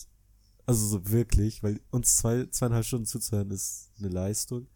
also 0.66 0.86
so 0.86 1.10
wirklich, 1.10 1.64
weil 1.64 1.80
uns 1.92 2.18
zwei, 2.18 2.46
zweieinhalb 2.48 2.86
Stunden 2.86 3.06
zuzuhören 3.06 3.52
ist 3.52 3.92
eine 4.00 4.10
Leistung. 4.10 4.68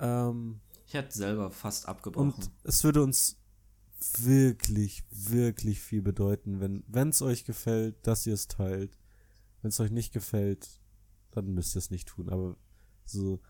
Ähm, 0.00 0.60
ich 0.86 0.94
hätte 0.94 1.16
selber 1.16 1.50
fast 1.50 1.88
abgebrochen. 1.88 2.32
und 2.32 2.50
es 2.64 2.82
würde 2.84 3.02
uns 3.02 3.36
wirklich, 4.18 5.04
wirklich 5.10 5.80
viel 5.80 6.02
bedeuten, 6.02 6.60
wenn 6.60 6.82
wenn 6.86 7.10
es 7.10 7.22
euch 7.22 7.44
gefällt, 7.44 8.06
dass 8.06 8.26
ihr 8.26 8.34
es 8.34 8.48
teilt. 8.48 8.98
Wenn 9.62 9.68
es 9.68 9.80
euch 9.80 9.90
nicht 9.90 10.12
gefällt, 10.12 10.80
dann 11.32 11.52
müsst 11.52 11.76
ihr 11.76 11.80
es 11.80 11.90
nicht 11.90 12.08
tun. 12.08 12.30
Aber 12.30 12.56
so 13.04 13.40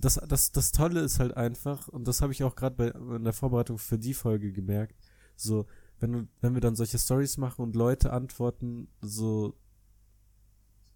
das, 0.00 0.20
das, 0.26 0.52
das 0.52 0.72
Tolle 0.72 1.00
ist 1.00 1.18
halt 1.18 1.36
einfach, 1.36 1.88
und 1.88 2.08
das 2.08 2.20
habe 2.20 2.32
ich 2.32 2.42
auch 2.44 2.56
gerade 2.56 2.76
bei 2.76 2.88
in 3.16 3.24
der 3.24 3.32
Vorbereitung 3.32 3.78
für 3.78 3.98
die 3.98 4.14
Folge 4.14 4.52
gemerkt, 4.52 4.96
so, 5.36 5.66
wenn 6.00 6.12
du, 6.12 6.28
wenn 6.40 6.54
wir 6.54 6.60
dann 6.60 6.76
solche 6.76 6.98
Stories 6.98 7.36
machen 7.38 7.62
und 7.62 7.76
Leute 7.76 8.12
antworten, 8.12 8.88
so, 9.00 9.54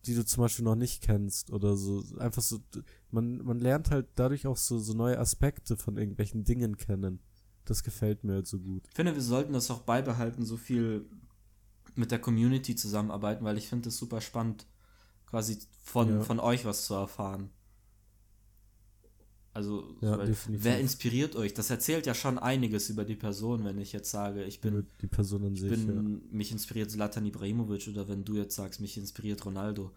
die 0.06 0.14
du 0.14 0.24
zum 0.24 0.42
Beispiel 0.42 0.64
noch 0.64 0.76
nicht 0.76 1.02
kennst 1.02 1.50
oder 1.52 1.76
so, 1.76 2.02
einfach 2.18 2.42
so, 2.42 2.58
man, 3.10 3.38
man 3.44 3.58
lernt 3.58 3.90
halt 3.90 4.06
dadurch 4.14 4.46
auch 4.46 4.56
so, 4.56 4.78
so 4.78 4.94
neue 4.94 5.18
Aspekte 5.18 5.76
von 5.76 5.96
irgendwelchen 5.96 6.44
Dingen 6.44 6.76
kennen. 6.76 7.20
Das 7.64 7.82
gefällt 7.82 8.24
mir 8.24 8.34
halt 8.34 8.46
so 8.46 8.58
gut. 8.60 8.84
Ich 8.88 8.94
finde, 8.96 9.14
wir 9.14 9.22
sollten 9.22 9.52
das 9.52 9.70
auch 9.70 9.80
beibehalten, 9.82 10.44
so 10.46 10.56
viel 10.56 11.04
mit 11.94 12.10
der 12.10 12.20
Community 12.20 12.76
zusammenarbeiten, 12.76 13.44
weil 13.44 13.58
ich 13.58 13.68
finde 13.68 13.88
es 13.90 13.98
super 13.98 14.20
spannend, 14.20 14.66
quasi 15.26 15.58
von, 15.82 16.08
Ja. 16.08 16.20
von 16.22 16.38
euch 16.40 16.64
was 16.64 16.86
zu 16.86 16.94
erfahren. 16.94 17.50
Also, 19.58 19.96
Ja, 20.00 20.16
weil, 20.16 20.36
wer 20.46 20.78
inspiriert 20.78 21.34
euch? 21.34 21.52
Das 21.52 21.68
erzählt 21.68 22.06
ja 22.06 22.14
schon 22.14 22.38
einiges 22.38 22.90
über 22.90 23.04
die 23.04 23.16
Person, 23.16 23.64
wenn 23.64 23.76
ich 23.80 23.92
jetzt 23.92 24.08
sage, 24.08 24.44
ich 24.44 24.60
bin, 24.60 24.86
die 25.00 25.08
Person 25.08 25.44
an 25.44 25.54
ich 25.54 25.62
sich, 25.62 25.70
ja. 25.72 25.76
bin 25.76 26.22
mich 26.30 26.52
inspiriert 26.52 26.92
Zlatan 26.92 27.26
Ibrahimovic 27.26 27.88
oder 27.88 28.06
wenn 28.06 28.24
du 28.24 28.36
jetzt 28.36 28.54
sagst, 28.54 28.80
mich 28.80 28.96
inspiriert 28.96 29.44
Ronaldo. 29.44 29.90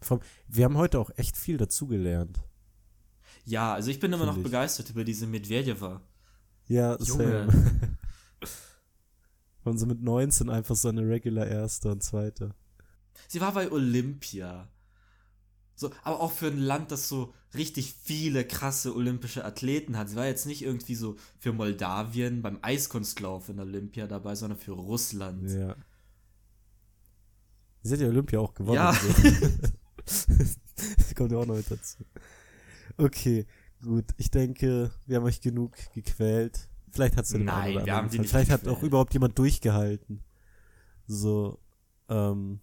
Vom, 0.00 0.18
wir 0.48 0.64
haben 0.64 0.76
heute 0.76 0.98
auch 0.98 1.10
echt 1.14 1.36
viel 1.36 1.58
dazugelernt. 1.58 2.40
Ja, 3.44 3.72
also 3.72 3.92
ich 3.92 4.00
bin 4.00 4.12
immer 4.12 4.26
noch 4.26 4.36
ich. 4.36 4.42
begeistert 4.42 4.90
über 4.90 5.04
diese 5.04 5.28
Medvedeva. 5.28 6.02
Ja, 6.66 6.98
Junge. 7.00 7.46
same. 7.46 7.96
Und 9.62 9.78
so 9.78 9.86
mit 9.86 10.02
19 10.02 10.50
einfach 10.50 10.74
so 10.74 10.88
eine 10.88 11.06
Regular 11.06 11.46
Erster 11.46 11.92
und 11.92 12.02
Zweiter. 12.02 12.56
Sie 13.28 13.40
war 13.40 13.52
bei 13.52 13.70
Olympia. 13.70 14.68
So, 15.80 15.90
aber 16.02 16.20
auch 16.20 16.32
für 16.32 16.48
ein 16.48 16.58
Land, 16.58 16.90
das 16.90 17.08
so 17.08 17.32
richtig 17.54 17.94
viele 17.94 18.44
krasse 18.44 18.94
olympische 18.94 19.46
Athleten 19.46 19.96
hat. 19.96 20.10
Sie 20.10 20.16
war 20.16 20.26
jetzt 20.26 20.44
nicht 20.44 20.60
irgendwie 20.60 20.94
so 20.94 21.16
für 21.38 21.54
Moldawien 21.54 22.42
beim 22.42 22.58
Eiskunstlauf 22.60 23.48
in 23.48 23.58
Olympia 23.58 24.06
dabei, 24.06 24.34
sondern 24.34 24.58
für 24.58 24.72
Russland. 24.72 25.50
Ja. 25.50 25.74
Sie 27.82 27.94
hat 27.94 28.00
ja 28.00 28.08
Olympia 28.08 28.40
auch 28.40 28.52
gewonnen. 28.52 28.74
Ja. 28.74 28.92
So. 28.92 29.08
das 30.04 31.14
kommt 31.16 31.32
ja 31.32 31.38
auch 31.38 31.46
noch 31.46 31.56
mit 31.56 31.70
dazu. 31.70 32.04
Okay, 32.98 33.46
gut. 33.82 34.04
Ich 34.18 34.30
denke, 34.30 34.90
wir 35.06 35.16
haben 35.16 35.24
euch 35.24 35.40
genug 35.40 35.78
gequält. 35.94 36.68
Vielleicht 36.90 37.16
hat 37.16 37.24
es 37.24 37.32
Nein, 37.32 37.86
wir 37.86 37.94
haben 37.94 38.10
die 38.10 38.18
nicht 38.18 38.28
Vielleicht 38.28 38.50
hat 38.50 38.60
auch 38.64 38.74
gequält. 38.74 38.86
überhaupt 38.86 39.14
jemand 39.14 39.38
durchgehalten. 39.38 40.22
So, 41.06 41.58
ähm. 42.10 42.60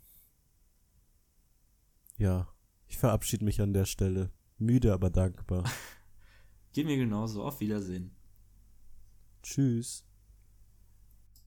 Ja. 2.19 2.47
Ich 2.87 2.97
verabschiede 2.97 3.45
mich 3.45 3.61
an 3.61 3.73
der 3.73 3.85
Stelle. 3.85 4.31
Müde, 4.57 4.93
aber 4.93 5.09
dankbar. 5.09 5.63
Geht 6.73 6.85
mir 6.85 6.97
genauso. 6.97 7.43
Auf 7.43 7.59
Wiedersehen. 7.59 8.11
Tschüss. 9.43 10.06